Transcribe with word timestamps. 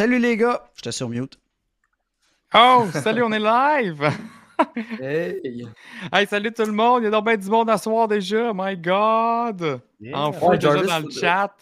Salut 0.00 0.18
les 0.18 0.38
gars, 0.38 0.64
j'étais 0.76 0.92
sur 0.92 1.10
mute. 1.10 1.38
Oh, 2.54 2.86
salut, 2.90 3.22
on 3.22 3.32
est 3.32 3.38
live! 3.38 4.10
Hey! 4.98 5.68
hey, 6.10 6.26
salut 6.26 6.52
tout 6.54 6.64
le 6.64 6.72
monde! 6.72 7.02
Il 7.02 7.04
y 7.04 7.08
a 7.08 7.10
donc 7.10 7.26
bien 7.26 7.36
du 7.36 7.50
monde 7.50 7.68
à 7.68 7.76
soir 7.76 8.08
déjà, 8.08 8.50
my 8.54 8.78
God! 8.78 9.82
En 10.14 10.32
feu 10.32 10.46
Ouais, 10.46 10.56
déjà 10.56 10.72
Jarvis, 10.72 10.88
dans 10.88 10.96
le 11.00 11.02
faudrait- 11.02 11.20
chat. 11.20 11.54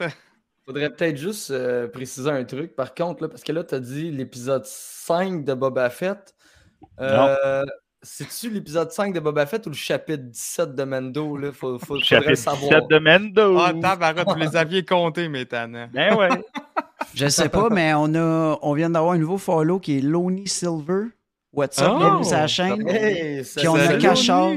Faudrait 0.65 0.91
peut-être 0.91 1.17
juste 1.17 1.51
euh, 1.51 1.89
préciser 1.89 2.31
un 2.31 2.45
truc, 2.45 2.77
par 2.77 2.95
contre, 2.95 3.25
là, 3.25 3.29
parce 3.29 3.43
que 3.43 3.51
là, 3.51 3.65
tu 3.65 3.75
as 3.75 3.81
dit 3.81 4.13
l'épisode 4.13 4.65
5 4.65 5.45
de 5.45 5.55
Boba 5.55 5.91
Fett. 5.91 6.33
Euh, 7.01 7.65
C'est-tu 8.03 8.51
l'épisode 8.51 8.93
5 8.93 9.13
de 9.13 9.19
Boba 9.21 9.45
Fett 9.47 9.67
ou 9.67 9.71
le 9.71 9.75
chapitre 9.75 10.23
17 10.25 10.75
de 10.77 10.85
Mendo? 10.85 11.37
Là? 11.37 11.51
Faut, 11.53 11.79
faut, 11.81 11.87
faudrait 11.87 12.05
Chapitre 12.05 12.31
le 12.31 12.37
17 12.37 12.45
savoir. 12.61 12.87
de 12.87 12.99
Mendo. 12.99 13.59
Ah, 13.59 13.73
tabarouette, 13.81 14.29
vous 14.29 14.37
les 14.37 14.57
aviez 14.57 14.85
comptés, 14.85 15.29
mes 15.29 15.47
tannants. 15.47 15.89
Ben 15.93 16.15
ouais. 16.15 16.29
Je 17.15 17.27
sais 17.29 17.49
pas, 17.49 17.69
mais 17.71 17.93
on 17.95 18.15
a 18.15 18.59
on 18.63 18.73
vient 18.75 18.91
d'avoir 18.91 19.13
un 19.15 19.19
nouveau 19.19 19.39
follow 19.39 19.81
qui 19.81 19.99
est 19.99 20.01
Lonely 20.01 20.47
Silver. 20.47 21.07
What's 21.53 21.81
up? 21.81 21.89
Oh! 21.91 21.99
Bienvenue 21.99 22.25
sur 22.25 22.37
la 22.37 22.47
chaîne? 22.47 22.89
Hey, 22.89 23.43
Puis 23.57 23.67
on 23.69 23.75
a 23.75 23.97
Cachard. 23.97 24.53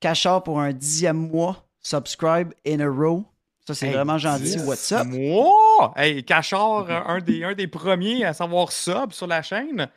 Cachard 0.00 0.42
pour 0.42 0.60
un 0.60 0.72
dixième 0.72 1.16
mois. 1.28 1.66
Subscribe 1.80 2.52
in 2.66 2.80
a 2.80 2.88
row. 2.88 3.24
Ça, 3.66 3.74
c'est 3.74 3.88
Hey, 3.88 3.94
vraiment 3.94 4.16
gentil. 4.16 4.58
What's 4.64 4.90
up? 4.92 5.06
Moi! 5.06 5.92
Hey, 5.96 6.22
Cachard, 6.24 6.86
euh, 6.88 7.00
un 7.06 7.18
des, 7.20 7.44
un 7.44 7.54
des 7.54 7.66
premiers 7.66 8.24
à 8.24 8.32
savoir 8.32 8.72
sub 8.72 9.12
sur 9.12 9.26
la 9.26 9.42
chaîne. 9.42 9.88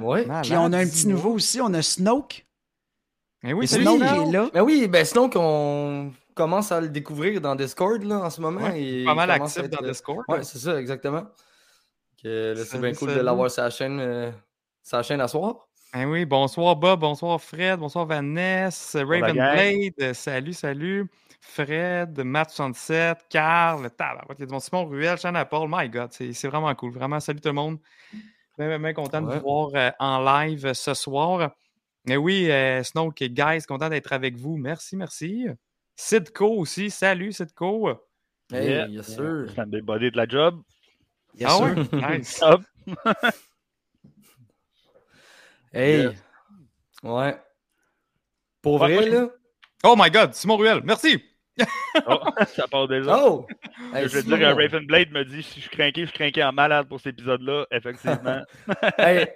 Ouais. 0.00 0.26
Puis 0.42 0.52
on 0.56 0.72
a 0.72 0.78
un 0.78 0.86
petit 0.86 1.06
nouveau 1.06 1.34
aussi. 1.34 1.60
On 1.60 1.72
a 1.74 1.82
Snoke. 1.82 2.46
Eh 3.44 3.52
oui, 3.52 3.64
Et 3.64 3.68
Snoke 3.68 3.98
Snoke. 3.98 4.28
est 4.28 4.32
là. 4.32 4.50
Mais 4.54 4.60
oui, 4.60 4.88
ben 4.88 5.04
sinon 5.04 5.30
qu'on 5.30 6.12
commence 6.34 6.72
à 6.72 6.80
le 6.80 6.88
découvrir 6.88 7.40
dans 7.40 7.54
Discord 7.54 8.02
là, 8.02 8.18
en 8.18 8.30
ce 8.30 8.40
moment. 8.40 8.60
Ouais, 8.60 8.82
et 8.82 9.04
Pas 9.04 9.14
mal 9.14 9.30
actif 9.30 9.64
être, 9.64 9.70
dans 9.70 9.84
euh, 9.84 9.88
Discord. 9.88 10.24
Ouais, 10.28 10.42
c'est 10.42 10.58
ça, 10.58 10.80
exactement. 10.80 11.24
Là, 12.24 12.56
c'est 12.56 12.80
bien 12.80 12.92
cool 12.94 13.14
de 13.14 13.20
l'avoir 13.20 13.50
sur 13.50 13.62
la 13.62 13.70
chaîne, 13.70 14.00
euh, 14.00 14.30
la 14.92 15.02
chaîne 15.02 15.20
à 15.20 15.28
soir. 15.28 15.68
Eh 15.96 16.04
oui, 16.04 16.26
bonsoir 16.26 16.76
Bob, 16.76 17.00
bonsoir 17.00 17.40
Fred, 17.40 17.78
bonsoir 17.78 18.04
Vanessa, 18.04 18.98
la 18.98 19.04
Raven 19.06 19.34
gang. 19.34 19.54
Blade, 19.54 19.92
euh, 20.02 20.14
salut, 20.14 20.52
salut. 20.52 21.06
Fred, 21.40 22.18
Matt67, 22.18 23.20
Carl, 23.30 23.88
tabarouette, 23.92 24.38
il 24.38 24.40
y 24.40 24.42
a 24.42 24.46
du 24.46 24.52
monde, 24.52 24.60
Simon 24.60 24.84
Ruel, 24.84 25.16
Shanna 25.16 25.46
Paul, 25.46 25.68
my 25.72 25.88
God, 25.88 26.08
c'est 26.10 26.32
c'est 26.34 26.48
vraiment 26.48 26.74
cool. 26.74 26.92
Vraiment, 26.92 27.20
salut 27.20 27.40
tout 27.40 27.48
le 27.48 27.54
monde. 27.54 27.78
Bien, 28.58 28.68
bien, 28.68 28.78
bien 28.78 28.92
content 28.92 29.22
de 29.22 29.32
vous 29.32 29.40
voir 29.40 29.70
euh, 29.74 29.90
en 29.98 30.22
live 30.22 30.66
euh, 30.66 30.74
ce 30.74 30.92
soir. 30.92 31.52
Mais 32.08 32.16
oui, 32.16 32.50
euh, 32.50 32.82
Snoke, 32.82 33.22
guys, 33.22 33.62
content 33.68 33.90
d'être 33.90 34.12
avec 34.14 34.34
vous. 34.36 34.56
Merci, 34.56 34.96
merci. 34.96 35.46
Sidco 35.94 36.46
aussi, 36.56 36.90
salut 36.90 37.32
Sidco. 37.32 37.90
Hey, 38.50 38.66
Yeah. 38.70 38.86
bien 38.88 39.02
sûr. 39.02 39.50
Sunday 39.54 39.82
body 39.82 40.10
de 40.10 40.16
la 40.16 40.26
job. 40.26 40.62
Yes, 41.34 41.50
ah 41.50 41.56
sir. 41.58 41.76
ouais? 41.92 42.18
Nice. 42.18 42.40
Hey. 45.72 46.02
Yeah. 46.02 46.12
Ouais. 47.02 47.36
Pour 48.62 48.78
vrai, 48.78 49.06
là? 49.10 49.28
Oh 49.84 49.94
my 49.96 50.10
God, 50.10 50.32
Simon 50.34 50.56
Ruel, 50.56 50.80
merci. 50.82 51.22
Oh, 52.06 52.18
ça 52.56 52.66
part 52.68 52.88
déjà. 52.88 53.22
Oh! 53.22 53.46
Hey, 53.92 54.08
je 54.08 54.14
veux 54.14 54.22
Simon. 54.22 54.36
dire, 54.38 54.48
que 54.56 54.62
Raven 54.62 54.86
Blade 54.86 55.10
me 55.12 55.24
dit 55.24 55.42
si 55.42 55.56
je 55.60 55.68
suis 55.68 55.76
craqué, 55.76 56.02
je 56.02 56.06
suis 56.06 56.16
craqué 56.18 56.42
en 56.42 56.52
malade 56.52 56.88
pour 56.88 57.00
cet 57.00 57.14
épisode-là. 57.18 57.66
Effectivement. 57.70 58.42
Hey, 58.98 59.28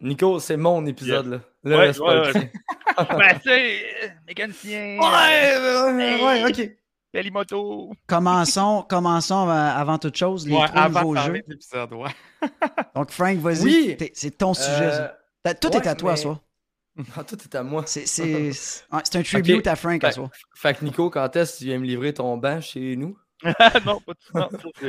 Nico, 0.00 0.38
c'est 0.40 0.56
mon 0.56 0.84
épisode, 0.86 1.26
là. 1.26 1.40
Là, 1.64 1.78
Ouais, 1.78 1.98
ouais, 2.00 2.32
tien. 2.32 2.48
ben, 3.18 3.40
c'est 3.44 3.82
euh, 4.04 4.08
mécanicien. 4.26 4.98
Ouais, 5.00 5.56
ouais, 5.92 6.22
ouais, 6.24 6.50
ok. 6.50 6.70
Pelimoto. 7.12 7.92
Commençons, 8.06 8.84
commençons 8.88 9.42
avant, 9.42 9.76
avant 9.80 9.98
toute 9.98 10.16
chose 10.16 10.46
les 10.48 10.54
Ouais, 10.56 10.66
trois 10.66 10.88
nouveaux 10.88 11.14
jeux. 11.16 11.32
ouais. 11.32 12.10
Donc, 12.96 13.10
Frank, 13.10 13.36
vas-y. 13.38 13.64
Oui. 13.64 13.96
C'est 14.14 14.38
ton 14.38 14.54
sujet. 14.54 15.08
Euh, 15.46 15.54
Tout 15.60 15.68
ouais, 15.68 15.76
est 15.76 15.86
à 15.86 15.94
toi, 15.94 16.12
mais- 16.12 16.16
ça. 16.16 16.40
Ah, 17.16 17.24
tout 17.24 17.36
est 17.42 17.54
à 17.54 17.62
moi. 17.62 17.84
C'est 17.86 18.04
ouais, 18.22 18.50
un 18.92 19.22
tribute 19.22 19.66
à 19.66 19.76
Frank 19.76 20.02
à 20.04 20.08
Fait, 20.08 20.14
soi. 20.14 20.30
fait 20.54 20.74
que 20.78 20.84
Nico, 20.84 21.08
quand 21.08 21.34
est-ce 21.36 21.54
que 21.54 21.58
tu 21.60 21.64
viens 21.66 21.78
me 21.78 21.86
livrer 21.86 22.12
ton 22.12 22.36
banc 22.36 22.60
chez 22.60 22.96
nous? 22.96 23.16
non, 23.44 24.00
pas 24.00 24.12
tout 24.14 24.32
non, 24.34 24.48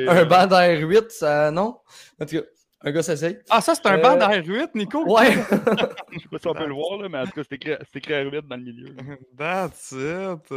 Un 0.09 0.25
banc 0.25 0.45
d'R8, 0.47 1.09
ça, 1.09 1.50
non? 1.51 1.78
En 2.22 2.25
tout 2.25 2.35
cas, 2.35 2.44
un 2.83 2.91
gars 2.91 3.03
s'essaye. 3.03 3.39
Ah, 3.49 3.61
ça, 3.61 3.75
c'est 3.75 3.85
un 3.88 3.97
Euh, 3.97 4.01
banc 4.01 4.16
d'R8, 4.17 4.69
Nico? 4.75 5.03
Ouais! 5.05 5.31
Je 6.11 6.19
sais 6.19 6.27
pas 6.29 6.38
si 6.39 6.47
on 6.47 6.53
peut 6.53 6.67
le 6.67 6.73
voir, 6.73 6.99
là, 7.01 7.07
mais 7.09 7.19
en 7.19 7.25
tout 7.25 7.31
cas, 7.31 7.41
c'est 7.49 7.55
écrit, 7.55 7.71
c'est 7.91 7.99
écrit 7.99 8.13
R8 8.13 8.47
dans 8.47 8.55
le 8.57 8.63
milieu. 8.63 8.95
That's 9.38 9.91
it. 9.94 10.51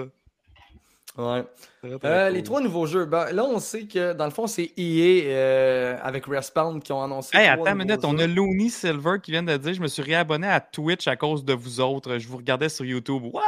ouais. 1.18 1.44
Très, 1.82 1.98
très 1.98 2.08
Euh, 2.08 2.26
cool. 2.28 2.34
Les 2.36 2.42
trois 2.42 2.60
nouveaux 2.60 2.86
jeux. 2.86 3.04
Ben, 3.06 3.30
là, 3.32 3.44
on 3.44 3.58
sait 3.60 3.86
que 3.86 4.12
dans 4.12 4.24
le 4.24 4.30
fond, 4.32 4.46
c'est 4.46 4.72
EA 4.76 5.22
euh, 5.26 5.96
avec 6.02 6.26
Respawn 6.26 6.80
qui 6.82 6.92
ont 6.92 7.02
annoncé. 7.02 7.36
Hey, 7.36 7.46
attends 7.48 7.66
une 7.66 7.78
minute, 7.78 8.00
on 8.04 8.18
a 8.18 8.26
Looney 8.26 8.68
Silver 8.70 9.16
qui 9.22 9.30
vient 9.30 9.42
de 9.42 9.56
dire 9.56 9.74
Je 9.74 9.80
me 9.80 9.86
suis 9.88 10.02
réabonné 10.02 10.48
à 10.48 10.60
Twitch 10.60 11.06
à 11.08 11.16
cause 11.16 11.44
de 11.44 11.54
vous 11.54 11.80
autres. 11.80 12.18
Je 12.18 12.26
vous 12.28 12.36
regardais 12.38 12.68
sur 12.68 12.84
YouTube. 12.84 13.22
Wow! 13.32 13.40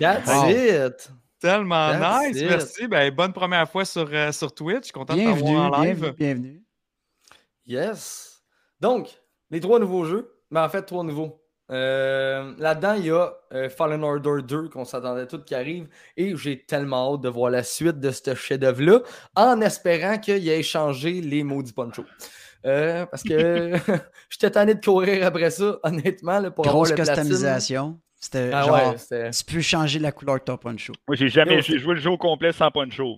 That's 0.00 0.26
Wow. 0.28 0.48
it! 0.50 1.10
Tellement 1.40 1.92
That's 1.98 2.26
nice, 2.32 2.36
it. 2.42 2.48
merci. 2.50 2.86
Ben, 2.86 3.10
bonne 3.14 3.32
première 3.32 3.66
fois 3.70 3.86
sur, 3.86 4.06
euh, 4.12 4.30
sur 4.30 4.52
Twitch. 4.54 4.92
Content 4.92 5.14
de 5.16 5.22
t'avoir 5.24 5.72
en 5.72 5.82
live. 5.82 6.00
bienvenue, 6.00 6.12
bienvenue. 6.18 6.62
Yes! 7.70 8.42
Donc, 8.80 9.08
les 9.50 9.60
trois 9.60 9.78
nouveaux 9.78 10.04
jeux. 10.04 10.32
Ben, 10.50 10.64
en 10.64 10.68
fait, 10.68 10.82
trois 10.82 11.04
nouveaux. 11.04 11.40
Euh, 11.70 12.52
Là-dedans, 12.58 12.94
il 12.94 13.06
y 13.06 13.10
a 13.12 13.32
euh, 13.52 13.68
Fallen 13.70 14.02
Order 14.02 14.42
2 14.42 14.68
qu'on 14.70 14.84
s'attendait 14.84 15.28
tout 15.28 15.40
qui 15.44 15.54
arrive. 15.54 15.86
Et 16.16 16.34
j'ai 16.36 16.64
tellement 16.64 17.14
hâte 17.14 17.20
de 17.20 17.28
voir 17.28 17.50
la 17.52 17.62
suite 17.62 18.00
de 18.00 18.10
ce 18.10 18.34
chef-d'œuvre-là 18.34 19.02
en 19.36 19.60
espérant 19.60 20.18
qu'il 20.18 20.48
ait 20.48 20.64
changé 20.64 21.20
les 21.20 21.44
maudits 21.44 21.72
ponchos. 21.72 22.04
Euh, 22.66 23.06
parce 23.06 23.22
que 23.22 23.72
j'étais 24.30 24.50
tanné 24.50 24.74
de 24.74 24.84
courir 24.84 25.24
après 25.24 25.50
ça, 25.50 25.78
honnêtement, 25.84 26.40
là, 26.40 26.50
pour 26.50 26.64
Grosse 26.64 26.90
avoir 26.90 26.98
le 26.98 27.04
platine. 27.04 27.22
customisation. 27.22 28.00
C'était 28.16 28.50
Ah 28.52 28.64
genre, 28.64 28.94
ouais, 29.12 29.30
tu 29.30 29.44
peux 29.44 29.60
changer 29.60 30.00
la 30.00 30.10
couleur 30.10 30.40
de 30.40 30.44
ton 30.44 30.56
poncho. 30.58 30.92
Moi, 31.06 31.14
j'ai 31.16 31.28
jamais 31.28 31.62
joué 31.62 31.94
le 31.94 32.00
jeu 32.00 32.10
au 32.10 32.18
complet 32.18 32.52
sans 32.52 32.70
poncho. 32.72 33.16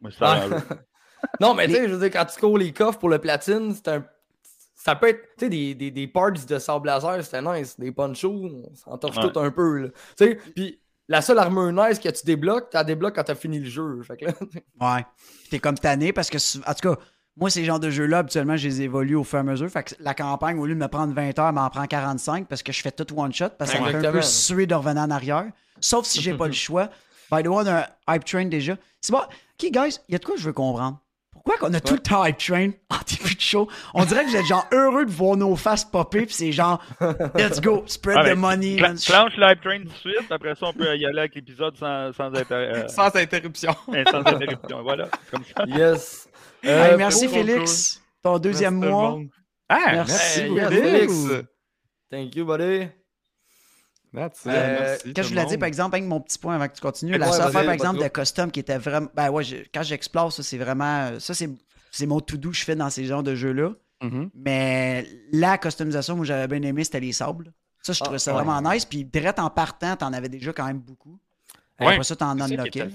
Moi, 0.00 0.10
ça 0.10 0.46
Ah. 0.50 0.74
Non, 1.40 1.54
mais 1.54 1.66
tu 1.66 1.74
sais, 1.74 1.88
je 1.88 1.94
veux 1.94 2.08
dire, 2.08 2.10
quand 2.20 2.26
tu 2.26 2.38
cours 2.40 2.58
les 2.58 2.72
coffres 2.72 2.98
pour 2.98 3.08
le 3.08 3.18
platine, 3.18 3.74
c'est 3.74 3.88
un. 3.88 4.04
Ça 4.74 4.94
peut 4.96 5.08
être, 5.08 5.20
tu 5.38 5.44
sais, 5.46 5.48
des, 5.48 5.74
des, 5.74 5.90
des 5.90 6.06
parts 6.06 6.32
de 6.32 6.58
sable 6.58 6.86
laser, 6.88 7.24
c'était 7.24 7.40
nice. 7.40 7.78
Des 7.80 7.90
ponchos, 7.90 8.28
on 8.30 8.74
s'en 8.74 8.98
torche 8.98 9.16
Ouais. 9.16 9.30
tout 9.30 9.40
un 9.40 9.50
peu, 9.50 9.78
là. 9.78 9.88
Tu 10.16 10.24
sais, 10.26 10.38
puis 10.54 10.78
la 11.08 11.22
seule 11.22 11.38
armure 11.38 11.72
nice 11.72 11.98
que 11.98 12.08
tu 12.10 12.24
débloques, 12.26 12.68
tu 12.70 12.76
la 12.76 12.84
débloques 12.84 13.14
quand 13.14 13.24
tu 13.24 13.32
as 13.32 13.34
fini 13.34 13.58
le 13.60 13.68
jeu. 13.68 14.02
Fait 14.02 14.16
que 14.18 14.26
là, 14.26 14.32
Ouais. 14.80 15.04
Puis 15.16 15.48
T'es 15.50 15.58
comme 15.58 15.78
tanné 15.78 16.12
parce 16.12 16.28
que, 16.28 16.36
en 16.68 16.74
tout 16.74 16.88
cas, 16.94 17.00
moi, 17.36 17.48
ces 17.50 17.64
genres 17.64 17.80
de 17.80 17.88
jeux-là, 17.90 18.18
habituellement, 18.18 18.56
je 18.58 18.68
les 18.68 18.82
évolue 18.82 19.16
au 19.16 19.24
fur 19.24 19.38
et 19.38 19.40
à 19.40 19.42
mesure. 19.42 19.68
Fait 19.70 19.82
que 19.84 19.94
la 20.00 20.12
campagne, 20.14 20.58
au 20.58 20.66
lieu 20.66 20.74
de 20.74 20.78
me 20.80 20.86
prendre 20.88 21.14
20 21.14 21.38
heures, 21.38 21.52
m'en 21.54 21.68
prend 21.70 21.86
45 21.86 22.46
parce 22.46 22.62
que 22.62 22.70
je 22.72 22.80
fais 22.82 22.92
tout 22.92 23.06
one-shot 23.18 23.50
parce 23.58 23.70
que 23.72 23.78
ça 23.78 23.82
me 23.82 23.90
fait 23.90 24.06
un 24.06 24.12
peu 24.12 24.22
suer 24.22 24.66
de 24.66 24.74
revenir 24.74 25.02
en 25.02 25.10
arrière. 25.10 25.46
Sauf 25.80 26.04
si 26.06 26.20
j'ai 26.20 26.34
pas 26.34 26.46
le 26.46 26.52
choix. 26.52 26.90
By 27.32 27.42
the 27.42 27.46
way, 27.48 27.56
on 27.64 27.66
a 27.66 27.80
un 27.80 28.14
hype 28.14 28.24
train 28.24 28.44
déjà. 28.44 28.76
C'est 29.00 29.12
bon. 29.12 29.18
OK, 29.20 29.70
guys, 29.72 29.98
il 30.08 30.12
y 30.12 30.14
a 30.14 30.18
de 30.18 30.24
quoi 30.24 30.34
que 30.34 30.40
je 30.40 30.46
veux 30.46 30.52
comprendre? 30.52 31.00
Pourquoi 31.44 31.68
qu'on 31.68 31.74
a 31.74 31.80
tout 31.80 31.92
le 31.94 32.00
temps 32.00 32.24
hype 32.24 32.38
train? 32.38 32.70
En 32.90 32.96
début 33.06 33.34
de 33.34 33.40
show? 33.40 33.68
On 33.92 34.04
dirait 34.06 34.24
que 34.24 34.30
vous 34.30 34.36
êtes 34.36 34.46
genre 34.46 34.66
heureux 34.72 35.04
de 35.04 35.10
voir 35.10 35.36
nos 35.36 35.54
faces 35.56 35.84
popper, 35.84 36.24
puis 36.24 36.34
c'est 36.34 36.52
genre, 36.52 36.82
let's 37.34 37.60
go, 37.60 37.82
spread 37.86 38.16
Ah, 38.18 38.22
the 38.24 38.28
mais 38.28 38.34
money. 38.34 38.76
man. 38.80 38.96
Clenche 38.96 39.36
le 39.36 39.50
hype 39.52 39.60
train 39.60 39.78
tout 39.80 39.88
de 39.88 39.92
suite. 40.14 40.30
Après 40.32 40.54
ça, 40.54 40.66
on 40.68 40.72
peut 40.72 40.96
y 40.96 41.04
aller 41.04 41.18
avec 41.18 41.34
l'épisode 41.34 41.76
sans, 41.76 42.12
sans, 42.14 42.34
inter- 42.34 42.46
euh, 42.54 42.88
Sans 42.88 43.14
interruption. 43.14 43.74
sans 44.10 44.20
interruption. 44.20 44.82
Voilà, 44.82 45.08
comme 45.30 45.44
ça. 45.56 45.64
yes. 45.66 46.28
Hey, 46.62 46.70
Euh, 46.92 46.96
merci 46.96 47.28
Félix. 47.28 48.02
Ton 48.22 48.38
deuxième 48.38 48.78
Merci 48.78 48.90
mois. 48.92 49.18
Ah, 49.68 49.78
Merci 49.92 50.50
merci. 50.50 50.74
Félix. 50.80 51.12
Thank 52.10 52.36
you, 52.36 52.46
buddy. 52.46 52.88
That's 54.14 54.40
it, 54.44 54.46
Euh, 54.46 54.76
merci 54.80 55.04
Quand 55.06 55.12
tout 55.14 55.22
je 55.22 55.28
voulais 55.34 55.46
dire, 55.46 55.58
par 55.58 55.66
exemple, 55.68 55.96
avec 55.96 56.06
mon 56.08 56.20
petit 56.20 56.38
point 56.38 56.54
avant 56.54 56.68
que 56.68 56.74
tu 56.74 56.80
continues, 56.80 57.12
Ouais, 57.12 57.18
la 57.18 57.26
seule 57.32 57.38
vas-y, 57.40 57.48
affaire, 57.48 57.64
par 57.64 57.72
exemple, 57.74 58.02
de 58.02 58.08
custom 58.08 58.50
qui 58.50 58.60
était 58.60 58.78
vraiment. 58.78 59.08
Ben 59.14 59.30
ouais, 59.30 59.42
je- 59.44 59.56
quand 59.72 59.82
j'explore, 59.82 60.32
ça, 60.32 60.42
c'est 60.42 60.58
vraiment. 60.58 61.18
Ça, 61.20 61.34
c'est 61.34 61.50
c'est 61.90 62.06
mon 62.06 62.20
to-do 62.20 62.50
que 62.50 62.56
je 62.56 62.64
fais 62.64 62.74
dans 62.76 62.90
ces 62.90 63.04
genres 63.04 63.22
de 63.22 63.34
jeux-là. 63.34 63.70
Mhm. 64.02 64.30
Mais 64.34 65.06
la 65.32 65.58
customisation, 65.58 66.16
moi, 66.16 66.24
j'avais 66.24 66.48
bien 66.58 66.68
aimé, 66.68 66.82
c'était 66.84 67.00
les 67.00 67.12
sables. 67.12 67.52
Ça, 67.82 67.92
je 67.92 67.98
Ah, 68.00 68.04
trouvais 68.04 68.18
ça 68.18 68.34
ouais. 68.34 68.42
vraiment 68.42 68.60
nice. 68.72 68.84
Puis, 68.84 69.04
direct 69.04 69.38
en 69.38 69.48
partant, 69.50 69.94
t'en 69.96 70.12
avais 70.12 70.28
déjà 70.28 70.52
quand 70.52 70.66
même 70.66 70.78
beaucoup. 70.80 71.18
Ouais, 71.80 71.88
Après 71.92 72.04
ça, 72.04 72.16
t'en 72.16 72.38
unlockais. 72.38 72.86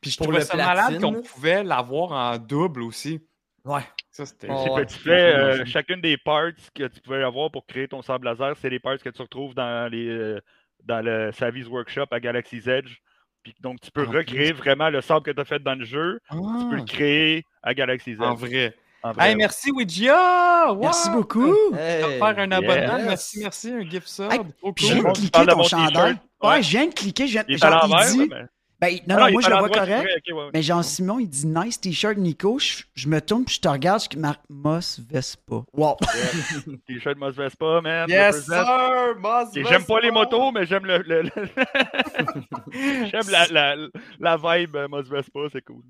Puis 0.00 0.10
je 0.10 0.16
Pour 0.18 0.26
trouvais 0.26 0.42
ça 0.42 0.56
malade 0.56 0.86
platine, 0.86 1.00
qu'on 1.02 1.12
là. 1.12 1.20
pouvait 1.22 1.64
l'avoir 1.64 2.12
en 2.12 2.38
double 2.38 2.82
aussi. 2.82 3.20
Ouais. 3.64 3.80
Ça, 4.10 4.24
c'était. 4.26 4.46
Oh, 4.50 4.74
ouais, 4.76 4.86
tu 4.86 4.94
fais 4.98 5.10
euh, 5.36 5.64
chacune 5.66 6.00
des 6.00 6.16
parts 6.16 6.50
que 6.74 6.86
tu 6.86 7.00
pouvais 7.00 7.22
avoir 7.24 7.50
pour 7.50 7.66
créer 7.66 7.88
ton 7.88 8.00
sable 8.02 8.26
laser, 8.26 8.54
c'est 8.60 8.70
les 8.70 8.78
parts 8.78 8.98
que 8.98 9.08
tu 9.10 9.20
retrouves 9.22 9.54
dans 9.54 9.90
les 9.90 10.06
euh, 10.08 10.40
dans 10.86 11.04
le 11.04 11.30
Savvy's 11.32 11.66
Workshop 11.68 12.06
à 12.10 12.20
Galaxy's 12.20 12.66
Edge. 12.66 12.96
Puis 13.42 13.54
donc 13.60 13.80
tu 13.80 13.90
peux 13.90 14.02
En 14.06 14.10
plus. 14.10 14.18
recréer 14.18 14.52
vraiment 14.52 14.88
le 14.90 15.00
sable 15.00 15.22
que 15.22 15.30
tu 15.30 15.40
as 15.40 15.44
fait 15.44 15.62
dans 15.62 15.74
le 15.78 15.84
jeu. 15.84 16.18
Tu 16.30 16.36
peux 16.70 16.76
le 16.76 16.84
créer 16.84 17.44
à 17.62 17.74
Galaxy's 17.74 18.16
Ah, 18.20 18.30
en 18.30 18.34
Edge. 18.34 18.40
vrai. 18.40 18.74
En 19.02 19.12
vrai, 19.12 19.24
Hey, 19.26 19.30
ouais. 19.32 19.36
merci, 19.36 19.70
Ouija! 19.70 20.72
Wow! 20.72 20.80
Merci 20.82 21.10
beaucoup. 21.10 21.54
Hey, 21.78 22.18
faire 22.18 22.38
un 22.38 22.50
abonnement. 22.50 22.96
yes. 22.98 23.06
Merci, 23.06 23.38
merci. 23.40 23.70
Un 23.72 23.88
gift 23.88 24.08
sub. 24.08 24.32
Hey, 24.32 24.40
je 24.40 24.60
cool. 24.62 24.72
viens 24.78 25.02
de 25.02 25.12
cliquer 25.12 25.46
ton 25.46 25.62
chandail. 25.62 26.16
Ouais, 26.42 26.48
Ouais. 26.48 26.62
je 26.62 26.70
viens 26.70 26.86
de 26.86 26.94
cliquer. 26.94 27.26
je 27.28 27.32
viens- 27.32 27.44
Il 27.46 27.54
est 27.54 27.58
genre, 27.58 27.72
à 27.74 27.86
il 27.86 27.90
l'envers, 27.92 28.10
dit- 28.10 28.18
là, 28.28 28.36
mais- 28.42 28.46
Ben, 28.78 28.92
non, 29.08 29.16
Ah 29.16 29.20
non, 29.20 29.26
il 29.28 29.32
moi, 29.32 29.40
je 29.42 29.48
le 29.50 29.56
vois 29.56 29.68
correct. 29.70 30.06
ouais, 30.28 30.32
ouais. 30.34 30.50
Mais 30.52 30.62
Jean-Simon, 30.62 31.18
il 31.18 31.28
dit 31.28 31.46
nice 31.46 31.80
t-shirt 31.80 32.18
Nico. 32.18 32.58
Je, 32.58 32.82
je 32.94 33.08
me 33.08 33.20
tourne 33.22 33.44
puis 33.46 33.54
je 33.54 33.60
te 33.62 33.68
regarde, 33.68 34.02
je 34.12 34.18
marque 34.18 34.42
Moss 34.50 35.00
Vespa. 35.10 35.62
Wow. 35.72 35.96
T-shirt 36.86 37.16
Mos 37.16 37.30
Vespa, 37.32 37.80
man. 37.80 38.08
Yes, 38.08 38.44
sir! 38.44 39.14
Boss 39.20 39.56
Et 39.56 39.64
J'aime 39.64 39.84
pas 39.84 40.00
les 40.00 40.08
Vespa. 40.08 40.20
motos, 40.20 40.52
mais 40.52 40.66
j'aime 40.66 40.84
le, 40.84 40.98
le- 40.98 41.22
le- 41.22 41.30
j'aime 43.10 43.30
la, 43.30 43.46
la, 43.48 43.76
la 44.20 44.36
vibe 44.36 44.76
euh, 44.76 44.88
Mos 44.88 45.02
Vespa, 45.02 45.40
c'est 45.52 45.62
cool. 45.64 45.82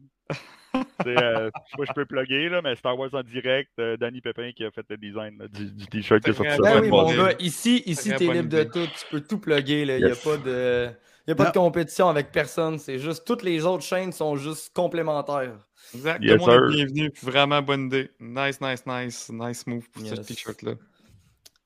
Euh, 0.74 0.82
je 1.06 1.70
sais 1.70 1.76
pas, 1.78 1.84
je 1.88 1.92
peux 1.94 2.04
plugger, 2.04 2.48
là, 2.50 2.60
mais 2.62 2.76
Star 2.76 2.98
Wars 2.98 3.08
en 3.14 3.22
direct, 3.22 3.70
euh, 3.80 3.96
Danny 3.96 4.20
Pépin 4.20 4.50
qui 4.54 4.64
a 4.64 4.70
fait 4.70 4.84
le 4.90 4.96
design 4.98 5.38
là, 5.38 5.48
du, 5.48 5.70
du 5.72 5.86
t-shirt 5.86 6.22
qui 6.22 6.30
est 6.30 6.32
C'est 6.34 6.56
sorti 6.56 6.60
Ben 6.62 6.80
oui, 6.82 6.88
mon 6.90 7.10
gars, 7.14 7.32
ici, 7.38 7.82
ici 7.86 8.10
t'es 8.14 8.26
libre 8.32 8.48
de 8.48 8.62
tout. 8.64 8.86
Tu 8.86 9.04
peux 9.10 9.20
tout 9.22 9.38
plugger. 9.38 9.82
Il 9.82 10.04
n'y 10.04 10.10
a 10.12 10.16
pas 10.16 10.36
de. 10.36 10.90
Y 11.28 11.32
a 11.32 11.34
pas 11.34 11.44
Non. 11.44 11.50
de 11.50 11.55
compétition 11.58 12.08
avec 12.08 12.31
personne. 12.31 12.78
C'est 12.78 12.99
juste 12.99 13.25
toutes 13.26 13.43
les 13.43 13.64
autres 13.67 13.82
chaînes 13.82 14.12
sont 14.12 14.37
juste 14.37 14.73
complémentaires. 14.75 15.58
Exact. 15.94 16.23
Yes, 16.23 16.38
Tout 16.40 16.46
le 16.46 16.52
monde 16.52 16.70
sir. 16.73 16.81
est 16.81 16.84
bienvenu. 16.87 17.12
Vraiment 17.23 17.62
bonne 17.62 17.87
idée. 17.87 18.11
Nice, 18.20 18.61
nice, 18.61 18.84
nice. 18.87 19.28
Nice 19.31 19.67
move 19.67 19.88
pour 19.90 20.06
ce 20.06 20.14
t-shirt-là. 20.14 20.73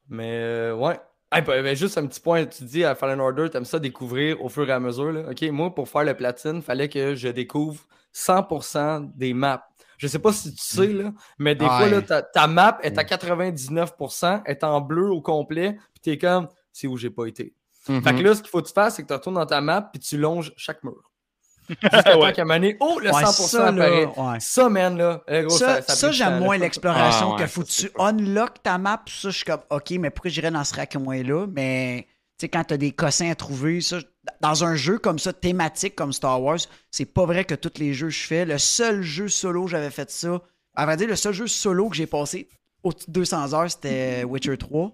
Mais 0.09 0.33
euh, 0.39 0.75
ouais. 0.75 0.99
Hey, 1.33 1.43
ben, 1.43 1.63
ben, 1.63 1.77
juste 1.77 1.97
un 1.97 2.07
petit 2.07 2.21
point, 2.21 2.45
tu 2.47 2.65
dis 2.65 2.85
à 2.85 2.95
Fallen 2.97 3.21
Order, 3.21 3.49
t'aimes 3.51 3.65
ça 3.65 3.79
découvrir 3.79 4.43
au 4.43 4.49
fur 4.49 4.69
et 4.69 4.73
à 4.73 4.81
mesure. 4.81 5.13
Là. 5.13 5.31
Ok, 5.31 5.43
moi, 5.51 5.73
pour 5.75 5.89
faire 5.89 6.03
le 6.05 6.15
platine, 6.15 6.61
fallait 6.61 6.89
que 6.89 7.15
je 7.15 7.29
découvre 7.29 7.87
100% 8.13 9.13
des 9.15 9.33
maps. 9.33 9.65
Je 9.99 10.07
sais 10.09 10.19
pas 10.19 10.33
si 10.33 10.53
tu 10.55 10.61
sais, 10.63 10.87
là, 10.89 11.13
mais 11.39 11.55
des 11.55 11.67
Ouais. 11.67 11.71
fois, 11.71 11.89
là, 11.89 12.03
ta, 12.03 12.23
ta 12.23 12.47
map 12.49 12.79
est 12.83 12.97
à 12.99 13.05
99%, 13.05 14.43
est 14.47 14.65
en 14.65 14.81
bleu 14.81 15.11
au 15.11 15.21
complet, 15.21 15.77
puis 15.93 16.01
t'es 16.03 16.19
comme, 16.19 16.49
c'est 16.73 16.87
où 16.87 16.97
j'ai 16.97 17.11
pas 17.11 17.27
été. 17.27 17.55
Mhm. 17.89 18.03
Fait 18.03 18.15
que 18.15 18.21
là, 18.23 18.35
ce 18.35 18.41
qu'il 18.43 18.51
faut 18.51 18.61
que 18.63 18.67
tu 18.69 18.73
fasses, 18.75 18.97
c'est 18.97 19.03
que 19.03 19.09
tu 19.09 19.15
retournes 19.15 19.37
dans 19.37 19.47
ta 19.47 19.61
map, 19.61 19.83
puis 19.93 20.01
tu 20.01 20.19
longes 20.19 20.53
chaque 20.57 20.83
mur. 20.85 21.11
Jusqu'à 21.69 22.03
temps 22.03 22.21
Ouais. 22.21 22.33
moment 22.39 22.55
donné, 22.55 22.77
oh, 22.81 22.99
le 23.01 23.11
Ouais, 23.13 23.23
100% 23.23 23.33
ça, 23.47 23.71
là, 23.71 23.85
apparaît. 23.85 24.07
ouais. 24.07 24.41
Ça, 24.41 24.69
man, 24.69 24.97
là, 24.99 25.23
eh, 25.29 25.43
gros, 25.43 25.57
Ça, 25.57 26.11
j'aime 26.11 26.39
temps, 26.39 26.45
moins 26.45 26.57
là. 26.59 26.65
l'exploration 26.65 27.33
Ah, 27.33 27.37
ouais, 27.37 27.43
que 27.43 27.47
faut 27.49 27.63
que 27.63 27.69
tu 27.69 27.91
unlock 27.99 28.63
ta 28.63 28.77
map. 28.77 29.03
Ça, 29.07 29.31
je 29.31 29.37
suis 29.37 29.45
comme, 29.45 29.61
OK, 29.71 29.91
mais 29.93 30.11
pourquoi 30.11 30.31
j'irais 30.31 30.51
dans 30.51 30.65
ce 30.65 30.75
raccoin-là? 30.75 31.47
Mais, 31.55 32.07
tu 32.39 32.47
sais, 32.47 32.49
quand 32.49 32.65
t'as 32.65 32.77
des 32.77 32.91
cossins 32.91 33.31
à 33.31 33.35
trouver, 33.37 33.81
ça, 33.81 33.99
dans 34.41 34.65
un 34.65 34.75
jeu 34.75 34.99
comme 34.99 35.21
ça, 35.21 35.33
thématique 35.33 35.95
comme 35.95 36.13
Star 36.13 36.43
Wars, 36.43 36.59
c'est 36.91 37.05
pas 37.07 37.25
vrai 37.25 37.45
que 37.45 37.55
tous 37.55 37.79
les 37.79 37.95
jeux 37.95 38.09
que 38.09 38.13
je 38.15 38.27
fais, 38.27 38.45
le 38.45 38.59
seul 38.59 39.03
jeu 39.03 39.29
solo 39.29 39.65
que 39.67 39.71
j'avais 39.71 39.91
fait 39.91 40.11
ça, 40.11 40.43
à 40.75 40.87
vrai 40.87 40.97
dire, 40.97 41.07
le 41.09 41.17
seul 41.17 41.33
jeu 41.35 41.47
solo 41.47 41.89
que 41.89 41.95
j'ai 41.97 42.07
passé 42.09 42.49
au-dessus 42.83 43.07
de 43.09 43.13
200 43.13 43.55
heures, 43.55 43.71
c'était 43.71 44.25
Witcher 44.25 44.57
3. 44.57 44.91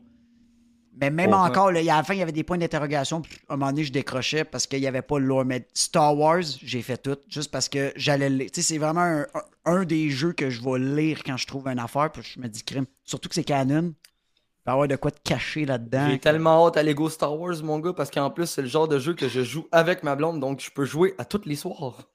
Mais 0.99 1.11
même 1.11 1.31
Oh, 1.33 1.37
encore, 1.37 1.73
là, 1.73 1.81
il 1.81 1.85
y 1.87 1.91
a- 1.91 1.95
à 1.95 1.99
la 1.99 2.03
fin, 2.05 2.15
il 2.15 2.19
y 2.21 2.23
avait 2.23 2.33
des 2.33 2.43
points 2.43 2.57
d'interrogation. 2.59 3.21
puis 3.21 3.39
À 3.49 3.53
un 3.55 3.57
moment 3.59 3.71
donné, 3.71 3.85
je 3.85 3.93
décrochais 3.93 4.45
parce 4.45 4.67
qu'il 4.67 4.81
n'y 4.81 4.87
avait 4.87 5.03
pas 5.03 5.19
le 5.19 5.27
lore. 5.27 5.45
Mais 5.45 5.67
Star 5.75 6.17
Wars, 6.17 6.41
j'ai 6.63 6.81
fait 6.81 6.97
tout 6.97 7.19
juste 7.29 7.51
parce 7.51 7.69
que 7.69 7.93
j'allais 7.97 8.31
le 8.31 8.37
lire. 8.37 8.51
Tu 8.51 8.63
sais, 8.63 8.75
c'est 8.75 8.79
vraiment 8.79 9.25
un, 9.67 9.85
des 9.85 10.09
jeux 10.09 10.33
que 10.33 10.49
je 10.49 10.63
vais 10.63 10.79
lire 10.79 11.23
quand 11.25 11.37
je 11.37 11.47
trouve 11.47 11.69
une 11.69 11.79
affaire. 11.79 12.11
Puis 12.11 12.23
je 12.35 12.41
me 12.41 12.49
dis, 12.49 12.63
crime. 12.65 12.87
Surtout 13.05 13.29
que 13.29 13.35
c'est 13.35 13.45
canon. 13.45 13.93
Il 13.93 14.65
peut 14.65 14.71
y 14.71 14.73
avoir 14.73 14.89
de 14.89 14.97
quoi 14.97 15.11
te 15.11 15.21
cacher 15.23 15.65
là-dedans. 15.67 16.09
J'ai 16.11 16.19
tellement 16.19 16.67
hâte 16.67 16.77
à 16.79 16.83
Lego 16.83 17.09
Star 17.11 17.39
Wars, 17.39 17.57
mon 17.63 17.79
gars, 17.79 17.93
parce 17.93 18.11
qu'en 18.11 18.31
plus, 18.31 18.47
c'est 18.47 18.63
le 18.63 18.69
genre 18.69 18.89
de 18.89 18.99
jeu 18.99 19.15
que 19.15 19.29
je 19.29 19.43
joue 19.45 19.69
avec 19.73 20.03
ma 20.03 20.17
blonde, 20.17 20.41
donc 20.41 20.61
je 20.61 20.71
peux 20.71 20.85
jouer 20.87 21.15
à 21.19 21.25
tous 21.27 21.43
les 21.45 21.57
soirs. 21.57 22.09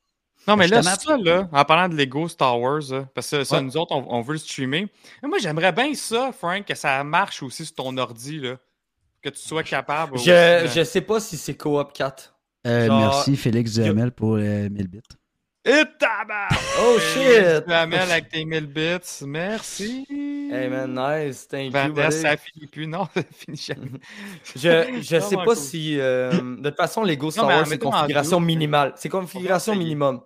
Non, 0.48 0.56
mais 0.58 0.68
là, 0.68 0.82
ça, 0.82 1.18
là, 1.18 1.48
en 1.52 1.64
parlant 1.66 1.88
de 1.88 1.96
Lego 1.96 2.28
Star 2.28 2.60
Wars, 2.60 2.82
parce 3.14 3.30
que 3.30 3.44
ça, 3.44 3.58
Ouais. 3.58 3.62
nous 3.62 3.78
autres, 3.78 3.96
on, 3.96 4.06
on 4.10 4.22
veut 4.22 4.34
le 4.34 4.40
streamer. 4.40 4.88
Mais 5.22 5.30
moi, 5.30 5.38
j'aimerais 5.38 5.72
bien 5.72 5.94
ça, 5.94 6.32
Frank, 6.32 6.66
que 6.66 6.74
ça 6.74 7.04
marche 7.04 7.44
aussi 7.44 7.64
sur 7.64 7.76
ton 7.76 7.96
ordi, 7.98 8.40
là. 8.40 8.58
Que 9.22 9.30
tu 9.30 9.40
sois 9.40 9.64
capable. 9.64 10.16
aussi, 10.16 10.26
Je, 10.26 10.32
là. 10.32 10.66
je 10.66 10.84
sais 10.84 11.02
pas 11.02 11.20
si 11.20 11.38
c'est 11.38 11.54
co-op 11.56 11.94
4. 11.94 12.36
Euh, 12.68 12.88
Genre- 12.88 13.00
merci, 13.00 13.36
Félix 13.38 13.74
Duhamel, 13.74 14.12
pour 14.12 14.38
les 14.38 14.70
1000 14.70 14.88
bits. 14.88 15.00
Et 15.64 15.84
tabac! 16.00 16.48
Oh 16.82 16.98
shit! 17.00 17.66
Tu 17.68 17.72
amènes 17.72 18.10
avec 18.10 18.30
tes 18.30 18.44
1000 18.46 18.66
bits. 18.66 19.26
Merci. 19.28 20.06
Hey 20.10 20.68
man, 20.70 20.94
nice, 20.94 21.48
thank 21.48 21.72
you. 21.74 21.94
Buddy. 21.94 22.12
ça 22.20 22.36
finit 22.36 22.66
plus. 22.68 22.88
Non, 22.88 23.08
ça 23.16 23.22
finit 23.32 23.58
jamais. 23.58 24.00
Je, 24.56 25.00
je 25.02 25.20
sais 25.20 25.36
pas 25.36 25.46
cool. 25.46 25.56
si. 25.56 26.00
euh, 26.00 26.32
de 26.32 26.70
toute 26.70 26.78
façon, 26.78 27.04
Lego 27.04 27.30
Star 27.32 27.46
Wars, 27.46 27.68
c'est 27.68 27.78
configuration 27.78 28.40
minimale. 28.40 28.94
C'est 28.96 29.08
configuration 29.10 29.76
minimum. 29.76 30.22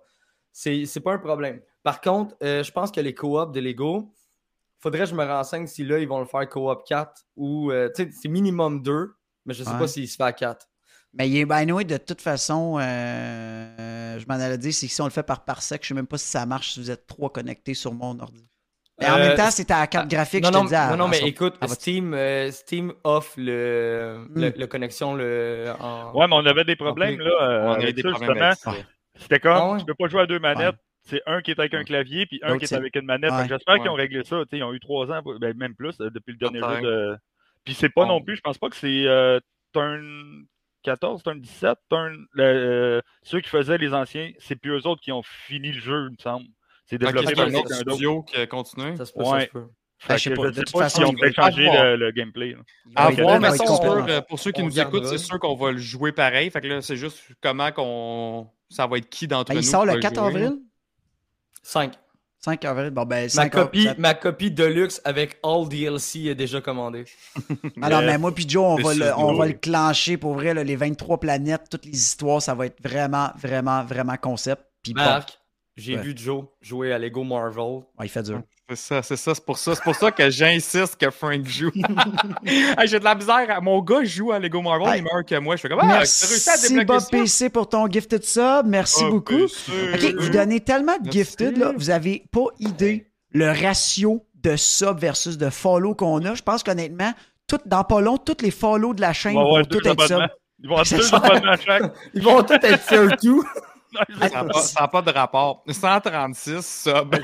C'est 0.53 0.85
c'est 0.85 1.01
pas 1.01 1.13
un 1.13 1.17
problème. 1.19 1.59
Par 1.83 1.99
contre, 2.01 2.33
euh, 2.41 2.63
je 2.63 2.71
pense 2.71 2.89
que 2.91 3.01
les 3.01 3.13
co-op 3.13 3.53
de 3.53 3.59
Lego, 3.59 4.09
faudrait 4.85 4.99
que 5.01 5.09
je 5.09 5.15
me 5.15 5.25
renseigne 5.25 5.67
si 5.67 5.83
là, 5.83 5.99
ils 5.99 6.07
vont 6.07 6.19
le 6.19 6.25
faire 6.25 6.47
co-op 6.47 6.83
4 6.87 7.23
ou. 7.35 7.71
euh, 7.71 7.89
tu 7.95 8.03
sais, 8.03 8.09
c'est 8.11 8.27
minimum 8.29 8.81
2, 8.81 9.15
mais 9.45 9.53
je 9.53 9.63
sais 9.63 9.71
Ouais. 9.71 9.79
pas 9.79 9.87
s'il 9.87 10.07
se 10.07 10.15
fait 10.15 10.23
à 10.23 10.33
4. 10.33 10.67
Mais 11.13 11.29
il 11.29 11.37
est, 11.37 11.45
by 11.45 11.71
way, 11.71 11.85
de 11.85 11.97
toute 11.97 12.21
façon, 12.21 12.77
euh, 12.79 14.19
je 14.19 14.25
m'en 14.27 14.33
allais 14.35 14.57
dire, 14.57 14.73
c'est 14.73 14.87
que 14.87 14.93
si 14.93 15.01
on 15.01 15.05
le 15.05 15.11
fait 15.11 15.23
par 15.23 15.45
parsec, 15.45 15.81
je 15.81 15.87
sais 15.89 15.93
même 15.93 16.07
pas 16.07 16.17
si 16.17 16.27
ça 16.27 16.45
marche 16.45 16.73
si 16.73 16.79
vous 16.79 16.91
êtes 16.91 17.07
trois 17.07 17.29
connectés 17.31 17.73
sur 17.73 17.93
mon 17.93 18.19
ordi. 18.19 18.47
Mais 18.99 19.09
en 19.09 19.15
Euh, 19.15 19.19
même 19.27 19.35
temps, 19.37 19.49
c'est 19.51 19.69
à 19.71 19.79
la 19.79 19.87
carte 19.87 20.09
graphique, 20.09 20.43
Non, 20.43 20.47
je 20.49 20.53
te 20.53 20.57
non, 20.57 20.63
le 20.63 20.69
dis. 20.69 20.75
à- 20.75 20.89
non, 20.91 20.97
non, 20.97 21.07
à 21.07 21.11
mais 21.11 21.19
son- 21.19 21.27
écoute, 21.27 21.55
Steam, 21.67 22.13
euh, 22.13 22.51
Steam 22.51 22.93
offre 23.03 23.33
le, 23.37 24.27
le, 24.35 24.49
Hmm. 24.49 24.59
le 24.59 24.67
connexion 24.67 25.13
le, 25.15 25.73
en. 25.79 26.13
Ouais, 26.17 26.27
mais 26.27 26.35
on 26.35 26.45
avait 26.45 26.63
des 26.65 26.75
problèmes, 26.75 27.19
là. 27.19 27.31
euh, 27.41 27.65
On 27.67 27.71
avait 27.73 27.93
des 27.93 28.01
ça, 28.03 28.09
problèmes. 28.11 28.53
C'était 29.17 29.39
comme, 29.39 29.53
Ah 29.57 29.71
ouais? 29.71 29.79
tu 29.79 29.85
peux 29.85 29.95
pas 29.95 30.07
jouer 30.09 30.21
à 30.21 30.25
deux 30.27 30.39
manettes. 30.39 30.75
C'est 31.07 31.21
un 31.27 31.41
qui 31.41 31.51
est 31.51 31.59
avec 31.59 31.73
un 31.75 31.83
clavier, 31.83 32.25
puis 32.25 32.39
un 32.43 32.57
qui 32.57 32.65
est 32.65 32.73
avec 32.73 32.95
une 32.95 33.05
manette. 33.05 33.31
Ouais. 33.31 33.47
J'espère 33.47 33.75
qu'ils 33.79 33.89
ont 33.89 33.93
réglé 33.95 34.23
ça. 34.23 34.37
tu 34.43 34.49
sais, 34.51 34.57
Ils 34.57 34.63
ont 34.63 34.73
eu 34.73 34.79
trois 34.79 35.11
ans, 35.11 35.21
ben, 35.39 35.55
même 35.55 35.75
plus, 35.75 35.97
depuis 35.99 36.31
le 36.31 36.37
dernier 36.37 36.59
jeu 36.59 36.81
de. 36.81 37.17
Puis 37.63 37.73
c'est 37.73 37.89
pas 37.89 38.05
non 38.05 38.21
plus, 38.21 38.35
je 38.35 38.41
pense 38.41 38.57
pas 38.57 38.69
que 38.69 38.75
c'est 38.75 39.05
euh, 39.07 39.39
Turn 39.73 40.45
14, 40.83 41.23
Turn 41.23 41.39
17, 41.39 41.77
Turn. 41.89 42.25
le- 42.33 42.43
euh, 42.43 43.01
ceux 43.23 43.39
qui 43.41 43.49
faisaient 43.49 43.77
les 43.77 43.93
anciens, 43.93 44.31
c'est 44.39 44.55
plus 44.55 44.71
eux 44.71 44.87
autres 44.87 45.01
qui 45.01 45.11
ont 45.11 45.23
fini 45.23 45.71
le 45.71 45.79
jeu, 45.79 46.05
il 46.09 46.11
me 46.11 46.17
semble. 46.21 46.45
C'est 46.85 46.97
développé 46.99 47.27
c'est 47.27 47.35
par 47.35 47.47
un 47.47 47.53
autre 47.55 47.73
studio 47.73 48.21
qui 48.23 48.37
a 48.37 48.45
continué? 48.47 48.95
Ça 48.95 49.05
se 49.05 49.13
peut, 49.13 49.19
Ouais. 49.21 49.39
ça 49.41 49.45
se 49.47 49.51
peut. 49.51 49.65
Fait 49.97 50.07
Ben, 50.13 50.17
je 50.17 50.23
sais 50.23 50.33
pas, 50.35 50.47
de 50.49 50.53
sais 50.53 50.61
toute 50.63 50.73
pas 50.73 50.79
façon, 50.81 50.95
s'ils 50.97 51.05
ont 51.05 51.71
voir. 51.71 51.85
le, 51.85 51.95
le 51.95 52.11
gameplay. 52.11 52.55
À 52.95 53.09
Ouais, 53.09 53.15
voir, 53.21 53.33
ça 53.35 53.39
mais 53.39 53.49
va 53.49 53.55
ça, 53.57 53.83
euh, 53.83 54.21
pour 54.21 54.37
ceux 54.39 54.51
qui 54.51 54.61
On 54.61 54.65
nous 54.65 54.79
écoutent, 54.79 55.05
c'est 55.05 55.17
sûr 55.17 55.39
qu'on 55.39 55.55
va 55.55 55.71
le 55.71 55.77
jouer 55.79 56.11
pareil. 56.11 56.51
Fait 56.51 56.61
que 56.61 56.67
là, 56.67 56.81
c'est 56.81 56.97
juste 56.97 57.19
comment 57.41 57.71
qu'on. 57.71 58.47
Ça 58.69 58.85
va 58.87 58.97
être 58.97 59.09
qui 59.09 59.27
d'entre 59.27 59.49
Ben, 59.49 59.55
nous. 59.55 59.61
il 59.61 59.65
sort 59.65 59.85
le 59.85 59.97
4 59.99 60.15
jouer. 60.15 60.27
avril? 60.27 60.57
5. 61.65 61.93
5 62.39 62.63
avril. 62.65 62.91
Bon, 62.91 63.05
ben, 63.05 63.23
Ma 63.23 63.29
5 63.29 63.51
copie, 63.51 63.89
ma 63.97 64.13
copie 64.13 64.51
Deluxe 64.51 65.01
avec 65.03 65.39
All 65.43 65.67
DLC 65.67 66.25
est 66.27 66.35
déjà 66.35 66.61
commandée. 66.61 67.05
Alors, 67.81 68.01
Yes. 68.01 68.11
mais 68.11 68.17
moi 68.19 68.33
puis 68.35 68.47
Joe, 68.47 68.63
on 68.63 68.75
va, 68.83 68.93
le, 68.93 69.13
on 69.17 69.33
va 69.33 69.47
le 69.47 69.53
clencher 69.53 70.17
pour 70.17 70.35
vrai. 70.35 70.53
là, 70.53 70.63
les 70.63 70.75
23 70.75 71.19
planètes, 71.19 71.63
toutes 71.71 71.85
les 71.85 71.97
histoires, 71.97 72.41
ça 72.43 72.53
va 72.53 72.67
être 72.67 72.77
vraiment, 72.83 73.31
vraiment, 73.41 73.83
vraiment 73.83 74.15
concept. 74.17 74.61
Puis 74.83 74.93
bon, 74.93 75.01
j'ai 75.75 75.95
Ouais. 75.95 76.01
vu 76.01 76.13
Joe 76.15 76.45
jouer 76.61 76.93
à 76.93 76.97
Lego 76.99 77.23
Marvel. 77.23 77.83
ouais, 77.99 78.05
il 78.05 78.09
fait 78.09 78.23
dur. 78.23 78.41
C'est 78.69 78.75
ça, 78.77 79.03
c'est 79.03 79.15
ça, 79.17 79.35
c'est 79.35 79.45
pour 79.45 79.57
ça. 79.57 79.75
C'est 79.75 79.83
pour 79.83 79.95
ça 79.95 80.11
que 80.11 80.29
j'insiste 80.29 80.95
que 80.97 81.09
Frank 81.11 81.45
joue. 81.45 81.71
Hey, 82.45 82.87
J'ai 82.87 82.99
de 82.99 83.03
la 83.03 83.13
misère. 83.15 83.61
Mon 83.61 83.81
gars 83.81 84.03
joue 84.03 84.31
à 84.31 84.39
Lego 84.39 84.61
Marvel, 84.61 84.87
Hey. 84.87 84.99
il 84.99 85.03
meurt 85.03 85.27
que 85.27 85.37
moi. 85.39 85.55
Je 85.55 85.61
fais 85.61 85.69
comme 85.69 85.79
Ah, 85.81 85.87
t'as 85.87 85.97
réussi 85.99 86.49
à 86.49 86.53
Merci 86.53 86.67
débloquer 86.69 86.85
Bob 86.85 86.99
ça? 87.01 87.07
PC 87.11 87.49
pour 87.49 87.69
ton 87.69 87.87
gifted 87.89 88.23
sub. 88.23 88.65
Merci 88.65 89.03
beaucoup. 89.05 89.35
PC. 89.37 89.71
OK, 89.93 90.15
vous 90.21 90.29
donnez 90.29 90.59
tellement 90.61 90.97
de 90.97 91.03
Merci. 91.03 91.19
gifted, 91.19 91.57
là, 91.57 91.73
vous 91.75 91.89
avez 91.89 92.23
pas 92.31 92.45
idée 92.59 93.07
le 93.31 93.47
ratio 93.51 94.25
de 94.35 94.55
sub 94.55 94.97
versus 94.99 95.37
de 95.37 95.49
follow 95.49 95.93
qu'on 95.93 96.23
a. 96.25 96.33
Je 96.35 96.41
pense 96.43 96.63
qu'honnêtement, 96.63 97.11
tout, 97.47 97.59
dans 97.65 97.83
pas 97.83 98.01
long, 98.01 98.17
tous 98.17 98.37
les 98.41 98.51
follow 98.51 98.93
de 98.93 99.01
la 99.01 99.13
chaîne 99.13 99.33
vont 99.35 99.43
vont 99.57 99.63
tout 99.63 99.87
être 99.87 100.07
sub. 100.07 100.21
Ils 102.13 102.23
vont 102.23 102.41
tous 102.43 102.53
être 102.53 102.85
tier 102.87 103.07
2. 103.31 103.35
Ça 104.29 104.81
n'a 104.81 104.87
pas, 104.87 105.01
de 105.01 105.11
rapport. 105.11 105.63
136 105.69 106.61
subs. 106.65 107.15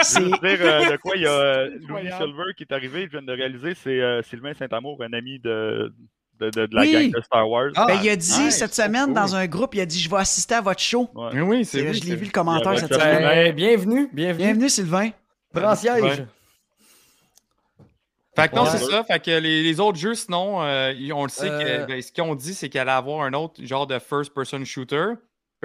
Je 0.00 0.20
veux 0.20 0.30
dire 0.30 0.58
euh, 0.66 0.90
de 0.90 0.96
quoi 0.96 1.14
il 1.16 1.22
y 1.22 1.26
a 1.26 1.30
euh, 1.30 1.70
Louis. 1.88 2.10
Silver 2.18 2.54
qui 2.56 2.64
est 2.64 2.72
arrivé, 2.72 3.04
je 3.06 3.10
viens 3.18 3.22
de 3.22 3.32
réaliser, 3.32 3.74
c'est 3.74 4.00
euh, 4.00 4.20
Sylvain 4.22 4.52
Saint-Amour, 4.54 5.00
un 5.02 5.12
ami 5.12 5.38
de, 5.38 5.92
de, 6.40 6.50
de- 6.50 6.66
de 6.66 6.74
la 6.74 6.80
Oui. 6.82 6.92
gang 6.92 7.10
de 7.12 7.20
Star 7.20 7.48
Wars. 7.48 7.70
Ah, 7.76 7.84
Ben, 7.86 8.00
il 8.02 8.08
a 8.08 8.16
dit 8.16 8.40
nice, 8.40 8.56
cette 8.58 8.74
semaine 8.74 9.04
cool. 9.06 9.14
dans 9.14 9.36
un 9.36 9.46
groupe, 9.46 9.74
il 9.76 9.80
a 9.80 9.86
dit 9.86 10.00
Je 10.00 10.10
vais 10.10 10.16
assister 10.16 10.54
à 10.56 10.60
votre 10.60 10.80
show. 10.80 11.08
Ouais. 11.14 11.40
Oui, 11.40 11.64
c'est 11.64 11.82
oui, 11.88 11.94
je 11.94 12.04
l'ai 12.04 12.16
vu 12.16 12.24
le 12.24 12.30
commentaire 12.32 12.76
cette 12.78 12.92
semaine. 12.92 13.22
Ben, 13.22 13.54
bienvenue, 13.54 14.08
bienvenue. 14.12 14.44
Bienvenue, 14.44 14.68
Sylvain. 14.68 15.10
Prends 15.52 15.76
siège. 15.76 16.02
Ouais. 16.02 16.26
Fait 18.34 18.48
que 18.50 18.56
non, 18.56 18.64
Ouais. 18.64 18.70
c'est 18.72 18.84
ça. 18.84 19.04
Fait 19.04 19.18
que 19.22 19.30
les, 19.30 19.62
les 19.62 19.80
autres 19.80 19.98
jeux, 19.98 20.14
sinon, 20.14 20.62
euh, 20.62 20.92
on 21.14 21.22
le 21.22 21.30
sait, 21.30 21.48
Euh. 21.48 21.84
que, 21.84 21.86
ben, 21.86 22.02
ce 22.02 22.12
qu'ils 22.12 22.22
ont 22.24 22.34
dit, 22.34 22.52
c'est 22.54 22.68
qu'il 22.68 22.80
allait 22.80 22.90
avoir 22.90 23.22
un 23.24 23.32
autre 23.32 23.64
genre 23.64 23.86
de 23.86 23.98
first-person 23.98 24.64
shooter. 24.64 25.12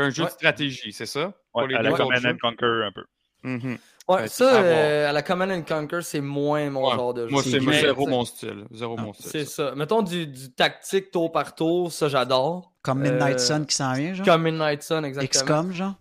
Un 0.02 0.10
jeu 0.10 0.24
Ouais. 0.24 0.30
de 0.30 0.34
stratégie, 0.34 0.94
c'est 0.94 1.06
ça? 1.06 1.34
Pour 1.52 1.62
Ouais, 1.64 1.68
les 1.70 1.76
à 1.76 1.82
la 1.82 1.92
Command 1.92 2.26
and 2.26 2.38
Conquer 2.42 2.66
un 2.86 2.92
peu. 2.92 3.04
Mhm. 3.44 3.78
Ouais, 4.08 4.24
que 4.24 4.28
ça, 4.30 4.62
euh, 4.62 5.10
à 5.10 5.12
la 5.14 5.22
Command 5.22 5.52
and 5.52 5.64
Conquer, 5.64 6.02
c'est 6.02 6.22
moins 6.22 6.70
mon 6.70 6.90
Ouais. 6.90 6.96
genre 6.96 7.14
de 7.14 7.28
jeu. 7.28 7.32
Moi, 7.32 7.44
c'est 7.44 7.60
zéro 7.60 8.04
t'sais, 8.04 8.12
mon 8.12 8.26
style. 8.26 8.66
Zéro 8.72 8.98
mon 8.98 9.14
style. 9.14 9.30
C'est 9.32 9.46
ça. 9.46 9.70
ça. 9.70 9.76
Mettons 9.76 10.02
du, 10.02 10.28
du 10.28 10.52
tactique 10.54 11.12
tour 11.12 11.32
par 11.32 11.56
tour, 11.56 11.92
ça 11.92 12.08
j'adore. 12.10 12.74
Comme 12.82 13.02
Midnight 13.02 13.36
Euh, 13.36 13.38
Sun 13.38 13.66
qui 13.66 13.76
s'en 13.76 13.94
vient, 13.94 14.14
genre? 14.14 14.26
Comme 14.26 14.44
Midnight 14.44 14.82
Sun, 14.84 15.06
exactement. 15.06 15.44
XCOM, 15.44 15.72
genre? 15.74 15.94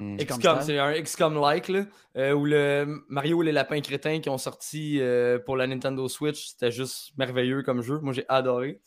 Mm. 0.00 0.16
XCOM 0.18 0.60
c'est 0.62 0.78
un 0.78 0.92
XCOM-like, 1.00 1.68
là, 1.68 1.84
euh, 2.16 2.32
où 2.32 2.44
le 2.44 3.02
Mario 3.08 3.42
et 3.42 3.46
les 3.46 3.52
lapins 3.52 3.80
crétins 3.80 4.20
qui 4.20 4.28
ont 4.28 4.38
sorti 4.38 4.98
euh, 5.00 5.38
pour 5.38 5.56
la 5.56 5.68
Nintendo 5.68 6.08
Switch, 6.08 6.48
c'était 6.50 6.72
juste 6.72 7.12
merveilleux 7.16 7.62
comme 7.62 7.80
jeu. 7.82 8.00
Moi, 8.02 8.12
j'ai 8.12 8.24
adoré. 8.28 8.80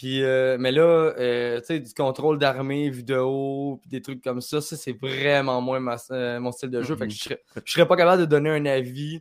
Puis, 0.00 0.22
euh, 0.22 0.56
mais 0.58 0.72
là, 0.72 0.80
euh, 1.18 1.60
tu 1.60 1.66
sais, 1.66 1.78
du 1.78 1.92
contrôle 1.92 2.38
d'armée, 2.38 2.88
vidéo, 2.88 3.78
puis 3.82 3.90
des 3.90 4.00
trucs 4.00 4.22
comme 4.24 4.40
ça, 4.40 4.62
ça, 4.62 4.74
c'est 4.74 4.96
vraiment 4.98 5.60
moins 5.60 5.78
ma- 5.78 5.96
euh, 6.10 6.40
mon 6.40 6.52
style 6.52 6.70
de 6.70 6.80
jeu. 6.80 6.96
Fait 6.96 7.06
que 7.06 7.12
je 7.12 7.18
serais, 7.22 7.42
je 7.66 7.70
serais 7.70 7.86
pas 7.86 7.96
capable 7.96 8.22
de 8.22 8.26
donner 8.26 8.48
un 8.48 8.64
avis 8.64 9.20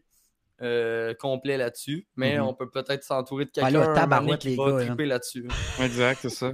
euh, 0.62 1.14
complet 1.14 1.58
là-dessus, 1.58 2.06
mais 2.16 2.38
Mhm. 2.38 2.44
on 2.46 2.54
peut 2.54 2.70
peut-être 2.70 3.04
s'entourer 3.04 3.44
de 3.46 3.50
Ah 3.58 3.70
quelqu'un 3.72 4.38
qui 4.38 4.50
les 4.50 4.56
va 4.56 4.66
gars, 4.72 4.78
hein. 4.78 4.86
triper 4.88 5.06
là-dessus. 5.06 5.48
Exact, 5.82 6.20
c'est 6.22 6.30
ça. 6.30 6.52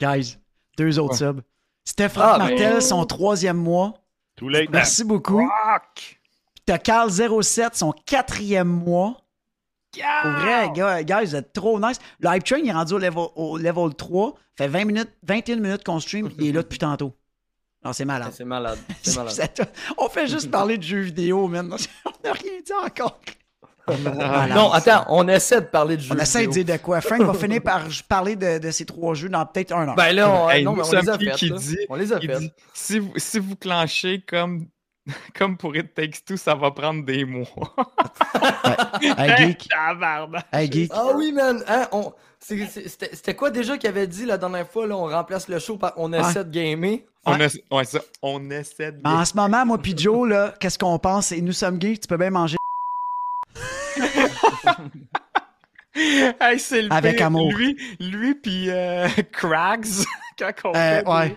Guys, 0.00 0.36
deux 0.76 0.98
autres 0.98 1.12
Ouais. 1.12 1.32
subs. 1.32 1.40
Steph 1.84 2.10
Ah, 2.16 2.36
Martel, 2.38 2.58
ben- 2.58 2.80
son 2.82 3.04
troisième 3.06 3.56
mois. 3.56 3.94
Too 4.36 4.48
late. 4.50 4.68
Merci 4.70 5.04
beaucoup. 5.04 5.46
T'as 6.66 6.76
Carl07, 6.78 7.74
son 7.76 7.92
quatrième 8.04 8.68
mois. 8.68 9.21
Pour 10.22 10.30
vrai, 10.30 10.70
gars, 10.74 11.02
guys, 11.02 11.26
vous 11.26 11.36
êtes 11.36 11.52
trop 11.52 11.78
nice. 11.80 11.98
Le 12.20 12.28
Hype 12.34 12.44
Train, 12.44 12.58
il 12.58 12.68
est 12.68 12.72
rendu 12.72 12.94
au 12.94 12.98
level, 12.98 13.24
au 13.36 13.58
level 13.58 13.94
3. 13.94 14.34
Fait 14.56 14.68
20 14.68 14.84
minutes, 14.84 15.10
21 15.22 15.56
minutes 15.56 15.84
qu'on 15.84 16.00
stream. 16.00 16.30
Il 16.38 16.48
est 16.48 16.52
là 16.52 16.62
depuis 16.62 16.78
tantôt. 16.78 17.14
Alors, 17.84 17.94
c'est 17.94 18.04
malade. 18.04 18.30
C'est 18.32 18.44
malade. 18.44 18.78
C'est 19.02 19.16
malade. 19.16 19.50
On 19.98 20.08
fait 20.08 20.26
juste 20.28 20.50
parler 20.50 20.78
de 20.78 20.82
jeux 20.82 21.00
vidéo, 21.00 21.48
man. 21.48 21.74
On 22.06 22.28
n'a 22.28 22.32
rien 22.32 22.52
dit 22.64 22.72
encore. 22.72 23.20
Malade. 23.88 24.50
Non, 24.54 24.70
attends, 24.70 25.04
on 25.08 25.26
essaie 25.26 25.60
de 25.60 25.66
parler 25.66 25.96
de 25.96 26.02
jeux 26.02 26.14
On 26.14 26.18
essaie 26.18 26.42
de 26.46 26.52
vidéo. 26.52 26.62
dire 26.64 26.76
de 26.76 26.80
quoi? 26.80 27.00
Frank 27.00 27.20
va 27.22 27.34
finir 27.34 27.60
par 27.60 27.82
parler 28.08 28.36
de, 28.36 28.58
de 28.58 28.70
ces 28.70 28.84
trois 28.86 29.14
jeux 29.14 29.28
dans 29.28 29.44
peut-être 29.44 29.72
un 29.72 29.88
an. 29.88 29.94
Ben 29.94 30.12
là, 30.14 30.30
on, 30.30 30.48
Hey, 30.50 30.62
non, 30.62 30.70
nous 30.70 30.76
mais 30.76 30.82
on 30.82 30.90
sommes 30.90 31.00
les 31.00 31.08
a 31.08 31.18
fait. 31.18 31.30
qui 31.32 31.48
là. 31.48 31.56
dit- 31.58 31.78
on 31.88 31.94
les 31.96 32.12
a 32.12 32.20
fait. 32.20 32.38
dit, 32.38 32.52
si, 32.72 33.00
vous, 33.00 33.12
si 33.16 33.40
vous 33.40 33.56
clanchez 33.56 34.20
comme, 34.26 34.68
comme 35.38 35.56
pour 35.56 35.74
It 35.76 35.94
Takes 35.94 36.24
Two, 36.24 36.36
ça 36.36 36.54
va 36.54 36.70
prendre 36.70 37.04
des 37.04 37.24
mois. 37.24 37.46
hey, 39.18 39.36
geek. 39.36 39.68
Hey, 40.52 40.70
geek. 40.70 40.90
Ah 40.94 41.08
oui, 41.14 41.32
man. 41.32 41.62
Hein, 41.66 41.88
on... 41.92 42.12
C'était 42.40 43.34
quoi 43.36 43.50
déjà 43.50 43.78
qu'il 43.78 43.88
avait 43.88 44.06
dit 44.08 44.26
la 44.26 44.36
dernière 44.36 44.68
fois? 44.68 44.86
Là, 44.86 44.96
on 44.96 45.06
remplace 45.06 45.46
le 45.48 45.58
show 45.60 45.76
par 45.76 45.92
on 45.96 46.12
essaie 46.12 46.44
de 46.44 46.50
gamer? 46.50 46.98
On, 47.24 47.36
essa- 47.38 47.58
ouais, 47.70 47.84
ça, 47.84 48.00
on 48.20 48.50
essaie 48.50 48.90
de. 48.90 49.00
Mais 49.04 49.10
en 49.10 49.24
ce 49.24 49.36
moment, 49.36 49.64
moi 49.64 49.78
puis 49.78 49.96
Joe, 49.96 50.28
là, 50.28 50.52
qu'est-ce 50.58 50.76
qu'on 50.78 50.98
pense? 50.98 51.26
C'est 51.28 51.40
nous 51.40 51.52
sommes 51.52 51.80
geeks, 51.80 52.00
tu 52.00 52.08
peux 52.08 52.16
bien 52.16 52.30
manger. 52.30 52.56
Hey, 55.94 56.58
c'est 56.58 56.82
le 56.82 56.92
Avec 56.92 57.16
pire. 57.18 57.26
amour. 57.26 57.52
Lui, 57.52 57.76
lui 58.00 58.34
puis 58.34 58.70
euh, 58.70 59.08
Craggs, 59.30 59.84
quand 60.38 60.52
on 60.64 60.74
Euh, 60.74 61.00
fait 61.00 61.06
ouais. 61.08 61.28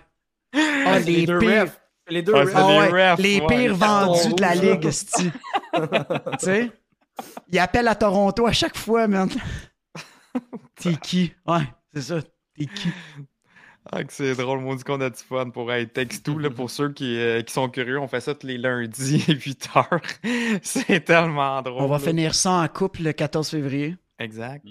des- 0.53 0.59
Ah, 0.85 0.93
c'est 1.01 1.11
les 1.11 1.25
deux 1.25 1.39
pires. 1.39 1.63
refs. 1.63 1.81
Les 2.09 2.21
deux 2.21 2.33
Ouais, 2.33 2.41
refs. 2.43 2.49
c'est 2.51 2.55
Ah 2.57 2.67
des 2.67 2.91
ouais, 2.93 3.11
refs, 3.13 3.19
les 3.19 3.39
ouais, 3.41 3.47
pires 3.47 3.75
vendus 3.75 4.33
de 4.35 4.41
la 4.41 4.55
ligue, 4.55 4.81
tu 4.89 4.89
sais? 6.39 6.71
Il 7.51 7.59
appelle 7.59 7.87
à 7.87 7.95
Toronto 7.95 8.45
à 8.45 8.51
chaque 8.51 8.77
fois, 8.77 9.07
man. 9.07 9.29
T'es 10.75 10.95
qui? 10.95 11.33
Ouais, 11.47 11.63
c'est 11.93 12.01
ça. 12.01 12.21
T'es 12.57 12.65
qui? 12.65 12.89
Ah, 13.91 14.03
que 14.03 14.11
c'est 14.11 14.33
drôle, 14.35 14.59
mon 14.61 14.73
dit 14.75 14.83
qu'on 14.83 14.99
a 14.99 15.09
du 15.11 15.21
fun 15.21 15.49
pour 15.51 15.71
It 15.73 15.93
Takes 15.93 16.23
Two. 16.23 16.39
Là, 16.39 16.49
pour 16.49 16.69
ceux 16.71 16.91
qui, 16.91 17.17
euh, 17.19 17.41
qui 17.43 17.53
sont 17.53 17.69
curieux, 17.69 17.99
on 17.99 18.07
fait 18.07 18.19
ça 18.19 18.33
tous 18.33 18.47
les 18.47 18.57
lundis 18.57 19.23
à 19.29 19.31
8h. 19.33 20.59
c'est 20.63 21.05
tellement 21.05 21.61
drôle. 21.61 21.83
On 21.83 21.87
va 21.87 21.97
là. 21.97 22.03
finir 22.03 22.33
ça 22.35 22.51
en 22.53 22.67
couple 22.67 23.03
le 23.03 23.13
14 23.13 23.47
février. 23.49 23.95
Exact. 24.19 24.65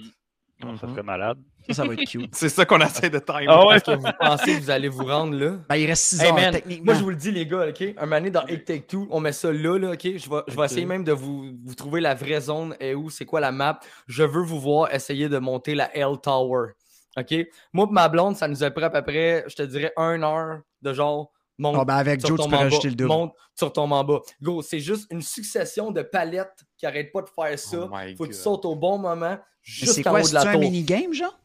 Ah, 0.62 0.66
Ça 0.80 0.86
Mhm. 0.86 0.92
serait 0.92 1.02
malade. 1.02 1.38
Ça, 1.68 1.74
ça 1.74 1.84
va 1.86 1.94
être 1.94 2.04
cute. 2.08 2.34
C'est 2.34 2.48
ça 2.48 2.64
qu'on 2.64 2.78
essaie 2.80 3.10
de 3.10 3.18
timer. 3.18 3.46
Ah 3.48 3.66
ouais? 3.66 3.76
Est-ce 3.76 3.84
que 3.84 3.96
vous 3.96 4.06
pensez 4.20 4.54
que 4.56 4.60
vous 4.60 4.70
allez 4.70 4.88
vous 4.88 5.04
rendre 5.06 5.34
là? 5.36 5.52
Ben, 5.68 5.76
il 5.76 5.86
reste 5.86 6.04
6 6.04 6.22
Hey 6.22 6.30
heures, 6.30 6.50
techniquement. 6.52 6.84
moi 6.84 6.94
je 6.94 7.02
vous 7.02 7.10
le 7.10 7.16
dis 7.16 7.30
les 7.32 7.46
gars, 7.46 7.66
ok? 7.68 7.82
Un 7.96 8.02
moment 8.04 8.16
donné 8.16 8.30
dans 8.30 8.46
It 8.46 8.64
Take 8.64 8.82
Two, 8.86 9.08
on 9.10 9.20
met 9.20 9.32
ça 9.32 9.50
là, 9.52 9.78
là, 9.78 9.90
ok? 9.92 10.02
Je 10.02 10.30
vais, 10.30 10.42
je 10.46 10.56
vais 10.56 10.64
essayer 10.64 10.86
même 10.86 11.02
de 11.04 11.12
vous, 11.12 11.52
vous 11.64 11.74
trouver 11.74 12.00
la 12.00 12.14
vraie 12.14 12.40
zone 12.40 12.76
et 12.80 12.94
où, 12.94 13.10
c'est 13.10 13.24
quoi 13.24 13.40
la 13.40 13.50
map. 13.50 13.80
Je 14.06 14.22
veux 14.22 14.42
vous 14.42 14.60
voir 14.60 14.92
essayer 14.94 15.28
de 15.28 15.38
monter 15.38 15.74
la 15.74 15.94
L 15.96 16.18
Tower. 16.22 16.72
Ok? 17.16 17.34
Moi 17.72 17.88
ma 17.90 18.08
blonde, 18.08 18.36
ça 18.36 18.46
nous 18.48 18.62
a 18.62 18.70
pris 18.70 18.84
à 18.84 18.90
peu 18.90 19.02
près, 19.02 19.44
je 19.48 19.54
te 19.56 19.62
dirais, 19.62 19.92
une 19.96 20.22
heure 20.24 20.60
de 20.82 20.92
genre 20.92 21.30
monte. 21.58 21.76
Ah, 21.78 21.84
ben, 21.84 21.94
avec 21.96 22.20
tu 22.20 22.26
Joe, 22.28 22.36
tu 22.36 22.42
retombes 22.42 22.50
peux 22.50 22.56
en 22.56 22.58
bas, 22.60 22.64
rajouter 22.64 22.88
le 22.88 22.94
double. 22.94 23.08
Monte, 23.08 23.34
tu 23.56 23.64
retombes 23.64 23.92
en 23.92 24.04
bas. 24.04 24.20
Go, 24.42 24.62
c'est 24.62 24.80
juste 24.80 25.06
une 25.10 25.22
succession 25.22 25.90
de 25.90 26.02
palettes 26.02 26.64
qui 26.76 26.86
arrêtent 26.86 27.12
pas 27.12 27.22
de 27.22 27.28
faire 27.28 27.58
ça. 27.58 27.88
Oh 27.92 27.96
Faut 28.16 28.24
que 28.24 28.30
tu 28.30 28.34
sautes 28.34 28.64
au 28.64 28.74
bon 28.76 28.98
moment, 28.98 29.38
c'est 29.62 29.86
juste 29.86 29.98
en 30.06 30.10
quoi? 30.10 30.20
haut 30.20 30.22
de 30.22 30.28
C'est 30.28 30.34
la 30.34 30.50
un 30.50 30.56
minigame, 30.58 31.12
genre? 31.12 31.38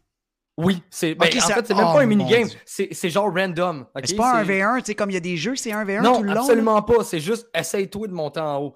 Oui, 0.57 0.83
c'est 0.89 1.15
ben, 1.15 1.27
en 1.27 1.39
ça- 1.39 1.53
fait, 1.55 1.67
c'est 1.67 1.73
même 1.73 1.85
Oh, 1.89 1.93
pas 1.93 2.01
un 2.01 2.05
minigame, 2.05 2.49
c'est 2.65 2.89
c'est 2.91 3.09
genre 3.09 3.33
random. 3.33 3.85
c'est 4.03 4.15
pas 4.17 4.39
un 4.41 4.45
C'est- 4.45 4.51
V1, 4.59 4.79
tu 4.79 4.85
sais, 4.87 4.95
comme 4.95 5.09
il 5.09 5.13
y 5.13 5.17
a 5.17 5.21
des 5.21 5.37
jeux, 5.37 5.55
c'est 5.55 5.71
un 5.71 5.85
V1 5.85 6.01
Non, 6.01 6.17
tout 6.17 6.23
le 6.23 6.27
long. 6.29 6.33
là? 6.33 6.41
absolument 6.41 6.81
pas. 6.81 7.03
C'est 7.05 7.21
juste 7.21 7.47
essaye-toi 7.55 8.07
de 8.07 8.13
monter 8.13 8.41
en 8.41 8.57
haut. 8.61 8.75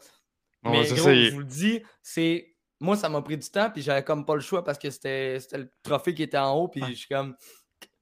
Mais 0.64 0.86
gros, 0.86 0.96
c'est- 0.96 1.26
je 1.26 1.32
vous 1.34 1.40
le 1.40 1.46
dis, 1.46 1.82
c'est. 2.02 2.48
Moi, 2.80 2.96
ça 2.96 3.10
m'a 3.10 3.22
pris 3.22 3.38
du 3.38 3.50
temps, 3.50 3.70
puis 3.70 3.82
j'avais 3.82 4.04
comme 4.04 4.26
pas 4.26 4.36
le 4.36 4.42
choix 4.42 4.64
parce 4.64 4.78
que 4.78 4.90
c'était 4.90 5.38
c'était 5.42 5.58
le 5.58 5.70
trophée 5.84 6.14
qui 6.14 6.24
était 6.24 6.38
en 6.38 6.54
haut, 6.54 6.68
puis 6.70 6.82
je 6.90 6.94
suis 6.94 7.08
comme. 7.10 7.36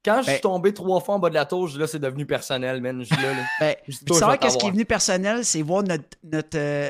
Quand 0.03 0.17
je 0.19 0.23
suis 0.23 0.33
Ben- 0.33 0.41
tombé 0.41 0.73
trois 0.73 0.99
fois 0.99 1.15
en 1.15 1.19
bas 1.19 1.29
de 1.29 1.35
la 1.35 1.45
tour, 1.45 1.69
là, 1.77 1.85
c'est 1.87 1.99
devenu 1.99 2.25
personnel, 2.25 2.81
man. 2.81 3.03
Je 3.03 3.13
là, 3.13 3.33
là. 3.33 3.43
Ben, 3.59 3.75
Je 3.87 3.97
dis, 3.97 4.05
qu'est-ce 4.39 4.57
qui 4.57 4.65
est 4.67 4.71
venu 4.71 4.85
personnel, 4.85 5.45
c'est 5.45 5.61
voir 5.61 5.83
notre 5.83 6.03
notre 6.23 6.57
euh, 6.57 6.89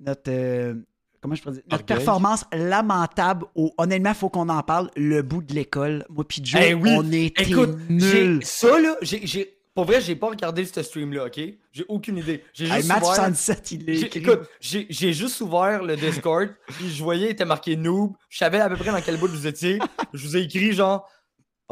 notre 0.00 0.30
euh, 0.30 0.74
comment 1.20 1.34
je 1.34 1.42
pourrais 1.42 1.54
dire, 1.56 1.62
notre 1.70 1.84
performance 1.84 2.44
lamentable 2.52 3.46
au 3.54 3.72
honnêtement, 3.78 4.14
faut 4.14 4.28
qu'on 4.28 4.48
en 4.48 4.62
parle 4.62 4.90
le 4.96 5.22
bout 5.22 5.42
de 5.42 5.54
l'école. 5.54 6.04
Moi 6.08 6.24
puis 6.26 6.40
Joe, 6.44 6.60
Eh 6.64 6.74
oui, 6.74 6.90
on 6.96 7.10
était 7.12 7.42
Écoute, 7.44 7.78
nuls. 7.88 8.40
ça, 8.44 8.78
là, 8.80 8.96
j'ai. 9.02 9.56
Pour 9.74 9.86
vrai, 9.86 10.02
j'ai 10.02 10.14
pas 10.16 10.28
regardé 10.28 10.66
ce 10.66 10.82
stream-là, 10.82 11.24
ok? 11.28 11.40
J'ai 11.72 11.84
aucune 11.88 12.18
idée. 12.18 12.44
J'ai 12.52 12.66
Hey, 12.66 12.72
juste 12.76 12.88
match 12.88 13.04
ouvert- 13.04 13.14
77, 13.14 13.70
il 13.72 13.88
est 13.88 13.94
J'ai- 13.94 14.06
écrit. 14.06 14.20
Écoute, 14.20 14.40
j'ai 14.60 14.86
j'ai 14.90 15.14
juste 15.14 15.40
ouvert 15.40 15.82
le 15.82 15.96
Discord, 15.96 16.50
puis 16.66 16.90
je 16.90 17.02
voyais, 17.02 17.28
il 17.28 17.30
était 17.30 17.46
marqué 17.46 17.74
noob. 17.74 18.12
Je 18.28 18.36
savais 18.36 18.60
à 18.60 18.68
peu 18.68 18.76
près 18.76 18.90
dans 18.92 19.00
quel 19.00 19.16
bout 19.16 19.28
vous 19.28 19.46
étiez. 19.46 19.78
Je 20.12 20.26
vous 20.28 20.36
ai 20.36 20.40
écrit 20.42 20.72
genre, 20.74 21.08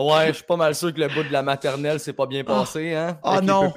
ouais, 0.04 0.28
je 0.28 0.32
suis 0.34 0.44
pas 0.44 0.56
mal 0.56 0.74
sûr 0.74 0.92
que 0.94 1.00
le 1.00 1.08
bout 1.08 1.22
de 1.22 1.32
la 1.32 1.42
maternelle 1.42 2.00
s'est 2.00 2.12
pas 2.12 2.26
bien 2.26 2.44
passé, 2.44 2.94
hein? 2.94 3.18
Oh 3.22 3.28
avec 3.28 3.44
non. 3.44 3.72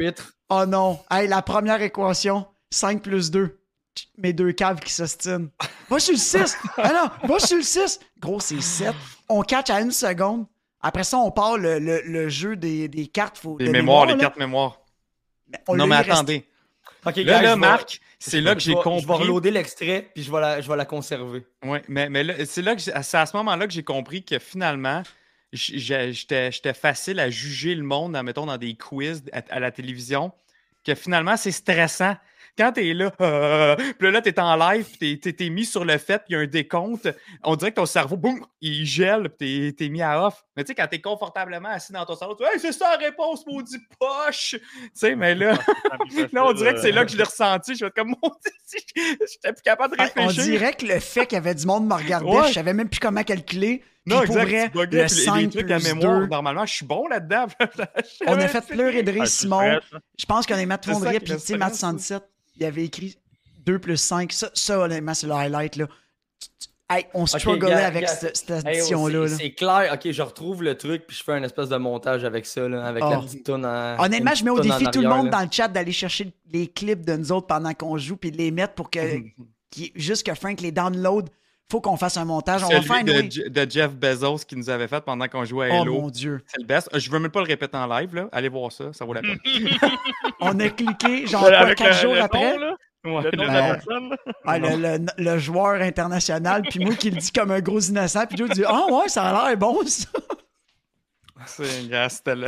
Oh 0.50 0.65
non, 0.68 1.00
hey, 1.10 1.27
la 1.27 1.42
première 1.42 1.82
équation, 1.82 2.46
5 2.70 3.01
plus 3.01 3.32
2. 3.32 3.60
Mes 4.18 4.34
deux 4.34 4.51
caves 4.53 4.80
qui 4.80 4.92
s'ostinent. 4.92 5.50
Va 5.89 6.00
sur 6.00 6.13
le 6.13 6.20
6. 6.20 6.58
Ah 6.77 7.10
non, 7.24 7.27
va 7.27 7.39
sur 7.39 7.58
le 7.58 7.63
6. 7.63 8.00
Gros, 8.20 8.39
c'est 8.39 8.60
7. 8.62 8.94
On 9.30 9.42
catch 9.44 9.70
à 9.70 9.82
une 9.82 9.92
seconde. 9.92 10.46
Après 10.82 11.03
ça, 11.03 11.18
on 11.18 11.30
part 11.32 11.58
le, 11.58 11.77
le- 11.80 12.01
le 12.06 12.27
jeu 12.30 12.56
des, 12.56 12.88
des 12.88 13.08
cartes. 13.08 13.38
Faut, 13.38 13.58
Les 13.60 13.68
de 13.68 13.72
mémoires, 13.72 14.06
les 14.08 14.13
là. 14.15 14.20
cartes 14.20 14.38
mémoires. 14.38 14.80
On 15.68 15.75
non, 15.75 15.86
mais 15.88 15.96
attendez. 15.98 16.48
Ok, 17.06 17.18
Là, 17.18 17.22
guys, 17.39 17.44
là, 17.46 17.56
Marc, 17.56 18.00
c'est 18.18 18.42
là 18.42 18.56
que 18.56 18.62
j'ai 18.62 18.74
compris. 18.74 19.01
Je 19.03 19.08
vais 19.08 19.13
reloader 19.13 19.51
l'extrait, 19.51 20.10
puis 20.13 20.24
je 20.24 20.32
vais 20.32 20.39
la, 20.42 20.62
je 20.62 20.68
vais 20.70 20.75
la 20.77 20.86
conserver. 20.86 21.46
Oui, 21.63 21.80
mais, 21.88 22.10
mais 22.10 22.24
là, 22.24 22.34
c'est 22.46 22.62
là 22.62 22.75
que 22.75 22.82
j'ai- 22.82 22.94
c'est 23.03 23.18
à 23.18 23.25
ce 23.25 23.36
moment-là 23.38 23.68
que 23.68 23.74
j'ai 23.74 23.84
compris 23.84 24.24
que 24.24 24.39
finalement, 24.39 25.03
j'étais 25.53 26.74
facile 26.74 27.19
à 27.19 27.29
juger 27.29 27.75
le 27.75 27.83
monde, 27.83 28.19
mettons, 28.24 28.45
dans 28.45 28.57
des 28.57 28.75
quiz 28.75 29.24
à, 29.31 29.41
à 29.50 29.60
la 29.60 29.72
télévision, 29.72 30.31
que 30.83 30.95
finalement, 30.95 31.38
c'est 31.38 31.51
stressant. 31.51 32.15
Quand 32.55 32.72
t'es 32.74 32.93
là, 32.93 33.12
euh, 33.19 33.75
puis 33.98 34.12
là, 34.12 34.22
t'es 34.22 34.39
en 34.39 34.55
live, 34.55 34.86
puis 34.86 35.17
t'es- 35.17 35.31
t'es 35.31 35.33
t'es 35.33 35.50
mis 35.50 35.65
sur 35.65 35.86
le 35.86 35.98
fait, 35.98 36.19
puis 36.19 36.25
il 36.29 36.33
y 36.33 36.36
a 36.36 36.39
un 36.41 36.45
décompte, 36.45 37.10
on 37.43 37.55
dirait 37.55 37.72
que 37.72 37.77
ton 37.77 37.88
cerveau, 37.88 38.15
boum, 38.15 38.45
il 38.62 38.86
gèle, 38.86 39.29
puis 39.29 39.74
t'es 39.74 39.86
t'es 39.86 39.89
mis 39.89 40.03
à 40.03 40.24
off. 40.27 40.43
Mais 40.55 40.63
tu 40.63 40.67
sais, 40.67 40.75
quand 40.75 40.86
t'es 40.88 41.01
confortablement 41.01 41.69
assis 41.69 41.93
dans 41.93 42.05
ton 42.05 42.15
salon, 42.15 42.36
tu 42.36 42.43
dis, 42.43 42.50
hey, 42.53 42.60
c'est 42.60 42.72
ça 42.74 42.91
la 42.91 42.98
réponse, 43.07 43.43
maudit 43.48 43.79
poche! 44.00 44.55
Tu 44.60 44.89
sais, 44.93 45.15
mais 45.15 45.33
là, 45.33 45.53
là, 46.33 46.45
on 46.45 46.53
dirait 46.53 46.75
que 46.75 46.81
c'est 46.81 46.91
là 46.91 47.05
que 47.05 47.12
je 47.12 47.17
l'ai 47.17 47.24
ressenti. 47.24 47.74
Je 47.75 47.86
vais 47.86 47.91
comme, 47.91 48.10
mon 48.10 48.29
Dieu, 48.45 48.79
j'étais 49.31 49.53
plus 49.53 49.62
capable 49.63 49.98
de 49.98 50.01
on 50.01 50.05
réfléchir. 50.05 50.43
dirait 50.43 50.74
que 50.74 50.86
le 50.86 51.00
fait 51.00 51.25
qu'il 51.25 51.38
y 51.38 51.39
avait 51.39 51.55
du 51.55 51.65
monde 51.65 51.88
me 51.88 51.93
regardait, 51.95 52.27
Ouais. 52.29 52.50
je 52.50 52.53
savais 52.53 52.74
même 52.75 52.89
plus 52.89 53.00
comment 53.00 53.24
calculer. 53.24 53.83
Puis 54.05 54.13
Non, 54.13 54.25
pour 54.25 54.38
exact. 54.38 54.50
vrai, 54.50 54.72
le 54.74 54.88
puis 54.89 54.98
les- 54.98 55.07
5 55.07 55.41
les 55.41 55.50
trucs 55.50 55.72
à 55.72 55.79
mémoire, 55.79 56.19
2, 56.22 56.27
normalement, 56.27 56.65
je 56.65 56.74
suis 56.74 56.86
bon 56.86 57.07
là-dedans. 57.07 57.45
on 58.27 58.33
a 58.33 58.48
fait 58.48 58.65
pleurer 58.67 59.01
de 59.03 59.12
rire 59.12 59.24
Ah, 59.24 59.27
Simon. 59.27 59.79
Je 60.19 60.25
pense 60.25 60.45
qu'on 60.45 60.55
est 60.57 60.65
Matt 60.65 60.86
Fondrier, 60.86 61.19
puis 61.22 61.33
tu 61.33 61.39
sais, 61.39 61.57
Matt 61.57 61.75
stresse, 61.75 61.79
77, 62.07 62.24
il 62.57 62.65
avait 62.65 62.83
écrit 62.83 63.17
2 63.65 63.79
plus 63.79 63.95
5. 63.98 64.31
Ça, 64.33 64.50
ça 64.53 64.79
honnêtement, 64.79 65.13
c'est 65.13 65.27
le 65.27 65.33
highlight. 65.33 65.77
Là. 65.77 65.88
Hey, 66.89 67.05
on 67.13 67.25
strugglait 67.25 67.74
avec 67.74 68.10
cette, 68.10 68.36
cette 68.36 68.50
Hey, 68.50 68.62
oh, 68.65 68.67
addition-là. 68.67 69.27
c'est- 69.27 69.31
là. 69.31 69.38
c'est 69.39 69.51
clair, 69.53 69.91
ok, 69.93 70.12
je 70.12 70.22
retrouve 70.22 70.63
le 70.63 70.75
truc, 70.77 71.07
puis 71.07 71.15
je 71.17 71.24
fais 71.24 71.31
un 71.31 71.41
espèce 71.43 71.69
de 71.69 71.77
montage 71.77 72.25
avec 72.25 72.45
ça, 72.45 72.67
là, 72.67 72.86
avec 72.86 73.01
la 73.01 73.19
Oh. 73.19 73.24
petite 73.24 73.45
toune 73.45 73.65
en. 73.65 73.95
Honnêtement, 74.03 74.36
je 74.36 74.43
mets 74.43 74.50
au 74.51 74.60
défi 74.60 74.83
tout 74.91 75.01
le 75.01 75.07
monde 75.07 75.25
là. 75.27 75.31
dans 75.31 75.41
le 75.43 75.48
chat 75.50 75.69
d'aller 75.69 75.93
chercher 75.93 76.33
les 76.51 76.67
clips 76.67 77.05
de 77.05 77.15
nous 77.15 77.31
autres 77.31 77.48
pendant 77.48 77.74
qu'on 77.74 77.98
joue, 77.98 78.17
puis 78.17 78.31
de 78.31 78.38
les 78.38 78.51
mettre 78.51 78.74
pour 78.74 78.89
que, 78.91 79.00
juste 79.95 80.25
que 80.25 80.36
Frank 80.36 80.60
les 80.60 80.74
download 80.74 81.29
faut 81.72 81.82
qu'on 81.82 81.98
fasse 81.98 82.17
un 82.17 82.25
montage. 82.25 82.63
On 82.63 82.70
va 82.70 82.82
Celui 82.82 82.88
faire 82.88 83.03
de, 83.03 83.50
de 83.50 83.72
Jeff 83.72 83.91
Bezos 83.96 84.39
qui 84.48 84.55
nous 84.55 84.70
avait 84.70 84.88
fait 84.88 85.01
pendant 85.03 85.27
qu'on 85.27 85.43
jouait 85.46 85.72
à 85.72 85.75
Oh 85.77 85.82
Halo. 85.82 86.01
mon 86.01 86.10
Dieu. 86.10 86.41
C'est 86.48 86.60
le 86.62 86.65
best. 86.67 86.89
Je 86.98 87.10
veux 87.10 87.20
même 87.20 87.32
pas 87.32 87.39
le 87.41 87.48
répéter 87.48 87.75
en 87.77 87.88
live, 87.88 88.13
là. 88.15 88.27
Allez 88.32 88.50
voir 88.50 88.72
ça, 88.72 88.93
ça 88.93 89.05
vaut 89.05 89.13
la 89.13 89.22
peine. 89.22 89.39
On 90.39 90.60
a 90.60 90.70
cliqué, 90.70 91.25
genre, 91.25 91.41
quoi, 91.48 91.74
quatre 91.74 91.88
le- 91.96 92.01
jours 92.01 92.13
le 92.13 92.22
après? 92.22 92.53
nom, 92.53 92.60
là, 92.60 92.75
Ouais, 93.05 93.22
le 93.32 93.38
nom 93.38 93.43
de 93.43 93.51
la 93.53 93.74
personne. 93.75 94.10
là. 94.12 94.15
Ah, 94.46 94.60
le, 94.60 94.70
le- 94.77 95.05
le 95.17 95.38
joueur 95.38 95.82
international, 95.82 96.62
puis 96.70 96.79
moi 96.86 96.96
qui 96.96 97.10
le 97.10 97.17
dis 97.17 97.32
comme 97.32 97.51
un 97.51 97.60
gros 97.60 97.79
innocent, 97.82 98.25
puis 98.27 98.38
Joe 98.38 98.50
dit 98.51 98.63
Ah 98.65 98.86
ouais, 98.91 99.10
ça 99.10 99.24
a 99.24 99.50
l'air 99.50 99.58
bon 99.58 99.86
ça. 99.86 100.08
c'est 101.46 101.89
gars, 101.89 102.08
c'était 102.10 102.36
ça. 102.39 102.48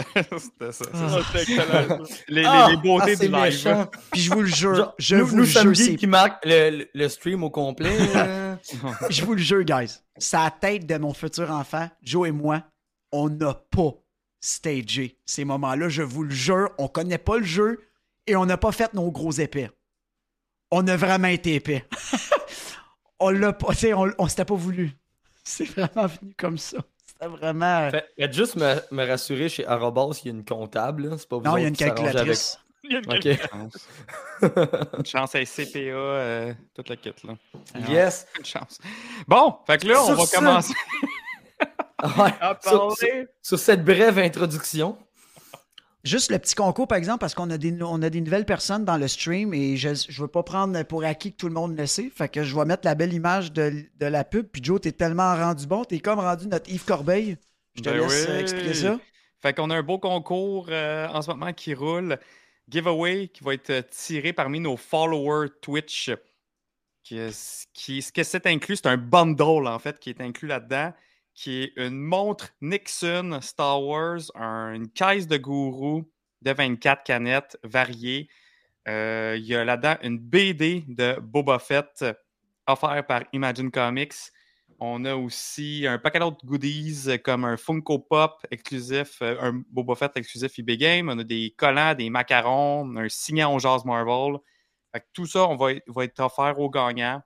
c'est 0.60 0.72
ça. 0.72 0.86
Ah, 0.94 1.40
excellent. 1.40 2.06
ça. 2.06 2.16
Les, 2.30 2.42
les- 2.42 2.48
Ah, 2.48 2.68
les 2.70 2.78
beautés 2.78 3.14
ah, 3.14 3.16
du 3.16 3.28
live. 3.28 3.42
méchant. 3.42 3.88
Puis 4.12 4.22
je 4.22 4.32
vous 4.34 4.42
le 4.42 4.48
jure, 4.48 4.94
je 4.98 5.16
nous, 5.18 5.26
vous 5.26 5.36
nous 5.36 5.42
le 5.42 5.48
jure, 5.48 5.62
samedi 5.62 5.96
qui 5.98 6.08
marque 6.08 6.46
le, 6.46 6.70
le- 6.70 6.88
le 6.94 7.10
stream 7.10 7.44
au 7.44 7.50
complet. 7.50 7.98
euh. 8.74 8.78
Je 9.10 9.24
vous 9.26 9.34
le 9.34 9.42
jure, 9.42 9.64
guys. 9.64 10.00
C'est 10.18 10.38
la 10.38 10.52
tête 10.52 10.86
de 10.86 10.98
mon 10.98 11.14
futur 11.14 11.52
enfant, 11.52 11.90
Joe 12.02 12.28
et 12.28 12.32
moi, 12.32 12.64
on 13.12 13.30
n'a 13.30 13.54
pas 13.54 13.92
stagé 14.40 15.18
ces 15.26 15.46
moments-là. 15.46 15.90
Je 15.90 16.02
vous 16.04 16.24
le 16.24 16.32
jure, 16.34 16.70
on 16.78 16.88
connaît 16.88 17.18
pas 17.18 17.38
le 17.38 17.44
jeu 17.46 17.82
et 18.28 18.36
on 18.36 18.46
n'a 18.46 18.58
pas 18.58 18.72
fait 18.72 18.94
nos 18.94 19.12
gros 19.12 19.32
épais. 19.32 19.70
On 20.72 20.88
a 20.88 20.98
vraiment 20.98 21.28
été 21.28 21.56
épais. 21.56 21.86
on 23.20 23.30
l'a 23.30 23.54
pas, 23.54 23.70
on, 23.96 24.12
on 24.18 24.28
s'était 24.28 24.46
pas 24.46 24.56
voulu. 24.56 24.92
C'est 25.44 25.66
vraiment 25.66 26.08
venu 26.08 26.34
comme 26.38 26.58
ça. 26.58 26.78
C'était 27.06 27.28
vraiment. 27.28 27.90
Fait- 27.92 28.06
Faites 28.18 28.34
juste 28.34 28.56
me, 28.56 28.76
me 28.92 29.06
rassurer 29.08 29.48
chez 29.48 29.66
Arrobas 29.68 30.16
qu'il 30.16 30.32
y 30.32 30.36
a 30.36 30.38
une 30.38 30.44
comptable. 30.44 31.16
C'est 31.18 31.30
pas 31.30 31.38
vous 31.38 31.44
Non, 31.44 31.58
il 31.58 31.62
y 31.62 31.66
a 31.66 31.70
une 31.70 31.78
calculatrice. 31.78 32.60
Il 32.88 32.94
y 32.94 32.96
a 32.96 33.00
une. 33.00 33.12
Ok. 33.12 33.26
Une 35.00 35.06
chance 35.06 35.36
à 35.36 35.44
CPA, 35.46 35.78
euh, 35.80 36.54
toute 36.76 36.90
la 36.90 36.96
kit, 36.98 37.14
là. 37.24 37.34
yes. 37.90 38.28
Une 38.40 38.46
chance. 38.46 38.80
Bon, 39.28 39.56
fait 39.66 39.82
que 39.82 39.88
là, 39.88 40.02
on 40.04 40.06
Sur 40.08 40.16
va 40.16 40.26
ce- 40.26 40.36
commencer. 40.36 40.74
Ouais. 42.04 42.32
À 42.42 42.60
Sur, 42.62 42.72
parler. 42.80 42.96
sur- 43.00 43.26
sur 43.42 43.60
cette 43.60 43.84
brève 43.84 44.20
introduction. 44.20 44.98
Juste 46.04 46.30
le 46.30 46.38
petit 46.38 46.54
concours, 46.54 46.88
par 46.88 46.98
exemple, 47.00 47.20
parce 47.20 47.34
qu'on 47.34 47.50
a 47.50 47.58
des, 47.58 47.82
on 47.82 48.02
a 48.04 48.10
des 48.12 48.22
nouvelles 48.22 48.46
personnes 48.46 48.86
dans 48.86 48.98
le 48.98 49.08
stream 49.08 49.54
et 49.56 49.76
je 49.78 49.90
ne 49.90 50.22
veux 50.22 50.28
pas 50.28 50.44
prendre 50.44 50.84
pour 50.84 51.04
acquis 51.04 51.32
que 51.32 51.38
tout 51.38 51.48
le 51.48 51.54
monde 51.54 51.76
le 51.76 51.88
sait. 51.88 52.12
Fait 52.16 52.28
que 52.30 52.44
je 52.44 52.56
vais 52.56 52.66
mettre 52.66 52.86
la 52.86 52.94
belle 52.94 53.14
image 53.14 53.54
de, 53.54 53.72
de 53.98 54.06
la 54.06 54.24
pub. 54.24 54.46
Puis 54.52 54.62
Joe, 54.64 54.80
t'es 54.82 54.92
tellement 54.92 55.34
rendu 55.36 55.66
bon. 55.66 55.84
T'es 55.84 56.00
comme 56.00 56.20
rendu 56.20 56.48
notre 56.48 56.70
Yves 56.70 56.86
Corbeil. 56.86 57.38
Je 57.76 57.82
te 57.82 57.90
Ben 57.90 57.98
laisse 58.02 58.28
euh, 58.28 58.34
oui. 58.36 58.40
expliquer 58.42 58.74
ça. 58.76 59.00
Fait 59.42 59.54
qu'on 59.54 59.70
a 59.72 59.76
un 59.78 59.84
beau 59.84 59.98
concours 59.98 60.68
euh, 60.70 61.08
en 61.08 61.22
ce 61.24 61.32
moment 61.32 61.54
qui 61.54 61.74
roule. 61.74 62.20
Giveaway 62.70 63.28
qui 63.30 63.44
va 63.44 63.54
être 63.54 63.70
euh, 63.70 63.82
tiré 63.90 64.34
parmi 64.34 64.60
nos 64.60 64.78
followers 64.78 65.50
Twitch. 65.62 66.12
Ce 67.04 68.12
que 68.12 68.24
c'est 68.24 68.46
inclus, 68.48 68.78
c'est 68.78 68.88
un 68.88 68.98
bundle 68.98 69.68
en 69.68 69.80
fait 69.80 70.00
qui 70.00 70.10
est 70.10 70.22
inclus 70.22 70.48
là-dedans, 70.48 70.92
qui 71.36 71.64
est 71.64 71.74
une 71.78 72.00
montre 72.00 72.50
Nixon 72.62 73.40
Star 73.42 73.84
Wars, 73.84 74.22
un- 74.36 74.74
une 74.74 74.90
caisse 74.90 75.28
de 75.28 75.38
gourou 75.38 76.10
de 76.42 76.52
24 76.52 77.04
canettes 77.04 77.58
variées. 77.64 78.28
Euh, 78.88 79.36
Il 79.38 79.46
y 79.46 79.56
a 79.56 79.64
là-dedans 79.66 79.98
une 80.04 80.18
BD 80.20 80.84
de 80.88 81.20
Boba 81.20 81.60
Fett 81.60 81.90
euh, 82.02 82.14
offert 82.68 83.06
par 83.06 83.24
Imagine 83.34 83.70
Comics. 83.72 84.14
On 84.80 85.06
a 85.06 85.16
aussi 85.16 85.86
un 85.88 85.98
paquet 85.98 86.20
d'autres 86.20 86.46
goodies 86.46 87.06
euh, 87.08 87.18
comme 87.18 87.46
un 87.46 87.56
Funko 87.56 88.00
Pop 88.00 88.46
exclusif, 88.52 89.22
euh, 89.22 89.38
un 89.42 89.64
Boba 89.70 89.96
Fett 89.96 90.12
exclusif 90.18 90.58
eBay 90.60 90.78
Game. 90.78 91.10
On 91.10 91.18
a 91.20 91.24
des 91.24 91.54
collants, 91.58 91.94
des 91.96 92.10
macarons, 92.10 92.96
un 92.98 93.08
signet 93.08 93.46
on 93.46 93.58
jazz 93.58 93.86
Marvel. 93.86 94.38
Fait 94.92 95.00
que 95.00 95.06
tout 95.14 95.26
ça, 95.26 95.48
on 95.48 95.56
va, 95.56 95.70
va 95.88 96.04
être 96.04 96.20
offert 96.20 96.60
aux 96.60 96.70
gagnants 96.70 97.22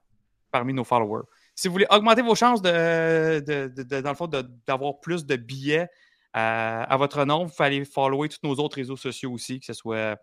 parmi 0.52 0.74
nos 0.74 0.84
followers. 0.84 1.24
Si 1.56 1.68
vous 1.68 1.74
voulez 1.74 1.88
augmenter 1.90 2.22
vos 2.22 2.36
chances 2.36 2.62
de, 2.62 3.40
de- 3.40 3.68
de- 3.76 3.84
de- 3.84 4.02
dans 4.02 4.10
le 4.10 4.16
fond, 4.16 4.28
de- 4.28 4.48
d'avoir 4.68 5.00
plus 5.00 5.26
de 5.26 5.36
billets 5.36 5.88
à, 6.34 6.84
à 6.84 6.98
votre 6.98 7.26
nom, 7.26 7.46
vous 7.46 7.64
aller 7.64 7.84
follower 7.84 8.30
tous 8.30 8.40
nos 8.48 8.56
autres 8.56 8.76
réseaux 8.76 8.96
sociaux 8.98 9.32
aussi, 9.32 9.60
que 9.60 9.66
ce 9.66 9.74
soit 9.74 10.20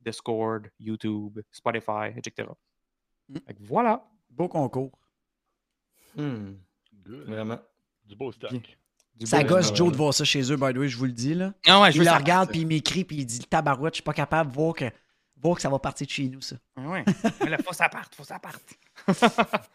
Discord, 0.00 0.68
YouTube, 0.80 1.38
Spotify, 1.52 2.08
etc. 2.16 2.48
Mm. 3.28 3.36
Fait 3.46 3.54
que 3.54 3.62
voilà. 3.62 4.04
Beau 4.30 4.48
concours. 4.48 4.98
Hmm, 6.14 6.54
Good. 7.06 7.26
vraiment. 7.26 7.58
Du 8.04 8.16
beau 8.16 8.32
stock. 8.32 8.52
Du 9.14 9.26
Ça 9.26 9.42
gosse 9.44 9.70
euh, 9.70 9.74
Joe 9.74 9.92
de 9.92 9.96
voir 9.96 10.12
ça 10.12 10.24
chez 10.24 10.42
eux, 10.52 10.56
by 10.56 10.72
the 10.74 10.76
way, 10.76 10.88
je 10.88 10.96
vous 10.96 11.06
le 11.06 11.12
dis. 11.12 11.34
Là. 11.34 11.52
Ah 11.66 11.80
ouais, 11.80 11.90
je 11.92 11.98
Il 11.98 12.04
le 12.04 12.10
regarde, 12.12 12.50
puis 12.50 12.60
il 12.60 12.66
m'écrit, 12.66 13.04
puis 13.04 13.16
il 13.16 13.24
dit 13.26 13.40
Tabarouette, 13.40 13.94
je 13.94 13.96
suis 13.96 14.02
pas 14.04 14.12
capable 14.12 14.50
de 14.50 14.54
voir 14.56 14.74
que, 14.74 14.84
voir 15.40 15.56
que 15.56 15.62
ça 15.62 15.70
va 15.70 15.78
partir 15.78 16.06
de 16.06 16.12
chez 16.12 16.28
nous, 16.28 16.40
ça. 16.42 16.56
Ah 16.76 16.82
Ouais. 16.82 17.04
Mais 17.42 17.50
là, 17.50 17.58
faut 17.58 17.70
que 17.70 17.76
ça 17.76 17.88
parte, 17.88 18.14
faut 18.14 18.22
que 18.22 18.28
ça 18.28 18.38
parte. 18.38 18.76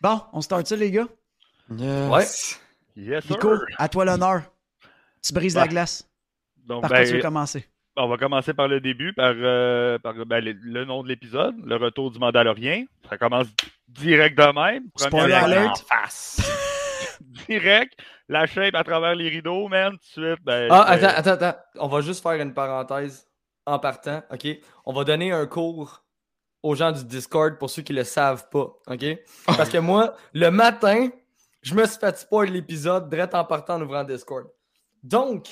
Bon, 0.00 0.20
on 0.34 0.42
start 0.42 0.66
ça, 0.66 0.76
les 0.76 0.90
gars. 0.90 1.06
Ouais. 1.70 2.24
Yes, 2.94 3.24
sir. 3.24 3.30
Nico, 3.30 3.54
à 3.78 3.88
toi 3.88 4.04
l'honneur. 4.04 4.42
Tu 5.22 5.32
brises 5.32 5.54
la 5.54 5.62
Ouais. 5.62 5.68
glace. 5.68 6.06
Donc, 6.66 6.82
Par 6.82 6.90
quoi 6.90 6.98
ben, 6.98 7.08
tu 7.08 7.14
veux 7.16 7.22
commencer 7.22 7.66
on 7.96 8.08
va 8.08 8.16
commencer 8.16 8.52
par 8.54 8.66
le 8.66 8.80
début, 8.80 9.12
par, 9.12 9.32
euh, 9.36 9.98
par 10.00 10.14
ben, 10.26 10.40
le, 10.44 10.50
le 10.52 10.84
nom 10.84 11.04
de 11.04 11.08
l'épisode, 11.08 11.54
le 11.64 11.76
retour 11.76 12.10
du 12.10 12.18
Mandalorien. 12.18 12.86
Ça 13.08 13.16
commence 13.16 13.46
direct 13.86 14.36
de 14.36 14.52
même. 14.52 14.88
Spoiler 14.96 15.32
alert. 15.34 15.70
En 15.70 15.74
face. 15.76 16.40
Direct. 17.48 17.94
La 18.28 18.46
shape 18.46 18.74
à 18.74 18.84
travers 18.84 19.14
les 19.14 19.28
rideaux, 19.28 19.68
man. 19.68 19.92
Tout 19.92 20.20
de 20.20 20.26
suite. 20.34 20.44
Ben, 20.44 20.68
Ah, 20.70 20.82
attends, 20.84 21.06
attends, 21.08 21.30
attends. 21.44 21.58
On 21.76 21.88
va 21.88 22.00
juste 22.00 22.22
faire 22.22 22.40
une 22.40 22.54
parenthèse 22.54 23.26
en 23.66 23.78
partant, 23.78 24.22
OK? 24.30 24.46
On 24.84 24.92
va 24.92 25.04
donner 25.04 25.32
un 25.32 25.46
cours 25.46 26.04
aux 26.62 26.74
gens 26.74 26.92
du 26.92 27.04
Discord 27.04 27.58
pour 27.58 27.68
ceux 27.70 27.82
qui 27.82 27.92
le 27.92 28.04
savent 28.04 28.48
pas, 28.50 28.72
OK? 28.86 29.04
Parce 29.46 29.68
que 29.68 29.78
moi, 29.78 30.16
le 30.32 30.50
matin, 30.50 31.08
je 31.62 31.74
me 31.74 31.84
suis 31.86 31.98
fait 31.98 32.16
spoil 32.18 32.50
l'épisode 32.50 33.08
direct 33.08 33.34
en 33.34 33.44
partant 33.44 33.74
en 33.76 33.82
ouvrant 33.82 34.04
Discord. 34.04 34.46
Donc, 35.02 35.48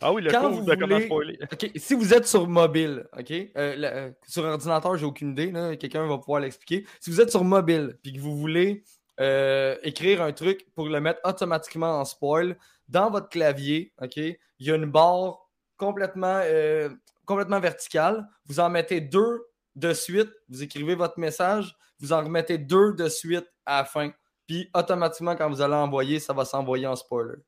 Ah 0.00 0.12
oui, 0.12 0.22
le 0.22 0.30
quand 0.30 0.40
cours 0.42 0.50
vous 0.60 0.64
de 0.64 0.74
comment 0.74 1.00
spoiler. 1.00 1.38
Si 1.76 1.94
vous 1.94 2.14
êtes 2.14 2.26
sur 2.26 2.46
mobile, 2.48 3.06
OK? 3.18 3.30
euh, 3.30 3.46
euh, 3.56 4.10
sur 4.26 4.44
ordinateur, 4.44 4.96
j'ai 4.96 5.04
aucune 5.04 5.32
idée, 5.32 5.76
quelqu'un 5.78 6.06
va 6.06 6.16
pouvoir 6.18 6.40
l'expliquer. 6.40 6.86
Si 7.00 7.10
vous 7.10 7.20
êtes 7.20 7.30
sur 7.30 7.44
mobile 7.44 7.98
puis 8.02 8.12
que 8.14 8.20
vous 8.20 8.36
voulez 8.38 8.84
euh, 9.20 9.76
écrire 9.82 10.22
un 10.22 10.32
truc 10.32 10.66
pour 10.74 10.88
le 10.88 11.00
mettre 11.00 11.20
automatiquement 11.24 12.00
en 12.00 12.04
spoil, 12.04 12.56
dans 12.88 13.10
votre 13.10 13.28
clavier, 13.28 13.92
OK? 14.00 14.16
Il 14.16 14.38
y 14.58 14.70
a 14.70 14.74
une 14.74 14.90
barre 14.90 15.50
complètement, 15.76 16.40
euh, 16.44 16.88
complètement 17.24 17.60
verticale. 17.60 18.28
Vous 18.46 18.60
en 18.60 18.70
mettez 18.70 19.00
deux 19.00 19.46
de 19.74 19.92
suite, 19.92 20.30
vous 20.48 20.62
écrivez 20.62 20.94
votre 20.94 21.18
message, 21.18 21.74
vous 21.98 22.12
en 22.12 22.22
remettez 22.22 22.58
deux 22.58 22.92
de 22.92 23.08
suite 23.08 23.46
à 23.66 23.78
la 23.78 23.84
fin. 23.84 24.10
Puis 24.46 24.68
automatiquement, 24.74 25.36
quand 25.36 25.48
vous 25.48 25.62
allez 25.62 25.74
envoyer, 25.74 26.20
ça 26.20 26.32
va 26.32 26.44
s'envoyer 26.44 26.86
en 26.86 26.96
spoiler. 26.96 27.38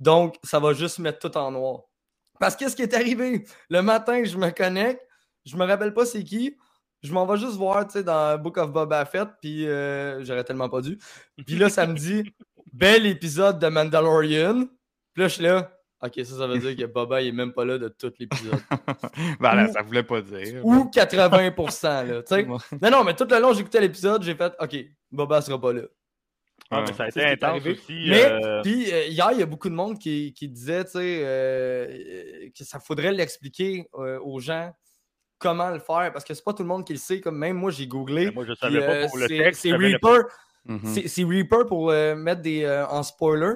Donc, 0.00 0.36
ça 0.42 0.58
va 0.58 0.72
juste 0.72 0.98
mettre 0.98 1.18
tout 1.18 1.36
en 1.36 1.50
noir. 1.50 1.82
Parce 2.40 2.56
que 2.56 2.68
ce 2.68 2.74
qui 2.74 2.82
est 2.82 2.94
arrivé, 2.94 3.44
le 3.70 3.82
matin, 3.82 4.24
je 4.24 4.36
me 4.36 4.50
connecte, 4.50 5.00
je 5.44 5.56
me 5.56 5.64
rappelle 5.64 5.94
pas 5.94 6.04
c'est 6.04 6.24
qui, 6.24 6.56
je 7.04 7.12
m'en 7.12 7.26
vais 7.26 7.36
juste 7.36 7.56
voir, 7.56 7.86
tu 7.86 7.92
sais, 7.92 8.02
dans 8.02 8.38
Book 8.38 8.56
of 8.56 8.72
Boba 8.72 9.04
Fett, 9.04 9.28
puis 9.40 9.66
euh, 9.68 10.24
j'aurais 10.24 10.42
tellement 10.42 10.68
pas 10.68 10.80
dû. 10.80 10.98
Puis 11.46 11.56
là, 11.56 11.68
ça 11.68 11.86
me 11.86 11.94
dit, 11.94 12.24
bel 12.72 13.06
épisode 13.06 13.58
de 13.58 13.68
Mandalorian. 13.68 14.64
Puis 15.12 15.22
là, 15.22 15.28
je 15.28 15.34
suis 15.34 15.42
là, 15.44 15.70
ok, 16.02 16.12
ça, 16.16 16.36
ça 16.38 16.46
veut 16.46 16.58
dire 16.58 16.74
que 16.74 16.90
Boba, 16.90 17.20
il 17.22 17.28
est 17.28 17.32
même 17.32 17.52
pas 17.52 17.64
là 17.64 17.78
de 17.78 17.88
tout 17.88 18.12
l'épisode. 18.18 18.58
ben 19.38 19.54
là, 19.54 19.68
Ou- 19.68 19.72
ça 19.72 19.82
voulait 19.82 20.02
pas 20.02 20.22
dire. 20.22 20.64
Ou 20.64 20.90
80%, 20.90 22.06
là, 22.06 22.22
tu 22.22 22.34
sais. 22.34 22.42
Non, 22.82 22.90
non, 22.90 23.04
mais 23.04 23.14
tout 23.14 23.26
le 23.30 23.38
long, 23.38 23.52
j'écoutais 23.52 23.80
l'épisode, 23.80 24.22
j'ai 24.22 24.34
fait, 24.34 24.52
ok, 24.58 24.76
Boba 25.12 25.42
sera 25.42 25.60
pas 25.60 25.72
là. 25.72 25.82
Ouais. 26.72 26.82
mais 26.86 26.92
ça 26.94 27.04
a 27.04 27.08
été 27.08 27.22
intense 27.24 27.50
arrivé. 27.50 27.72
aussi. 27.72 28.06
Mais, 28.08 28.24
euh, 28.24 28.62
puis 28.62 28.90
euh, 28.90 29.06
hier, 29.08 29.28
il 29.32 29.38
y 29.40 29.42
a 29.42 29.46
beaucoup 29.46 29.68
de 29.68 29.74
monde 29.74 29.98
qui, 29.98 30.32
qui 30.32 30.48
disait, 30.48 30.84
tu 30.84 30.92
sais, 30.92 31.20
euh, 31.22 32.48
que 32.56 32.64
ça 32.64 32.80
faudrait 32.80 33.12
l'expliquer 33.12 33.86
euh, 33.94 34.18
aux 34.20 34.40
gens 34.40 34.72
comment 35.38 35.70
le 35.70 35.78
faire, 35.78 36.10
parce 36.12 36.24
que 36.24 36.32
c'est 36.34 36.44
pas 36.44 36.52
tout 36.52 36.62
le 36.62 36.68
monde 36.68 36.86
qui 36.86 36.92
le 36.92 36.98
sait, 36.98 37.20
comme 37.20 37.36
même 37.38 37.56
moi, 37.56 37.70
j'ai 37.70 37.86
googlé. 37.86 38.26
ben, 38.26 38.34
moi, 38.34 38.44
je 38.46 38.54
savais 38.54 38.82
euh, 38.82 39.02
pas 39.02 39.08
pour 39.08 39.18
le 39.18 39.28
c'est- 39.28 39.38
texte. 39.38 39.62
C'est 39.62 39.72
Reaper, 39.72 40.22
Mhm. 40.66 40.94
c'est- 41.06 41.24
Reaper 41.24 41.66
pour 41.66 41.90
euh, 41.90 42.14
mettre 42.14 42.40
des 42.42 42.64
euh, 42.64 42.86
en 42.88 43.02
spoiler. 43.02 43.54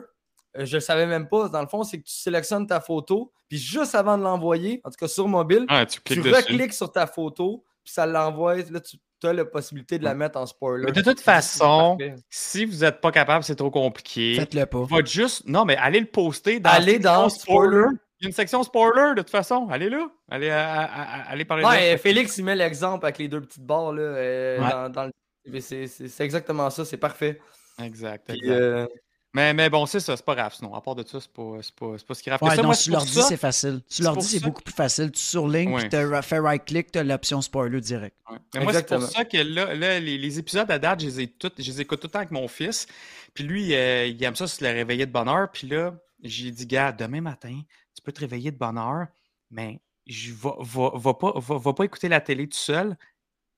Euh, 0.57 0.65
je 0.65 0.77
le 0.77 0.81
savais 0.81 1.07
même 1.07 1.29
pas. 1.29 1.49
Dans 1.49 1.61
le 1.61 1.69
fond, 1.69 1.83
c'est 1.85 1.99
que 1.99 2.05
tu 2.05 2.13
sélectionnes 2.15 2.67
ta 2.67 2.81
photo, 2.81 3.33
puis 3.49 3.59
juste 3.59 3.95
avant 3.95 4.19
de 4.19 4.23
l'envoyer, 4.23 4.81
en 4.85 4.91
tout 4.91 4.97
cas 4.99 5.09
sur 5.09 5.29
mobile, 5.29 5.65
Ah, 5.69 5.87
tu 5.87 5.97
tu 5.97 6.01
cliques 6.03 6.25
dessus. 6.25 6.35
recliques 6.35 6.73
sur 6.73 6.91
ta 6.93 7.07
photo, 7.07 7.65
puis 7.85 7.93
ça 7.93 8.07
l'envoie. 8.07 8.57
Là, 8.57 8.81
tu 8.81 8.99
as 9.27 9.33
la 9.33 9.45
possibilité 9.45 9.99
de 9.99 10.05
la 10.05 10.15
mettre 10.15 10.39
en 10.39 10.47
spoiler. 10.47 10.85
Mais 10.87 10.93
de 10.93 11.03
toute 11.03 11.21
façon. 11.21 11.99
Si 12.31 12.65
vous 12.65 12.79
n'êtes 12.79 13.01
pas 13.01 13.11
capable, 13.13 13.43
c'est 13.45 13.57
trop 13.57 13.71
compliqué. 13.71 14.35
Faites-le 14.37 14.65
pas. 14.67 14.85
Va 14.85 15.05
juste. 15.05 15.43
Non, 15.47 15.65
mais 15.65 15.77
allez 15.77 16.01
le 16.01 16.07
poster 16.07 16.61
dans. 16.61 16.71
Allez 16.71 16.99
dans 16.99 17.29
spoiler. 17.29 17.87
Il 18.21 18.25
y 18.25 18.27
a 18.27 18.29
une 18.29 18.35
section 18.35 18.63
spoiler, 18.65 19.15
de 19.15 19.21
toute 19.23 19.31
façon. 19.31 19.69
Allez 19.71 19.89
là. 19.89 20.09
Allez, 20.31 20.51
à- 20.51 20.83
à- 20.83 20.85
à- 20.85 21.31
allez 21.31 21.45
parler 21.45 21.65
Ouais, 21.65 21.97
Félix, 21.99 22.37
il 22.39 22.45
met 22.45 22.57
l'exemple 22.57 23.05
avec 23.07 23.19
les 23.19 23.29
deux 23.29 23.41
petites 23.41 23.63
barres 23.65 23.93
là, 23.93 24.03
euh, 24.03 24.61
Ouais. 24.61 24.71
dans, 24.71 24.89
dans 24.91 25.05
le. 25.07 25.61
C'est 25.61 25.87
c'est- 25.87 26.09
c'est 26.09 26.25
exactement 26.25 26.69
ça, 26.71 26.85
c'est 26.85 26.97
parfait. 26.97 27.41
Exact. 27.83 28.25
Puis, 28.29 28.39
exact. 28.39 28.53
euh, 28.53 28.87
Mais, 29.35 29.53
mais 29.53 29.69
bon, 29.71 29.85
c'est 29.87 30.01
ça, 30.01 30.17
c'est 30.17 30.25
pas 30.25 30.35
grave. 30.35 30.55
Sinon, 30.55 30.75
à 30.75 30.81
part 30.81 30.95
de 30.95 31.07
ça, 31.07 31.21
c'est 31.21 31.31
pas, 31.33 31.59
c'est 31.63 31.75
pas, 31.75 31.95
c'est 31.99 32.07
pas 32.07 32.15
grave 32.27 32.41
que 32.41 32.45
Ouais, 32.47 32.51
ça. 32.57 32.63
non, 32.63 32.69
Moi, 32.69 32.77
tu 32.77 32.91
leur 32.91 33.05
dis, 33.05 33.13
ça- 33.13 33.23
c'est 33.23 33.37
facile. 33.37 33.83
Tu 33.89 34.03
leur 34.03 34.17
dis, 34.17 34.27
c'est 34.27 34.39
ça 34.41 34.47
beaucoup 34.47 34.63
plus 34.63 34.73
facile. 34.75 35.13
Tu 35.13 35.21
surlignes, 35.21 35.75
Ouais. 35.75 35.87
puis 35.87 35.91
tu 35.91 36.23
fais 36.23 36.39
right-click, 36.39 36.91
tu 36.91 36.99
as 36.99 37.05
l'option 37.05 37.41
spoiler 37.43 37.81
direct. 37.81 38.17
Ouais. 38.31 38.39
Mais 38.55 38.61
moi, 38.65 38.73
c'est 38.73 38.89
pour 38.89 39.03
ça 39.03 39.25
que 39.27 39.37
là, 39.37 39.75
là, 39.75 40.01
les, 40.01 40.17
les 40.19 40.39
épisodes 40.39 40.69
à 40.71 40.79
date, 40.79 41.01
je 41.01 41.07
les, 41.07 41.21
ai 41.21 41.27
toutes, 41.29 41.63
je 41.63 41.71
les 41.71 41.81
écoute 41.83 42.01
tout 42.01 42.07
le 42.09 42.11
temps 42.13 42.19
avec 42.21 42.31
mon 42.31 42.49
fils. 42.49 42.87
Puis 43.35 43.45
lui, 43.45 43.75
euh, 43.75 44.07
il 44.07 44.21
aime 44.25 44.35
ça 44.35 44.47
se 44.47 44.65
le 44.65 44.71
réveiller 44.71 45.05
de 45.07 45.13
bonne 45.13 45.29
heure. 45.29 45.49
Puis 45.53 45.69
là, 45.69 45.95
j'ai 46.23 46.51
dit, 46.51 46.67
gars, 46.67 46.91
demain 46.93 47.21
matin, 47.21 47.61
peux 48.09 48.13
te 48.13 48.21
réveiller 48.21 48.51
de 48.51 48.57
bonne 48.57 48.79
heure, 48.79 49.07
mais 49.51 49.81
je 50.07 50.33
va, 50.33 50.57
va, 50.61 50.93
va 50.95 51.15
pas, 51.15 51.33
va, 51.37 51.59
va 51.59 51.73
pas 51.75 51.85
écouter 51.85 52.09
la 52.09 52.21
télé 52.23 52.49
tout 52.49 52.57
seul. 52.57 52.97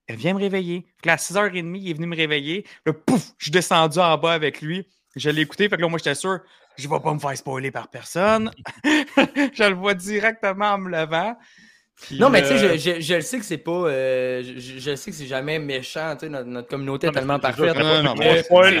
Viens 0.09 0.33
me 0.33 0.39
réveiller. 0.39 0.81
Fait 0.97 1.03
que 1.03 1.07
là, 1.07 1.13
à 1.13 1.15
6h30, 1.15 1.77
il 1.77 1.89
est 1.89 1.93
venu 1.93 2.05
me 2.07 2.17
réveiller. 2.17 2.65
Là, 2.85 2.91
pouf, 2.91 3.31
je 3.37 3.45
suis 3.45 3.51
descendu 3.51 3.99
en 3.99 4.17
bas 4.17 4.33
avec 4.33 4.61
lui. 4.61 4.85
Je 5.15 5.29
l'ai 5.29 5.43
écouté. 5.43 5.69
Fait 5.69 5.77
que 5.77 5.81
là, 5.81 5.87
moi, 5.87 5.99
j'étais 5.99 6.15
sûr, 6.15 6.39
je 6.77 6.89
vais 6.89 6.99
pas 6.99 7.13
me 7.13 7.19
faire 7.19 7.37
spoiler 7.37 7.71
par 7.71 7.87
personne. 7.89 8.51
je 8.83 9.69
le 9.69 9.75
vois 9.75 9.93
directement 9.93 10.73
en 10.73 10.77
me 10.79 10.89
levant. 10.89 11.37
Puis, 12.01 12.19
Non, 12.19 12.29
mais 12.29 12.41
tu 12.41 12.49
sais, 12.49 12.57
je, 12.57 12.95
je, 12.95 12.99
je 12.99 13.13
le 13.13 13.21
sais 13.21 13.39
que 13.39 13.45
c'est 13.45 13.57
pas. 13.57 13.71
euh, 13.71 14.43
je, 14.43 14.95
sais 14.95 15.11
que 15.11 15.15
c'est 15.15 15.27
jamais 15.27 15.59
méchant. 15.59 16.15
Tu 16.15 16.25
sais, 16.25 16.29
notre, 16.29 16.47
notre 16.47 16.67
communauté 16.67 17.07
est 17.07 17.11
Non, 17.11 17.13
tellement 17.13 17.39
parfaite. 17.39 17.75
Non, 17.77 18.03
non, 18.03 18.15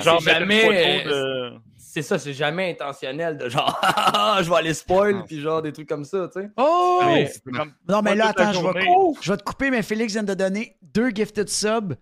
jamais, 0.01 1.05
C'est 1.93 2.03
ça, 2.03 2.17
c'est 2.17 2.31
jamais 2.33 2.71
intentionnel 2.71 3.37
de 3.37 3.49
genre, 3.49 3.77
Ah, 3.83 4.39
je 4.41 4.49
vais 4.49 4.55
aller 4.55 4.73
spoil, 4.73 5.25
puis 5.25 5.41
genre 5.41 5.61
des 5.61 5.73
trucs 5.73 5.89
comme 5.89 6.05
ça, 6.05 6.29
tu 6.33 6.39
sais. 6.41 6.49
Oh! 6.55 7.01
Comme- 7.53 7.73
Non, 7.89 8.01
mais 8.01 8.15
là, 8.15 8.27
attends, 8.29 8.53
je 8.53 8.59
vais, 8.59 8.63
journée- 8.63 8.87
je 9.21 9.29
vais 9.29 9.37
te 9.37 9.43
couper, 9.43 9.69
mais 9.71 9.81
Félix 9.81 10.13
vient 10.13 10.23
de 10.23 10.33
donner 10.33 10.77
deux 10.81 11.09
gifted 11.09 11.49
subs. 11.49 11.95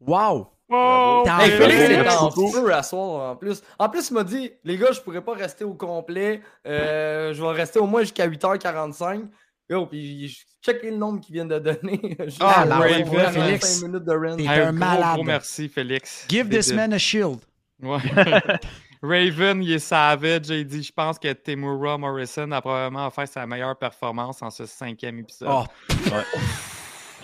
Wow! 0.00 0.50
Oh, 0.70 1.22
T'as 1.26 1.44
Hey, 1.46 1.52
Ah, 1.52 1.56
Félix 1.58 1.78
ouais. 1.80 1.94
est 1.94 2.08
en 2.08 2.30
feu 2.30 2.72
à 2.72 2.82
soir 2.84 3.32
en 3.32 3.36
plus. 3.36 3.60
En 3.76 3.88
plus, 3.88 4.08
il 4.10 4.14
m'a 4.14 4.22
dit, 4.22 4.52
les 4.62 4.76
gars, 4.78 4.92
je 4.92 5.00
pourrais 5.00 5.20
pas 5.24 5.34
rester 5.34 5.64
au 5.64 5.74
complet. 5.74 6.40
Euh, 6.66 7.34
je 7.34 7.42
vais 7.42 7.50
rester 7.52 7.80
au 7.80 7.86
moins 7.86 8.02
jusqu'à 8.02 8.28
8h45. 8.28 9.24
Yo, 9.68 9.86
puis 9.86 10.28
je 10.28 10.44
check 10.64 10.82
le 10.84 10.92
nombre 10.96 11.20
qu'ils 11.20 11.34
viennent 11.34 11.48
de 11.48 11.58
donner. 11.58 12.16
Juste 12.24 12.38
Ah, 12.40 12.60
à 12.60 12.64
la 12.66 12.76
Raven, 12.76 13.04
fin, 13.06 13.32
Félix. 13.32 13.80
T'es 13.80 14.46
un 14.48 14.68
un 14.68 14.72
malade. 14.72 15.14
gros 15.14 15.24
merci, 15.24 15.68
Félix. 15.68 16.24
Give 16.28 16.48
this 16.48 16.72
man 16.72 16.92
a 16.92 16.98
shield. 16.98 17.40
Ouais. 17.82 17.98
Raven, 19.04 19.62
il 19.62 19.72
est 19.72 19.78
savage. 19.78 20.48
Il 20.48 20.66
dit 20.66 20.82
Je 20.82 20.92
pense 20.92 21.18
que 21.18 21.32
Temura 21.32 21.98
Morrison 21.98 22.50
a 22.52 22.60
probablement 22.60 23.10
fait 23.10 23.26
sa 23.26 23.46
meilleure 23.46 23.76
performance 23.76 24.40
en 24.42 24.50
ce 24.50 24.64
cinquième 24.66 25.18
épisode. 25.18 25.48
Oh, 25.50 25.64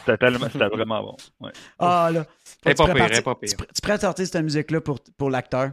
C'était 0.01 0.17
tellement, 0.17 0.47
c'était 0.51 0.69
vraiment 0.69 1.03
bon. 1.03 1.17
Ouais. 1.41 1.53
ah 1.79 2.11
là. 2.13 2.25
Elle 2.65 2.73
est 2.73 2.75
Tu 2.75 2.83
pas 2.85 2.95
pire, 2.95 3.23
pas 3.23 3.35
pire. 3.35 3.51
Tu, 3.51 3.57
tu 3.57 3.83
pourrais 3.83 3.99
sortir 3.99 4.27
cette 4.27 4.43
musique-là 4.43 4.81
pour, 4.81 4.99
pour 5.17 5.31
l'acteur? 5.31 5.73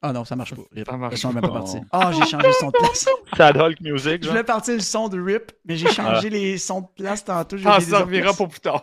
Ah 0.00 0.12
non, 0.12 0.24
ça 0.24 0.36
marche 0.36 0.54
pas. 0.54 0.62
Rip. 0.72 0.86
Ça 0.86 0.96
marche 0.96 1.24
même 1.24 1.40
pas. 1.40 1.64
Ah, 1.90 2.12
j'ai 2.12 2.26
changé 2.26 2.46
le 2.46 2.52
son 2.52 2.66
de 2.66 2.78
place. 2.78 3.06
Sad 3.36 3.56
Hulk 3.56 3.80
Music, 3.80 4.22
Je 4.22 4.28
voulais 4.28 4.44
partir 4.44 4.74
le 4.74 4.80
son 4.80 5.08
de 5.08 5.20
Rip, 5.20 5.52
mais 5.64 5.76
j'ai 5.76 5.90
changé 5.90 6.28
les 6.28 6.58
sons 6.58 6.82
de 6.82 7.02
place 7.02 7.24
tantôt. 7.24 7.56
Ah, 7.64 7.80
ça 7.80 8.02
autres 8.02 8.36
pour 8.36 8.48
plus 8.48 8.60
tard. 8.60 8.82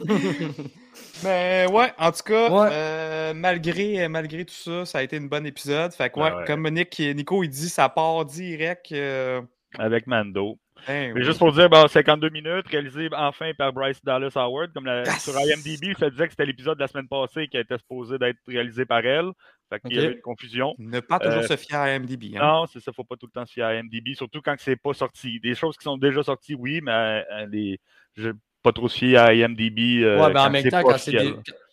Mais 1.24 1.66
ouais, 1.70 1.92
en 1.98 2.12
tout 2.12 2.22
cas, 2.24 2.50
Ouais. 2.50 2.68
euh, 2.72 3.34
malgré, 3.34 4.06
malgré 4.08 4.44
tout 4.44 4.54
ça, 4.54 4.84
ça 4.84 4.98
a 4.98 5.02
été 5.02 5.16
un 5.16 5.22
bon 5.26 5.44
épisode. 5.46 5.92
Fait 5.92 6.10
que 6.10 6.20
ouais, 6.20 6.28
Ah 6.32 6.38
ouais. 6.38 6.44
comme 6.46 6.68
Nick, 6.68 6.98
Nico 6.98 7.42
il 7.42 7.48
dit, 7.48 7.68
ça 7.68 7.88
part 7.88 8.24
direct. 8.24 8.92
euh, 8.92 9.40
Avec 9.78 10.06
Mando. 10.06 10.58
ben 10.86 11.12
Mais 11.14 11.20
oui. 11.20 11.24
juste 11.24 11.38
pour 11.38 11.52
dire, 11.52 11.68
bon, 11.70 11.88
52 11.88 12.28
minutes, 12.30 12.66
réalisé 12.68 13.08
enfin 13.12 13.52
par 13.56 13.72
Bryce 13.72 14.04
Dallas 14.04 14.32
Howard. 14.36 14.72
Comme 14.74 14.84
la- 14.86 15.04
Yes! 15.04 15.22
sur 15.24 15.32
IMDb, 15.38 15.96
ça 15.98 16.10
disait 16.10 16.24
que 16.26 16.32
c'était 16.32 16.46
l'épisode 16.46 16.76
de 16.76 16.82
la 16.82 16.88
semaine 16.88 17.08
passée 17.08 17.48
qui 17.48 17.56
était 17.56 17.78
supposé 17.78 18.18
d'être 18.18 18.38
réalisé 18.46 18.84
par 18.84 19.04
elle. 19.04 19.30
Fait 19.70 19.80
qu'il 19.80 19.94
y 19.94 19.98
Ok. 19.98 20.04
avait 20.04 20.14
une 20.14 20.20
confusion. 20.20 20.74
Ne 20.78 21.00
pas 21.00 21.18
toujours 21.18 21.40
Euh, 21.42 21.46
se 21.46 21.56
fier 21.56 21.80
à 21.80 21.88
MDB. 21.98 22.36
Hein. 22.36 22.40
Non, 22.40 22.66
c'est 22.66 22.78
ça, 22.80 22.92
faut 22.92 23.02
pas 23.04 23.16
tout 23.16 23.26
le 23.26 23.32
temps 23.32 23.44
se 23.46 23.52
fier 23.52 23.64
à 23.66 23.74
IMDb, 23.74 24.14
surtout 24.14 24.40
quand 24.42 24.54
c'est 24.58 24.76
pas 24.76 24.92
sorti. 24.94 25.40
Des 25.40 25.54
choses 25.54 25.76
qui 25.76 25.82
sont 25.84 25.96
déjà 25.96 26.22
sorties, 26.22 26.54
oui, 26.54 26.80
mais 26.82 26.92
euh, 27.32 27.46
les... 27.50 27.80
je 28.14 28.30
pas 28.66 28.72
trop 28.72 28.88
se 28.88 28.98
fier 28.98 29.16
à 29.16 29.32
IMDb. 29.32 30.02
euh, 30.02 30.20
ouais, 30.20 30.32
mais 30.32 30.40
en 30.40 30.50
même 30.50 30.62
temps, 30.68 30.82
quand 30.82 30.98
c'est 30.98 31.12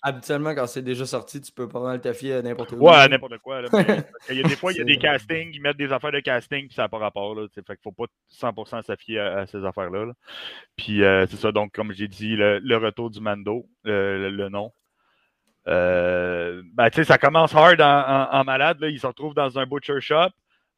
habituellement, 0.03 0.53
quand 0.53 0.67
c'est 0.67 0.81
déjà 0.81 1.05
sorti, 1.05 1.41
tu 1.41 1.51
peux 1.51 1.67
pas 1.67 1.79
mal 1.81 1.99
te 2.01 2.11
fier 2.13 2.33
à 2.33 2.41
n'importe 2.41 2.73
où. 2.73 2.75
Ouais, 2.77 3.07
n'importe 3.07 3.37
quoi. 3.39 3.61
Là, 3.61 3.69
mais- 3.71 3.83
parce 3.85 4.25
qu'il 4.27 4.37
y 4.37 4.39
a 4.41 4.43
des 4.47 4.55
fois, 4.55 4.71
il 4.71 4.77
y 4.77 4.81
a 4.81 4.83
des 4.83 4.97
castings, 4.97 5.49
ils 5.53 5.61
mettent 5.61 5.77
des 5.77 5.91
affaires 5.91 6.11
de 6.11 6.19
casting, 6.19 6.67
puis 6.67 6.75
ça 6.75 6.83
n'a 6.83 6.89
pas 6.89 6.97
rapport. 6.99 7.33
Là, 7.35 7.47
fait 7.53 7.61
qu'il 7.63 7.77
faut 7.83 7.91
pas 7.91 8.05
100% 8.29 8.83
se 8.85 8.95
fier 8.97 9.19
à, 9.19 9.39
à 9.39 9.45
ces 9.47 9.63
affaires-là. 9.65 10.05
là. 10.05 10.13
Puis 10.75 11.03
euh, 11.03 11.25
c'est 11.29 11.37
ça, 11.37 11.51
donc, 11.51 11.71
comme 11.73 11.91
j'ai 11.93 12.07
dit, 12.07 12.35
le, 12.35 12.59
le 12.59 12.77
retour 12.77 13.09
du 13.09 13.19
Mando, 13.21 13.65
le, 13.83 14.29
le 14.29 14.49
nom. 14.49 14.71
Euh, 15.67 16.61
ben, 16.73 16.89
tu 16.89 16.97
sais, 16.97 17.03
ça 17.05 17.17
commence 17.17 17.55
hard 17.55 17.79
en, 17.81 17.85
en- 17.85 18.39
en 18.39 18.43
malade. 18.43 18.79
Là. 18.81 18.89
Il 18.89 18.99
se 18.99 19.07
retrouve 19.07 19.33
dans 19.33 19.57
un 19.57 19.65
butcher 19.65 20.01
shop, 20.01 20.29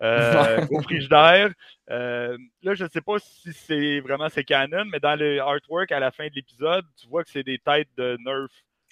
euh, 0.02 0.66
au 0.72 0.82
frigidaire. 0.82 1.52
Euh, 1.90 2.38
là, 2.64 2.74
je 2.74 2.84
ne 2.84 2.90
sais 2.90 3.02
pas 3.02 3.18
si 3.20 3.54
c'est 3.54 4.00
vraiment 4.02 4.28
c'est 4.30 4.44
canon, 4.44 4.86
mais 4.92 5.00
dans 5.00 5.16
le 5.18 5.40
artwork 5.40 5.92
à 5.92 6.00
la 6.00 6.12
fin 6.12 6.28
de 6.28 6.34
l'épisode, 6.36 6.86
tu 7.00 7.08
vois 7.08 7.24
que 7.24 7.30
c'est 7.30 7.44
des 7.44 7.60
têtes 7.60 7.90
de 7.98 8.18
Nerf. 8.26 8.50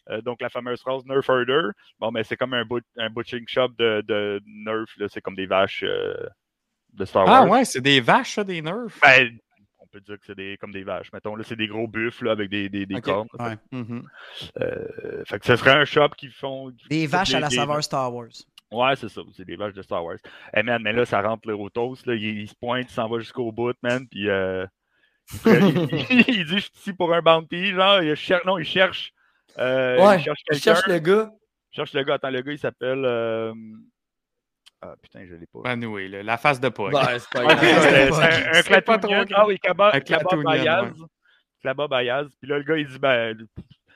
Euh, 0.09 0.21
donc 0.21 0.41
la 0.41 0.49
fameuse 0.49 0.81
phrase 0.81 1.05
Nerf 1.05 1.29
Herder. 1.29 1.69
Bon, 1.99 2.11
mais 2.11 2.23
c'est 2.23 2.35
comme 2.35 2.53
un, 2.53 2.65
but- 2.65 2.85
un 2.97 3.09
butchering 3.09 3.47
shop 3.47 3.69
de, 3.79 4.01
de 4.07 4.41
Nerf. 4.45 4.85
là. 4.97 5.07
C'est 5.09 5.21
comme 5.21 5.35
des 5.35 5.45
vaches 5.45 5.83
euh, 5.83 6.13
de 6.93 7.05
Star 7.05 7.23
Ah 7.27 7.41
Wars. 7.43 7.49
ouais, 7.49 7.65
c'est 7.65 7.81
des 7.81 8.01
vaches, 8.01 8.37
des 8.39 8.61
nerfs? 8.61 8.99
Ben, 9.01 9.37
on 9.79 9.87
peut 9.87 10.01
dire 10.01 10.15
que 10.19 10.25
c'est 10.25 10.35
des, 10.35 10.57
comme 10.57 10.71
des 10.71 10.83
vaches. 10.83 11.11
Mettons, 11.13 11.35
là, 11.35 11.43
c'est 11.43 11.55
des 11.55 11.67
gros 11.67 11.87
buffles 11.87 12.25
là, 12.25 12.31
avec 12.33 12.49
des, 12.49 12.67
des, 12.69 12.85
cornes. 13.01 13.27
Ouais. 13.39 13.55
Mhm. 13.71 14.05
Euh, 14.61 15.23
fait 15.25 15.39
que 15.39 15.45
ce 15.45 15.55
serait 15.55 15.71
un 15.71 15.85
shop 15.85 16.09
qui 16.17 16.29
font. 16.29 16.71
qui 16.71 16.87
Des 16.89 17.07
vaches 17.07 17.33
à 17.33 17.39
la 17.39 17.47
des- 17.47 17.55
saveur 17.55 17.83
Star 17.83 18.13
Wars. 18.13 18.27
Ouais, 18.73 18.95
c'est 18.95 19.09
ça. 19.09 19.21
C'est 19.35 19.45
des 19.45 19.55
vaches 19.55 19.73
de 19.73 19.81
Star 19.81 20.03
Wars. 20.03 20.17
Eh 20.55 20.63
man, 20.63 20.81
mais 20.83 20.93
là, 20.93 21.05
ça 21.05 21.21
rentre 21.21 21.47
le 21.47 21.69
toast. 21.69 22.05
Là. 22.07 22.15
Il, 22.15 22.39
il 22.39 22.47
se 22.47 22.55
pointe, 22.55 22.85
il 22.89 22.93
s'en 22.93 23.07
va 23.07 23.19
jusqu'au 23.19 23.51
bout, 23.51 23.75
man. 23.83 24.07
Puis 24.09 24.29
euh, 24.29 24.65
il, 25.45 26.25
il 26.27 26.45
dit 26.45 26.55
Je 26.55 26.59
suis 26.59 26.71
ici 26.75 26.93
pour 26.93 27.13
un 27.13 27.21
bounty. 27.21 27.67
Genre, 27.73 28.01
il 28.01 28.15
cherche. 28.15 28.45
Non, 28.45 28.57
il 28.57 28.65
cherche. 28.65 29.11
euh, 29.59 29.97
Ouais, 30.05 30.17
il 30.17 30.23
cherche 30.23 30.39
Je 30.39 30.45
quelqu'un. 30.53 30.63
cherche 30.75 30.87
le 30.87 30.99
gars. 30.99 31.29
Je 31.71 31.75
cherche 31.77 31.93
le 31.93 32.03
gars. 32.03 32.13
Attends, 32.15 32.29
le 32.29 32.41
gars, 32.41 32.51
il 32.51 32.59
s'appelle. 32.59 33.03
euh, 33.05 33.53
Ah 34.81 34.95
putain, 35.01 35.25
je 35.27 35.35
l'ai 35.35 35.45
pas. 35.47 35.61
Anyway, 35.69 36.07
là, 36.09 36.23
la 36.23 36.37
face 36.37 36.59
de 36.59 36.69
Pog. 36.69 36.91
Ben, 36.91 37.05
c'est 37.19 37.31
pas 37.31 37.41
un, 37.41 39.21
un. 39.21 39.25
Ah 39.33 39.47
oui, 39.47 39.57
Kaba, 39.59 39.87
Un 39.93 39.99
Kaba 39.99 40.01
Clatounian, 40.01 40.43
Bayaz. 40.43 40.81
ouais. 40.91 41.07
Kaba 41.63 41.87
Bayaz. 41.87 42.27
Puis 42.41 42.49
là, 42.49 42.57
le 42.57 42.63
gars, 42.63 42.77
il 42.77 42.87
dit 42.87 42.99
ben, 42.99 43.37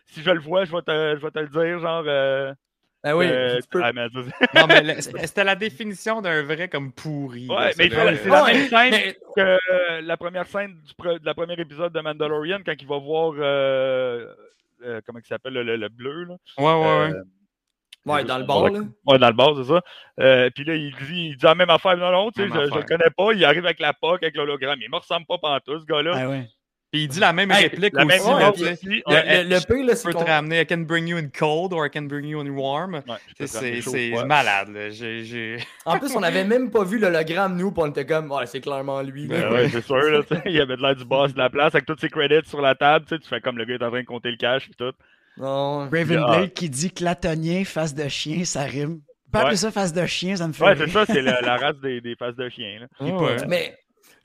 si 0.05 0.21
je 0.23 0.29
le 0.31 0.39
vois, 0.39 0.63
je 0.65 0.71
vais 0.71 0.81
te, 0.81 1.15
je 1.17 1.21
vais 1.25 1.31
te 1.31 1.39
le 1.39 1.47
dire. 1.49 1.79
Genre. 1.79 2.55
Ah 3.03 3.15
oui, 3.15 3.27
euh, 3.29 3.59
peux. 3.69 3.81
ah, 3.83 3.93
mais 3.93 4.07
Non, 4.55 4.67
mais 4.67 5.01
c'était 5.01 5.43
la 5.43 5.55
définition 5.55 6.21
d'un 6.21 6.41
vrai 6.43 6.67
comme 6.67 6.91
pourri. 6.91 7.47
Ouais, 7.47 7.55
là, 7.55 7.71
mais 7.77 7.89
c'est 7.89 8.27
la 8.29 8.43
même 8.43 8.67
scène 8.67 8.91
mais- 8.91 9.17
que 9.35 9.41
euh, 9.71 10.01
la 10.01 10.17
première 10.17 10.47
scène 10.47 10.73
du 10.81 10.93
pre- 10.93 11.19
de 11.19 11.25
la 11.25 11.33
première 11.33 11.59
épisode 11.59 11.93
de 11.93 11.99
Mandalorian 12.01 12.59
quand 12.65 12.73
il 12.79 12.87
va 12.87 12.97
voir 12.97 13.33
euh, 13.37 14.25
euh, 14.83 14.99
comment 15.05 15.19
il 15.19 15.25
s'appelle 15.27 15.53
le, 15.53 15.63
le- 15.63 15.77
le 15.77 15.89
bleu 15.89 16.23
là. 16.25 16.35
Ouais, 16.57 16.65
ouais, 16.65 16.81
ouais. 17.07 17.13
Euh, 17.13 17.23
Ouais, 18.05 18.23
dans 18.23 18.37
le 18.37 18.45
bar, 18.45 18.69
là. 18.69 18.79
Ouais, 19.05 19.19
dans 19.19 19.27
le 19.27 19.33
bar, 19.33 19.53
c'est 19.57 19.65
ça. 19.65 19.81
Euh, 20.21 20.49
puis 20.55 20.63
là, 20.63 20.75
il 20.75 20.95
dit, 20.95 21.27
il 21.31 21.35
dit 21.35 21.43
la 21.43 21.55
même 21.55 21.69
affaire. 21.69 21.97
Non, 21.97 22.09
non, 22.09 22.31
tu 22.31 22.41
sais, 22.41 22.47
je, 22.47 22.53
je 22.53 22.73
le 22.75 22.83
connais 22.83 23.09
pas. 23.17 23.33
Il 23.33 23.43
arrive 23.43 23.65
avec 23.65 23.81
la 23.81 23.91
POC, 23.91 24.23
avec 24.23 24.37
l'hologramme. 24.37 24.79
Il 24.81 24.89
me 24.89 24.95
ressemble 24.95 25.25
pas 25.25 25.37
pantoute, 25.37 25.81
ce 25.81 25.85
gars-là. 25.85 26.11
Ah 26.15 26.29
ouais. 26.29 26.47
Puis 26.97 27.03
il 27.03 27.07
dit 27.09 27.19
la 27.19 27.31
même 27.31 27.51
Hey, 27.51 27.63
réplique 27.67 27.93
la 27.93 28.05
même 28.05 28.19
aussi. 28.19 28.27
ouais. 28.63 28.77
Le, 28.83 29.01
Ouais, 29.13 29.43
le, 29.43 29.49
le 29.49 29.59
pire, 29.65 29.85
là, 29.85 29.91
Je 29.93 29.97
c'est 29.97 30.07
peux 30.07 30.13
qu'on... 30.13 30.23
te 30.23 30.29
ramener 30.29 30.61
I 30.61 30.65
can 30.65 30.77
bring 30.79 31.07
you 31.07 31.17
in 31.17 31.27
cold 31.27 31.73
or 31.73 31.85
I 31.85 31.89
can 31.91 32.01
bring 32.03 32.25
you 32.25 32.39
in 32.39 32.47
warm. 32.49 32.95
ouais, 32.95 33.01
je 33.39 33.45
peux 33.45 33.47
C'est- 33.47 34.25
malade. 34.25 34.69
En 35.85 35.99
plus, 35.99 36.15
on 36.15 36.23
avait 36.23 36.43
même 36.43 36.71
pas 36.71 36.83
vu 36.83 36.97
l'hologramme, 36.97 37.55
nous, 37.55 37.71
puis 37.71 37.83
on 37.85 37.87
était 37.91 38.05
comme, 38.05 38.31
ouais, 38.31 38.45
c'est 38.47 38.61
clairement 38.61 39.01
lui. 39.03 39.27
Ben 39.27 39.69
c'est 39.71 39.83
sûr, 39.85 39.97
là, 39.97 40.21
il 40.45 40.59
avait 40.59 40.75
de 40.75 40.81
l'air 40.81 40.95
du 40.95 41.05
boss 41.05 41.33
de 41.33 41.37
la 41.37 41.49
place 41.49 41.75
avec 41.75 41.85
tous 41.85 41.97
ses 41.99 42.09
credits 42.09 42.47
sur 42.49 42.61
la 42.61 42.73
table, 42.75 43.05
tu 43.07 43.17
fais 43.29 43.41
comme 43.41 43.57
le 43.57 43.65
gars 43.65 43.75
est 43.75 43.83
en 43.83 43.89
train 43.89 44.01
de 44.01 44.05
compter 44.05 44.31
le 44.31 44.37
cash 44.37 44.67
et 44.69 44.73
tout. 44.73 44.91
Non. 45.37 45.81
Raven 45.91 46.23
Ah. 46.25 46.37
Blade 46.37 46.53
qui 46.53 46.69
dit 46.69 46.89
clatonien, 46.91 47.63
face 47.63 47.93
de 47.93 48.07
chien, 48.07 48.43
ça 48.43 48.63
rime. 48.63 49.01
Pas 49.31 49.39
Ouais. 49.39 49.43
appeler 49.45 49.57
ça 49.57 49.71
face 49.71 49.93
de 49.93 50.05
chien, 50.07 50.35
ça 50.35 50.47
me 50.47 50.53
fait 50.53 50.63
Ouais, 50.63 50.73
rire. 50.73 50.83
c'est 50.87 50.91
ça, 50.93 51.05
c'est 51.05 51.21
la, 51.21 51.41
la 51.41 51.57
race 51.57 51.75
des, 51.83 52.01
des 52.01 52.15
faces 52.15 52.35
de 52.35 52.49
chien. 52.49 52.79
Là. 52.79 53.05
Ouais. 53.05 53.35
Mais 53.47 53.77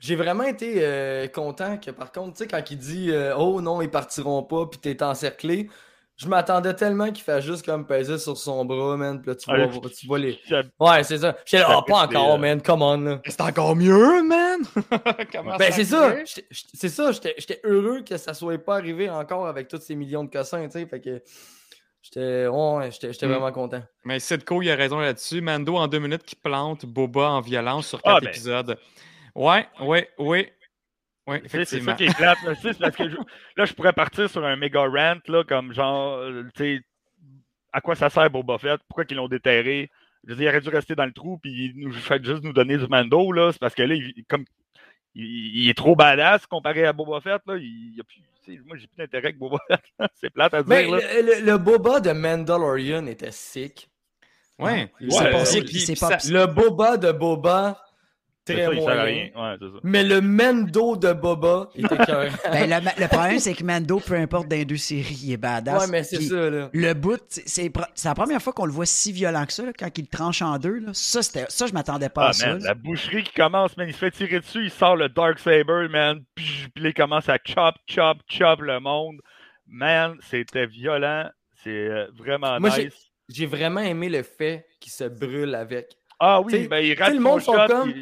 j'ai 0.03 0.15
vraiment 0.15 0.43
été 0.43 0.75
euh, 0.79 1.27
content 1.27 1.77
que, 1.77 1.91
par 1.91 2.11
contre, 2.11 2.33
tu 2.37 2.43
sais, 2.43 2.47
quand 2.47 2.61
il 2.69 2.77
dit 2.77 3.09
euh, 3.11 3.35
Oh 3.37 3.61
non, 3.61 3.81
ils 3.81 3.89
partiront 3.89 4.43
pas, 4.43 4.65
puis 4.65 4.79
t'es 4.79 5.01
encerclé, 5.01 5.69
je 6.17 6.27
m'attendais 6.27 6.73
tellement 6.75 7.09
qu'il 7.11 7.23
fasse 7.23 7.43
juste 7.43 7.65
comme 7.65 7.87
peser 7.87 8.17
sur 8.17 8.37
son 8.37 8.65
bras, 8.65 8.97
man. 8.97 9.21
Puis 9.21 9.29
là, 9.31 9.35
tu 9.35 9.45
Ah, 9.49 9.65
vois, 9.65 9.89
tu 9.89 10.05
vois 10.07 10.19
les. 10.19 10.37
Ouais, 10.79 11.03
c'est 11.03 11.17
ça. 11.19 11.35
J'étais 11.45 11.63
là, 11.63 11.77
Ah, 11.77 11.81
pas 11.87 12.03
encore, 12.03 12.35
des, 12.35 12.41
man, 12.41 12.61
come 12.61 12.81
on, 12.81 12.97
là. 13.01 13.21
C'est 13.25 13.41
encore 13.41 13.75
mieux, 13.75 14.21
man! 14.23 14.59
Comment 15.31 15.57
Ben, 15.57 15.71
c'est 15.71 15.85
ça. 15.85 16.13
C'est 16.51 16.89
ça. 16.89 17.11
J'étais 17.11 17.33
j'étais 17.37 17.61
heureux 17.63 18.01
que 18.07 18.17
ça 18.17 18.33
soit 18.33 18.57
pas 18.63 18.75
arrivé 18.75 19.09
encore 19.09 19.47
avec 19.47 19.67
tous 19.69 19.79
ces 19.81 19.95
millions 19.95 20.23
de 20.23 20.29
cossins, 20.29 20.65
tu 20.65 20.71
sais. 20.73 20.85
Fait 20.85 20.99
que 21.01 21.23
j'étais 22.01 22.47
ouais, 22.47 22.91
j'étais 22.91 23.11
j'étais 23.13 23.25
Mm. 23.27 23.31
vraiment 23.31 23.51
content. 23.51 23.81
Mais 24.03 24.19
Sidco, 24.19 24.61
il 24.61 24.69
a 24.69 24.75
raison 24.75 24.99
là-dessus. 24.99 25.41
Mando, 25.41 25.77
en 25.77 25.87
deux 25.87 25.99
minutes, 25.99 26.23
qui 26.23 26.35
plante 26.35 26.85
Boba 26.85 27.29
en 27.31 27.41
violence 27.41 27.87
sur 27.87 27.99
Ah, 28.03 28.13
quatre 28.15 28.23
ben. 28.25 28.29
épisodes. 28.29 28.77
Ouais, 29.35 29.67
ouais, 29.81 30.09
ouais. 30.19 30.53
Ouais, 31.25 31.41
Tu 31.41 31.49
sais, 31.49 31.65
C'est 31.65 31.79
ça 31.81 31.93
qui 31.93 32.03
est 32.05 32.15
plate. 32.17 32.37
là, 32.43 32.53
c'est 32.61 32.77
parce 32.77 32.95
que 32.97 33.07
je- 33.09 33.15
là, 33.57 33.65
je 33.65 33.73
pourrais 33.73 33.93
partir 33.93 34.29
sur 34.29 34.43
un 34.45 34.55
méga 34.57 34.81
rant, 34.85 35.19
là, 35.27 35.43
comme 35.45 35.73
genre, 35.73 36.17
euh, 36.17 36.43
tu 36.55 36.77
sais, 36.77 36.81
à 37.71 37.79
quoi 37.81 37.95
ça 37.95 38.09
sert 38.09 38.29
Boba 38.29 38.57
Fett? 38.57 38.81
Pourquoi 38.87 39.05
qu'ils 39.05 39.17
l'ont 39.17 39.29
déterré? 39.29 39.89
Je 40.25 40.31
veux 40.31 40.35
dire, 40.35 40.45
il 40.45 40.49
aurait 40.49 40.61
dû 40.61 40.69
rester 40.69 40.95
dans 40.95 41.05
le 41.05 41.13
trou, 41.13 41.37
puis 41.37 41.51
il 41.75 41.79
nous 41.79 41.93
fait 41.93 42.23
juste 42.23 42.43
nous 42.43 42.53
donner 42.53 42.77
du 42.77 42.87
Mando, 42.87 43.31
là. 43.31 43.51
C'est 43.53 43.59
parce 43.59 43.73
que 43.73 43.83
là, 43.83 43.95
il, 43.95 44.13
comme, 44.27 44.43
il, 45.15 45.63
il 45.63 45.69
est 45.69 45.73
trop 45.77 45.95
badass 45.95 46.45
comparé 46.45 46.85
à 46.85 46.93
Boba 46.93 47.21
Fett, 47.21 47.41
là. 47.47 47.55
Il, 47.57 47.93
il 47.95 48.01
a 48.01 48.03
plus, 48.03 48.21
tu 48.45 48.55
sais, 48.55 48.61
moi, 48.65 48.75
j'ai 48.77 48.87
plus 48.87 48.97
d'intérêt 48.97 49.27
avec 49.27 49.37
Boba 49.37 49.57
Fett. 49.67 49.81
c'est 50.15 50.29
plate 50.29 50.53
à 50.53 50.61
dire, 50.63 50.69
Mais 50.69 50.85
là. 50.87 50.99
le, 51.21 51.39
le- 51.39 51.45
le 51.45 51.57
Boba 51.57 52.01
de 52.01 52.11
Mandalorian 52.11 53.07
était 53.07 53.31
sick. 53.31 53.89
Ouais. 54.59 54.71
Ouais, 54.73 54.91
il 55.01 55.11
s'est 55.11 55.61
puis 55.63 55.95
pas- 55.99 56.19
ça- 56.19 56.31
Le 56.31 56.45
Boba 56.47 56.97
de 56.97 57.11
Boba, 57.11 57.81
très 58.45 58.65
ça, 58.65 58.71
moyen. 58.73 59.03
rien. 59.03 59.23
Ouais, 59.35 59.55
c'est 59.59 59.65
ça. 59.67 59.79
Mais 59.83 60.03
le 60.03 60.21
Mendo 60.21 60.95
de 60.95 61.13
Boba, 61.13 61.69
il 61.75 61.85
était 61.85 61.97
cœur. 61.97 62.29
Ben, 62.51 62.69
le, 62.69 63.01
le 63.01 63.07
problème, 63.07 63.39
c'est 63.39 63.53
que 63.53 63.63
Mando, 63.63 63.99
peu 63.99 64.15
importe 64.15 64.47
dans 64.47 64.55
les 64.55 64.65
deux 64.65 64.77
séries, 64.77 65.19
il 65.23 65.31
est 65.33 65.37
badass. 65.37 65.81
ouais, 65.85 65.91
mais 65.91 66.03
c'est 66.03 66.21
ça, 66.21 66.49
là. 66.49 66.69
Le 66.73 66.93
bout, 66.93 67.21
c'est 67.29 67.71
la 68.03 68.15
première 68.15 68.41
fois 68.41 68.53
qu'on 68.53 68.65
le 68.65 68.71
voit 68.71 68.85
si 68.85 69.11
violent 69.11 69.45
que 69.45 69.53
ça, 69.53 69.63
là, 69.65 69.71
quand 69.77 69.97
il 69.97 70.01
le 70.01 70.07
tranche 70.07 70.41
en 70.41 70.57
deux. 70.57 70.79
Là. 70.79 70.89
Ça, 70.93 71.21
c'était- 71.21 71.45
ça, 71.49 71.67
je 71.67 71.73
m'attendais 71.73 72.09
pas 72.09 72.25
Ah, 72.25 72.29
à 72.29 72.33
ça. 72.33 72.47
man, 72.47 72.63
la 72.63 72.73
boucherie 72.73 73.23
qui 73.23 73.33
commence, 73.33 73.75
man, 73.77 73.87
il 73.87 73.93
se 73.93 73.99
fait 73.99 74.11
tirer 74.11 74.39
dessus, 74.39 74.63
il 74.65 74.71
sort 74.71 74.95
le 74.95 75.09
Dark 75.09 75.39
Saber, 75.39 75.87
man, 75.89 76.21
puis 76.35 76.67
il 76.75 76.93
commence 76.93 77.29
à 77.29 77.37
chop, 77.45 77.75
chop, 77.87 78.17
chop 78.29 78.61
le 78.61 78.79
monde. 78.79 79.17
Man, 79.67 80.17
c'était 80.29 80.65
violent, 80.67 81.29
c'est 81.63 81.69
euh, 81.69 82.07
vraiment 82.17 82.59
Moi, 82.59 82.69
j'ai- 82.71 82.85
nice. 82.85 83.09
J'ai 83.29 83.45
vraiment 83.45 83.79
aimé 83.79 84.09
le 84.09 84.21
fait 84.21 84.65
qu'il 84.81 84.91
se 84.91 85.05
brûle 85.05 85.55
avec. 85.55 85.87
Ah 86.19 86.41
oui, 86.41 86.51
T'sais- 86.53 86.67
ben 86.67 86.79
il 86.79 86.93
rate 86.99 87.11
le 87.11 87.15
son 87.15 87.21
monde 87.21 87.41
sont 87.41 87.53
shot, 87.53 87.67
comme- 87.67 87.93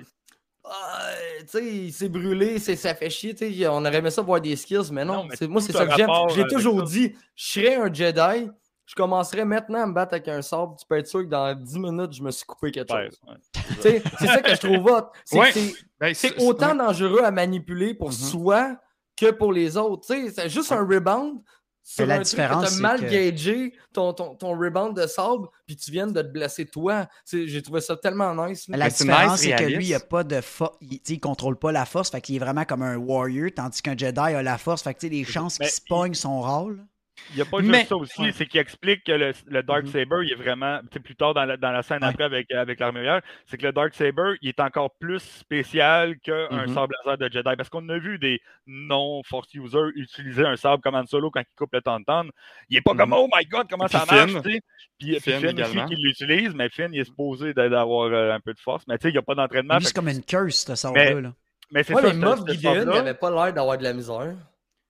Ah, 0.74 1.10
tu 1.42 1.48
sais, 1.48 1.66
il 1.66 1.92
s'est 1.92 2.08
brûlé, 2.08 2.58
c'est- 2.58 2.78
ça 2.78 2.96
fait 2.96 3.10
chier. 3.10 3.36
tu 3.36 3.54
sais, 3.54 3.68
On 3.68 3.84
aurait 3.86 3.98
aimé 3.98 4.10
ça 4.10 4.22
voir 4.22 4.40
des 4.40 4.56
skills, 4.56 4.90
mais 4.92 5.04
non. 5.04 5.16
Non, 5.16 5.24
mais 5.26 5.36
c'est- 5.36 5.48
moi, 5.48 5.60
c'est 5.62 5.74
ça 5.74 5.86
que 5.86 5.96
j'aime. 5.98 6.10
J'ai 6.30 6.42
avec 6.42 6.52
toujours 6.54 6.80
ça. 6.80 6.86
dit, 6.86 7.14
je 7.36 7.46
serais 7.52 7.76
un 7.76 7.94
Jedi, 7.94 8.50
je 8.86 8.96
commencerais 8.96 9.44
maintenant 9.44 9.84
à 9.84 9.86
me 9.88 9.94
battre 9.94 10.14
avec 10.14 10.28
un 10.30 10.42
sabre. 10.42 10.76
Tu 10.80 10.86
peux 10.88 10.98
être 10.98 11.08
sûr 11.08 11.22
que 11.22 11.28
dans 11.28 11.54
10 11.54 11.78
minutes, 11.78 12.14
je 12.14 12.24
me 12.24 12.32
suis 12.32 12.46
coupé 12.46 12.72
quelque 12.72 12.94
Ouais, 12.94 13.10
chose. 13.10 13.20
ouais. 13.28 14.02
C'est 14.18 14.28
ça 14.28 14.42
que 14.42 14.56
je 14.56 14.60
trouve 14.60 14.86
hot. 14.86 15.08
C'est 15.26 15.40
Ouais. 15.40 15.52
Ben, 16.00 16.14
c'est 16.14 16.42
autant 16.42 16.74
dangereux 16.74 17.22
à 17.24 17.32
manipuler 17.32 17.94
pour 17.94 18.08
Mhm. 18.08 18.14
soi 18.14 18.76
que 19.18 19.30
pour 19.32 19.52
les 19.54 19.76
autres. 19.78 20.08
C'est 20.08 20.50
juste 20.50 20.72
un 20.72 20.86
rebound. 20.88 21.42
Sur 21.84 22.06
la 22.06 22.20
différence, 22.20 22.64
t'as 22.64 22.70
c'est 22.70 22.80
mal 22.82 23.00
que- 23.02 23.06
gagé 23.12 23.74
ton, 23.92 24.14
ton, 24.14 24.36
ton 24.36 24.58
rebound 24.58 24.96
de 24.96 25.08
sable, 25.08 25.48
puis 25.66 25.76
tu 25.76 25.92
viens 25.92 26.08
de 26.08 26.22
te 26.22 26.28
blesser 26.28 26.66
toi. 26.66 27.08
Tu 27.28 27.42
sais, 27.42 27.48
J'ai 27.48 27.62
trouvé 27.62 27.82
ça 27.82 27.98
tellement 27.98 28.34
nice. 28.48 28.68
là. 28.68 28.78
La 28.78 28.86
Mais 28.86 28.90
c'est 28.92 29.04
différence, 29.04 29.42
nice, 29.42 29.50
c'est 29.58 29.64
que 29.64 29.70
lui, 29.70 29.86
il 29.88 29.94
a 29.96 30.00
pas 30.00 30.24
de 30.24 30.40
force. 30.42 30.78
Il, 30.82 31.02
tu 31.02 31.20
contrôle 31.20 31.58
pas 31.58 31.72
la 31.72 31.86
force, 31.86 32.10
fait 32.12 32.22
qu'il 32.22 32.36
est 32.36 32.40
vraiment 32.40 32.66
comme 32.66 32.84
un 32.84 32.98
warrior, 32.98 33.50
tandis 33.56 33.82
qu'un 33.82 33.98
Jedi 33.98 34.20
a 34.20 34.42
la 34.44 34.58
force, 34.58 34.84
fait 34.84 34.94
que 34.94 35.00
tu 35.00 35.08
sais, 35.08 35.14
les 35.14 35.24
chances 35.24 35.58
qu'il 35.58 35.68
se 35.70 35.82
pogne 35.88 36.14
rares. 36.42 36.70
là. 36.70 36.84
Il 37.30 37.36
n'y 37.38 37.42
a 37.42 37.46
pas 37.46 37.60
juste 37.60 37.72
Mais- 37.72 37.86
ça 37.86 37.96
aussi, 37.96 38.22
ouais. 38.24 38.32
c'est 38.34 38.46
qu'il 38.46 38.60
explique 38.60 39.06
que 39.06 39.12
le, 39.14 39.32
le 39.48 39.64
Dark 39.64 39.84
Mhm. 39.86 39.90
Saber, 39.92 40.18
il 40.26 40.32
est 40.34 40.36
vraiment, 40.36 40.80
tu 40.82 40.88
sais, 40.94 41.00
plus 41.00 41.16
tard 41.16 41.34
dans 41.34 41.46
la, 41.46 41.56
dans 41.56 41.72
la 41.72 41.82
scène 41.82 42.04
Ouais. 42.04 42.10
après 42.10 42.26
avec, 42.26 42.52
avec 42.52 42.80
l'armurière, 42.80 43.22
c'est 43.46 43.58
que 43.58 43.66
le 43.68 43.72
Dark 43.72 43.94
Saber, 43.94 44.34
il 44.42 44.50
est 44.50 44.60
encore 44.60 44.92
plus 45.00 45.20
spécial 45.20 46.18
qu'un 46.20 46.50
Mhm. 46.68 46.74
sabre 46.74 46.94
laser 47.06 47.18
de 47.18 47.32
Jedi. 47.32 47.56
Parce 47.56 47.70
qu'on 47.70 47.88
a 47.90 47.98
vu 47.98 48.20
des 48.20 48.42
non-force 48.68 49.54
users 49.54 49.90
utiliser 49.96 50.46
un 50.46 50.56
sabre 50.56 50.82
comme 50.84 50.96
Han 50.96 51.06
Solo 51.06 51.32
quand 51.32 51.42
il 51.42 51.56
coupe 51.56 51.74
le 51.74 51.82
Tauntaun. 51.82 52.30
Il 52.70 52.78
est 52.78 52.82
pas 52.82 52.96
comme, 52.96 53.10
Mhm. 53.12 53.16
oh 53.18 53.28
my 53.34 53.46
god, 53.46 53.68
comment 53.70 53.86
Puis 53.86 53.98
ça 53.98 54.06
marche, 54.06 54.32
Finn. 54.32 54.42
tu 54.42 54.52
sais? 54.52 54.62
Puis, 55.00 55.12
puis 55.12 55.20
Finn 55.20 55.40
Finn, 55.40 55.62
aussi 55.62 55.72
également. 55.72 55.86
qui 55.88 55.96
l'utilise, 55.96 56.54
mais 56.54 56.70
Finn, 56.70 56.94
il 56.94 57.00
est 57.02 57.06
supposé 57.06 57.54
d'a- 57.54 57.70
d'avoir 57.70 58.12
euh, 58.12 58.32
un 58.34 58.40
peu 58.40 58.54
de 58.54 58.60
force. 58.60 58.84
Mais 58.88 58.98
tu 58.98 59.04
sais, 59.04 59.10
il 59.10 59.14
n'y 59.14 59.18
a 59.18 59.22
pas 59.24 59.36
d'entraînement. 59.36 59.78
C'est 59.80 59.90
que- 59.92 59.96
comme 59.96 60.10
une 60.10 60.24
curse, 60.24 60.66
ce 60.66 60.76
sabre-là. 60.76 61.22
là. 61.22 61.34
Mais 61.72 61.84
c'est 61.84 61.94
Ouais, 61.94 62.02
ça, 62.02 62.08
mais 62.10 62.14
Moff 62.26 62.40
Gideon, 62.50 62.74
il 63.06 63.14
pas 63.16 63.32
l'air 63.32 63.54
d'avoir 63.54 63.78
de 63.78 63.84
la 63.84 63.94
misère. 63.94 64.34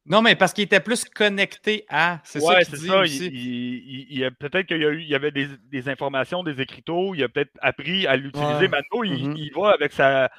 Non, 0.08 0.22
mais 0.24 0.36
parce 0.36 0.52
qu'il 0.54 0.64
était 0.64 0.80
plus 0.80 1.06
connecté 1.06 1.86
à. 1.88 2.20
C'est 2.24 2.40
Ouais, 2.42 2.56
ça 2.56 2.60
c'est 2.62 2.72
qu'il 2.72 2.80
dit 2.80 2.88
ça. 2.88 3.00
aussi. 3.02 3.28
Il, 3.28 4.08
il- 4.24 4.32
peut-être 4.40 4.66
qu'il 4.66 4.82
y 4.82 4.86
a 4.86 4.90
eu, 4.90 5.02
il 5.02 5.08
y 5.08 5.16
avait 5.16 5.32
des, 5.32 5.48
des 5.72 5.90
informations, 5.90 6.44
des 6.44 6.60
écriteaux. 6.60 7.14
Il 7.14 7.24
a 7.24 7.30
peut-être 7.30 7.52
appris 7.62 8.08
à 8.08 8.16
l'utiliser. 8.16 8.52
Ouais. 8.52 8.68
Mando, 8.68 9.04
il, 9.04 9.30
Mhm. 9.30 9.38
il 9.38 9.52
va 9.54 9.70
avec 9.72 9.92
sa. 9.94 10.30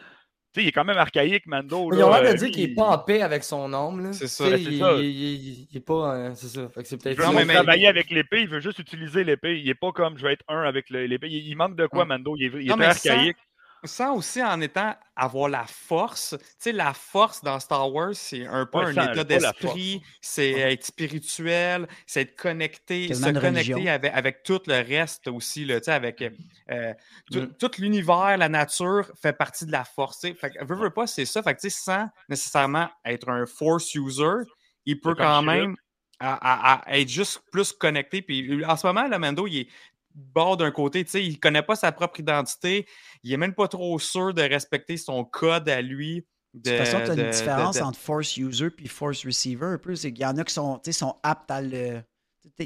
Tu 0.55 0.61
sais, 0.61 0.64
il 0.66 0.68
est 0.68 0.72
quand 0.72 0.85
même 0.85 0.98
archaïque, 0.98 1.46
Mando. 1.46 1.90
Là. 1.90 1.96
Ils 1.96 2.03
ont 2.03 2.11
l'air 2.11 2.22
de 2.25 2.27
Euh, 2.27 2.35
dire 2.35 2.51
qu'il 2.51 2.64
est 2.64 2.75
pas 2.75 2.83
en 2.88 2.98
paix 2.98 3.22
avec 3.22 3.42
son 3.44 3.72
âme. 3.72 4.03
là. 4.05 4.12
C'est 4.12 4.27
ça, 4.27 4.44
Tu 4.44 4.51
sais, 4.51 4.57
ben, 4.59 4.64
c'est 4.64 4.72
il, 4.72 4.79
ça. 4.81 4.92
il- 4.98 5.05
il- 5.05 5.68
il 5.70 5.77
est 5.77 5.81
pas. 5.81 6.14
euh, 6.16 6.31
c'est 6.35 6.48
ça. 6.48 6.68
Fait 6.68 6.83
que 6.83 6.88
c'est 6.88 6.96
peut-être. 7.03 7.18
Il 7.33 7.38
veut 7.38 7.46
travailler 7.55 7.87
avec 7.87 8.11
l'épée, 8.11 8.40
il 8.42 8.48
veut 8.48 8.61
juste 8.61 8.79
utiliser 8.81 9.22
l'épée. 9.25 9.59
Il 9.61 9.68
est 9.68 9.75
pas 9.75 9.92
comme 9.92 10.18
je 10.18 10.27
vais 10.27 10.33
être 10.35 10.44
un 10.48 10.62
avec 10.62 10.90
l'épée. 10.90 11.29
Il, 11.31 11.46
il 11.48 11.55
manque 11.57 11.77
de 11.77 11.87
quoi, 11.87 12.01
Ouais. 12.01 12.07
Mando? 12.07 12.35
Il 12.37 12.46
est, 12.46 12.48
il 12.61 12.62
est 12.62 12.64
Non, 12.70 12.77
très 12.77 12.88
mais 12.88 12.94
sans- 12.94 13.11
archaïque. 13.11 13.37
Sans 13.85 14.14
aussi 14.14 14.40
en 14.42 14.61
étant 14.61 14.95
avoir 15.16 15.49
la 15.49 15.66
force. 15.66 16.37
Tu 16.38 16.47
sais, 16.59 16.73
la 16.73 16.95
force 16.95 17.42
dans 17.42 17.59
Star 17.59 17.92
Wars, 17.92 18.14
c'est 18.14 18.47
un 18.47 18.64
peu 18.64 18.79
Ouais, 18.79 18.85
un 18.97 19.12
état 19.12 19.25
d'esprit, 19.25 20.03
c'est 20.21 20.51
être 20.53 20.85
spirituel, 20.87 21.88
c'est 22.07 22.23
être 22.23 22.37
connecté, 22.37 23.12
se 23.12 23.31
connecter 23.40 23.90
avec, 23.90 24.12
avec 24.14 24.42
tout 24.45 24.61
le 24.68 24.75
reste 24.87 25.27
aussi, 25.27 25.64
là, 25.64 25.81
tu 25.81 25.87
sais, 25.87 25.92
avec 25.92 26.23
euh, 26.71 26.95
tout, 27.31 27.40
Mm. 27.40 27.55
tout 27.59 27.71
l'univers, 27.79 28.37
la 28.37 28.49
nature 28.49 29.11
fait 29.21 29.33
partie 29.33 29.66
de 29.66 29.73
la 29.73 29.85
force. 29.85 30.21
tu 30.21 30.29
sais. 30.29 30.35
Fait 30.35 30.51
que, 30.51 30.64
veux, 30.64 30.77
veux 30.77 30.90
pas, 30.90 31.09
c'est 31.09 31.25
ça. 31.25 31.42
Fait 31.42 31.55
que, 31.55 31.61
tu 31.61 31.68
sais, 31.71 31.77
sans 31.83 32.09
nécessairement 32.29 32.88
être 33.05 33.29
un 33.29 33.47
force 33.47 33.95
user, 33.97 34.45
il 34.87 35.01
peut 35.01 35.14
quand 35.16 35.42
même 35.42 35.75
à, 36.21 36.35
à- 36.35 36.83
à 36.88 36.99
être 36.99 37.09
juste 37.09 37.42
plus 37.51 37.73
connecté. 37.73 38.23
Puis 38.23 38.64
en 38.64 38.77
ce 38.77 38.87
moment, 38.87 39.09
le 39.09 39.18
Mando, 39.18 39.49
il 39.49 39.62
est 39.62 39.68
bord 40.14 40.57
d'un 40.57 40.70
côté, 40.70 41.05
tu 41.05 41.11
sais, 41.11 41.25
il 41.25 41.38
connaît 41.40 41.62
pas 41.62 41.77
sa 41.77 41.92
propre 41.92 42.20
identité, 42.20 42.87
il 43.22 43.33
est 43.33 43.37
même 43.37 43.55
pas 43.55 43.68
trop 43.68 43.98
sûr 43.98 44.35
de 44.35 44.42
respecter 44.42 44.96
son 44.96 45.25
code 45.25 45.68
à 45.68 45.81
lui. 45.83 46.27
De 46.55 46.68
toute 46.70 46.79
façon, 46.79 46.98
tu 47.05 47.11
as 47.11 47.16
de- 47.16 47.22
une 47.22 47.31
différence 47.31 47.77
de- 47.79 47.83
entre 47.83 47.98
force 47.98 48.37
user 48.37 48.68
et 48.79 48.88
force 48.88 49.25
receiver 49.25 49.64
un 49.66 49.79
peu. 49.79 49.94
C'est 49.94 50.12
qu'il 50.12 50.22
y 50.22 50.27
en 50.27 50.37
a 50.37 50.44
qui 50.44 50.53
sont, 50.53 50.79
tu 50.79 50.92
sais, 50.92 50.98
sont 50.98 51.16
aptes 51.22 51.51
à 51.51 51.62
le. 51.62 52.03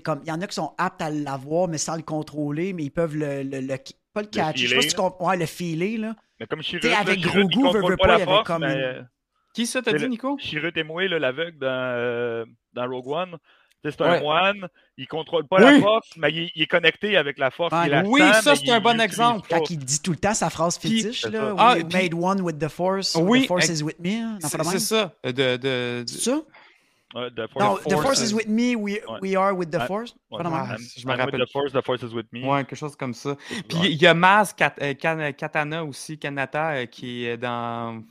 comme, 0.02 0.20
il 0.24 0.28
y 0.28 0.32
en 0.32 0.40
a 0.40 0.46
qui 0.46 0.54
sont 0.54 0.74
aptes 0.78 1.02
à 1.02 1.10
l'avoir, 1.10 1.68
mais 1.68 1.78
sans 1.78 1.94
le 1.96 2.02
contrôler, 2.02 2.72
mais 2.72 2.84
ils 2.84 2.90
peuvent 2.90 3.16
le. 3.16 3.42
le- 3.42 3.60
le- 3.60 3.76
pas 4.12 4.22
le 4.22 4.28
catcher. 4.28 4.66
Je 4.66 4.68
sais 4.70 4.74
pas 4.74 4.80
si 4.82 4.88
tu 4.88 4.94
filer, 4.94 5.02
comprends. 5.02 5.28
Ouais, 5.28 5.36
le 5.36 5.46
filer, 5.46 5.96
là. 5.98 6.16
Mais 6.40 6.46
comme 6.46 6.62
Chirut, 6.62 6.88
avec 6.88 7.18
il 7.20 7.26
Grogu, 7.26 7.62
veut, 7.72 7.96
pas 7.96 7.96
pas, 7.96 8.06
la 8.08 8.14
il 8.16 8.18
y 8.18 8.22
avait 8.22 8.24
force, 8.24 8.46
comme 8.46 8.62
mais, 8.62 8.74
une- 8.98 9.08
Qui 9.54 9.66
ça, 9.66 9.82
t'as 9.82 9.92
dit, 9.92 10.08
Nico? 10.08 10.36
Chirrut 10.38 10.72
et 10.76 10.82
Moué, 10.82 11.08
l'aveugle 11.08 11.58
dans, 11.58 11.68
euh, 11.68 12.44
dans 12.72 12.88
Rogue 12.90 13.08
One. 13.08 13.36
C'est 13.84 14.00
Ouais. 14.00 14.06
un 14.18 14.20
moine, 14.20 14.68
il 14.96 15.06
contrôle 15.06 15.46
pas 15.46 15.58
Oui. 15.58 15.74
la 15.74 15.80
force, 15.80 16.08
mais 16.16 16.32
il, 16.32 16.50
il 16.56 16.62
est 16.62 16.66
connecté 16.66 17.16
avec 17.16 17.38
la 17.38 17.50
force. 17.52 17.72
Ah, 17.72 17.84
il 17.86 17.90
la 17.90 18.02
oui, 18.02 18.20
ça, 18.42 18.56
c'est 18.56 18.70
un 18.70 18.80
bon 18.80 19.00
exemple. 19.00 19.46
Quand 19.48 19.70
il 19.70 19.78
dit 19.78 20.00
tout 20.02 20.10
le 20.10 20.16
temps 20.16 20.34
sa 20.34 20.50
phrase 20.50 20.76
fétiche, 20.78 21.22
c'est 21.22 21.30
là. 21.30 21.52
we 21.52 21.56
Ah, 21.58 21.74
made 21.76 22.10
puis- 22.10 22.18
one 22.20 22.40
with 22.40 22.58
the 22.58 22.68
force. 22.68 23.14
Oui, 23.14 23.42
the 23.44 23.46
force 23.46 23.68
is 23.68 23.82
with 23.84 23.98
me. 24.00 24.14
hein, 24.22 24.38
C'est 24.40 24.78
ça. 24.80 25.12
De, 25.22 25.30
de, 25.30 25.56
de- 25.56 26.04
C'est 26.08 26.30
ça? 26.30 26.40
Ouais, 27.14 27.30
the 27.30 27.46
force, 27.48 27.64
Non, 27.64 27.76
The 27.76 27.84
the 27.84 27.90
Force 27.92 28.02
force 28.02 28.20
is- 28.22 28.34
with 28.34 28.48
me, 28.48 28.74
we, 28.74 28.94
Ouais. 29.08 29.18
we 29.22 29.36
are 29.36 29.56
with 29.56 29.70
the 29.70 29.76
Ouais. 29.76 29.86
force? 29.86 30.14
Ouais. 30.32 30.40
Ah, 30.44 30.66
I'm- 30.72 30.78
je 30.98 31.06
me 31.06 31.12
rappelle 31.16 31.40
with 31.40 31.48
the 31.48 31.52
force, 31.52 31.72
the 31.72 31.80
force 31.82 32.02
is 32.02 32.12
with 32.14 32.26
me. 32.32 32.44
Ouais, 32.44 32.64
quelque 32.64 32.74
chose 32.76 32.96
comme 32.96 33.14
ça. 33.14 33.36
Puis 33.68 33.78
Ouais. 33.78 33.92
il 33.92 34.02
y 34.02 34.06
a 34.08 34.14
Maz 34.14 34.52
Kat- 34.52 34.74
euh, 34.82 34.94
Kan- 34.94 35.32
Katana 35.32 35.84
aussi, 35.84 36.18
Kanata, 36.18 36.72
euh, 36.72 36.86
qui 36.86 37.24
est 37.24 37.36
dans 37.36 38.02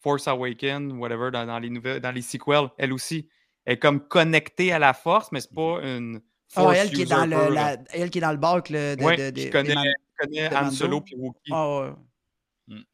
Force 0.00 0.28
Awakens, 0.28 0.92
whatever, 0.94 1.30
dans, 1.32 1.44
dans 1.44 1.58
les 1.58 1.68
nouvelles, 1.70 2.00
dans 2.00 2.12
les 2.12 2.22
sequels, 2.22 2.68
elle 2.78 2.92
aussi. 2.92 3.28
Elle 3.64 3.74
est 3.74 3.78
comme 3.78 4.06
connectée 4.06 4.72
à 4.72 4.78
la 4.78 4.92
force, 4.94 5.32
mais 5.32 5.40
c'est 5.40 5.54
pas 5.54 5.80
une 5.82 6.20
Ah, 6.56 6.62
force 6.62 6.76
elle 6.76 6.90
qui, 6.90 7.02
est 7.02 7.06
dans 7.06 7.24
le, 7.26 7.52
la, 7.52 7.76
elle 7.92 8.10
qui 8.10 8.18
est 8.18 8.20
dans 8.20 8.30
le 8.32 8.36
bac 8.38 8.68
là, 8.68 8.96
de, 8.96 9.02
Ouais, 9.02 9.32
de, 9.32 9.56
Han 9.56 10.62
Mando. 10.62 10.70
Solo 10.74 11.00
puis 11.00 11.14
Wookiee. 11.16 11.52
Ah, 11.52 11.80
ouais. 11.80 11.90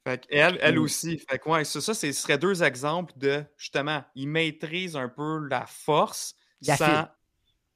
Fait 0.07 0.27
elle, 0.31 0.59
elle 0.63 0.77
Mm. 0.79 0.83
aussi. 0.83 1.19
Fait 1.29 1.39
que 1.39 1.49
ouais, 1.49 1.65
ça, 1.65 1.81
ça 1.81 1.95
c'est- 1.95 2.13
ce 2.13 2.23
serait 2.23 2.39
deux 2.39 2.63
exemples 2.63 3.13
de 3.17 3.45
justement, 3.57 4.03
il 4.15 4.29
maîtrise 4.29 4.97
un 4.97 5.09
peu 5.09 5.47
la 5.49 5.65
force 5.67 6.35
Il 6.63 6.75
sans. 6.75 7.07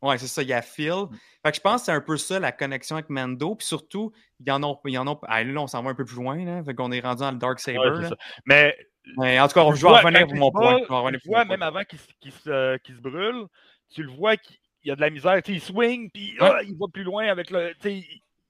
Ouais, 0.03 0.19
c'est 0.19 0.27
ça, 0.27 0.43
il 0.43 0.53
affile. 0.53 1.07
Fait 1.43 1.51
que 1.51 1.57
je 1.57 1.61
pense 1.63 1.83
que 1.83 1.85
c'est 1.87 1.93
un 1.93 2.01
peu 2.01 2.17
ça 2.19 2.39
la 2.41 2.53
connexion 2.53 2.97
avec 2.97 3.09
Mando. 3.11 3.55
Puis 3.55 3.67
surtout, 3.67 4.13
il 4.41 4.47
y 4.49 4.51
en 4.51 4.63
a. 4.63 4.75
Y 4.85 4.99
en 4.99 5.07
a 5.07 5.19
ah, 5.29 5.43
là, 5.45 5.61
on 5.63 5.67
s'en 5.67 5.83
va 5.83 5.91
un 5.91 5.95
peu 5.95 6.05
plus 6.05 6.17
loin. 6.17 6.45
Là. 6.45 6.63
Fait 6.65 6.75
qu'on 6.75 6.93
est 6.93 7.01
rendu 7.01 7.21
dans 7.21 7.31
le 7.31 7.39
Dark 7.39 7.59
Saber. 7.61 7.79
Ouais, 7.79 8.03
là. 8.03 8.11
Mais 8.45 8.77
Mais 9.19 9.39
en 9.41 9.49
tout 9.49 9.55
cas, 9.55 9.65
je 9.67 9.73
vais 9.73 9.79
vois, 9.81 10.01
revenir 10.01 10.27
pour 10.27 10.37
mon 10.37 10.51
point. 10.51 10.81
tu 10.81 11.29
vois, 11.29 11.45
même 11.45 11.63
avant 11.63 11.85
qu'il 11.85 11.99
se, 11.99 12.77
qu'il 12.79 12.95
se- 12.97 13.01
brûle, 13.01 13.47
tu 13.95 14.03
le 14.03 14.11
vois 14.11 14.37
qu'il 14.37 14.57
y 14.85 14.91
a 14.91 14.97
de 14.97 15.01
la 15.01 15.11
misère. 15.11 15.41
Il 15.47 15.61
swing, 15.61 16.11
puis 16.11 16.35
Ouais. 16.41 16.51
ah, 16.53 16.63
il 16.63 16.75
va 16.79 16.87
plus 16.93 17.05
loin 17.05 17.27
avec 17.27 17.51
le. 17.51 17.75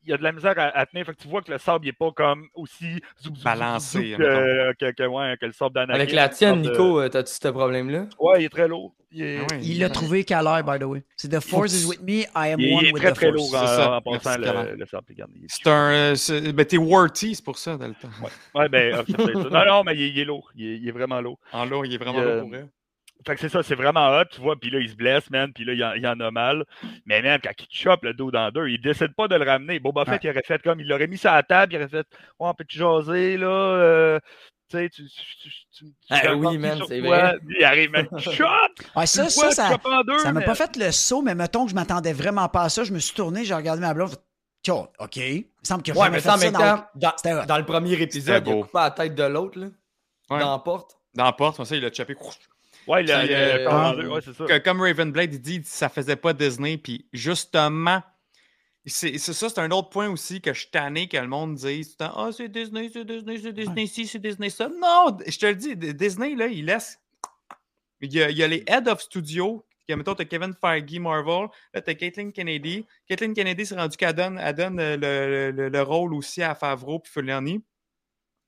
Il 0.04 0.10
y 0.10 0.12
a 0.12 0.16
de 0.16 0.22
la 0.22 0.32
misère 0.32 0.54
à, 0.58 0.76
à 0.78 0.86
tenir. 0.86 1.04
Fait 1.06 1.14
que 1.14 1.22
tu 1.22 1.28
vois 1.28 1.42
que 1.42 1.50
le 1.50 1.58
sable 1.58 1.84
n'est 1.86 1.92
pas 1.92 2.10
comme 2.12 2.46
aussi 2.54 3.00
Balancé, 3.44 4.14
que, 4.18 4.72
que, 4.74 4.90
que, 4.92 5.02
ouais, 5.06 5.36
que 5.40 5.46
le 5.46 5.52
sable 5.52 5.74
d'Anakin. 5.74 5.94
Avec 5.94 6.12
la 6.12 6.28
tienne, 6.28 6.62
de- 6.62 6.70
Nico, 6.70 7.00
euh, 7.00 7.08
t'as-tu 7.08 7.32
ce 7.32 7.48
problème-là? 7.48 8.06
Ouais, 8.18 8.42
il 8.42 8.44
est 8.46 8.48
très 8.48 8.68
lourd. 8.68 8.94
Il 9.16 9.22
est, 9.22 9.38
Ah 9.52 9.56
l'a 9.78 9.90
trouvé 9.90 10.24
qu'à 10.24 10.42
l'heure, 10.42 10.62
by 10.64 10.78
the 10.78 10.82
way. 10.84 11.04
C'est 11.16 11.28
The 11.28 11.38
force 11.40 11.72
is 11.72 11.86
with 11.86 12.02
me, 12.02 12.22
I 12.34 12.50
am 12.52 12.58
il 12.60 12.66
est- 12.68 12.74
one 12.74 12.80
il 12.82 12.88
est 12.88 12.92
with 12.92 13.02
très 13.02 13.12
the 13.12 13.14
très 13.14 13.26
force. 13.32 13.52
lourd 13.52 13.62
en, 13.62 13.66
ça. 13.66 13.96
en 13.96 14.00
passant 14.00 14.38
le, 14.38 14.86
sable. 14.86 15.06
C'est 15.46 15.68
un. 15.68 15.92
euh, 15.92 16.52
Ben, 16.52 16.66
t'es 16.66 16.76
Warty, 16.78 17.34
c'est 17.36 17.44
pour 17.44 17.56
ça, 17.56 17.76
dans 17.76 17.86
le 17.86 17.94
temps. 17.94 18.08
Ouais, 18.56 18.68
ben, 18.68 19.04
c'est 19.06 19.16
peut-être 19.16 19.42
ça. 19.50 19.64
Non, 19.64 19.64
non, 19.72 19.84
mais 19.84 19.94
il, 19.94 20.02
est- 20.02 20.08
il 20.10 20.18
est 20.18 20.24
lourd. 20.24 20.50
Il 20.56 20.66
est, 20.66 20.76
il 20.78 20.88
est 20.88 20.92
vraiment 20.92 21.20
lourd. 21.20 21.38
En 21.52 21.64
lourd, 21.64 21.86
il 21.86 21.94
est 21.94 21.98
vraiment 21.98 22.18
Il, 22.18 22.24
là 22.24 22.30
euh, 22.30 22.40
pour 22.40 22.54
elle. 22.56 22.68
Fait 23.26 23.34
que 23.34 23.40
c'est 23.40 23.48
ça, 23.48 23.62
c'est 23.62 23.74
vraiment 23.74 24.10
hot, 24.18 24.24
tu 24.30 24.40
vois, 24.40 24.54
puis 24.56 24.70
là, 24.70 24.78
il 24.80 24.88
se 24.90 24.94
blesse, 24.96 25.30
man, 25.30 25.52
puis 25.52 25.64
là, 25.64 25.72
il 25.72 25.82
en, 25.84 25.92
il 25.94 26.06
en 26.06 26.18
a 26.20 26.30
mal. 26.30 26.64
Mais 27.06 27.22
man, 27.22 27.40
quand 27.42 27.52
il 27.58 27.66
chope 27.70 28.04
le 28.04 28.12
dos 28.14 28.30
dans 28.30 28.50
deux, 28.50 28.68
il 28.68 28.80
décide 28.80 29.14
pas 29.14 29.28
de 29.28 29.34
le 29.36 29.44
ramener. 29.44 29.78
Boba 29.78 30.04
Fett, 30.04 30.22
il 30.24 30.30
aurait 30.30 30.42
fait 30.44 30.62
comme, 30.62 30.80
il 30.80 30.88
l'aurait 30.88 31.06
mis 31.06 31.16
sur 31.18 31.30
la 31.32 31.42
table, 31.42 31.72
il 31.72 31.76
aurait 31.76 31.88
fait, 31.88 32.06
ouais, 32.38 32.48
on 32.48 32.54
peut-tu 32.54 32.78
jaser, 32.78 33.36
là, 33.38 33.46
euh, 33.48 34.20
tu 34.70 34.76
sais, 34.78 34.88
tu... 34.90 35.04
tu, 35.08 35.10
tu, 35.42 35.48
tu- 35.72 35.84
tu 35.86 35.92
Ah 36.10 36.34
oui, 36.34 36.58
man, 36.58 36.78
c'est 36.88 37.00
vrai. 37.00 37.38
Il 37.58 37.64
arrive, 37.64 37.90
man, 37.90 38.06
il 38.12 38.20
chope! 38.22 38.48
Ouais, 38.96 39.06
ça, 39.06 39.24
tu 39.24 39.30
ça, 39.30 39.40
vois, 39.42 39.50
ça, 39.52 39.76
deux, 40.06 40.18
ça 40.18 40.32
m'a 40.32 40.40
pas 40.42 40.54
fait 40.54 40.76
le 40.76 40.90
saut, 40.92 41.22
mais 41.22 41.34
mettons 41.34 41.64
que 41.64 41.70
je 41.70 41.74
m'attendais 41.74 42.12
vraiment 42.12 42.48
pas 42.48 42.62
à 42.62 42.68
ça. 42.68 42.84
Je 42.84 42.92
me 42.92 42.98
suis 42.98 43.14
tourné, 43.14 43.44
j'ai 43.44 43.54
regardé 43.54 43.80
ma 43.80 43.92
blonde. 43.94 44.14
OK. 44.68 45.16
Il 45.16 45.40
me 45.40 45.44
semble 45.62 45.82
qu'il 45.82 45.94
a 45.96 46.00
Ouais, 46.00 46.08
mais 46.10 46.20
fait 46.20 46.28
ça, 46.28 46.34
en 46.34 46.38
ça 46.38 46.44
même 46.44 46.52
dans- 46.54 46.58
temps, 46.78 46.84
dans, 46.94 47.12
C'était 47.16 47.34
hot. 47.34 47.44
dans 47.46 47.58
le 47.58 47.64
premier 47.66 47.92
épisode, 48.00 48.46
il 48.46 48.52
a 48.52 48.56
coupé 48.56 48.70
la 48.74 48.90
tête 48.90 49.14
de 49.14 49.24
l'autre, 49.24 49.58
là. 49.58 49.66
Ouais. 50.30 50.40
Dans 50.40 50.52
la 50.52 50.58
porte. 50.58 50.96
Dans 51.14 51.24
la 51.24 51.32
porte, 51.32 51.56
comme 51.56 51.66
ça, 51.66 51.76
il 51.76 51.84
a 51.84 51.92
chopé. 51.92 52.14
Ouais, 52.86 53.04
euh, 53.10 54.08
ouais, 54.08 54.20
c'est 54.24 54.34
ça. 54.34 54.44
Que- 54.46 54.58
comme 54.58 54.80
Ravenblade, 54.80 55.32
il 55.34 55.40
dit, 55.40 55.60
ça 55.64 55.88
faisait 55.88 56.16
pas 56.16 56.32
Disney. 56.32 56.76
Puis 56.78 57.06
justement, 57.12 58.02
c'est 58.86 59.16
c'est 59.18 59.32
ça, 59.32 59.48
c'est 59.48 59.60
un 59.60 59.70
autre 59.70 59.88
point 59.88 60.08
aussi 60.10 60.40
que 60.40 60.52
je 60.52 60.60
suis 60.60 60.70
tanné 60.70 61.08
que 61.08 61.16
le 61.16 61.26
monde 61.28 61.54
dise 61.54 61.96
tout 61.96 62.04
le 62.04 62.06
temps, 62.06 62.12
Ah, 62.16 62.30
c'est 62.32 62.48
Disney, 62.48 62.90
c'est 62.92 63.04
Disney, 63.04 63.38
c'est 63.38 63.52
Disney 63.52 63.86
ci, 63.86 64.06
c'est 64.06 64.18
Disney 64.18 64.50
ça. 64.50 64.68
Non, 64.68 65.16
je 65.26 65.38
te 65.38 65.46
le 65.46 65.54
dis, 65.54 65.74
Disney, 65.76 66.34
là, 66.34 66.46
il 66.46 66.66
laisse. 66.66 66.98
Il 68.00 68.12
y 68.12 68.22
a, 68.22 68.28
il 68.30 68.36
y 68.36 68.42
a 68.42 68.48
les 68.48 68.62
head 68.66 68.86
of 68.88 69.00
studio. 69.00 69.64
que, 69.88 69.94
Mettons, 69.94 70.14
t'as 70.14 70.24
Kevin 70.26 70.52
Feige, 70.60 70.98
Marvel. 70.98 71.48
Là, 71.72 71.80
t'as 71.80 71.94
Caitlin 71.94 72.30
Kennedy. 72.30 72.84
Caitlin 73.08 73.32
Kennedy 73.32 73.64
s'est 73.64 73.74
rendu 73.76 73.96
qu'elle 73.96 74.12
donne, 74.12 74.38
elle 74.38 74.54
donne 74.54 74.78
euh, 74.80 74.96
le, 74.98 75.50
le- 75.52 75.68
le 75.70 75.82
rôle 75.82 76.12
aussi 76.12 76.42
à 76.42 76.54
Favreau 76.54 76.98
puis 76.98 77.10
Filoni. 77.12 77.62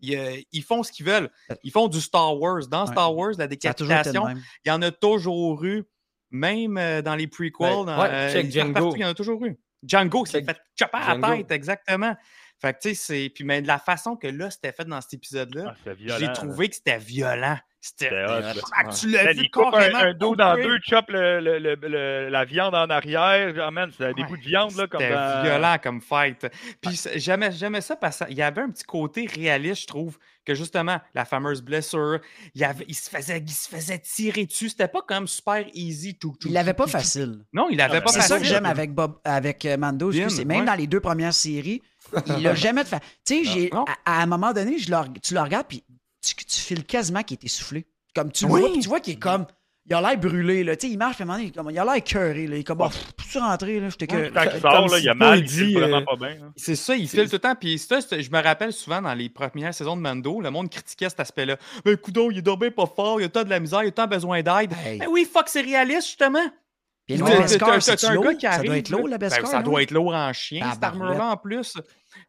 Ils, 0.01 0.17
euh, 0.17 0.37
ils 0.53 0.63
font 0.63 0.83
ce 0.83 0.93
qu'ils 0.93 1.07
veulent. 1.07 1.31
Ils 1.63 1.71
font 1.73 1.89
du 1.89 2.01
Star 2.01 2.39
Wars. 2.39 2.67
Dans 2.69 2.85
Ouais. 2.87 2.93
Star 2.93 3.15
Wars, 3.15 3.33
la 3.39 3.47
décapitation, 3.47 4.29
il 4.65 4.69
y 4.69 4.71
en 4.71 4.83
a 4.83 4.91
toujours 4.91 5.65
eu, 5.65 5.85
même 6.31 6.77
euh, 6.79 7.03
dans 7.03 7.15
les 7.17 7.27
prequels. 7.27 7.67
Ouais, 7.67 7.85
dans, 7.85 8.03
euh, 8.03 8.33
check 8.33 8.47
il 8.47 8.55
y 8.57 8.61
en 8.61 8.65
a 8.65 8.67
Django. 8.69 8.81
partout, 8.81 8.97
Il 8.97 9.01
y 9.03 9.05
en 9.05 9.09
a 9.09 9.15
toujours 9.15 9.45
eu. 9.45 9.59
Django 9.83 10.27
s'est 10.27 10.43
fait 10.43 10.59
chopper 10.79 10.99
à 10.99 11.17
la 11.17 11.37
tête, 11.37 11.51
exactement. 11.51 12.17
Fait 12.61 12.73
que, 12.73 12.79
tu 12.81 12.89
sais, 12.89 12.95
c'est. 12.95 13.29
Puis, 13.35 13.45
mais 13.45 13.61
de 13.63 13.67
la 13.67 13.79
façon 13.79 14.17
que 14.17 14.27
là, 14.27 14.51
c'était 14.51 14.73
fait 14.73 14.85
dans 14.87 15.01
cet 15.01 15.13
épisode-là, 15.15 15.75
Ah, 15.87 15.91
j'ai 16.19 16.33
trouvé 16.33 16.69
que 16.69 16.75
c'était 16.75 16.99
violent. 16.99 17.59
C'était. 17.89 18.11
Ah, 18.13 18.85
tu 18.93 19.09
l'as 19.11 19.25
Man, 19.25 19.35
vu 19.37 19.49
un, 19.95 20.15
dos 20.15 20.35
dans 20.35 20.57
deux, 20.57 20.79
chope 20.83 21.09
le, 21.11 21.41
le- 21.41 21.59
le- 21.59 21.77
le- 21.81 22.29
la 22.29 22.45
viande 22.45 22.75
en 22.75 22.89
arrière. 22.91 23.55
Ah, 23.63 23.71
man, 23.71 23.91
c'était 23.93 24.13
des 24.15 24.23
Ouais, 24.23 24.29
bouts 24.29 24.37
de 24.37 24.43
viande, 24.43 24.75
là, 24.77 24.87
comme 24.87 25.01
C'était 25.01 25.15
dans- 25.15 25.43
violent 25.45 25.77
comme 25.83 26.01
fight. 26.01 26.47
Puis 26.81 26.97
c'est- 26.97 27.19
j'aimais, 27.19 27.81
ça 27.81 27.95
parce 27.97 28.25
qu'il 28.27 28.37
y 28.37 28.43
avait 28.43 28.63
un 28.63 28.71
petit 28.71 28.85
côté 28.85 29.27
réaliste, 29.33 29.83
je 29.83 29.87
trouve, 29.87 30.19
que 30.45 30.55
justement, 30.55 31.01
la 31.15 31.25
fameuse 31.25 31.63
blessure, 31.63 32.19
il, 32.55 32.61
y 32.61 32.65
avait, 32.65 32.85
il, 32.89 32.95
se, 32.95 33.09
faisait, 33.11 33.39
il 33.39 33.51
se 33.51 33.69
faisait 33.69 33.99
tirer 33.99 34.47
dessus. 34.47 34.69
C'était 34.69 34.89
pas 34.89 35.03
comme 35.07 35.27
super 35.27 35.65
easy. 35.75 36.17
Tout, 36.19 36.35
tout, 36.41 36.49
Il 36.49 36.55
l'avait 36.55 36.75
pas 36.75 36.87
facile. 36.87 37.45
Non, 37.53 37.69
il 37.71 37.77
l'avait 37.79 37.99
Ah, 37.99 38.01
pas 38.03 38.11
C'est 38.13 38.21
ça 38.21 38.35
que 38.37 38.41
facile. 38.43 38.55
j'aime 38.55 38.67
avec 38.67 38.93
Bob, 38.93 39.19
avec 39.25 39.65
euh, 39.65 39.77
Mando. 39.77 40.11
Bien, 40.11 40.29
c'est 40.29 40.45
même 40.45 40.61
ouais. 40.61 40.67
dans 40.67 40.75
les 40.75 40.87
deux 40.87 41.01
premières 41.01 41.35
séries, 41.35 41.83
il 42.39 42.47
a 42.47 42.55
jamais 42.55 42.85
de 42.85 42.89
fa... 42.89 43.01
Tu 43.25 43.45
sais, 43.45 43.71
à, 44.05 44.19
à 44.19 44.23
un 44.23 44.27
moment 44.27 44.53
donné, 44.53 44.79
je 44.79 44.89
le 44.91 44.97
reg- 44.97 45.21
tu 45.21 45.35
le 45.35 45.41
regardes 45.41 45.67
puis 45.67 45.83
tu, 46.35 46.45
tu 46.45 46.61
files 46.61 46.85
quasiment 46.85 47.23
qu'il 47.23 47.39
est 47.41 47.45
essoufflé. 47.45 47.87
Comme 48.15 48.33
tu 48.33 48.45
Oui. 48.47 48.61
vois, 48.61 48.71
tu 48.81 48.89
vois 48.89 49.01
qu'il 49.01 49.15
est 49.15 49.19
comme. 49.19 49.47
Il 49.89 49.95
a 49.95 50.01
l'air 50.01 50.19
brûlé, 50.19 50.65
là. 50.65 50.75
Tu 50.75 50.89
sais, 50.89 50.93
il 50.93 50.99
marche, 50.99 51.15
puis 51.15 51.23
à 51.23 51.25
un 51.25 51.27
moment 51.27 51.39
donné, 51.39 51.47
il 51.47 51.51
est 51.51 51.57
comme- 51.57 51.71
il 51.71 51.79
a 51.79 51.85
l'air 51.85 51.95
écœuré, 51.95 52.47
là. 52.49 52.57
Il 52.57 52.61
est 52.61 52.65
comme, 52.65 52.81
oh, 52.81 52.89
peux-tu 53.17 53.39
rentrer, 53.39 53.79
là? 53.79 53.89
J'étais 53.89 54.09
que. 54.09 54.31
Quand 54.31 54.43
il 54.43 54.61
Comme 54.61 54.61
sort, 54.73 54.89
là, 54.89 54.99
il 54.99 55.09
a 55.09 55.15
mal, 55.15 55.39
il 55.39 55.45
dit 55.45 55.75
vraiment 55.75 55.99
euh, 55.99 56.05
pas 56.05 56.17
bien. 56.17 56.37
hein. 56.43 56.53
C'est 56.57 56.75
ça, 56.75 56.97
il 56.97 57.09
file 57.09 57.27
tout 57.27 57.35
le 57.35 57.39
temps. 57.39 57.55
Puis 57.55 57.79
ça, 57.79 58.01
je 58.01 58.31
me 58.31 58.43
rappelle 58.43 58.73
souvent 58.73 59.01
dans 59.01 59.15
les 59.15 59.29
premières 59.29 59.73
saisons 59.73 59.97
de 59.97 60.01
Mando, 60.03 60.41
le 60.41 60.51
monde 60.51 60.69
critiquait 60.71 61.09
cet 61.09 61.21
aspect-là. 61.21 61.57
Ben, 61.85 61.97
coudon, 61.97 62.33
il 62.33 62.39
est 62.39 62.43
dormé 62.43 62.73
pas 62.73 62.87
fort, 62.87 63.21
il 63.21 63.25
a 63.25 63.29
tant 63.29 63.45
de 63.45 63.49
la 63.51 63.61
misère, 63.61 63.85
il 63.85 63.89
a 63.89 63.93
tant 63.93 64.09
besoin 64.09 64.43
d'aide. 64.43 64.73
Hey. 64.85 64.99
Ben 64.99 65.07
oui, 65.09 65.25
fuck, 65.33 65.49
c'est 65.49 65.61
réaliste, 65.61 66.09
justement. 66.09 66.41
Puis 67.07 67.19
Beskar, 67.23 67.69
t'as- 67.75 67.81
c'est 67.81 68.05
un 68.07 68.21
gars 68.21 68.35
qui 68.35 68.41
Ça 68.47 68.51
arrive, 68.55 68.67
doit 68.67 68.79
être 68.79 68.89
lourd, 68.91 69.07
le 69.07 69.11
Ben, 69.19 69.29
Beskar. 69.29 69.47
ça 69.47 69.59
là? 69.59 69.63
doit 69.63 69.83
être 69.85 69.93
lourd 69.93 70.13
en 70.17 70.33
chien, 70.33 70.69
cette 70.73 70.83
armure-là, 70.83 71.27
en 71.31 71.37
plus. 71.37 71.77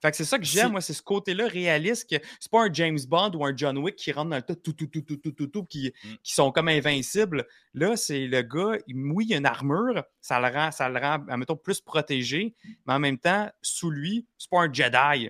Fait 0.02 0.12
que 0.12 0.18
c'est 0.18 0.26
ça 0.26 0.38
que 0.38 0.46
j'aime, 0.46 0.72
moi, 0.74 0.82
c'est 0.82 0.94
ce 0.94 1.02
côté-là 1.02 1.48
réaliste. 1.48 2.08
que 2.10 2.24
C'est 2.40 2.52
pas 2.52 2.64
un 2.66 2.72
James 2.72 3.00
Bond 3.08 3.32
ou 3.34 3.44
un 3.46 3.54
John 3.56 3.78
Wick 3.80 3.96
qui 3.96 4.12
rentre 4.12 4.30
dans 4.30 4.36
le 4.36 4.42
tas, 4.44 4.56
tout, 4.56 4.74
tout, 4.74 4.86
tout, 4.88 5.02
tout, 5.02 5.18
tout, 5.18 5.32
tout, 5.32 5.48
tout, 5.48 5.66
qui, 5.66 5.92
Mm. 6.04 6.08
qui 6.22 6.34
sont 6.34 6.52
comme 6.52 6.68
invincibles. 6.68 7.48
Là, 7.74 7.96
c'est 7.98 8.28
le 8.28 8.42
gars, 8.44 8.78
il- 8.88 8.96
oui, 9.12 9.26
il 9.30 9.34
a 9.34 9.38
une 9.38 9.46
armure, 9.48 10.04
ça 10.22 10.40
le 10.40 10.56
rend, 10.56 10.72
ça 10.72 10.88
le 10.88 11.00
rend 11.00 11.26
admettons, 11.28 11.56
plus 11.56 11.82
protégé, 11.82 12.54
mais 12.86 12.94
en 12.94 13.00
même 13.00 13.18
temps, 13.18 13.50
sous 13.62 13.90
lui, 13.90 14.28
c'est 14.38 14.50
pas 14.52 14.62
un 14.62 14.72
Jedi. 14.72 15.30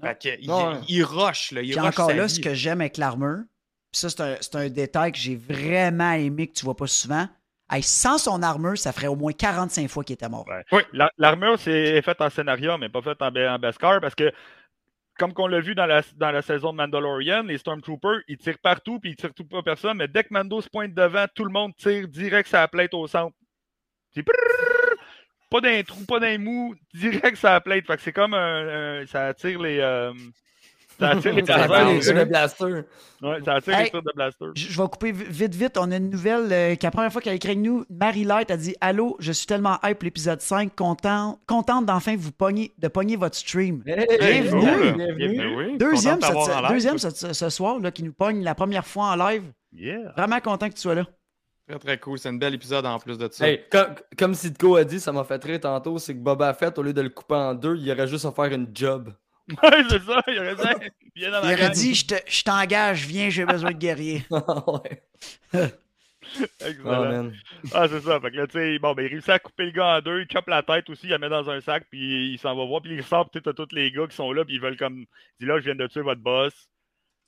Fait 0.00 0.18
que, 0.20 0.40
il, 0.40 0.48
Non. 0.48 0.80
il 0.88 1.02
rush, 1.04 1.52
là. 1.52 1.62
Il 1.62 1.70
Puis 1.72 1.80
rush 1.80 1.88
encore 1.88 2.12
là, 2.12 2.26
vie. 2.26 2.34
ce 2.34 2.40
que 2.40 2.54
j'aime 2.54 2.80
avec 2.80 2.96
l'armure, 2.96 3.44
ça, 3.92 4.10
c'est 4.10 4.20
un, 4.20 4.36
c'est 4.40 4.54
un 4.56 4.68
détail 4.68 5.12
que 5.12 5.18
j'ai 5.18 5.36
vraiment 5.36 6.12
aimé 6.12 6.46
que 6.48 6.52
tu 6.54 6.64
vois 6.64 6.76
pas 6.76 6.86
souvent. 6.86 7.28
Sans 7.82 8.18
son 8.18 8.42
armure, 8.42 8.78
ça 8.78 8.92
ferait 8.92 9.06
au 9.08 9.16
moins 9.16 9.32
45 9.32 9.88
fois 9.88 10.02
qu'il 10.04 10.14
était 10.14 10.28
mort. 10.28 10.46
La- 10.92 11.10
L'armure, 11.18 11.58
c'est 11.58 12.00
faite 12.02 12.20
en 12.20 12.30
scénario, 12.30 12.78
mais 12.78 12.88
pas 12.88 13.02
faite 13.02 13.20
en, 13.20 13.28
en 13.34 13.58
Beskar 13.58 14.00
parce 14.00 14.14
que, 14.14 14.32
comme 15.18 15.32
qu'on 15.34 15.46
l'a 15.48 15.60
vu 15.60 15.74
dans 15.74 15.86
la, 15.86 16.02
dans 16.16 16.30
la 16.30 16.42
saison 16.42 16.72
de 16.72 16.76
Mandalorian, 16.78 17.42
les 17.42 17.58
Stormtroopers, 17.58 18.20
ils 18.28 18.38
tirent 18.38 18.58
partout 18.62 19.00
puis 19.00 19.10
ils 19.10 19.16
tirent 19.16 19.34
tout 19.34 19.44
pas 19.44 19.62
personne, 19.62 19.96
mais 19.98 20.08
dès 20.08 20.24
que 20.24 20.28
Mando 20.32 20.60
se 20.60 20.68
pointe 20.68 20.94
devant, 20.94 21.26
tout 21.34 21.44
le 21.44 21.50
monde 21.52 21.72
tire 21.76 22.06
direct 22.08 22.48
sa 22.48 22.66
plate 22.68 22.94
au 22.94 23.06
centre. 23.06 23.34
C'est 24.14 24.24
pas 25.50 25.60
d'un 25.60 25.82
trou, 25.82 26.04
pas 26.04 26.20
d'un 26.20 26.38
mou, 26.38 26.74
direct 26.94 27.36
sa 27.36 27.60
plate. 27.60 27.86
Fait 27.86 27.96
que 27.96 28.02
c'est 28.02 28.12
comme 28.12 28.34
un- 28.34 29.04
ça 29.06 29.26
attire 29.28 29.60
les. 29.60 29.78
euh, 29.80 30.12
ça 30.98 31.10
attire 31.10 31.32
les 31.34 31.42
blasters. 31.42 32.14
de 32.14 32.24
blaster. 32.24 32.64
Ouais, 33.22 33.38
ça 33.44 33.54
attire 33.54 33.74
Hey. 33.74 33.84
les 33.84 33.90
tirs 33.90 34.02
de 34.02 34.12
blaster. 34.14 34.44
Je 34.54 34.82
vais 34.82 34.88
couper 34.88 35.12
vi- 35.12 35.24
vite, 35.28 35.54
vite. 35.54 35.78
On 35.78 35.90
a 35.90 35.96
une 35.96 36.10
nouvelle 36.10 36.52
euh, 36.52 36.74
que 36.76 36.84
la 36.84 36.90
première 36.90 37.12
fois 37.12 37.20
qu'elle 37.20 37.32
a 37.32 37.36
écrit 37.36 37.50
avec 37.50 37.62
nous, 37.62 37.84
Marie 37.90 38.24
Light 38.24 38.50
a 38.50 38.56
dit 38.56 38.74
Allô, 38.80 39.16
je 39.20 39.32
suis 39.32 39.46
tellement 39.46 39.78
hype 39.84 39.98
pour 39.98 40.04
l'épisode 40.04 40.40
5, 40.40 40.74
content, 40.76 41.38
contente 41.46 41.86
d'enfin 41.86 42.16
vous 42.16 42.32
pogner, 42.32 42.72
de 42.78 42.88
pogner 42.88 43.16
votre 43.16 43.36
stream. 43.36 43.82
Hey, 43.86 44.42
Bienvenue. 44.42 44.60
cool. 44.60 44.92
bienvenue. 44.96 45.36
Ben 45.38 45.56
oui, 45.56 45.78
Deuxième, 45.78 46.20
cette- 46.20 46.68
deuxième 46.70 46.98
ce, 46.98 47.10
ce 47.32 47.48
soir 47.50 47.78
là, 47.80 47.90
qui 47.90 48.02
nous 48.02 48.12
pogne 48.12 48.42
la 48.42 48.54
première 48.54 48.86
fois 48.86 49.06
en 49.12 49.16
live. 49.16 49.44
Yeah. 49.72 50.12
Vraiment 50.16 50.40
content 50.40 50.68
que 50.68 50.74
tu 50.74 50.80
sois 50.80 50.94
là. 50.94 51.04
Très, 51.68 51.78
très 51.78 51.98
cool. 51.98 52.18
C'est 52.18 52.30
un 52.30 52.34
bel 52.34 52.54
épisode 52.54 52.86
en 52.86 52.98
plus 52.98 53.18
de 53.18 53.28
ça. 53.30 53.46
Hey, 53.46 53.60
comme, 53.70 53.94
comme 54.18 54.34
Sidko 54.34 54.76
a 54.76 54.84
dit, 54.84 54.98
ça 55.00 55.12
m'a 55.12 55.22
fait 55.24 55.42
rire 55.44 55.60
tantôt, 55.60 55.98
c'est 55.98 56.14
que 56.14 56.18
Boba 56.20 56.54
Fett, 56.54 56.78
au 56.78 56.82
lieu 56.82 56.94
de 56.94 57.02
le 57.02 57.10
couper 57.10 57.34
en 57.34 57.54
deux, 57.54 57.76
il 57.76 57.90
aurait 57.92 58.08
juste 58.08 58.24
à 58.24 58.32
faire 58.32 58.46
une 58.52 58.68
job. 58.72 59.12
Ouais, 59.62 59.82
c'est 59.88 60.02
ça, 60.02 60.22
il 60.28 60.38
aurait 60.38 60.54
dit. 60.56 60.90
Viens 61.16 61.30
dans 61.30 61.40
Il 61.42 61.44
aurait 61.46 61.56
gang. 61.56 61.72
dit 61.72 61.94
Je 61.94 62.06
te- 62.06 62.30
je 62.30 62.42
t'engage, 62.42 63.06
viens, 63.06 63.30
j'ai 63.30 63.44
besoin 63.46 63.70
de 63.72 63.76
guerrier. 63.78 64.24
ouais. 64.30 65.02
Excellent. 66.60 67.28
Oh. 67.28 67.68
Ah, 67.72 67.88
c'est 67.88 68.00
ça. 68.00 68.20
Fait 68.20 68.30
que 68.30 68.36
là, 68.36 68.46
tu 68.46 68.52
sais, 68.58 68.78
bon, 68.78 68.92
ben, 68.94 69.04
il 69.04 69.08
réussit 69.08 69.30
à 69.30 69.38
couper 69.38 69.64
le 69.66 69.70
gars 69.70 69.96
en 69.96 70.00
deux, 70.00 70.20
il 70.20 70.30
chope 70.30 70.48
la 70.48 70.62
tête 70.62 70.88
aussi, 70.90 71.06
il 71.06 71.10
la 71.10 71.18
met 71.18 71.28
dans 71.30 71.48
un 71.48 71.60
sac, 71.60 71.86
puis 71.90 72.32
il 72.32 72.38
s'en 72.38 72.54
va 72.54 72.64
voir, 72.66 72.82
puis 72.82 72.92
il 72.94 73.00
ressort, 73.00 73.30
puis 73.30 73.40
tu 73.40 73.48
sais, 73.48 73.54
t'as 73.54 73.64
tous 73.64 73.74
les 73.74 73.90
gars 73.90 74.06
qui 74.06 74.14
sont 74.16 74.30
là, 74.32 74.44
puis 74.44 74.54
ils 74.56 74.60
veulent 74.60 74.76
comme. 74.76 74.98
Il 74.98 75.06
dit 75.40 75.46
là, 75.46 75.58
je 75.58 75.64
viens 75.64 75.74
de 75.74 75.86
tuer 75.86 76.02
votre 76.02 76.20
boss. 76.20 76.52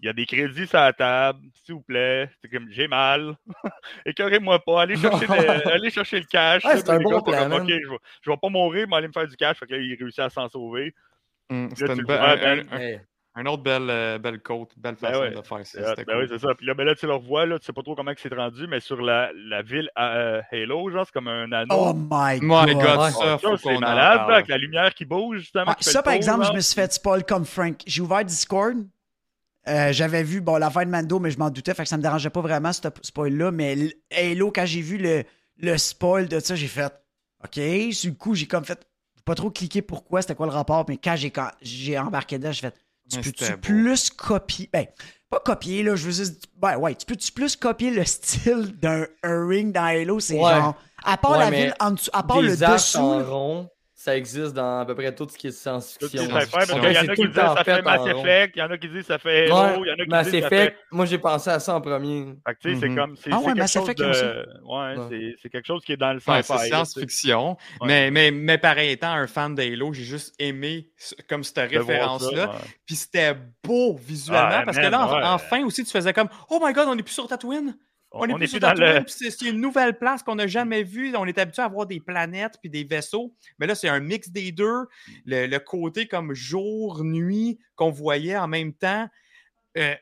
Il 0.02 0.06
y 0.06 0.09
a 0.09 0.12
des 0.14 0.24
crédits 0.24 0.66
sur 0.66 0.78
la 0.78 0.92
table, 0.94 1.40
s'il 1.64 1.74
vous 1.74 1.83
plaît. 1.83 2.30
C'est 2.40 2.48
comme, 2.50 2.68
j'ai 2.70 2.88
mal. 2.88 3.37
Écœurez-moi 4.06 4.59
pas. 4.61 4.83
Allez 4.83 4.96
chercher, 4.96 5.26
le, 5.26 5.68
allez 5.68 5.90
chercher 5.90 6.20
le 6.20 6.24
cash. 6.26 6.64
Ouais, 6.64 6.76
c'est 6.78 6.88
un 6.90 7.00
bon 7.00 7.11
gars 7.11 7.22
plan, 7.22 7.48
comme. 7.50 7.62
Ok, 7.62 7.68
je 7.68 7.90
vais, 7.90 7.98
je 8.22 8.30
vais 8.30 8.37
pas 8.37 8.48
mourir, 8.48 8.87
mais 8.88 8.96
aller 8.96 9.09
me 9.09 9.12
faire 9.12 9.28
du 9.28 9.37
cash. 9.37 9.59
Fait 9.59 9.66
que 9.66 9.74
là, 9.74 9.78
il 9.78 9.94
réussit 9.98 10.20
à 10.20 10.30
s'en 10.30 10.48
sauver. 10.48 10.94
C'était 11.74 11.94
tu 11.94 12.00
une 12.00 12.04
vois, 12.06 12.36
Ben. 12.36 12.66
un- 12.70 12.72
un- 12.76 12.78
Hey. 12.80 13.00
un 13.34 13.46
autre 13.46 13.62
belle, 13.62 13.88
euh, 13.90 14.18
belle 14.18 14.40
côte, 14.40 14.72
belle 14.76 14.96
Ben 15.00 15.08
façon 15.08 15.20
ouais. 15.22 15.30
de 15.30 15.42
faire 15.42 15.58
C'est 15.64 15.82
ça. 15.82 15.90
C'était 15.90 16.04
Ben 16.04 16.14
cool. 16.14 16.22
oui, 16.22 16.28
c'est 16.30 16.38
ça. 16.46 16.54
Puis 16.56 16.66
là, 16.66 16.74
ben 16.74 16.84
là, 16.84 16.94
tu 16.94 17.06
le 17.06 17.14
revois, 17.14 17.46
là, 17.46 17.58
tu 17.58 17.66
sais 17.66 17.72
pas 17.72 17.82
trop 17.82 17.94
comment 17.94 18.10
il 18.10 18.18
s'est 18.18 18.28
rendu, 18.34 18.66
mais 18.68 18.80
sur 18.80 19.00
la, 19.02 19.30
la 19.34 19.62
ville 19.62 19.88
euh, 19.98 20.40
Halo, 20.52 20.90
genre, 20.90 21.04
c'est 21.06 21.12
comme 21.12 21.28
un 21.28 21.50
anneau. 21.52 21.74
Oh 21.76 21.92
my 21.94 22.38
My 22.40 22.74
god. 22.74 22.82
God, 22.82 22.98
Ouais. 23.00 23.10
ça, 23.10 23.38
c'est 23.62 23.78
malade, 23.78 24.20
avec 24.30 24.48
la 24.48 24.58
lumière 24.58 24.94
qui 24.94 25.04
bouge, 25.04 25.38
justement. 25.38 25.72
Qui 25.74 25.84
ça, 25.84 26.02
par 26.02 26.12
tour, 26.12 26.16
exemple, 26.16 26.40
là. 26.42 26.48
je 26.50 26.56
me 26.56 26.60
suis 26.60 26.74
fait 26.74 26.92
spoil 26.92 27.24
comme 27.24 27.44
Frank. 27.44 27.76
J'ai 27.86 28.02
ouvert 28.02 28.24
Discord. 28.24 28.76
Euh, 29.68 29.92
J'avais 29.92 30.22
vu 30.22 30.40
bon, 30.40 30.56
l'affaire 30.56 30.86
de 30.86 30.90
Mando, 30.90 31.18
mais 31.20 31.30
je 31.30 31.38
m'en 31.38 31.50
doutais, 31.50 31.74
fait 31.74 31.82
que 31.82 31.88
ça 31.88 31.96
me 31.98 32.02
dérangeait 32.02 32.30
pas 32.30 32.40
vraiment, 32.40 32.72
ce 32.72 32.80
spoil-là. 33.02 33.50
Mais 33.50 33.76
Halo, 34.10 34.50
quand 34.50 34.64
j'ai 34.66 34.80
vu 34.80 34.96
le, 34.96 35.22
le 35.58 35.76
spoil 35.76 36.28
de 36.28 36.40
ça, 36.40 36.54
j'ai 36.54 36.66
fait 36.66 36.92
OK. 37.44 37.60
Sur 37.92 38.10
le 38.10 38.16
coup, 38.16 38.34
j'ai 38.34 38.46
comme 38.46 38.64
fait. 38.64 38.86
Pas 39.24 39.35
trop 39.35 39.50
cliqué 39.50 39.83
pourquoi, 39.83 40.22
c'était 40.22 40.35
quoi 40.35 40.46
le 40.46 40.52
rapport, 40.52 40.85
mais 40.88 40.96
quand 40.96 41.16
j'ai 41.16 41.30
quand 41.30 41.50
j'ai 41.62 41.98
embarqué 41.98 42.38
dedans, 42.38 42.52
j'ai 42.52 42.62
fait 42.62 42.74
Tu 43.11 43.20
peux-tu 43.20 43.56
plus 43.59 44.11
copier. 44.11 44.68
Ben, 44.72 44.87
pas 45.28 45.40
copier, 45.40 45.83
là, 45.83 45.96
je 45.96 46.09
veux 46.09 46.24
dire. 46.24 46.35
Ben 46.56 46.76
ouais, 46.78 46.94
tu 46.94 47.06
peux-tu 47.06 47.33
plus 47.33 47.56
copier 47.56 47.90
le 47.90 48.04
style 48.06 48.72
d'un 48.78 49.06
un 49.22 49.46
ring 49.46 49.72
dans 49.72 49.85
Halo? 49.85 50.20
C'est 50.20 50.35
Ouais. 50.38 50.50
genre. 50.50 50.74
À 51.04 51.16
part 51.16 51.33
Ouais, 51.33 51.38
la 51.38 51.50
ville 51.50 51.74
en 51.80 51.92
dessous, 51.92 52.11
à 52.12 52.22
part 52.22 52.40
le 52.42 52.56
Des 52.56 52.66
dessous. 52.66 52.98
en 52.98 53.18
là, 53.18 53.25
rond, 53.25 53.68
ça 54.03 54.17
existe 54.17 54.55
dans 54.55 54.79
à 54.81 54.87
peu 54.87 54.94
près 54.94 55.15
tout 55.15 55.27
ce 55.29 55.37
qui 55.37 55.48
est 55.48 55.51
science-fiction. 55.51 56.23
est 56.23 56.46
qu'il 56.46 56.59
y 56.59 56.98
en 56.98 57.07
a 57.11 57.15
qui 57.15 57.27
disent 57.27 57.35
ça 57.35 57.63
fait 57.65 57.83
Mass. 57.83 58.01
Effect, 58.07 58.53
il 58.57 58.59
y 58.59 58.63
en 58.63 58.71
a 58.71 58.79
qui 58.79 58.88
disent 58.88 59.05
ça 59.07 59.19
fait 59.19 59.51
Halo, 59.51 59.85
il 59.85 59.88
y 59.88 59.90
en 59.90 59.94
a 59.94 60.05
qui 60.05 60.09
Mass 60.09 60.31
disent 60.31 60.40
ça 60.40 60.46
Effect, 60.46 60.77
moi 60.90 61.05
j'ai 61.05 61.19
pensé 61.19 61.51
à 61.51 61.61
ça 61.61 61.75
en 61.75 61.83
premier. 61.83 62.35
Fait 62.46 62.55
que, 62.55 62.61
tu 62.61 62.75
sais, 62.75 62.81
c'est 62.81 62.88
Mhm. 62.88 62.96
comme. 62.96 63.17
C'est 63.17 63.31
Ah 63.31 63.40
quelque 63.44 63.59
Mass 63.59 63.73
chose. 63.75 63.87
Ouais, 63.88 64.96
Ouais. 64.96 65.35
c'est- 65.42 65.48
quelque 65.51 65.67
chose 65.67 65.85
qui 65.85 65.92
est 65.92 65.96
dans 65.98 66.15
le 66.15 66.21
sci-fi. 66.21 66.42
c'est 66.42 66.53
là, 66.55 66.59
science-fiction. 66.67 67.51
Ouais. 67.83 67.87
Mais, 67.87 68.11
mais, 68.11 68.31
mais 68.31 68.57
pareil, 68.57 68.92
étant 68.92 69.13
un 69.13 69.27
fan 69.27 69.55
d'Halo, 69.55 69.92
j'ai 69.92 70.05
juste 70.05 70.35
aimé 70.38 70.88
ce- 70.96 71.15
comme 71.29 71.44
cette 71.44 71.71
référence-là. 71.71 72.46
ouais. 72.48 72.57
Puis 72.87 72.94
c'était 72.96 73.37
beau 73.63 73.96
visuellement 73.96 74.61
Ouais, 74.61 74.65
parce 74.65 74.79
que 74.79 74.87
là, 74.87 75.35
enfin 75.35 75.63
aussi, 75.65 75.85
tu 75.85 75.90
faisais 75.90 76.15
comme 76.15 76.29
Oh 76.48 76.59
my 76.65 76.73
god, 76.73 76.88
on 76.88 76.94
n'est 76.94 77.03
plus 77.03 77.13
sur 77.13 77.27
Tatooine. 77.29 77.77
On 78.13 78.27
n'est 78.27 78.33
On 78.35 78.37
plus 78.37 78.44
est 78.44 78.48
sur 78.48 78.58
plus 78.58 78.67
dans 78.67 78.75
le. 78.75 79.04
puis 79.04 79.31
C'est 79.31 79.48
une 79.48 79.61
nouvelle 79.61 79.96
place 79.98 80.23
qu'on 80.23 80.35
n'a 80.35 80.46
jamais 80.48 80.83
vue. 80.83 81.15
On 81.17 81.27
est 81.27 81.38
habitué 81.38 81.63
à 81.63 81.67
avoir 81.67 81.87
des 81.87 82.00
planètes 82.00 82.54
puis 82.61 82.69
des 82.69 82.83
vaisseaux. 82.85 83.33
Mais 83.58 83.67
là, 83.67 83.75
c'est 83.75 83.88
un 83.88 84.00
mix 84.00 84.31
des 84.31 84.50
deux. 84.52 84.87
Le, 85.27 85.46
le 85.46 85.58
côté 85.61 86.08
comme 86.08 86.35
jour-nuit 86.35 87.58
qu'on 87.77 87.90
voyait 87.90 88.37
en 88.37 88.48
même 88.48 88.73
temps. 88.73 89.08
Euh, 89.79 89.94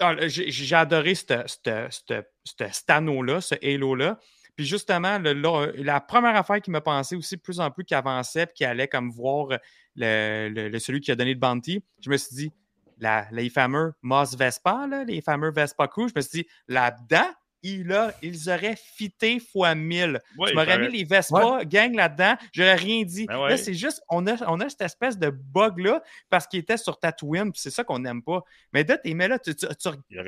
ah, 0.00 0.16
J'ai 0.28 0.74
adoré 0.74 1.14
ce- 1.14 2.88
anneau-là, 2.88 3.40
ce 3.40 3.54
Halo-là. 3.62 4.18
Puis 4.56 4.66
justement, 4.66 5.18
le- 5.18 5.32
la 5.76 6.00
première 6.00 6.36
affaire 6.36 6.60
qui 6.60 6.70
m'a 6.70 6.80
pensé 6.80 7.16
aussi 7.16 7.36
de 7.36 7.40
plus 7.40 7.60
en 7.60 7.70
plus 7.70 7.84
qu'il 7.84 7.96
avançait 7.96 8.46
puis 8.46 8.54
qu'il 8.56 8.66
allait 8.66 8.88
comme 8.88 9.10
voir 9.10 9.48
le, 9.96 10.78
celui 10.78 11.00
qui 11.00 11.10
a 11.10 11.16
donné 11.16 11.34
le 11.34 11.40
bounty, 11.40 11.82
je 12.00 12.10
me 12.10 12.16
suis 12.16 12.34
dit, 12.34 12.52
la- 12.98 13.26
les 13.30 13.48
fameux 13.50 13.92
Moss 14.02 14.36
Vespa, 14.36 14.86
là, 14.88 15.04
les 15.04 15.20
fameux 15.20 15.50
Vespa 15.52 15.88
Crew, 15.88 16.08
je 16.08 16.12
me 16.16 16.20
suis 16.20 16.40
dit, 16.42 16.46
là-dedans, 16.68 17.28
il 17.62 17.92
a, 17.92 18.12
ils 18.22 18.50
auraient 18.50 18.76
fité 18.76 19.38
fois 19.40 19.74
1000. 19.74 20.20
Ouais, 20.38 20.50
tu 20.50 20.54
m'aurais 20.54 20.72
ça 20.72 20.78
mis 20.78 20.88
les 20.88 21.04
Vespa 21.04 21.64
gang 21.64 21.94
là-dedans, 21.94 22.36
j'aurais 22.52 22.74
rien 22.74 23.02
dit. 23.04 23.26
Ben 23.26 23.40
ouais. 23.40 23.50
Là, 23.50 23.56
c'est 23.56 23.74
juste, 23.74 24.02
on 24.08 24.26
a, 24.26 24.34
on 24.48 24.60
a 24.60 24.68
cette 24.68 24.82
espèce 24.82 25.18
de 25.18 25.30
bug-là 25.30 26.02
parce 26.30 26.46
qu'il 26.46 26.60
était 26.60 26.76
sur 26.76 26.98
Tatooine, 26.98 27.52
puis 27.52 27.60
c'est 27.60 27.70
ça 27.70 27.84
qu'on 27.84 27.98
n'aime 28.00 28.22
pas. 28.22 28.42
Mais 28.72 28.84
là, 28.84 28.98
t'es 28.98 29.14
mais 29.14 29.28
là, 29.28 29.38
tu, 29.38 29.54
tu, 29.54 29.66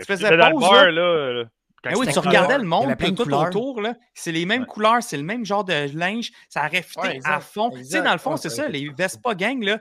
faisais 0.07 0.37
dans 0.37 0.51
pause, 0.53 0.61
bar, 0.61 0.91
là. 0.91 1.32
là. 1.32 1.45
quand 1.82 1.91
Ben 1.91 1.97
oui, 1.99 2.07
tu 2.07 2.12
couleur. 2.12 2.24
regardais 2.26 2.59
le 2.59 2.64
monde 2.64 2.97
plein 2.97 3.09
tout, 3.09 3.12
de 3.12 3.16
tout 3.18 3.22
couleurs. 3.24 3.47
autour, 3.49 3.80
là. 3.80 3.95
C'est 4.14 4.32
les 4.32 4.47
mêmes 4.47 4.62
Ouais. 4.62 4.66
couleurs, 4.68 5.03
c'est 5.03 5.16
le 5.16 5.22
même 5.22 5.45
genre 5.45 5.64
de 5.64 5.97
linge. 5.97 6.30
Ça 6.49 6.64
aurait 6.66 6.82
fité 6.82 7.01
Ouais, 7.01 7.20
à 7.24 7.41
fond. 7.41 7.70
Tu 7.70 7.85
sais, 7.85 8.03
dans 8.03 8.12
le 8.12 8.18
fond, 8.18 8.32
Ouais, 8.32 8.37
c'est 8.39 8.51
ça 8.51 8.68
les 8.68 8.91
Vespa 8.97 9.35
Gang, 9.35 9.62
là, 9.62 9.80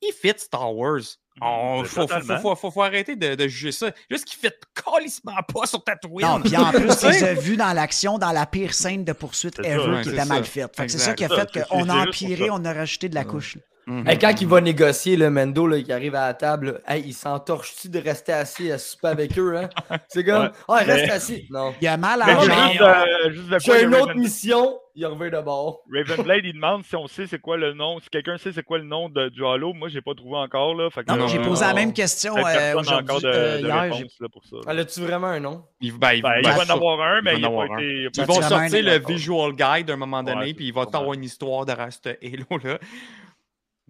ils 0.00 0.12
fit 0.12 0.32
Star 0.36 0.74
Wars. 0.74 1.00
On, 1.40 1.80
Ben, 1.80 1.88
faut, 1.88 2.06
faut, 2.06 2.08
faut, 2.20 2.36
faut, 2.38 2.54
faut- 2.56 2.70
faut 2.70 2.82
arrêter 2.82 3.16
de, 3.16 3.34
de 3.34 3.48
juger 3.48 3.72
ça. 3.72 3.90
Juste 4.10 4.26
qu'ils 4.26 4.38
fit 4.38 4.54
calissement 4.74 5.32
pas 5.52 5.66
sur 5.66 5.82
Tatooine. 5.82 6.26
Non, 6.26 6.40
puis 6.40 6.56
en 6.56 6.70
plus, 6.70 6.80
tu 6.98 7.06
les 7.06 7.12
sais? 7.14 7.28
as 7.30 7.34
vus 7.34 7.56
dans 7.56 7.72
l'action, 7.72 8.18
dans 8.18 8.32
la 8.32 8.44
pire 8.46 8.74
scène 8.74 9.04
de 9.04 9.12
poursuite 9.12 9.54
C'est 9.56 9.62
ça, 9.62 9.68
ever 9.70 9.98
qui 9.98 10.04
c'est 10.04 10.10
était 10.10 10.18
ça. 10.18 10.24
mal 10.26 10.44
faite. 10.44 10.76
Fait 10.76 10.86
que 10.86 10.92
c'est 10.92 10.98
ça 10.98 11.14
qui 11.14 11.24
a 11.24 11.28
fait 11.30 11.48
c'est- 11.54 11.66
qu'on 11.68 11.84
c'est 11.84 11.90
a 11.90 11.94
empiré, 12.02 12.50
on 12.50 12.64
a 12.64 12.72
rajouté 12.72 13.08
de 13.08 13.14
la 13.14 13.24
couche. 13.24 13.56
là. 13.56 13.62
Mhm. 13.86 14.08
Hey, 14.08 14.18
quand 14.18 14.40
il 14.40 14.46
va 14.46 14.60
négocier, 14.60 15.16
le 15.16 15.28
Mendo, 15.30 15.66
là, 15.66 15.80
qui 15.82 15.92
arrive 15.92 16.14
à 16.14 16.26
la 16.28 16.34
table, 16.34 16.80
là, 16.86 16.94
hey, 16.94 17.02
il 17.06 17.12
s'entorche-tu 17.12 17.88
de 17.88 17.98
rester 17.98 18.32
assis 18.32 18.70
à 18.70 18.78
souper 18.78 19.08
avec 19.08 19.36
eux? 19.38 19.56
Hein? 19.56 19.68
C'est 20.08 20.22
comme, 20.24 20.44
Ouais. 20.44 20.50
ah, 20.68 20.74
reste 20.76 21.06
Mais- 21.06 21.10
assis. 21.12 21.46
Non. 21.50 21.74
Il 21.80 21.88
a 21.88 21.96
mal 21.96 22.22
à 22.22 22.26
la 22.26 22.34
jambe. 22.40 22.48
euh, 22.80 23.30
J'ai 23.58 23.72
il 23.72 23.74
y 23.74 23.76
a 23.78 23.80
une 23.82 23.94
autre 23.94 24.06
Raven- 24.08 24.18
mission, 24.20 24.78
il 24.94 25.04
revient 25.06 25.30
de 25.32 25.40
bord. 25.40 25.80
Ravenblade, 25.92 26.42
il 26.44 26.52
demande 26.52 26.84
si 26.84 26.94
on 26.94 27.08
sait 27.08 27.26
c'est 27.26 27.40
quoi 27.40 27.56
le 27.56 27.72
nom. 27.72 27.98
Si 28.00 28.08
quelqu'un 28.08 28.38
sait 28.38 28.52
c'est 28.52 28.62
quoi 28.62 28.78
le 28.78 28.84
nom 28.84 29.08
de, 29.08 29.28
du 29.30 29.44
Halo, 29.44 29.72
moi, 29.72 29.88
j'ai 29.88 30.00
pas 30.00 30.14
trouvé 30.14 30.36
encore. 30.36 30.74
Là, 30.76 30.88
fait 30.90 31.02
que, 31.02 31.10
Non, 31.10 31.16
non, 31.18 31.26
j'ai 31.26 31.40
posé 31.40 31.64
la 31.64 31.74
même 31.74 31.92
question 31.92 32.36
euh, 32.36 32.74
encore 32.76 33.20
de, 33.20 33.26
euh, 33.26 33.58
de 33.58 33.66
hier, 33.66 33.82
réponse 33.82 34.14
là, 34.20 34.28
pour 34.32 34.44
ça. 34.44 34.56
Elle 34.68 34.78
a-tu 34.78 35.00
vraiment 35.00 35.26
un 35.26 35.40
nom? 35.40 35.64
Il, 35.80 35.98
ben, 35.98 36.12
il 36.12 36.22
Ben, 36.22 36.34
il 36.40 36.46
va- 36.48 36.54
va 36.64 36.72
en 36.72 36.76
avoir 36.76 37.00
un, 37.00 37.20
mais 37.22 37.34
il 37.34 37.40
n'a 37.42 37.48
en 37.48 37.56
pas 37.56 37.62
avoir 37.64 37.78
été. 37.80 38.06
Ils 38.16 38.24
vont 38.26 38.40
sortir 38.42 38.84
le 38.84 38.98
visual 39.12 39.52
guide 39.54 39.90
à 39.90 39.94
un 39.94 39.96
moment 39.96 40.22
donné, 40.22 40.54
puis 40.54 40.66
il 40.68 40.72
va 40.72 40.86
t'avoir 40.86 41.14
une 41.14 41.24
histoire 41.24 41.64
derrière 41.66 41.88
ce 41.92 42.10
Halo-là. 42.24 42.78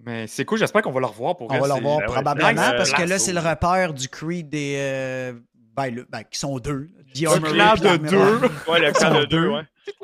Mais 0.04 0.26
c'est 0.26 0.44
cool, 0.44 0.58
j'espère 0.58 0.82
qu'on 0.82 0.90
va 0.90 1.00
le 1.00 1.06
revoir 1.06 1.36
pour 1.36 1.50
On 1.50 1.58
va 1.58 1.66
le 1.68 1.72
revoir 1.74 1.98
ben 1.98 2.06
ouais, 2.06 2.12
probablement 2.12 2.70
parce 2.76 2.92
que 2.92 3.02
là, 3.02 3.18
c'est 3.18 3.32
le 3.32 3.40
repère 3.40 3.94
du 3.94 4.08
Creed 4.08 4.48
des. 4.48 4.74
euh, 4.78 5.32
ben, 5.76 5.90
le- 5.94 6.06
ben, 6.10 6.22
qui 6.24 6.38
sont 6.38 6.58
deux. 6.58 6.90
Armory 7.26 7.52
clan 7.52 7.74
de 7.76 7.84
l'Armory. 7.84 8.48
Ouais, 8.68 8.80
le 8.80 8.88
Ils 8.88 8.94
sont 8.96 9.10
de 9.14 9.24
deux, 9.24 9.40
deux. 9.42 9.48
ouais. 9.48 9.62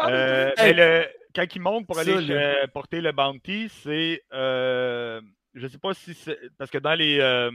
Euh, 0.09 0.53
Hey. 0.57 0.75
mais 0.75 1.01
le, 1.01 1.07
quand 1.35 1.45
il 1.55 1.61
monte 1.61 1.87
pour 1.87 1.99
aller 1.99 2.31
euh, 2.31 2.67
porter 2.73 3.01
le 3.01 3.13
bounty, 3.13 3.69
c'est. 3.83 4.23
Euh, 4.33 5.21
je 5.55 5.67
sais 5.67 5.79
pas 5.79 5.95
si 5.95 6.15
c'est. 6.15 6.39
Parce 6.59 6.71
que 6.71 6.79
dans 6.79 6.95
les, 6.95 7.19
euh, 7.21 7.51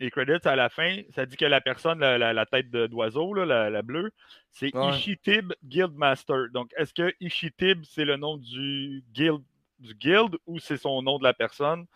les 0.00 0.10
credits 0.10 0.46
à 0.46 0.56
la 0.56 0.68
fin, 0.68 0.98
ça 1.14 1.24
dit 1.26 1.36
que 1.36 1.44
la 1.44 1.60
personne, 1.60 2.00
la, 2.00 2.18
la- 2.18 2.32
la 2.32 2.46
tête 2.46 2.70
de- 2.70 2.86
d'oiseau, 2.88 3.32
là, 3.34 3.44
la, 3.46 3.70
la 3.70 3.82
bleue, 3.82 4.10
c'est 4.50 4.74
Ouais. 4.74 4.90
Ishitib 4.90 5.52
Guildmaster. 5.64 6.46
Donc, 6.52 6.70
est-ce 6.76 6.92
que 6.92 7.12
Ishitib, 7.20 7.82
c'est 7.84 8.04
le 8.04 8.16
nom 8.16 8.36
du 8.36 9.04
guild, 9.12 9.40
du 9.84 9.94
guild 9.94 10.36
ou 10.46 10.58
c'est 10.58 10.76
son 10.76 11.02
nom 11.02 11.18
de 11.18 11.24
la 11.24 11.34
personne? 11.34 11.86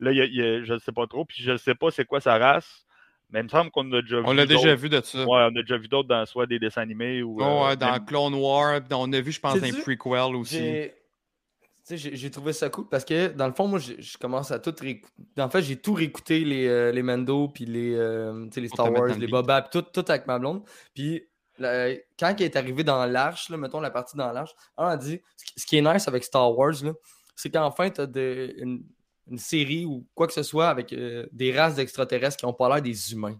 Là, 0.00 0.12
il 0.12 0.18
y 0.18 0.20
a- 0.20 0.24
il 0.24 0.34
y 0.34 0.42
a- 0.42 0.64
je 0.64 0.72
ne 0.74 0.78
sais 0.78 0.92
pas 0.92 1.06
trop, 1.06 1.24
puis 1.24 1.42
je 1.42 1.52
ne 1.52 1.56
sais 1.56 1.74
pas 1.74 1.90
c'est 1.90 2.04
quoi 2.04 2.20
sa 2.20 2.38
race. 2.38 2.84
Mais 3.30 3.40
il 3.40 3.44
me 3.44 3.48
semble 3.48 3.70
qu'on 3.70 3.90
a 3.92 4.02
déjà 4.02 4.18
vu. 4.20 4.24
On 4.26 4.32
l'a 4.34 4.44
déjà 4.46 4.60
d'autres. 4.68 4.74
vu 4.82 4.88
de 4.90 5.00
ça. 5.00 5.18
Ouais, 5.20 5.26
on 5.50 5.56
a 5.56 5.62
déjà 5.62 5.78
vu 5.78 5.88
d'autres 5.88 6.08
dans 6.08 6.26
soit 6.26 6.46
des 6.46 6.58
dessins 6.58 6.82
animés 6.82 7.22
ou. 7.22 7.38
Oh, 7.40 7.64
euh, 7.66 7.76
dans 7.76 7.92
même- 7.92 8.04
Clone 8.04 8.34
War, 8.34 8.80
on 8.90 9.12
a 9.12 9.20
vu, 9.20 9.32
je 9.32 9.40
pense, 9.40 9.56
un 9.56 9.80
prequel 9.80 10.36
aussi. 10.36 10.58
J'ai 10.58 10.94
tu 11.84 11.88
sais, 11.88 11.96
j'ai- 11.96 12.14
j'ai 12.16 12.30
trouvé 12.30 12.52
ça 12.52 12.68
cool 12.68 12.88
parce 12.88 13.04
que 13.04 13.28
dans 13.28 13.46
le 13.48 13.52
fond, 13.54 13.66
moi, 13.66 13.80
j'ai- 13.80 14.00
je 14.00 14.16
commence 14.16 14.52
à 14.52 14.60
tout 14.60 14.72
réécouter. 14.80 15.12
En 15.40 15.48
fait, 15.48 15.62
j'ai 15.62 15.74
tout 15.76 15.94
réécouté 15.94 16.44
les, 16.44 16.68
euh, 16.68 16.92
les 16.92 17.02
Mendo, 17.02 17.48
puis 17.48 17.64
les, 17.64 17.92
euh, 17.96 18.44
tu 18.44 18.52
sais, 18.52 18.60
les 18.60 18.68
Star 18.68 18.86
Wars, 18.92 19.08
les. 19.18 19.26
Boba, 19.26 19.62
puis 19.62 19.80
tout, 19.80 20.00
tout 20.00 20.04
avec 20.08 20.26
ma 20.28 20.38
blonde. 20.38 20.62
Puis 20.94 21.24
quand 21.58 22.34
il 22.38 22.42
est 22.44 22.54
arrivé 22.56 22.84
dans 22.84 23.04
l'arche, 23.06 23.48
là, 23.48 23.56
mettons 23.56 23.80
la 23.80 23.90
partie 23.90 24.16
dans 24.16 24.30
l'arche, 24.30 24.52
on 24.76 24.84
a 24.84 24.96
dit 24.96 25.20
ce 25.36 25.44
qui- 25.44 25.60
ce 25.60 25.66
qui 25.66 25.76
est 25.78 25.82
nice 25.82 26.06
avec 26.06 26.22
Star 26.22 26.56
Wars, 26.56 26.74
là, 26.84 26.92
c'est 27.34 27.50
qu'enfin, 27.50 27.90
tu 27.90 28.00
as 28.00 28.04
une, 28.58 28.84
une 29.30 29.38
série 29.38 29.84
ou 29.84 30.06
quoi 30.14 30.26
que 30.26 30.32
ce 30.32 30.42
soit 30.42 30.68
avec 30.68 30.92
euh, 30.92 31.26
des 31.32 31.56
races 31.56 31.76
d'extraterrestres 31.76 32.36
qui 32.36 32.46
n'ont 32.46 32.52
pas 32.52 32.68
l'air 32.68 32.82
des 32.82 33.12
humains. 33.12 33.38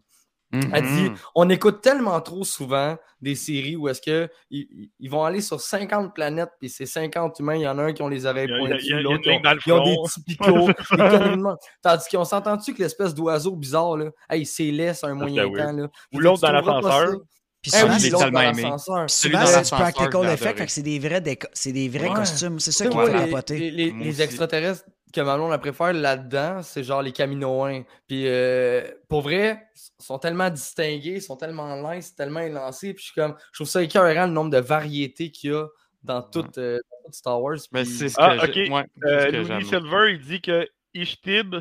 Elle 0.52 0.82
dit 0.82 1.10
Mhm. 1.10 1.16
on 1.34 1.48
écoute 1.48 1.80
tellement 1.80 2.20
trop 2.20 2.44
souvent 2.44 2.98
des 3.22 3.34
séries 3.34 3.74
où 3.74 3.88
est-ce 3.88 4.02
que 4.02 4.28
ils, 4.50 4.90
vont 5.08 5.24
aller 5.24 5.40
sur 5.40 5.58
50 5.58 6.14
planètes, 6.14 6.50
puis 6.60 6.68
c'est 6.68 6.84
50 6.84 7.38
humains, 7.38 7.54
il 7.54 7.62
y 7.62 7.68
en 7.68 7.78
a 7.78 7.84
un 7.84 7.92
qui 7.94 8.02
ont 8.02 8.08
les 8.08 8.26
oreilles 8.26 8.48
pointues, 8.48 9.00
l'autre, 9.00 9.22
ils 9.24 9.32
ont, 9.32 9.56
ils 9.66 9.72
ont 9.72 9.84
des 9.84 9.96
petits 9.96 10.22
picots, 10.24 10.66
des 10.90 11.06
de. 11.06 11.56
Tandis 11.80 12.04
qu'on 12.10 12.24
s'entend-tu 12.24 12.74
que 12.74 12.82
l'espèce 12.82 13.14
d'oiseau 13.14 13.56
bizarre, 13.56 13.96
là, 13.96 14.10
hey, 14.28 14.44
c'est 14.44 14.70
laid, 14.70 14.92
c'est 14.92 15.06
un 15.06 15.14
moyen 15.14 15.46
weird. 15.46 15.56
temps. 15.56 15.72
Là. 15.72 15.88
Ou 16.12 16.18
l'autre 16.18 16.42
dans 16.42 16.52
l'ascenseur. 16.52 17.20
Puis 17.62 17.70
Eh 17.74 17.78
souvent, 17.78 17.94
oui, 17.94 18.10
tellement 18.10 18.40
aimé. 18.40 18.62
souvent, 18.62 18.76
dans 19.02 19.08
c'est 19.08 19.28
du 19.28 19.70
practical 19.70 20.24
effect, 20.26 20.58
fait 20.58 20.66
que 20.66 20.72
c'est 20.72 20.82
des 20.82 20.98
vrais, 20.98 21.20
déco- 21.20 21.46
c'est 21.52 21.70
des 21.72 21.88
vrais 21.88 22.08
Ouais. 22.08 22.14
costumes. 22.14 22.58
C'est 22.58 22.72
ça 22.72 22.88
qui 22.88 22.94
moi, 22.96 23.06
fait 23.06 23.12
les, 23.18 23.24
capoter. 23.30 23.58
les- 23.58 23.70
les- 23.70 23.92
Moi 23.92 24.04
les 24.04 24.10
aussi. 24.10 24.22
extraterrestres 24.22 24.84
que 25.12 25.20
Manon 25.20 25.48
la 25.48 25.58
préfère 25.58 25.92
là-dedans, 25.92 26.60
c'est 26.62 26.82
genre 26.82 27.02
les 27.02 27.12
Caminoins. 27.12 27.82
Puis 28.08 28.24
euh, 28.26 28.82
pour 29.08 29.22
vrai, 29.22 29.62
ils 30.00 30.04
sont 30.04 30.18
tellement 30.18 30.50
distingués, 30.50 31.16
ils 31.16 31.22
sont 31.22 31.36
tellement 31.36 31.76
lents, 31.76 31.96
c'est 32.00 32.16
tellement 32.16 32.40
élancés. 32.40 32.94
Puis 32.94 33.04
je 33.04 33.12
suis 33.12 33.20
comme, 33.20 33.36
je 33.52 33.58
trouve 33.58 33.68
ça 33.68 33.80
écœurant 33.82 34.26
le 34.26 34.32
nombre 34.32 34.50
de 34.50 34.58
variétés 34.58 35.30
qu'il 35.30 35.50
y 35.50 35.54
a 35.54 35.66
dans 36.02 36.20
tout, 36.22 36.44
euh, 36.58 36.78
dans 36.78 37.06
tout 37.10 37.12
Star 37.12 37.40
Wars. 37.40 37.58
Mais 37.72 37.82
puis- 37.84 37.92
c'est 37.92 38.08
ce 38.08 38.16
Ah, 38.18 38.38
que 38.38 38.46
ok. 38.46 38.72
ouais, 38.74 38.84
c'est 39.00 39.08
Euh, 39.08 39.20
ce 39.20 39.26
que 39.26 39.36
Looney 39.36 39.46
j'aime. 39.48 39.62
Silver, 39.82 40.12
il 40.12 40.20
dit 40.20 40.40
que 40.40 40.68
Ishtib, 40.94 41.54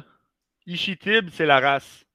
Ishitib, 0.65 1.29
c'est 1.31 1.45
la 1.45 1.59
race. 1.59 2.05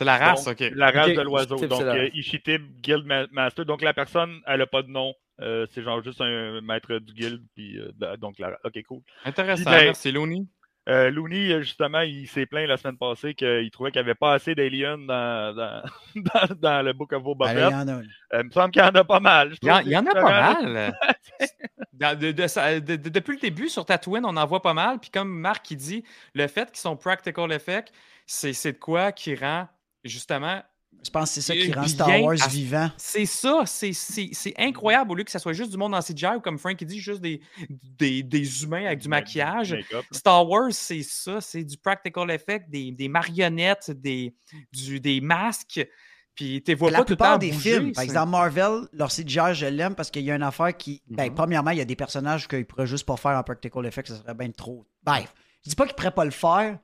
C'est 0.00 0.06
la 0.06 0.16
race, 0.16 0.44
Donc, 0.46 0.58
ok. 0.58 0.70
La 0.76 0.90
race 0.90 1.08
de 1.14 1.20
l'oiseau. 1.20 1.56
Donc, 1.56 1.78
c'est 1.78 1.84
euh. 1.86 2.08
Ishitib 2.14 2.62
Guild 2.80 3.04
Ma- 3.04 3.26
Master. 3.32 3.66
Donc, 3.66 3.82
la 3.82 3.92
personne, 3.92 4.40
elle 4.46 4.60
n'a 4.60 4.66
pas 4.66 4.80
de 4.82 4.88
nom. 4.88 5.12
Euh, 5.42 5.66
c'est 5.74 5.82
genre 5.82 6.02
juste 6.02 6.22
un 6.22 6.62
maître 6.62 6.98
du 7.00 7.12
guild. 7.12 7.42
Puis, 7.54 7.78
euh, 7.78 7.90
de- 7.96 8.16
donc, 8.16 8.38
la... 8.38 8.58
ok, 8.64 8.82
cool. 8.88 9.02
Intéressant, 9.26 9.70
ben, 9.70 9.84
merci 9.84 10.10
Looney. 10.10 10.46
Euh, 10.88 11.10
Looney, 11.10 11.60
justement, 11.62 12.00
il 12.00 12.26
s'est 12.26 12.46
plaint 12.46 12.66
la 12.66 12.78
semaine 12.78 12.96
passée 12.96 13.34
qu'il 13.34 13.70
trouvait 13.70 13.90
qu'il 13.90 14.00
n'y 14.00 14.06
avait 14.06 14.14
pas 14.14 14.32
assez 14.32 14.54
d'aliens 14.54 14.96
dans, 14.96 15.54
dans, 15.54 15.82
dans, 16.16 16.54
dans 16.58 16.82
le 16.82 16.94
Book 16.94 17.12
of 17.12 17.22
Boba 17.22 17.48
Fett. 17.48 17.56
il 17.58 17.60
y 17.60 17.64
en 17.74 17.80
a, 17.80 17.84
là. 17.84 18.00
Euh, 18.32 18.40
il 18.40 18.46
me 18.46 18.50
semble 18.50 18.70
qu'il 18.70 18.80
y 18.82 18.84
en 18.86 18.88
a 18.94 19.04
pas 19.04 19.20
mal. 19.20 19.52
Il 19.60 19.68
y, 19.68 19.70
en, 19.70 19.74
trouve 19.76 19.86
il 19.88 19.92
y 19.92 19.96
en 19.98 20.06
a 20.06 20.14
pas 20.14 20.54
c'est 20.60 20.66
mal. 20.66 20.94
Dans- 21.92 22.18
de- 22.18 22.32
de 22.32 22.46
sa- 22.46 22.80
de- 22.80 22.96
de- 22.96 23.08
depuis 23.10 23.34
le 23.34 23.40
début, 23.40 23.68
sur 23.68 23.84
Tatooine, 23.84 24.24
on 24.24 24.34
en 24.38 24.46
voit 24.46 24.62
pas 24.62 24.72
mal. 24.72 24.98
Puis 24.98 25.10
comme 25.10 25.28
Marc 25.28 25.66
qui 25.66 25.76
dit, 25.76 26.02
le 26.34 26.46
fait 26.46 26.70
qu'ils 26.70 26.78
sont 26.80 26.96
practical 26.96 27.52
effect, 27.52 27.92
c'est 28.26 28.54
c'est 28.54 28.72
de 28.72 28.78
quoi 28.78 29.12
qui 29.12 29.34
rend 29.34 29.68
justement. 30.04 30.62
Je 31.04 31.08
pense 31.10 31.28
que 31.30 31.34
c'est 31.36 31.40
ça 31.40 31.54
qui 31.54 31.72
rend 31.72 31.86
Star 31.86 32.20
Wars 32.22 32.36
à- 32.42 32.48
vivant. 32.48 32.90
C'est 32.96 33.24
ça, 33.24 33.62
c'est- 33.64 33.92
c'est 33.92 34.30
c'est 34.32 34.52
incroyable 34.58 35.12
au 35.12 35.14
lieu 35.14 35.22
que 35.24 35.30
ça 35.30 35.38
soit 35.38 35.52
juste 35.52 35.70
du 35.70 35.76
monde 35.76 35.94
en 35.94 36.00
CGI 36.02 36.36
ou 36.36 36.40
comme 36.40 36.58
Frank 36.58 36.76
qui 36.76 36.84
dit, 36.84 36.98
juste 37.00 37.20
des, 37.20 37.40
des, 37.70 38.22
des 38.24 38.64
humains 38.64 38.84
avec 38.86 38.98
du 38.98 39.08
maquillage. 39.08 39.76
Star 40.10 40.46
Wars, 40.48 40.72
c'est 40.72 41.02
ça, 41.04 41.40
c'est 41.40 41.62
du 41.64 41.76
practical 41.78 42.28
effect, 42.32 42.68
des, 42.68 42.90
des 42.90 43.08
marionnettes, 43.08 43.92
des, 43.92 44.34
du, 44.72 44.98
des 45.00 45.20
masques. 45.20 45.86
Puis 46.34 46.62
tu 46.62 46.74
vois 46.74 46.90
La 46.90 46.98
pas 46.98 47.04
tout 47.04 47.12
le 47.12 47.16
temps 47.16 47.24
plupart 47.24 47.38
des 47.38 47.50
bouger, 47.52 47.76
films, 47.78 47.92
par 47.92 48.04
exemple 48.04 48.30
Marvel, 48.30 48.88
leur 48.92 49.10
CGI, 49.10 49.54
je 49.54 49.66
l'aime 49.66 49.94
parce 49.94 50.10
qu'il 50.10 50.22
y 50.22 50.30
a 50.30 50.34
une 50.34 50.42
affaire 50.42 50.76
qui. 50.76 51.02
Ben, 51.08 51.28
Mhm. 51.28 51.34
premièrement, 51.34 51.70
il 51.70 51.78
y 51.78 51.82
a 51.82 51.84
des 51.84 51.96
personnages 51.96 52.48
qu'ils 52.48 52.66
pourraient 52.66 52.86
juste 52.86 53.06
pas 53.06 53.16
faire 53.16 53.38
en 53.38 53.42
practical 53.42 53.86
effect, 53.86 54.08
ça 54.08 54.16
serait 54.16 54.34
bien 54.34 54.50
trop. 54.50 54.86
Bref, 55.02 55.32
je 55.64 55.70
dis 55.70 55.76
pas 55.76 55.86
qu'ils 55.86 55.94
pourraient 55.94 56.10
pas 56.14 56.24
le 56.24 56.30
faire, 56.30 56.78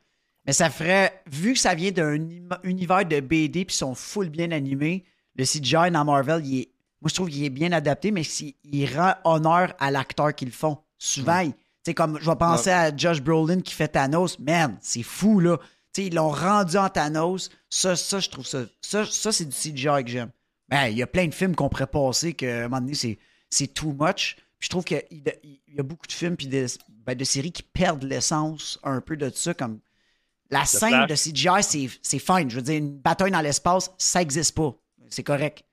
mais 0.47 0.53
ça 0.53 0.71
ferait. 0.71 1.23
Vu 1.27 1.55
que 1.55 1.59
ça 1.59 1.75
vient 1.75 1.91
d'un 1.91 2.19
univers 2.63 3.05
de 3.05 3.21
BD 3.21 3.65
puis 3.65 3.75
ils 3.75 3.79
sont 3.79 3.95
full 3.95 4.29
bien 4.29 4.53
animés, 4.53 5.05
le 5.35 5.45
CGI 5.45 5.91
dans 5.91 6.05
Marvel, 6.05 6.45
il 6.47 6.61
est. 6.61 6.69
Moi, 7.03 7.11
je 7.11 7.15
trouve 7.15 7.29
qu'il 7.29 7.45
est 7.45 7.51
bien 7.51 7.73
adapté, 7.73 8.11
mais 8.11 8.23
il 8.65 8.87
rend 8.97 9.15
honneur 9.25 9.75
à 9.79 9.91
l'acteur 9.91 10.35
qu'ils 10.35 10.51
font. 10.51 10.79
Souvent, 10.99 11.45
tu 11.45 11.53
sais, 11.85 11.95
comme 11.95 12.19
je 12.21 12.29
vais 12.29 12.37
penser 12.37 12.71
à 12.71 12.97
Josh 12.97 13.21
Brolin 13.21 13.61
qui 13.61 13.75
fait 13.75 13.89
Thanos, 13.89 14.39
man, 14.39 14.79
c'est 14.81 15.03
fou, 15.03 15.41
là. 15.41 15.59
Tu 15.93 16.03
sais, 16.03 16.07
ils 16.09 16.15
l'ont 16.15 16.31
rendu 16.31 16.77
en 16.79 16.89
Thanos. 16.89 17.51
Ça, 17.69 17.97
ça 17.97 18.19
je 18.19 18.31
trouve 18.31 18.47
ça. 18.47 18.63
Ça, 18.81 19.05
ça 19.05 19.31
c'est 19.31 19.45
du 19.45 19.55
CGI 19.55 20.05
que 20.05 20.11
j'aime. 20.11 20.31
Ben, 20.69 20.87
il 20.87 20.97
y 20.97 21.03
a 21.03 21.07
plein 21.07 21.27
de 21.27 21.35
films 21.35 21.55
qu'on 21.55 21.69
pourrait 21.69 21.87
passer 21.87 22.33
qu'à 22.33 22.61
un 22.61 22.63
moment 22.63 22.81
donné, 22.81 22.95
c'est, 22.95 23.19
c'est 23.51 23.73
too 23.73 23.93
much. 23.93 24.37
Puis 24.59 24.67
je 24.67 24.69
trouve 24.71 24.85
qu'il 24.85 25.03
y 25.11 25.23
y 25.69 25.79
a 25.79 25.83
beaucoup 25.83 26.07
de 26.07 26.13
films 26.13 26.37
puis 26.37 26.49
de, 26.49 26.67
ben, 27.05 27.15
de 27.15 27.25
séries 27.25 27.53
qui 27.53 27.63
perdent 27.63 28.05
l'essence 28.05 28.81
un 28.83 29.01
peu 29.01 29.17
de 29.17 29.31
ça. 29.31 29.53
Comme 29.55 29.81
la 30.51 30.65
scène 30.65 30.91
Flash. 31.07 31.09
de 31.11 31.15
CGI, 31.33 31.63
c'est, 31.63 31.89
c'est 32.03 32.19
fine. 32.19 32.49
Je 32.51 32.57
veux 32.57 32.63
dire, 32.63 32.77
une 32.79 32.97
bataille 32.99 33.31
dans 33.31 33.41
l'espace, 33.41 33.93
ça 33.99 34.21
n'existe 34.21 34.55
pas. 34.57 34.75
C'est 35.09 35.23
correct. 35.23 35.65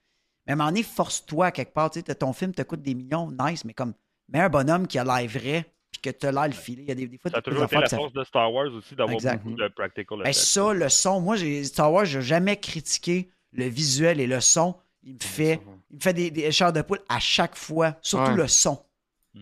Mais 0.46 0.52
à 0.52 0.54
un 0.54 0.58
moment 0.58 0.70
donné, 0.70 0.84
force-toi 0.84 1.52
quelque 1.52 1.74
part. 1.74 1.90
Tu 1.92 2.02
sais, 2.06 2.16
ton 2.16 2.34
film 2.34 2.54
te 2.54 2.62
coûte 2.64 2.82
des 2.82 2.94
millions, 2.94 3.32
nice, 3.32 3.64
mais 3.66 3.74
comme, 3.74 3.94
mets 4.30 4.40
un 4.42 4.50
bonhomme 4.50 4.88
qui 4.88 4.98
a 5.00 5.04
l'air 5.04 5.28
vrai 5.30 5.66
puis 5.92 6.02
que 6.02 6.10
t'as 6.10 6.32
l'air 6.32 6.48
le 6.48 6.54
filet. 6.54 6.82
Il 6.84 6.90
y 6.90 6.92
a 6.92 6.96
des, 6.96 7.08
des 7.08 7.18
fois 7.20 7.30
Ça 7.32 7.38
a 7.38 7.42
toujours 7.42 7.64
été 7.66 7.76
la 7.78 7.86
ça 7.88 7.98
force 7.98 8.14
de 8.14 8.24
Star 8.24 8.52
Wars 8.52 8.66
aussi 8.74 8.96
d'avoir 8.96 9.16
beaucoup 9.16 9.56
de 9.56 9.68
practical 9.70 10.18
ben, 10.18 10.24
effects. 10.26 10.34
ça, 10.36 10.74
le 10.74 10.90
son, 10.90 11.22
moi, 11.22 11.36
j'ai 11.36 11.64
Star 11.64 11.94
Wars, 11.94 12.06
j'ai 12.06 12.22
jamais 12.24 12.58
critiqué 12.58 13.30
le 13.52 13.66
visuel 13.66 14.20
et 14.20 14.26
le 14.28 14.42
son. 14.42 14.76
Il 15.04 15.14
me 15.14 15.20
fait, 15.20 15.62
il 15.92 15.98
me 15.98 16.02
fait 16.02 16.14
des, 16.14 16.32
des 16.32 16.52
chairs 16.52 16.74
de 16.74 16.82
poule 16.82 17.00
à 17.10 17.20
chaque 17.20 17.56
fois, 17.56 17.96
surtout 18.02 18.32
Ouais. 18.32 18.38
le 18.38 18.48
son. 18.48 18.84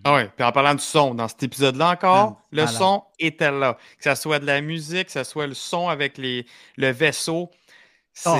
Ah 0.05 0.15
ouais, 0.15 0.29
puis 0.35 0.43
en 0.45 0.51
parlant 0.53 0.73
du 0.73 0.81
son, 0.83 1.13
dans 1.13 1.27
cet 1.27 1.43
épisode-là 1.43 1.91
encore, 1.91 2.37
Ah, 2.41 2.43
le 2.51 2.65
son 2.65 3.03
était 3.19 3.51
là. 3.51 3.77
Que 3.99 4.15
ce 4.15 4.21
soit 4.21 4.39
de 4.39 4.45
la 4.45 4.61
musique, 4.61 5.07
que 5.07 5.11
ce 5.11 5.23
soit 5.23 5.47
le 5.47 5.53
son 5.53 5.89
avec 5.89 6.17
les, 6.17 6.45
le 6.77 6.89
vaisseau. 6.91 7.51
C'est 8.13 8.29
Oh. 8.29 8.37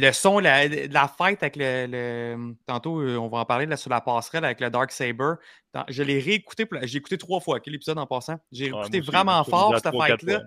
le 0.00 0.12
son, 0.12 0.38
la, 0.40 0.66
la 0.66 1.08
fête 1.08 1.42
avec 1.42 1.56
le, 1.56 1.86
le- 1.86 2.54
Tantôt, 2.66 3.00
euh, 3.00 3.16
on 3.16 3.28
va 3.28 3.38
en 3.38 3.44
parler 3.44 3.66
là, 3.66 3.76
sur 3.76 3.88
la 3.90 4.00
passerelle 4.00 4.44
avec 4.44 4.60
le 4.60 4.68
Dark 4.70 4.90
Saber. 4.90 5.34
Dans- 5.72 5.84
Je 5.88 6.02
l'ai 6.02 6.18
réécouté, 6.18 6.66
la- 6.72 6.84
j'ai 6.86 6.98
écouté 6.98 7.16
trois 7.16 7.40
fois 7.40 7.56
ok, 7.58 7.66
l'épisode 7.66 7.98
en 7.98 8.06
passant. 8.06 8.38
J'ai 8.50 8.64
Ouais, 8.66 8.70
moi 8.72 8.80
écouté 8.82 9.00
vraiment 9.00 9.44
fort 9.44 9.74
cette 9.76 9.94
fête-là. 9.96 10.40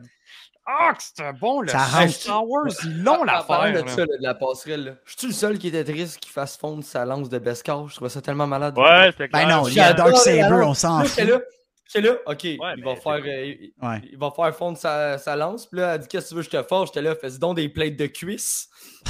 Ah, 0.65 0.93
que 0.95 1.03
c'était 1.03 1.33
bon, 1.33 1.61
le. 1.61 1.67
Star 2.09 2.47
Wars, 2.47 2.67
ils 2.85 3.03
l'ont 3.03 3.23
l'affaire. 3.25 3.83
de 3.83 3.89
ça, 3.89 4.05
de 4.05 4.17
la 4.21 4.33
passerelle. 4.33 4.97
Je 5.05 5.15
suis 5.17 5.27
le 5.27 5.33
seul 5.33 5.57
qui 5.57 5.67
était 5.67 5.83
triste 5.83 6.19
qu'il 6.19 6.31
fasse 6.31 6.55
fondre 6.57 6.83
sa 6.85 7.03
lance 7.05 7.27
de 7.29 7.37
Beskar. 7.37 7.87
Je 7.89 7.95
trouvais 7.95 8.09
ça 8.09 8.21
tellement 8.21 8.47
malade. 8.47 8.77
Ouais, 8.77 9.07
c'était 9.11 9.27
Ben 9.27 9.45
clair. 9.45 9.57
non, 9.57 9.67
il 9.67 9.73
y 9.75 9.79
a 9.81 9.91
Dark 9.93 10.15
Saber, 10.17 10.63
on 10.65 10.73
s'en 10.73 10.99
Là, 10.99 11.05
fout. 11.05 11.43
J'étais 11.87 12.07
là, 12.07 12.15
ok, 12.25 12.43
il, 12.43 12.57
va 12.83 12.95
faire, 12.95 13.13
euh, 13.25 13.45
il, 13.45 13.73
Ouais. 13.81 14.01
il 14.11 14.17
va 14.17 14.31
faire 14.31 14.55
fondre 14.55 14.77
sa, 14.77 15.17
sa 15.17 15.35
lance. 15.35 15.65
Puis 15.67 15.79
là, 15.79 15.95
elle 15.95 16.01
dit 16.01 16.07
Qu'est-ce 16.07 16.25
que 16.25 16.29
tu 16.29 16.35
veux, 16.35 16.41
je 16.41 16.49
te 16.49 16.63
forge? 16.63 16.89
J'étais 16.89 17.01
là, 17.01 17.15
fais 17.15 17.29
donc 17.39 17.55
des 17.57 17.69
plates 17.69 17.95
de 17.95 18.05
cuisse. 18.07 18.69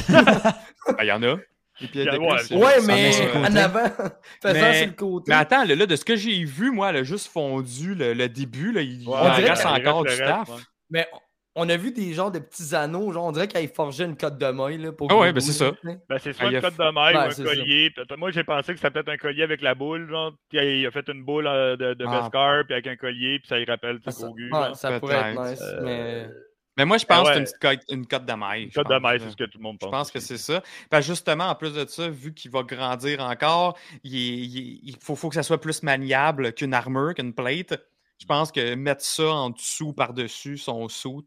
Ben, 0.10 0.54
Il 1.02 1.06
y 1.06 1.12
en 1.12 1.24
a. 1.24 1.36
Et 1.82 1.88
puis, 1.88 2.00
il 2.02 2.04
y 2.04 2.08
a 2.10 2.12
Ouais, 2.14 2.18
des 2.20 2.26
ouais, 2.26 2.36
cuisses, 2.36 2.48
c'est- 2.48 2.56
Ouais, 2.56 2.80
ça 2.80 2.88
mais 2.88 3.12
côté. 3.34 3.38
en 3.48 3.56
avant, 3.56 3.86
faisant 4.42 4.54
Mais- 4.54 4.78
sur 4.78 4.88
le 4.88 4.94
côté. 4.94 5.26
Mais 5.30 5.36
attends, 5.36 5.64
là, 5.66 5.86
de 5.86 5.96
ce 5.96 6.06
que 6.06 6.16
j'ai 6.16 6.44
vu, 6.44 6.72
moi, 6.72 6.90
elle 6.92 6.98
a 6.98 7.04
juste 7.04 7.28
fondu 7.32 7.96
le, 7.96 8.14
le 8.14 8.30
début. 8.30 8.72
Là, 8.72 8.82
il 8.82 9.08
Ouais, 9.08 9.18
il 9.40 9.46
reste 9.46 9.66
encore 9.66 10.04
du 10.04 10.10
reste, 10.10 10.22
staff. 10.24 10.50
ouais. 10.50 10.56
Mais 10.92 11.08
on 11.56 11.70
a 11.70 11.78
vu 11.78 11.92
des 11.92 12.14
genres 12.14 12.32
de 12.32 12.40
petits 12.40 12.74
anneaux. 12.76 13.12
Genre, 13.12 13.26
on 13.26 13.32
dirait 13.32 13.48
qu'elle 13.48 13.68
forgeait 13.68 14.06
une 14.06 14.18
cote 14.18 14.38
de 14.38 14.46
maille. 14.48 14.78
Là, 14.80 14.92
pour 14.92 15.08
Ah 15.12 15.18
ouais, 15.18 15.34
ben 15.34 15.40
c'est 15.40 15.52
ça. 15.54 15.72
Ben, 15.84 16.00
c'est 16.20 16.30
Ah, 16.32 16.34
soit 16.34 16.46
il 16.50 16.56
a 16.56 16.60
une 16.60 16.64
cote 16.64 16.78
de 16.78 16.92
maille 16.94 17.16
ou 17.16 17.20
un 17.20 17.30
ça. 17.32 17.44
collier. 17.44 17.92
Moi, 18.18 18.32
j'ai 18.32 18.44
pensé 18.44 18.74
que 18.74 18.80
c'était 18.80 18.92
peut-être 18.92 19.10
un 19.10 19.18
collier 19.18 19.44
avec 19.44 19.62
la 19.62 19.76
boule, 19.76 20.10
genre. 20.10 20.34
Puis 20.50 20.80
il 20.82 20.86
a 20.88 20.92
fait 20.92 21.08
une 21.10 21.24
boule 21.24 21.48
euh, 21.48 21.76
de, 21.78 21.94
de 21.94 22.06
Ah. 22.08 22.22
Beskar, 22.22 22.64
puis 22.66 22.74
avec 22.74 22.88
un 22.88 22.96
collier, 22.96 23.40
puis 23.40 23.48
ça 23.48 23.60
y 23.60 23.66
rappelle 23.66 24.00
Ah, 24.06 24.12
tout 24.12 24.18
ça, 24.20 24.28
ouais, 24.30 24.50
genre. 24.50 24.76
ça 24.76 25.00
pourrait 25.00 25.16
être 25.32 25.50
nice. 25.52 25.62
Euh, 25.62 25.82
Mais 25.84 26.30
Mais 26.76 26.86
moi, 26.86 26.98
je 26.98 27.06
pense 27.06 27.20
ouais. 27.20 27.26
que 27.28 27.34
c'est 27.34 27.40
une 27.40 27.46
petite 27.46 27.60
cote, 27.62 27.92
une 27.92 28.08
cote 28.08 28.26
de 28.26 28.34
maille. 28.34 28.64
Une 28.64 28.72
cote 28.72 28.90
de 28.90 28.98
maille, 28.98 29.20
c'est 29.20 29.30
ce 29.30 29.36
que 29.38 29.44
tout 29.44 29.60
le 29.60 29.64
monde 29.64 29.78
pense. 29.78 29.90
Je 29.90 29.92
pense 29.92 30.12
que 30.12 30.20
c'est 30.20 30.38
ça. 30.40 30.64
Que 30.92 31.02
justement, 31.02 31.46
en 31.50 31.54
plus 31.56 31.72
de 31.74 31.86
ça, 31.86 32.10
vu 32.10 32.34
qu'il 32.34 32.50
va 32.50 32.64
grandir 32.64 33.20
encore, 33.22 33.78
il, 34.04 34.96
faut, 35.00 35.16
faut 35.16 35.30
que 35.30 35.36
ça 35.36 35.44
soit 35.44 35.62
plus 35.62 35.84
maniable 35.84 36.54
qu'une 36.54 36.74
armure, 36.74 37.14
qu'une 37.14 37.34
plate. 37.34 37.80
Je 38.20 38.26
pense 38.26 38.52
que 38.52 38.76
mettre 38.76 39.04
ça 39.04 39.26
en 39.28 39.50
dessous, 39.50 39.92
par-dessus 39.94 40.58
son 40.58 40.88
suit, 40.88 41.26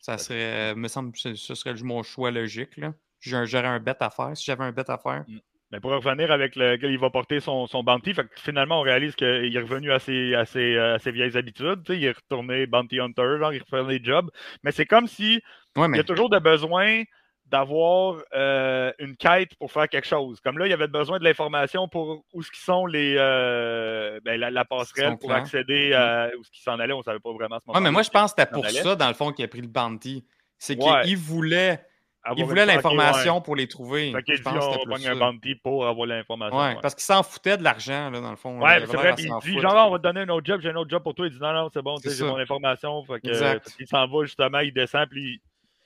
ça 0.00 0.18
serait, 0.18 0.74
me 0.74 0.88
semble 0.88 1.16
ce 1.16 1.34
serait 1.34 1.74
mon 1.82 2.02
choix 2.02 2.30
logique. 2.30 2.76
là. 2.76 2.94
J'aurais 3.20 3.66
un 3.66 3.80
bet 3.80 3.96
à 4.00 4.10
faire. 4.10 4.36
Si 4.36 4.44
j'avais 4.44 4.64
un 4.64 4.72
bet 4.72 4.88
à 4.90 4.98
faire. 4.98 5.24
Mais 5.70 5.80
pour 5.80 5.90
revenir 5.90 6.32
avec 6.32 6.56
le 6.56 6.82
il 6.82 6.98
va 6.98 7.10
porter 7.10 7.40
son, 7.40 7.66
son 7.66 7.82
bounty, 7.82 8.14
fait 8.14 8.24
que 8.24 8.40
finalement, 8.40 8.80
on 8.80 8.82
réalise 8.82 9.14
qu'il 9.14 9.54
est 9.54 9.60
revenu 9.60 9.92
à 9.92 9.98
ses, 9.98 10.34
à 10.34 10.46
ses, 10.46 10.76
euh, 10.76 10.94
à 10.94 10.98
ses 10.98 11.10
vieilles 11.12 11.36
habitudes. 11.36 11.82
Il 11.90 12.02
est 12.04 12.12
retourné 12.12 12.66
bounty 12.66 13.00
hunter, 13.00 13.36
genre, 13.38 13.52
il 13.52 13.62
refait 13.62 13.98
des 13.98 14.02
jobs. 14.02 14.30
Mais 14.62 14.72
c'est 14.72 14.86
comme 14.86 15.06
si 15.06 15.42
Ouais, 15.76 15.86
il 15.92 15.96
y 15.96 16.00
a 16.00 16.04
toujours 16.04 16.30
de 16.30 16.38
besoin 16.38 17.02
d'avoir 17.50 18.16
euh, 18.34 18.92
une 18.98 19.16
quête 19.16 19.54
pour 19.56 19.72
faire 19.72 19.88
quelque 19.88 20.06
chose. 20.06 20.40
Comme 20.40 20.58
là, 20.58 20.66
il 20.66 20.70
y 20.70 20.74
avait 20.74 20.86
besoin 20.88 21.18
de 21.18 21.24
l'information 21.24 21.88
pour 21.88 22.22
où 22.32 22.42
ce 22.42 22.50
qui 22.50 22.60
sont 22.60 22.86
les 22.86 23.14
euh, 23.18 24.20
ben, 24.24 24.38
la, 24.38 24.50
la 24.50 24.64
passerelle 24.64 25.16
pour 25.18 25.32
accéder 25.32 25.92
à 25.94 26.28
où 26.38 26.44
ce 26.44 26.50
qui 26.50 26.62
s'en 26.62 26.78
allait. 26.78 26.92
On 26.92 27.02
savait 27.02 27.18
pas 27.20 27.32
vraiment 27.32 27.56
à 27.56 27.60
ce 27.60 27.64
Ouais, 27.68 27.74
moment. 27.74 27.84
mais 27.84 27.90
moi, 27.90 28.02
je 28.02 28.10
pense 28.10 28.32
que 28.32 28.40
c'était 28.42 28.52
pour 28.52 28.64
allait. 28.64 28.82
ça, 28.82 28.94
dans 28.96 29.08
le 29.08 29.14
fond, 29.14 29.32
qu'il 29.32 29.44
a 29.44 29.48
pris 29.48 29.60
le 29.62 29.68
bounty. 29.68 30.24
C'est 30.58 30.76
Ouais. 30.82 31.02
qu'il 31.04 31.16
voulait, 31.16 31.80
il 32.36 32.44
voulait 32.44 32.66
l'information 32.66 33.36
ouais. 33.36 33.42
pour 33.42 33.54
les 33.56 33.68
trouver. 33.68 34.12
Fait 34.12 34.22
qu'il 34.24 34.34
Je 34.34 34.42
dit 34.42 34.44
pense 34.44 34.54
que 34.76 35.06
on 35.08 35.12
un 35.12 35.16
bounty 35.16 35.54
pour 35.54 35.86
avoir 35.86 36.06
l'information. 36.06 36.58
Ouais, 36.58 36.74
ouais. 36.74 36.78
parce 36.82 36.94
qu'il 36.94 37.04
s'en 37.04 37.22
foutait 37.22 37.56
de 37.56 37.62
l'argent, 37.62 38.10
là, 38.10 38.20
dans 38.20 38.30
le 38.30 38.36
fond. 38.36 38.60
Ouais, 38.60 38.80
Il 38.80 38.86
c'est 38.88 38.96
vrai. 38.96 39.14
il 39.16 39.32
dit 39.42 39.60
genre, 39.60 39.86
on 39.88 39.92
va 39.92 39.98
te 39.98 40.02
donner 40.02 40.20
un 40.22 40.28
autre 40.30 40.44
job, 40.44 40.60
j'ai 40.60 40.70
un 40.70 40.76
autre 40.76 40.90
job 40.90 41.02
pour 41.02 41.14
toi. 41.14 41.26
Il 41.26 41.32
dit 41.32 41.38
non, 41.40 41.52
non, 41.52 41.68
c'est 41.72 41.80
bon, 41.82 41.96
j'ai 42.04 42.24
mon 42.24 42.36
information. 42.38 43.02
Fait 43.04 43.20
que, 43.20 43.76
qu'il 43.76 43.86
s'en 43.86 44.06
va 44.06 44.24
justement, 44.24 44.58
il 44.58 44.72
descend, 44.72 45.08
puis 45.08 45.40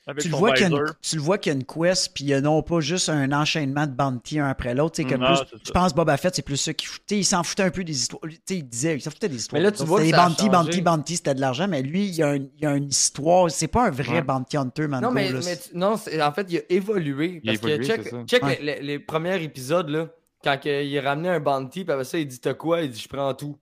avec 0.07 0.23
Tu 0.25 0.29
le, 0.31 0.37
vois 0.37 0.53
qu'il 0.53 0.63
y 0.63 0.65
a 0.65 0.69
une- 0.77 0.85
tu 1.01 1.17
le 1.17 1.23
vois 1.23 1.39
qu'il 1.39 1.53
y 1.53 1.55
a 1.55 1.59
une 1.59 1.65
quest, 1.65 2.13
puis 2.13 2.25
il 2.25 2.31
y 2.31 2.35
a 2.35 2.41
non 2.41 2.61
pas 2.63 2.81
juste 2.81 3.09
un 3.09 3.31
enchaînement 3.33 3.87
de 3.87 3.93
bounty 3.93 4.41
un 4.41 4.49
après 4.49 4.75
l'autre. 4.75 4.97
tu 4.97 5.03
sais, 5.03 5.17
plus- 5.17 5.25
Je 5.65 5.71
pense 5.71 5.95
Boba 5.95 6.17
Fett, 6.17 6.35
c'est 6.35 6.43
plus 6.43 6.57
ça 6.57 6.75
qui 6.75 6.87
fout- 6.87 7.03
tu 7.07 7.15
sais, 7.15 7.21
Il 7.21 7.25
s'en 7.25 7.43
foutait 7.45 7.63
un 7.63 7.71
peu 7.71 7.85
des 7.85 7.93
histoires. 7.93 8.21
Tu 8.23 8.31
sais, 8.47 8.57
Il 8.57 8.69
disait, 8.69 8.97
il 8.97 9.01
s'en 9.01 9.11
foutait 9.11 9.29
des 9.29 9.37
histoires. 9.37 9.61
Mais 9.61 9.65
là, 9.65 9.71
tu 9.71 9.85
vois 9.85 10.01
C'était 10.01 10.11
des 10.11 10.17
bounty, 10.17 10.49
bounty, 10.49 10.81
bounty, 10.81 11.17
c'était 11.17 11.35
de 11.35 11.41
l'argent, 11.41 11.69
mais 11.69 11.83
lui, 11.83 12.07
il 12.09 12.15
y 12.17 12.23
a, 12.23 12.31
un- 12.31 12.37
il 12.37 12.51
y 12.61 12.67
a 12.67 12.75
une 12.77 12.89
histoire. 12.89 13.49
C'est 13.51 13.69
pas 13.69 13.87
un 13.87 13.91
vrai 13.91 14.15
Ouais. 14.15 14.23
bounty 14.23 14.57
hunter, 14.57 14.89
Mando. 14.89 15.07
Non, 15.07 15.13
mais, 15.13 15.31
là. 15.31 15.39
mais 15.45 15.57
tu- 15.57 15.77
non, 15.77 15.97
c'est- 15.97 16.21
en 16.21 16.33
fait, 16.33 16.47
il 16.51 16.59
a 16.59 16.63
évolué. 16.69 17.41
Il 17.45 17.49
a 17.51 17.53
Parce 17.53 17.65
évolué, 17.65 17.79
que 17.79 18.03
check, 18.03 18.27
check 18.27 18.43
Ouais. 18.45 18.59
les, 18.61 18.75
les- 18.77 18.83
les 18.83 18.99
premiers 18.99 19.41
épisodes, 19.43 19.89
là, 19.89 20.09
quand 20.43 20.59
que 20.61 20.83
il 20.85 20.99
a 20.99 21.03
ramené 21.03 21.29
un 21.29 21.39
bounty, 21.41 21.85
puis 21.85 21.93
après 21.93 22.05
ça, 22.05 22.19
il 22.19 22.27
dit 22.27 22.41
T'as 22.41 22.55
quoi? 22.55 22.83
Il 22.83 22.91
dit 22.91 23.01
Je 23.01 23.09
prends 23.09 23.33
tout. 23.35 23.57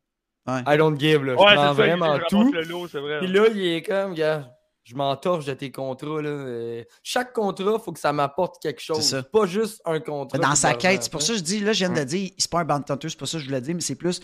Ouais. 0.49 0.61
I 0.66 0.78
don't 0.78 0.99
give, 0.99 1.22
là. 1.26 1.34
Je 1.38 1.45
Ouais, 1.45 1.55
prends 1.55 1.72
vraiment 1.74 2.18
tout. 2.30 2.51
lot, 2.66 2.88
c'est 2.88 2.99
vrai. 2.99 3.18
Puis 3.18 3.28
là, 3.30 3.45
il 3.55 3.62
est 3.62 3.82
comme, 3.82 4.14
gars, 4.14 4.51
je 4.91 4.97
m'entorche 4.97 5.45
de 5.47 5.55
tes 5.55 5.70
contrats. 5.70 6.20
Là. 6.20 6.28
Euh, 6.28 6.82
Chaque 7.03 7.32
contrat, 7.32 7.74
il 7.78 7.80
faut 7.82 7.93
que 7.93 8.01
ça 8.01 8.12
m'apporte 8.12 8.61
quelque 8.61 8.80
chose. 8.82 9.01
ça. 9.03 9.22
Pas 9.22 9.47
juste 9.47 9.80
un 9.84 10.01
contrat. 10.01 10.38
Dans 10.38 10.55
sa 10.57 10.74
quête, 10.74 11.05
c'est 11.05 11.12
pour 11.12 11.22
ça 11.22 11.32
que 11.34 11.38
je 11.38 11.45
dis, 11.45 11.61
là, 11.61 11.72
je 11.72 11.84
viens 11.86 11.95
de 11.95 12.03
dire, 12.05 12.30
c'est 12.36 12.51
pas 12.51 12.61
un 12.61 12.64
bounty 12.64 12.93
hunter, 12.93 13.09
c'est 13.09 13.18
pas 13.18 13.26
ça 13.26 13.38
que 13.38 13.43
je 13.45 13.49
voulais 13.49 13.61
dire, 13.61 13.74
mais 13.74 13.80
c'est 13.80 13.95
plus. 13.95 14.20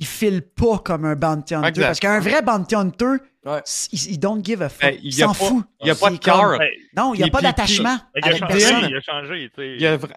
Il 0.00 0.06
file 0.06 0.42
pas 0.42 0.78
comme 0.78 1.04
un 1.04 1.16
bounty 1.16 1.54
hunter. 1.54 1.68
Exact. 1.68 1.86
Parce 1.86 2.00
qu'un 2.00 2.20
vrai 2.20 2.42
bounty 2.42 2.74
hunter, 2.74 3.16
Ouais. 3.44 3.62
il, 3.92 4.10
il 4.12 4.18
don't 4.18 4.44
give 4.44 4.62
a 4.62 4.68
fuck. 4.68 4.90
Ben, 4.90 4.98
il 5.02 5.12
s'en 5.12 5.32
fout. 5.32 5.64
Il 5.80 5.84
n'y 5.84 5.90
a 5.90 5.94
pas 5.94 6.10
de 6.10 6.16
cœur. 6.18 6.58
Ben, 6.58 6.68
Non, 6.96 7.14
il 7.14 7.18
n'y 7.22 7.24
a 7.24 7.30
pas 7.30 7.40
d'attachement 7.40 7.96
il 8.14 8.22
a 8.22 8.26
avec 8.26 8.38
changé, 8.40 8.52
personne. 8.54 8.88
il 8.90 8.96
a 8.96 9.00
changé, 9.00 9.50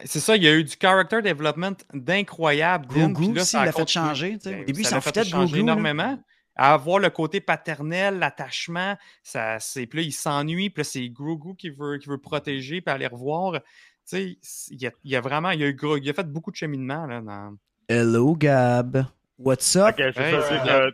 C'est 0.06 0.20
ça, 0.20 0.36
il 0.36 0.44
y 0.44 0.48
a 0.48 0.54
eu 0.54 0.64
du 0.64 0.76
character 0.80 1.22
development 1.22 1.76
d'incroyable. 1.94 2.88
Là, 2.96 3.08
aussi, 3.42 3.56
il 3.58 3.64
l'a 3.66 3.72
fait 3.72 3.88
changer. 3.90 4.38
sais. 4.42 4.50
Au 4.50 4.52
Ben, 4.52 4.66
début, 4.66 4.82
il 4.82 4.86
ça 4.86 4.96
s'en 4.96 5.02
foutait 5.02 5.24
de 5.24 5.32
là. 5.32 5.46
énormément. 5.58 6.20
À 6.56 6.74
avoir 6.74 7.00
le 7.00 7.10
côté 7.10 7.40
paternel, 7.40 8.20
l'attachement, 8.20 8.98
ça, 9.24 9.60
c'est, 9.60 9.86
puis 9.88 10.00
là, 10.00 10.06
il 10.06 10.12
s'ennuie, 10.12 10.70
puis 10.70 10.82
là, 10.82 10.84
c'est 10.84 11.10
Grogu 11.10 11.56
qui 11.56 11.70
veut, 11.70 11.98
qui 11.98 12.10
veut 12.10 12.18
protéger, 12.18 12.82
puis 12.82 12.94
aller 12.94 13.08
revoir. 13.08 13.54
Tu 13.54 13.62
sais, 14.04 14.38
c'est- 14.42 14.74
il 14.74 14.82
y 14.82 14.88
a, 14.88 14.92
il 15.04 15.12
y 15.12 15.16
a 15.16 15.22
vraiment, 15.22 15.52
il 15.52 15.62
y 15.62 15.64
a, 15.64 15.68
eu 15.68 15.78
il 16.02 16.10
a 16.10 16.14
fait 16.14 16.30
beaucoup 16.30 16.52
de 16.52 16.58
cheminement, 16.58 17.06
là, 17.06 17.22
dans... 17.22 17.56
Hello, 17.88 18.36
Gab. 18.36 19.06
What's 19.38 19.76
up? 19.76 19.96
Que 19.96 20.12
c'est 20.12 20.22
Hey, 20.22 20.42
ça, 20.42 20.64
c'est 20.66 20.92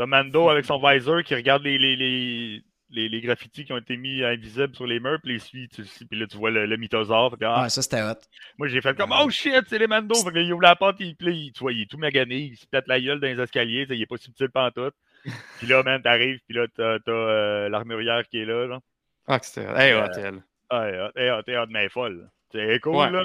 t'as 0.00 0.06
Mando 0.06 0.48
avec 0.48 0.64
son 0.64 0.80
visor 0.80 1.22
qui 1.22 1.34
regarde 1.34 1.62
les, 1.62 1.76
les, 1.76 1.94
les, 1.94 2.64
les, 2.90 3.08
les 3.08 3.20
graffitis 3.20 3.64
qui 3.64 3.72
ont 3.72 3.78
été 3.78 3.96
mis 3.96 4.22
invisibles 4.24 4.74
sur 4.74 4.86
les 4.86 5.00
murs, 5.00 5.18
puis 5.22 5.34
les 5.34 5.68
tu, 5.68 5.84
puis 6.06 6.18
là, 6.18 6.26
tu 6.26 6.36
vois 6.36 6.50
le, 6.50 6.66
le 6.66 6.76
mythosaure. 6.76 7.30
Fait 7.38 7.44
ah, 7.44 7.62
Ouais, 7.62 7.68
ça, 7.68 7.82
c'était 7.82 8.02
hot. 8.02 8.14
Moi, 8.58 8.68
j'ai 8.68 8.80
fait 8.80 8.96
comme, 8.96 9.12
oh 9.18 9.30
shit, 9.30 9.64
c'est 9.68 9.78
les 9.78 9.86
Mando. 9.86 10.14
Fait 10.14 10.30
que 10.32 10.38
il 10.38 10.52
ouvre 10.52 10.62
la 10.62 10.76
porte, 10.76 10.96
il, 11.00 11.14
puis 11.16 11.26
là, 11.26 11.32
il- 11.32 11.52
tu 11.52 11.60
vois, 11.60 11.72
il 11.72 11.82
est 11.82 11.90
tout 11.90 11.98
magané, 11.98 12.36
il 12.38 12.56
se 12.56 12.66
pète 12.66 12.86
la 12.88 13.00
gueule 13.00 13.20
dans 13.20 13.26
les 13.26 13.40
escaliers, 13.40 13.86
il 13.88 14.02
est 14.02 14.06
pas 14.06 14.16
subtil 14.16 14.48
pantoute. 14.50 14.94
puis 15.58 15.66
là, 15.66 15.82
man, 15.82 16.00
t'arrives, 16.02 16.40
puis 16.46 16.56
là, 16.56 16.66
t'as, 16.74 16.98
t'as 17.00 17.12
euh, 17.12 17.68
l'armurière 17.68 18.26
qui 18.28 18.38
est 18.38 18.44
là, 18.46 18.66
là. 18.66 18.78
Ah, 19.26 19.38
c'était... 19.42 19.66
Hey, 19.76 19.92
Euh, 19.92 20.04
hôtel. 20.06 20.42
Ah, 20.70 20.86
elle 20.88 20.94
est 20.94 21.00
hot, 21.00 21.10
elle 21.16 21.24
est 21.24 21.30
hot, 21.58 21.62
hot, 21.64 21.66
mais 21.70 21.78
elle 21.80 21.86
est 21.86 21.88
folle. 21.90 22.30
C'est 22.52 22.80
cool, 22.80 22.96
Ouais. 22.96 23.10
là. 23.10 23.24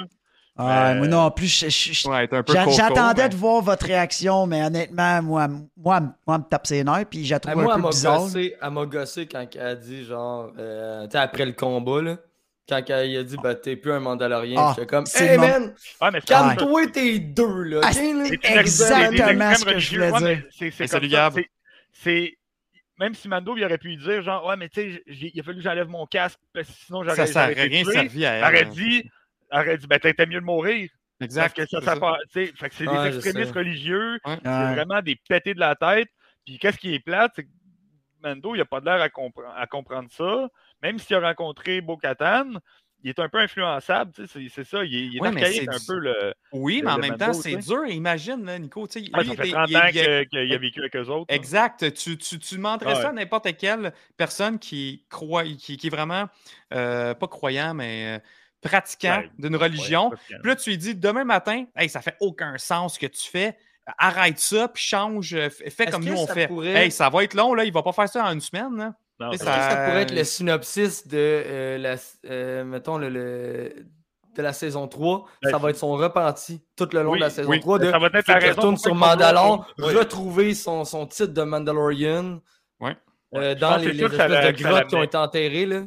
Ouais, 0.58 0.64
Euh, 0.64 0.94
moi 0.94 1.06
non 1.08 1.30
plus, 1.30 1.48
je- 1.48 1.68
je- 1.68 1.92
je- 1.92 2.08
Ouais, 2.08 2.26
t'es 2.26 2.36
un 2.36 2.42
peu 2.42 2.52
j'a- 2.54 2.64
coco, 2.64 2.76
j'attendais 2.76 3.28
de 3.28 3.36
voir 3.36 3.60
votre 3.60 3.84
réaction, 3.86 4.46
mais 4.46 4.64
honnêtement, 4.64 5.20
moi, 5.22 5.48
moi, 5.48 6.00
moi, 6.00 6.10
elle 6.28 6.34
me 6.38 6.42
tape 6.48 6.66
ses 6.66 6.82
nerfs, 6.82 7.04
puis 7.10 7.30
Ah, 7.32 7.38
trouve 7.40 7.54
moi, 7.56 7.64
un 7.64 7.66
elle 7.68 7.74
peu 7.74 7.82
m'a 7.82 7.88
bizarre. 7.90 8.18
gossé, 8.20 8.56
elle 8.62 8.70
m'a 8.70 8.86
gossé 8.86 9.26
quand 9.26 9.46
elle 9.54 9.60
a 9.60 9.74
dit, 9.74 10.04
genre, 10.04 10.50
euh, 10.58 11.04
tu 11.04 11.10
sais, 11.12 11.18
après 11.18 11.44
le 11.44 11.52
combat, 11.52 12.00
là, 12.00 12.16
quand 12.66 12.82
elle 12.88 13.16
a 13.18 13.22
dit, 13.22 13.36
bah, 13.42 13.54
t'es 13.54 13.76
plus 13.76 13.92
un 13.92 14.00
Mandalorien, 14.00 14.56
Ah, 14.58 14.72
j'étais 14.74 14.86
comme, 14.86 15.04
c'est 15.04 15.26
hey 15.34 15.38
man, 15.38 15.74
Ouais, 16.00 16.10
mais 16.10 16.20
calme-toi 16.22 16.86
tes 16.86 17.18
deux, 17.18 17.62
là. 17.62 17.80
Ah? 17.84 17.92
C'est 17.92 18.10
Exactement 18.10 19.54
ce 19.54 19.64
que 19.64 19.78
je 19.78 19.90
voulais 19.94 20.10
Ouais, 20.10 20.18
dire. 20.36 20.42
c'est- 20.50 20.70
c'est 20.70 20.88
comme 20.88 21.08
ça, 21.10 21.30
c'est- 21.34 21.50
C'est. 21.92 22.32
Même 22.98 23.14
si 23.14 23.28
Mando 23.28 23.54
il 23.58 23.64
aurait 23.64 23.76
pu 23.76 23.88
lui 23.88 23.96
dire, 23.98 24.22
genre, 24.22 24.46
ouais, 24.46 24.56
mais 24.56 24.70
tu 24.70 24.80
sais, 24.80 25.02
j'ai- 25.06 25.30
il 25.34 25.40
a 25.40 25.42
fallu 25.42 25.58
que 25.58 25.62
j'enlève 25.62 25.88
mon 25.88 26.06
casque, 26.06 26.38
parce 26.54 26.66
que 26.66 26.72
sinon 26.86 27.02
j'aurais 27.02 27.14
Ça, 27.16 27.26
ça 27.26 27.44
rien 27.46 27.84
servi 27.84 28.24
à 28.24 28.32
elle. 28.32 28.44
Aurait 28.44 28.64
dit, 28.64 29.10
aurait 29.60 29.78
dit, 29.78 29.86
ben, 29.86 29.98
t'étais 29.98 30.26
mieux 30.26 30.40
de 30.40 30.44
mourir. 30.44 30.90
Parce 31.18 31.26
Exact. 31.26 31.56
que 31.56 31.62
ça, 31.66 31.78
c'est 31.80 31.84
ça 31.86 31.94
ça. 31.96 32.18
fait 32.30 32.52
que 32.52 32.74
c'est 32.74 32.86
Ouais, 32.86 33.10
des 33.10 33.16
extrémistes 33.16 33.54
religieux, 33.54 34.18
Ouais. 34.26 34.36
c'est 34.42 34.48
Ouais. 34.48 34.74
vraiment 34.74 35.00
des 35.00 35.16
pétés 35.28 35.54
de 35.54 35.60
la 35.60 35.74
tête. 35.74 36.08
Puis 36.44 36.58
qu'est-ce 36.58 36.76
qui 36.78 36.94
est 36.94 37.00
plate, 37.00 37.32
c'est 37.36 37.44
que 37.44 37.48
Mando, 38.22 38.54
il 38.54 38.60
a 38.60 38.64
pas 38.64 38.80
de 38.80 38.84
l'air 38.86 39.00
à, 39.00 39.08
compre- 39.08 39.44
à 39.56 39.66
comprendre 39.66 40.08
ça. 40.10 40.48
Même 40.82 40.98
s'il 40.98 41.16
a 41.16 41.20
rencontré 41.20 41.80
Bo-Katan, 41.80 42.54
il 43.02 43.10
est 43.10 43.18
un 43.18 43.28
peu 43.28 43.38
influençable, 43.38 44.12
tu 44.12 44.26
sais, 44.26 44.46
c'est 44.50 44.64
ça. 44.64 44.84
Il 44.84 44.94
est, 44.94 45.06
il 45.06 45.16
est 45.16 45.20
Ouais, 45.20 45.30
mais 45.30 45.42
archaïque 45.42 45.62
c'est 45.62 45.74
un 45.74 45.78
du- 45.78 45.86
peu 45.86 45.98
le. 45.98 46.34
Oui, 46.52 46.78
le- 46.80 46.84
mais 46.86 46.90
en 46.92 46.98
même 46.98 47.16
temps, 47.16 47.32
c'est 47.32 47.56
dur. 47.56 47.86
Imagine, 47.86 48.44
là, 48.44 48.58
Nico, 48.58 48.86
tu 48.86 49.00
sais, 49.04 49.10
Ouais, 49.14 49.22
lui, 49.22 49.28
ça 49.28 49.32
il 49.32 49.36
fait 49.36 49.42
était- 49.48 49.52
30 49.52 49.70
il- 49.70 49.76
ans 49.76 50.24
qu'il 50.30 50.52
a 50.52 50.58
vécu 50.58 50.80
avec 50.80 50.96
eux 50.96 51.08
autres. 51.08 51.32
Exact. 51.32 51.92
Tu, 51.94 52.16
tu, 52.18 52.38
tu 52.38 52.56
demanderais 52.56 52.94
Ouais. 52.94 53.00
ça 53.02 53.08
à 53.10 53.12
n'importe 53.12 53.56
quelle 53.56 53.92
personne 54.16 54.58
qui 54.58 55.04
croit, 55.08 55.44
qui, 55.44 55.76
qui 55.76 55.86
est 55.86 55.90
vraiment 55.90 56.26
euh, 56.74 57.14
pas 57.14 57.28
croyant, 57.28 57.74
mais 57.74 58.16
euh, 58.16 58.18
pratiquant 58.62 59.18
Ouais, 59.18 59.30
d'une 59.38 59.56
religion. 59.56 60.10
Ouais, 60.10 60.16
Puis 60.40 60.48
là, 60.50 60.56
tu 60.56 60.70
lui 60.70 60.78
dis 60.78 60.94
demain 60.94 61.24
matin, 61.24 61.64
hey, 61.76 61.88
ça 61.88 62.00
fait 62.00 62.16
aucun 62.20 62.58
sens 62.58 62.94
ce 62.94 62.98
que 62.98 63.06
tu 63.06 63.28
fais. 63.28 63.56
Arrête 63.98 64.38
ça, 64.40 64.66
puis 64.68 64.82
change, 64.82 65.32
euh, 65.34 65.48
fais 65.48 65.86
comme 65.86 66.04
nous 66.04 66.14
on 66.16 66.26
ça 66.26 66.34
fait. 66.34 66.48
pourrait- 66.48 66.86
Hey, 66.86 66.90
ça 66.90 67.08
va 67.08 67.22
être 67.22 67.34
long, 67.34 67.54
là, 67.54 67.64
il 67.64 67.72
va 67.72 67.82
pas 67.82 67.92
faire 67.92 68.08
ça 68.08 68.24
en 68.24 68.32
une 68.32 68.40
semaine. 68.40 68.76
Là. 68.76 68.94
Non, 69.20 69.30
que 69.30 69.36
ça 69.38 69.84
pourrait 69.86 70.02
être 70.02 70.14
le 70.14 70.24
synopsis 70.24 71.06
de, 71.06 71.16
euh, 71.16 71.78
la, 71.78 71.94
euh, 72.28 72.64
mettons, 72.64 72.98
le, 72.98 73.08
le- 73.08 73.72
de 74.36 74.42
la 74.42 74.52
saison 74.52 74.86
3, 74.88 75.24
Ben, 75.42 75.50
ça 75.50 75.56
va 75.58 75.70
être 75.70 75.76
son 75.78 75.92
repenti 75.92 76.60
tout 76.76 76.88
le 76.92 77.02
long 77.02 77.12
Oui, 77.12 77.18
de 77.20 77.24
la 77.24 77.30
saison 77.30 77.48
oui. 77.48 77.60
3. 77.60 77.78
De, 77.78 77.90
Ça 77.90 77.98
va 77.98 78.08
être 78.12 78.26
la 78.28 78.50
retourne 78.50 78.76
sur 78.76 78.94
Mandalore, 78.94 79.66
Oui. 79.78 79.94
retrouver 79.94 80.52
son, 80.52 80.84
son 80.84 81.06
titre 81.06 81.32
de 81.32 81.42
Mandalorian 81.42 82.40
euh, 83.34 83.54
dans 83.54 83.76
les, 83.76 83.92
les 83.92 84.04
espèces 84.04 84.18
de 84.56 84.62
grottes 84.62 84.86
qui 84.88 84.94
ont 84.96 85.02
été 85.02 85.16
enterrées. 85.16 85.66
Là. 85.66 85.82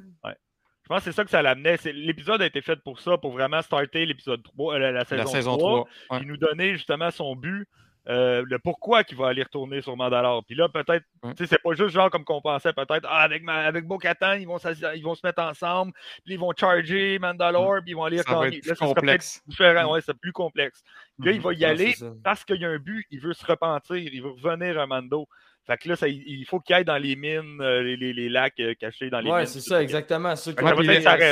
Je 0.90 0.96
pense 0.96 1.04
que 1.04 1.12
c'est 1.12 1.16
ça 1.16 1.24
que 1.24 1.30
ça 1.30 1.44
l'amenait. 1.44 1.78
L'épisode 1.94 2.42
a 2.42 2.48
été 2.48 2.62
fait 2.62 2.78
pour 2.84 3.00
ça, 3.00 3.16
pour 3.20 3.32
vraiment 3.32 3.62
starter 3.62 4.08
l'épisode 4.08 4.42
3, 4.44 4.74
euh, 4.74 4.80
la, 4.80 4.92
la 4.92 5.06
saison, 5.06 5.24
La 5.24 5.30
saison 5.30 5.58
3, 5.58 5.70
3. 5.70 5.80
ouais. 6.12 6.18
puis 6.20 6.28
nous 6.28 6.38
donner 6.38 6.74
justement 6.74 7.12
son 7.12 7.36
but, 7.36 7.68
euh, 8.08 8.44
le 8.48 8.58
pourquoi 8.58 9.04
qu'il 9.04 9.16
va 9.18 9.28
aller 9.28 9.44
retourner 9.44 9.82
sur 9.82 9.96
Mandalore. 9.96 10.44
Puis 10.46 10.56
là, 10.56 10.68
peut-être, 10.68 11.04
Ouais. 11.22 11.36
tu 11.36 11.44
sais, 11.44 11.48
c'est 11.48 11.62
pas 11.62 11.74
juste 11.76 11.90
genre 11.90 12.10
comme 12.10 12.24
qu'on 12.24 12.42
pensait, 12.42 12.74
peut-être, 12.74 13.06
ah, 13.08 13.20
avec, 13.22 13.44
ma, 13.44 13.58
avec 13.58 13.86
Bo-Katan, 13.86 14.34
ils 14.34 14.48
vont, 14.48 14.58
s'assi- 14.58 14.84
ils 14.96 15.04
vont 15.04 15.14
se 15.14 15.22
mettre 15.24 15.44
ensemble, 15.44 15.92
puis 16.26 16.34
ils 16.34 16.40
vont 16.40 16.52
charger 16.58 17.20
Mandalore, 17.20 17.82
puis 17.84 17.92
ils 17.92 17.96
vont 17.96 18.06
aller 18.06 18.18
Ça 18.20 18.34
va 18.34 18.46
gagner. 18.46 18.58
être 18.58 18.66
Là, 18.66 18.74
ça 18.76 18.86
complexe. 18.88 19.44
différent, 19.46 19.94
ouais, 19.94 20.02
c'est 20.02 20.18
plus 20.20 20.32
complexe. 20.32 20.82
Là, 21.20 21.32
il 21.34 21.42
va 21.42 21.54
y 21.54 21.66
aller 21.66 21.94
parce 22.24 22.44
qu'il 22.44 22.56
y 22.62 22.66
a 22.66 22.70
un 22.70 22.80
but, 22.80 23.06
il 23.12 23.20
veut 23.20 23.34
se 23.34 23.46
repentir, 23.46 23.98
il 23.98 24.24
veut 24.24 24.32
revenir 24.32 24.80
à 24.80 24.88
Mando. 24.88 25.28
Fait 25.70 25.78
que 25.78 25.88
là, 25.90 25.96
ça, 25.96 26.08
il- 26.08 26.46
faut 26.50 26.60
qu'il 26.60 26.74
aille 26.76 26.84
dans 26.84 26.98
les 26.98 27.16
mines, 27.16 27.62
euh, 27.62 27.84
les, 27.84 27.96
les- 27.96 28.12
les 28.14 28.28
lacs 28.28 28.60
euh, 28.60 28.74
cachés 28.74 29.12
dans 29.12 29.20
les 29.20 29.30
Ouais, 29.30 29.38
mines. 29.42 29.46
c'est 29.46 29.60
ça, 29.62 29.82
exactement. 29.84 30.36
Ceux 30.36 30.54
qui 30.54 30.64
ont 30.64 30.68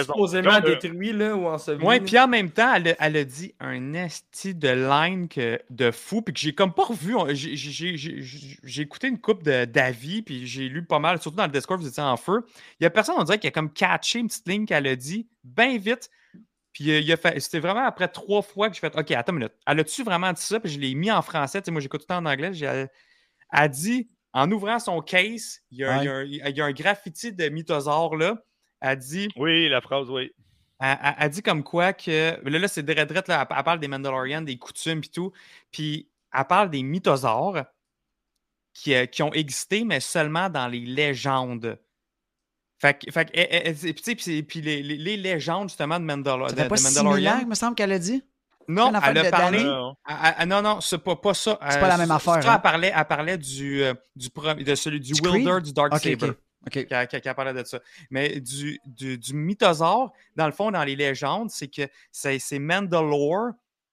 supposément 0.04 0.54
euh, 0.54 0.60
détruits 0.62 1.12
là, 1.12 1.36
ou 1.36 1.48
ensevelis. 1.48 1.84
Ouais, 1.84 1.98
là. 1.98 2.06
puis 2.06 2.20
en 2.20 2.28
même 2.28 2.52
temps, 2.52 2.72
elle, 2.76 2.90
a- 2.90 2.96
elle 3.00 3.18
a 3.18 3.24
dit 3.24 3.56
un 3.60 3.94
esti 3.96 4.54
de 4.54 4.70
line 4.70 5.28
que, 5.28 5.60
de 5.72 5.90
fou, 5.90 6.22
puis 6.22 6.34
que 6.36 6.40
j'ai 6.40 6.54
comme 6.54 6.72
pas 6.74 6.84
revu. 6.86 7.16
J'ai- 7.34 7.56
J'ai 7.56 7.98
j'ai- 7.98 8.22
j'ai- 8.22 8.58
j'ai 8.64 8.82
écouté 8.84 9.08
une 9.08 9.20
coupe 9.20 9.42
d'avis, 9.44 10.22
puis 10.22 10.46
j'ai 10.46 10.70
lu 10.70 10.86
pas 10.86 11.00
mal, 11.00 11.20
surtout 11.20 11.38
dans 11.38 11.46
le 11.48 11.52
Discord, 11.52 11.82
vous 11.82 11.88
étiez 11.88 12.04
en 12.04 12.16
feu. 12.16 12.44
Il 12.80 12.84
y 12.84 12.86
a 12.86 12.92
personne, 12.92 13.16
on 13.18 13.24
dirait, 13.24 13.40
qui 13.40 13.48
a 13.48 13.52
comme 13.52 13.74
catché 13.74 14.20
une 14.20 14.28
petite 14.28 14.48
ligne 14.48 14.66
qu'elle 14.68 14.86
a 14.86 14.96
dit, 14.96 15.28
bien 15.44 15.78
vite. 15.80 16.10
Puis 16.74 16.92
euh, 16.92 17.00
il 17.00 17.12
a 17.12 17.18
fait, 17.18 17.40
c'était 17.40 17.60
vraiment 17.60 17.86
après 17.88 18.08
trois 18.08 18.44
fois 18.44 18.70
que 18.70 18.76
j'ai 18.76 18.82
fait, 18.82 18.96
OK, 18.96 19.10
attends 19.10 19.32
une 19.34 19.40
minute. 19.40 19.54
Elle 19.66 19.80
a-tu 19.80 20.04
vraiment 20.04 20.32
dit 20.32 20.42
ça? 20.44 20.60
Puis 20.60 20.72
je 20.72 20.80
l'ai 20.80 20.94
mis 20.94 21.10
en 21.10 21.24
français. 21.24 21.60
Tu 21.60 21.66
sais, 21.66 21.72
moi, 21.72 21.82
j'écoute 21.82 22.02
tout 22.02 22.06
le 22.08 22.16
temps 22.16 22.22
en 22.22 22.26
anglais. 22.32 22.52
Elle 22.62 22.88
a 23.50 23.68
dit, 23.68 24.08
en 24.40 24.52
ouvrant 24.52 24.80
son 24.80 25.02
case, 25.02 25.62
il 25.72 25.80
y 25.80 25.84
a, 25.84 26.04
il 26.04 26.06
y 26.06 26.10
a 26.10 26.14
un- 26.14 26.24
il 26.24 26.58
y 26.58 26.62
a 26.62 26.66
un 26.66 26.72
graffiti 26.72 27.32
de 27.34 27.50
mythosaure 27.50 28.16
là. 28.16 28.44
Elle 28.82 28.98
dit, 29.00 29.28
Oui, 29.36 29.68
la 29.70 29.82
phrase, 29.82 30.10
oui. 30.10 30.32
elle, 30.80 30.98
elle- 31.04 31.16
elle 31.20 31.30
dit 31.32 31.42
comme 31.42 31.64
quoi 31.64 31.94
que. 31.94 32.38
Là, 32.48 32.60
là 32.60 32.68
c'est 32.68 32.84
Dread 32.84 33.08
Dread, 33.10 33.28
là, 33.28 33.48
elle, 33.50 33.58
elle 33.58 33.64
parle 33.64 33.80
des 33.80 33.88
Mandalorians, 33.88 34.42
des 34.44 34.58
coutumes 34.58 35.00
et 35.04 35.08
tout. 35.10 35.32
Puis 35.72 36.08
elle 36.34 36.46
parle 36.46 36.70
des 36.70 36.84
mythosaures 36.84 37.64
qui, 38.74 38.94
euh, 38.94 39.06
qui 39.08 39.24
ont 39.24 39.34
existé, 39.34 39.84
mais 39.84 40.00
seulement 40.00 40.50
dans 40.50 40.68
les 40.68 40.82
légendes. 40.82 41.80
Fait 42.80 42.96
que, 43.00 43.12
fait 43.12 43.26
puis 43.32 43.94
tu 43.96 44.04
sais, 44.04 44.14
puis 44.16 44.24
c'est- 44.24 44.44
puis 44.44 44.62
les, 44.62 44.84
les- 44.84 44.98
les 44.98 45.18
légendes 45.18 45.70
justement 45.70 46.00
de, 46.00 46.06
Mandalor 46.06 46.50
Ça 46.52 46.56
de, 46.56 46.68
pas 46.70 46.76
de 46.76 46.80
6000 46.80 47.00
ans, 47.00 47.04
Mandalorian. 47.06 47.40
il 47.42 47.48
me 47.48 47.56
semble 47.56 47.74
qu'elle 47.76 47.92
a 47.92 47.98
dit. 47.98 48.24
Non, 48.68 48.92
elle 49.02 49.18
a 49.18 49.32
parlé. 49.32 49.64
Non, 49.64 49.96
elle- 50.08 50.16
elle- 50.40 50.52
elle- 50.52 50.62
non, 50.64 50.82
c'est 50.82 50.98
pas, 50.98 51.16
pas 51.16 51.34
ça. 51.34 51.58
C'est 51.70 51.78
Euh, 51.78 51.80
pas 51.80 51.88
la 51.88 51.98
même 51.98 52.12
affaire, 52.12 52.44
ça, 52.44 52.52
hein? 52.52 52.56
elle 52.56 52.62
parlait, 52.62 52.92
elle 52.96 53.06
parlait 53.06 53.38
du, 53.38 53.82
euh, 53.84 53.94
du, 54.16 54.28
de 54.64 54.76
celui 54.76 55.00
du 55.00 55.14
Wilder 55.22 55.62
du 55.64 55.72
Dark 55.74 55.94
Saber 55.98 56.16
ok. 56.32 56.36
OK. 56.68 56.72
qui, 56.74 56.86
qui- 56.86 57.22
qui 57.22 57.34
parlait 57.34 57.54
de 57.54 57.64
ça. 57.64 57.80
Mais 58.10 58.40
du, 58.42 58.80
du, 58.86 59.18
du 59.18 59.34
mythosaure, 59.34 60.12
dans 60.36 60.46
le 60.48 60.52
fond, 60.52 60.70
dans 60.72 60.84
les 60.84 60.96
légendes, 60.98 61.50
c'est 61.50 61.70
que 61.70 61.84
c'est 62.12 62.40
c'est 62.40 62.60
Mandalore, 62.60 63.52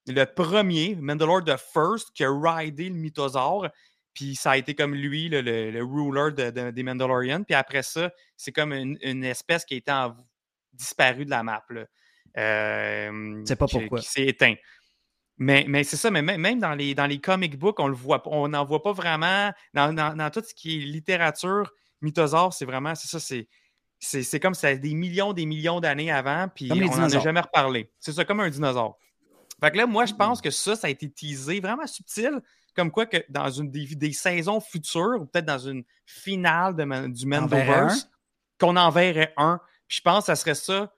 le 0.08 0.24
premier, 0.24 0.96
Mandalore 1.00 1.44
the 1.44 1.56
First, 1.56 2.10
qui 2.12 2.24
a 2.24 2.30
ridé 2.30 2.88
le 2.88 2.96
mythosaure. 2.96 3.68
Puis 4.12 4.34
ça 4.36 4.52
a 4.52 4.56
été 4.56 4.74
comme 4.74 4.94
lui, 4.94 5.28
le, 5.28 5.40
le- 5.40 5.70
le 5.70 5.82
ruler 5.84 6.32
de- 6.32 6.50
de- 6.50 6.70
des 6.70 6.82
Mandalorians. 6.82 7.42
Puis 7.42 7.54
après 7.54 7.82
ça, 7.82 8.10
c'est 8.36 8.52
comme 8.52 8.72
une, 8.72 8.96
une 9.02 9.24
espèce 9.24 9.64
qui 9.64 9.74
a 9.74 9.76
été 9.76 9.90
en- 9.92 10.16
disparue 10.72 11.24
de 11.24 11.30
la 11.30 11.42
map. 11.44 11.64
là. 11.70 11.84
Euh, 12.36 13.44
sais 13.44 13.56
pas 13.56 13.66
qui- 13.66 13.78
pourquoi. 13.78 14.00
Qui 14.00 14.06
s'est 14.08 14.26
éteint. 14.26 14.54
Mais, 15.36 15.64
mais 15.68 15.82
c'est 15.82 15.96
ça, 15.96 16.10
mais 16.10 16.22
même, 16.22 16.60
dans, 16.60 16.74
les, 16.74 16.94
dans 16.94 17.06
les 17.06 17.20
comic 17.20 17.58
books, 17.58 17.80
on 17.80 17.88
le 17.88 17.94
voit 17.94 18.22
pas, 18.22 18.30
on 18.32 18.48
n'en 18.48 18.64
voit 18.64 18.82
pas 18.82 18.92
vraiment. 18.92 19.52
Dans, 19.72 19.92
dans- 19.92 20.16
dans 20.16 20.30
tout 20.30 20.42
ce 20.46 20.54
qui 20.54 20.76
est 20.76 20.84
littérature, 20.84 21.72
mythosaure, 22.00 22.52
c'est 22.52 22.64
vraiment, 22.64 22.94
c'est 22.94 23.08
ça, 23.08 23.18
c'est. 23.20 23.48
C'est 24.00 24.22
c'est 24.22 24.38
comme 24.40 24.54
ça, 24.54 24.74
des 24.74 24.92
millions, 24.92 25.32
des 25.32 25.46
millions 25.46 25.80
d'années 25.80 26.10
avant, 26.10 26.48
puis 26.54 26.68
Comme 26.68 26.78
on 26.82 26.96
n'en 26.98 27.04
a 27.04 27.08
jamais 27.22 27.40
reparlé. 27.40 27.90
C'est 28.00 28.12
ça, 28.12 28.24
comme 28.26 28.40
un 28.40 28.50
dinosaure. 28.50 28.98
Fait 29.62 29.70
que 29.70 29.78
là, 29.78 29.86
moi, 29.86 30.04
je 30.04 30.12
pense 30.12 30.42
que 30.42 30.50
ça, 30.50 30.76
ça 30.76 30.88
a 30.88 30.90
été 30.90 31.10
teasé 31.10 31.60
vraiment 31.60 31.86
subtil, 31.86 32.32
comme 32.76 32.90
quoi 32.90 33.06
que 33.06 33.24
dans 33.30 33.48
une 33.50 33.70
des, 33.70 33.86
des 33.94 34.12
saisons 34.12 34.60
futures, 34.60 35.20
ou 35.20 35.26
peut-être 35.26 35.46
dans 35.46 35.58
une 35.60 35.84
finale 36.04 36.74
de, 36.76 36.82
du 37.08 37.24
Mandoverse, 37.24 38.10
qu'on 38.60 38.76
en 38.76 38.90
verrait 38.90 39.32
un. 39.38 39.58
Puis 39.88 39.98
je 39.98 40.02
pense 40.02 40.20
que 40.20 40.26
ça 40.26 40.36
serait 40.36 40.56
ça, 40.56 40.92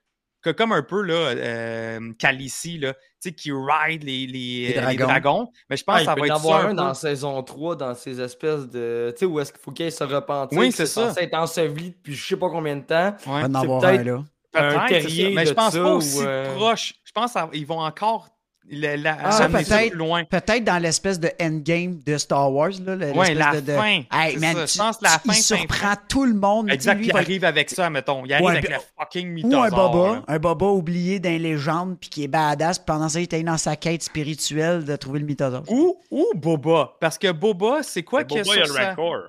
que 0.52 0.56
comme 0.56 0.72
un 0.72 0.82
peu, 0.82 1.02
là, 1.02 1.14
euh, 1.14 2.12
Khaleesi, 2.18 2.78
là, 2.78 2.94
tu 2.94 3.00
sais, 3.20 3.32
qui 3.32 3.50
ride 3.52 4.04
les, 4.04 4.26
les, 4.26 4.68
Les 4.68 4.78
euh, 4.78 4.90
les 4.90 4.96
dragons. 4.96 5.50
Mais 5.68 5.76
je 5.76 5.84
pense 5.84 5.96
Ah, 5.96 5.98
que 6.00 6.04
ça 6.06 6.14
peut 6.14 6.20
va 6.20 6.26
y 6.26 6.30
en 6.30 6.36
être 6.36 6.42
ça 6.42 6.48
avoir 6.48 6.66
un 6.66 6.70
un 6.70 6.74
dans 6.74 6.94
saison 6.94 7.42
3, 7.42 7.76
dans 7.76 7.94
ces 7.94 8.20
espèces 8.20 8.68
de. 8.68 9.12
Tu 9.12 9.20
sais, 9.20 9.26
où 9.26 9.40
est-ce 9.40 9.52
qu'il 9.52 9.60
faut 9.60 9.72
qu'il 9.72 9.90
se 9.90 10.04
repentir. 10.04 10.58
Oui, 10.58 10.72
c'est 10.72 10.86
ça. 10.86 11.08
censé 11.08 11.24
être 11.24 11.34
enseveli 11.34 11.90
depuis 11.90 12.14
je 12.14 12.26
sais 12.26 12.36
pas 12.36 12.48
combien 12.48 12.76
de 12.76 12.84
temps. 12.84 13.16
Ouais. 13.26 13.42
Il 13.42 13.42
va 13.42 13.46
en 13.48 13.54
avoir 13.54 13.84
un, 13.84 14.02
là. 14.02 14.24
un 14.54 14.86
terrier 14.86 15.24
ça. 15.24 15.30
Mais 15.34 15.46
je 15.46 15.54
pense 15.54 15.72
ça, 15.72 15.82
pas 15.82 15.92
ou, 15.94 15.96
aussi 15.96 16.18
euh, 16.22 16.54
proche. 16.54 16.94
Je 17.04 17.12
pense 17.12 17.34
qu'ils 17.52 17.66
vont 17.66 17.80
encore 17.80 18.28
la, 18.70 18.96
la- 18.96 19.16
Ah, 19.22 19.48
peut-être. 19.48 19.90
plus 19.90 19.96
loin. 19.98 20.24
Peut-être 20.24 20.64
dans 20.64 20.78
l'espèce 20.82 21.20
de 21.20 21.30
endgame 21.40 22.00
de 22.04 22.18
Star 22.18 22.52
Wars. 22.52 22.70
Là, 22.84 22.94
Ouais, 22.96 23.34
l'espèce 23.34 23.36
la 23.38 23.60
de, 23.60 23.60
de- 23.60 23.72
fin. 23.72 24.00
Hey, 24.12 24.36
man, 24.38 24.54
ça. 24.56 24.64
tu- 24.66 24.72
Je 24.72 24.78
pense 24.78 24.96
que 24.98 25.04
la 25.04 25.10
tu- 25.10 25.14
fin, 25.16 25.20
il 25.26 25.34
fin, 25.34 25.42
surprend 25.56 25.94
tout 26.08 26.24
le 26.24 26.34
monde. 26.34 26.70
Exact, 26.70 27.00
il 27.02 27.12
va- 27.12 27.18
arrive 27.20 27.44
avec 27.44 27.70
ça, 27.70 27.88
mettons. 27.90 28.24
Il 28.24 28.32
arrive 28.32 28.46
Ouais, 28.46 28.56
avec 28.58 28.68
le 28.70 28.76
fucking 28.98 29.28
Ou 29.30 29.34
mythosaure. 29.34 29.62
un 29.64 29.70
boba, 29.70 30.14
là. 30.16 30.22
un 30.28 30.38
boba 30.38 30.66
oublié 30.66 31.20
dans 31.20 31.30
les 31.30 31.38
légendes, 31.38 31.96
puis 32.00 32.10
qui 32.10 32.24
est 32.24 32.28
badass, 32.28 32.78
puis 32.78 32.86
pendant 32.86 33.08
ça, 33.08 33.20
il 33.20 33.24
était 33.24 33.42
dans 33.42 33.56
sa 33.58 33.76
quête 33.76 34.02
spirituelle 34.02 34.84
de 34.84 34.96
trouver 34.96 35.20
le 35.20 35.26
mythosaure. 35.26 35.62
Ou, 35.68 35.96
ou 36.10 36.26
Boba. 36.34 36.94
Parce 37.00 37.18
que 37.18 37.30
Boba, 37.32 37.82
c'est 37.82 38.02
quoi 38.02 38.20
y 38.20 38.22
a 38.22 38.26
Boba, 38.26 38.40
il 38.44 38.46
y 38.46 38.62
a 38.62 38.64
sur 38.64 38.74
le 38.74 38.80
sa- 38.80 38.88
Rancor. 38.90 39.20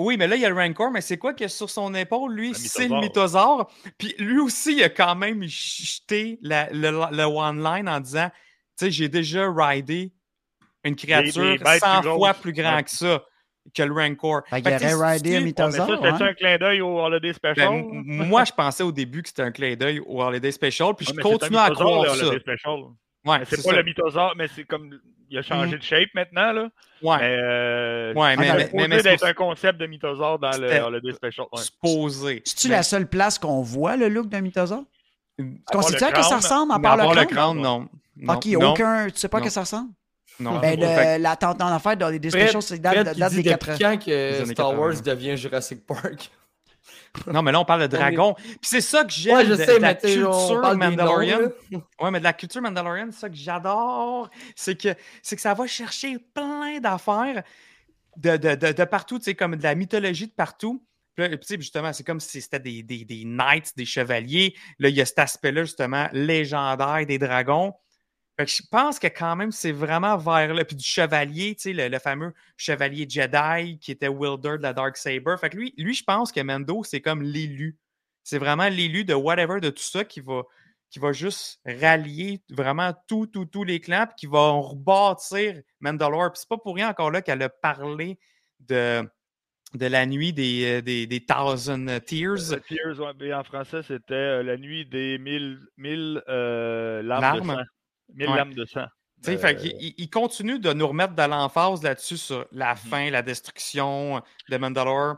Oui, 0.00 0.16
mais 0.18 0.26
là, 0.26 0.36
il 0.36 0.42
y 0.42 0.44
a 0.44 0.48
le 0.50 0.54
Rancor, 0.54 0.90
mais 0.90 1.00
c'est 1.00 1.16
quoi 1.18 1.32
qu'il 1.32 1.44
y 1.44 1.46
a 1.46 1.48
sur 1.48 1.70
son 1.70 1.94
épaule, 1.94 2.34
lui? 2.34 2.54
C'est 2.54 2.88
le 2.88 3.00
mythosaure. 3.00 3.70
Puis 3.98 4.14
lui 4.18 4.38
aussi, 4.40 4.74
il 4.76 4.82
a 4.84 4.88
quand 4.88 5.14
même 5.14 5.42
jeté 5.44 6.38
la- 6.42 6.68
le, 6.70 6.90
le 6.90 7.22
one-line 7.24 7.88
en 7.88 8.00
disant, 8.00 8.28
tu 8.78 8.86
sais, 8.86 8.90
j'ai 8.90 9.08
déjà 9.08 9.50
ridé 9.50 10.12
une 10.84 10.94
créature 10.96 11.42
des 11.42 11.58
bêtes 11.58 11.80
100 11.82 12.00
plus 12.02 12.10
fois 12.10 12.34
plus 12.34 12.52
grand 12.52 12.76
Ouais. 12.76 12.82
que 12.84 12.90
ça, 12.90 13.24
que 13.74 13.82
le 13.82 13.92
Rancor. 13.92 14.42
Fait 14.48 14.60
qu'il 14.62 14.70
Fait 14.70 14.78
que, 14.78 14.94
aurait 14.94 15.18
si 15.18 15.22
ridé 15.24 15.30
un 15.30 15.32
Ouais, 15.34 15.40
mais 15.40 15.44
mythosaure. 15.46 15.86
ça, 15.88 15.96
c'était 15.96 16.08
hein? 16.08 16.18
un 16.28 16.34
clin 16.34 16.58
d'œil 16.58 16.80
au 16.82 16.98
Holiday 17.00 17.32
Special? 17.32 17.68
Ben, 17.68 18.04
moi, 18.26 18.44
je 18.44 18.52
pensais 18.52 18.82
au 18.82 18.92
début 18.92 19.22
que 19.22 19.28
c'était 19.28 19.42
un 19.42 19.50
clin 19.52 19.74
d'œil 19.74 20.00
au 20.00 20.22
Holiday 20.22 20.52
Special, 20.52 20.94
puis 20.94 21.06
Ouais, 21.08 21.14
je 21.16 21.20
continue 21.22 21.56
à 21.56 21.70
croire 21.70 22.14
ça. 22.14 22.26
Special. 22.38 22.80
Ouais, 23.24 23.38
c'est 23.44 23.56
c'est 23.56 23.64
pas 23.64 23.70
ça. 23.70 23.76
le 23.76 23.82
mythosaure, 23.82 24.34
mais 24.36 24.46
c'est 24.54 24.64
comme. 24.64 24.90
Il 25.30 25.38
a 25.38 25.42
changé 25.42 25.72
Mhm. 25.72 25.78
de 25.78 25.82
shape 25.82 26.08
maintenant, 26.14 26.52
là. 26.52 26.68
Ouais, 27.02 27.16
Mais, 27.18 27.36
euh, 27.40 28.14
Ouais, 28.14 28.36
mais- 28.36 28.46
c'est 28.48 28.54
mais- 28.56 28.70
mais- 28.74 28.88
mais 28.88 28.96
c'est 28.98 29.02
d'être 29.10 29.24
un 29.26 29.32
concept 29.34 29.78
de 29.78 29.86
mythosaure 29.86 30.38
dans 30.38 30.56
le 30.56 30.80
Holiday 30.80 31.12
Special. 31.12 31.46
Ouais. 31.52 31.60
supposé. 31.62 32.42
C'est-tu 32.44 32.68
Mais- 32.68 32.76
la 32.76 32.82
seule 32.82 33.06
place 33.06 33.38
qu'on 33.38 33.60
voit 33.62 33.96
le 33.96 34.08
look 34.08 34.28
d'un 34.28 34.40
mythosaure? 34.40 34.84
Le 35.38 35.44
que 35.44 35.82
ça 35.98 36.10
crâne, 36.10 36.36
ressemble 36.36 36.72
à 36.72 36.78
part 36.78 36.96
le 36.96 37.02
part 37.02 37.10
le 37.14 37.24
crâne? 37.24 37.28
crâne, 37.28 37.60
non. 37.60 37.88
Non, 38.16 38.34
Ok, 38.34 38.46
non, 38.46 38.70
aucun. 38.70 39.06
Tu 39.08 39.18
sais 39.18 39.28
pas 39.28 39.38
Non. 39.40 39.44
que 39.44 39.50
ça 39.50 39.60
ressemble? 39.60 39.90
non. 40.40 40.58
Ben, 40.60 40.80
Fait 40.80 41.18
le, 41.18 41.22
la 41.22 41.36
tente 41.36 41.60
en 41.60 41.66
affaire 41.74 41.96
dans 41.98 42.08
les 42.08 42.18
Fred, 42.18 42.30
Specials, 42.48 42.62
c'est 42.62 42.78
date, 42.78 42.94
des 43.14 43.20
depuis 43.20 43.42
4 43.42 43.78
quand 43.78 43.98
que 43.98 44.44
Star 44.46 44.78
Wars 44.78 44.92
80. 44.94 45.14
devient 45.14 45.36
Jurassic 45.36 45.84
Park? 45.86 46.30
Non, 47.32 47.42
mais 47.42 47.52
là, 47.52 47.60
on 47.60 47.64
parle 47.64 47.82
de 47.82 47.86
dragon. 47.86 48.34
Puis 48.34 48.58
c'est 48.62 48.80
ça 48.80 49.04
que 49.04 49.12
j'aime 49.12 49.36
Ouais, 49.36 49.44
de, 49.44 49.80
la 49.80 49.94
culture 49.94 50.76
Mandalorian. 50.76 51.40
Ouais, 52.00 52.10
mais 52.10 52.18
de 52.18 52.24
la 52.24 52.32
culture 52.32 52.62
Mandalorian, 52.62 53.08
c'est 53.10 53.20
ça 53.20 53.28
que 53.28 53.36
j'adore. 53.36 54.30
C'est 54.54 54.80
que, 54.80 54.92
que 54.92 55.40
ça 55.40 55.54
va 55.54 55.66
chercher 55.66 56.18
plein 56.34 56.80
d'affaires 56.80 57.42
de, 58.16 58.36
de, 58.36 58.72
de, 58.72 58.84
partout, 58.84 59.18
tu 59.18 59.24
sais, 59.24 59.34
comme 59.34 59.56
de 59.56 59.62
la 59.62 59.74
mythologie 59.74 60.26
de 60.26 60.32
partout. 60.32 60.82
Puis 61.14 61.28
là, 61.28 61.36
justement, 61.40 61.92
c'est 61.92 62.04
comme 62.04 62.20
si 62.20 62.40
c'était 62.40 62.60
des, 62.60 62.82
des, 62.82 63.04
des 63.04 63.24
knights, 63.24 63.72
des 63.76 63.86
chevaliers. 63.86 64.54
Là, 64.78 64.88
il 64.88 64.94
y 64.94 65.00
a 65.00 65.06
cet 65.06 65.18
aspect-là, 65.18 65.64
justement, 65.64 66.08
légendaire 66.12 67.04
des 67.06 67.18
dragons. 67.18 67.74
Fait 68.36 68.44
que 68.44 68.50
je 68.50 68.62
pense 68.70 68.98
que 68.98 69.06
quand 69.06 69.34
même, 69.34 69.50
c'est 69.50 69.72
vraiment 69.72 70.18
vers 70.18 70.52
là. 70.52 70.64
Puis 70.64 70.76
du 70.76 70.84
chevalier, 70.84 71.54
tu 71.54 71.62
sais, 71.62 71.72
le, 71.72 71.88
le 71.88 71.98
fameux 71.98 72.34
chevalier 72.56 73.06
Jedi 73.08 73.78
qui 73.78 73.92
était 73.92 74.08
Wilder 74.08 74.58
de 74.58 74.62
la 74.62 74.74
Dark 74.74 74.96
Saber. 74.98 75.36
Fait 75.40 75.48
que 75.48 75.56
lui, 75.56 75.74
lui 75.78 75.94
je 75.94 76.04
pense 76.04 76.32
que 76.32 76.40
Mando, 76.40 76.84
c'est 76.84 77.00
comme 77.00 77.22
l'élu. 77.22 77.78
C'est 78.24 78.38
vraiment 78.38 78.68
l'élu 78.68 79.04
de 79.04 79.14
whatever, 79.14 79.60
de 79.60 79.70
tout 79.70 79.82
ça 79.82 80.04
qui 80.04 80.20
va, 80.20 80.42
qui 80.90 80.98
va 80.98 81.12
juste 81.12 81.60
rallier 81.64 82.42
vraiment 82.50 82.92
tout, 83.08 83.26
tout, 83.26 83.46
tous 83.46 83.64
les 83.64 83.80
clans, 83.80 84.06
puis 84.06 84.16
qui 84.16 84.26
va 84.26 84.50
rebâtir 84.50 85.62
Mandalore. 85.80 86.32
Puis 86.32 86.40
c'est 86.40 86.48
pas 86.48 86.58
pour 86.58 86.74
rien 86.74 86.90
encore 86.90 87.10
là 87.10 87.22
qu'elle 87.22 87.42
a 87.42 87.48
parlé 87.48 88.18
de, 88.60 89.08
de 89.74 89.86
la 89.86 90.06
nuit 90.06 90.32
des, 90.32 90.78
euh, 90.78 90.82
des, 90.82 91.06
des 91.06 91.24
Thousand 91.24 91.86
Tears. 92.04 92.52
Euh, 92.52 92.60
Tears, 92.68 93.00
ouais, 93.00 93.12
mais 93.18 93.32
en 93.32 93.44
français, 93.44 93.82
c'était 93.82 94.14
euh, 94.14 94.42
la 94.42 94.56
nuit 94.56 94.84
des 94.84 95.18
mille, 95.18 95.60
mille 95.76 96.22
euh, 96.28 97.02
Larmes. 97.02 97.64
De 98.08 98.14
sang. 98.14 98.14
Mille 98.14 98.28
Ouais. 98.30 98.36
lames 98.36 98.54
de 98.54 98.64
sang. 98.64 98.86
Euh, 99.28 99.38
fait 99.38 99.58
il, 99.64 99.94
il 99.96 100.10
continue 100.10 100.58
de 100.58 100.72
nous 100.72 100.86
remettre 100.86 101.14
de 101.14 101.22
l'emphase 101.22 101.82
là-dessus 101.82 102.18
sur 102.18 102.46
la 102.52 102.72
Mhm. 102.74 102.78
fin, 102.78 103.10
la 103.10 103.22
destruction 103.22 104.22
de 104.50 104.56
Mandalore. 104.56 105.16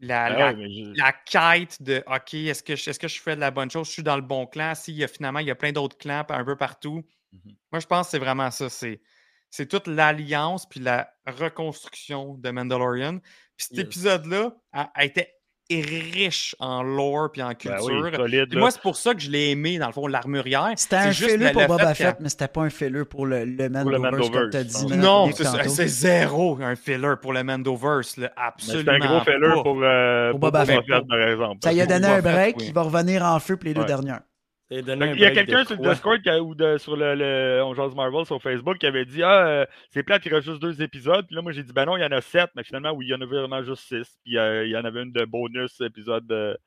la, 0.00 0.26
Ah 0.26 0.30
la- 0.30 0.46
ouais, 0.46 0.54
mais 0.54 0.70
je- 0.72 0.96
la 0.96 1.12
quête 1.12 1.82
de 1.82 2.04
OK, 2.06 2.32
est-ce 2.34 2.62
que, 2.62 2.76
je- 2.76 2.88
est-ce 2.88 3.00
que 3.00 3.08
je 3.08 3.20
fais 3.20 3.34
de 3.34 3.40
la 3.40 3.50
bonne 3.50 3.68
chose? 3.68 3.88
Je 3.88 3.92
suis 3.94 4.02
dans 4.04 4.14
le 4.14 4.22
bon 4.22 4.46
clan. 4.46 4.76
S'il 4.76 4.94
y 4.94 5.02
a 5.02 5.08
finalement, 5.08 5.40
il 5.40 5.48
y 5.48 5.50
a 5.50 5.56
plein 5.56 5.72
d'autres 5.72 5.98
clans 5.98 6.24
un 6.28 6.44
peu 6.44 6.56
partout. 6.56 7.02
Mhm. 7.32 7.56
Moi, 7.72 7.80
je 7.80 7.86
pense 7.86 8.06
que 8.06 8.10
c'est 8.12 8.18
vraiment 8.20 8.50
ça. 8.52 8.68
C'est, 8.68 9.00
c'est 9.50 9.66
toute 9.66 9.88
l'alliance 9.88 10.66
puis 10.68 10.78
la 10.78 11.12
reconstruction 11.26 12.34
de 12.34 12.50
Mandalorian. 12.50 13.18
Puis 13.56 13.66
cet 13.70 13.76
Yes. 13.78 13.86
épisode-là 13.86 14.54
a, 14.72 14.82
a 14.94 15.04
été 15.04 15.26
riche 15.70 16.56
en 16.58 16.82
lore 16.82 17.30
puis 17.32 17.42
en 17.42 17.48
Ben 17.48 17.54
culture. 17.54 18.00
oui, 18.02 18.10
solide. 18.16 18.46
Puis 18.46 18.54
là. 18.54 18.60
moi, 18.60 18.70
c'est 18.70 18.80
pour 18.80 18.96
ça 18.96 19.12
que 19.14 19.20
je 19.20 19.30
l'ai 19.30 19.50
aimé, 19.50 19.78
dans 19.78 19.86
le 19.88 19.92
fond, 19.92 20.06
l'armurière. 20.06 20.70
C'était 20.76 20.96
un 20.96 21.08
le- 21.10 21.52
pour 21.52 21.66
Boba 21.66 21.94
Fett, 21.94 22.16
mais 22.20 22.28
c'était 22.30 22.48
pas 22.48 22.62
un 22.62 22.70
filler 22.70 23.04
pour 23.04 23.26
le, 23.26 23.44
le 23.44 23.56
le 23.64 23.68
Mandoverse, 23.68 24.30
comme 24.30 24.50
t'as 24.50 24.64
dit. 24.64 24.86
Non, 24.96 25.30
c'est, 25.32 25.86
zéro 25.88 26.58
un 26.62 26.74
filler 26.74 27.14
pour 27.20 27.32
le 27.32 27.44
Mandoverse. 27.44 28.16
là. 28.16 28.32
Absolument. 28.36 28.92
C'est 28.98 29.04
un 29.04 29.06
gros 29.06 29.20
filler 29.24 29.62
pour, 29.62 29.80
euh, 29.82 30.30
Pour 30.30 30.40
pour 30.40 30.50
Boba 30.50 30.64
Fett. 30.64 30.80
Par 31.08 31.20
exemple. 31.28 31.58
Ça 31.62 31.72
y 31.72 31.80
a 31.80 31.86
donné 31.86 32.06
un 32.06 32.14
Fett, 32.16 32.24
break, 32.24 32.56
oui. 32.58 32.64
il 32.68 32.74
va 32.74 32.82
revenir 32.82 33.22
en 33.24 33.38
feu 33.38 33.56
pour 33.56 33.66
les 33.66 33.74
deux 33.74 33.82
Ouais. 33.82 33.86
dernières. 33.86 34.20
Il 34.70 35.18
y 35.18 35.24
a 35.24 35.30
quelqu'un 35.30 35.64
sur 35.64 35.80
le? 35.82 35.90
Discord 35.90 36.20
qui 36.20 36.28
a- 36.28 36.42
ou 36.42 36.54
de- 36.54 36.76
sur 36.78 36.94
le, 36.96 37.14
le 37.14 37.62
On 37.64 37.74
Jase 37.74 37.94
Marvel 37.94 38.26
sur 38.26 38.40
Facebook 38.42 38.76
qui 38.78 38.86
avait 38.86 39.06
dit 39.06 39.22
Ah, 39.22 39.46
euh, 39.46 39.66
c'est 39.90 40.02
plate, 40.02 40.24
il 40.26 40.34
reste 40.34 40.46
juste 40.46 40.60
deux 40.60 40.82
épisodes. 40.82 41.26
Puis 41.26 41.34
là, 41.36 41.42
moi, 41.42 41.52
j'ai 41.52 41.62
dit 41.62 41.72
Ben 41.72 41.86
non, 41.86 41.96
il 41.96 42.02
y 42.02 42.04
en 42.04 42.12
a 42.12 42.20
sept, 42.20 42.50
mais 42.54 42.64
finalement, 42.64 42.90
oui, 42.92 43.06
il 43.06 43.10
y 43.10 43.14
en 43.14 43.20
a 43.20 43.26
vraiment 43.26 43.62
juste 43.62 43.82
six. 43.88 44.18
Puis 44.24 44.36
euh, 44.36 44.66
il 44.66 44.70
y 44.70 44.76
en 44.76 44.84
avait 44.84 45.02
une 45.02 45.12
de 45.12 45.24
bonus 45.24 45.80
épisode. 45.80 46.26
de- 46.26 46.58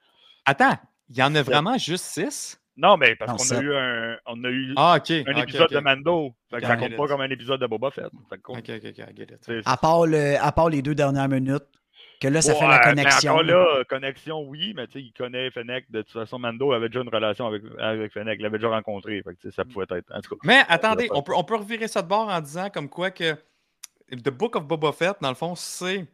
Attends, 0.46 0.78
il 1.10 1.18
y 1.18 1.24
en 1.24 1.36
a 1.36 1.44
vraiment 1.44 1.78
juste 1.78 2.06
six? 2.06 2.58
Non, 2.78 2.98
mais 2.98 3.16
parce 3.16 3.34
qu'on 3.52 3.56
a 3.58 3.62
eu 3.62 3.76
un, 3.76 4.18
on 4.26 4.44
a 4.46 4.50
eu 4.50 4.74
Ah, 4.78 4.94
un 4.96 5.36
épisode 5.44 5.70
de 5.70 5.80
Mando. 5.80 6.34
Fait 6.50 6.62
que 6.62 6.66
ça 6.66 6.78
compte 6.78 6.96
pas 6.96 7.08
comme 7.08 7.22
un 7.22 7.30
épisode 7.30 7.60
de 7.62 7.68
Boba 7.68 7.92
Fett. 7.92 8.08
Ça 8.30 8.38
compte. 8.38 8.58
OK, 8.58 8.70
OK, 8.70 8.86
OK, 8.90 8.98
I 8.98 9.16
get 9.16 9.24
it. 9.24 9.38
C'est- 9.42 9.62
À 9.66 9.78
part, 9.78 10.08
le, 10.08 10.38
à 10.42 10.52
part 10.52 10.70
les 10.70 10.82
deux 10.82 10.96
dernières 10.96 11.28
minutes, 11.30 11.66
que 12.22 12.28
là, 12.28 12.42
ça 12.42 12.56
fait 12.56 12.68
la 12.68 12.78
mais 12.78 12.84
connexion. 13.04 13.32
encore 13.34 13.44
là, 13.44 13.68
euh, 13.80 13.84
connexion, 13.84 14.42
oui, 14.44 14.74
mais 14.76 14.88
tu 14.88 14.94
sais, 14.94 15.02
il 15.02 15.12
connaît 15.12 15.50
Fennec. 15.52 15.90
De 15.92 16.02
toute 16.04 16.12
façon, 16.14 16.40
Mando 16.40 16.72
avait 16.72 16.88
déjà 16.88 17.02
une 17.02 17.10
relation 17.10 17.48
avec, 17.48 17.64
avec 17.80 18.14
Fennec. 18.14 18.38
Il 18.40 18.44
l'avait 18.44 18.58
déjà 18.60 18.70
rencontré. 18.70 19.22
Fait 19.24 19.34
que, 19.36 19.40
tu 19.42 19.50
sais, 19.50 19.56
ça 19.56 19.66
pouvait 19.66 19.86
être. 19.90 20.10
En 20.16 20.22
tout 20.22 20.36
cas. 20.36 20.42
Mais 20.44 20.62
attendez, 20.70 21.08
pas. 21.08 21.16
on 21.16 21.24
peut, 21.24 21.34
on 21.36 21.44
peut 21.44 21.56
revirer 21.58 21.88
ça 21.88 22.02
de 22.02 22.08
bord 22.08 22.30
en 22.30 22.40
disant 22.40 22.70
comme 22.70 22.88
quoi 22.90 23.12
que 23.12 23.34
The 24.12 24.30
Book 24.30 24.56
of 24.56 24.66
Boba 24.66 24.92
Fett, 24.92 25.16
dans 25.22 25.30
le 25.30 25.36
fond, 25.36 25.56
c'est 25.56 26.06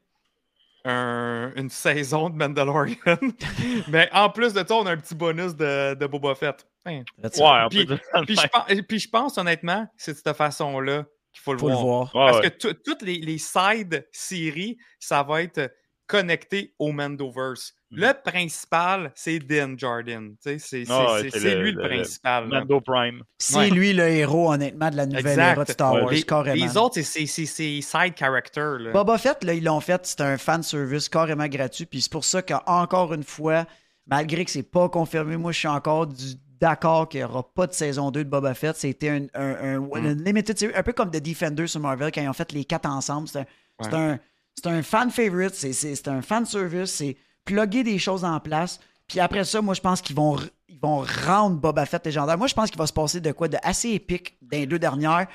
un- 0.85 1.51
une 1.55 1.69
saison 1.69 2.29
de 2.29 2.35
Mandalorian. 2.37 2.95
Mais 3.89 4.09
en 4.13 4.29
plus 4.29 4.53
de 4.53 4.59
ça, 4.65 4.75
on 4.75 4.85
a 4.85 4.91
un 4.91 4.97
petit 4.97 5.15
bonus 5.15 5.55
de, 5.55 5.95
de 5.95 6.07
Boba 6.07 6.35
Fett. 6.35 6.65
Hein. 6.85 7.03
That's 7.21 7.37
Ouais, 7.39 7.67
Puis- 7.69 7.85
Puis, 7.85 8.35
je 8.35 8.47
pense, 8.47 8.65
puis 8.87 8.99
je 8.99 9.09
pense 9.09 9.37
honnêtement, 9.37 9.87
c'est 9.97 10.13
de 10.13 10.17
cette 10.17 10.37
façon-là 10.37 11.03
qu'il 11.33 11.41
faut 11.41 11.53
le 11.53 11.59
Faut 11.59 11.67
le 11.67 11.73
voir. 11.75 12.05
voir. 12.11 12.15
Ouais, 12.15 12.31
Parce 12.31 12.45
ouais. 12.45 12.51
que 12.51 12.57
tout- 12.57 12.73
toutes 12.85 13.01
les, 13.01 13.17
les 13.17 13.37
side 13.37 14.07
séries, 14.11 14.77
ça 14.99 15.23
va 15.23 15.41
être 15.41 15.69
connecté 16.07 16.73
au 16.79 16.91
Mandoverse. 16.91 17.73
Mhm. 17.91 17.99
Le 17.99 18.13
principal, 18.31 19.11
c'est 19.15 19.39
Din 19.39 19.75
Djarin. 19.77 20.29
Tu 20.31 20.35
sais, 20.41 20.59
C'est 20.59 20.85
c'est- 20.85 20.91
Ah 20.91 21.17
c'est- 21.21 21.29
c'est 21.39 21.55
le- 21.55 21.61
lui 21.63 21.71
le, 21.71 21.77
le- 21.77 21.83
le 21.83 21.89
principal. 21.95 22.49
là. 22.49 22.59
Mando 22.59 22.81
Prime. 22.81 23.23
C'est 23.37 23.57
Ouais. 23.57 23.69
lui 23.69 23.93
le 23.93 24.07
héros, 24.07 24.51
honnêtement, 24.51 24.89
de 24.89 24.95
la 24.97 25.05
nouvelle 25.05 25.27
Exact. 25.27 25.51
era 25.53 25.63
de 25.65 25.71
Star 25.71 25.93
Wars, 25.93 26.09
les, 26.11 26.23
carrément. 26.23 26.65
les 26.65 26.77
autres, 26.77 27.01
c'est- 27.01 27.25
side 27.27 28.13
character. 28.17 28.75
Là. 28.79 28.91
Boba 28.91 29.17
Fett, 29.17 29.43
là, 29.43 29.53
ils 29.53 29.63
l'ont 29.63 29.79
fait, 29.81 30.05
c'est 30.05 30.21
un 30.21 30.37
fan 30.37 30.63
service 30.63 31.07
carrément 31.09 31.47
gratuit. 31.47 31.85
Puis 31.85 32.01
c'est 32.01 32.11
pour 32.11 32.25
ça 32.25 32.41
qu'encore 32.41 33.13
une 33.13 33.23
fois, 33.23 33.65
malgré 34.05 34.43
que 34.45 34.51
c'est 34.51 34.63
pas 34.63 34.89
confirmé, 34.89 35.37
moi 35.37 35.51
je 35.51 35.59
suis 35.59 35.67
encore 35.67 36.07
du- 36.07 36.35
d'accord 36.59 37.07
qu'il 37.07 37.19
n'y 37.19 37.23
aura 37.25 37.43
pas 37.53 37.67
de 37.67 37.73
saison 37.73 38.09
2 38.11 38.23
de 38.23 38.29
Boba 38.29 38.53
Fett. 38.55 38.75
C'était 38.75 39.09
un, 39.09 39.27
un, 39.35 39.77
un- 39.77 39.95
une 40.03 40.23
limited 40.23 40.57
series, 40.57 40.73
un 40.75 40.81
peu 40.83 40.91
comme 40.93 41.11
The 41.11 41.21
Defender 41.21 41.67
sur 41.67 41.79
Marvel 41.79 42.11
quand 42.11 42.21
ils 42.21 42.27
ont 42.29 42.33
fait 42.33 42.51
les 42.51 42.65
quatre 42.65 42.89
ensemble. 42.89 43.27
C'est 43.27 43.39
un, 43.39 43.45
c'est 43.81 43.93
un, 43.93 44.19
c'est 44.57 44.67
un 44.69 44.81
fan 44.83 45.09
favorite, 45.11 45.53
c'est- 45.55 45.73
c'est 45.73 45.95
c'est 45.95 46.07
un 46.07 46.21
fan 46.21 46.45
service, 46.45 46.91
c'est 46.91 47.15
plugger 47.45 47.83
des 47.83 47.99
choses 47.99 48.23
en 48.25 48.39
place. 48.39 48.79
Puis 49.07 49.19
après 49.19 49.43
ça, 49.45 49.61
moi 49.61 49.73
je 49.73 49.81
pense 49.81 50.01
qu'ils 50.01 50.15
vont, 50.15 50.35
ils 50.67 50.79
vont 50.79 51.05
rendre 51.25 51.57
Boba 51.57 51.85
Fett 51.85 52.05
légendaire. 52.05 52.37
Moi 52.37 52.47
je 52.47 52.53
pense 52.53 52.69
qu'il 52.69 52.79
va 52.79 52.87
se 52.87 52.93
passer 52.93 53.21
de 53.21 53.31
quoi 53.31 53.47
de 53.47 53.57
assez 53.63 53.89
épique 53.91 54.37
dans 54.41 54.57
les 54.57 54.65
deux 54.65 54.79
dernières 54.79 55.27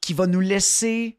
qui 0.00 0.14
va 0.14 0.26
nous 0.26 0.40
laisser 0.40 1.18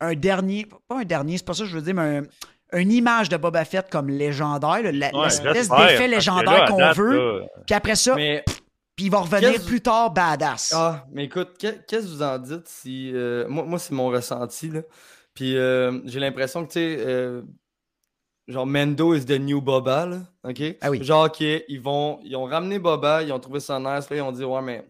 un 0.00 0.14
dernier, 0.14 0.66
pas 0.88 1.00
un 1.00 1.04
dernier, 1.04 1.38
c'est 1.38 1.46
pas 1.46 1.54
ça 1.54 1.62
que 1.64 1.70
je 1.70 1.76
veux 1.76 1.82
dire, 1.82 1.94
mais 1.94 2.18
un- 2.18 2.78
une 2.80 2.92
image 2.92 3.28
de 3.30 3.36
Boba 3.36 3.64
Fett 3.64 3.88
comme 3.88 4.08
légendaire, 4.10 4.82
là, 4.82 4.92
la- 4.92 5.14
Ouais, 5.14 5.22
l'espèce 5.24 5.68
d'effet 5.68 6.08
légendaire 6.08 6.66
qu'on 6.68 6.76
date, 6.78 6.96
veut. 6.96 7.38
là, 7.40 7.46
Puis 7.64 7.74
après 7.74 7.94
ça, 7.94 8.14
Mais, 8.16 8.44
puis 8.96 9.06
il 9.06 9.10
va 9.10 9.20
revenir 9.20 9.52
Qu'est-ce- 9.52 9.64
plus 9.66 9.80
tard 9.80 10.10
badass. 10.10 10.74
ah, 10.76 11.06
mais 11.12 11.24
écoute, 11.24 11.52
qu'est- 11.58 11.86
qu'est-ce 11.86 12.04
que 12.06 12.10
vous 12.10 12.22
en 12.22 12.38
dites 12.38 12.66
si. 12.68 13.12
euh, 13.14 13.46
moi, 13.48 13.64
moi 13.64 13.78
c'est 13.78 13.94
mon 13.94 14.08
ressenti, 14.08 14.68
là. 14.68 14.80
Puis 15.36 15.56
euh, 15.56 16.00
j'ai 16.06 16.18
l'impression 16.18 16.66
que, 16.66 16.72
tu 16.72 16.80
sais, 16.80 16.96
euh, 17.06 17.42
genre 18.48 18.66
Mendo 18.66 19.14
is 19.14 19.24
the 19.26 19.38
new 19.38 19.60
Boba, 19.60 20.06
là. 20.06 20.18
OK? 20.42 20.60
Ah 20.80 20.90
oui. 20.90 21.04
Genre, 21.04 21.26
OK, 21.26 21.40
ils 21.40 21.80
vont. 21.80 22.18
Ils 22.24 22.34
ont 22.34 22.46
ramené 22.46 22.78
Boba, 22.80 23.22
ils 23.22 23.32
ont 23.32 23.38
trouvé 23.38 23.60
ça 23.60 23.78
nice, 23.78 24.10
là, 24.10 24.16
ils 24.16 24.22
ont 24.22 24.32
dit, 24.32 24.42
ouais, 24.44 24.62
mais. 24.62 24.84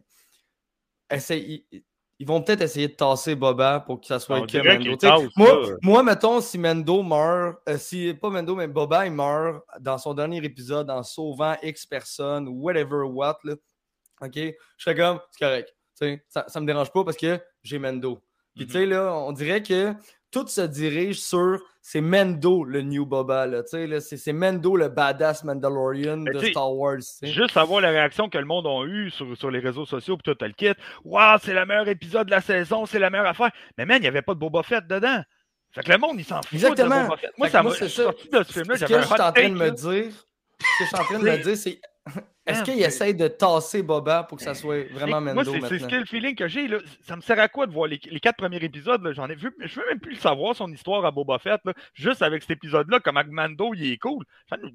Essaye. 1.11 1.67
Ils, 1.71 1.83
ils 2.19 2.27
vont 2.27 2.41
peut-être 2.41 2.63
essayer 2.63 2.89
de 2.89 2.95
tasser 2.95 3.35
Boba 3.35 3.81
pour 3.81 4.01
que 4.01 4.07
ça 4.07 4.19
soit 4.19 4.39
On 4.41 4.47
que 4.47 4.57
Mendo. 4.57 5.29
moi, 5.37 5.77
moi, 5.83 6.03
mettons, 6.03 6.41
si 6.41 6.57
Mendo 6.57 7.03
meurt, 7.03 7.59
euh, 7.69 7.77
si 7.77 8.15
pas 8.15 8.31
Mendo, 8.31 8.55
mais 8.57 8.69
Boba, 8.69 9.05
il 9.05 9.13
meurt 9.13 9.63
dans 9.81 9.99
son 9.99 10.15
dernier 10.15 10.39
épisode 10.43 10.89
en 10.91 11.03
sauvant 11.03 11.57
X 11.63 11.85
personnes, 11.85 12.49
whatever 12.49 13.03
what, 13.05 13.37
là, 13.45 13.53
OK? 14.23 14.33
Je 14.35 14.53
serais 14.79 14.97
comme, 14.97 15.21
c'est 15.31 15.45
correct. 15.45 15.69
Tu 16.01 16.07
sais, 16.07 16.25
ça, 16.31 16.47
ça 16.49 16.59
me 16.59 16.67
dérange 16.67 16.91
pas 16.91 17.05
parce 17.05 17.19
que 17.19 17.39
j'ai 17.63 17.79
Mendo. 17.79 18.23
Puis, 18.55 18.65
Mhm. 18.65 18.67
tu 18.71 18.73
sais, 18.73 18.87
là, 18.87 19.13
on 19.15 19.33
dirait 19.33 19.63
que 19.63 19.93
tout 20.31 20.47
se 20.49 20.61
dirige 20.61 21.21
sur 21.21 21.59
c'est 21.81 22.01
Mendo 22.01 22.65
le 22.65 22.83
new 22.83 23.07
Boba, 23.07 23.47
là. 23.47 23.63
C'est 23.65 24.33
Mendo 24.33 24.77
le 24.77 24.89
badass 24.89 25.45
Mandalorian 25.45 26.17
Mais 26.19 26.33
de 26.33 26.41
Star 26.47 26.75
Wars. 26.75 26.99
Juste 27.23 27.53
savoir 27.53 27.81
la 27.81 27.91
réaction 27.91 28.29
que 28.29 28.39
le 28.39 28.45
monde 28.45 28.67
a 28.67 28.85
eue 28.87 29.11
sur, 29.11 29.37
sur 29.37 29.51
les 29.51 29.61
réseaux 29.61 29.87
sociaux, 29.87 30.17
puis 30.17 30.33
tout 30.35 30.45
le 30.45 30.53
kit. 30.53 30.73
Waouh, 31.05 31.39
c'est 31.43 31.55
le 31.55 31.65
meilleur 31.65 31.87
épisode 31.89 32.27
de 32.27 32.33
la 32.33 32.41
saison, 32.41 32.87
c'est 32.87 32.99
la 32.99 33.09
meilleure 33.09 33.27
affaire. 33.29 33.51
Mais 33.79 33.87
man, 33.87 33.99
il 33.99 34.03
n'y 34.03 34.09
avait 34.09 34.23
pas 34.23 34.35
de 34.35 34.41
Boba 34.41 34.63
Fett 34.65 34.87
dedans. 34.87 35.23
Fait 35.73 35.83
que 35.83 35.93
le 35.93 35.99
monde, 35.99 36.17
il 36.19 36.25
s'en 36.25 36.43
fout 36.43 36.55
Exactement. 36.55 37.03
de 37.03 37.05
Boba 37.05 37.17
Fett. 37.19 37.31
Moi, 37.39 37.47
Fait 37.47 37.53
ça 37.53 37.63
moi, 37.63 37.73
c'est 37.79 37.89
ça. 37.89 38.03
sorti 38.05 38.29
de 38.29 38.43
ce 38.43 38.53
film-là, 38.53 38.77
Ce 38.77 38.81
que 38.81 38.87
j'avais 38.89 39.03
je 39.03 39.09
un 39.09 39.15
suis 39.15 39.23
en 39.23 39.29
hot 39.29 39.33
train 39.33 39.33
de 39.33 39.35
take, 39.35 39.51
me 39.53 39.59
là. 39.67 39.71
dire, 39.71 40.13
ce 40.61 40.79
que 40.79 40.85
je 40.85 40.85
suis 40.87 40.97
en 40.97 41.05
train 41.05 41.19
de 41.19 41.25
me 41.25 41.37
dire, 41.43 41.57
c'est 41.57 41.81
est-ce 42.47 42.63
qu'il 42.63 42.81
essaye 42.83 43.15
de 43.15 43.27
tasser 43.29 43.83
Boba 43.83 44.23
pour 44.25 44.39
que 44.39 44.45
ça 44.45 44.55
soit 44.55 44.85
vraiment 44.93 45.21
Moi, 45.21 45.35
Mendo 45.35 45.53
c'est 45.53 45.61
c'est 45.69 45.79
ce 45.81 45.87
que 45.89 45.97
le 45.97 46.05
feeling 46.05 46.35
que 46.37 46.47
j'ai. 46.49 46.69
là. 46.69 46.79
Ça 47.03 47.17
me 47.17 47.21
sert 47.21 47.39
à 47.41 47.49
quoi 47.49 47.67
de 47.67 47.73
voir 47.73 47.89
les, 47.89 48.01
les 48.11 48.21
quatre 48.21 48.37
premiers 48.37 48.63
épisodes? 48.63 49.13
J'en 49.15 49.29
ai 49.29 49.35
vu. 49.35 49.53
Je 49.61 49.81
veux 49.81 49.87
même 49.89 49.99
plus 50.01 50.13
le 50.15 50.21
savoir, 50.21 50.55
son 50.55 50.71
histoire 50.73 51.05
à 51.05 51.11
Boba 51.11 51.39
Fett. 51.39 51.61
là. 51.65 51.73
Juste 51.95 52.23
avec 52.23 52.43
cet 52.43 52.53
épisode-là, 52.53 53.01
comme 53.01 53.21
Mando, 53.31 53.75
il 53.75 53.93
est 53.93 53.99
cool. 53.99 54.25
Ça 54.49 54.57
nous- 54.63 54.71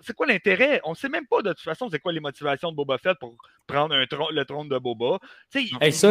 C'est 0.00 0.14
quoi 0.14 0.26
l'intérêt? 0.26 0.80
On 0.84 0.94
sait 0.94 1.08
même 1.08 1.26
pas 1.26 1.42
de 1.42 1.50
toute 1.50 1.60
façon 1.60 1.88
c'est 1.90 1.98
quoi 1.98 2.12
les 2.12 2.20
motivations 2.20 2.70
de 2.70 2.76
Boba 2.76 2.98
Fett 2.98 3.18
pour 3.18 3.36
prendre 3.66 3.94
un 3.94 4.04
tron- 4.06 4.30
le 4.30 4.44
trône 4.44 4.68
de 4.68 4.78
Boba. 4.78 5.18
Hey, 5.54 5.92
ça, 5.92 6.10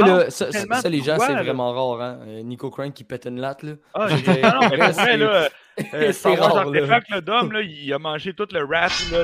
les 0.90 1.02
gens, 1.02 1.18
c'est 1.20 1.34
vraiment 1.34 1.72
rare. 1.74 2.02
Hein? 2.02 2.20
Euh, 2.28 2.42
Nico 2.44 2.70
Crank 2.70 2.94
qui 2.94 3.04
pète 3.04 3.26
une 3.26 3.40
latte. 3.40 3.64
Là. 3.64 3.74
Ah, 3.94 4.08
non, 4.10 4.16
mais 4.16 4.24
c'est- 4.94 5.02
vrai, 5.02 5.18
là, 5.18 5.50
euh, 5.94 6.12
c'est 6.12 6.36
rare. 6.36 6.58
Artefact, 6.58 7.10
le 7.10 7.22
Dom, 7.22 7.52
là, 7.52 7.62
il 7.62 7.94
a 7.94 8.00
mangé 8.00 8.34
tout 8.34 8.48
le 8.52 8.64
rap, 8.64 8.92
là, 9.12 9.24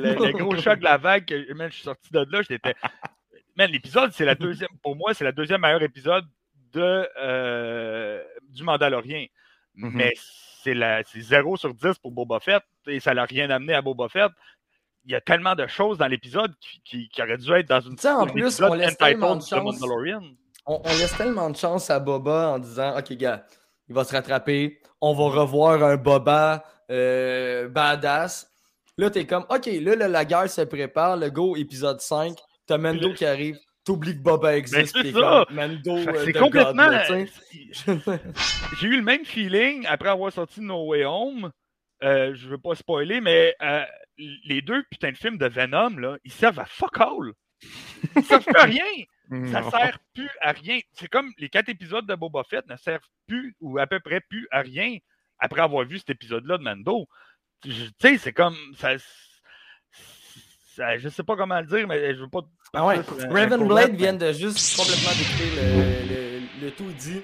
le, 0.00 0.32
gros 0.32 0.56
choc 0.60 0.78
de 0.78 0.84
la 0.84 0.96
vague. 0.98 1.24
que- 1.26 1.52
Man, 1.54 1.68
je 1.70 1.74
suis 1.76 1.84
sorti 1.84 2.10
de 2.12 2.26
là, 2.30 2.42
j'étais. 2.48 2.74
Man, 3.56 3.70
l'épisode, 3.70 4.12
c'est 4.12 4.24
la 4.24 4.34
deuxième, 4.34 4.70
pour 4.82 4.94
moi, 4.96 5.14
c'est 5.14 5.24
la 5.24 5.32
deuxième 5.32 5.60
meilleure 5.62 5.82
épisode 5.82 6.24
de, 6.72 7.08
euh, 7.20 8.22
du 8.50 8.62
Mandalorien. 8.62 9.26
Mhm. 9.74 9.90
Mais 9.94 10.14
c'est 10.68 10.74
la- 10.74 11.02
c'est 11.04 11.20
0 11.20 11.56
sur 11.56 11.72
10 11.74 11.98
pour 12.02 12.12
Boba 12.12 12.40
Fett 12.40 12.62
et 12.86 13.00
ça 13.00 13.14
n'a 13.14 13.24
rien 13.24 13.48
amené 13.50 13.72
à 13.74 13.80
Boba 13.82 14.08
Fett. 14.08 14.30
Il 15.04 15.12
y 15.12 15.14
a 15.14 15.20
tellement 15.22 15.54
de 15.54 15.66
choses 15.66 15.96
dans 15.96 16.06
l'épisode 16.06 16.52
qui, 16.60 16.80
qui, 16.84 17.08
qui 17.08 17.22
auraient 17.22 17.38
dû 17.38 17.50
être 17.52 17.68
dans 17.68 17.80
une 17.80 17.96
sais, 17.96 18.10
en 18.10 18.26
plus, 18.26 18.60
on 18.60 18.74
laisse 18.74 18.96
tellement 18.98 19.36
de 19.36 19.40
de 19.40 19.46
chance. 19.46 19.80
Mandalorian. 19.80 20.22
On, 20.66 20.82
on 20.84 20.88
laisse 20.88 21.16
tellement 21.16 21.48
de 21.48 21.56
chance 21.56 21.88
à 21.88 21.98
Boba 21.98 22.50
en 22.50 22.58
disant 22.58 22.98
Ok, 22.98 23.12
gars, 23.14 23.46
il 23.88 23.94
va 23.94 24.04
se 24.04 24.12
rattraper. 24.12 24.80
On 25.00 25.14
va 25.14 25.40
revoir 25.40 25.82
un 25.82 25.96
Boba 25.96 26.64
euh, 26.90 27.68
badass. 27.68 28.50
Là, 28.98 29.08
t'es 29.10 29.26
comme 29.26 29.46
Ok, 29.48 29.66
là, 29.80 29.94
là, 29.96 30.08
la 30.08 30.24
guerre 30.26 30.50
se 30.50 30.60
prépare. 30.62 31.16
Le 31.16 31.30
go, 31.30 31.56
épisode 31.56 32.00
5. 32.00 32.36
T'as 32.66 32.76
Mando 32.76 33.14
qui 33.14 33.24
arrive. 33.24 33.58
T'oublies 33.88 34.14
que 34.16 34.22
Boba 34.22 34.56
existe. 34.56 34.94
c'est 34.96 35.02
t'es 35.02 35.12
ça. 35.12 35.46
euh, 35.50 36.24
C'est 36.24 36.32
complètement. 36.34 36.90
J'ai 38.80 38.86
eu 38.86 38.96
le 38.96 39.02
même 39.02 39.24
feeling 39.24 39.86
après 39.86 40.10
avoir 40.10 40.32
sorti 40.32 40.60
No 40.60 40.86
Way 40.88 41.04
Home. 41.06 41.50
Euh, 42.04 42.34
je 42.34 42.48
veux 42.48 42.58
pas 42.58 42.74
spoiler, 42.74 43.20
mais 43.20 43.54
euh, 43.62 43.84
les 44.44 44.62
deux 44.62 44.84
putains 44.90 45.10
de 45.12 45.16
films 45.16 45.38
de 45.38 45.46
Venom, 45.46 45.96
là, 45.96 46.16
ils 46.22 46.30
servent 46.32 46.60
à 46.60 46.66
fuck 46.66 47.00
all. 47.00 47.32
Ils 48.14 48.22
servent 48.24 48.44
plus 48.44 48.56
à 48.60 48.64
rien. 48.64 48.84
Ça 49.50 49.60
Non. 49.62 49.70
sert 49.70 49.98
plus 50.14 50.30
à 50.40 50.52
rien. 50.52 50.78
C'est 50.92 51.08
comme 51.08 51.32
les 51.38 51.48
quatre 51.48 51.68
épisodes 51.70 52.06
de 52.06 52.14
Boba 52.14 52.44
Fett 52.44 52.66
ne 52.68 52.76
servent 52.76 53.02
plus 53.26 53.56
ou 53.60 53.78
à 53.78 53.86
peu 53.86 54.00
près 54.00 54.20
plus 54.20 54.46
à 54.50 54.60
rien 54.60 54.96
après 55.38 55.60
avoir 55.62 55.84
vu 55.86 55.98
cet 55.98 56.10
épisode-là 56.10 56.58
de 56.58 56.62
Mando. 56.62 57.08
Je- 57.64 57.70
Tu 57.70 57.90
sais, 58.00 58.18
c'est 58.18 58.32
comme 58.32 58.56
ça, 58.76 58.90
ça- 60.74 60.98
Je 60.98 61.08
sais 61.08 61.24
pas 61.24 61.36
comment 61.36 61.60
le 61.60 61.66
dire, 61.66 61.88
mais 61.88 62.14
je 62.14 62.20
veux 62.20 62.28
pas. 62.28 62.42
Ah 62.74 62.86
ouais. 62.86 62.96
partir 62.96 63.14
sur 63.16 63.24
un- 63.24 63.30
un 63.30 63.34
Raven 63.34 63.60
faux 63.60 63.66
Blade 63.66 63.90
net, 63.92 63.96
vient 64.00 64.12
de 64.14 64.32
juste 64.32 64.76
complètement 64.76 65.10
décrire 65.10 65.62
le, 65.62 66.08
le- 66.08 66.66
le 66.66 66.70
tout. 66.72 66.84
Il 66.88 66.96
dit 66.96 67.20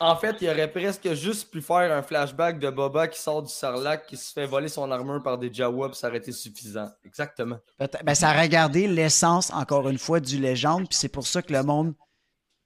En 0.00 0.14
fait, 0.16 0.36
il 0.40 0.48
aurait 0.48 0.70
presque 0.70 1.12
juste 1.14 1.50
pu 1.50 1.60
faire 1.60 1.92
un 1.92 2.02
flashback 2.02 2.60
de 2.60 2.70
Boba 2.70 3.08
qui 3.08 3.20
sort 3.20 3.42
du 3.42 3.52
Sarlac, 3.52 4.06
qui 4.06 4.16
se 4.16 4.32
fait 4.32 4.46
voler 4.46 4.68
son 4.68 4.88
armure 4.92 5.20
par 5.22 5.36
des 5.38 5.52
Jawa, 5.52 5.88
puis 5.88 5.96
ça 5.98 6.06
aurait 6.08 6.18
été 6.18 6.30
suffisant. 6.30 6.88
Exactement. 7.04 7.58
Ben, 8.04 8.14
ça 8.14 8.28
a 8.30 8.40
regardé 8.40 8.86
l'essence, 8.86 9.52
encore 9.52 9.88
une 9.88 9.98
fois, 9.98 10.20
du 10.20 10.38
légende, 10.38 10.88
puis 10.88 10.96
c'est 10.96 11.08
pour 11.08 11.26
ça 11.26 11.42
que 11.42 11.52
le 11.52 11.64
monde 11.64 11.94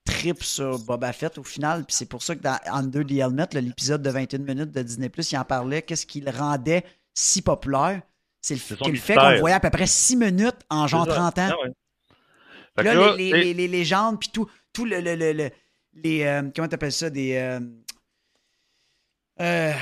tripe 0.04 0.42
sur 0.42 0.78
Boba 0.80 1.12
Fett 1.14 1.38
au 1.38 1.42
final, 1.44 1.84
puis 1.86 1.94
c'est 1.96 2.04
pour 2.06 2.22
ça 2.22 2.34
que 2.36 2.42
dans 2.42 2.58
Under 2.66 3.02
the 3.06 3.12
Helmet, 3.12 3.46
l'épisode 3.54 4.02
de 4.02 4.10
21 4.10 4.38
minutes 4.40 4.72
de 4.72 4.82
Disney+, 4.82 5.10
il 5.30 5.38
en 5.38 5.44
parlait, 5.44 5.80
qu'est-ce 5.80 6.04
qui 6.04 6.20
le 6.20 6.30
rendait 6.32 6.84
si 7.14 7.40
populaire? 7.40 8.02
C'est 8.42 8.54
le, 8.54 8.60
fait 8.60 9.14
qu'on 9.14 9.30
le 9.30 9.38
voyait 9.38 9.54
à 9.56 9.60
peu 9.60 9.70
près 9.70 9.86
6 9.86 10.16
minutes 10.16 10.56
en 10.68 10.86
genre 10.88 11.04
C'est 11.04 11.12
ça. 11.12 11.16
30 11.16 11.38
ans. 11.38 11.48
Ah 11.52 11.62
ouais. 11.64 11.72
Fait 12.76 12.82
là, 12.84 12.94
là, 12.94 13.16
les, 13.16 13.30
les- 13.44 13.54
les 13.54 13.68
légendes, 13.68 14.18
puis 14.18 14.30
tout, 14.30 14.48
tout 14.72 14.84
le, 14.84 15.00
le- 15.00 15.14
le- 15.16 15.32
le- 15.32 15.50
les. 15.94 16.22
euh, 16.24 16.42
comment 16.54 16.68
t'appelles 16.68 16.92
ça 16.92 17.10
Des. 17.10 17.34
euh, 17.36 17.60
euh, 19.40 19.72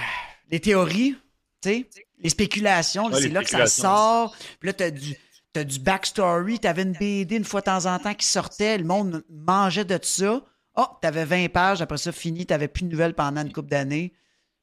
les 0.51 0.61
théories, 0.61 1.17
tu 1.63 1.69
sais, 1.71 1.91
les 2.19 2.29
spéculations, 2.31 3.07
Ouais, 3.07 3.21
c'est 3.23 3.29
là 3.29 3.41
que 3.45 3.51
ça 3.51 3.59
sort. 3.83 4.37
Puis 4.59 4.67
là, 4.69 4.73
t'as 4.73 4.91
du. 4.91 5.15
T'as 5.53 5.65
du 5.65 5.81
backstory, 5.81 6.61
t'avais 6.61 6.83
une 6.83 6.93
BD 6.93 7.35
une 7.35 7.45
fois 7.45 7.61
de 7.61 7.65
temps 7.65 7.87
en 7.87 7.99
temps 7.99 8.15
qui 8.15 8.25
sortait, 8.25 8.79
le 8.79 8.85
monde 8.85 9.25
mangeait 9.29 9.85
de 9.85 9.99
ça. 10.01 10.45
Oh, 10.77 10.87
t'avais 11.03 11.25
20 11.25 11.49
pages, 11.51 11.83
après 11.83 11.99
ça, 11.99 12.13
fini, 12.13 12.47
t'avais 12.47 12.69
plus 12.69 12.85
de 12.85 12.89
nouvelles 12.89 13.15
pendant 13.15 13.43
une 13.43 13.53
couple 13.53 13.69
d'années. 13.69 14.13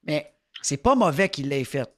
Mais 0.06 0.34
c'est 0.62 0.78
pas 0.78 0.96
mauvais 0.96 1.28
qu'il 1.28 1.50
l'ait 1.50 1.66
fait. 1.66 1.90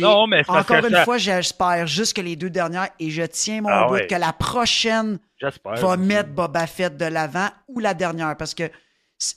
Non, 0.00 0.26
mais 0.26 0.42
encore 0.48 0.84
une 0.84 0.90
ça- 0.90 1.04
fois, 1.04 1.18
j'espère 1.18 1.86
juste 1.86 2.16
que 2.16 2.20
les 2.20 2.34
deux 2.36 2.50
dernières, 2.50 2.88
et 2.98 3.10
je 3.10 3.22
tiens 3.22 3.60
mon 3.62 3.68
Ah 3.68 3.86
bout 3.86 3.94
ouais. 3.94 4.06
que 4.08 4.14
la 4.14 4.32
prochaine 4.32 5.18
va 5.64 5.96
mettre 5.96 6.30
Boba 6.30 6.66
Fett 6.66 6.96
de 6.96 7.04
l'avant 7.04 7.48
ou 7.68 7.78
la 7.78 7.94
dernière. 7.94 8.36
Parce 8.36 8.54
que 8.54 8.64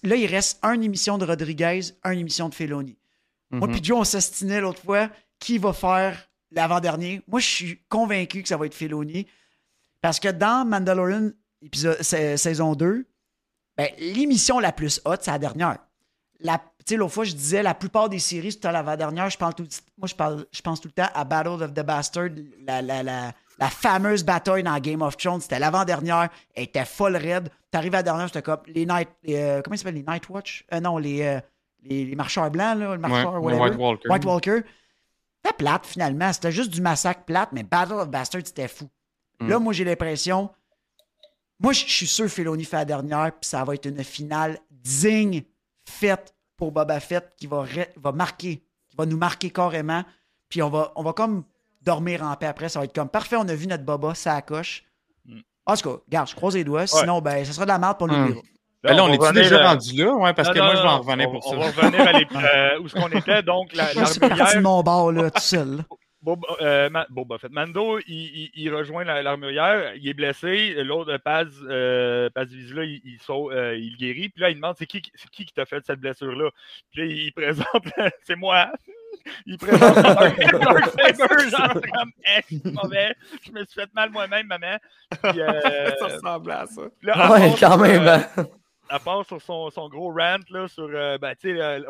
là, 0.04 0.16
il 0.16 0.26
reste 0.26 0.60
une 0.64 0.84
émission 0.84 1.18
de 1.20 1.26
Rodriguez, 1.26 1.82
une 2.06 2.20
émission 2.20 2.50
de 2.50 2.56
Feloni. 2.56 2.98
Moi 3.52 3.68
Mhm. 3.68 3.74
puis 3.74 3.84
Joe, 3.84 4.00
on 4.00 4.04
s'estinait 4.04 4.62
l'autre 4.62 4.82
fois 4.82 5.10
qui 5.39 5.58
va 5.60 5.74
faire 5.74 6.28
l'avant-dernier? 6.52 7.22
Moi, 7.28 7.39
je 7.39 7.48
suis 7.48 7.84
convaincu 7.89 8.42
que 8.42 8.48
ça 8.48 8.58
va 8.58 8.66
être 8.66 8.74
Feloni. 8.76 9.28
Parce 10.02 10.20
que 10.20 10.30
dans 10.30 10.66
Mandalorian 10.68 11.30
épisode, 11.62 12.02
sa- 12.02 12.36
saison 12.38 12.74
2, 12.74 13.06
ben, 13.78 13.89
l'émission 14.00 14.60
la 14.60 14.72
plus 14.72 15.00
haute, 15.06 15.20
c'est 15.22 15.32
la 15.32 15.38
dernière. 15.39 15.78
La- 16.39 16.62
Tu 16.86 16.93
sais, 16.93 16.95
l'autre 16.97 17.13
fois, 17.13 17.23
je 17.23 17.34
disais 17.34 17.61
la 17.63 17.73
plupart 17.73 18.09
des 18.09 18.19
séries, 18.19 18.57
à 18.63 18.71
l'avant-dernière. 18.71 19.29
Je 19.29 19.38
parle 19.38 19.53
tout, 19.53 19.67
moi, 19.97 20.07
je, 20.07 20.15
parle, 20.15 20.45
je 20.51 20.61
pense 20.61 20.82
tout 20.82 20.88
le 20.88 20.93
temps 20.93 21.09
à 21.13 21.23
Battle 21.23 21.61
of 21.63 21.73
the 21.73 21.82
Bastard, 21.86 22.29
la, 22.65 22.82
la, 22.82 23.03
la, 23.03 23.32
la 23.59 23.69
fameuse 23.69 24.23
bataille 24.23 24.63
dans 24.63 24.77
Game 24.79 25.01
of 25.01 25.15
Thrones. 25.17 25.41
C'était 25.41 25.59
l'avant-dernière. 25.59 26.29
Elle 26.55 26.63
était 26.63 26.86
folle 26.86 27.15
raide. 27.17 27.49
T'arrives 27.69 27.93
à 27.93 27.97
la 27.99 28.03
dernière, 28.03 28.27
c'était 28.27 28.41
comme 28.41 28.61
les 28.67 28.86
Night. 28.86 29.09
les, 29.23 29.36
euh, 29.36 29.61
comment 29.61 29.75
ils 29.75 29.77
s'appellent 29.77 29.95
Les 29.95 30.03
Night 30.07 30.27
Watch? 30.29 30.65
Euh, 30.73 30.79
Non, 30.79 30.97
les, 30.97 31.21
euh, 31.21 31.39
les, 31.84 32.05
les 32.05 32.15
marcheurs 32.15 32.49
blancs, 32.49 32.77
là, 32.77 32.86
le 32.86 32.89
Ouais, 32.91 32.97
marcheur, 32.97 33.41
whatever. 33.41 33.61
White 33.61 33.77
Walker. 33.77 34.09
White 34.09 34.25
Walker. 34.25 34.61
C'était 35.43 35.55
plate, 35.57 35.86
finalement. 35.86 36.34
C'était 36.34 36.51
juste 36.51 36.69
du 36.71 36.82
massacre 36.82 37.23
plate, 37.23 37.49
mais 37.51 37.63
Battle 37.63 37.93
of 37.93 38.09
Bastard, 38.09 38.41
c'était 38.45 38.67
fou. 38.67 38.89
Mm. 39.39 39.49
Là, 39.49 39.59
moi, 39.59 39.73
j'ai 39.73 39.84
l'impression. 39.84 40.49
Moi, 41.59 41.73
je 41.73 41.86
je 41.86 41.91
suis 41.93 42.07
sûr 42.07 42.25
que 42.25 42.32
Filoni 42.32 42.65
fait 42.65 42.77
la 42.77 42.86
dernière, 42.86 43.32
puis 43.39 43.47
ça 43.47 43.63
va 43.63 43.75
être 43.75 43.86
une 43.86 44.03
finale 44.03 44.57
digne, 44.71 45.43
faite 45.88 46.34
pour 46.62 46.72
Boba 46.72 46.99
Fett, 46.99 47.34
qui 47.38 47.47
va, 47.47 47.66
va 47.97 48.12
marquer, 48.12 48.57
qui 48.88 48.95
va 48.95 49.07
nous 49.07 49.18
marquer 49.18 49.49
carrément. 49.49 50.03
Puis 50.47 50.62
on 50.62 50.70
va, 50.70 50.91
on 50.95 51.01
va 51.01 51.12
comme 51.12 51.43
dormir 51.82 52.22
en 52.22 52.36
paix 52.36 52.45
après. 52.45 52.70
Ça 52.70 52.78
va 52.78 52.86
être 52.86 52.93
comme 52.93 53.09
parfait, 53.09 53.36
on 53.36 53.47
a 53.49 53.55
vu 53.55 53.66
notre 53.66 53.84
Boba, 53.84 54.14
ça 54.14 54.39
coche. 54.43 54.84
Mm. 55.26 55.39
En 55.66 55.76
tout 55.76 55.89
cas, 55.89 55.95
regarde, 56.05 56.30
je 56.30 56.36
croise 56.36 56.53
les 56.53 56.64
doigts. 56.64 56.86
Sinon, 56.86 57.20
ben, 57.20 57.43
ça 57.43 57.51
sera 57.53 57.66
de 57.66 57.72
la 57.72 57.80
merde 57.80 57.97
pour 57.97 58.07
nous 58.07 58.14
Mm. 58.16 58.41
Ben 58.84 58.95
là, 58.95 59.03
on 59.03 59.09
est-tu 59.09 59.22
revenir, 59.22 59.43
déjà 59.43 59.55
euh, 59.64 59.68
rendu 59.70 59.93
là? 59.95 60.14
Ouais, 60.16 60.34
parce 60.34 60.47
non, 60.49 60.53
que 60.55 60.59
non, 60.59 60.66
moi, 60.66 60.76
je 60.76 60.82
vais 60.82 60.88
en 60.88 60.99
revenir 61.01 61.30
on- 61.30 61.32
pour 61.39 61.47
On 61.47 61.49
ça. 61.51 61.55
va 61.57 61.66
revenir 61.82 62.01
à 62.07 62.12
l'ép- 62.14 62.32
euh, 62.36 62.80
où 62.80 62.88
ce 62.88 62.93
qu'on 62.95 63.09
était. 63.09 63.41
Donc, 63.43 63.74
la, 63.74 63.86
Je 63.86 63.89
suis 64.05 64.20
parti 64.20 64.20
de 64.20 64.26
l'armurière, 64.28 64.62
mon 64.62 64.82
bord, 64.84 65.12
là, 65.12 65.30
tout 65.32 65.41
seul. 65.41 65.84
Bob, 66.22 66.41
euh, 66.61 66.89
Boba 67.09 67.38
Fett. 67.39 67.51
Mando, 67.51 67.97
il, 67.99 68.05
il- 68.07 68.51
il 68.53 68.74
rejoint 68.74 69.03
la- 69.03 69.22
l'armurière, 69.24 69.93
il 69.95 70.07
est 70.07 70.13
blessé. 70.13 70.76
L'autre, 70.84 71.17
Paz, 71.17 71.47
euh, 71.67 72.30
Paz 72.30 72.47
Vizsla, 72.49 72.84
il, 72.84 73.01
il, 73.03 73.19
sauve, 73.22 73.51
euh, 73.51 73.76
il 73.76 73.97
guérit. 73.97 74.30
Puis 74.30 74.41
là, 74.41 74.49
il 74.49 74.55
demande 74.55 74.76
c'est 74.78 74.86
qui, 74.86 75.01
c'est 75.15 75.30
qui 75.32 75.45
qui 75.45 75.53
t'a 75.53 75.65
fait 75.65 75.84
cette 75.86 75.99
blessure-là? 75.99 76.49
Puis 76.91 77.01
là, 77.01 77.05
il 77.13 77.32
présente, 77.34 77.65
c'est 78.24 78.36
moi. 78.36 78.72
Il 79.45 79.57
présente 79.57 79.95
Dark 79.95 80.38
Saber, 81.15 81.49
genre 81.49 81.74
comme, 81.74 82.11
Eh, 82.26 82.41
c'est 82.49 82.65
mauvais. 82.74 83.15
Je 83.43 83.51
me 83.51 83.65
suis 83.65 83.80
fait 83.82 83.93
mal 83.93 84.09
moi-même, 84.11 84.47
maman. 84.47 84.78
Puis, 85.24 85.41
euh, 85.41 85.89
ça 85.99 86.05
ressemble 86.05 86.51
à 86.51 86.65
ça. 86.65 86.82
là, 87.03 87.13
elle 87.17 87.32
Ouais, 87.49 87.55
quand 87.59 87.78
même. 87.78 88.24
Elle 88.92 89.00
part 89.00 89.26
sur 89.26 89.42
son, 89.42 89.70
son 89.70 89.88
gros 89.89 90.12
rant 90.12 90.38
là, 90.50 90.68
sur 90.68 90.89
euh, 90.94 91.18
ben, 91.18 91.34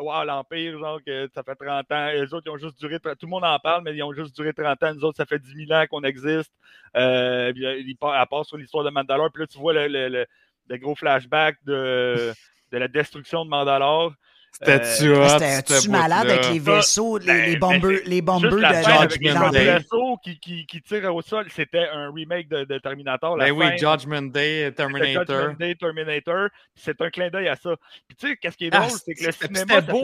wow, 0.00 0.24
l'Empire, 0.24 0.78
genre 0.78 1.00
que 1.04 1.28
ça 1.34 1.42
fait 1.42 1.56
30 1.56 1.90
ans. 1.90 2.06
Les 2.12 2.32
autres, 2.32 2.46
ils 2.46 2.50
ont 2.50 2.56
juste 2.58 2.78
duré. 2.78 2.98
Tout 3.00 3.10
le 3.22 3.28
monde 3.28 3.44
en 3.44 3.58
parle, 3.58 3.82
mais 3.84 3.94
ils 3.94 4.02
ont 4.02 4.12
juste 4.12 4.34
duré 4.36 4.52
30 4.54 4.82
ans. 4.82 4.94
Nous 4.94 5.04
autres, 5.04 5.16
ça 5.16 5.26
fait 5.26 5.38
10 5.38 5.66
000 5.66 5.72
ans 5.72 5.84
qu'on 5.90 6.02
existe. 6.04 6.52
Euh, 6.96 7.52
euh, 7.56 7.78
il 7.84 7.96
part, 7.96 8.44
sur 8.44 8.56
l'histoire 8.56 8.84
de 8.84 8.90
Mandalore. 8.90 9.30
Puis 9.32 9.42
là, 9.42 9.46
tu 9.46 9.58
vois 9.58 9.72
le, 9.72 9.88
le, 9.88 10.08
le- 10.08 10.26
le 10.68 10.76
gros 10.78 10.94
flashback 10.94 11.56
de, 11.64 12.32
de 12.70 12.78
la 12.78 12.86
destruction 12.88 13.44
de 13.44 13.50
Mandalore. 13.50 14.12
C'était-tu 14.52 15.12
Euh, 15.14 15.28
C'était-tu 15.38 15.88
malade 15.90 16.28
avec 16.30 16.50
les 16.50 16.58
vaisseaux, 16.58 17.18
les, 17.18 17.26
ben, 17.26 17.36
les 17.46 17.52
mais 17.52 17.56
bombers, 17.56 18.00
les 18.04 18.20
de 18.20 18.26
Judgment 18.26 19.08
les 19.10 19.18
Day. 19.18 19.32
l'Empire? 19.32 19.78
vaisseaux 19.78 20.16
qui, 20.22 20.38
qui, 20.38 20.66
qui 20.66 20.82
tirent 20.82 21.14
au 21.14 21.22
sol, 21.22 21.46
c'était 21.50 21.88
un 21.92 22.12
remake 22.12 22.48
de, 22.48 22.64
de 22.64 22.78
Terminator. 22.78 23.36
La 23.36 23.46
Ben 23.46 23.52
oui, 23.52 23.66
fin, 23.66 23.76
Judgment 23.76 24.22
Day, 24.30 24.64
C'était 24.66 24.74
Terminator. 24.76 25.24
Judgment 25.40 25.54
Day, 25.58 25.74
Terminator. 25.74 26.48
C'est 26.74 27.00
un 27.00 27.10
clin 27.10 27.30
d'œil 27.30 27.48
à 27.48 27.56
ça. 27.56 27.70
Puis 28.06 28.16
tu 28.16 28.28
sais, 28.28 28.36
qu'est-ce 28.36 28.56
qui 28.56 28.66
est 28.66 28.74
Ah, 28.74 28.80
drôle, 28.80 28.90
c'est 28.90 29.14
que 29.14 29.24
le 29.26 29.32
c'était- 29.32 29.46
cinéma. 29.46 29.64
c'était 29.80 29.86
ça 29.86 29.92
beau. 29.92 30.02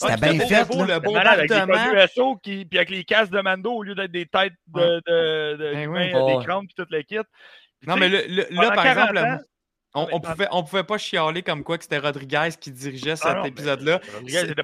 C'était 0.00 0.16
bien 0.16 0.32
beau, 0.34 0.46
fait, 0.46 0.64
beau, 0.68 0.84
là. 0.84 0.94
le 0.98 1.02
C'était 1.02 1.12
malade 1.12 1.38
avec 1.40 1.50
les 1.50 2.04
USO 2.04 2.36
qui, 2.36 2.64
puis 2.66 2.78
avec 2.78 2.90
les 2.90 3.04
casques 3.04 3.32
de 3.32 3.40
Mando 3.40 3.72
au 3.72 3.82
lieu 3.82 3.94
d'être 3.96 4.12
des 4.12 4.26
têtes 4.26 4.52
de, 4.68 4.80
Ouais. 4.80 5.00
de, 5.06 5.56
de, 5.56 5.72
Ben 5.74 5.88
oui. 5.88 6.12
des 6.38 6.44
crânes 6.44 6.66
puis 6.66 6.74
tout 6.76 6.86
le 6.88 7.02
kit. 7.02 7.16
Puis 7.80 7.88
Non, 7.88 7.96
mais 7.96 8.08
le- 8.08 8.22
le- 8.28 8.46
là, 8.50 8.70
par 8.70 8.84
40 8.84 9.10
exemple, 9.10 9.18
ans- 9.18 9.38
on, 9.98 10.08
on 10.16 10.20
pouvait, 10.20 10.48
on 10.50 10.62
pouvait 10.64 10.84
pas 10.84 10.98
chialer 10.98 11.42
comme 11.42 11.62
quoi 11.64 11.76
que 11.78 11.84
c'était 11.84 11.98
Rodriguez 11.98 12.50
qui 12.60 12.70
dirigeait 12.70 13.16
cet 13.16 13.26
Ah 13.26 13.40
mais 13.42 13.48
épisode-là. 13.48 14.00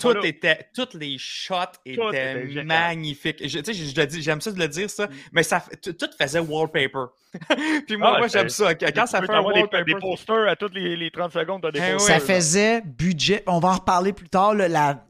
Tout 0.01 0.25
était, 0.25 0.69
toutes 0.75 0.95
les 0.95 1.17
shots 1.19 1.55
étaient 1.85 2.63
magnifiques. 2.65 3.47
Je, 3.47 3.59
tu 3.59 3.73
sais, 3.73 3.75
je, 3.75 3.91
je 3.95 4.01
le 4.01 4.07
dis- 4.07 4.23
j'aime 4.23 4.41
ça 4.41 4.51
de 4.53 4.59
le 4.59 4.69
dire, 4.69 4.89
ça, 4.91 5.09
mais 5.33 5.43
ça, 5.43 5.61
fait- 5.61 5.93
tout 5.97 6.09
faisait 6.21 6.41
wallpaper. 6.41 7.07
Puis 7.87 7.97
moi, 7.97 8.13
Ah, 8.15 8.19
moi 8.19 8.29
j'aime 8.29 8.49
ça. 8.49 8.75
Quand 8.75 9.07
ça 9.07 9.21
Tu 9.21 9.27
fait 9.27 9.33
un 9.33 9.39
avoir 9.39 9.55
des, 9.55 9.61
wallpaper, 9.61 9.95
des 9.95 10.01
posters 10.01 10.49
à 10.49 10.57
toutes 10.57 10.75
les, 10.75 10.97
les 10.97 11.11
30 11.11 11.33
secondes. 11.33 11.63
Des 11.73 11.79
Eh 11.79 11.83
oui. 11.83 11.93
posters. 11.95 12.21
Ça 12.21 12.27
faisait 12.27 12.81
budget. 12.83 13.43
On 13.47 13.59
va 13.59 13.71
en 13.71 13.75
reparler 13.75 14.13
plus 14.13 14.29
tard, 14.29 14.55
là, 14.55 14.69
la, 14.69 15.05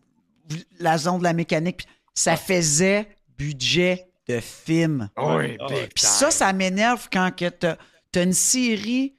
la 0.78 0.98
zone 0.98 1.18
de 1.18 1.24
la 1.24 1.32
mécanique. 1.34 1.86
Ça 2.14 2.36
faisait 2.36 3.08
budget 3.36 4.06
de 4.28 4.40
film. 4.40 5.10
Oui, 5.18 5.56
Ah, 5.60 5.66
Puis 5.68 6.04
ça, 6.04 6.30
ça 6.30 6.52
m'énerve 6.52 7.08
quand 7.12 7.30
que 7.36 7.48
t'as 7.48 7.76
as 8.16 8.22
une 8.22 8.32
série 8.32 9.16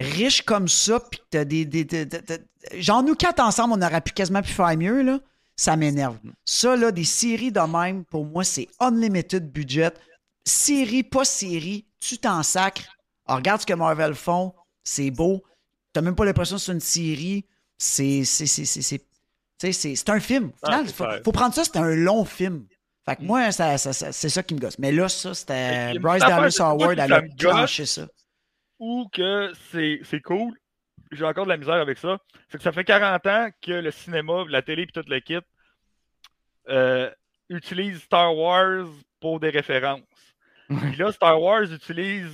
riche 0.00 0.42
comme 0.42 0.68
ça, 0.68 1.00
puis 1.00 1.18
que 1.20 1.24
t'as 1.30 1.44
des. 1.44 1.64
des, 1.64 1.84
des- 1.84 2.04
des- 2.06 2.20
des- 2.20 2.80
genre, 2.82 3.02
nous 3.02 3.14
quatre 3.14 3.40
ensemble, 3.40 3.74
on 3.76 3.82
aurait 3.86 4.00
pu 4.00 4.12
quasiment 4.12 4.42
pu 4.42 4.52
faire 4.52 4.76
mieux, 4.76 5.02
là. 5.02 5.18
Ça 5.56 5.76
m'énerve. 5.76 6.16
Ça, 6.44 6.76
là, 6.76 6.92
des 6.92 7.04
séries 7.04 7.50
de 7.52 7.60
même, 7.60 8.04
pour 8.04 8.24
moi, 8.24 8.44
c'est 8.44 8.68
unlimited 8.80 9.50
budget. 9.50 9.90
Série, 10.44 11.02
pas 11.02 11.24
série, 11.24 11.84
tu 12.00 12.18
t'en 12.18 12.42
sacres. 12.42 12.82
Alors, 13.26 13.38
regarde 13.38 13.60
ce 13.60 13.66
que 13.66 13.74
Marvel 13.74 14.14
font, 14.14 14.54
c'est 14.84 15.10
beau. 15.10 15.42
T'as 15.92 16.00
même 16.00 16.14
pas 16.14 16.24
l'impression 16.24 16.56
que 16.56 16.62
c'est 16.62 16.72
une 16.72 16.80
série. 16.80 17.44
C'est. 17.76 18.24
c'est- 18.24 18.46
c'est- 18.46 18.64
c'est- 18.64 18.82
c'est- 18.82 18.98
tu 18.98 19.04
sais, 19.60 19.72
c'est 19.72 19.96
c'est 19.96 20.08
un 20.10 20.20
film. 20.20 20.46
Au 20.46 20.52
Ah, 20.62 20.66
final, 20.70 20.86
c'est 20.86 20.94
faut, 20.94 21.04
faut 21.24 21.32
prendre 21.32 21.54
ça, 21.54 21.64
c'est 21.64 21.76
un 21.76 21.94
long 21.94 22.24
film. 22.24 22.64
Fait 23.04 23.16
que 23.16 23.22
moi, 23.22 23.50
ça, 23.52 23.78
ça- 23.78 23.92
ça- 23.92 24.12
c'est 24.12 24.28
ça 24.28 24.42
qui 24.42 24.54
me 24.54 24.60
gosse. 24.60 24.78
Mais 24.78 24.92
là, 24.92 25.08
ça, 25.08 25.34
c'était. 25.34 25.98
Bryce 25.98 26.20
Dallas 26.20 26.56
Howard, 26.60 26.98
elle 26.98 27.12
a 27.12 27.22
ça. 27.86 28.06
Ou 28.78 29.08
que 29.12 29.52
c'est 29.70 30.00
c'est 30.04 30.20
cool, 30.20 30.54
j'ai 31.12 31.24
encore 31.24 31.44
de 31.44 31.50
la 31.50 31.56
misère 31.56 31.74
avec 31.74 31.98
ça, 31.98 32.18
c'est 32.48 32.58
que 32.58 32.64
ça 32.64 32.72
fait 32.72 32.84
40 32.84 33.26
ans 33.26 33.48
que 33.62 33.72
le 33.72 33.90
cinéma, 33.90 34.44
la 34.48 34.62
télé 34.62 34.82
et 34.82 34.86
tout 34.86 35.02
le 35.08 35.20
kit 35.20 35.38
euh, 36.68 37.10
utilise 37.48 38.02
Star 38.02 38.36
Wars 38.36 38.86
pour 39.20 39.40
des 39.40 39.50
références. 39.50 40.02
Puis 40.68 40.96
là, 40.96 41.10
Star 41.12 41.40
Wars 41.40 41.62
utilise 41.72 42.30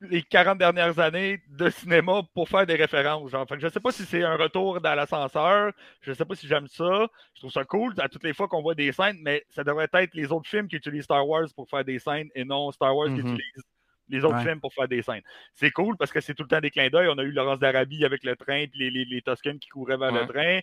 les 0.00 0.22
40 0.22 0.58
dernières 0.58 0.98
années 0.98 1.40
de 1.48 1.70
cinéma 1.70 2.22
pour 2.34 2.48
faire 2.48 2.66
des 2.66 2.74
références. 2.74 3.30
Genre. 3.30 3.46
Fait 3.48 3.54
que 3.54 3.60
je 3.62 3.68
sais 3.68 3.80
pas 3.80 3.92
si 3.92 4.04
c'est 4.04 4.24
un 4.24 4.36
retour 4.36 4.80
dans 4.80 4.94
l'ascenseur, 4.94 5.72
je 6.00 6.12
sais 6.12 6.24
pas 6.24 6.34
si 6.34 6.48
j'aime 6.48 6.66
ça, 6.66 7.06
je 7.34 7.40
trouve 7.40 7.52
ça 7.52 7.64
cool 7.64 7.94
à 7.98 8.08
toutes 8.08 8.24
les 8.24 8.34
fois 8.34 8.48
qu'on 8.48 8.60
voit 8.60 8.74
des 8.74 8.90
scènes, 8.92 9.18
mais 9.22 9.44
ça 9.50 9.62
devrait 9.64 9.88
être 9.92 10.14
les 10.14 10.30
autres 10.32 10.48
films 10.48 10.68
qui 10.68 10.76
utilisent 10.76 11.04
Star 11.04 11.26
Wars 11.26 11.46
pour 11.54 11.70
faire 11.70 11.84
des 11.84 11.98
scènes 12.00 12.28
et 12.34 12.44
non 12.44 12.70
Star 12.72 12.94
Wars 12.94 13.06
qui 13.06 13.22
Mhm. 13.22 13.28
utilise 13.34 13.62
les 14.08 14.24
autres 14.24 14.36
Ouais. 14.36 14.42
films 14.44 14.60
pour 14.60 14.72
faire 14.74 14.88
des 14.88 15.02
scènes. 15.02 15.22
C'est 15.54 15.70
cool 15.70 15.96
parce 15.96 16.10
que 16.12 16.20
c'est 16.20 16.34
tout 16.34 16.42
le 16.42 16.48
temps 16.48 16.60
des 16.60 16.70
clins 16.70 16.88
d'œil. 16.88 17.08
On 17.08 17.18
a 17.18 17.22
eu 17.22 17.30
Laurence 17.32 17.58
d'Arabie 17.58 18.04
avec 18.04 18.22
le 18.24 18.36
train, 18.36 18.66
puis 18.66 18.90
les, 18.90 19.04
les, 19.04 19.22
qui 19.58 19.68
couraient 19.68 19.96
vers 19.96 20.12
le 20.12 20.26
train. 20.26 20.60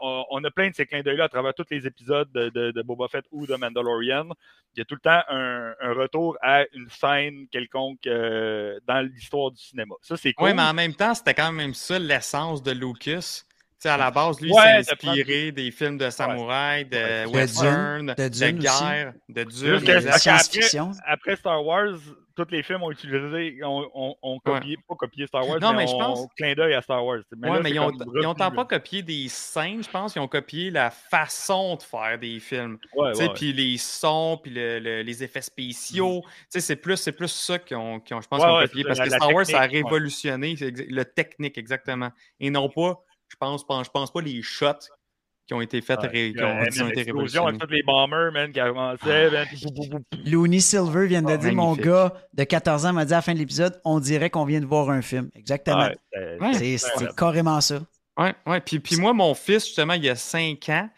On, 0.00 0.24
on 0.30 0.44
a 0.44 0.50
plein 0.50 0.68
de 0.70 0.74
ces 0.74 0.86
clins 0.86 1.02
d'œil-là 1.02 1.24
à 1.24 1.28
travers 1.28 1.54
tous 1.54 1.64
les 1.70 1.86
épisodes 1.86 2.30
de, 2.32 2.48
de- 2.50 2.70
de 2.70 2.82
Boba 2.82 3.08
Fett 3.08 3.24
ou 3.30 3.46
de 3.46 3.54
Mandalorian. 3.54 4.28
Il 4.74 4.78
y 4.78 4.82
a 4.82 4.84
tout 4.84 4.94
le 4.94 5.00
temps 5.00 5.22
un, 5.28 5.72
un 5.80 5.92
retour 5.94 6.36
à 6.42 6.64
une 6.74 6.88
scène 6.90 7.46
quelconque 7.50 8.06
euh, 8.06 8.78
dans 8.86 9.00
l'histoire 9.00 9.50
du 9.50 9.62
cinéma. 9.62 9.94
Ça, 10.02 10.16
c'est 10.16 10.32
cool. 10.32 10.48
Oui, 10.48 10.54
mais 10.54 10.62
en 10.62 10.74
même 10.74 10.94
temps, 10.94 11.14
c'était 11.14 11.34
quand 11.34 11.52
même 11.52 11.74
ça 11.74 11.98
l'essence 11.98 12.62
de 12.62 12.72
Lucas. 12.72 13.44
Sais, 13.80 13.88
à 13.88 13.96
la 13.96 14.10
base, 14.10 14.40
lui, 14.40 14.52
Ouais, 14.52 14.82
s'est 14.82 14.92
de 14.92 14.98
prendre- 14.98 15.18
inspiré 15.18 15.52
des 15.52 15.70
films 15.70 15.98
de 15.98 16.10
samouraï, 16.10 16.84
de 16.84 16.96
Ouais. 16.96 17.24
De 17.26 17.30
western, 17.34 17.98
Dune, 17.98 18.14
de, 18.16 18.22
de 18.22 18.28
Dune 18.28 18.58
aussi? 18.58 18.66
guerre, 18.84 19.12
de 19.28 19.44
Dune. 19.44 20.10
Science-fiction? 20.18 20.92
Après 21.06 21.36
Star 21.36 21.64
Wars, 21.64 21.96
tous 22.36 22.46
les 22.52 22.62
films 22.62 22.82
ont 22.82 22.90
utilisé, 22.90 23.58
ont, 23.64 23.90
ont- 23.94 24.16
ont 24.22 24.38
copié, 24.38 24.76
pas 24.88 24.94
copié 24.94 25.26
Star 25.26 25.46
Wars, 25.46 25.58
Non, 25.60 25.72
mais, 25.72 25.78
mais 25.78 25.86
je 25.88 25.92
ont 25.94 25.98
pense- 25.98 26.26
clin 26.36 26.54
d'œil 26.54 26.72
à 26.74 26.80
Star 26.80 27.04
Wars. 27.04 27.18
Mais 27.36 27.48
Ouais, 27.48 27.56
là, 27.56 27.62
mais 27.62 27.68
c'est 27.70 27.74
ils 27.74 27.78
ont, 27.80 27.90
comme 27.90 28.12
ils 28.22 28.26
ont 28.26 28.34
tant 28.34 28.50
pas 28.50 28.64
copié 28.64 29.02
des 29.02 29.28
scènes, 29.28 29.82
je 29.82 29.90
pense, 29.90 30.14
ils 30.14 30.20
ont 30.20 30.28
copié 30.28 30.70
la 30.70 30.90
façon 30.90 31.76
de 31.76 31.82
faire 31.82 32.18
des 32.18 32.38
films. 32.40 32.78
Puis 33.34 33.52
les 33.52 33.76
sons, 33.78 34.38
puis 34.42 34.52
le- 34.52 34.78
le- 34.78 35.02
les 35.02 35.22
effets 35.24 35.42
spéciaux. 35.42 36.22
Sais, 36.48 36.60
C'est 36.60 36.76
plus, 36.76 36.96
c'est 36.96 37.12
plus 37.12 37.28
ça 37.28 37.58
qu'ils 37.58 37.76
ont, 37.76 38.00
qu'ils 38.00 38.16
ont, 38.16 38.20
je 38.20 38.28
pense, 38.28 38.42
ont 38.42 38.60
copié. 38.60 38.82
c'est 38.82 38.88
Parce 38.88 39.00
que 39.00 39.10
Star 39.10 39.34
Wars, 39.34 39.46
ça 39.46 39.60
a 39.62 39.66
révolutionné 39.66 40.54
c'est 40.56 40.70
le 40.70 41.04
technique, 41.04 41.58
exactement. 41.58 42.10
Et 42.38 42.48
non 42.50 42.68
pas, 42.70 43.02
je 43.30 43.36
pense, 43.38 43.66
pas- 43.66 43.82
je 43.84 43.90
pense 43.90 44.12
pas 44.12 44.20
les 44.20 44.42
shots 44.42 44.72
qui 45.46 45.54
ont 45.54 45.60
été 45.60 45.80
faits, 45.80 46.00
ouais. 46.02 46.08
ré- 46.08 46.32
qui 46.36 46.42
ont, 46.44 46.54
man, 46.54 46.68
qui 46.68 46.80
ont 46.82 46.88
été 46.88 46.96
l'explosion 47.04 47.46
avec 47.46 47.58
révolutionnés. 47.58 47.58
tous 47.58 47.70
les 47.70 47.82
bombers, 47.82 48.32
man, 48.32 48.52
qui 48.52 48.60
avançaient, 48.60 49.30
man. 49.30 49.46
Looney 50.24 50.60
Silver 50.60 51.06
vient 51.06 51.22
de 51.22 51.32
Ah, 51.32 51.36
dire, 51.36 51.52
mon 51.54 51.74
gars 51.74 52.12
de 52.34 52.44
14 52.44 52.86
ans 52.86 52.92
m'a 52.92 53.04
dit 53.04 53.12
à 53.12 53.16
la 53.16 53.22
fin 53.22 53.34
de 53.34 53.38
l'épisode, 53.38 53.80
on 53.84 53.98
dirait 54.00 54.30
qu'on 54.30 54.44
vient 54.44 54.60
de 54.60 54.66
voir 54.66 54.90
un 54.90 55.02
film. 55.02 55.28
Exactement. 55.34 55.88
Ouais, 56.14 56.38
Ouais. 56.40 56.78
C'est 56.78 57.16
carrément 57.16 57.60
ça. 57.60 57.80
Ouais, 58.18 58.34
ouais. 58.46 58.60
Puis, 58.60 58.78
puis 58.80 58.96
moi, 58.96 59.12
mon 59.12 59.34
fils, 59.34 59.64
justement, 59.66 59.94
il 59.94 60.04
y 60.04 60.08
a 60.08 60.14
5 60.16 60.68
ans, 60.68 60.88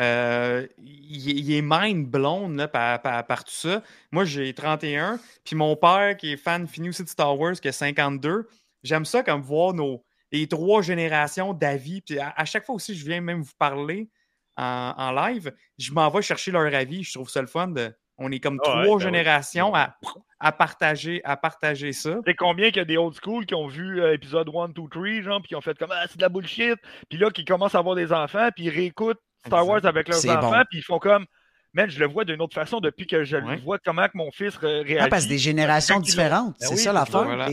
euh, 0.00 0.66
il, 0.78 1.38
il 1.40 1.52
est 1.54 1.62
mind 1.62 2.06
blown 2.08 2.56
là, 2.56 2.68
par, 2.68 3.02
par- 3.02 3.26
par 3.26 3.44
tout 3.44 3.52
ça. 3.52 3.82
Moi, 4.10 4.24
j'ai 4.24 4.52
31. 4.54 5.18
Puis 5.44 5.54
mon 5.56 5.76
père, 5.76 6.16
qui 6.16 6.32
est 6.32 6.36
fan 6.36 6.66
fini 6.66 6.88
aussi 6.88 7.04
de 7.04 7.08
Star 7.08 7.38
Wars, 7.38 7.54
qui 7.54 7.68
a 7.68 7.72
52, 7.72 8.48
j'aime 8.82 9.04
ça 9.04 9.22
comme 9.22 9.42
voir 9.42 9.74
nos, 9.74 10.02
les 10.32 10.48
trois 10.48 10.82
générations 10.82 11.52
d'avis. 11.52 12.00
Puis 12.00 12.18
à, 12.18 12.32
à 12.36 12.44
chaque 12.44 12.64
fois 12.64 12.74
aussi, 12.74 12.94
je 12.96 13.04
viens 13.04 13.20
même 13.20 13.42
vous 13.42 13.52
parler 13.58 14.08
en, 14.56 14.94
en 14.96 15.12
live, 15.12 15.52
je 15.78 15.92
m'en 15.92 16.08
vais 16.10 16.22
chercher 16.22 16.50
leur 16.50 16.74
avis. 16.74 17.04
Je 17.04 17.12
trouve 17.14 17.28
ça 17.28 17.40
le 17.40 17.46
fun. 17.46 17.68
De, 17.68 17.94
on 18.18 18.30
est 18.30 18.40
comme 18.40 18.60
Ah 18.64 18.78
ouais, 18.78 18.84
trois 18.84 18.98
ben 18.98 19.04
générations 19.04 19.74
à, 19.74 19.96
à, 20.40 20.52
partager, 20.52 21.20
à 21.24 21.36
partager 21.36 21.92
ça. 21.92 22.14
Tu 22.16 22.30
sais 22.30 22.34
combien 22.34 22.68
qu'il 22.68 22.78
y 22.78 22.80
a 22.80 22.84
des 22.84 22.96
old 22.96 23.14
school 23.22 23.46
qui 23.46 23.54
ont 23.54 23.66
vu 23.66 24.00
euh, 24.02 24.14
épisode 24.14 24.48
1, 24.54 24.68
2, 24.70 24.82
3, 24.90 25.22
genre, 25.22 25.40
puis 25.40 25.48
qui 25.48 25.56
ont 25.56 25.60
fait 25.60 25.78
comme 25.78 25.92
Ah, 25.92 26.04
c'est 26.08 26.16
de 26.16 26.22
la 26.22 26.28
bullshit. 26.28 26.76
Puis 27.08 27.18
là, 27.18 27.30
qui 27.30 27.44
commencent 27.44 27.74
à 27.74 27.78
avoir 27.78 27.94
des 27.96 28.12
enfants, 28.12 28.48
puis 28.54 28.64
ils 28.64 28.70
réécoutent 28.70 29.20
Star 29.46 29.66
Wars 29.66 29.84
avec 29.84 30.08
leurs 30.08 30.18
C'est 30.18 30.30
enfants, 30.30 30.50
bon. 30.50 30.64
puis 30.70 30.78
ils 30.78 30.84
font 30.84 30.98
comme 30.98 31.26
Man, 31.74 31.88
je 31.88 31.98
le 31.98 32.06
vois 32.06 32.24
d'une 32.26 32.40
autre 32.42 32.54
façon 32.54 32.80
depuis 32.80 33.06
que 33.06 33.24
je 33.24 33.36
Ouais. 33.38 33.56
le 33.56 33.62
vois 33.62 33.78
comment 33.78 34.06
que 34.06 34.16
mon 34.16 34.30
fils 34.30 34.54
ré- 34.56 34.82
réagit. 34.82 34.98
Ah, 35.00 35.08
parce 35.08 35.24
que 35.24 35.30
des 35.30 35.38
générations 35.38 36.00
différentes. 36.00 36.54
Ben 36.60 36.66
c'est 36.68 36.74
oui, 36.74 36.80
ça 36.80 36.92
l'affaire. 36.92 37.24
voilà. 37.24 37.48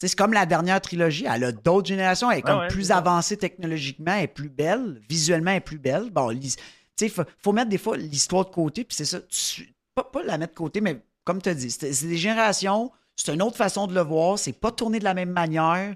C'est 0.00 0.14
comme 0.16 0.32
la 0.32 0.46
dernière 0.46 0.80
trilogie. 0.80 1.26
Elle 1.30 1.44
a 1.44 1.52
d'autres 1.52 1.86
générations. 1.88 2.30
Elle 2.30 2.38
est 2.38 2.42
Ah 2.46 2.50
comme 2.50 2.60
ouais, 2.60 2.68
plus 2.68 2.90
avancée 2.90 3.36
technologiquement. 3.36 4.14
Elle 4.16 4.24
est 4.24 4.28
plus 4.28 4.48
belle. 4.48 5.02
Visuellement, 5.08 5.50
elle 5.50 5.58
est 5.58 5.60
plus 5.60 5.78
belle. 5.78 6.10
Bon, 6.10 6.30
tu 6.30 6.48
sais, 6.48 6.56
il 7.02 7.10
faut, 7.10 7.22
faut 7.42 7.52
mettre 7.52 7.68
des 7.68 7.76
fois 7.78 7.96
l'histoire 7.98 8.46
de 8.46 8.50
côté. 8.50 8.84
Puis 8.84 8.96
c'est 8.96 9.04
ça. 9.04 9.20
tu- 9.28 9.68
pas, 9.94 10.04
pas 10.04 10.22
la 10.22 10.38
mettre 10.38 10.54
de 10.54 10.58
côté, 10.58 10.80
mais 10.80 11.00
comme 11.24 11.42
tu 11.42 11.50
as 11.50 11.54
dit, 11.54 11.70
c'est 11.70 11.92
c'est 11.92 12.06
des 12.06 12.16
générations. 12.16 12.90
C'est 13.16 13.34
une 13.34 13.42
autre 13.42 13.56
façon 13.56 13.86
de 13.86 13.94
le 13.94 14.00
voir. 14.00 14.38
C'est 14.38 14.52
pas 14.58 14.70
tourné 14.70 14.98
de 14.98 15.04
la 15.04 15.12
même 15.12 15.30
manière. 15.32 15.94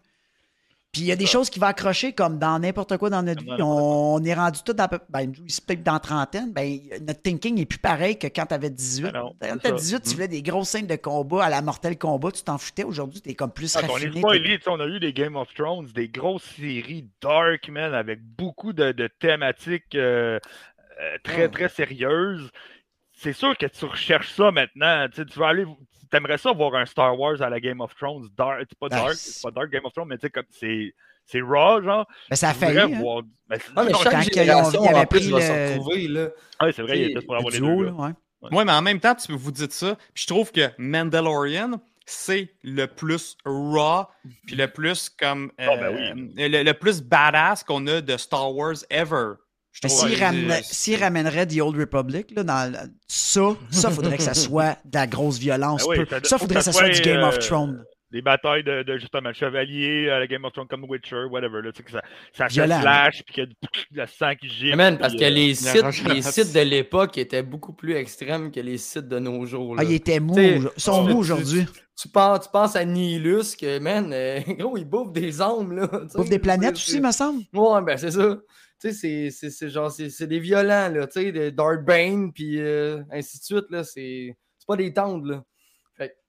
Puis 0.93 1.01
il 1.01 1.07
y 1.07 1.13
a 1.13 1.17
des 1.17 1.25
choses 1.25 1.49
qui 1.49 1.59
vont 1.59 1.69
accrocher, 1.69 2.13
comme 2.13 2.39
dans 2.39 2.59
n'importe 2.59 2.99
quoi 2.99 3.09
dans 3.09 3.23
notre 3.23 3.43
vie. 3.43 3.63
On, 3.63 4.17
on 4.21 4.25
est 4.25 4.35
rendu 4.35 4.59
tout 4.63 4.75
dans. 4.75 4.89
Ben, 5.09 5.33
peut-être 5.33 5.83
dans 5.83 5.99
trentaine. 5.99 6.53
Ben, 6.53 6.79
notre 7.01 7.23
thinking 7.23 7.59
est 7.59 7.65
plus 7.65 7.79
pareil 7.79 8.19
que 8.19 8.27
quand 8.27 8.45
tu 8.45 8.53
avais 8.53 8.69
18. 8.69 9.11
Ah 9.15 9.19
non, 9.21 9.35
quand 9.41 9.63
ça. 9.63 9.73
18, 9.73 10.03
tu 10.03 10.11
voulais 10.11 10.29
des 10.29 10.43
grosses 10.43 10.69
scènes 10.69 10.87
de 10.87 10.97
combat 10.97 11.45
à 11.45 11.49
la 11.49 11.63
Mortel 11.63 11.97
Combat, 11.97 12.31
tu 12.31 12.43
t'en 12.43 12.59
foutais. 12.59 12.85
Aujourd'hui, 12.85 13.23
tu 13.23 13.31
es 13.31 13.35
comme 13.35 13.53
plus 13.53 13.75
Ah, 13.75 13.81
on 13.85 13.89
est 13.89 13.93
raffiné. 13.93 14.19
spoilé, 14.19 14.59
tu 14.59 14.65
sais, 14.65 14.71
on 14.71 14.81
a 14.81 14.87
eu 14.87 15.01
des 15.01 15.15
Game 15.15 15.35
of 15.37 15.49
Thrones, 15.55 15.87
des 15.95 16.09
grosses 16.09 16.45
séries 16.45 17.09
dark, 17.23 17.67
man, 17.71 17.95
avec 17.95 18.21
beaucoup 18.23 18.75
de, 18.75 18.93
de 18.93 19.07
thématiques 19.07 19.95
euh, 19.95 20.39
euh, 21.01 21.17
très, 21.25 21.45
Ah. 21.45 21.49
très 21.49 21.69
sérieuses. 21.71 22.51
C'est 23.15 23.33
sûr 23.33 23.57
que 23.57 23.65
tu 23.65 23.87
recherches 23.87 24.33
ça 24.35 24.51
maintenant. 24.51 25.07
Tu 25.09 25.17
sais, 25.17 25.25
tu 25.25 25.39
vas 25.39 25.49
aller. 25.49 25.65
T'aimerais 26.13 26.39
ça 26.39 26.53
voir 26.53 26.75
un 26.77 26.87
Star 26.87 27.19
Wars 27.19 27.43
à 27.43 27.49
la 27.51 27.59
Game 27.59 27.81
of 27.81 27.93
Thrones? 27.97 28.29
Dark. 28.37 28.67
C'est 28.69 28.79
pas 28.79 28.87
Ah, 28.93 28.97
dark, 28.97 29.13
c'est- 29.15 29.33
c'est 29.33 29.43
pas 29.43 29.51
dark 29.51 29.71
Game 29.71 29.85
of 29.85 29.93
Thrones, 29.93 30.07
mais 30.09 30.19
tu 30.19 30.27
sais, 30.27 30.31
comme 30.31 30.45
c'est. 30.51 30.95
C'est 31.25 31.41
raw, 31.41 31.81
genre. 31.83 32.07
Ben, 32.29 32.37
ça 32.37 32.51
a 32.51 32.55
failli. 32.55 32.79
hein. 32.79 33.01
voir- 33.01 33.23
ben, 33.49 33.57
c'est- 33.59 33.73
Ah, 33.77 33.85
mais 33.85 33.93
non, 33.93 33.99
quand 34.03 34.11
chaque 34.11 34.35
génération 34.35 34.83
en 34.83 35.07
plus 35.07 35.31
va 35.31 35.41
se 35.41 35.53
le- 35.53 35.71
retrouver, 35.75 36.09
là. 36.09 36.29
ouais, 36.61 36.73
c'est 36.73 36.83
vrai, 36.83 36.99
il 36.99 37.05
tu 37.07 37.11
était 37.13 37.21
sais, 37.21 37.27
pour 37.27 37.37
avoir 37.37 37.51
Le 37.51 37.55
les 37.59 37.65
duo, 37.65 37.77
deux. 37.79 37.85
là, 37.87 37.93
ouais. 37.93 38.11
Oui, 38.51 38.65
mais 38.67 38.73
en 38.73 38.83
même 38.83 38.99
temps, 39.01 39.15
tu- 39.15 39.33
vous 39.33 39.53
dites 39.53 39.73
ça. 39.73 39.97
Puis 40.13 40.25
je 40.25 40.27
trouve 40.27 40.51
que 40.53 40.69
Mandalorian, 40.79 41.81
c'est 42.05 42.53
le 42.65 42.87
plus 42.87 43.37
raw, 43.45 44.07
puis 44.47 44.57
le 44.57 44.67
plus 44.67 45.09
comme. 45.09 45.53
Ah, 45.59 45.77
ben 45.77 45.95
euh, 45.97 46.49
le, 46.49 46.63
le 46.65 46.73
plus 46.75 47.01
badass 47.03 47.63
qu'on 47.63 47.87
a 47.87 48.01
de 48.01 48.17
Star 48.17 48.53
Wars 48.55 48.77
ever. 48.91 49.35
Je 49.73 49.81
Mais 49.85 49.89
trouve. 49.89 50.09
s'il 50.09 50.23
Euh, 50.23 50.27
ramena- 50.27 50.63
s'il 50.63 51.03
ramènerait 51.03 51.47
The 51.47 51.61
Old 51.61 51.79
Republic, 51.79 52.31
là, 52.37 52.45
dans 52.45 52.71
la- 52.73 52.85
ça, 53.09 53.57
ça 53.71 53.91
faudrait 53.91 54.19
que 54.19 54.23
ça 54.23 54.35
soit 54.35 54.79
de 54.85 54.95
la 54.95 55.07
grosse 55.07 55.39
violence. 55.39 55.83
Ben 55.89 56.01
oui, 56.01 56.07
ça- 56.09 56.21
ça, 56.23 56.39
faudrait 56.39 56.59
que 56.59 56.65
ça 56.65 56.73
soit 56.73 56.89
du 56.91 57.01
Game 57.01 57.23
of 57.23 57.37
euh, 57.37 57.39
Thrones. 57.39 57.85
Des 58.11 58.21
batailles 58.21 58.63
de, 58.63 58.83
de 58.83 58.99
justement 58.99 59.31
de 59.31 59.35
chevaliers 59.35 60.11
à 60.11 60.19
la 60.19 60.27
Game 60.27 60.45
of 60.45 60.53
Thrones 60.53 60.67
comme 60.69 60.85
Witcher, 60.85 61.25
whatever. 61.31 61.63
Là, 61.63 61.73
tu 61.73 61.79
sais, 61.79 61.83
que 61.85 61.91
ça, 61.93 62.03
ça 62.35 62.47
Violent. 62.49 62.83
slash, 62.83 63.23
puis 63.25 63.35
qu'il 63.35 63.45
y 63.45 63.47
a 63.47 63.47
du- 63.47 63.57
le 63.93 64.07
sang 64.07 64.35
qui 64.35 64.75
man, 64.77 64.99
parce 64.99 65.15
puis, 65.15 65.21
que 65.21 65.25
euh, 65.25 65.31
les 65.31 65.49
la 65.49 65.55
sites, 66.33 66.55
les 66.55 66.61
de 66.65 66.69
l'époque 66.69 67.17
étaient 67.17 67.43
beaucoup 67.43 67.73
plus 67.73 67.95
extrêmes 67.95 68.51
que 68.53 68.61
les 68.61 68.77
sites 68.77 69.09
de 69.09 69.19
nos 69.19 69.47
jours. 69.47 69.77
Ah, 69.79 69.83
là. 69.83 69.89
il 69.89 69.95
était 69.95 70.21
mou. 70.21 70.35
T'sais, 70.35 70.59
Ils 70.59 70.69
sont 70.77 71.05
mous 71.05 71.17
aujourd'hui. 71.17 71.65
Tu 71.99 72.09
penses, 72.09 72.41
tu 72.45 72.51
penses 72.53 72.77
à 72.77 72.85
Nihilus, 72.85 73.57
que, 73.59 73.79
man, 73.79 74.11
euh, 74.13 74.41
gros, 74.59 74.77
il 74.77 74.85
bouffe 74.85 75.13
des 75.13 75.41
âmes, 75.41 75.73
là. 75.73 75.89
tu 75.89 75.97
sais, 76.11 76.19
Bouffe 76.19 76.29
des 76.29 76.39
planètes 76.39 76.77
c'est- 76.77 76.91
aussi, 76.93 77.01
me 77.01 77.13
semble. 77.13 77.45
Ouais, 77.55 77.81
ben 77.81 77.97
c'est 77.97 78.11
ça. 78.11 78.37
Tu 78.83 78.89
sais, 78.89 78.93
c'est- 78.95 79.31
c'est- 79.31 79.51
c'est 79.51 79.69
genre, 79.69 79.91
c'est 79.93 80.11
c'est 80.11 80.27
des 80.27 80.41
violents, 80.41 80.89
là, 80.89 81.07
tu 81.07 81.21
sais, 81.33 81.51
Darkbane, 81.53 82.33
puis 82.33 82.59
euh, 82.61 83.03
ainsi 83.13 83.39
de 83.39 83.45
suite, 83.45 83.71
là, 83.71 83.85
c'est 83.85 84.37
c'est 84.59 84.67
pas 84.67 84.77
des 84.77 84.93
tendres, 84.93 85.27
là. 85.27 85.43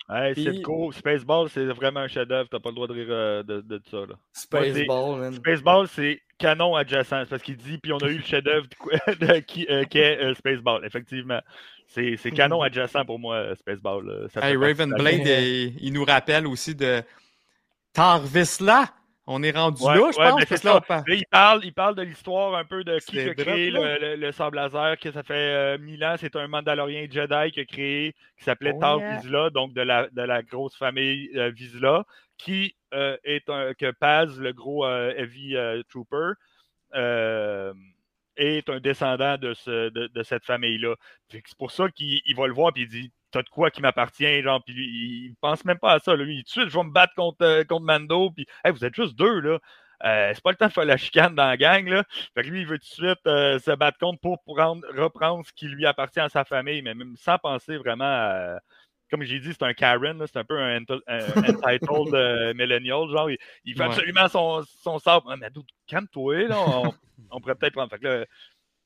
Hey, 0.10 0.34
Puis- 0.34 0.44
Sitco, 0.44 0.92
Spaceball, 0.92 1.50
c'est 1.50 1.64
vraiment 1.68 2.02
un 2.02 2.10
chef-d'œuvre. 2.10 2.50
T'as 2.52 2.60
pas 2.60 2.70
le 2.72 2.76
droit 2.76 2.88
de 2.88 2.94
rire 2.94 3.06
euh, 3.10 3.42
de, 3.42 3.62
de 3.62 3.82
ça. 3.90 4.00
Là. 4.00 4.16
Spaceball, 4.34 5.18
man. 5.18 5.34
Spaceball, 5.34 5.88
c'est 5.88 6.20
canon 6.38 6.76
adjacent. 6.76 7.24
C'est 7.24 7.30
parce 7.30 7.42
qu'il 7.42 7.56
dit, 7.56 7.78
puis 7.78 7.94
on 7.94 7.98
a 8.00 8.10
eu 8.10 8.18
le 8.18 8.24
chef-d'œuvre 8.24 8.68
de 8.68 8.76
quoi- 8.76 8.92
de 9.16 9.40
qui, 9.40 9.66
euh, 9.70 9.86
qui 9.86 10.00
est 10.00 10.22
euh, 10.22 10.34
Spaceball, 10.34 10.86
effectivement. 10.86 11.40
C'est 11.88 12.18
c'est 12.18 12.32
canon 12.58 12.62
adjacent 12.62 13.06
pour 13.06 13.18
moi, 13.18 13.56
Spaceball. 13.56 14.28
Ça 14.34 14.42
Hey, 14.50 14.58
Raven 14.58 14.90
la 14.92 14.98
Blade, 14.98 15.26
euh, 15.26 15.70
il 15.80 15.94
nous 15.94 16.04
rappelle 16.04 16.48
aussi 16.48 16.76
de 16.76 17.02
Tarvisla. 17.94 18.90
On 19.26 19.42
est 19.42 19.52
rendu 19.52 19.82
Ouais, 19.82 19.96
là, 19.96 20.10
je 20.14 20.20
ouais, 20.20 20.30
pense. 20.30 20.40
mais 20.40 20.46
parce 20.46 20.62
c'est 20.62 20.62
que 20.62 20.68
là, 20.68 20.74
ça. 20.74 20.78
on 20.78 20.82
parle- 20.82 21.04
Là, 21.08 21.16
il 21.16 21.26
parle, 21.28 21.66
il 21.66 21.74
parle 21.74 21.96
de 21.96 22.02
l'histoire 22.02 22.56
un 22.56 22.66
peu 22.66 22.84
de 22.84 23.00
qui 23.00 23.20
a 23.22 23.34
créé 23.34 23.70
le, 23.72 23.98
le, 24.00 24.16
le 24.18 24.32
sable 24.34 24.58
laser, 24.58 24.98
que 25.00 25.12
ça 25.12 25.24
fait 25.24 25.34
euh, 25.34 25.78
mille 25.78 26.04
ans. 26.04 26.16
C'est 26.20 26.36
un 26.36 26.48
Mandalorien 26.50 27.08
Jedi 27.10 27.52
qui 27.52 27.60
a 27.62 27.66
créé, 27.66 28.16
qui 28.38 28.44
s'appelait 28.44 28.74
Oh, 28.76 28.80
Tar. 28.82 29.00
Vizsla, 29.00 29.50
donc 29.50 29.74
de 29.74 29.82
la, 29.82 30.10
de 30.10 30.22
la 30.22 30.42
grosse 30.44 30.76
famille 30.76 31.30
euh, 31.36 31.52
Vizsla, 31.52 32.04
qui 32.38 32.76
euh, 32.94 33.16
est 33.24 33.50
un, 33.50 33.74
que 33.74 33.92
Paz, 33.92 34.38
le 34.40 34.52
gros 34.52 34.86
euh, 34.86 35.14
Heavy 35.16 35.56
Trooper, 35.90 36.34
est 38.36 38.70
un 38.70 38.80
descendant 38.80 39.38
de, 39.38 39.54
ce, 39.54 39.90
de, 39.90 40.08
de 40.08 40.24
cette 40.24 40.44
famille-là. 40.46 40.96
C'est 41.30 41.42
pour 41.58 41.72
ça 41.72 41.90
qu'il 41.90 42.20
il 42.26 42.36
va 42.36 42.48
le 42.48 42.54
voir 42.54 42.72
et 42.76 42.82
il 42.82 42.88
dit 42.90 43.12
T'as 43.34 43.42
de 43.42 43.50
quoi 43.50 43.72
qui 43.72 43.82
m'appartient, 43.82 44.42
genre, 44.44 44.64
puis 44.64 44.76
lui, 44.76 44.86
il, 44.86 45.36
pense 45.42 45.66
même 45.66 45.80
pas 45.80 45.94
à 45.94 46.00
ça. 46.00 46.16
Là. 46.16 46.24
Lui, 46.24 46.38
tout 46.38 46.44
de 46.44 46.50
suite, 46.50 46.70
je 46.70 46.78
vais 46.78 46.84
me 46.86 46.92
battre 46.92 47.14
contre, 47.16 47.42
euh, 47.42 47.64
contre 47.64 47.84
Mando, 47.86 48.30
puis 48.30 48.46
hey, 48.64 48.72
vous 48.72 48.86
êtes 48.86 48.94
juste 48.96 49.16
deux, 49.16 49.40
là. 49.40 49.60
Euh, 50.06 50.32
c'est 50.36 50.44
pas 50.44 50.52
le 50.52 50.58
temps 50.58 50.68
de 50.68 50.72
faire 50.74 50.86
la 50.86 50.98
chicane 50.98 51.34
dans 51.34 51.48
la 51.48 51.58
gang, 51.58 51.88
là. 51.88 52.04
Fait 52.36 52.44
que 52.44 52.50
lui, 52.50 52.62
il 52.62 52.68
veut 52.68 52.78
tout 52.78 52.88
de 53.04 53.08
suite 53.08 53.26
euh, 53.26 53.58
se 53.58 53.72
battre 53.72 53.98
contre 53.98 54.20
pour 54.22 54.44
prendre, 54.44 54.86
reprendre 54.96 55.46
ce 55.46 55.52
qui 55.54 55.68
lui 55.68 55.86
appartient 55.86 56.20
à 56.20 56.30
sa 56.30 56.44
famille, 56.46 56.82
mais 56.84 56.94
même 56.94 57.16
sans 57.18 57.38
penser 57.40 57.78
vraiment 57.78 58.06
à. 58.06 58.60
Comme 59.10 59.24
j'ai 59.24 59.40
dit, 59.40 59.50
c'est 59.54 59.64
un 59.64 59.74
Karen, 59.74 60.24
c'est 60.28 60.38
un 60.38 60.44
peu 60.44 60.60
un, 60.60 60.80
enti- 60.80 61.02
un 61.08 61.20
entitled 61.80 62.14
euh, 62.16 62.54
millennial, 62.54 63.08
genre, 63.10 63.30
il, 63.30 63.38
il 63.66 63.76
fait 63.76 63.82
Ouais. 63.82 63.86
absolument 63.88 64.28
son, 64.28 64.64
son 64.82 65.00
sable. 65.00 65.26
Ah, 65.30 65.38
mais 65.38 65.50
calme-toi, 65.88 66.48
là, 66.48 66.58
on, 66.60 66.94
on 67.32 67.40
pourrait 67.40 67.56
peut-être 67.56 67.74
prendre. 67.74 67.90
Fait 67.90 68.00
que 68.00 68.08
là, 68.08 68.26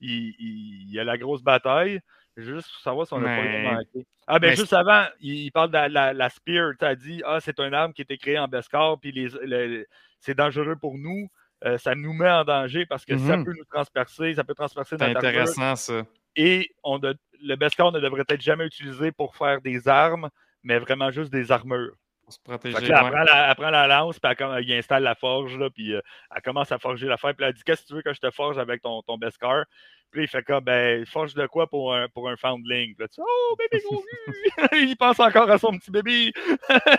il, 0.02 0.36
il, 0.40 0.88
il 0.90 0.94
y 0.94 1.00
a 1.00 1.04
la 1.04 1.18
grosse 1.18 1.42
bataille. 1.44 2.00
Juste 2.38 2.70
pour 2.72 2.82
savoir 2.82 3.08
si 3.08 3.14
on 3.14 3.18
a 3.18 3.22
pas 3.24 3.28
Mais- 3.42 3.64
le 3.64 3.72
manqué. 3.76 4.06
Ah, 4.28 4.40
ben 4.40 4.50
mais 4.50 4.56
juste 4.56 4.74
avant, 4.74 5.06
il, 5.22 5.46
il 5.46 5.52
parle 5.52 5.70
de 5.70 5.74
la, 5.74 5.90
la, 5.90 6.14
la 6.14 6.30
Spear. 6.30 6.74
Tu 6.78 6.86
as 6.86 6.96
dit, 6.96 7.22
ah, 7.26 7.40
c'est 7.40 7.60
une 7.60 7.74
arme 7.74 7.94
qui 7.94 8.02
a 8.02 8.04
été 8.04 8.18
créée 8.18 8.38
en 8.38 8.48
Beskar, 8.48 9.00
puis 9.00 9.12
les, 9.12 9.30
le- 9.44 9.86
c'est 10.20 10.36
dangereux 10.36 10.76
pour 10.76 10.98
nous. 10.98 11.28
Euh, 11.66 11.78
ça 11.80 11.96
nous 11.96 12.14
met 12.14 12.30
en 12.30 12.44
danger 12.44 12.86
parce 12.86 13.04
que 13.06 13.18
ça 13.18 13.36
Mhm. 13.38 13.46
peut 13.46 13.54
nous 13.58 13.66
transpercer, 13.66 14.36
ça 14.36 14.44
peut 14.44 14.54
transpercer 14.54 14.96
C'est 15.00 15.08
notre 15.08 15.18
armure. 15.26 15.30
intéressant, 15.42 15.76
ça. 15.76 16.04
Et 16.36 16.70
on 16.84 17.00
de- 17.00 17.18
le 17.42 17.56
Beskar 17.56 17.92
ne 17.92 18.00
devrait 18.00 18.24
être 18.30 18.42
jamais 18.42 18.66
utilisé 18.66 19.12
pour 19.12 19.36
faire 19.36 19.60
des 19.62 19.88
armes, 19.88 20.30
mais 20.62 20.78
vraiment 20.78 21.10
juste 21.10 21.32
des 21.32 21.52
armures. 21.52 21.96
Pour 22.28 22.34
se 22.34 22.40
protéger. 22.42 22.76
Elle, 22.88 22.92
prend 22.92 23.10
la, 23.10 23.50
elle 23.50 23.56
prend 23.56 23.70
la 23.70 23.88
lance, 23.88 24.20
puis 24.20 24.34
elle, 24.38 24.72
installe 24.74 25.04
la 25.04 25.16
forge, 25.16 25.58
là, 25.58 25.70
puis 25.70 25.94
euh, 25.94 26.02
elle 26.36 26.42
commence 26.42 26.74
à 26.74 26.78
forger 26.78 27.08
l'affaire. 27.08 27.34
Puis 27.34 27.46
elle 27.46 27.54
dit 27.54 27.62
Qu'est-ce 27.66 27.84
que 27.84 27.88
tu 27.88 27.94
veux 27.94 28.02
que 28.02 28.12
je 28.12 28.20
te 28.20 28.30
forge 28.32 28.58
avec 28.58 28.82
ton, 28.82 29.02
ton 29.02 29.18
Beskar 29.18 29.64
Puis 30.12 30.20
là, 30.20 30.24
il 30.26 30.28
fait 30.28 30.44
comme 30.44 30.62
Ben, 30.66 31.06
forge 31.06 31.36
de 31.36 31.48
quoi 31.48 31.68
pour 31.68 31.96
un, 31.96 32.10
pour 32.10 32.28
un 32.28 32.36
Foundling? 32.36 32.96
Puis 32.96 33.06
là, 33.06 33.08
tu 33.08 33.22
Oh, 33.22 33.56
bébé 33.58 33.82
gros 33.86 34.04
Il 34.74 34.98
pense 34.98 35.22
encore 35.22 35.50
à 35.50 35.58
son 35.58 35.72
petit 35.78 35.90
bébé. 35.90 36.34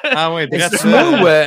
Ah 0.05 0.33
ouais, 0.33 0.49
C'est-tu 0.51 0.87
ou 0.87 1.26
euh, 1.26 1.47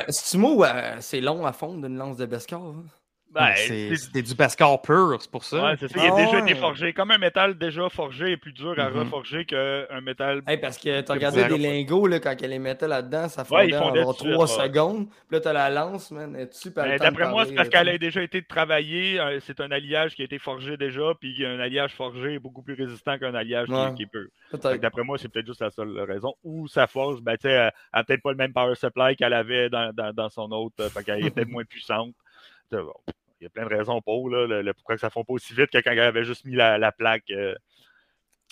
euh, 0.63 0.95
c'est 0.99 1.21
long 1.21 1.43
à 1.43 1.51
fondre 1.51 1.82
d'une 1.82 1.97
lance 1.97 2.17
de 2.17 2.27
Beskar? 2.27 2.61
hein? 2.61 2.86
Ben, 3.34 3.53
c'est- 3.55 3.89
c'est- 3.89 3.95
C'était 3.95 4.21
du 4.23 4.36
Beskar 4.36 4.82
pur, 4.82 5.17
c'est 5.21 5.32
pour 5.32 5.45
ça. 5.45 5.63
Ouais, 5.63 5.75
c'est 5.79 5.88
ça. 5.88 5.99
Il 6.03 6.09
a 6.09 6.13
Ah 6.13 6.25
déjà 6.25 6.38
ouais. 6.43 6.51
été 6.51 6.59
forgé. 6.59 6.91
Comme 6.91 7.11
un 7.11 7.17
métal 7.17 7.57
déjà 7.57 7.88
forgé 7.89 8.32
est 8.34 8.38
plus 8.38 8.51
dur 8.51 8.75
à 8.77 8.89
Mhm. 8.89 8.99
reforger 8.99 9.45
qu'un 9.45 10.01
métal. 10.01 10.41
Hey, 10.47 10.57
parce 10.57 10.77
que 10.77 10.99
tu 10.99 11.11
regardais 11.13 11.47
des 11.47 11.57
lingots, 11.57 12.07
là, 12.07 12.19
quand 12.19 12.36
elle 12.41 12.49
les 12.49 12.59
mettait 12.59 12.89
là-dedans, 12.89 13.29
ça 13.29 13.43
Ouais, 13.43 13.47
fondait 13.47 13.67
ils 13.69 13.75
en 13.75 13.84
fondaient 13.84 14.01
genre 14.01 14.17
tout 14.17 14.23
de 14.25 14.29
suite, 14.29 14.34
3 14.34 14.57
ouais. 14.57 14.63
secondes. 14.67 15.07
Puis 15.09 15.17
là, 15.32 15.39
t'as 15.39 15.53
la 15.53 15.69
lance, 15.69 16.11
man, 16.11 16.36
elle 16.36 16.41
est 16.43 16.53
super 16.53 16.84
Ben, 16.84 16.97
D'après 16.97 17.29
moi, 17.29 17.45
c'est 17.45 17.53
parce 17.55 17.69
qu'elle 17.69 17.88
a 17.88 17.97
déjà 17.97 18.21
été 18.21 18.41
travaillée. 18.43 19.17
euh, 19.19 19.39
C'est 19.41 19.61
un 19.61 19.71
alliage 19.71 20.13
qui 20.15 20.23
a 20.23 20.25
été 20.25 20.38
forgé 20.38 20.75
déjà. 20.75 21.13
Puis 21.19 21.45
un 21.45 21.59
alliage 21.59 21.93
forgé 21.95 22.34
est 22.34 22.39
beaucoup 22.39 22.61
plus 22.61 22.73
résistant 22.73 23.17
qu'un 23.17 23.34
alliage 23.34 23.67
qui- 23.67 23.73
Ouais. 23.73 23.93
qui, 23.95 24.03
est 24.03 24.07
Peut-être. 24.51 24.82
D'après 24.82 25.03
moi, 25.03 25.17
c'est 25.17 25.29
peut-être 25.29 25.47
juste 25.47 25.61
la 25.61 25.71
seule 25.71 25.97
raison. 26.01 26.34
Ou 26.43 26.67
sa 26.67 26.86
forge, 26.86 27.21
ben, 27.21 27.38
tu 27.38 27.43
sais, 27.43 27.51
elle 27.51 27.71
a 27.93 28.03
peut-être 28.03 28.21
pas 28.21 28.32
le 28.32 28.38
même 28.38 28.51
power 28.51 28.75
supply 28.75 29.15
qu'elle 29.15 29.34
avait 29.34 29.69
dans, 29.69 29.93
dans, 29.93 30.11
dans 30.13 30.29
son 30.29 30.51
autre. 30.51 30.75
euh, 30.82 30.89
Fait 30.89 31.03
qu'elle 31.03 31.25
est 31.25 31.29
peut-être 31.32 31.47
moins 31.49 31.63
puissante. 31.63 32.13
Tu 32.71 32.77
bon, 32.77 32.93
Il 33.41 33.45
y 33.45 33.47
a 33.47 33.49
plein 33.49 33.65
de 33.67 33.75
raisons 33.75 33.99
pour 34.01 34.29
là, 34.29 34.45
le, 34.45 34.61
le- 34.61 34.73
pourquoi 34.73 34.95
que 34.95 35.01
ça 35.01 35.07
ne 35.07 35.11
fond 35.11 35.23
pas 35.23 35.33
aussi 35.33 35.53
vite 35.53 35.71
que 35.71 35.79
quand 35.79 35.91
elle 35.91 35.99
avait 35.99 36.23
juste 36.23 36.45
mis 36.45 36.55
la, 36.55 36.77
la 36.77 36.91
plaque 36.91 37.29
euh, 37.31 37.55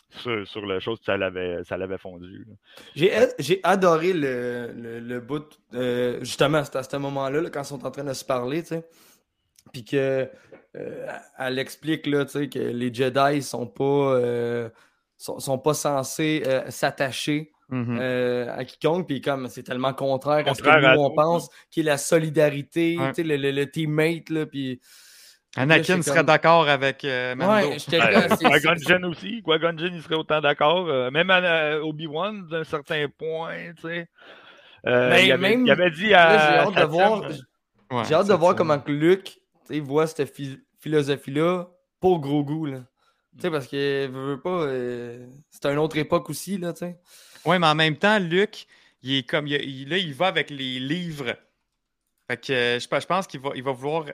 sur, 0.10 0.48
sur 0.48 0.66
la 0.66 0.80
chose, 0.80 1.00
ça 1.06 1.16
l'avait, 1.16 1.64
ça 1.64 1.78
l'avait 1.78 2.00
fondu. 2.00 2.48
J'ai 2.96 3.12
j'ai 3.38 3.60
adoré 3.64 4.14
le, 4.14 4.72
le, 4.76 5.00
le 5.00 5.20
bout, 5.20 5.60
euh, 5.76 6.18
justement, 6.22 6.64
à 6.74 6.84
ce 6.84 6.98
moment-là, 6.98 7.42
là, 7.42 7.50
quand 7.52 7.62
ils 7.62 7.66
sont 7.66 7.86
en 7.86 7.92
train 7.92 8.04
de 8.04 8.14
se 8.14 8.26
parler, 8.26 8.64
tu 8.64 8.70
sais. 8.70 8.88
Puis 9.72 9.86
que 9.86 10.28
euh, 10.76 11.08
elle 11.38 11.60
explique 11.60 12.08
là, 12.08 12.26
tu 12.26 12.32
sais, 12.32 12.50
que 12.50 12.58
les 12.58 12.92
Jedi 12.92 13.44
sont 13.44 13.68
pas, 13.68 13.84
euh, 13.84 14.70
sont, 15.18 15.38
sont 15.40 15.60
pas 15.60 15.76
censés 15.76 16.42
euh, 16.48 16.72
Mhm. 17.70 17.98
euh, 18.02 18.56
à 18.58 18.66
quiconque. 18.66 19.08
Puis 19.08 19.22
comme 19.22 19.48
c'est 19.48 19.64
tellement 19.64 19.94
contraire, 19.94 20.48
à 20.48 20.54
ce 20.56 20.62
que 20.64 20.70
à 20.70 20.96
nous 20.96 21.02
on 21.02 21.12
pense, 21.12 21.50
qui 21.70 21.82
est 21.82 21.84
la 21.84 21.98
solidarité, 21.98 22.98
Ouais. 22.98 23.10
tu 23.10 23.16
sais, 23.16 23.24
le, 23.24 23.38
le- 23.38 23.52
le 23.52 23.70
teammate, 23.70 24.30
là, 24.30 24.46
puis... 24.46 24.80
Anakin 25.58 26.02
serait 26.04 26.18
comme- 26.18 26.26
d'accord 26.28 26.70
avec 26.70 27.04
euh, 27.04 27.34
Mando. 27.36 27.70
Ouais, 27.70 27.80
c'est- 27.80 27.98
Qui-Gon 28.00 29.04
aussi. 29.10 29.42
Qui-Gon 29.44 29.78
Jinn, 29.78 29.92
il 29.96 30.02
serait 30.04 30.16
autant 30.16 30.42
d'accord. 30.42 30.88
euh, 30.90 31.10
même 31.10 31.30
à, 31.32 31.40
euh, 31.42 31.82
Obi-Wan, 31.82 32.48
d'un 32.48 32.64
certain 32.64 33.08
point, 33.18 33.74
tu 33.76 33.82
sais. 33.82 34.08
Euh, 34.86 35.10
Mais 35.10 35.26
il, 35.26 35.32
avait, 35.32 35.50
même- 35.50 35.66
il 35.66 35.72
avait 35.72 35.90
dit 35.92 36.14
à. 36.14 36.38
j'ai 36.38 36.58
hâte 36.60 36.76
de 36.78 36.84
voir... 36.92 37.24
euh, 37.24 37.30
Ouais, 37.92 38.14
hâte 38.14 38.28
de 38.28 38.34
voir 38.34 38.56
comment 38.56 38.80
Luke 38.86 39.40
voit 39.82 40.06
cette 40.06 40.32
phi- 40.32 40.60
philosophie-là 40.80 41.68
pour 42.00 42.20
Grogu. 42.20 42.72
Là. 42.72 42.78
Tu 43.36 43.42
sais, 43.42 43.50
parce 43.52 43.68
que 43.68 44.08
veut, 44.08 44.34
veut 44.36 44.42
pas. 44.42 44.62
euh, 44.66 45.26
c'est 45.50 45.66
une 45.66 45.80
autre 45.80 45.98
époque 45.98 46.30
aussi, 46.30 46.58
là, 46.60 46.74
tu 46.74 46.80
sais. 46.86 46.98
Ouais, 47.50 47.60
mais 47.60 47.68
en 47.68 47.76
même 47.76 47.98
temps, 47.98 48.20
Luke, 48.20 48.66
il 49.02 49.18
est 49.18 49.30
comme. 49.30 49.48
il- 49.48 49.62
il- 49.64 49.90
là, 49.90 49.98
il 49.98 50.14
va 50.14 50.28
avec 50.28 50.50
les 50.50 50.80
livres. 50.80 51.36
Fait 52.30 52.38
que 52.38 52.54
euh, 52.54 52.80
je, 52.80 52.88
pe- 52.88 53.00
je 53.02 53.08
pense 53.08 53.26
qu'il 53.26 53.40
va, 53.40 53.50
il 53.56 53.64
va 53.64 53.72
vouloir 53.72 54.06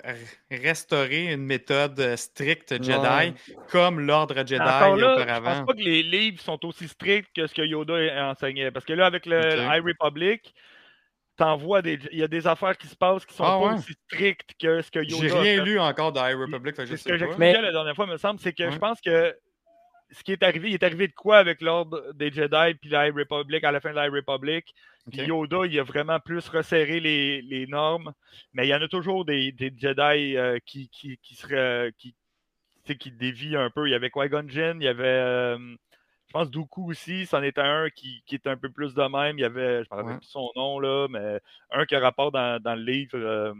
restaurer 0.49 1.33
une 1.33 1.41
méthode 1.43 1.99
euh, 1.99 2.15
stricte 2.15 2.81
Jedi, 2.81 2.97
Ouais. 2.97 3.33
comme 3.69 3.99
l'ordre 3.99 4.35
Jedi 4.37 4.55
Encore 4.61 4.95
là, 4.95 5.15
je 5.17 5.21
auparavant. 5.21 5.55
pense 5.57 5.65
pas 5.67 5.73
que 5.73 5.81
les 5.81 6.01
livres 6.01 6.39
sont 6.41 6.63
aussi 6.65 6.87
stricts 6.87 7.29
que 7.35 7.45
ce 7.45 7.53
que 7.53 7.61
Yoda 7.61 8.29
enseignait. 8.29 8.71
Parce 8.71 8.85
que 8.85 8.93
là, 8.93 9.05
avec 9.07 9.25
le. 9.25 9.39
High 9.57 9.83
Republic, 9.83 10.53
t'envoies 11.35 11.81
des. 11.81 11.99
Il 12.13 12.19
y 12.19 12.23
a 12.23 12.27
des 12.29 12.47
affaires 12.47 12.77
qui 12.77 12.87
se 12.87 12.95
passent 12.95 13.25
qui 13.25 13.35
sont 13.35 13.43
Ah 13.43 13.59
pas 13.59 13.67
ouais. 13.67 13.73
aussi 13.79 13.93
strictes 14.09 14.51
que 14.61 14.81
ce 14.81 14.89
que 14.91 14.99
Yoda 14.99 15.27
J'ai 15.27 15.33
rien 15.33 15.57
fait. 15.57 15.65
lu 15.65 15.79
encore 15.79 16.13
de 16.13 16.19
High 16.19 16.37
Republic, 16.39 16.73
fait 16.75 16.83
que 16.83 16.89
je 16.91 16.95
C'est 16.95 17.03
ce 17.03 17.09
que 17.09 17.13
sais 17.15 17.19
j'expliquais 17.19 17.53
Mais- 17.53 17.61
la 17.61 17.71
dernière 17.73 17.95
fois, 17.95 18.07
me 18.07 18.15
semble, 18.17 18.39
c'est 18.39 18.53
que 18.53 18.63
Ouais. 18.63 18.71
je 18.71 18.77
pense 18.77 19.01
que 19.01 19.35
ce 20.11 20.23
qui 20.23 20.31
est 20.31 20.43
arrivé, 20.43 20.69
il 20.69 20.73
est 20.75 20.83
arrivé 20.83 21.07
de 21.07 21.13
quoi 21.13 21.37
avec 21.37 21.61
l'ordre 21.61 22.13
des 22.13 22.31
Jedi 22.31 22.75
puis 22.79 22.89
la 22.89 23.07
High 23.07 23.15
Republic 23.15 23.63
à 23.63 23.71
la 23.71 23.79
fin 23.79 23.91
de 23.91 23.95
la 23.95 24.07
High 24.07 24.13
Republic. 24.13 24.73
Puis. 25.11 25.21
Yoda, 25.21 25.65
il 25.65 25.79
a 25.79 25.83
vraiment 25.83 26.19
plus 26.19 26.47
resserré 26.49 26.99
les, 26.99 27.41
les 27.41 27.67
normes, 27.67 28.13
mais 28.53 28.65
il 28.65 28.69
y 28.69 28.75
en 28.75 28.81
a 28.81 28.87
toujours 28.87 29.25
des, 29.25 29.51
des 29.51 29.71
Jedi 29.75 30.35
euh, 30.35 30.57
qui, 30.65 30.89
qui, 30.89 31.17
qui 31.21 31.35
seraient 31.35 31.93
qui, 31.97 32.13
tu 32.13 32.93
sais, 32.93 32.97
qui 32.97 33.11
dévient 33.11 33.57
un 33.57 33.69
peu. 33.69 33.87
Il 33.87 33.91
y 33.91 33.95
avait 33.95 34.09
Qui-Gon 34.09 34.47
Jinn, 34.47 34.77
il 34.81 34.85
y 34.85 34.87
avait 34.87 35.03
euh, 35.05 35.57
je 36.27 36.33
pense 36.33 36.49
Dooku 36.49 36.89
aussi, 36.89 37.25
c'en 37.25 37.43
était 37.43 37.61
un 37.61 37.89
qui, 37.89 38.23
qui 38.25 38.35
est 38.35 38.47
un 38.47 38.57
peu 38.57 38.69
plus 38.69 38.93
de 38.93 39.03
même. 39.03 39.37
Il 39.37 39.41
y 39.41 39.45
avait, 39.45 39.83
je 39.83 39.89
me 39.91 39.95
rappelle 39.95 40.17
plus 40.17 40.27
son 40.27 40.51
nom 40.55 40.79
là, 40.79 41.07
mais 41.09 41.39
un 41.71 41.85
qui 41.85 41.95
a 41.95 41.99
rapport 41.99 42.31
dans, 42.31 42.61
dans 42.61 42.75
le 42.75 42.83
livre 42.83 43.15
euh, 43.15 43.53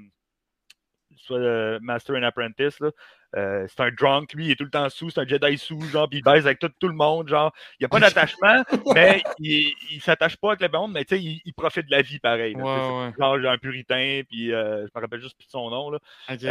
soit 1.16 1.38
euh, 1.38 1.80
Master 1.82 2.16
and 2.16 2.24
Apprentice. 2.24 2.80
Là. 2.80 2.92
Euh, 3.36 3.66
c'est 3.68 3.82
un 3.82 3.92
drunk, 3.92 4.34
lui, 4.34 4.46
il 4.46 4.52
est 4.52 4.56
tout 4.56 4.64
le 4.64 4.70
temps 4.70 4.90
sous, 4.90 5.10
c'est 5.10 5.20
un 5.20 5.28
Jedi 5.28 5.58
sous, 5.58 5.82
genre, 5.82 6.08
puis 6.10 6.20
il 6.20 6.24
baise 6.24 6.46
avec 6.46 6.60
tout, 6.60 6.70
tout 6.80 6.88
le 6.88 6.94
monde, 6.94 7.28
genre. 7.28 7.54
Il 7.80 7.84
n'y 7.84 7.86
a 7.86 7.90
pas 7.90 8.00
d'attachement, 8.00 8.64
mais 8.94 9.22
il, 9.40 9.74
il 9.92 10.02
s'attache 10.02 10.38
pas 10.38 10.50
avec 10.54 10.62
le 10.62 10.70
monde, 10.70 10.94
mais 10.94 11.04
tu 11.06 11.16
sais, 11.18 11.22
il, 11.22 11.42
il 11.44 11.54
profite 11.54 11.86
de 11.88 11.92
la 11.92 12.02
vie 12.02 12.20
pareil. 12.20 12.54
là, 12.54 12.64
Ouais, 12.64 13.06
ouais. 13.06 13.12
c'est 13.18 13.22
Genre, 13.22 13.52
un 13.52 13.58
puritain, 13.58 14.22
puis 14.30 14.54
euh, 14.54 14.88
je 14.88 14.92
me 14.96 15.02
rappelle 15.02 15.20
juste 15.22 15.38
plus 15.38 15.46
de 15.48 15.52
son 15.52 15.70
nom, 15.70 15.90
là. 15.90 16.00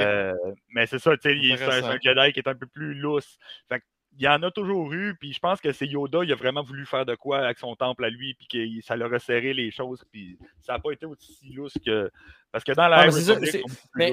Euh, 0.05 0.35
mais 0.69 0.87
c'est 0.87 0.99
ça, 0.99 1.17
tu 1.17 1.31
sais, 1.31 1.37
il- 1.37 1.57
c'est 1.57 1.65
un, 1.65 1.85
un. 1.91 1.99
Jedi 2.03 2.33
qui 2.33 2.41
est 2.41 2.49
un 2.49 2.55
peu 2.55 2.67
plus 2.67 2.95
lousse. 2.95 3.39
Fait 3.69 3.81
que, 3.81 3.85
il 4.19 4.25
y 4.25 4.29
en 4.29 4.43
a 4.43 4.51
toujours 4.51 4.93
eu, 4.93 5.17
puis 5.19 5.33
je 5.33 5.41
pense 5.41 5.61
que 5.61 5.73
c'est 5.73 5.87
Yoda, 5.87 6.21
il 6.25 6.33
a 6.33 6.35
vraiment 6.37 6.63
voulu 6.63 6.87
faire 6.87 7.05
de 7.05 7.15
quoi 7.15 7.39
avec 7.39 7.59
son 7.59 7.75
temple 7.77 8.05
à 8.05 8.11
lui, 8.11 8.35
puis 8.35 8.47
que 8.47 8.87
ça 8.87 8.97
l'a 8.97 9.09
resserré 9.09 9.53
les 9.55 9.71
choses, 9.71 10.05
puis 10.11 10.39
ça 10.61 10.75
n'a 10.75 10.79
pas 10.79 10.93
été 10.93 11.07
aussi 11.07 11.53
lousse 11.53 11.75
que. 11.85 12.11
Parce 12.53 12.63
que 12.65 12.73
dans 12.73 12.87
la 12.89 12.99
Ah, 12.99 13.11
c'est 13.11 13.63
mais-. 13.97 14.11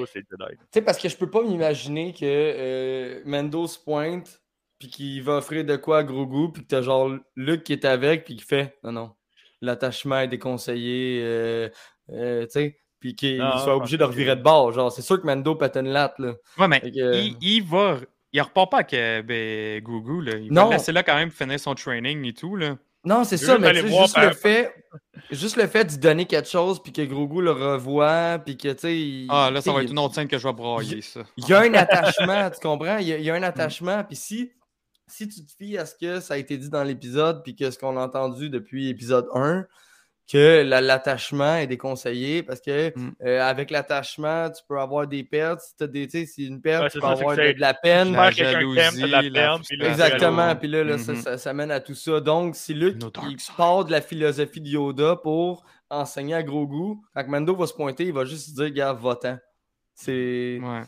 Tu 0.58 0.64
sais, 0.72 0.82
parce 0.82 0.98
que 0.98 1.08
je 1.08 1.16
peux 1.16 1.30
pas 1.30 1.42
m'imaginer 1.42 2.12
que 2.12 2.18
euh, 2.24 3.20
Mendo 3.24 3.66
se 3.66 3.78
pointe, 3.78 4.40
puis 4.78 4.88
qu'il 4.88 5.22
va 5.22 5.36
offrir 5.36 5.64
de 5.64 5.76
quoi 5.76 5.98
à 5.98 6.02
Grogu, 6.02 6.52
puis 6.52 6.62
que 6.62 6.68
t'as 6.68 6.82
genre 6.82 7.10
Luke 7.36 7.62
qui 7.62 7.72
est 7.72 7.84
avec, 7.84 8.24
puis 8.24 8.36
qui 8.36 8.44
fait 8.44 8.78
non, 8.82 8.90
non, 8.92 9.12
l'attachement 9.60 10.18
est 10.20 10.28
déconseillé, 10.28 11.20
euh, 11.22 11.68
euh, 12.10 12.42
tu 12.46 12.50
sais, 12.50 12.78
puis 12.98 13.14
qu'il 13.14 13.38
soit 13.62 13.76
obligé 13.76 13.96
de 13.96 14.02
que- 14.02 14.08
revirer 14.08 14.34
de 14.36 14.42
bord. 14.42 14.72
Genre, 14.72 14.90
c'est 14.90 15.02
sûr 15.02 15.20
que 15.20 15.26
Mendo 15.26 15.54
pète 15.54 15.76
une 15.76 15.88
latte, 15.90 16.18
là. 16.18 16.34
Ouais, 16.58 16.66
mais 16.68 16.80
que- 16.80 17.14
il, 17.14 17.36
il 17.40 17.62
va. 17.64 17.98
Il 18.32 18.40
repart 18.40 18.70
pas 18.70 18.78
avec 18.78 18.94
euh, 18.94 19.80
Gugu, 19.80 20.22
là. 20.22 20.36
Il 20.36 20.52
Non. 20.52 20.66
va 20.68 20.76
laisser 20.76 20.92
là 20.92 21.02
quand 21.02 21.14
même 21.16 21.30
finir 21.30 21.60
son 21.60 21.74
training 21.74 22.24
et 22.24 22.32
tout, 22.32 22.56
là. 22.56 22.76
Non, 23.04 23.24
c'est 23.24 23.36
ça, 23.36 23.58
mais 23.58 23.74
juste 23.74 24.14
par- 24.14 24.24
le 24.26 24.32
fait, 24.32 24.72
juste 25.32 25.56
le 25.56 25.66
fait 25.66 25.84
d'y 25.84 25.98
donner 25.98 26.24
quelque 26.24 26.48
chose, 26.48 26.80
puis 26.80 26.92
que 26.92 27.02
Grogu 27.02 27.42
le 27.42 27.50
revoit, 27.50 28.38
puis 28.44 28.56
que, 28.56 28.68
tu 28.72 28.78
sais, 28.78 28.96
il- 28.96 29.26
Ah, 29.28 29.50
là, 29.52 29.60
ça 29.60 29.72
va 29.72 29.80
il- 29.80 29.86
être 29.86 29.90
une 29.90 29.98
autre 29.98 30.14
scène 30.14 30.28
que 30.28 30.38
je 30.38 30.46
vais 30.46 30.52
brailler, 30.54 31.02
ça. 31.02 31.22
Il 31.36 31.48
y 31.48 31.52
a 31.52 31.60
un 31.62 31.74
attachement, 31.74 32.48
tu 32.50 32.60
comprends? 32.60 32.98
Il 32.98 33.08
y 33.08 33.12
a, 33.12 33.18
il 33.18 33.24
y 33.24 33.30
a 33.30 33.34
un 33.34 33.42
attachement. 33.42 34.04
Puis 34.04 34.14
si, 34.16 34.52
si 35.08 35.26
tu 35.28 35.44
te 35.44 35.50
fies 35.58 35.76
à 35.78 35.84
ce 35.84 35.96
que 35.96 36.20
ça 36.20 36.34
a 36.34 36.36
été 36.36 36.56
dit 36.56 36.70
dans 36.70 36.84
l'épisode, 36.84 37.42
puis 37.42 37.56
que 37.56 37.70
ce 37.72 37.78
qu'on 37.78 37.96
a 37.96 38.04
entendu 38.04 38.50
depuis 38.50 38.88
épisode 38.88 39.26
1, 39.34 39.66
que 40.30 40.62
la- 40.62 40.80
l'attachement 40.80 41.56
est 41.56 41.66
déconseillé 41.66 42.42
parce 42.42 42.60
que 42.60 42.92
Mm. 42.98 43.12
euh, 43.26 43.40
avec 43.42 43.70
l'attachement, 43.70 44.50
tu 44.50 44.62
peux 44.68 44.78
avoir 44.78 45.06
des 45.06 45.24
pertes. 45.24 45.60
Si 45.60 45.76
tu 45.76 45.84
as 45.84 45.86
des, 45.86 46.06
tu 46.06 46.20
sais, 46.20 46.26
si 46.26 46.46
une 46.46 46.60
perte, 46.62 46.84
Ouais, 46.84 46.90
tu 46.90 47.00
peux 47.00 47.06
ça, 47.06 47.12
avoir 47.12 47.36
de, 47.36 47.54
la 47.58 47.74
peine. 47.74 48.12
La 48.12 48.30
jalousie, 48.30 49.00
la 49.08 49.20
puis 49.20 49.30
là, 49.30 49.58
Exactement. 49.88 50.54
Puis 50.56 50.68
là, 50.68 50.84
là, 50.84 50.98
ça, 50.98 51.14
ça, 51.16 51.38
ça 51.38 51.52
mène 51.52 51.70
à 51.70 51.80
tout 51.80 51.94
ça. 51.94 52.20
Donc, 52.20 52.56
si 52.56 52.72
Luke 52.72 53.02
No 53.02 53.10
il 53.28 53.36
part 53.56 53.84
de 53.84 53.90
la 53.92 54.00
philosophie 54.00 54.60
de 54.60 54.68
Yoda 54.68 55.16
pour 55.16 55.64
enseigner 55.90 56.34
à 56.34 56.42
Grogu, 56.42 56.98
quand 57.14 57.26
Mando 57.28 57.54
va 57.54 57.66
se 57.66 57.74
pointer, 57.74 58.04
il 58.04 58.12
va 58.12 58.24
juste 58.24 58.48
se 58.50 58.54
dire, 58.54 58.70
gars, 58.70 58.92
va-t'en. 58.94 59.36
C'est. 59.94 60.58
Ouais. 60.62 60.80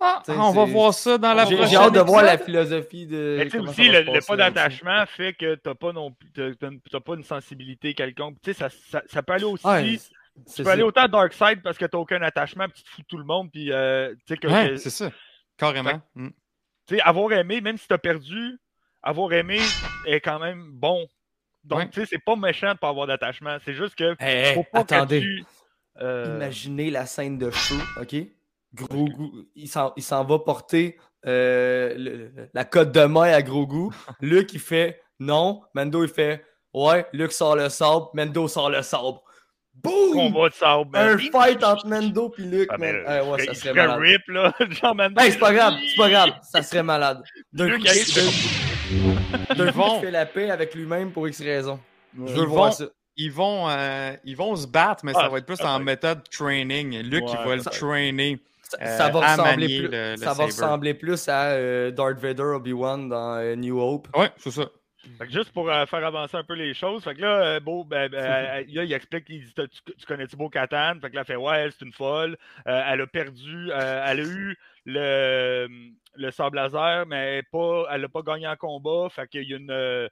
Ah, 0.00 0.22
on 0.28 0.52
va 0.52 0.64
voir 0.64 0.94
ça 0.94 1.18
dans 1.18 1.34
la 1.34 1.44
J'ai 1.44 1.56
prochaine 1.56 1.70
j'ai 1.70 1.76
hâte 1.76 1.94
de 1.94 2.00
voir 2.00 2.22
la 2.22 2.38
philosophie 2.38 3.06
de. 3.06 3.36
Mais 3.38 3.44
tu 3.44 3.50
sais 3.50 3.58
comment 3.58 3.70
aussi, 3.70 3.88
le, 3.88 4.26
pas 4.26 4.36
d'attachement 4.36 5.04
fait 5.06 5.32
que 5.34 5.54
t'as 5.56 5.74
pas 5.74 5.92
non 5.92 6.12
plus 6.12 6.30
t'as- 6.32 7.00
pas 7.00 7.14
une 7.14 7.24
sensibilité 7.24 7.94
quelconque. 7.94 8.36
Tu 8.42 8.52
sais, 8.52 8.58
ça, 8.58 8.68
ça, 8.90 9.02
ça 9.06 9.22
peut 9.22 9.32
aller 9.34 9.44
aussi. 9.44 9.66
Ouais, 9.66 9.98
tu 10.54 10.62
peux 10.62 10.68
aller 10.70 10.82
autant 10.82 11.08
Dark 11.08 11.32
Side 11.32 11.62
parce 11.62 11.78
que 11.78 11.84
t'as 11.86 11.98
aucun 11.98 12.20
attachement, 12.22 12.68
puis 12.68 12.78
tu 12.78 12.84
te 12.84 12.88
fous 12.90 13.02
de 13.02 13.06
tout 13.06 13.18
le 13.18 13.24
monde, 13.24 13.50
puis 13.50 13.72
euh, 13.72 14.12
tu 14.14 14.20
sais 14.28 14.36
que, 14.36 14.48
Ouais, 14.48 14.68
que- 14.70 14.76
c'est 14.76 14.90
ça. 14.90 15.10
Carrément. 15.56 16.00
Mm. 16.14 16.28
tu 16.86 16.94
sais, 16.96 17.00
avoir 17.00 17.32
aimé, 17.32 17.60
même 17.62 17.78
si 17.78 17.88
t'as 17.88 17.96
perdu, 17.98 18.58
avoir 19.02 19.32
aimé 19.32 19.58
est 20.06 20.20
quand 20.20 20.38
même 20.38 20.70
bon. 20.72 21.06
Donc, 21.64 21.78
Ouais. 21.80 21.88
tu 21.90 22.00
sais, 22.00 22.06
c'est 22.10 22.22
pas 22.24 22.36
méchant 22.36 22.74
de 22.74 22.78
pas 22.78 22.88
avoir 22.90 23.06
d'attachement. 23.06 23.56
C'est 23.64 23.74
juste 23.74 23.94
que 23.94 24.14
Hey, 24.20 24.48
hey, 24.48 24.54
faut 24.54 24.64
pas 24.70 24.80
attendez. 24.80 25.20
que 25.20 25.24
tu. 25.24 25.44
euh, 26.02 26.34
Imaginez 26.36 26.90
la 26.90 27.06
scène 27.06 27.38
de 27.38 27.50
feu, 27.50 27.76
OK? 28.00 28.14
Grogu, 28.74 29.48
il 29.54 29.68
s'en 29.68 29.92
il 29.96 30.02
s'en 30.02 30.24
va 30.24 30.38
porter 30.38 30.98
euh, 31.26 31.94
le- 31.96 32.32
la 32.52 32.64
cote 32.64 32.92
de 32.92 33.04
main 33.04 33.32
à 33.32 33.42
Grogu. 33.42 33.90
Luke, 34.20 34.52
il 34.52 34.60
fait 34.60 35.00
non. 35.18 35.62
Mando, 35.74 36.02
il 36.04 36.08
fait 36.10 36.44
ouais. 36.74 37.06
Luke 37.12 37.32
sort 37.32 37.56
le 37.56 37.68
sabre. 37.68 38.10
Mando 38.14 38.46
sort 38.48 38.70
le 38.70 38.82
sabre. 38.82 39.22
Boum! 39.74 40.12
combat 40.14 40.48
de 40.48 40.54
sable. 40.54 40.90
man. 40.90 41.08
Un 41.10 41.18
fight 41.18 41.62
entre 41.62 41.86
Mando 41.86 42.32
et 42.38 42.42
Luke, 42.42 42.68
Ah, 42.70 42.76
mais, 42.78 42.92
man. 42.94 43.28
ouais, 43.28 43.44
ça 43.46 43.54
se 43.54 43.60
serait 43.60 43.74
malade. 43.74 44.00
rip, 44.00 44.22
là. 44.28 44.52
Genre, 44.70 44.94
Mando, 44.94 45.20
Hey, 45.20 45.32
c'est 45.32 45.38
pas 45.38 45.52
grave, 45.52 45.74
c'est 45.86 45.96
pas 45.96 46.08
grave. 46.10 46.30
Ça 46.42 46.62
serait 46.62 46.82
malade. 46.82 47.22
D'un 47.52 47.70
coup, 47.70 47.76
coup, 47.78 47.84
vont- 49.74 49.96
il 49.98 50.00
fait 50.00 50.10
la 50.10 50.26
paix 50.26 50.50
avec 50.50 50.74
lui-même 50.74 51.12
pour 51.12 51.28
X 51.28 51.40
raison. 51.42 51.78
Je 52.16 52.22
Ils 52.32 52.34
veux 52.38 52.44
voir 52.46 52.66
vont- 52.66 52.72
ça. 52.72 52.84
Ils 53.18 53.32
vont, 53.32 53.68
euh, 53.68 54.12
ils 54.24 54.36
vont 54.36 54.54
se 54.56 54.66
battre, 54.66 55.02
mais 55.04 55.12
ça 55.14 55.22
Ah, 55.24 55.28
va 55.30 55.38
être 55.38 55.46
plus 55.46 55.60
en 55.62 55.78
méthode 55.80 56.22
training. 56.30 56.98
Luke, 57.00 57.24
il 57.28 57.36
va 57.48 57.56
le 57.56 57.62
trainer. 57.64 58.38
Ça, 58.70 58.78
euh, 58.80 58.96
ça 58.96 59.08
va 59.10 59.20
ressembler 59.20 59.66
plus, 59.78 59.88
le- 59.88 60.10
le 60.12 60.16
ça 60.16 60.34
va 60.34 60.44
ressembler 60.44 60.94
plus 60.94 61.28
à 61.28 61.42
euh, 61.50 61.90
Darth 61.92 62.18
Vader 62.18 62.42
Obi-Wan 62.42 63.08
dans 63.08 63.36
euh, 63.36 63.54
New 63.54 63.78
Hope. 63.80 64.08
Ouais, 64.16 64.30
c'est 64.38 64.50
ça. 64.50 64.68
Fait 65.18 65.26
que 65.26 65.32
juste 65.32 65.52
pour 65.52 65.70
euh, 65.70 65.86
faire 65.86 66.04
avancer 66.04 66.36
un 66.36 66.42
peu 66.42 66.54
les 66.54 66.74
choses, 66.74 67.04
fait 67.04 67.14
que 67.14 67.20
là, 67.20 67.40
euh, 67.44 67.60
Beau, 67.60 67.84
ben, 67.84 68.08
ben, 68.10 68.18
euh, 68.24 68.64
là, 68.68 68.82
il 68.84 68.92
explique, 68.92 69.26
il 69.28 69.44
dit, 69.44 69.54
tu, 69.54 69.92
tu 69.94 70.04
connais-tu 70.06 70.34
Beau 70.36 70.48
Katan? 70.48 70.94
Fait 71.00 71.10
que 71.10 71.14
là, 71.14 71.20
elle 71.20 71.26
fait, 71.26 71.36
ouais, 71.36 71.58
elle, 71.60 71.70
c'est 71.72 71.84
une 71.84 71.92
folle. 71.92 72.36
Euh, 72.66 72.82
elle 72.88 73.00
a 73.02 73.06
perdu, 73.06 73.70
euh, 73.70 74.04
elle 74.04 74.20
a 74.20 74.24
eu 74.24 74.56
le, 74.84 75.68
le 76.16 76.30
sable 76.32 76.56
laser, 76.56 77.06
mais 77.06 77.42
pas, 77.52 77.84
elle 77.92 78.00
n'a 78.00 78.08
pas 78.08 78.22
gagné 78.22 78.48
en 78.48 78.56
combat. 78.56 79.08
Fait 79.10 79.28
qu'il 79.28 79.48
y 79.48 79.54
a 79.54 79.58
une, 79.58 79.70
euh, 79.70 80.08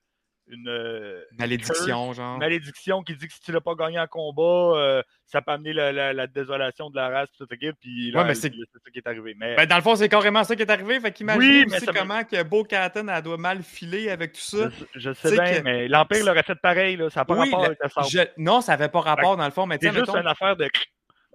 une 0.48 0.68
euh, 0.68 1.22
Malédiction, 1.38 2.12
genre. 2.12 2.38
malédiction 2.38 3.02
qui 3.02 3.16
dit 3.16 3.26
que 3.28 3.32
si 3.32 3.40
tu 3.40 3.50
l'as 3.52 3.60
pas 3.62 3.74
gagné 3.74 3.98
en 3.98 4.06
combat, 4.06 4.76
euh, 4.78 5.02
ça 5.26 5.40
peut 5.40 5.52
amener 5.52 5.72
la, 5.72 5.90
la- 5.92 6.12
la 6.12 6.26
désolation 6.26 6.90
de 6.90 6.96
la 6.96 7.08
race, 7.08 7.28
toute 7.38 7.50
l'équipe, 7.50 7.74
puis 7.80 8.10
là, 8.10 8.20
Ouais, 8.20 8.28
mais 8.28 8.34
c'est- 8.34 8.48
ça 8.50 8.90
qui 8.92 8.98
est 8.98 9.06
arrivé. 9.06 9.34
Mais 9.38 9.56
Ben, 9.56 9.66
dans 9.66 9.76
le 9.76 9.82
fond, 9.82 9.96
c'est 9.96 10.08
carrément 10.08 10.44
ça 10.44 10.54
qui 10.54 10.62
est 10.62 10.70
arrivé. 10.70 11.00
Fait 11.00 11.12
qu'imagine 11.12 11.40
Oui, 11.42 11.70
ça 11.80 11.92
me- 11.92 11.98
comment 11.98 12.24
que 12.24 12.42
Beau 12.42 12.62
Catan, 12.64 13.08
elle 13.08 13.22
doit 13.22 13.38
mal 13.38 13.62
filer 13.62 14.10
avec 14.10 14.32
tout 14.32 14.40
ça. 14.40 14.68
je, 14.94 14.98
je 15.00 15.12
sais 15.14 15.32
bien, 15.32 15.44
que- 15.58 15.62
mais 15.62 15.88
l'Empire 15.88 16.24
l'aurait 16.26 16.42
fait 16.42 16.54
pareil, 16.60 16.96
là, 16.96 17.08
ça 17.08 17.20
n'a 17.20 17.24
pas 17.24 17.34
Oui, 17.38 17.50
rapport 17.50 17.68
le- 17.68 17.76
avec. 17.80 18.10
Je- 18.10 18.28
Non, 18.42 18.60
ça 18.60 18.72
n'avait 18.72 18.90
pas 18.90 19.00
rapport 19.00 19.36
dans 19.38 19.46
le 19.46 19.50
fond, 19.50 19.66
mais 19.66 19.78
C'est 19.80 19.88
juste 19.92 20.00
mettons, 20.00 20.20
une 20.20 20.26
affaire 20.28 20.56
de. 20.56 20.68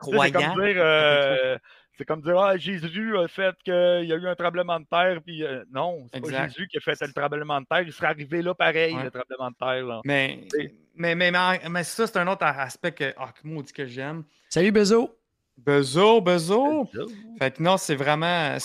C'est 0.01 0.11
croyant. 0.11 0.31
comme 0.53 0.63
dire, 0.65 0.75
euh, 0.77 1.57
c'est 1.99 2.05
comme 2.05 2.21
dire, 2.21 2.39
ah, 2.39 2.55
Jésus 2.57 3.15
a 3.17 3.27
fait 3.27 3.53
qu'il 3.63 3.73
y 3.73 4.13
a 4.13 4.15
eu 4.15 4.25
un 4.27 4.33
tremblement 4.35 4.79
de 4.79 4.85
terre, 4.89 5.19
puis 5.23 5.43
euh, 5.43 5.63
non, 5.71 6.07
c'est 6.13 6.21
pas. 6.21 6.47
Jésus 6.47 6.67
qui 6.69 6.77
a 6.77 6.79
fait 6.79 6.99
le 7.05 7.11
tremblement 7.13 7.59
de 7.59 7.65
terre, 7.65 7.81
il 7.81 7.91
serait 7.93 8.07
arrivé 8.07 8.41
là 8.41 8.53
pareil, 8.55 8.95
Ouais. 8.95 9.03
le 9.03 9.11
tremblement 9.11 9.49
de 9.51 9.55
terre. 9.59 9.85
Là. 9.85 10.01
Mais, 10.05 10.47
C'est- 10.49 10.73
mais, 10.95 11.13
mais, 11.13 11.29
mais, 11.29 11.59
mais 11.69 11.83
ça, 11.83 12.07
c'est 12.07 12.17
un 12.17 12.27
autre 12.27 12.45
aspect 12.45 12.93
que, 12.93 13.13
ah, 13.17 13.31
que 13.33 13.45
maudit 13.47 13.73
que 13.73 13.85
j'aime. 13.85 14.23
Salut, 14.49 14.71
Bezo. 14.71 15.15
Bezo, 15.57 16.21
Bezo. 16.21 16.89
Fait 17.37 17.51
que 17.51 17.61
non, 17.61 17.75
c'est 17.75 17.95
vraiment. 17.95 18.57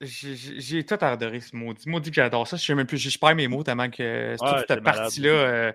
J'ai 0.00 0.84
tout 0.84 0.96
adoré 1.00 1.40
ce 1.40 1.56
maudit. 1.56 1.88
Maudit 1.88 2.10
que 2.10 2.14
j'adore 2.14 2.46
ça. 2.46 2.56
Je 2.56 2.64
sais 2.64 2.74
même 2.76 2.86
plus. 2.86 2.96
Je 2.98 3.18
perds 3.18 3.34
mes 3.34 3.48
mots 3.48 3.64
tellement 3.64 3.90
que 3.90 4.36
toute 4.36 4.42
Ouais, 4.48 4.64
cette 4.68 4.82
partie-là. 4.84 5.72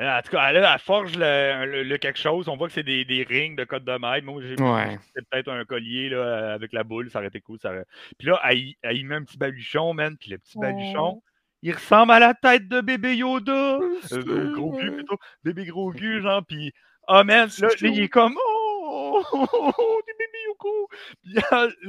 Euh, 0.00 0.18
En 0.18 0.22
tout 0.22 0.30
cas, 0.30 0.48
elle, 0.50 0.56
elle 0.56 0.78
forge 0.78 1.16
le, 1.16 1.66
le- 1.66 1.82
le 1.84 1.98
quelque 1.98 2.18
chose. 2.18 2.48
On 2.48 2.56
voit 2.56 2.68
que 2.68 2.72
c'est 2.74 2.82
des, 2.82 3.04
des 3.04 3.22
rings 3.22 3.54
de 3.56 3.64
code 3.64 3.84
de 3.84 3.92
maître. 3.98 4.24
Moi, 4.26 4.42
j'ai 4.42 4.60
Ouais. 4.62 4.98
c'est 5.14 5.28
peut-être 5.28 5.48
un 5.48 5.64
collier 5.64 6.08
là, 6.08 6.54
avec 6.54 6.72
la 6.72 6.82
boule, 6.84 7.10
ça 7.10 7.18
aurait 7.18 7.28
été 7.28 7.40
cool. 7.40 7.58
Ça 7.60 7.70
aurait- 7.70 7.86
Puis 8.18 8.28
là, 8.28 8.40
elle, 8.44 8.58
y- 8.58 8.76
elle 8.82 8.96
y 8.96 9.04
met 9.04 9.16
un 9.16 9.24
petit 9.24 9.38
baluchon, 9.38 9.92
man. 9.94 10.16
Puis 10.18 10.30
le 10.30 10.38
petit 10.38 10.58
baluchon, 10.58 11.22
il 11.62 11.74
ressemble 11.74 12.12
à 12.12 12.18
la 12.18 12.34
tête 12.34 12.68
de 12.68 12.80
bébé 12.80 13.16
Yoda. 13.16 13.52
Euh, 13.52 13.98
euh, 14.12 14.52
gros 14.54 14.72
gu 14.76 14.90
plutôt. 14.92 15.18
Bébé 15.44 15.66
gros 15.66 15.92
gu, 15.92 16.22
genre. 16.22 16.44
Puis, 16.46 16.72
ah, 17.06 17.22
man, 17.24 17.48
là, 17.60 17.68
là, 17.68 17.74
il 17.88 18.00
est 18.00 18.08
comme, 18.08 18.34
oh, 18.36 19.22
des 20.06 20.12
bébés 20.18 20.44
Yoko. 20.46 20.88
Puis 21.22 21.34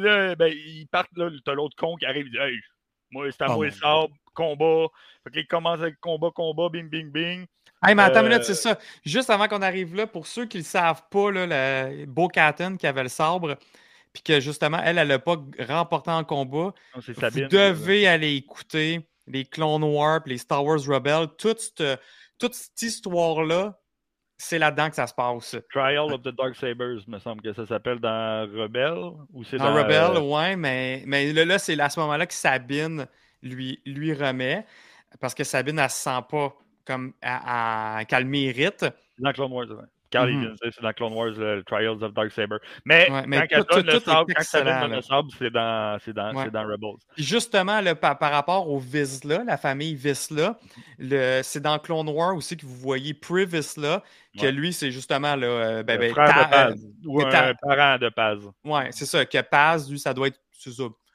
là, 0.03 0.35
ben, 0.35 0.53
ils 0.53 0.87
partent, 0.91 1.15
là, 1.15 1.29
t'as 1.45 1.53
l'autre 1.53 1.75
con 1.77 1.95
qui 1.95 2.05
arrive, 2.05 2.25
il 2.27 2.31
dit, 2.31 2.37
hey, 2.37 2.57
moi, 3.11 3.31
c'est 3.31 3.43
à 3.43 3.47
Oh 3.49 3.55
moi 3.55 3.65
le 3.65 3.71
sable, 3.71 4.13
combat. 4.33 4.87
Fait 5.23 5.31
qu'il 5.31 5.47
commence 5.47 5.79
avec 5.79 5.99
combat, 5.99 6.29
combat, 6.33 6.69
bing, 6.69 6.89
bing, 6.89 7.11
bing. 7.11 7.45
Hey, 7.83 7.95
mais 7.95 8.03
attends 8.03 8.19
une 8.21 8.27
Euh, 8.27 8.29
minute, 8.29 8.43
c'est 8.43 8.53
ça. 8.55 8.77
Juste 9.05 9.29
avant 9.29 9.47
qu'on 9.47 9.61
arrive 9.61 9.95
là, 9.95 10.05
pour 10.07 10.27
ceux 10.27 10.45
qui 10.45 10.57
ne 10.57 10.61
le 10.61 10.67
savent 10.67 11.03
pas, 11.09 11.31
là, 11.31 11.47
le 11.89 12.05
Beau 12.05 12.27
Catan 12.27 12.77
qui 12.77 12.85
avait 12.87 13.03
le 13.03 13.09
sabre, 13.09 13.57
puis 14.13 14.23
que 14.23 14.39
justement, 14.39 14.79
elle, 14.83 14.97
elle 14.99 15.07
n'a 15.09 15.19
pas 15.19 15.37
remporté 15.59 16.11
en 16.11 16.23
combat, 16.23 16.73
Non, 16.95 17.01
c'est 17.01 17.13
vous 17.13 17.21
Sabine. 17.21 17.47
devez 17.47 18.07
aller 18.07 18.35
écouter 18.35 19.07
les 19.27 19.45
Clone 19.45 19.83
Wars, 19.83 20.21
les 20.25 20.37
Star 20.37 20.63
Wars 20.65 20.79
Rebels. 20.87 21.27
Toute 21.37 21.59
cette, 21.59 21.99
toute 22.39 22.53
cette 22.53 22.81
histoire-là, 22.81 23.79
c'est 24.37 24.59
là-dedans 24.59 24.89
que 24.89 24.95
ça 24.95 25.07
se 25.07 25.13
passe. 25.13 25.55
Trial 25.71 26.11
of 26.13 26.21
the 26.23 26.29
Dark 26.35 26.55
Sabers, 26.55 26.99
me 27.07 27.19
semble 27.19 27.41
que 27.41 27.53
ça 27.53 27.65
s'appelle 27.65 27.99
dans 27.99 28.47
Rebelle. 28.51 29.11
Ou 29.33 29.43
c'est 29.43 29.57
Dans 29.57 29.71
dans, 29.71 29.75
Rebel, 29.75 30.17
euh, 30.17 30.19
ouais, 30.21 30.55
mais, 30.55 31.03
mais 31.05 31.31
là, 31.33 31.59
c'est 31.59 31.79
à 31.79 31.89
ce 31.89 31.99
moment-là 32.01 32.25
que 32.27 32.33
Sabine 32.33 33.07
lui, 33.41 33.81
lui 33.85 34.13
remet, 34.13 34.65
parce 35.19 35.33
que 35.35 35.43
Sabine, 35.43 35.79
elle 35.79 35.89
se 35.89 35.97
sent 36.03 36.19
pas 36.29 36.55
comme 36.85 37.13
à, 37.21 37.97
à- 37.99 38.05
qu'elle 38.05 38.25
mérite. 38.25 38.85
Dans 39.19 39.31
Clone 39.33 39.51
Wars, 39.51 39.67
ouais. 39.69 39.85
Carl, 40.09 40.27
de 40.29 40.39
dire, 40.41 40.55
c'est 40.61 40.81
dans 40.81 40.91
Clone 40.91 41.13
Wars, 41.13 41.29
le 41.37 41.63
Trials 41.63 42.03
of 42.03 42.13
Dark 42.13 42.31
Saber. 42.33 42.57
Mais, 42.83 43.09
Ouais, 43.09 43.23
mais 43.27 43.37
quand 43.37 43.45
elle 43.51 43.63
tout- 43.63 43.75
donne 43.75 43.85
tout- 43.85 43.91
le 43.93 43.99
sable, 44.01 44.33
quand 44.33 44.63
donne 44.81 44.91
le 44.97 45.01
sable, 45.01 45.27
c'est 45.39 45.49
dans, 45.49 45.97
dans, 46.13 46.35
Ouais. 46.35 46.51
dans 46.51 46.63
Rebels. 46.67 46.97
Justement, 47.15 47.79
là, 47.79 47.95
par, 47.95 48.19
par 48.19 48.31
rapport 48.33 48.69
aux 48.69 48.77
Vizsla, 48.77 49.45
la 49.45 49.55
famille 49.55 49.95
Vizsla, 49.95 50.59
le- 50.99 51.39
c'est 51.43 51.61
dans 51.61 51.79
Clone 51.79 52.09
Wars 52.09 52.35
aussi 52.35 52.57
que 52.57 52.65
vous 52.65 52.75
voyez 52.75 53.13
Pre 53.13 53.45
Vizsla, 53.47 54.03
que 54.37 54.41
Ouais. 54.47 54.51
lui, 54.51 54.73
c'est 54.73 54.91
justement 54.91 55.37
là, 55.37 55.47
euh, 55.47 55.83
ben, 55.83 55.93
Le 55.93 56.07
ben, 56.07 56.11
frère 56.11 56.27
ta- 56.27 56.43
de 56.43 56.49
Paz. 56.49 56.83
euh, 56.83 57.07
ou 57.07 57.21
un 57.21 57.29
ta- 57.29 57.53
parent 57.53 57.97
de 57.97 58.09
Paz. 58.09 58.39
ouais, 58.65 58.89
c'est 58.91 59.05
ça, 59.05 59.25
que 59.25 59.41
Paz, 59.41 59.89
lui, 59.89 59.97
ça 59.97 60.13
doit 60.13 60.27
être, 60.27 60.39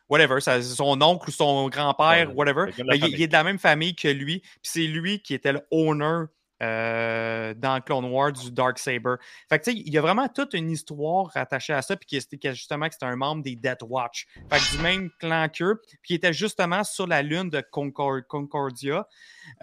whatever, 0.09 0.41
son 0.41 1.03
oncle 1.03 1.29
ou 1.29 1.33
son 1.33 1.69
grand-père, 1.69 2.29
Ouais, 2.29 2.35
whatever. 2.35 2.73
Mais 2.87 2.99
il, 2.99 3.07
il 3.09 3.23
est 3.23 3.29
de 3.29 3.33
la 3.33 3.45
même 3.45 3.59
famille 3.59 3.95
que 3.95 4.09
lui, 4.09 4.41
puis 4.41 4.61
c'est 4.63 4.87
lui 4.87 5.21
qui 5.21 5.35
était 5.35 5.53
le 5.53 5.61
owner 5.71 6.27
euh, 6.63 7.53
dans 7.55 7.83
Clone 7.83 8.07
Wars 8.07 8.33
du 8.33 8.51
Dark 8.51 8.79
Saber. 8.79 9.17
Fait 9.51 9.59
que 9.59 9.65
tu 9.65 9.73
sais, 9.73 9.77
il 9.77 9.93
y 9.93 9.99
a 9.99 10.01
vraiment 10.01 10.27
toute 10.29 10.55
une 10.55 10.71
histoire 10.71 11.27
rattachée 11.35 11.75
à 11.75 11.83
ça, 11.83 11.97
puis 11.97 12.07
qui 12.07 12.17
était 12.17 12.55
justement 12.55 12.89
que 12.89 12.95
c'était 12.95 13.05
un 13.05 13.17
membre 13.17 13.43
des 13.43 13.57
Death 13.57 13.83
Watch. 13.83 14.27
Fait 14.51 14.59
que 14.59 14.77
du 14.77 14.83
même 14.83 15.11
clan 15.21 15.49
qu'eux, 15.51 15.83
puis 15.85 15.99
qui 16.03 16.15
était 16.15 16.33
justement 16.33 16.83
sur 16.83 17.07
la 17.07 17.21
lune 17.21 17.51
de 17.51 17.61
Concor- 17.61 18.23
Concordia, 18.27 19.07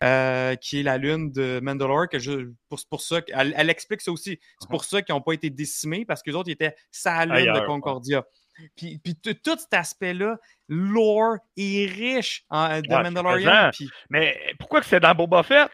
euh, 0.03 0.55
qui 0.55 0.81
est 0.81 0.83
la 0.83 0.99
lune 0.99 1.31
de 1.31 1.59
Mandalore, 1.63 2.09
que 2.09 2.19
je, 2.19 2.51
pour, 2.69 2.79
pour 2.87 3.01
ça, 3.01 3.21
elle, 3.33 3.55
elle 3.57 3.71
explique 3.71 4.01
ça 4.01 4.11
aussi. 4.11 4.39
C'est 4.59 4.69
pour 4.69 4.83
ça 4.85 5.01
qu'ils 5.01 5.15
n'ont 5.15 5.21
pas 5.21 5.33
été 5.33 5.49
décimés, 5.49 6.05
parce 6.05 6.21
que 6.21 6.29
les 6.29 6.35
autres 6.35 6.49
ils 6.49 6.53
étaient 6.53 6.75
sa 6.91 7.25
lune 7.25 7.33
Ailleurs, 7.33 7.55
de 7.55 7.61
ouais. 7.61 8.21
Puis, 8.75 8.99
puis 8.99 9.15
tout 9.15 9.57
cet 9.57 9.73
aspect-là, 9.73 10.37
lore 10.67 11.37
est 11.57 11.85
riche 11.85 12.45
en, 12.49 12.67
de 12.67 12.73
Ouais, 12.73 12.81
c'est 12.89 13.03
Mandalorian. 13.03 13.69
Puis, 13.73 13.89
Mais 14.09 14.37
pourquoi 14.59 14.81
que 14.81 14.85
c'est 14.85 14.99
dans 14.99 15.15
Boba 15.15 15.43
Fett? 15.43 15.69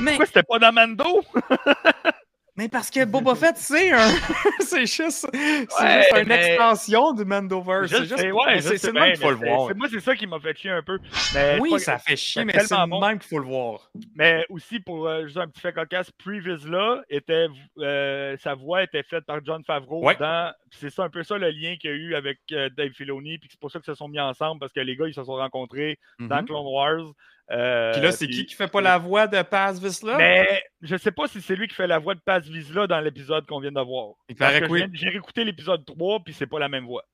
mais, 0.00 0.12
Pourquoi 0.12 0.26
c'était 0.26 0.42
pas 0.42 0.58
dans 0.58 0.72
Mando? 0.72 1.22
mais 2.58 2.68
parce 2.68 2.90
que 2.90 3.04
Boba 3.04 3.34
Fett, 3.36 3.56
c'est 3.56 3.92
un. 3.92 3.98
c'est 4.60 4.84
juste, 4.84 5.26
Ouais, 5.32 6.02
juste 6.02 6.16
une 6.22 6.28
mais- 6.28 6.48
extension 6.48 7.12
du 7.14 7.24
Mandoverse. 7.24 7.86
Je 7.90 7.96
C'est 7.96 8.02
juste. 8.04 8.12
ouais, 8.32 8.60
c'est 8.60 8.86
le 8.88 8.92
même 8.92 9.12
qu'il 9.12 9.20
faut 9.22 9.30
le 9.30 9.36
voir. 9.36 9.68
c'est- 9.68 9.74
Moi, 9.74 9.86
c'est 9.90 10.00
ça 10.00 10.14
qui 10.16 10.26
m'a 10.26 10.40
fait 10.40 10.56
chier 10.58 10.70
un 10.72 10.82
peu. 10.82 10.98
Mais 11.34 11.58
Oui, 11.60 11.70
pas- 11.70 11.78
ça 11.78 11.98
fait 11.98 12.16
chier, 12.16 12.44
mais 12.44 12.52
c'est 12.58 12.66
tellement 12.68 12.84
le 12.84 12.90
bon. 12.90 13.00
même 13.06 13.18
qu'il 13.20 13.28
faut 13.28 13.38
le 13.38 13.46
voir. 13.46 13.90
Mais 14.16 14.44
aussi, 14.50 14.80
pour 14.80 15.06
euh, 15.08 15.24
juste 15.24 15.38
un 15.38 15.46
petit 15.48 15.60
fait 15.60 15.72
cocasse, 15.72 16.10
Previous 16.10 16.66
là, 16.68 17.00
était, 17.08 17.46
euh, 17.78 18.36
sa 18.42 18.54
voix 18.54 18.82
était 18.82 19.04
faite 19.04 19.24
par 19.24 19.38
John 19.44 19.62
Favreau 19.64 20.04
Ouais. 20.04 20.16
dans. 20.18 20.52
C'est 20.72 20.90
ça 20.90 21.04
un 21.04 21.08
peu 21.10 21.22
ça 21.22 21.38
le 21.38 21.48
lien 21.50 21.76
qu'il 21.76 21.90
y 21.90 21.92
a 21.92 21.96
eu 21.96 22.14
avec 22.16 22.40
euh, 22.52 22.68
Dave 22.76 22.90
Filoni, 22.90 23.38
puis 23.38 23.48
c'est 23.50 23.60
pour 23.60 23.70
ça 23.70 23.78
qu'ils 23.78 23.86
se 23.86 23.94
sont 23.94 24.08
mis 24.08 24.20
ensemble, 24.20 24.58
parce 24.60 24.72
que 24.72 24.80
les 24.80 24.96
gars, 24.96 25.06
ils 25.06 25.14
se 25.14 25.22
sont 25.24 25.36
rencontrés 25.36 25.98
dans 26.18 26.40
Mhm. 26.40 26.46
Clone 26.46 26.66
Wars. 26.66 27.12
Euh, 27.50 27.92
Puis 27.92 28.02
là, 28.02 28.12
c'est 28.12 28.26
qui 28.26 28.46
qui 28.46 28.54
fait 28.54 28.68
pas 28.68 28.80
la 28.80 28.98
voix 28.98 29.26
de 29.26 29.40
Paz 29.42 29.82
Vizsla? 29.82 30.16
Mais 30.16 30.62
je 30.82 30.96
sais 30.96 31.12
pas 31.12 31.28
si 31.28 31.40
c'est 31.40 31.56
lui 31.56 31.68
qui 31.68 31.74
fait 31.74 31.86
la 31.86 31.98
voix 31.98 32.14
de 32.14 32.20
Paz 32.20 32.48
Vizsla 32.48 32.86
dans 32.86 33.00
l'épisode 33.00 33.46
qu'on 33.46 33.60
vient 33.60 33.72
de 33.72 33.80
voir. 33.80 34.14
Il 34.28 34.36
paraît 34.36 34.60
que 34.60 34.66
oui. 34.66 34.84
J'ai 34.92 35.08
réécouté 35.08 35.44
l'épisode 35.44 35.84
3, 35.84 36.20
puis 36.20 36.34
c'est 36.34 36.46
pas 36.46 36.58
la 36.58 36.68
même 36.68 36.84
voix. 36.84 37.04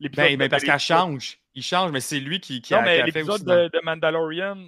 Ben, 0.00 0.36
ben, 0.36 0.48
parce 0.48 0.64
qu'elle 0.64 0.78
change. 0.78 1.38
Il 1.54 1.62
change, 1.62 1.90
mais 1.90 2.00
c'est 2.00 2.20
lui 2.20 2.38
qui, 2.40 2.60
qui 2.60 2.74
Non, 2.74 2.80
a, 2.80 2.82
mais 2.82 3.02
l'épisode 3.02 3.44
de, 3.44 3.68
de 3.68 3.80
Mandalorian, 3.82 4.58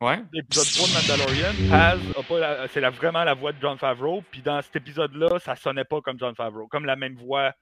Ouais. 0.00 0.22
l'épisode 0.32 0.66
3 0.66 0.86
de 0.86 0.94
Mandalorian, 0.94 1.68
Paz 1.68 2.00
a 2.16 2.22
pas 2.22 2.68
c'est 2.68 2.80
vraiment 2.80 3.24
la 3.24 3.34
voix 3.34 3.52
de 3.52 3.60
John 3.60 3.76
Favreau. 3.76 4.22
Puis 4.30 4.42
dans 4.42 4.62
cet 4.62 4.76
épisode-là, 4.76 5.40
ça 5.40 5.56
sonnait 5.56 5.84
pas 5.84 6.00
comme 6.00 6.18
John 6.18 6.34
Favreau, 6.36 6.68
comme 6.68 6.84
la 6.84 6.94
même 6.94 7.16
voix 7.16 7.52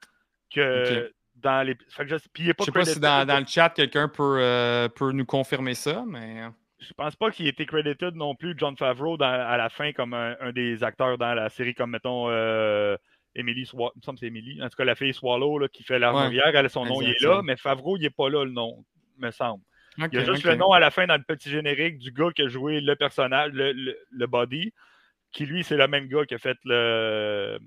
que 0.55 1.11
dans 1.37 1.67
les. 1.67 1.77
Fait 1.89 2.05
que 2.05 2.11
je, 2.11 2.17
puis 2.33 2.45
il 2.45 2.49
est 2.51 2.55
pas 2.55 2.65
Je 2.65 2.67
sais 2.67 2.73
pas 2.73 2.85
si 2.85 3.01
dans, 3.01 3.27
dans 3.27 3.39
le 3.41 3.47
chat, 3.47 3.71
quelqu'un 3.71 4.09
peut, 4.09 4.39
euh, 4.41 4.89
peut 4.89 5.13
nous 5.13 5.25
confirmer 5.25 5.75
ça, 5.75 6.05
mais. 6.07 6.43
Je 6.79 6.93
pense 6.95 7.17
pas 7.17 7.31
qu'il 7.31 7.47
ait 7.47 7.51
été 7.51 7.65
credited 7.67 8.15
non 8.15 8.35
plus, 8.35 8.55
John 8.57 8.77
Favreau, 8.77 9.17
dans- 9.17 9.27
à 9.27 9.57
la 9.57 9.69
fin, 9.71 9.93
comme 9.93 10.13
un, 10.15 10.37
un 10.41 10.53
des 10.53 10.85
acteurs 10.85 11.17
dans 11.19 11.33
la 11.35 11.49
série, 11.49 11.75
comme 11.75 11.91
mettons. 11.91 12.29
Euh, 12.29 12.97
Emily 13.39 13.67
Swallow, 13.67 13.93
il 13.95 13.99
me 13.99 14.03
semble 14.03 14.17
que 14.17 14.21
c'est 14.21 14.27
Emily, 14.29 14.63
en 14.63 14.69
tout 14.71 14.77
cas 14.79 14.85
la 14.85 14.95
fille 14.95 15.13
Swallow 15.13 15.59
là, 15.59 15.69
qui 15.69 15.83
fait 15.85 15.99
l'armurière, 15.99 16.47
elle 16.57 16.71
son 16.71 16.87
nom 16.87 17.03
il 17.03 17.11
est 17.11 17.21
là, 17.29 17.43
mais 17.45 17.57
Favreau 17.57 17.99
il 17.99 18.05
est 18.07 18.11
pas 18.11 18.31
là 18.31 18.45
le 18.47 18.51
nom, 18.51 18.83
me 19.19 19.31
semble. 19.31 19.63
Il 20.07 20.15
y 20.15 20.23
a 20.23 20.25
juste 20.35 20.45
le 20.45 20.53
nom 20.59 20.73
à 20.73 20.81
la 20.81 20.91
fin 20.91 21.07
dans 21.07 21.17
le 21.19 21.23
petit 21.23 21.51
générique 21.51 21.99
du 21.99 22.13
gars 22.13 22.31
qui 22.35 22.41
a 22.43 22.49
joué 22.49 22.81
le 22.81 22.97
personnage, 22.97 23.53
le, 23.53 23.73
le, 23.73 23.95
le 24.11 24.27
body, 24.27 24.73
qui 25.33 25.45
lui, 25.45 25.65
c'est 25.65 25.77
le 25.77 25.87
même 25.87 26.07
gars 26.09 26.25
qui 26.25 26.35
a 26.35 26.39
fait 26.39 26.57
le 26.65 27.59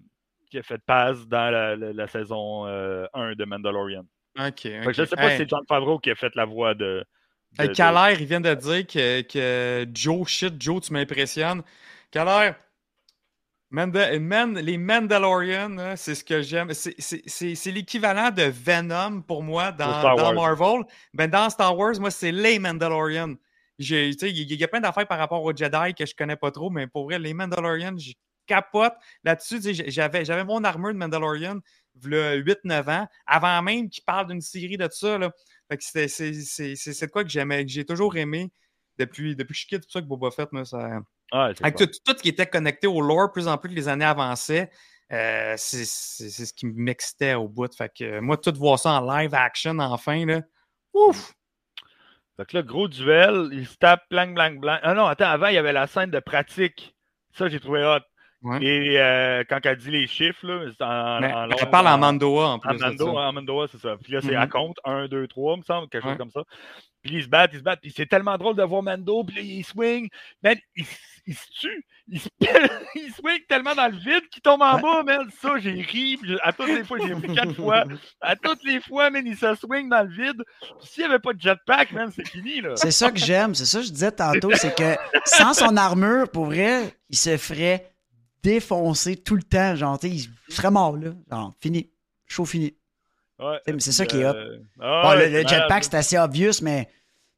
qui 0.49 0.57
a 0.57 0.63
fait 0.63 0.81
Paz 0.83 1.27
dans 1.27 1.51
la, 1.51 1.75
la- 1.75 1.93
la 1.93 2.07
saison 2.07 2.65
euh, 2.65 3.05
1 3.13 3.33
de 3.35 3.45
Mandalorian. 3.45 4.05
Ok. 4.39 4.65
Je 4.65 5.03
sais 5.05 5.15
pas 5.15 5.21
Hey, 5.25 5.31
si 5.33 5.37
c'est 5.37 5.49
John 5.49 5.61
Favreau 5.67 5.99
qui 5.99 6.09
a 6.09 6.15
fait 6.15 6.33
la 6.35 6.45
voix 6.45 6.73
de. 6.73 7.03
Hey, 7.57 7.67
Calaire, 7.73 8.19
il 8.19 8.27
vient 8.27 8.41
de 8.41 8.53
dire 8.53 8.85
que, 8.87 9.21
que 9.21 9.87
Joe, 9.93 10.27
shit, 10.27 10.61
Joe, 10.61 10.81
tu 10.81 10.93
m'impressionnes. 10.93 11.63
Calaire, 12.11 12.55
Manda- 13.71 14.17
Man- 14.19 14.57
les 14.57 14.77
Mandalorians, 14.79 15.77
hein, 15.77 15.95
c'est 15.95 16.15
ce 16.15 16.23
que 16.23 16.41
j'aime. 16.41 16.73
C'est- 16.73 17.71
l'équivalent 17.71 18.31
de 18.31 18.43
Venom 18.43 19.21
pour 19.21 19.43
moi 19.43 19.71
dans. 19.71 19.85
Marvel. 20.33 20.83
Ben, 21.13 21.29
dans 21.29 21.49
Star 21.51 21.77
Wars, 21.77 21.99
moi, 21.99 22.09
c'est 22.09 22.31
les 22.31 22.57
sais, 24.17 24.31
Il 24.31 24.51
y, 24.59 24.63
a 24.63 24.67
plein 24.67 24.79
d'affaires 24.81 25.07
par 25.07 25.19
rapport 25.19 25.43
aux 25.43 25.55
Jedi 25.55 25.93
que 25.93 26.05
je 26.05 26.15
connais 26.15 26.35
pas 26.35 26.49
trop, 26.51 26.69
mais 26.71 26.87
pour 26.87 27.05
vrai, 27.05 27.19
les 27.19 27.33
Mandalorians, 27.35 27.97
je 27.97 28.13
capote 28.47 28.93
là-dessus. 29.23 29.59
J'avais 29.87 30.43
mon 30.43 30.63
armure 30.63 30.91
de 30.91 30.97
Mandalorian, 30.97 31.59
v'là 31.95 32.33
8-9 32.37 32.89
ans, 32.89 33.07
avant 33.27 33.61
même 33.61 33.87
qu'ils 33.89 34.03
parlent 34.03 34.27
d'une 34.27 34.41
série 34.41 34.77
de 34.77 34.89
ça. 34.91 35.19
Là. 35.19 35.31
Fait 35.69 35.77
que 35.77 35.83
c'est- 35.83 36.07
c'est 36.07 36.33
c'est- 36.33 36.75
c'est- 36.75 36.93
c'est 36.93 37.05
de 37.07 37.11
quoi 37.11 37.23
que 37.23 37.29
j'aimais, 37.29 37.63
que 37.65 37.71
j'ai 37.71 37.85
toujours 37.85 38.15
aimé 38.17 38.51
depuis, 38.97 39.35
depuis 39.35 39.49
que 39.49 39.53
je 39.53 39.59
suis 39.59 39.67
kid, 39.67 39.81
pour 39.83 39.91
ça 39.91 40.01
que 40.01 40.05
Boba 40.07 40.31
Fett, 40.31 40.51
moi, 40.51 40.65
ça. 40.65 40.99
Avec 41.63 41.75
tout, 41.85 41.85
tout 42.05 42.17
ce 42.17 42.21
qui 42.23 42.29
était 42.29 42.47
connecté 42.47 42.87
au 42.87 43.01
lore, 43.01 43.31
plus 43.31 43.47
en 43.47 43.57
plus 43.57 43.69
que 43.69 43.75
les 43.75 43.87
années 43.87 44.05
avançaient, 44.05 44.71
euh, 45.11 45.53
c'est 45.57 45.85
c'est- 45.85 46.29
c'est 46.29 46.45
ce 46.47 46.53
qui 46.53 46.65
m'excitait 46.65 47.35
au 47.35 47.47
bout. 47.47 47.73
Fait 47.75 47.91
que 47.95 48.19
moi, 48.19 48.35
tout 48.37 48.53
voir 48.57 48.79
ça 48.79 48.93
en 48.99 49.05
live 49.17 49.33
action, 49.35 49.77
enfin, 49.79 50.25
là. 50.25 50.41
Ouf! 50.93 51.33
Fait 52.35 52.45
que 52.45 52.57
là, 52.57 52.63
gros 52.63 52.87
duel, 52.87 53.49
il 53.51 53.67
se 53.67 53.75
tape 53.77 54.03
blanc, 54.09 54.27
blanc, 54.33 54.51
blanc. 54.55 54.79
Ah 54.81 54.93
non, 54.95 55.05
attends, 55.05 55.29
avant, 55.29 55.47
il 55.47 55.55
y 55.55 55.57
avait 55.57 55.73
la 55.73 55.85
scène 55.87 56.09
de 56.09 56.19
pratique. 56.19 56.95
Ça, 57.37 57.47
j'ai 57.47 57.59
trouvé 57.59 57.83
hot. 57.83 57.99
Ouais. 58.41 58.63
Et 58.63 58.99
euh, 58.99 59.43
quand 59.49 59.59
elle 59.65 59.75
dit 59.77 59.91
les 59.91 60.07
chiffres, 60.07 60.47
là, 60.47 60.63
c'est 60.77 60.83
en, 60.83 61.19
Mais 61.19 61.33
en 61.33 61.49
elle 61.49 61.69
parle 61.69 61.87
en 61.87 61.93
en- 61.95 61.97
Mandoa 61.97 62.47
en 62.47 62.59
plus. 62.59 62.69
En 63.03 63.33
Mandoa, 63.33 63.67
c'est 63.69 63.81
ça. 63.81 63.97
Puis 64.01 64.13
là, 64.13 64.21
c'est 64.21 64.35
à 64.35 64.45
Mhm. 64.45 64.49
compte 64.51 64.77
1, 64.85 65.07
2, 65.09 65.27
3, 65.27 65.57
me 65.57 65.63
semble, 65.63 65.89
quelque 65.89 66.03
chose 66.07 66.17
comme 66.17 66.31
ça. 66.31 66.43
Puis 67.03 67.15
ils 67.15 67.23
se 67.23 67.27
battent, 67.27 67.51
ils 67.53 67.59
se 67.59 67.63
battent. 67.63 67.81
Puis 67.81 67.93
c'est 67.95 68.05
tellement 68.05 68.37
drôle 68.37 68.55
de 68.55 68.63
voir 68.63 68.81
Mando, 68.83 69.23
puis 69.25 69.35
là, 69.35 69.41
il 69.41 69.63
swing. 69.65 70.07
Man, 70.41 70.55
il, 70.75 70.85
se 71.35 71.45
tue. 71.59 71.85
Il, 72.07 72.19
se 72.19 72.29
il 72.95 73.11
swing 73.13 73.39
tellement 73.47 73.75
dans 73.75 73.87
le 73.87 73.97
vide 73.97 74.27
qu'il 74.31 74.41
tombe 74.41 74.61
en 74.61 74.79
bas, 74.79 75.03
man. 75.03 75.29
Ça, 75.41 75.55
j'ai 75.59 75.71
ri. 75.81 76.17
à 76.41 76.53
toutes 76.53 76.67
les 76.67 76.83
fois, 76.85 76.97
j'ai 77.05 77.13
vu 77.13 77.33
quatre 77.33 77.53
fois. 77.55 77.83
À 78.21 78.35
toutes 78.37 78.63
les 78.63 78.79
fois, 78.81 79.09
man, 79.09 79.23
il 79.27 79.35
se 79.37 79.53
swing 79.55 79.89
dans 79.89 80.03
le 80.03 80.09
vide. 80.13 80.43
Puis 80.61 80.87
s'il 80.87 81.03
n'y 81.05 81.09
avait 81.09 81.19
pas 81.19 81.33
de 81.33 81.41
jetpack, 81.41 81.91
man, 81.91 82.09
c'est 82.13 82.27
fini, 82.27 82.61
là. 82.61 82.71
C'est 82.75 82.91
ça 82.91 83.11
que 83.11 83.19
j'aime, 83.19 83.53
c'est 83.53 83.65
ça 83.65 83.79
que 83.79 83.85
je 83.85 83.91
disais 83.91 84.11
tantôt, 84.13 84.51
c'est 84.55 84.75
que 84.75 84.95
sans 85.25 85.53
son 85.53 85.75
armure, 85.75 86.29
pour 86.29 86.45
vrai, 86.45 86.95
il 87.09 87.17
se 87.17 87.35
ferait 87.37 87.91
défoncer 88.43 89.17
tout 89.17 89.35
le 89.35 89.43
temps. 89.43 89.75
Genre, 89.75 89.97
tu 89.99 90.09
sais, 90.09 90.15
il 90.47 90.53
serait 90.53 90.71
mort, 90.71 90.95
là. 90.97 91.11
Genre, 91.31 91.53
fini. 91.61 91.89
Show 92.27 92.45
fini. 92.45 92.73
Ouais. 93.39 93.57
C'est- 93.65 93.79
c'est 93.79 93.91
ça 93.91 94.05
qui 94.05 94.17
est 94.19 94.25
hot. 94.25 94.33
Euh, 94.35 94.59
ah 94.81 95.01
Bon, 95.03 95.09
ouais, 95.11 95.29
le, 95.29 95.41
c'est 95.41 95.47
jetpack, 95.55 95.83
ça. 95.85 95.89
c'est 95.91 95.97
assez 95.97 96.17
obvious, 96.17 96.61
mais 96.61 96.85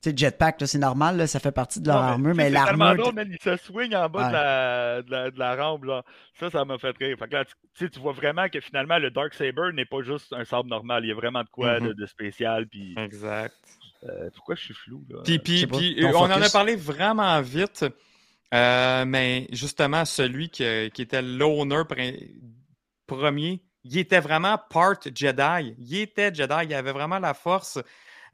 tu 0.02 0.10
sais, 0.10 0.11
le 0.14 0.18
jetpack, 0.18 0.60
là, 0.61 0.65
c'est 0.68 0.80
normal, 0.80 1.15
là, 1.18 1.28
ça 1.28 1.40
fait 1.40 1.52
partie 1.52 1.80
de 1.80 1.88
leur 1.88 1.98
Non, 2.02 2.07
armure, 2.07 2.34
mais 2.36 2.49
c'est 2.49 2.56
tellement 2.65 2.86
l'armure. 2.86 3.03
drôle, 3.03 3.14
man, 3.15 3.28
il 3.32 3.38
se 3.40 3.56
swing 3.57 3.94
en 3.95 4.10
bas 4.10 4.19
Ouais. 4.23 4.28
de, 4.30 4.34
la, 4.34 5.02
de, 5.03 5.11
la, 5.11 5.32
de 5.32 5.40
la 5.40 5.56
rampe. 5.56 5.86
Genre. 5.86 6.03
Ça, 6.40 6.49
ça 6.49 6.65
m'a 6.65 6.80
fait 6.80 6.95
rire. 6.98 7.15
Fait 7.19 7.28
que 7.28 7.34
là, 7.34 7.45
tu, 7.45 7.53
tu 7.76 7.86
sais, 7.86 7.90
tu 7.91 7.99
vois 7.99 8.14
vraiment 8.14 8.49
que 8.49 8.60
finalement, 8.60 8.98
le 8.98 9.11
Dark 9.11 9.34
Saber 9.36 9.72
n'est 9.73 9.86
pas 9.86 10.02
juste 10.02 10.34
un 10.34 10.44
sabre 10.44 10.68
normal. 10.69 11.06
Il 11.06 11.10
y 11.10 11.11
a 11.11 11.15
vraiment 11.15 11.44
de 11.44 11.49
quoi 11.49 11.80
Mhm. 11.80 11.90
de, 11.90 11.94
de 11.94 12.06
spécial. 12.07 12.65
Puis, 12.65 12.95
Exact. 12.98 13.53
euh, 14.10 14.30
pourquoi 14.34 14.56
je 14.56 14.64
suis 14.64 14.73
flou? 14.73 15.06
Là? 15.07 15.19
Puis, 15.23 15.38
puis, 15.38 15.68
puis, 15.68 16.03
euh, 16.03 16.11
on 16.15 16.22
en 16.23 16.41
a 16.41 16.49
parlé 16.49 16.76
vraiment 16.76 17.40
vite, 17.41 17.86
euh, 18.53 19.06
mais 19.06 19.48
justement, 19.52 20.06
celui 20.06 20.49
qui, 20.49 20.64
qui 20.94 21.02
était 21.02 21.22
l'owner 21.22 21.84
pr- 21.84 22.30
premier, 23.07 23.64
il 23.84 23.98
était 23.98 24.19
vraiment 24.19 24.57
part 24.69 24.95
Jedi. 25.03 25.76
Il 25.78 25.95
était 25.98 26.34
Jedi, 26.34 26.56
il 26.64 26.73
avait 26.73 26.91
vraiment 26.91 27.19
la 27.19 27.34
force. 27.34 27.80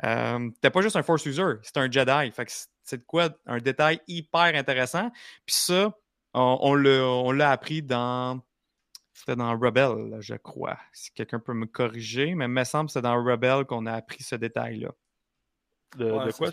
Euh, 0.03 0.49
pas 0.61 0.81
juste 0.81 0.95
un 0.95 1.03
Force 1.03 1.25
user, 1.25 1.53
c'était 1.63 1.79
un 1.79 1.89
Jedi. 1.89 2.31
Fait 2.31 2.45
que 2.45 2.51
c'est 2.83 2.97
de 2.97 3.03
quoi 3.03 3.29
un 3.45 3.57
détail 3.57 3.99
hyper 4.07 4.55
intéressant. 4.55 5.09
Puis 5.45 5.55
ça, 5.55 5.91
on, 6.33 6.73
l'a 6.73 7.51
appris 7.51 7.81
dans. 7.81 8.41
C'était 9.13 9.35
dans 9.35 9.57
Rebel, 9.57 10.17
je 10.19 10.35
crois. 10.35 10.77
Si 10.93 11.11
quelqu'un 11.11 11.39
peut 11.39 11.53
me 11.53 11.65
corriger, 11.65 12.35
mais 12.35 12.45
il 12.45 12.51
me 12.51 12.63
semble 12.63 12.87
que 12.87 12.93
c'est 12.93 13.01
dans 13.01 13.23
Rebel 13.23 13.65
qu'on 13.65 13.87
a 13.87 13.93
appris 13.93 14.21
ce 14.21 14.35
détail-là. 14.35 14.91
De, 15.95 16.11
Ouais, 16.11 16.25
de 16.25 16.31
quoi? 16.31 16.51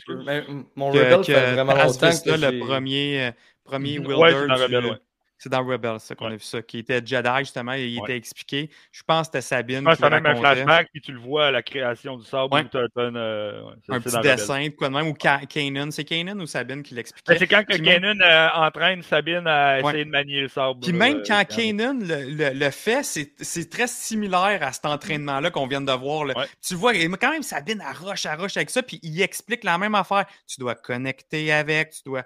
mm, 0.48 0.64
mon 0.76 0.90
que, 0.90 0.98
Rebel 0.98 1.18
que 1.18 1.32
fait 1.32 1.52
vraiment 1.54 1.74
longtemps 1.86 2.18
que 2.24 2.30
le 2.30 2.58
premier, 2.58 3.26
euh, 3.26 3.32
premier 3.64 3.98
Ouais, 3.98 4.32
du- 4.32 4.52
Rebel, 4.52 4.86
ouais. 4.86 4.98
C'est 5.44 5.50
dans 5.50 5.62
Rebel, 5.62 6.00
ça 6.00 6.14
qu'on 6.14 6.24
Ouais. 6.28 6.32
a 6.32 6.36
vu 6.36 6.42
ça, 6.42 6.62
qui 6.62 6.78
était 6.78 7.02
Jedi, 7.04 7.28
justement, 7.40 7.74
et 7.74 7.84
il 7.86 7.98
Ouais. 7.98 8.04
était 8.04 8.16
expliqué. 8.16 8.70
Je 8.92 9.02
pense 9.06 9.28
que 9.28 9.32
c'était 9.34 9.42
Sabine 9.42 9.84
pense 9.84 9.96
qui 9.96 10.02
même 10.08 10.24
un 10.24 10.34
flashback, 10.36 10.88
puis 10.90 11.02
tu 11.02 11.12
le 11.12 11.18
vois 11.18 11.48
à 11.48 11.50
la 11.50 11.62
création 11.62 12.16
du. 12.16 12.24
Ouais. 12.54 12.62
une, 12.62 13.16
euh, 13.18 13.62
ouais, 13.62 13.74
c'est- 13.84 13.92
Un 13.92 14.00
petit 14.00 14.20
dessin, 14.22 14.64
de 14.64 14.68
quoi 14.70 14.88
de 14.88 14.94
même, 14.94 15.06
ou 15.08 15.12
Ka- 15.12 15.42
Kanan. 15.46 15.90
C'est 15.90 16.04
Kanan 16.04 16.40
ou 16.40 16.46
Sabine 16.46 16.82
qui 16.82 16.94
Ben, 16.94 16.96
l'expliquait? 16.96 17.38
C'est 17.38 17.46
quand 17.46 17.62
que 17.62 17.76
Kanan 17.76 18.18
euh, 18.22 18.48
entraîne 18.54 19.02
Sabine 19.02 19.46
à 19.46 19.80
Ouais. 19.82 19.90
essayer 19.90 20.04
de 20.06 20.10
manier 20.10 20.40
le 20.40 20.48
sabre. 20.48 20.80
Puis 20.80 20.94
même 20.94 21.18
euh, 21.18 21.22
quand 21.26 21.44
Kanan 21.46 21.98
le, 22.00 22.30
le- 22.30 22.58
le 22.58 22.70
fait, 22.70 23.02
c'est 23.02 23.68
très 23.68 23.86
similaire 23.86 24.60
à 24.62 24.72
cet 24.72 24.86
entraînement-là 24.86 25.50
qu'on 25.50 25.66
vient 25.66 25.82
de 25.82 25.92
voir. 25.92 26.24
là. 26.24 26.34
Ouais. 26.38 26.46
Tu 26.66 26.74
vois, 26.74 26.94
quand 26.94 27.30
même, 27.32 27.42
Sabine 27.42 27.82
arroche, 27.82 28.24
arroche 28.24 28.56
avec 28.56 28.70
ça, 28.70 28.82
puis 28.82 28.98
il 29.02 29.20
explique 29.20 29.62
la 29.62 29.76
même 29.76 29.94
affaire. 29.94 30.24
Tu 30.46 30.58
dois 30.58 30.74
connecter 30.74 31.52
avec, 31.52 31.90
tu 31.90 32.00
dois. 32.06 32.22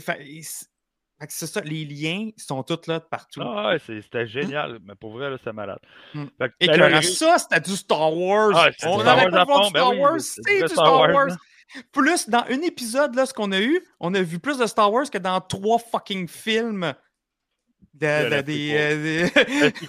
fait- 0.00 0.24
c'est 1.28 1.46
ça, 1.46 1.60
les 1.62 1.84
liens 1.84 2.30
sont 2.36 2.62
tous 2.62 2.86
là 2.86 2.98
de 2.98 3.04
partout. 3.04 3.40
Ah 3.42 3.68
ouais, 3.68 3.78
c'était 3.78 4.26
génial. 4.26 4.78
Mais 4.84 4.94
pour 4.94 5.12
vrai, 5.12 5.30
là, 5.30 5.36
c'est 5.42 5.52
malade. 5.52 5.78
Fait 6.12 6.48
que, 6.48 6.54
Et 6.60 6.66
ben 6.66 6.76
là, 6.78 7.00
que 7.00 7.06
ça, 7.06 7.38
c'était 7.38 7.60
du 7.60 7.76
Star 7.76 8.14
Wars. 8.16 8.52
Ah, 8.54 8.68
on 8.84 9.00
Star 9.00 9.18
avait 9.18 9.30
pas 9.30 9.44
voir 9.44 9.62
fond, 9.62 9.66
du 9.68 9.72
ben 9.72 9.80
Star 9.80 9.98
Wars, 9.98 10.20
c'est 10.20 10.42
c'est 10.46 10.62
du 10.62 10.68
Star 10.68 10.86
Star 10.86 11.00
Wars, 11.00 11.14
Wars. 11.14 11.26
là. 11.28 11.36
Plus 11.92 12.28
dans 12.28 12.44
un 12.48 12.62
épisode, 12.62 13.14
là, 13.14 13.26
ce 13.26 13.34
qu'on 13.34 13.50
a 13.52 13.60
eu, 13.60 13.80
on 13.98 14.14
a 14.14 14.22
vu 14.22 14.38
plus 14.38 14.58
de 14.58 14.66
Star 14.66 14.92
Wars 14.92 15.10
que 15.10 15.18
dans 15.18 15.40
trois 15.40 15.78
fucking 15.78 16.28
films. 16.28 16.94
De, 17.94 18.28
De 18.28 18.42
de- 18.42 19.32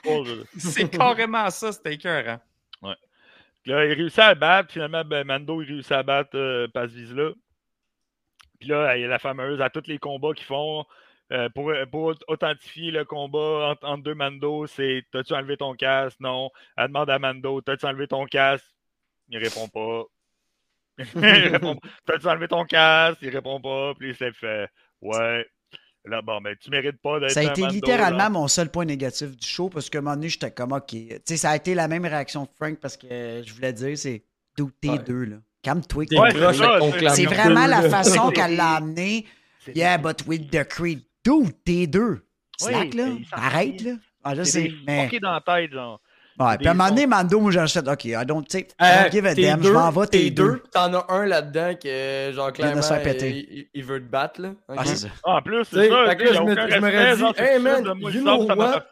euh, 0.08 0.44
c'est 0.58 0.90
carrément 0.90 1.49
ça, 1.49 1.74
c'était 1.74 1.94
écœurant. 1.95 2.40
Là, 3.66 3.86
il 3.86 3.94
réussit 3.94 4.20
à 4.20 4.34
battre. 4.34 4.72
Finalement, 4.72 5.04
ben, 5.04 5.26
Mando, 5.26 5.62
il 5.62 5.68
réussit 5.68 5.91
à 5.91 6.02
battre 6.02 6.30
euh, 6.36 6.70
Paz 6.74 6.90
Vizsla. 6.94 7.32
Puis 8.60 8.70
là, 8.70 8.95
il 8.95 9.02
y 9.02 9.06
a 9.06 9.10
la 9.10 9.20
fameuse 9.20 9.60
à 9.60 9.70
tous 9.70 9.88
les 9.88 9.99
combats 9.99 10.34
qu'ils 10.34 10.45
font. 10.45 10.86
Euh, 11.32 11.49
pour, 11.49 11.72
pour 11.91 12.14
authentifier 12.28 12.91
le 12.91 13.04
combat 13.06 13.72
entre, 13.72 13.86
entre 13.86 14.04
deux 14.04 14.16
Mando, 14.16 14.66
c'est 14.68 15.04
T'as-tu 15.12 15.34
enlevé 15.34 15.58
ton 15.58 15.74
casque? 15.76 16.18
Non. 16.20 16.49
Elle 16.78 16.88
demande 16.88 17.10
à 17.10 17.20
Mando 17.20 17.62
T'as-tu 17.62 17.86
enlevé 17.86 18.08
ton 18.08 18.26
casque? 18.26 18.66
Il 19.30 19.38
répond 19.38 19.68
pas. 19.68 20.04
il 21.16 21.49
répond 21.49 21.76
pas. 21.76 21.90
T'as-tu 22.06 22.28
enlevé 22.28 22.48
ton 22.48 22.64
casque? 22.66 23.20
Il 23.22 23.30
répond 23.30 23.60
pas. 23.60 23.94
Puis 23.99 24.10
il 24.10 24.16
s'est 24.16 24.32
fait 24.32 24.68
Ouais. 25.02 25.45
Là, 26.06 26.22
bon, 26.22 26.40
ben, 26.40 26.56
tu 26.58 26.70
mérites 26.70 27.02
pas 27.02 27.20
d'être 27.20 27.32
Ça 27.32 27.41
a 27.41 27.44
été 27.44 27.62
Mando, 27.62 27.74
littéralement 27.76 28.18
là. 28.20 28.30
mon 28.30 28.48
seul 28.48 28.72
point 28.72 28.86
négatif 28.86 29.36
du 29.36 29.45
show 29.45 29.68
parce 29.70 29.90
que 29.90 29.98
un 29.98 30.02
moment 30.02 30.16
donné, 30.16 30.30
j'étais 30.30 30.52
comme 30.52 30.72
OK. 30.72 30.88
Tu 30.88 31.10
sais, 31.26 31.36
ça 31.36 31.49
a 31.52 31.56
été 31.58 31.76
la 31.76 31.90
même 31.90 32.06
réaction 32.06 32.45
que 32.45 32.54
Frank 32.56 32.80
parce 32.80 32.95
que 32.95 33.41
je 33.45 33.54
voulais 33.54 33.74
dire, 33.74 33.98
c'est 33.98 34.24
d'où 34.58 34.72
t'es 34.82 34.91
Ouais. 34.91 34.99
deux, 34.99 35.26
là? 35.26 35.36
Calme-toi. 35.62 36.06
Ouais, 36.12 37.10
c'est 37.10 37.26
vraiment 37.26 37.68
la 37.68 37.90
façon 37.90 38.30
qu'elle 38.32 38.56
l'a 38.56 38.76
amené. 38.76 39.26
Yeah, 39.76 39.98
but 39.98 40.26
with 40.26 40.49
the 40.49 40.64
Creed. 40.64 41.02
D'où 41.28 41.49
t'es 41.66 41.88
deux? 41.88 42.22
Slack, 42.58 42.90
Oui, 42.94 42.98
là? 42.98 43.06
s'en 43.30 43.36
Arrête, 43.36 43.82
là. 43.82 43.91
Ah, 44.24 44.34
je 44.34 44.44
C'est 44.44 44.72
mais. 44.88 45.10
dans 45.20 45.34
la 45.34 45.41
tête, 45.41 45.72
genre. 45.74 45.99
Ouais, 46.40 46.58
puis 46.58 46.68
à 46.68 46.72
un 46.72 46.74
moment 46.74 46.90
donné. 46.90 47.06
Mando, 47.08 47.40
moi, 47.40 47.52
fait, 47.74 47.88
OK, 47.88 48.06
I 48.06 48.26
don't, 48.26 48.44
tu 48.48 48.60
sais, 48.60 48.68
I 48.80 48.84
Euh, 48.84 49.04
don't 49.04 49.12
give 49.12 49.26
a 49.26 49.36
t'es 49.36 49.41
damn, 49.41 49.60
je 49.62 49.68
deux, 49.68 49.74
m'en 49.74 49.90
vais, 49.90 50.08
t'es 50.08 50.30
deux. 50.30 50.62
T'en 50.72 50.94
as 50.94 51.06
un 51.10 51.26
là-dedans 51.26 51.74
que, 51.82 52.32
genre, 52.34 52.54
clairement, 52.54 52.82
il, 53.30 53.38
il- 53.38 53.68
il 53.74 53.84
veut 53.84 53.99
te 53.99 54.10
battre, 54.10 54.41
là. 54.41 54.49
Ah, 54.70 54.86
c'est 54.86 54.95
ça. 54.95 55.08
Ah, 55.26 55.38
en 55.38 55.41
plus, 55.41 55.66
c'est 55.66 55.90
ça. 55.90 56.04
là, 56.04 56.16
je 56.18 56.26
me- 56.41 56.70
je 56.70 57.16
genre, 57.18 57.34
c'est 57.36 57.56
hey, 57.56 57.60
man, 57.60 57.84
you 57.99 58.22
know 58.22 58.45
what? 58.56 58.84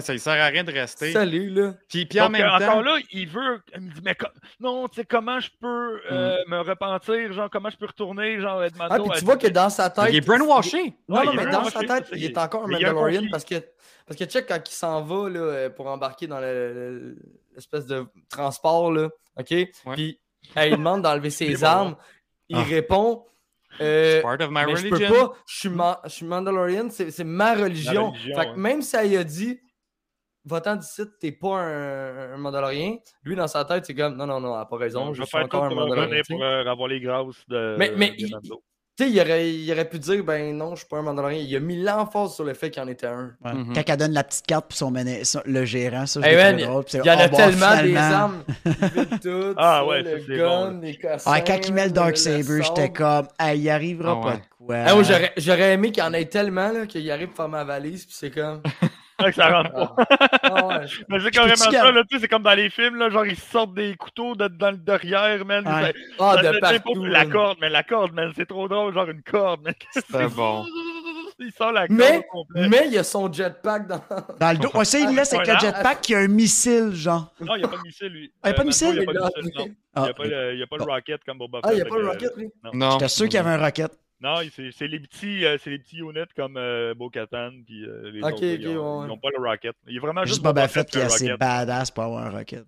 Ça 0.00 0.12
ne 0.12 0.18
sert 0.18 0.34
à 0.42 0.46
rien 0.46 0.64
de 0.64 0.72
rester. 0.72 1.12
Salut, 1.12 1.48
là. 1.50 1.74
Puis, 1.88 2.04
puis 2.06 2.20
en 2.20 2.24
Donc, 2.24 2.32
même 2.32 2.42
euh, 2.46 2.58
temps, 2.58 2.64
encore 2.72 2.82
là, 2.82 2.98
il 3.10 3.26
veut. 3.26 3.60
Il 3.74 3.80
me 3.82 3.90
dit, 3.92 4.00
mais 4.04 4.16
non, 4.60 4.86
tu 4.88 4.96
sais, 5.00 5.04
comment 5.06 5.40
je 5.40 5.50
peux 5.60 6.00
euh, 6.10 6.36
me 6.46 6.58
repentir? 6.60 7.32
Genre, 7.32 7.48
comment 7.50 7.70
je 7.70 7.76
peux 7.78 7.86
retourner? 7.86 8.38
Genre, 8.40 8.62
être 8.64 8.76
Ah, 8.80 8.98
puis 8.98 9.10
tu 9.18 9.24
vois 9.24 9.36
que 9.38 9.46
dans 9.46 9.70
sa 9.70 9.88
tête. 9.90 10.06
il 10.10 10.16
est 10.16 10.20
brainwashé. 10.20 10.94
Non, 11.08 11.18
Ouais, 11.20 11.24
non, 11.26 11.32
mais 11.34 11.46
dans 11.46 11.64
sa 11.64 11.80
tête, 11.80 12.06
ça, 12.06 12.16
il 12.16 12.24
est 12.24 12.36
encore 12.38 12.64
un 12.64 12.68
Mandalorian 12.68 13.22
parce 13.30 13.44
que, 13.44 13.54
parce 14.06 14.18
que 14.18 14.24
check 14.26 14.46
quand 14.46 14.60
il 14.68 14.72
s'en 14.74 15.02
va 15.02 15.28
là, 15.30 15.40
euh, 15.40 15.70
pour 15.70 15.86
embarquer 15.86 16.26
dans 16.26 16.40
le- 16.40 16.72
le- 16.74 17.16
l'espèce 17.54 17.86
de 17.86 18.04
transport, 18.30 18.92
là, 18.92 19.08
OK? 19.38 19.54
Puis 19.94 20.20
il 20.56 20.70
demande 20.72 21.02
d'enlever 21.02 21.30
ses 21.30 21.54
bon. 21.56 21.64
armes. 21.64 21.96
Il 22.50 22.56
Ah. 22.56 22.62
répond 22.62 23.24
euh, 23.80 24.22
part 24.22 24.40
of 24.40 24.48
my 24.50 24.64
mais 24.66 24.76
je 24.76 24.88
peux 24.88 24.96
religion. 24.96 25.28
pas, 25.28 25.32
je 25.46 25.56
suis, 25.58 25.68
ma- 25.68 26.00
je 26.04 26.08
suis 26.10 26.26
Mandalorian, 26.26 26.88
c'est 26.90 27.10
c'est 27.10 27.22
ma 27.24 27.54
religion. 27.54 28.10
religion, 28.10 28.34
fait 28.34 28.46
que 28.46 28.50
ouais. 28.52 28.56
même 28.56 28.82
si 28.82 28.96
elle 28.96 29.16
a 29.18 29.24
dit 29.24 29.60
Va-t'en 30.48 30.76
d'ici, 30.76 31.02
t'es 31.20 31.32
pas 31.32 31.56
un, 31.60 32.34
un 32.34 32.36
Mandalorien, 32.38 32.96
lui 33.24 33.36
dans 33.36 33.46
sa 33.48 33.64
tête, 33.64 33.84
c'est 33.86 33.94
comme 33.94 34.16
Non, 34.16 34.26
non, 34.26 34.40
non, 34.40 34.54
elle 34.54 34.62
a 34.62 34.64
pas 34.64 34.76
raison, 34.76 35.08
Je 35.12 35.14
je 35.14 35.20
vais 35.20 35.26
suis 35.26 35.36
faire 35.36 35.44
encore 35.44 35.64
un 35.64 35.68
sais. 35.70 36.22
pour 36.28 36.42
euh, 36.42 36.64
avoir 36.64 36.88
les 36.88 37.00
grâces 37.00 37.36
de. 37.48 37.76
Mais- 37.78 37.92
mais 37.96 38.10
de 38.10 38.14
il- 38.18 38.30
Mando. 38.30 38.62
Tu 38.96 39.04
sais, 39.04 39.10
il 39.12 39.20
aurait, 39.20 39.48
il 39.54 39.70
aurait 39.70 39.88
pu 39.88 40.00
dire 40.00 40.24
Ben 40.24 40.56
non, 40.56 40.72
je 40.74 40.78
suis 40.80 40.88
pas 40.88 40.96
un 40.98 41.02
Mandalorien. 41.02 41.38
Il 41.38 41.54
a 41.54 41.60
mis 41.60 41.80
l'emphase 41.80 42.34
sur 42.34 42.42
le 42.42 42.52
fait 42.54 42.68
qu'il 42.68 42.82
en 42.82 42.88
était 42.88 43.06
un. 43.06 43.32
Ouais. 43.44 43.54
Mhm. 43.54 43.72
Quand 43.72 43.82
elle 43.86 43.96
donne 43.96 44.12
la 44.12 44.24
petite 44.24 44.44
carte 44.44 44.66
pour 44.66 44.76
son 44.76 44.92
son- 45.22 45.40
le 45.44 45.64
gérant, 45.64 46.04
ça, 46.06 46.20
je 46.20 46.26
Hey 46.26 46.34
man, 46.34 46.56
trouvé 46.56 46.66
drôle. 46.66 46.84
Il 46.94 47.06
y 47.06 47.10
en 47.10 47.18
a 47.18 47.26
oh, 47.26 47.28
bon, 47.30 47.36
tellement 47.36 47.82
des 47.84 47.96
armes. 47.96 48.44
Il 48.66 49.20
tout. 49.20 49.54
Ah 49.56 49.86
ouais, 49.86 50.02
ça, 50.02 50.10
le 50.10 50.36
gun, 50.36 50.70
bon. 50.72 50.80
les 50.80 50.96
cassins. 50.96 51.30
Ah, 51.32 51.40
quand 51.42 51.60
il 51.68 51.74
met 51.74 51.84
le 51.86 51.92
Dark 51.92 52.16
Saber, 52.16 52.60
j'étais 52.64 52.90
comme, 52.90 53.28
il 53.54 53.70
arrivera 53.70 54.18
Ah 54.20 54.24
pas 54.24 54.36
de 54.36 54.42
quoi. 54.66 54.74
Ah, 54.76 55.02
j'aurais, 55.04 55.32
j'aurais 55.36 55.74
aimé 55.74 55.92
qu'il 55.92 56.02
y 56.02 56.06
en 56.06 56.12
ait 56.12 56.24
tellement 56.24 56.72
là, 56.72 56.86
qu'il 56.86 57.08
arrive 57.08 57.28
pour 57.28 57.36
faire 57.36 57.48
ma 57.48 57.62
valise, 57.62 58.04
puis 58.04 58.16
c'est 58.18 58.32
comme. 58.32 58.62
Ouais, 59.22 59.30
que 59.30 59.34
ça 59.34 59.48
rentre 59.50 59.72
pas. 59.72 59.96
Ah 60.44 60.66
ouais. 60.68 60.86
Mais 61.08 61.18
c'est 61.20 61.30
carrément 61.32 61.56
ça, 61.56 61.90
là, 61.90 62.02
tu 62.08 62.16
sais, 62.16 62.20
c'est 62.22 62.28
comme 62.28 62.42
dans 62.44 62.54
les 62.54 62.70
films, 62.70 62.96
là, 62.96 63.10
genre 63.10 63.26
ils 63.26 63.36
sortent 63.38 63.74
des 63.74 63.96
couteaux 63.96 64.36
de, 64.36 64.46
dans 64.48 64.70
le 64.70 64.76
derrière, 64.76 65.44
man. 65.44 65.66
Ouais. 65.66 65.92
Ça- 65.92 65.92
Ah, 66.20 66.36
ça- 66.42 66.52
de 66.52 66.58
partout. 66.60 66.80
pour- 66.94 67.06
La 67.06 67.26
corde, 67.26 67.58
mais 67.60 67.68
la 67.68 67.82
corde, 67.82 68.12
man, 68.12 68.32
c'est 68.36 68.46
trop 68.46 68.68
drôle, 68.68 68.94
genre 68.94 69.08
une 69.10 69.22
corde, 69.22 69.62
man. 69.62 69.74
C'était 69.90 70.28
bon. 70.28 70.64
Il 71.40 71.52
sort 71.52 71.72
la 71.72 71.86
corde 71.88 71.98
Mais, 72.54 72.68
mais 72.68 72.82
il 72.86 72.92
y 72.92 72.98
a 72.98 73.04
son 73.04 73.32
jetpack 73.32 73.86
dans. 73.88 74.00
Dans 74.40 74.50
le 74.52 74.58
dos. 74.58 74.70
Ouais, 74.74 74.84
ça, 74.84 74.98
il 74.98 75.14
laisse 75.14 75.32
avec 75.32 75.46
le 75.48 75.52
Ouais, 75.54 75.60
jetpack 75.60 76.00
qui 76.00 76.14
a 76.14 76.18
un 76.18 76.28
missile, 76.28 76.90
genre. 76.94 77.32
Non, 77.40 77.54
il 77.56 77.58
n'y 77.58 77.64
a 77.64 77.68
pas 77.68 77.76
de 77.76 77.82
missile, 77.82 78.08
lui. 78.08 78.32
Ah, 78.42 78.48
il 78.48 78.50
y 78.50 78.52
a 78.52 78.54
pas 78.54 78.62
de 78.62 78.64
Euh, 78.64 78.66
missile? 78.68 78.88
Il 78.88 78.98
n'y 78.98 79.02
a 79.02 79.04
pas 79.06 79.12
de 79.12 79.18
Il 79.18 79.44
missile, 79.44 79.58
non. 79.58 79.74
Ah, 79.94 80.00
Il 80.00 80.02
n'y 80.04 80.08
a 80.10 80.14
pas 80.14 80.24
le, 80.24 80.52
il 80.54 80.58
y 80.58 80.62
a 80.62 80.66
pas 80.68 80.76
le 80.76 80.84
Bon. 80.84 80.92
rocket 80.92 81.24
comme 81.24 81.38
Boba 81.38 81.58
Ah, 81.64 81.68
il 81.72 81.74
n'y 81.76 81.80
a 81.80 81.84
Fett, 81.84 81.92
pas 81.92 81.98
le 81.98 82.08
rocket, 82.08 82.36
lui? 82.36 82.48
Non. 82.72 82.90
J'étais 82.92 83.08
sûr 83.08 83.24
qu'il 83.26 83.34
y 83.34 83.38
avait 83.38 83.50
un 83.50 83.58
rocket. 83.58 83.90
Non, 84.20 84.40
il- 84.40 84.50
c'est 84.72 84.88
les 84.88 84.98
petits, 85.00 85.44
euh, 85.44 85.58
c'est 85.62 85.70
les 85.70 85.78
petits 85.78 85.98
units 85.98 86.32
comme 86.34 86.56
euh, 86.56 86.92
Bo-Katan 86.94 87.52
puis 87.64 87.84
euh, 87.84 88.10
les 88.10 88.20
Ok, 88.22 88.32
autres. 88.32 88.44
là, 88.44 88.52
ok, 88.54 88.60
ils 88.60 88.74
n'ont 88.74 89.02
ouais, 89.04 89.10
ouais. 89.10 89.18
pas 89.22 89.28
le 89.38 89.48
rocket. 89.48 89.76
Il 89.86 89.94
y 89.94 89.98
a 89.98 90.00
vraiment 90.00 90.22
Juste 90.22 90.34
juste 90.34 90.42
Boba 90.42 90.66
Fett 90.68 90.90
qui 90.90 90.98
est 90.98 91.02
assez 91.02 91.36
badass 91.36 91.90
pour 91.92 92.04
avoir 92.04 92.26
un 92.26 92.30
rocket. 92.30 92.64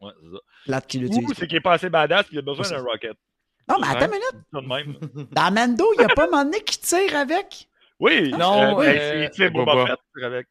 Ouais, 0.00 0.12
c'est 0.22 0.30
ça. 0.30 0.38
Plate 0.66 0.86
qui 0.86 0.98
Ou 0.98 1.00
l'utilise. 1.02 1.32
c'est 1.36 1.46
qu'il 1.46 1.56
est 1.56 1.60
pas 1.62 1.72
assez 1.74 1.88
badass 1.88 2.26
puis 2.26 2.36
il 2.36 2.38
a 2.40 2.42
besoin 2.42 2.68
d'un 2.68 2.82
rocket. 2.82 3.16
Non, 3.66 3.76
mais 3.80 3.86
attends 3.88 4.12
une 4.12 4.68
minute. 4.90 4.98
Même. 5.10 5.28
Dans 5.32 5.50
Mando, 5.50 5.86
il 5.94 5.98
n'y 6.00 6.04
a 6.04 6.08
pas 6.14 6.24
un 6.24 6.30
moment 6.30 6.44
donné 6.44 6.60
qui 6.60 6.78
tire 6.78 7.16
avec? 7.16 7.66
Oui, 7.98 8.30
Non, 8.32 8.78
euh, 8.80 8.82
euh, 8.82 8.84
ben, 8.84 8.98
c'est- 9.32 9.36
c'est 9.44 9.50
Boba 9.50 9.72
Boba. 9.72 9.86
Fett 9.86 10.24
avec. 10.24 10.46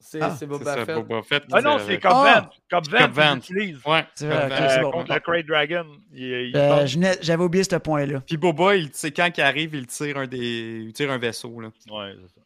C'est 0.00 0.22
Ah, 0.22 0.36
Boba 0.46 0.84
Fett. 0.84 0.94
Boba 0.94 1.22
Fett. 1.22 1.44
Ah 1.52 1.60
non, 1.60 1.78
c'est. 1.78 1.98
Cobb! 1.98 2.12
Vanth. 2.12 2.52
Cobb 2.70 2.88
Vanth, 3.12 3.48
l'utilise. 3.48 3.80
Ouais. 3.84 4.04
Euh, 4.22 4.80
bon. 4.82 4.90
contre 4.92 5.12
le 5.12 5.20
Great 5.20 5.46
Dragon. 5.46 5.86
Il, 6.12 6.22
il 6.22 6.56
Euh, 6.56 6.86
J'avais 7.20 7.42
oublié 7.42 7.64
ce 7.64 7.76
point-là. 7.76 8.20
Puis 8.26 8.36
Boba, 8.36 8.76
il, 8.76 8.90
quand 9.14 9.30
il 9.36 9.40
arrive, 9.40 9.74
il 9.74 9.86
tire 9.86 10.18
un, 10.18 10.26
des... 10.26 10.84
il 10.86 10.92
tire 10.92 11.10
un 11.10 11.18
vaisseau. 11.18 11.60
Là. 11.60 11.68
Ouais, 11.90 12.14
c'est 12.22 12.34
ça. 12.34 12.40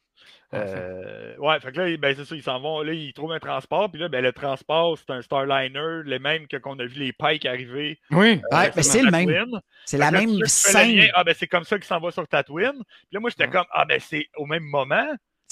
Euh, 0.54 1.34
ouais, 1.38 1.58
fait 1.60 1.72
que 1.72 1.80
là, 1.80 1.96
ben, 1.96 2.14
c'est 2.14 2.26
ça, 2.26 2.34
ils 2.36 2.42
s'en 2.42 2.60
vont. 2.60 2.82
Là, 2.82 2.92
ils 2.92 3.14
trouvent 3.14 3.32
un 3.32 3.38
transport. 3.38 3.90
Puis 3.90 4.00
là, 4.00 4.08
ben, 4.08 4.22
le 4.22 4.32
transport, 4.32 4.98
c'est 4.98 5.10
un 5.10 5.22
Starliner, 5.22 6.02
les 6.04 6.18
mêmes 6.18 6.46
que 6.46 6.58
qu'on 6.58 6.78
a 6.78 6.84
vu 6.84 7.00
les 7.00 7.12
Pikes 7.12 7.46
arriver. 7.46 7.98
Oui. 8.10 8.40
Ouais, 8.50 8.70
mais 8.76 8.82
c'est 8.82 9.02
le 9.02 9.10
même. 9.10 9.30
C'est 9.86 9.96
la 9.98 10.10
là, 10.10 10.20
même 10.20 10.38
le 10.38 10.46
scène. 10.46 11.08
Ah, 11.14 11.24
ben, 11.24 11.34
c'est 11.38 11.46
comme 11.46 11.64
ça 11.64 11.76
qu'ils 11.76 11.86
s'en 11.86 12.00
va 12.00 12.10
sur 12.10 12.26
Tatooine. 12.28 12.82
Puis 12.84 13.08
là, 13.12 13.20
moi, 13.20 13.30
j'étais 13.30 13.44
Ouais. 13.44 13.50
comme, 13.50 13.64
ah, 13.72 13.84
ben, 13.86 13.98
c'est 14.00 14.26
au 14.36 14.44
même 14.46 14.64
moment. 14.64 15.08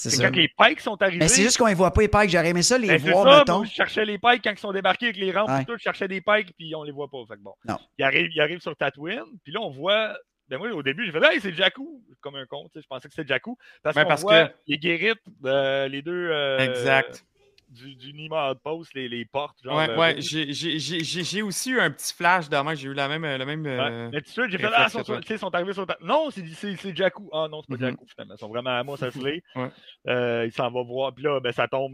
C'est 0.09 0.21
quand 0.23 0.35
les 0.35 0.47
Pikes 0.47 0.79
sont 0.81 1.01
arrivés. 1.01 1.19
Mais 1.19 1.27
c'est 1.27 1.43
juste 1.43 1.57
qu'on 1.57 1.67
les 1.67 1.73
voit 1.73 1.91
pas, 1.93 2.01
les 2.01 2.07
pikes. 2.07 2.29
J'aurais 2.29 2.49
aimé 2.49 2.61
ça, 2.63 2.77
les 2.77 2.87
Ben, 2.87 2.97
voir, 3.11 3.23
ça, 3.31 3.39
mettons. 3.39 3.57
moi, 3.59 3.65
je 3.65 3.71
cherchais 3.71 4.05
les 4.05 4.17
Pikes 4.17 4.41
quand 4.43 4.51
ils 4.51 4.57
sont 4.59 4.71
débarqués 4.71 5.05
avec 5.05 5.17
les 5.17 5.31
rampes. 5.31 5.49
Ouais. 5.49 5.65
tout, 5.65 5.73
je 5.77 5.83
cherchais 5.83 6.07
des 6.07 6.21
Pikes, 6.21 6.53
puis 6.57 6.73
on 6.75 6.83
les 6.83 6.91
voit 6.91 7.09
pas. 7.09 7.19
Fait 7.27 7.35
que 7.35 7.41
bon. 7.41 7.53
Non. 7.67 7.77
Ils 7.97 8.03
arrivent, 8.03 8.31
ils 8.33 8.41
arrivent 8.41 8.61
sur 8.61 8.75
Tatooine, 8.75 9.23
puis 9.43 9.53
là, 9.53 9.59
on 9.61 9.69
voit. 9.69 10.15
Ben 10.49 10.57
moi, 10.57 10.69
au 10.71 10.83
début, 10.83 11.05
j'ai 11.05 11.11
fait, 11.13 11.23
hey, 11.33 11.39
c'est 11.39 11.53
Jakku. 11.53 12.03
Comme 12.19 12.35
un 12.35 12.45
con, 12.45 12.65
tu 12.65 12.71
sais, 12.79 12.81
je 12.83 12.87
pensais 12.87 13.07
que 13.07 13.13
c'était 13.13 13.27
Jakku. 13.33 13.57
Parce 13.83 13.95
Ben, 13.95 14.03
qu'on 14.03 14.15
voit 14.15 14.47
que- 14.47 14.53
les 14.67 14.77
guérites, 14.77 15.21
euh, 15.45 15.87
les 15.87 16.01
deux. 16.01 16.27
euh, 16.29 16.57
Exact. 16.59 17.23
Du, 17.71 17.95
du 17.95 18.11
Nima 18.13 18.51
Outpost, 18.51 18.93
les, 18.93 19.07
les 19.07 19.23
portes. 19.23 19.57
Genre, 19.63 19.77
Ouais, 19.77 19.89
euh, 19.89 19.97
ouais, 19.97 20.15
j'ai- 20.19 21.41
aussi 21.41 21.71
eu 21.71 21.79
un 21.79 21.89
petit 21.89 22.13
flash 22.13 22.49
demain. 22.49 22.75
J'ai 22.75 22.89
eu 22.89 22.93
la 22.93 23.07
même, 23.07 23.23
le 23.23 23.45
même. 23.45 23.63
Ouais. 23.63 23.69
euh, 23.79 24.09
Mais 24.11 24.19
tout 24.19 24.25
de 24.27 24.31
suite, 24.31 24.49
j'ai 24.49 24.57
fait, 24.57 24.67
ah, 24.75 24.87
ils 24.87 24.91
sont, 24.91 25.03
tu 25.03 25.13
sais, 25.25 25.35
ils 25.35 25.55
arrivés 25.55 25.71
sur 25.73 25.87
ta... 25.87 25.97
Non, 26.01 26.29
c'est 26.31 26.45
c'est- 26.47 26.75
c'est 26.75 26.93
Jakku. 26.95 27.29
Ah 27.31 27.47
non, 27.49 27.61
c'est 27.61 27.69
pas 27.77 27.81
Mhm. 27.85 27.91
Jakku, 27.91 28.05
finalement. 28.09 28.35
Ils 28.35 28.39
sont 28.39 28.49
vraiment 28.49 28.77
à 28.77 28.83
moi, 28.83 28.97
ça 28.97 29.09
se 29.09 29.17
l'est. 29.23 29.41
Ouais. 29.55 29.69
Euh, 30.09 30.43
il 30.45 30.51
s'en 30.51 30.69
va 30.69 30.83
voir. 30.83 31.13
Puis 31.15 31.23
là, 31.23 31.39
ben, 31.39 31.53
ça 31.53 31.67
tombe. 31.69 31.93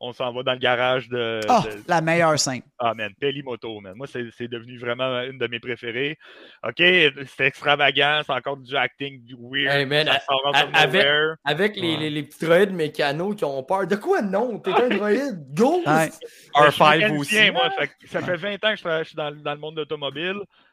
On 0.00 0.12
s'en 0.12 0.32
va 0.32 0.44
dans 0.44 0.52
le 0.52 0.58
garage 0.58 1.08
de. 1.08 1.40
Ah, 1.48 1.64
de- 1.64 1.82
la 1.88 2.00
meilleure 2.00 2.38
scène. 2.38 2.62
Ah, 2.78 2.94
man, 2.94 3.12
Pelimoto, 3.20 3.80
man. 3.80 3.94
Moi, 3.96 4.06
c'est 4.06 4.24
c'est 4.36 4.46
devenu 4.46 4.78
vraiment 4.78 5.22
une 5.22 5.38
de 5.38 5.46
mes 5.48 5.58
préférées. 5.58 6.16
OK, 6.62 6.76
c'est 6.78 7.46
extravagant, 7.46 8.20
c'est 8.24 8.32
encore 8.32 8.56
du 8.58 8.76
acting, 8.76 9.24
du 9.24 9.34
weird. 9.40 9.74
Hey, 9.74 9.86
man, 9.86 10.06
ça 10.06 10.20
sort 10.20 10.40
out 10.48 10.54
a- 10.54 10.64
of 10.66 10.70
avec-. 10.74 11.06
Avec 11.44 11.76
les, 11.76 11.94
Ouais. 11.94 11.96
les, 12.00 12.10
les 12.10 12.22
petits 12.22 12.44
droïdes 12.44 12.72
mécanos 12.72 13.34
qui 13.34 13.44
ont 13.44 13.62
peur. 13.64 13.86
De 13.88 13.96
quoi 13.96 14.22
non? 14.22 14.60
T'es 14.60 14.72
un 14.72 14.88
droïde? 14.88 15.44
Go! 15.54 15.78
Ouais. 15.78 15.84
Ben, 15.84 16.06
je 16.06 16.70
suis 16.70 16.82
R5 16.82 16.98
mécanicien, 16.98 17.18
aussi. 17.42 17.50
Moi, 17.50 17.70
fait 17.70 17.90
ça 18.06 18.22
fait 18.22 18.36
20 18.36 18.54
ans 18.64 18.74
que 18.74 18.76
je, 18.76 19.04
suis 19.04 19.16
dans, 19.16 19.32
dans 19.34 19.54
le 19.54 19.58
monde. 19.58 19.84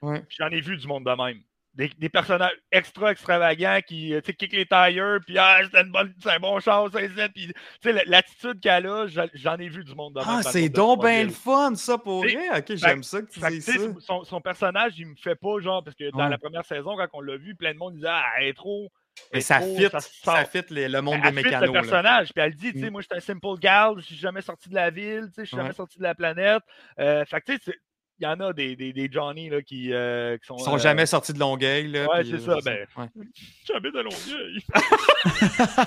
Ouais. 0.01 0.19
puis 0.27 0.37
J'en 0.39 0.49
ai 0.49 0.61
vu 0.61 0.77
du 0.77 0.87
monde 0.87 1.03
de 1.05 1.11
même. 1.23 1.39
Des, 1.75 1.89
des 1.97 2.07
personnages 2.07 2.55
extra 2.71 3.11
extravagants 3.11 3.79
qui 3.85 4.13
euh, 4.13 4.21
tu 4.21 4.27
sais, 4.27 4.33
kick 4.33 4.53
les 4.53 4.65
tires, 4.65 5.19
puis 5.25 5.37
ah, 5.37 5.59
c'est 5.69 5.81
une 5.81 5.91
bonne- 5.91 6.13
c'est 6.23 6.29
un 6.31 6.39
bon 6.39 6.57
ça, 6.61 6.85
ça, 6.89 6.99
puis 7.29 7.47
tu 7.47 7.53
sais, 7.83 7.91
la- 7.91 8.03
l'attitude 8.05 8.61
qu'elle 8.61 8.87
a, 8.87 9.07
j'en- 9.33 9.57
ai 9.57 9.67
vu 9.67 9.83
du 9.83 9.93
monde. 9.93 10.17
Ah, 10.21 10.23
dans 10.25 10.37
le 10.37 10.43
c'est 10.43 10.69
donc 10.69 11.01
bien 11.01 11.25
le 11.25 11.31
fun, 11.31 11.75
ça, 11.75 11.97
pour 11.97 12.21
vrai. 12.23 12.37
Ok, 12.57 12.75
j'aime 12.75 13.03
ça 13.03 13.21
que 13.21 13.29
tu 13.29 13.39
dises 13.41 13.65
tu 13.65 13.71
sais, 13.73 13.77
ça. 13.79 13.93
son, 13.99 14.23
son 14.23 14.39
personnage, 14.39 14.93
il 14.97 15.07
me 15.07 15.15
fait 15.15 15.35
pas 15.35 15.59
genre, 15.59 15.83
parce 15.83 15.97
que 15.97 16.09
dans 16.11 16.19
Ouais. 16.23 16.29
la 16.29 16.37
première 16.37 16.63
saison, 16.63 16.95
quand 16.95 17.07
on 17.11 17.19
l'a 17.21 17.35
vu, 17.35 17.55
plein 17.55 17.73
de 17.73 17.77
monde 17.77 17.95
disait 17.95 18.07
Ah, 18.09 18.23
elle 18.39 18.47
est 18.47 18.53
trop. 18.53 18.89
Mais 19.33 19.39
ça 19.41 19.61
fit, 19.61 19.87
ça 19.91 19.99
sort. 20.01 20.37
fit 20.49 20.63
le, 20.71 20.87
le 20.87 21.01
monde 21.01 21.15
Elle 21.23 21.33
des 21.33 21.41
le 21.41 21.43
mécanos. 21.43 21.73
là. 21.73 21.81
personnage, 21.81 22.33
puis 22.33 22.43
elle 22.43 22.53
dit, 22.53 22.73
tu 22.73 22.79
sais, 22.81 22.89
Mm. 22.89 22.91
moi, 22.91 23.01
je 23.01 23.05
suis 23.07 23.15
un 23.17 23.21
simple 23.21 23.59
gal, 23.59 23.93
je 23.97 24.01
suis 24.05 24.15
jamais 24.17 24.41
sorti 24.41 24.67
de 24.69 24.75
la 24.75 24.89
ville, 24.89 25.27
tu 25.27 25.35
sais, 25.35 25.41
je 25.43 25.45
suis 25.47 25.55
Ouais. 25.55 25.61
jamais 25.63 25.73
sorti 25.73 25.97
de 25.97 26.03
la 26.03 26.15
planète. 26.15 26.61
Euh, 26.99 27.23
fait 27.25 27.39
que, 27.41 27.53
tu 27.53 27.57
sais, 27.63 27.77
y 28.23 28.27
en 28.27 28.39
a 28.39 28.53
des, 28.53 28.75
des, 28.75 28.93
des 28.93 29.09
Johnny 29.11 29.49
là, 29.49 29.61
qui, 29.61 29.91
euh, 29.93 30.37
qui 30.37 30.45
sont. 30.47 30.55
Ils 30.57 30.63
sont 30.63 30.75
euh, 30.75 30.79
jamais 30.79 31.05
sortis 31.05 31.33
de 31.33 31.39
Longueuil. 31.39 31.87
Là, 31.89 32.07
Ouais, 32.09 32.23
c'est 32.23 32.33
euh, 32.35 32.39
ça, 32.39 32.57
ben. 32.63 32.77
ouais. 32.97 33.05
Jamais 33.67 33.91
de 33.91 33.99
Longueuil. 33.99 34.63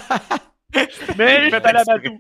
mais 1.17 1.47
je 1.47 1.51
vais 1.51 1.57
aller 1.67 1.79
à 1.79 1.85
Batou. 1.85 2.19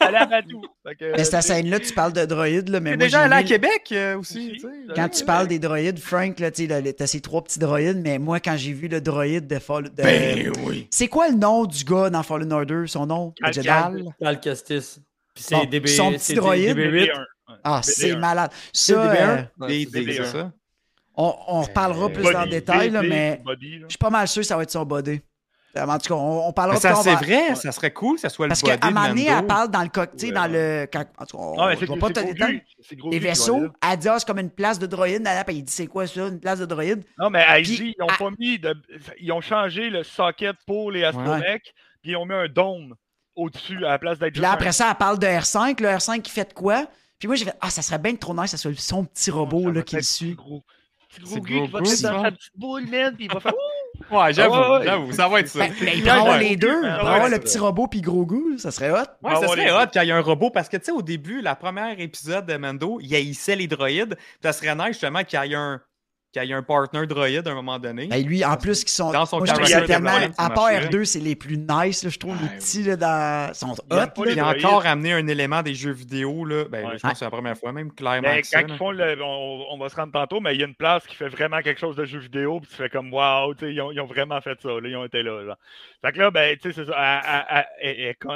Aller 0.00 0.16
à 0.16 0.26
Batou. 0.26 0.62
Que, 0.98 1.12
Mais 1.12 1.24
cette 1.24 1.42
sais, 1.42 1.54
scène-là, 1.54 1.80
tu 1.80 1.92
parles 1.92 2.12
de 2.12 2.24
droïdes, 2.24 2.68
là, 2.68 2.78
mais 2.80 2.90
moi, 2.90 2.96
déjà 2.98 3.22
allé 3.22 3.34
à 3.34 3.42
Québec 3.42 3.88
euh, 3.92 4.18
aussi. 4.18 4.62
Quand 4.94 5.08
tu 5.08 5.24
parles 5.24 5.48
des 5.48 5.58
droïdes, 5.58 5.98
Frank, 5.98 6.38
là, 6.38 6.50
tu 6.50 6.66
sais, 6.68 6.80
là, 6.80 6.92
t'as 6.92 7.06
ces 7.06 7.20
trois 7.20 7.42
petits 7.42 7.58
droïdes, 7.58 8.00
mais 8.02 8.18
moi, 8.18 8.38
quand 8.40 8.56
j'ai 8.56 8.72
vu 8.72 8.86
le 8.88 9.00
droïde 9.00 9.46
de 9.48 9.58
Fall... 9.58 9.84
de- 9.84 10.02
Ben 10.02 10.52
oui. 10.64 10.86
C'est 10.90 11.08
quoi 11.08 11.28
le 11.28 11.34
nom 11.34 11.64
du 11.66 11.84
gars 11.84 12.08
dans 12.10 12.22
Fallen 12.22 12.52
Order, 12.52 12.84
son 12.86 13.06
nom? 13.06 13.32
Cal- 13.42 14.04
Cal 14.20 14.40
Kestis. 14.40 15.00
Puis 15.34 15.44
c'est 15.44 15.54
Bon, 15.56 15.64
DB, 15.64 15.86
son 15.88 16.12
petit 16.12 16.18
c'est 16.20 16.34
droïde. 16.34 16.76
DB8. 16.76 17.10
BD1. 17.48 17.52
Ouais, 17.52 17.58
Ah, 17.64 17.80
BD1. 17.80 17.82
c'est 17.82 18.16
malade. 18.16 18.50
C'est 18.72 18.92
Ça, 18.94 19.06
DB1? 19.06 19.28
euh, 19.28 19.42
Ouais, 19.58 19.68
Des- 19.68 19.84
c'est 19.84 19.90
des- 19.90 20.04
BD1. 20.06 20.24
c'est 20.24 20.32
ça. 20.38 20.52
on, 21.16 21.34
on 21.48 21.62
reparlera 21.62 22.08
plus 22.10 22.22
Body, 22.22 22.32
dans 22.34 22.44
le 22.44 22.50
détail, 22.50 22.90
mais 23.08 23.40
body, 23.44 23.78
là. 23.80 23.86
je 23.88 23.92
suis 23.92 23.98
pas 23.98 24.10
mal 24.10 24.28
sûr 24.28 24.42
que 24.42 24.46
ça 24.46 24.56
va 24.56 24.62
être 24.62 24.70
son 24.70 24.84
body. 24.84 25.20
Euh, 25.76 25.84
En 25.86 25.98
tout 25.98 26.08
cas, 26.08 26.14
on, 26.14 26.48
on 26.48 26.52
parlera 26.52 26.76
Mais 26.76 26.80
ça, 26.80 26.88
plus 26.88 26.94
tard, 26.94 27.02
c'est 27.04 27.12
on 27.12 27.16
vrai, 27.16 27.54
ça 27.54 27.72
serait 27.72 27.92
cool 27.92 28.14
que 28.14 28.22
ça 28.22 28.30
soit 28.30 28.46
le 28.46 28.48
Parce 28.48 28.62
qu'à 28.62 28.72
un 28.72 28.76
de 28.76 28.94
moment 28.94 29.08
donné, 29.08 29.26
elle 29.26 29.46
parle 29.46 29.68
dans 29.70 29.82
le 29.82 29.88
cockpit, 29.90 30.26
Ouais. 30.26 30.32
dans 30.32 30.50
le. 30.50 30.86
Quand, 30.90 31.04
en 31.18 31.26
tout 31.26 31.36
cas, 31.36 31.42
on, 31.42 31.58
Ah, 31.60 31.68
vais 31.68 31.76
c'est 31.76 31.98
pas 31.98 32.10
te 32.10 33.10
Les 33.10 33.18
vaisseaux, 33.18 33.66
elle 33.88 33.98
dit, 33.98 34.08
ah, 34.08 34.18
c'est 34.18 34.26
comme 34.26 34.38
une 34.38 34.50
place 34.50 34.78
de 34.78 34.86
droïde. 34.86 35.22
Là, 35.24 35.44
puis 35.44 35.56
il 35.56 35.62
dit, 35.64 35.72
c'est 35.72 35.86
quoi 35.86 36.06
ça, 36.06 36.26
une 36.28 36.40
place 36.40 36.58
de 36.60 36.64
droïde? 36.66 37.04
Non, 37.18 37.28
mais 37.28 37.44
Puis, 37.62 37.74
IG, 37.74 37.94
ils 37.98 38.02
ont 38.02 38.06
pas 38.06 38.30
mis 38.38 38.58
de. 38.58 38.74
Ils 39.20 39.30
ont 39.30 39.40
changé 39.42 39.90
le 39.90 40.04
socket 40.04 40.56
pour 40.66 40.90
les 40.90 41.04
astromechs, 41.04 41.74
puis 42.02 42.12
ils 42.12 42.16
ont 42.16 42.24
mis 42.24 42.34
un 42.34 42.48
dôme 42.48 42.94
au-dessus 43.36 43.84
à 43.84 43.90
la 43.90 43.98
place 43.98 44.18
d'être 44.18 44.32
Puis 44.32 44.42
là, 44.42 44.52
après 44.52 44.72
ça, 44.72 44.88
elle 44.90 44.96
parle 44.96 45.18
de 45.18 45.26
R5. 45.26 45.80
Le 45.82 45.88
R5 45.88 46.22
qui 46.22 46.30
fait 46.30 46.48
de 46.48 46.54
quoi? 46.54 46.86
Puis 47.18 47.26
moi, 47.28 47.36
j'ai 47.36 47.44
fait, 47.46 47.54
ah, 47.60 47.70
ça 47.70 47.82
serait 47.82 47.98
bien 47.98 48.14
trop 48.16 48.34
nice, 48.34 48.50
ça 48.50 48.56
soit 48.56 48.72
son 48.78 49.04
petit 49.04 49.30
un- 49.30 49.34
robot 49.34 49.70
là, 49.70 49.82
qui 49.82 49.96
le 49.96 50.02
suit. 50.02 50.34
gros. 50.34 50.62
Gros 51.22 51.36
gars 51.40 51.40
qui 51.40 51.66
va 51.72 51.80
gros 51.80 51.90
être 51.90 52.02
dans 52.02 52.12
gros, 52.14 52.24
sa 52.24 52.30
petite 52.30 52.52
boule, 52.54 52.86
man, 52.86 53.14
puis 53.16 53.24
il 53.26 53.32
va 53.32 53.40
faire. 53.40 53.52
Ouais, 54.12 54.32
j'avoue, 54.32 54.54
Ah 54.54 54.78
ouais, 54.78 54.84
j'avoue, 54.84 55.12
ça 55.12 55.28
va 55.28 55.40
être 55.40 55.48
ça. 55.48 55.58
Ben, 55.58 55.72
mais 55.82 55.98
il 55.98 56.04
Ouais. 56.08 56.38
les 56.38 56.56
deux. 56.56 56.68
Il 56.68 56.84
ouais, 56.84 56.88
avoir 56.88 57.28
le 57.28 57.38
petit 57.40 57.58
robot 57.58 57.88
puis 57.88 58.00
gros 58.00 58.24
goût. 58.24 58.56
Ça 58.56 58.70
serait 58.70 58.90
hot. 58.92 59.04
Ouais, 59.22 59.34
ça 59.34 59.48
serait 59.48 59.72
hot 59.72 59.88
qu'il 59.90 60.02
y 60.04 60.08
ait 60.08 60.12
un 60.12 60.20
robot 60.20 60.50
parce 60.50 60.68
que, 60.68 60.76
tu 60.76 60.84
sais, 60.84 60.90
au 60.92 61.02
début, 61.02 61.40
la 61.42 61.56
première 61.56 61.98
épisode 61.98 62.46
de 62.46 62.56
Mando, 62.56 63.00
il 63.02 63.12
haïssait 63.14 63.56
les 63.56 63.66
droïdes. 63.66 64.14
puis 64.14 64.26
Ça 64.44 64.52
serait 64.52 64.76
nice, 64.76 64.88
justement, 64.92 65.24
qu'il 65.24 65.38
y 65.44 65.52
ait 65.52 65.56
un, 65.56 65.80
qu'il 66.32 66.44
y 66.44 66.50
ait 66.50 66.54
un 66.54 66.62
partner 66.62 67.06
droïde 67.06 67.46
à 67.46 67.50
un 67.50 67.54
moment 67.54 67.78
donné. 67.78 68.06
Ben, 68.08 68.24
lui, 68.24 68.44
en 68.44 68.56
plus, 68.56 68.84
qui 68.84 68.92
sont. 68.92 69.10
Dans 69.12 69.26
son 69.26 69.38
moi, 69.38 69.46
je 69.46 69.52
trouve 69.52 69.86
tellement. 69.86 70.10
À 70.36 70.50
part 70.50 70.64
marcherait. 70.70 70.86
R2, 70.88 71.04
c'est 71.04 71.20
les 71.20 71.36
plus 71.36 71.56
nice. 71.58 72.02
là, 72.04 72.10
je 72.10 72.18
trouve 72.18 72.36
les 72.42 72.48
petits 72.58 72.82
là, 72.82 72.96
dans... 72.96 73.54
sont 73.54 73.72
hot. 73.72 73.76
Il 73.90 73.94
a 73.94 74.04
là. 74.06 74.12
il 74.32 74.40
a 74.40 74.48
encore 74.48 74.86
amené 74.86 75.12
un 75.12 75.26
élément 75.26 75.62
des 75.62 75.74
jeux 75.74 75.92
vidéo, 75.92 76.44
là. 76.44 76.64
Ben, 76.70 76.86
Ouais. 76.86 76.92
je 76.96 77.02
pense 77.02 77.12
que 77.12 77.18
c'est 77.18 77.24
la 77.24 77.30
première 77.30 77.56
fois, 77.56 77.72
même 77.72 77.92
clairement. 77.92 78.28
Ça, 78.42 78.62
quand 78.62 78.68
ils 78.68 78.76
font 78.76 78.90
le. 78.90 79.16
On, 79.22 79.66
on 79.70 79.78
va 79.78 79.88
se 79.88 79.96
rendre 79.96 80.12
tantôt, 80.12 80.40
mais 80.40 80.54
il 80.54 80.60
y 80.60 80.62
a 80.62 80.66
une 80.66 80.74
place 80.74 81.06
qui 81.06 81.16
fait 81.16 81.28
vraiment 81.28 81.60
quelque 81.60 81.80
chose 81.80 81.96
de 81.96 82.04
jeu 82.04 82.18
vidéo, 82.18 82.60
puis 82.60 82.70
tu 82.70 82.76
fais 82.76 82.88
comme 82.88 83.12
waouh, 83.12 83.54
tu 83.54 83.66
sais, 83.66 83.72
ils 83.72 83.80
ont, 83.80 83.90
ils 83.92 84.00
ont 84.00 84.06
vraiment 84.06 84.40
fait 84.40 84.60
ça, 84.60 84.68
là, 84.68 84.80
ils 84.88 84.96
ont 84.96 85.04
été 85.04 85.22
là. 85.22 85.42
là. 85.42 85.58
Fait 86.04 86.12
que 86.12 86.18
là, 86.18 86.30
ben, 86.30 86.56
tu 86.56 86.72
sais, 86.72 86.84
c'est 86.84 86.90
ça. 86.90 86.96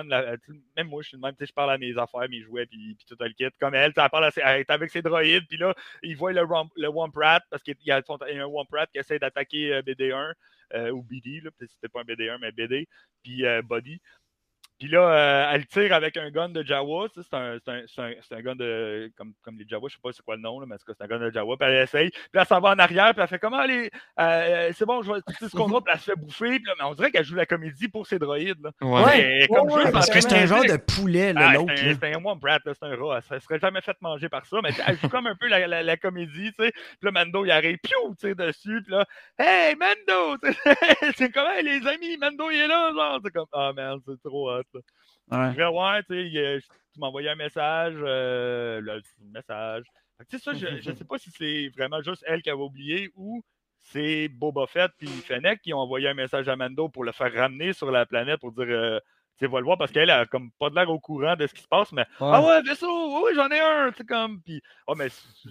Là, 0.09 0.37
tu 0.45 0.53
sais, 0.53 0.59
même 0.77 0.89
moi, 0.89 1.03
je 1.03 1.09
suis 1.09 1.17
de 1.17 1.23
même, 1.23 1.33
tu 1.33 1.39
sais, 1.41 1.47
je 1.47 1.53
parle 1.53 1.71
à 1.73 1.79
mes 1.79 1.93
affaires, 1.99 2.29
mes 2.29 2.41
jouets, 2.43 2.67
puis, 2.67 2.97
puis 2.97 3.07
tout 3.09 3.17
le 3.21 3.29
kit. 3.33 3.55
Comme 3.61 3.75
elle, 3.75 3.93
tu 3.93 4.01
sais, 4.01 4.05
elle, 4.05 4.11
parle 4.11 4.25
à 4.25 4.31
elle 4.37 4.61
est 4.61 4.71
avec 4.71 4.91
ses 4.91 5.03
droïdes, 5.03 5.45
puis 5.49 5.59
là, 5.59 5.75
ils 6.03 6.17
voient 6.17 6.33
le, 6.33 6.43
Womp- 6.43 6.71
le 6.77 6.89
Womp 6.89 7.13
Rat, 7.15 7.41
parce 7.51 7.63
qu'il 7.63 7.75
a, 7.75 7.77
il 7.85 7.89
y 7.89 7.93
a 7.93 7.97
un 7.97 8.47
Womp 8.47 8.69
qui 8.93 8.99
essaie 8.99 9.19
d'attaquer 9.19 9.75
euh, 9.75 9.83
BD1, 9.83 10.33
euh, 10.75 10.91
ou 10.91 11.03
BD, 11.03 11.41
peut-être 11.43 11.71
c'était 11.71 11.89
pas 11.89 12.01
un 12.01 12.05
BD1, 12.05 12.39
mais 12.41 12.53
BD, 12.53 12.89
puis 13.23 13.45
euh, 13.45 13.63
Body. 13.63 14.01
Puis 14.83 14.91
là, 14.91 15.01
euh, 15.01 15.53
elle 15.55 15.65
tire 15.67 15.95
avec 15.95 16.17
un 16.17 16.29
gun 16.33 16.49
de 16.49 16.65
Jawa. 16.65 17.07
tu 17.09 17.23
sais, 17.23 17.29
C'est 17.31 17.37
un, 17.37 17.57
c'est 17.65 17.71
un, 17.71 17.83
c'est 17.87 18.03
un, 18.03 18.13
c'est 18.21 18.35
un 18.35 18.41
gun 18.41 18.57
de. 18.57 19.13
Comme, 19.17 19.33
comme 19.45 19.57
les 19.57 19.65
Jawa, 19.69 19.89
je 19.89 19.95
sais 19.95 20.01
pas 20.03 20.11
c'est 20.13 20.25
quoi 20.25 20.35
le 20.35 20.43
nom, 20.43 20.59
là, 20.59 20.67
mais 20.67 20.75
en 20.75 20.79
tout 20.79 20.87
cas, 20.87 20.93
c'est 20.99 21.05
un 21.05 21.07
gun 21.07 21.21
de 21.21 21.31
Jawa. 21.31 21.57
Puis 21.57 21.69
elle 21.69 21.85
essaye. 21.85 22.11
Puis 22.11 22.21
elle 22.35 22.47
s'en 22.47 22.59
va 22.59 22.71
en 22.71 22.79
arrière. 22.81 23.15
Puis 23.15 23.23
elle 23.23 23.29
fait 23.29 23.39
comment 23.39 23.59
aller. 23.59 23.93
euh, 24.19 24.73
c'est 24.75 24.85
bon, 24.85 25.01
je 25.03 25.13
vais 25.13 25.21
tout 25.39 25.49
ce 25.49 25.57
qu'on 25.57 25.73
a. 25.77 25.81
Puis 25.81 25.93
elle 25.95 26.01
se 26.01 26.05
fait 26.11 26.17
bouffer. 26.17 26.59
Puis 26.59 26.67
là, 26.67 26.75
mais 26.81 26.85
on 26.85 26.95
dirait 26.95 27.13
qu'elle 27.13 27.25
joue 27.25 27.37
la 27.37 27.47
comédie 27.47 27.87
pour 27.87 28.09
ses 28.09 28.19
droïdes. 28.19 28.61
Là. 28.61 28.71
Ouais. 28.81 29.05
Ouais. 29.05 29.21
Elle 29.21 29.43
est 29.45 29.47
comme 29.47 29.71
ouais, 29.71 29.83
juste 29.83 29.93
Parce 29.93 30.11
que 30.11 30.21
c'est 30.21 30.35
un 30.35 30.47
genre 30.47 30.65
de 30.65 30.77
poulet, 30.79 31.33
là, 31.33 31.51
ah, 31.51 31.55
l'autre. 31.55 31.73
c'est 31.77 31.83
un, 31.85 32.19
là, 32.19 32.59
c'est 32.65 32.83
un 32.83 32.97
rat. 32.97 33.21
Ça 33.21 33.39
serait 33.39 33.61
jamais 33.61 33.83
fait 33.83 33.97
manger 34.01 34.29
par 34.29 34.45
ça, 34.47 34.59
mais 34.65 34.71
elle 34.85 34.99
joue 34.99 35.09
comme 35.09 35.29
un 35.29 35.37
peu 35.37 35.47
la, 35.47 35.65
la, 35.69 35.85
la 35.85 35.97
comédie, 35.97 36.53
tu 36.59 36.65
sais. 36.65 36.73
Puis 36.73 36.99
là, 37.03 37.13
Mando, 37.13 37.45
il 37.45 37.53
arrive, 37.53 37.79
piou, 37.79 38.17
tu 38.21 38.27
sais, 38.27 38.35
dessus. 38.35 38.83
Puis 38.83 38.93
là, 38.93 39.07
hey, 39.39 39.77
Mando! 39.77 40.39
tu 40.43 40.53
c'est 41.17 41.31
comme, 41.31 41.47
hey, 41.53 41.63
les 41.63 41.87
amis, 41.87 42.17
Mando, 42.17 42.51
il 42.51 42.63
est 42.63 42.67
là, 42.67 42.91
genre. 42.93 43.21
C'est 43.25 43.31
comme, 43.31 43.47
ah, 43.53 43.73
man, 43.73 44.01
c'est 44.05 44.21
trop 44.25 44.51
hot. 44.51 44.72
Ouais. 44.79 45.53
Je 45.53 45.57
vais 45.57 45.67
ouais, 45.67 46.03
tu 46.05 46.33
sais, 46.33 46.61
tu 46.93 47.01
m'as 47.01 47.07
envoyé 47.07 47.31
un 47.31 47.35
message, 47.35 47.95
euh, 47.99 48.81
là, 48.83 48.99
message. 49.33 49.85
Tu 50.29 50.39
sais, 50.39 50.43
ça, 50.43 50.55
je, 50.55 50.81
je 50.81 50.93
sais 50.93 51.05
pas 51.05 51.19
si 51.19 51.31
c'est 51.31 51.69
vraiment 51.77 52.03
juste 52.03 52.25
elle 52.27 52.43
qui 52.43 52.51
avait 52.51 52.61
oublié 52.61 53.11
ou 53.17 53.43
c'est 53.81 54.29
Boba 54.29 54.67
Fett 54.67 54.93
puis 54.97 55.09
Fennec 55.09 55.61
qui 55.61 55.75
ont 55.75 55.79
envoyé 55.79 56.09
un 56.09 56.15
message 56.15 56.49
à 56.49 56.55
Mando 56.55 56.89
pour 56.89 57.05
le 57.05 57.13
faire 57.13 57.33
ramener 57.33 57.73
sur 57.73 57.91
la 57.91 58.07
planète 58.07 58.41
pour 58.41 58.53
dire 58.53 58.67
euh, 58.69 59.01
tu 59.39 59.47
sais, 59.47 59.51
va 59.51 59.59
le 59.59 59.65
voir 59.65 59.79
parce 59.79 59.91
qu'elle 59.91 60.11
a 60.11 60.27
comme 60.27 60.51
pas 60.59 60.71
de 60.71 60.75
l'air 60.77 60.89
au 60.91 61.01
courant 61.01 61.35
de 61.35 61.47
ce 61.47 61.55
qui 61.55 61.63
se 61.63 61.69
passe, 61.69 61.91
mais 61.93 62.03
Ouais. 62.21 62.31
Ah 62.33 62.43
ouais, 62.43 62.63
vaisseau, 62.63 63.25
oui, 63.25 63.33
j'en 63.35 63.49
ai 63.49 63.59
un, 63.59 63.91
tu 63.91 64.05
comme. 64.05 64.41
Puis, 64.43 64.63
oh, 64.87 64.95
mais 64.95 65.09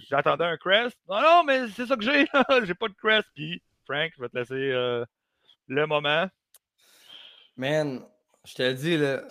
j'attendais 0.08 0.44
un 0.44 0.56
crest. 0.56 0.96
Non, 1.08 1.20
non, 1.20 1.44
mais 1.44 1.68
c'est 1.68 1.86
ça 1.86 1.96
que 1.96 2.04
j'ai, 2.04 2.24
j'ai 2.64 2.74
pas 2.74 2.88
de 2.88 2.94
crest. 2.94 3.28
Puis, 3.34 3.60
Frank, 3.84 4.12
je 4.16 4.22
vais 4.22 4.28
te 4.28 4.38
laisser 4.38 4.54
euh, 4.54 5.04
le 5.66 5.86
moment. 5.86 6.28
Man, 7.56 8.02
je 8.44 8.54
te 8.54 8.62
le 8.62 8.74
dis, 8.74 8.96
là, 8.96 9.22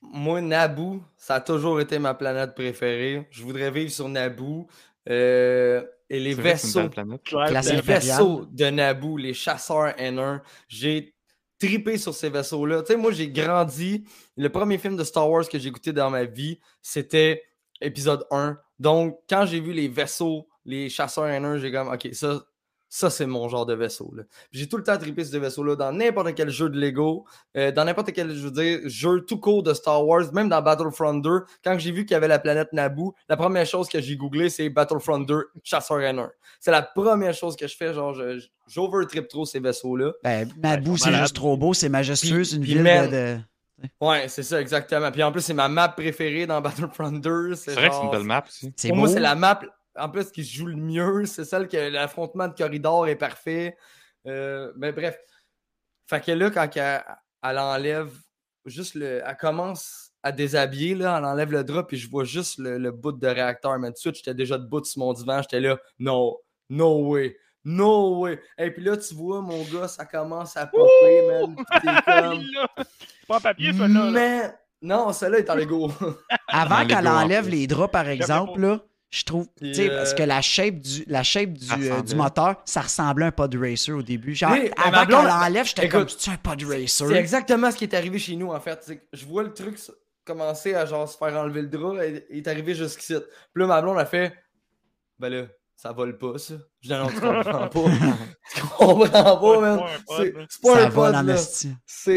moi, 0.00 0.40
Naboo, 0.40 1.02
ça 1.16 1.36
a 1.36 1.40
toujours 1.40 1.80
été 1.80 1.98
ma 1.98 2.14
planète 2.14 2.54
préférée. 2.54 3.26
Je 3.30 3.42
voudrais 3.42 3.70
vivre 3.70 3.90
sur 3.90 4.08
Naboo. 4.08 4.66
Euh, 5.08 5.82
et 6.10 6.20
les 6.20 6.34
vaisseaux, 6.34 6.80
les 6.82 7.80
vaisseaux 7.80 8.46
de 8.50 8.66
Naboo, 8.66 9.16
les 9.16 9.34
chasseurs 9.34 9.94
N1, 9.96 10.40
j'ai 10.68 11.14
tripé 11.58 11.96
sur 11.96 12.14
ces 12.14 12.28
vaisseaux-là. 12.28 12.82
Tu 12.82 12.92
sais, 12.92 12.96
moi, 12.96 13.12
j'ai 13.12 13.30
grandi. 13.30 14.04
Le 14.36 14.48
premier 14.48 14.78
film 14.78 14.96
de 14.96 15.04
Star 15.04 15.28
Wars 15.28 15.48
que 15.48 15.58
j'ai 15.58 15.68
écouté 15.68 15.92
dans 15.92 16.10
ma 16.10 16.24
vie, 16.24 16.60
c'était 16.82 17.42
épisode 17.80 18.26
1. 18.30 18.58
Donc, 18.78 19.18
quand 19.28 19.46
j'ai 19.46 19.60
vu 19.60 19.72
les 19.72 19.88
vaisseaux, 19.88 20.48
les 20.64 20.88
chasseurs 20.88 21.26
N1, 21.26 21.58
j'ai 21.58 21.72
comme, 21.72 21.88
OK, 21.88 22.08
ça, 22.12 22.42
ça 22.96 23.10
c'est 23.10 23.26
mon 23.26 23.48
genre 23.48 23.66
de 23.66 23.74
vaisseau. 23.74 24.14
J'ai 24.52 24.68
tout 24.68 24.76
le 24.76 24.84
temps 24.84 24.96
trippé 24.96 25.24
sur 25.24 25.32
ces 25.32 25.38
vaisseaux-là 25.40 25.74
dans 25.74 25.90
n'importe 25.90 26.32
quel 26.36 26.48
jeu 26.48 26.68
de 26.70 26.78
Lego, 26.78 27.24
euh, 27.56 27.72
dans 27.72 27.84
n'importe 27.84 28.12
quel, 28.12 28.32
je 28.32 28.44
veux 28.46 28.52
dire, 28.52 28.78
jeu 28.84 29.20
tout 29.22 29.40
court 29.40 29.64
de 29.64 29.74
Star 29.74 30.06
Wars, 30.06 30.32
même 30.32 30.48
dans 30.48 30.62
Battlefront 30.62 31.14
2. 31.14 31.40
Quand 31.64 31.76
j'ai 31.76 31.90
vu 31.90 32.04
qu'il 32.06 32.14
y 32.14 32.16
avait 32.16 32.28
la 32.28 32.38
planète 32.38 32.72
Naboo, 32.72 33.16
la 33.28 33.36
première 33.36 33.66
chose 33.66 33.88
que 33.88 34.00
j'ai 34.00 34.16
googlé, 34.16 34.48
c'est 34.48 34.68
Battlefront 34.68 35.18
2, 35.18 35.48
chasseur 35.64 35.98
N1. 35.98 36.28
C'est 36.60 36.70
la 36.70 36.82
première 36.82 37.34
chose 37.34 37.56
que 37.56 37.66
je 37.66 37.76
fais, 37.76 37.92
genre, 37.92 38.14
j'overtrip 38.68 39.26
trop 39.26 39.44
ces 39.44 39.58
vaisseaux-là. 39.58 40.12
Ben, 40.22 40.48
Naboo, 40.62 40.96
c'est 40.96 41.12
juste 41.12 41.34
trop 41.34 41.56
beau, 41.56 41.74
c'est 41.74 41.88
majestueux, 41.88 42.44
c'est 42.44 42.56
une 42.56 42.62
ville 42.64 42.84
de. 42.84 43.38
Ouais, 44.00 44.28
c'est 44.28 44.44
ça, 44.44 44.60
exactement. 44.60 45.10
Puis 45.10 45.22
en 45.24 45.32
plus, 45.32 45.40
c'est 45.42 45.52
ma 45.52 45.68
map 45.68 45.88
préférée 45.88 46.46
dans 46.46 46.60
Battlefront 46.60 47.10
2. 47.10 47.54
C'est 47.56 47.72
vrai 47.72 47.88
que 47.88 47.94
c'est 47.94 47.98
une 47.98 48.02
genre- 48.04 48.12
belle 48.12 48.22
map 48.22 48.44
aussi. 48.46 48.72
C'est 48.76 48.88
Pour 48.88 48.96
beau. 48.98 49.00
moi, 49.02 49.08
c'est 49.10 49.18
la 49.20 49.34
map, 49.34 49.60
en 49.96 50.08
plus, 50.08 50.30
qui 50.30 50.44
se 50.44 50.54
joue 50.54 50.66
le 50.66 50.76
mieux. 50.76 51.24
C'est 51.26 51.44
celle 51.44 51.68
que 51.68 51.76
l'affrontement 51.76 52.48
de 52.48 52.54
corridor 52.54 53.06
est 53.06 53.16
parfait. 53.16 53.76
Euh, 54.26 54.72
mais 54.76 54.92
bref. 54.92 55.18
Fait 56.06 56.20
que 56.20 56.32
là, 56.32 56.50
quand 56.50 56.68
elle, 56.76 57.02
elle 57.42 57.58
enlève 57.58 58.12
juste 58.66 58.94
le. 58.94 59.22
Elle 59.24 59.36
commence 59.36 60.12
à 60.22 60.32
déshabiller, 60.32 60.94
là, 60.94 61.18
elle 61.18 61.24
enlève 61.24 61.52
le 61.52 61.64
drap, 61.64 61.84
puis 61.84 61.98
je 61.98 62.08
vois 62.08 62.24
juste 62.24 62.58
le, 62.58 62.78
le 62.78 62.90
bout 62.90 63.12
de 63.12 63.26
réacteur. 63.26 63.78
Mais 63.78 63.88
tout 63.88 63.94
de 63.94 63.98
suite, 63.98 64.16
j'étais 64.16 64.34
déjà 64.34 64.58
debout 64.58 64.84
sur 64.84 65.00
mon 65.00 65.12
divan. 65.12 65.42
J'étais 65.42 65.60
là, 65.60 65.78
no, 65.98 66.40
no 66.68 67.10
way. 67.10 67.36
No 67.66 68.20
way! 68.20 68.40
Et 68.58 68.70
puis 68.70 68.84
là, 68.84 68.96
tu 68.96 69.14
vois, 69.14 69.40
mon 69.40 69.62
gars, 69.64 69.88
ça 69.88 70.04
commence 70.04 70.54
à 70.56 70.66
popper, 70.66 71.26
man. 71.28 71.56
Comme. 72.04 72.42
Pas 73.26 73.36
en 73.36 73.40
papier, 73.40 73.72
ça, 73.72 73.88
là. 73.88 74.10
Mais. 74.10 74.54
Non, 74.82 75.12
celle-là 75.14 75.38
est 75.38 75.50
en 75.50 75.54
Lego. 75.54 75.90
Avant 76.48 76.86
qu'elle 76.86 77.08
enlève 77.08 77.48
les 77.48 77.66
draps, 77.66 77.90
par 77.90 78.06
exemple, 78.06 78.60
là, 78.60 78.80
je 79.14 79.24
trouve, 79.24 79.46
tu 79.56 79.72
sais, 79.72 79.88
parce 79.90 80.10
euh, 80.10 80.16
que 80.16 80.22
la 80.24 80.42
shape 80.42 80.80
du, 80.80 81.04
la 81.06 81.22
shape 81.22 81.52
du, 81.52 81.66
Ça 81.66 81.76
euh, 81.78 82.02
du 82.02 82.16
moteur, 82.16 82.56
ça 82.64 82.80
ressemblait 82.80 83.26
à 83.26 83.28
un 83.28 83.32
pod 83.32 83.54
racer 83.54 83.92
au 83.92 84.02
début. 84.02 84.34
Genre, 84.34 84.50
Oui, 84.50 84.70
avant 84.76 85.06
qu'elle 85.06 85.28
l'enlève, 85.28 85.66
j'étais 85.66 85.88
comme, 85.88 86.08
c'est 86.08 86.32
un 86.32 86.36
pod 86.36 86.60
racer? 86.64 87.06
C'est 87.08 87.14
exactement 87.14 87.70
ce 87.70 87.76
qui 87.76 87.84
est 87.84 87.94
arrivé 87.94 88.18
chez 88.18 88.34
nous, 88.34 88.50
en 88.50 88.58
fait. 88.58 88.82
C'est 88.82 88.96
que 88.96 89.04
Je 89.12 89.24
vois 89.24 89.44
le 89.44 89.52
truc 89.52 89.78
commencer 90.24 90.74
à 90.74 90.84
genre 90.84 91.08
se 91.08 91.16
faire 91.16 91.36
enlever 91.36 91.62
le 91.62 91.68
drap 91.68 92.02
et 92.02 92.26
il 92.30 92.38
est 92.38 92.48
arrivé 92.48 92.74
jusqu'ici. 92.74 93.14
Puis 93.14 93.62
là, 93.62 93.66
ma 93.68 93.80
blonde 93.80 93.98
a 93.98 94.06
fait 94.06 94.34
Ben 95.20 95.28
là, 95.28 95.46
ça 95.76 95.92
vole 95.92 96.18
pas, 96.18 96.36
ça. 96.38 96.54
Je 96.80 96.88
dis 96.88 96.94
non, 96.94 97.06
tu 97.06 97.20
comprends 97.20 97.68
pas. 97.68 97.84
tu 98.54 98.60
comprends 98.62 99.36
pas, 99.36 99.60
man. 99.60 99.78
pas 99.78 99.84
un 99.84 100.30
pod, 100.30 100.46
C'est 100.48 100.60
pas 100.60 100.74
Ça 100.74 100.86
un 100.86 100.88
vole 100.88 101.12
pod, 101.12 101.14
en 101.14 101.22
là. 101.22 101.36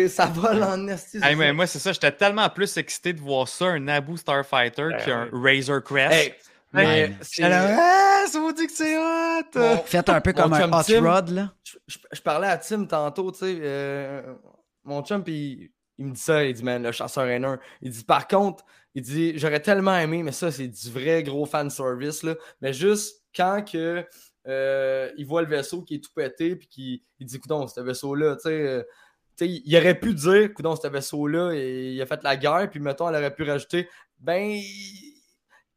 Ça 0.10 0.26
vole 0.26 0.64
en 0.64 0.88
esti. 0.88 1.20
c'est 1.20 1.28
Hey, 1.28 1.36
mais 1.36 1.54
moi, 1.54 1.68
c'est 1.68 1.80
ça, 1.80 1.92
j'étais 1.92 2.12
tellement 2.12 2.50
plus 2.50 2.78
excité 2.78 3.14
de 3.14 3.20
voir 3.20 3.48
ça, 3.48 3.66
un 3.66 3.80
Naboo 3.80 4.18
Starfighter, 4.18 4.90
Ben 4.90 5.06
qu'un 5.06 5.30
Razor 5.32 5.84
Crest. 5.84 6.14
Hey, 6.14 6.34
mais 6.78 7.16
Ouais. 7.40 7.44
ah, 7.44 8.26
ça 8.28 8.40
vous 8.40 8.54
dit 8.54 8.68
que 8.68 8.74
c'est 8.74 8.98
hot! 8.98 9.42
Mon- 9.56 9.78
Faites 9.84 10.10
un 10.10 10.22
peu 10.22 10.34
comme 10.34 10.54
un 10.54 10.72
hot 10.72 10.84
Tim. 10.86 11.04
rod, 11.10 11.30
là. 11.30 11.54
je, 11.64 11.78
je- 11.88 11.98
je 12.12 12.22
parlais 12.22 12.48
à 12.48 12.58
Tim 12.58 12.86
tantôt, 12.86 13.32
tu 13.32 13.40
sais, 13.40 13.58
euh, 13.62 14.22
mon 14.84 15.02
chum, 15.04 15.24
puis 15.24 15.72
il 15.98 16.06
me 16.06 16.12
dit 16.14 16.20
ça, 16.22 16.44
il 16.44 16.54
dit, 16.54 16.64
man, 16.64 16.84
le 16.84 16.92
chasseur 16.92 17.26
N1. 17.26 17.58
Il 17.82 17.92
dit, 17.92 18.04
par 18.04 18.28
contre, 18.28 18.64
il 18.96 19.02
dit, 19.02 19.34
j'aurais 19.38 19.60
tellement 19.62 19.98
aimé, 19.98 20.24
mais 20.24 20.32
ça, 20.32 20.52
c'est 20.52 20.68
du 20.68 20.90
vrai 20.92 21.24
gros 21.24 21.46
fan 21.46 21.70
service, 21.70 22.24
là. 22.24 22.36
Mais 22.62 22.72
juste 22.74 23.24
quand 23.36 23.64
que, 23.70 24.06
euh, 24.48 25.12
il 25.18 25.26
voit 25.26 25.42
le 25.42 25.48
vaisseau 25.48 25.82
qui 25.82 25.96
est 25.96 26.04
tout 26.04 26.12
pété, 26.16 26.56
puis 26.56 26.68
qu'il 26.68 27.02
il 27.20 27.26
dit, 27.28 27.40
coudon, 27.40 27.68
ce 27.68 27.80
vaisseau-là, 27.82 28.36
tu 28.36 28.44
sais, 28.44 28.50
euh, 28.68 28.84
tu 29.38 29.46
sais, 29.46 29.62
il 29.66 29.78
aurait 29.78 30.00
pu 30.00 30.14
dire, 30.14 30.54
coudon, 30.54 30.76
ce 30.76 30.88
vaisseau-là, 30.88 31.52
et 31.54 31.92
il 31.94 32.02
a 32.02 32.06
fait 32.06 32.24
la 32.24 32.38
guerre, 32.38 32.70
puis 32.70 32.80
mettons, 32.80 33.10
elle 33.10 33.16
aurait 33.16 33.34
pu 33.34 33.44
rajouter, 33.44 33.90
ben, 34.20 34.42
il- 34.42 35.07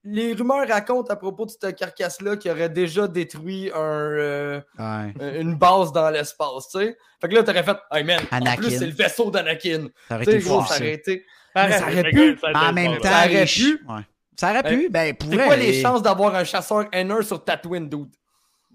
les 0.04 0.32
rumeurs 0.32 0.66
racontent 0.68 1.12
à 1.12 1.16
propos 1.16 1.44
de 1.46 1.50
cette 1.50 1.76
carcasse-là 1.76 2.36
qui 2.36 2.50
aurait 2.50 2.68
déjà 2.70 3.06
détruit 3.06 3.70
un, 3.74 3.78
euh, 3.78 4.60
Ouais. 4.78 5.14
euh, 5.20 5.40
une 5.40 5.56
base 5.56 5.92
dans 5.92 6.08
l'espace, 6.10 6.68
tu 6.72 6.78
sais. 6.78 6.96
Fait 7.20 7.28
que 7.28 7.34
là, 7.34 7.42
t'aurais 7.42 7.62
fait, 7.62 7.76
hey 7.92 8.04
man, 8.04 8.20
en 8.32 8.36
Anakin. 8.36 8.56
plus, 8.62 8.70
c'est 8.78 8.86
le 8.86 8.92
vaisseau 8.92 9.30
d'Anakin. 9.30 9.88
Ça 10.08 10.14
aurait 10.14 10.24
été 10.24 10.38
gros, 10.38 10.62
ça 10.62 10.66
ça. 10.68 10.76
aurait 10.76 10.92
été. 10.94 11.24
Ça 11.54 11.68
pu. 12.12 12.38
En 12.54 12.72
même 12.72 12.96
temps. 12.98 13.08
Ça 13.10 13.26
aurait 13.26 13.44
pu. 13.46 13.84
ouais. 13.88 14.00
Ça 14.36 14.50
aurait 14.52 14.62
pu, 14.62 14.88
ben, 14.88 15.14
pour 15.14 15.28
C'est 15.30 15.36
quoi 15.44 15.56
les 15.56 15.82
chances 15.82 16.00
d'avoir 16.02 16.34
un 16.34 16.44
chasseur 16.44 16.84
N1 16.92 17.22
sur 17.22 17.44
Tatooine, 17.44 17.88
dude? 17.90 18.08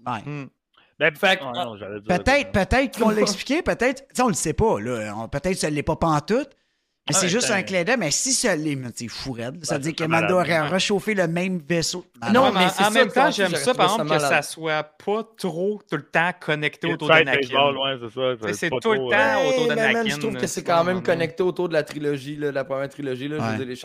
Ouais. 0.06 0.20
Hmm. 0.24 0.46
Ben, 0.98 1.12
Peut-être, 1.12 2.52
peut-être 2.52 2.98
qu'on 2.98 3.10
l'a 3.10 3.20
expliqué, 3.20 3.62
peut-être. 3.62 4.06
Tu 4.08 4.14
sais, 4.14 4.22
on 4.22 4.28
le 4.28 4.34
sait 4.34 4.52
pas, 4.54 4.80
là. 4.80 5.28
Peut-être 5.30 5.54
que 5.54 5.58
ça 5.58 5.68
l'est 5.70 5.82
pas 5.82 5.96
pantoute. 5.96 6.50
Ah 7.08 7.12
c'est 7.12 7.26
ouais, 7.26 7.28
juste 7.28 7.50
un 7.52 7.62
clin 7.62 7.84
d'œil. 7.84 7.96
Mais 7.98 8.10
si 8.10 8.32
ça 8.32 8.56
l'est, 8.56 8.74
mais 8.74 8.88
c'est 8.94 9.06
fou 9.06 9.30
raide. 9.32 9.64
Ça 9.64 9.74
Ben, 9.74 9.84
veut 9.84 9.90
dire 9.92 9.94
c'est 9.98 10.04
que 10.04 10.10
Mando 10.10 10.34
aurait 10.34 10.60
réchauffé 10.68 11.14
le 11.14 11.28
même 11.28 11.58
vaisseau. 11.58 12.04
Ah, 12.20 12.32
Non, 12.32 12.50
mais 12.52 12.66
en 12.84 12.90
même 12.90 13.08
temps, 13.12 13.30
j'aime 13.30 13.54
ça, 13.54 13.74
par 13.74 13.92
exemple, 13.92 14.10
que 14.10 14.18
ça 14.28 14.42
soit 14.42 14.82
pas 14.82 15.22
trop 15.38 15.80
tout 15.88 15.96
le 15.96 16.02
temps 16.02 16.30
connecté 16.40 16.88
autour 16.94 17.08
d'Anakin. 17.24 17.46
c'est 18.54 18.70
tout 18.80 18.92
le 18.92 18.98
temps 19.10 19.16
euh, 19.44 19.48
autour 19.50 19.66
man, 19.68 19.76
d'Anakin, 19.76 20.08
je 20.10 20.16
trouve 20.18 20.36
que 20.36 20.46
c'est 20.48 20.64
quand 20.64 20.82
même 20.84 21.02
connecté 21.02 21.42
autour 21.44 21.68
de 21.68 21.74
la 21.74 21.82
trilogie, 21.84 22.36
la 22.36 22.64
première 22.64 22.88
trilogie. 22.88 23.28
Dire, 23.28 23.38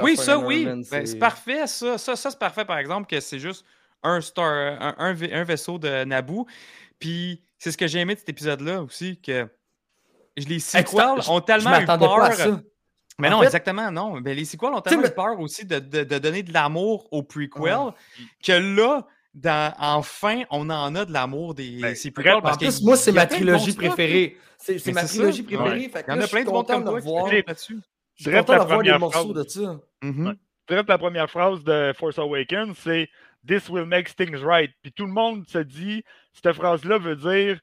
Oui, 0.04 0.18
ça, 0.18 0.38
N1, 0.38 0.44
oui. 0.46 0.66
Ben, 0.90 1.06
c'est 1.06 1.20
parfait, 1.20 1.68
ça. 1.68 1.98
Ça, 2.00 2.16
ça 2.16 2.32
c'est 2.32 2.40
parfait, 2.40 2.66
par 2.66 2.80
exemple, 2.80 3.08
que 3.08 3.20
c'est 3.20 3.40
juste 3.40 3.66
un, 4.02 4.20
star, 4.22 4.46
un, 4.52 4.96
un 4.98 5.14
vai- 5.14 5.32
un 5.32 5.44
vaisseau 5.44 5.78
de 5.78 6.06
Naboo. 6.06 6.48
Puis, 6.98 7.44
c'est 7.60 7.72
ce 7.72 7.78
que 7.78 7.86
j'ai 7.86 8.00
aimé 8.00 8.16
de 8.16 8.20
cet 8.20 8.30
épisode-là 8.30 8.82
aussi, 8.82 9.20
que 9.22 9.48
les 10.38 10.60
sequels 10.60 10.86
ont 11.30 11.42
tellement 11.42 11.70
eu 11.82 11.86
peur. 12.48 12.62
Mais 13.22 13.28
En 13.30 13.32
non, 13.32 13.40
fait- 13.40 13.46
exactement, 13.46 13.92
non. 13.92 14.20
Mais 14.22 14.34
les 14.34 14.46
sequels 14.46 14.70
ont 14.74 14.82
tellement 14.82 15.04
mais- 15.04 15.12
peur 15.12 15.40
aussi 15.40 15.66
de, 15.66 15.80
de- 15.80 16.04
de 16.04 16.18
donner 16.18 16.44
de 16.44 16.52
l'amour 16.54 17.08
aux 17.12 17.24
prequels 17.24 17.94
que 18.44 18.52
là, 18.78 19.06
dans, 19.34 19.74
enfin, 19.80 20.42
on 20.50 20.70
en 20.70 20.94
a 20.96 21.06
de 21.06 21.14
l'amour 21.14 21.54
des 21.56 21.80
Ben, 21.82 21.96
prequels. 22.14 22.34
En 22.34 22.42
parce 22.42 22.58
plus, 22.58 22.78
qu'il 22.78 22.86
moi, 22.86 22.98
c'est 22.98 23.12
ma 23.14 23.26
plein 23.26 23.38
de 23.38 23.44
trilogie 23.44 23.74
préférée. 23.74 24.38
C'est 24.58 24.92
ma 24.94 25.06
trilogie 25.06 25.44
préférée. 25.44 25.90
Que 25.90 26.00
Il 26.00 26.14
y 26.16 26.18
en 26.18 26.22
a 26.22 26.28
plein 26.28 26.44
de 26.44 26.50
bons 26.50 26.64
comme 26.64 26.84
de 26.84 27.00
voir. 27.02 27.32
là-dessus. 27.32 27.80
Je 28.16 28.24
suis 28.30 28.32
content 28.38 28.54
la 28.54 28.60
de 28.60 28.66
voir 28.66 28.68
des 28.68 28.76
première 28.90 29.00
morceaux 29.00 29.34
phrase. 29.34 29.46
de 29.46 29.50
ça. 29.50 29.80
Mhm. 30.04 30.36
Direct 30.68 30.90
la 30.90 30.98
première 30.98 31.30
phrase 31.30 31.64
de 31.64 31.94
Force 31.98 32.20
Awakens, 32.20 32.76
c'est 32.84 33.10
This 33.48 33.68
will 33.70 33.86
make 33.86 34.16
things 34.16 34.36
right. 34.44 34.72
Puis 34.84 34.92
tout 34.92 35.06
le 35.06 35.12
monde 35.12 35.48
se 35.48 35.58
dit, 35.58 36.04
cette 36.34 36.54
phrase-là 36.54 37.00
veut 37.00 37.16
dire 37.16 37.60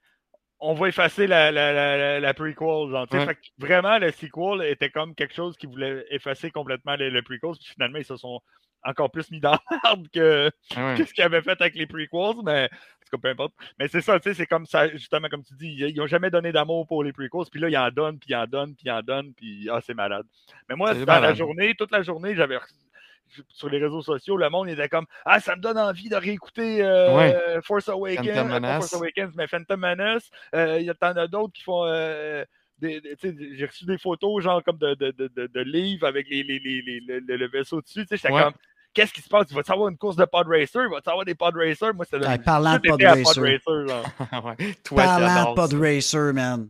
on 0.61 0.75
va 0.75 0.89
effacer 0.89 1.27
la, 1.27 1.51
la, 1.53 2.21
la, 2.21 2.35
prequel. 2.35 2.91
Genre, 2.91 3.07
tu 3.09 3.17
sais. 3.17 3.19
Ouais. 3.19 3.27
Fait 3.27 3.35
que 3.37 3.41
vraiment, 3.59 3.99
le 3.99 4.11
sequel 4.11 4.63
était 4.71 4.91
comme 4.91 5.15
quelque 5.15 5.35
chose 5.35 5.57
qui 5.57 5.67
voulait 5.67 6.05
effacer 6.11 6.51
complètement 6.51 6.97
le, 6.97 7.11
le 7.11 7.23
prequel. 7.23 7.53
Puis 7.59 7.73
finalement, 7.75 7.99
ils 7.99 8.05
se 8.05 8.17
sont 8.17 8.41
encore 8.85 9.11
plus 9.11 9.31
mis 9.31 9.41
dans 9.41 9.59
l'arbre 9.85 10.07
que, 10.13 10.51
Ouais. 10.77 10.95
que 10.97 11.05
ce 11.05 11.13
qu'ils 11.13 11.25
avaient 11.25 11.43
fait 11.43 11.61
avec 11.61 11.75
les 11.75 11.87
prequels. 11.87 12.43
Mais 12.45 12.69
en 13.15 13.19
peu 13.19 13.29
importe. 13.29 13.55
Mais 13.79 13.89
c'est 13.89 14.03
ça, 14.03 14.21
tu 14.21 14.29
sais, 14.29 14.35
c'est 14.35 14.47
comme 14.47 14.67
ça, 14.67 14.89
justement, 14.89 15.29
comme 15.29 15.43
tu 15.43 15.55
dis, 15.55 15.75
ils 15.79 15.97
n'ont 15.97 16.07
jamais 16.07 16.31
donné 16.31 16.53
d'amour 16.53 16.87
pour 16.87 17.03
les 17.05 17.13
prequels. 17.13 17.47
Puis 17.51 17.61
là, 17.61 17.69
ils 17.71 17.77
en 17.79 17.91
donnent, 17.91 18.19
puis 18.19 18.31
ils 18.31 18.37
en 18.37 18.47
donnent, 18.47 18.75
puis 18.75 18.85
ils 18.87 18.91
en 18.91 19.01
donnent. 19.03 19.33
Puis 19.35 19.69
ah, 19.73 19.81
c'est 19.81 19.95
malade. 19.95 20.27
Mais 20.69 20.75
moi, 20.77 20.93
dans 20.95 21.21
la 21.21 21.35
journée, 21.35 21.75
toute 21.75 21.91
la 21.91 22.03
journée, 22.03 22.35
j'avais 22.35 22.57
reçu- 22.57 22.75
sur 23.49 23.69
les 23.69 23.79
réseaux 23.79 24.03
sociaux, 24.03 24.37
le 24.37 24.49
monde 24.51 24.69
était 24.69 24.89
comme 24.89 25.07
Ah, 25.25 25.41
ça 25.41 25.57
me 25.57 25.61
donne 25.61 25.79
envie 25.79 26.09
de 26.09 26.17
réécouter 26.17 26.83
euh, 26.85 27.61
Force 27.63 27.89
Awakens, 27.89 28.27
euh, 28.29 28.35
pas 28.35 28.45
Menace. 28.45 28.79
Force 28.91 28.95
Awakens, 28.95 29.33
mais 29.37 29.47
Phantom 29.47 29.81
Menace. 29.81 30.31
Euh, 30.55 30.79
Il 30.81 30.87
y 30.87 30.91
a 30.91 30.95
t'en 30.95 31.09
as 31.17 31.27
d'autres 31.27 31.53
qui 31.53 31.63
font. 31.63 31.85
euh, 31.87 32.45
J'ai 32.83 33.67
reçu 33.67 33.85
des 33.87 33.99
photos, 33.99 34.43
genre 34.43 34.63
comme 34.63 34.79
de, 34.79 34.95
de, 34.95 35.11
de, 35.11 35.29
de, 35.35 35.47
de 35.47 35.61
livres 35.61 36.07
avec 36.07 36.29
les, 36.29 36.43
les, 36.43 36.59
les, 36.59 36.83
les- 36.83 37.01
le, 37.01 37.19
le- 37.21 37.37
le 37.37 37.49
vaisseau 37.49 37.81
dessus. 37.81 38.07
Tu 38.07 38.17
sais, 38.17 38.31
Ouais. 38.33 38.43
comme 38.43 38.53
Qu'est-ce 38.95 39.13
qui 39.13 39.21
se 39.21 39.29
passe? 39.29 39.47
Il 39.51 39.55
va-tu 39.55 39.71
avoir 39.71 39.89
une 39.91 39.99
course 39.99 40.17
de 40.17 40.25
pod 40.25 40.47
racer? 40.49 40.83
Il 40.83 40.91
va-tu 40.91 41.11
avoir 41.11 41.25
des 41.25 41.35
pod 41.35 41.55
racers? 41.55 41.93
Moi, 41.95 42.05
c'était 42.11 42.27
Ouais, 42.27 42.39
parlant 42.39 42.79
de 42.79 42.89
pod 42.89 43.01
racer. 43.03 43.23
pod 43.23 43.45
racer. 43.45 43.87
genre. 43.89 44.05
Ouais. 44.45 44.57
Toi 44.57 44.75
qui 44.83 44.95
Parlant 44.95 45.51
de 45.51 45.55
pod 45.55 45.73
racer, 45.75 46.33
man. 46.35 46.69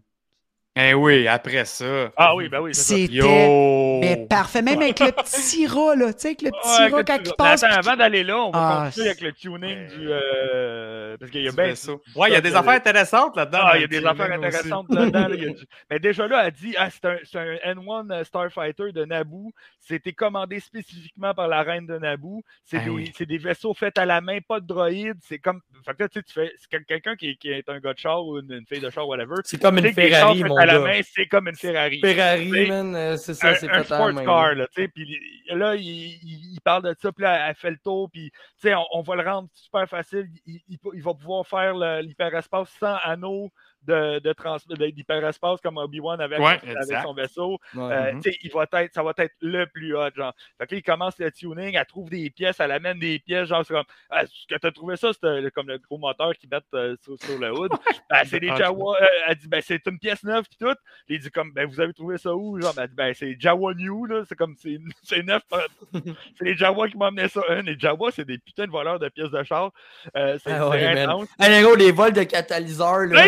Eh 0.80 0.94
oui, 0.94 1.26
après 1.26 1.64
ça. 1.64 2.12
Ah 2.16 2.36
oui, 2.36 2.48
ben 2.48 2.60
oui, 2.60 2.72
c'est 2.74 2.82
ça. 2.82 2.94
C'était 2.96 3.98
mais 4.00 4.26
parfait. 4.30 4.62
Même 4.62 4.80
avec 4.80 5.00
le 5.00 5.10
petit 5.10 5.66
rat, 5.66 5.96
là. 5.96 6.12
Tu 6.12 6.20
sais, 6.20 6.28
avec 6.28 6.42
le 6.42 6.50
petit 6.50 6.82
Ouais, 6.82 6.88
rat 6.88 7.02
quand 7.04 7.18
tu- 7.18 7.30
il 7.30 7.34
passe. 7.36 7.62
attends, 7.64 7.76
avant 7.78 7.96
d'aller 7.96 8.22
là, 8.22 8.38
on 8.38 8.50
va 8.52 8.58
Ah, 8.82 8.84
continuer 8.86 9.08
avec 9.08 9.20
le 9.22 9.32
tuning 9.32 9.88
du. 9.88 10.06
euh, 10.08 11.16
Parce 11.18 11.30
qu'il 11.32 11.42
y 11.42 11.48
a 11.48 11.50
vaisseau. 11.50 12.00
Ouais, 12.14 12.28
il 12.30 12.32
y 12.34 12.36
a 12.36 12.40
des 12.40 12.54
affaires 12.54 12.74
intéressantes 12.74 13.36
là-dedans. 13.36 13.58
Ah, 13.62 13.72
il 13.76 13.80
y 13.80 13.84
a 13.84 13.88
des 13.88 14.06
affaires 14.06 14.30
intéressantes 14.32 14.86
là-dedans. 14.90 15.28
là, 15.28 15.36
du- 15.36 15.54
Mais 15.90 15.98
déjà 15.98 16.28
là, 16.28 16.46
elle 16.46 16.52
dit 16.52 16.74
ah, 16.78 16.88
c'est 16.90 17.04
un, 17.06 17.16
c'est 17.24 17.38
un 17.38 17.74
N1 17.74 18.24
Starfighter 18.24 18.92
de 18.92 19.04
Naboo. 19.04 19.52
C'était 19.80 20.12
commandé 20.12 20.60
spécifiquement 20.60 21.34
par 21.34 21.48
la 21.48 21.62
reine 21.62 21.86
de 21.86 21.98
Naboo. 21.98 22.42
C'est 22.64 22.78
Ah 22.80 22.84
des, 22.84 22.90
oui. 22.90 23.12
c'est 23.16 23.26
des 23.26 23.38
vaisseaux 23.38 23.74
faits 23.74 23.98
à 23.98 24.06
la 24.06 24.20
main, 24.20 24.38
pas 24.46 24.60
de 24.60 24.66
droïdes. 24.66 25.18
C'est 25.22 25.38
comme. 25.38 25.60
Fait 25.84 25.94
que 25.94 26.02
là, 26.04 26.08
tu 26.08 26.20
sais, 26.20 26.22
tu 26.22 26.32
fais. 26.34 26.52
C'est 26.58 26.68
quel- 26.70 26.84
quelqu'un 26.84 27.16
qui, 27.16 27.36
qui 27.36 27.50
est 27.50 27.68
un 27.68 27.80
gars 27.80 27.94
de 27.94 27.98
char 27.98 28.24
ou 28.24 28.38
une, 28.38 28.52
une 28.52 28.66
fille 28.66 28.80
de 28.80 28.90
char, 28.90 29.08
whatever. 29.08 29.34
C'est 29.44 29.60
comme 29.60 29.78
une 29.78 29.92
Ferrari, 29.92 30.44
mon 30.44 30.54
la 30.72 30.78
main, 30.80 31.00
c'est 31.02 31.26
comme 31.26 31.48
une 31.48 31.54
Ferrari. 31.56 32.00
Ferrari, 32.00 32.68
man, 32.68 32.94
euh, 32.94 33.16
c'est 33.16 33.34
ça, 33.34 33.54
c'est 33.54 33.66
sports 33.84 34.12
main. 34.12 34.24
car, 34.24 34.54
là. 34.54 34.66
tu 34.74 34.82
sais, 34.82 34.88
puis 34.88 35.18
là, 35.50 35.74
il, 35.76 35.82
il- 35.86 36.52
il 36.54 36.60
parle 36.62 36.82
de 36.84 36.94
ça, 37.00 37.10
puis 37.12 37.22
là, 37.24 37.48
elle 37.48 37.54
fait 37.54 37.70
le 37.70 37.78
tour, 37.78 38.10
puis, 38.10 38.30
tu 38.30 38.38
sais, 38.68 38.74
on, 38.74 38.84
on 38.92 39.02
va 39.02 39.16
le 39.16 39.22
rendre 39.28 39.48
super 39.54 39.88
facile. 39.88 40.28
Il, 40.46 40.60
il- 40.68 41.02
va 41.02 41.14
pouvoir 41.14 41.46
faire 41.46 41.74
l'hyperespace 42.02 42.68
sans 42.78 42.96
anneau 43.02 43.50
de, 43.88 44.18
de, 44.20 44.86
d'hyperespace 44.90 45.60
comme 45.60 45.78
Obi-Wan 45.78 46.20
avec, 46.20 46.38
Ouais, 46.38 46.58
avec 46.62 46.64
exact. 46.76 47.02
son 47.02 47.14
vaisseau. 47.14 47.58
Ouais. 47.74 47.82
Euh, 47.92 48.12
Mhm. 48.12 48.22
tu 48.22 48.30
sais, 48.32 48.38
il 48.42 48.50
va 48.52 48.66
être, 48.72 48.94
ça 48.94 49.02
va 49.02 49.12
être 49.16 49.34
le 49.40 49.64
plus 49.66 49.96
hot, 49.96 50.10
genre. 50.14 50.32
Fait 50.58 50.66
que 50.66 50.74
là, 50.74 50.78
il 50.78 50.82
commence 50.82 51.18
le 51.18 51.30
tuning, 51.30 51.74
elle 51.74 51.86
trouve 51.86 52.10
des 52.10 52.30
pièces, 52.30 52.60
elle 52.60 52.72
amène 52.72 52.98
des 52.98 53.18
pièces, 53.18 53.48
genre, 53.48 53.64
c'est 53.66 53.74
comme, 53.74 53.84
ah, 54.10 54.24
ce 54.26 54.46
que 54.46 54.58
t'as 54.60 54.70
trouvé 54.70 54.96
ça, 54.96 55.12
c'était 55.12 55.40
le- 55.40 55.50
comme 55.50 55.68
le 55.68 55.78
gros 55.78 55.98
moteur 55.98 56.32
qui 56.36 56.46
bête 56.46 56.64
euh, 56.74 56.96
sur, 57.02 57.16
sur 57.22 57.38
le 57.38 57.50
hood. 57.52 57.70
Ben, 58.10 58.22
c'est 58.24 58.40
des 58.40 58.50
Ah, 58.50 58.56
Jawa, 58.56 58.96
euh, 59.00 59.06
elle 59.28 59.36
dit, 59.36 59.48
ben, 59.48 59.60
c'est 59.64 59.84
une 59.86 59.98
pièce 59.98 60.22
neuve, 60.24 60.44
puis 60.48 60.58
tout. 60.60 60.74
Il 61.08 61.18
dit, 61.18 61.30
comme, 61.30 61.52
ben, 61.52 61.66
vous 61.66 61.80
avez 61.80 61.92
trouvé 61.92 62.18
ça 62.18 62.34
où? 62.34 62.60
Genre, 62.60 62.74
ben, 62.74 62.82
elle 62.82 62.88
dit, 62.88 62.94
ben, 62.96 63.14
c'est 63.14 63.36
Jawa 63.40 63.74
New, 63.74 64.04
là, 64.06 64.22
c'est 64.28 64.36
comme, 64.36 64.54
c'est 64.58 64.78
c'est 65.02 65.22
neuf. 65.22 65.42
c'est 66.38 66.44
les 66.44 66.56
Jawa 66.56 66.88
qui 66.88 66.96
m'ont 66.96 67.06
amené 67.06 67.28
ça. 67.28 67.40
Un, 67.48 67.62
les 67.62 67.78
Jawa, 67.78 68.10
c'est 68.12 68.24
des 68.24 68.38
putains 68.38 68.66
de 68.66 68.70
voleurs 68.70 68.98
de 68.98 69.08
pièces 69.08 69.30
de 69.30 69.42
char. 69.42 69.70
Euh, 70.16 70.38
c'est 70.42 70.52
Ah 70.52 70.68
ouais, 70.68 70.80
c'est 70.80 71.00
intense. 71.00 71.28
Hey, 71.38 71.64
les 71.76 71.92
vols 71.92 72.12
de 72.12 72.22
catalyseurs, 72.22 73.00
là, 73.06 73.26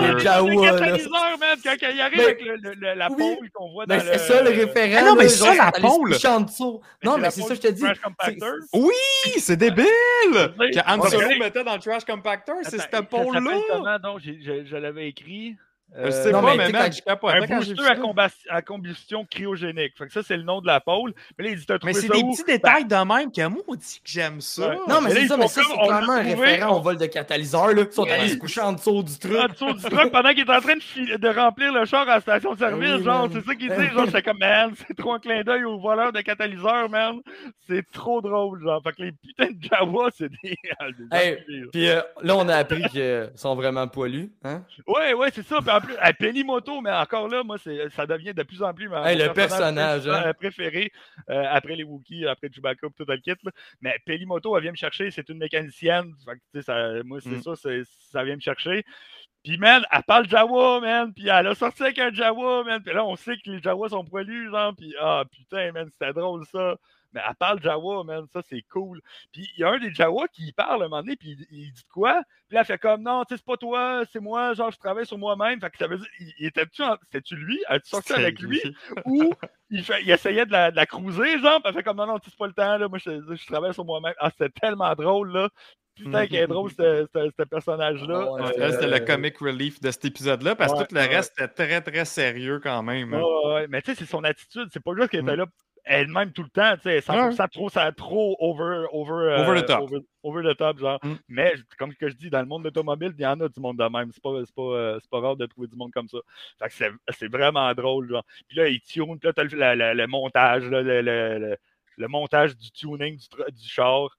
C'est 0.00 0.06
c'est 0.06 0.12
le 0.12 0.18
Jawa, 0.18 0.50
là. 0.66 0.72
catalyseur, 0.72 1.38
man, 1.38 1.58
quand 1.62 1.74
il 1.80 2.00
arrive 2.00 2.20
avec 2.20 2.42
le- 2.44 2.74
le- 2.74 2.94
la 2.94 3.08
oui. 3.10 3.16
pôle 3.36 3.50
qu'on 3.52 3.70
voit 3.72 3.86
dans 3.86 3.94
le... 3.94 4.00
c'est 4.00 4.18
ça 4.18 4.42
le 4.42 4.50
référent. 4.50 4.98
Ah 5.00 5.04
non, 5.10 5.14
mais 5.16 5.24
là, 5.24 5.28
ça, 5.28 5.54
la 5.54 5.72
pôle. 5.72 6.14
Non, 7.04 7.18
mais 7.18 7.30
c'est 7.30 7.42
ça, 7.42 7.54
je 7.54 7.60
te 7.60 7.68
dis. 7.68 7.82
C'est-. 8.24 8.38
Oui, 8.74 8.92
c'est 9.38 9.56
débile! 9.56 9.86
Que 10.32 10.90
Han 10.90 11.02
Solo 11.02 11.28
mettait 11.38 11.64
dans 11.64 11.74
le 11.74 11.80
trash 11.80 12.04
compactor, 12.04 12.56
c'est 12.62 12.68
Attends, 12.68 12.70
ce 12.70 12.76
ça 12.78 12.82
s'appelle 12.90 13.06
pôle-là! 13.08 13.98
je 14.64 14.76
l'avais 14.76 15.08
écrit. 15.08 15.56
Je 16.04 16.10
sais 16.10 16.30
Non, 16.30 16.40
pas, 16.42 16.54
mais 16.56 16.70
quand- 16.70 16.92
je 16.92 17.02
capote. 17.02 17.34
un 17.34 17.56
booster 17.56 17.82
à, 18.50 18.56
à 18.56 18.62
combustion 18.62 19.26
cryogénique. 19.28 19.96
Fait 19.98 20.06
que 20.06 20.12
ça, 20.12 20.22
c'est 20.22 20.36
le 20.36 20.44
nom 20.44 20.60
de 20.60 20.66
la 20.66 20.80
pôle. 20.80 21.12
Mais 21.36 21.44
là, 21.46 21.50
il 21.50 21.56
dit 21.58 21.66
T'as 21.66 21.78
trouvé 21.78 21.92
Mais 21.94 22.00
c'est 22.00 22.08
des 22.08 22.22
où? 22.22 22.30
petits 22.30 22.44
détails 22.44 22.84
de 22.84 22.94
même 22.94 23.32
que 23.32 23.46
moi, 23.48 23.62
on 23.66 23.74
dit 23.74 24.00
que 24.04 24.08
j'aime 24.10 24.40
ça. 24.40 24.68
Ouais. 24.68 24.76
Non, 24.88 25.00
mais 25.00 25.10
c'est 25.10 25.22
ils 25.22 25.28
ça, 25.28 25.36
mais 25.36 25.48
ça, 25.48 25.62
c'est 25.68 25.74
clairement 25.74 26.14
l'a 26.14 26.20
un 26.20 26.24
trouvé, 26.30 26.46
référent 26.46 26.76
au 26.76 26.80
vol 26.80 26.96
de 26.96 27.06
catalyseur, 27.06 27.68
là. 27.74 27.82
Ils 27.82 27.92
sont 27.92 28.04
allés 28.04 28.28
se 28.28 28.36
coucher 28.36 28.60
en 28.60 28.72
dessous 28.72 29.02
du 29.02 29.18
truc. 29.18 29.36
En 29.36 29.48
dessous 29.48 29.72
du 29.72 29.82
truck 29.82 30.12
pendant 30.12 30.30
qu'il 30.30 30.40
est 30.40 30.50
en 30.50 30.60
train 30.60 30.74
de, 30.76 31.16
de 31.16 31.28
remplir 31.28 31.72
le 31.72 31.84
char 31.86 32.02
à 32.08 32.14
la 32.16 32.20
station 32.20 32.54
de 32.54 32.58
service. 32.58 32.96
Oui, 32.98 33.02
genre, 33.04 33.28
c'est 33.32 33.44
ça 33.44 33.54
qu'il 33.54 33.68
Ben 33.68 33.80
dit. 33.88 33.94
Genre, 33.94 34.06
j'étais 34.06 34.22
comme, 34.22 34.38
man, 34.38 34.72
c'est 34.86 34.96
trop 34.96 35.14
un 35.14 35.18
clin 35.18 35.42
d'œil 35.42 35.64
aux 35.64 35.78
voleurs 35.80 36.12
de 36.12 36.20
catalyseurs, 36.20 36.88
man. 36.88 37.16
C'est 37.68 37.84
trop 37.90 38.20
drôle, 38.20 38.62
genre. 38.62 38.80
Fait 38.82 38.92
que 38.92 39.02
les 39.02 39.12
putains 39.12 39.50
de 39.50 39.56
Jawa, 39.60 40.08
c'est 40.16 40.30
des. 40.42 40.56
Puis 41.72 41.88
euh, 41.88 42.00
là, 42.22 42.36
on 42.36 42.48
a 42.48 42.56
appris 42.56 42.82
qu'ils 42.84 43.30
sont 43.34 43.54
vraiment 43.54 43.86
poilus. 43.88 44.30
Hein? 44.44 44.62
Ouais, 44.86 45.14
ouais, 45.14 45.28
c'est 45.34 45.46
ça. 45.46 45.58
En 45.80 45.86
plus, 45.86 45.96
à 45.98 46.12
Pelimoto, 46.12 46.80
mais 46.80 46.90
encore 46.92 47.28
là, 47.28 47.42
moi, 47.42 47.56
ça 47.90 48.06
devient 48.06 48.34
de 48.34 48.42
plus 48.42 48.62
en 48.62 48.72
plus 48.74 48.88
ma- 48.88 49.10
Hey, 49.10 49.18
le 49.18 49.32
personnage, 49.32 50.02
préféré, 50.04 50.28
hein. 50.28 50.34
préféré 50.34 50.92
euh, 51.30 51.44
après 51.50 51.76
les 51.76 51.84
Wookiees, 51.84 52.26
après 52.26 52.48
Chewbacca, 52.52 52.86
tout 52.96 53.04
le 53.08 53.16
kit. 53.18 53.32
là. 53.42 53.50
Mais 53.80 53.96
Pelimoto, 54.04 54.56
elle 54.56 54.62
vient 54.62 54.72
me 54.72 54.76
chercher, 54.76 55.10
c'est 55.10 55.28
une 55.28 55.38
mécanicienne. 55.38 56.12
Fait 56.52 56.62
ça, 56.62 57.02
moi, 57.04 57.20
c'est 57.20 57.30
Mm. 57.30 57.42
ça, 57.42 57.52
ça 58.12 58.24
vient 58.24 58.36
me 58.36 58.40
chercher. 58.40 58.84
Puis, 59.42 59.56
man, 59.56 59.82
elle 59.90 60.02
parle 60.02 60.28
Jawa, 60.28 60.80
man. 60.80 61.14
Puis, 61.14 61.28
elle 61.28 61.46
a 61.46 61.54
sorti 61.54 61.82
avec 61.82 61.98
un 61.98 62.12
Jawa, 62.12 62.62
man. 62.64 62.82
Puis 62.82 62.92
là, 62.92 63.04
on 63.06 63.16
sait 63.16 63.36
que 63.36 63.50
les 63.50 63.62
Jawas 63.62 63.88
sont 63.88 64.04
poilus, 64.04 64.50
genre. 64.50 64.74
Puis, 64.76 64.94
ah, 65.00 65.24
putain, 65.32 65.72
man, 65.72 65.88
c'était 65.90 66.12
drôle, 66.12 66.44
ça. 66.46 66.76
Mais 67.12 67.20
elle 67.28 67.34
parle 67.36 67.62
Jawa, 67.62 68.04
man. 68.04 68.26
Ça, 68.32 68.40
c'est 68.48 68.62
cool. 68.70 69.00
Puis, 69.32 69.48
il 69.56 69.60
y 69.60 69.64
a 69.64 69.70
un 69.70 69.78
des 69.78 69.92
Jawa 69.92 70.28
qui 70.28 70.52
parle 70.52 70.82
à 70.82 70.86
un 70.86 70.88
moment 70.88 71.02
donné, 71.02 71.16
puis 71.16 71.30
il, 71.30 71.46
il 71.50 71.72
dit 71.72 71.82
de 71.82 71.88
quoi? 71.92 72.22
Puis 72.48 72.54
là, 72.54 72.60
elle 72.60 72.66
fait 72.66 72.78
comme, 72.78 73.02
non, 73.02 73.24
tu 73.24 73.34
sais, 73.34 73.38
c'est 73.38 73.46
pas 73.46 73.56
toi, 73.56 74.02
c'est 74.12 74.20
moi, 74.20 74.54
genre, 74.54 74.70
je 74.70 74.78
travaille 74.78 75.06
sur 75.06 75.18
moi-même. 75.18 75.60
Fait 75.60 75.70
que 75.70 75.78
ça 75.78 75.86
veut 75.86 75.98
dire, 75.98 76.08
il, 76.20 76.32
il 76.38 76.46
était-tu, 76.46 76.82
en- 76.82 76.96
c'était-tu 77.02 77.36
lui? 77.36 77.58
Elle 77.68 77.80
sorti 77.84 78.12
avec 78.12 78.40
lui? 78.40 78.60
Ou 79.04 79.32
il, 79.70 79.82
fait, 79.84 80.02
il 80.02 80.10
essayait 80.10 80.46
de 80.46 80.52
la, 80.52 80.70
de 80.70 80.76
la 80.76 80.86
cruiser, 80.86 81.38
genre, 81.40 81.60
puis 81.60 81.68
elle 81.68 81.74
fait 81.74 81.82
comme, 81.82 81.96
non, 81.96 82.06
non, 82.06 82.18
tu 82.18 82.26
sais, 82.26 82.30
c'est 82.30 82.38
pas 82.38 82.46
le 82.46 82.52
temps, 82.52 82.76
là, 82.78 82.88
moi, 82.88 82.98
je, 82.98 83.10
je 83.34 83.46
travaille 83.46 83.74
sur 83.74 83.84
moi-même. 83.84 84.14
Ah, 84.18 84.30
c'était 84.30 84.48
tellement 84.60 84.92
drôle, 84.94 85.32
là. 85.32 85.48
Putain, 85.96 86.26
qu'elle 86.28 86.44
est 86.44 86.46
drôle, 86.46 86.70
ce, 86.78 87.44
personnage-là. 87.44 88.24
Ah 88.26 88.32
ouais, 88.32 88.46
c'était- 88.46 88.58
là, 88.60 88.72
c'était 88.72 88.84
Euh, 88.86 88.98
le 88.98 89.04
comic 89.04 89.38
relief 89.38 89.80
de 89.80 89.90
cet 89.90 90.04
épisode-là, 90.06 90.54
parce 90.54 90.72
que 90.72 90.78
ouais, 90.78 90.86
tout 90.86 90.94
le 90.94 91.00
ouais. 91.02 91.06
reste 91.16 91.38
était 91.38 91.48
très, 91.48 91.80
très 91.82 92.04
sérieux 92.04 92.58
quand 92.62 92.82
même. 92.82 93.12
hein. 93.14 93.20
Ouais, 93.20 93.54
ouais, 93.54 93.66
mais 93.68 93.82
tu 93.82 93.90
sais, 93.90 93.98
c'est 93.98 94.10
son 94.10 94.24
attitude. 94.24 94.68
C'est 94.72 94.82
pas 94.82 94.92
juste 94.96 95.10
qu'elle 95.10 95.22
était 95.22 95.32
Mm. 95.34 95.40
là 95.40 95.46
elle-même 95.90 96.32
tout 96.32 96.42
le 96.44 96.48
temps, 96.48 96.74
tu 96.76 96.82
sais, 96.84 97.00
100% 97.00 97.48
trop, 97.48 97.68
ça, 97.68 97.90
trop 97.92 98.36
over, 98.38 98.86
over, 98.92 99.12
euh, 99.12 99.44
Over 99.46 99.60
the 99.60 99.66
top. 99.66 99.80
Over, 99.82 99.98
over 100.22 100.42
the 100.42 100.56
top, 100.56 100.78
genre. 100.78 100.98
Mm. 101.02 101.14
Mais 101.28 101.54
comme 101.78 101.94
que 101.94 102.08
je 102.08 102.14
dis, 102.14 102.30
dans 102.30 102.40
le 102.40 102.46
monde 102.46 102.62
de 102.62 102.68
l'automobile, 102.68 103.12
il 103.18 103.22
y 103.22 103.26
en 103.26 103.40
a 103.40 103.48
du 103.48 103.60
monde 103.60 103.76
de 103.78 103.84
même. 103.84 104.10
C'est 104.12 104.22
pas, 104.22 104.30
c'est 104.44 104.54
pas, 104.54 104.62
euh, 104.62 104.98
c'est 105.00 105.10
pas 105.10 105.20
rare 105.20 105.36
de 105.36 105.46
trouver 105.46 105.66
du 105.66 105.76
monde 105.76 105.90
comme 105.92 106.08
ça. 106.08 106.18
Fait 106.60 106.68
que 106.68 106.74
c'est, 106.74 106.90
c'est 107.18 107.30
vraiment 107.30 107.72
drôle, 107.74 108.08
genre. 108.08 108.24
Puis 108.48 108.56
là, 108.58 108.68
il 108.68 108.80
tune, 108.80 109.18
puis 109.18 109.26
là, 109.26 109.32
t'as 109.32 109.42
le, 109.44 109.74
la- 109.74 109.94
le 109.94 110.06
montage, 110.06 110.64
là, 110.70 110.80
le, 110.82 111.02
le- 111.02 111.38
le- 111.38 111.56
le 111.96 112.08
montage 112.08 112.56
du 112.56 112.70
tuning 112.70 113.16
du, 113.16 113.26
du 113.52 113.68
char. 113.68 114.16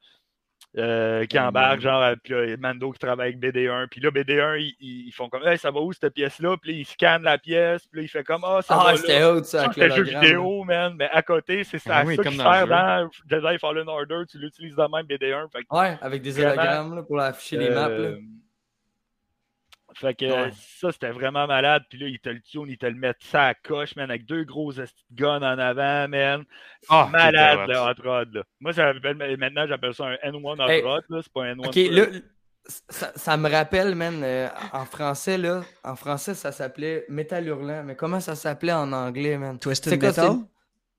Euh, 0.78 1.26
qui 1.26 1.38
embarque, 1.38 1.82
genre, 1.82 2.02
euh, 2.02 2.16
puis 2.24 2.34
là, 2.34 2.56
Mando 2.58 2.92
qui 2.92 3.00
travaille 3.00 3.30
avec 3.36 3.40
BD1. 3.40 3.88
Puis 3.90 4.00
là, 4.00 4.10
BD1, 4.10 4.58
ils, 4.58 4.76
ils- 4.80 5.12
font 5.12 5.28
comme, 5.28 5.46
hey, 5.46 5.58
ça 5.58 5.70
va 5.70 5.82
où 5.82 5.92
cette 5.92 6.14
pièce-là? 6.14 6.56
Puis 6.62 6.72
là, 6.72 6.78
ils 6.80 6.86
scannent 6.86 7.24
la 7.24 7.38
pièce, 7.38 7.86
puis 7.88 8.00
là, 8.00 8.04
il 8.06 8.08
fait 8.08 8.24
comme, 8.24 8.44
ah, 8.46 8.62
ça 8.62 8.76
va 8.76 8.84
Ah, 8.88 8.92
là. 8.94 8.98
c'était 8.98 9.24
haut, 9.24 9.44
ça, 9.44 9.66
c'était 9.74 9.90
jeu 9.92 10.04
vidéo, 10.04 10.64
man. 10.64 10.94
Mais 10.98 11.10
à 11.12 11.22
côté, 11.22 11.64
c'est 11.66 11.80
ça, 11.80 11.98
Ah 11.98 12.04
oui, 12.06 12.16
ça 12.16 12.24
comme 12.24 12.32
qui 12.34 12.38
dans 12.38 12.54
sert 12.54 12.68
dans 12.68 13.10
Jedi 13.30 13.58
Fallen 13.60 13.90
Order. 13.90 14.24
Tu 14.30 14.38
l'utilises 14.38 14.76
de 14.76 14.82
même 14.82 15.06
BD1. 15.06 15.52
Fait 15.52 15.64
que, 15.64 15.76
Ouais, 15.78 15.98
avec 16.02 16.22
des 16.22 16.32
Vraiment, 16.32 16.52
hologrammes 16.54 16.96
là, 16.96 17.04
pour 17.04 17.20
afficher 17.20 17.58
les 17.58 17.70
maps. 17.70 17.90
là. 17.90 18.10
Fait 19.96 20.14
que 20.16 20.26
Ouais. 20.26 20.52
ça, 20.80 20.92
c'était 20.92 21.12
vraiment 21.12 21.48
malade. 21.48 21.84
Puis 21.90 22.00
là, 22.00 22.08
il 22.08 22.20
te 22.20 22.30
le 22.30 22.42
tune, 22.42 22.66
il 22.68 22.78
te 22.78 22.86
le 22.86 22.96
met 22.96 23.14
ça 23.20 23.48
à 23.48 23.54
coche, 23.54 23.96
man, 23.96 24.10
avec 24.10 24.26
deux 24.26 24.44
gros 24.44 24.72
esti 24.72 25.04
de 25.10 25.16
guns 25.24 25.38
en 25.42 25.60
avant, 25.60 26.08
man. 26.08 26.44
Ah, 26.90 27.10
malade, 27.12 27.68
le 27.68 27.78
hot. 27.78 28.02
rod, 28.10 28.34
là. 28.34 28.44
Moi, 28.60 28.74
ça 28.74 28.94
maintenant, 28.94 29.68
j'appelle 29.68 29.94
ça 29.94 30.06
un 30.06 30.16
N1 30.30 30.60
hot 30.64 30.70
Hey. 30.70 30.82
rod, 30.82 31.04
là. 31.10 31.20
C'est 31.22 31.34
pas 31.34 31.44
un 31.44 31.56
N1. 31.56 31.68
Ok, 31.68 31.74
pur. 31.74 31.92
là, 31.92 32.06
ça, 32.90 33.12
ça 33.16 33.38
me 33.38 33.50
rappelle, 33.50 33.96
man, 33.96 34.22
euh, 34.24 34.48
en 34.72 34.86
français, 34.86 35.38
là, 35.38 35.62
en 35.84 35.96
français, 35.96 36.36
ça 36.36 36.52
s'appelait 36.52 37.06
Métal 37.10 37.48
Hurlant, 37.48 37.84
mais 37.84 37.96
comment 37.96 38.20
ça 38.20 38.36
s'appelait 38.36 38.72
en 38.74 38.94
anglais, 38.94 39.38
man? 39.38 39.58
Twisted 39.60 39.92
C'est 39.94 40.00
quoi, 40.00 40.10
Metal? 40.10 40.36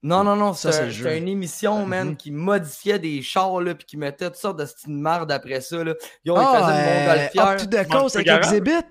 Non, 0.05 0.25
non, 0.25 0.35
non, 0.35 0.53
Ça, 0.53 0.73
c'est 0.73 0.83
un- 0.83 1.11
le 1.11 1.17
une 1.17 1.29
émission, 1.29 1.87
man, 1.87 2.09
Mhm. 2.09 2.17
qui 2.17 2.33
modifiait 2.33 2.99
des 2.99 3.23
chars, 3.23 3.61
là, 3.61 3.75
puis 3.75 3.87
qui 3.87 3.97
mettait 3.97 4.27
toutes 4.27 4.37
sortes 4.37 4.59
de 4.59 4.65
petites 4.65 4.89
mardes 4.89 5.31
après 5.31 5.61
ça, 5.61 5.85
là. 5.85 5.95
Yo, 6.25 6.35
ils 6.37 6.41
Ah, 6.45 6.61
faisaient 6.61 7.09
euh, 7.09 7.29
the 7.29 7.37
Monster 7.37 7.85
Coast 7.89 8.17
avec? 8.17 8.29
Exhibit? 8.29 8.85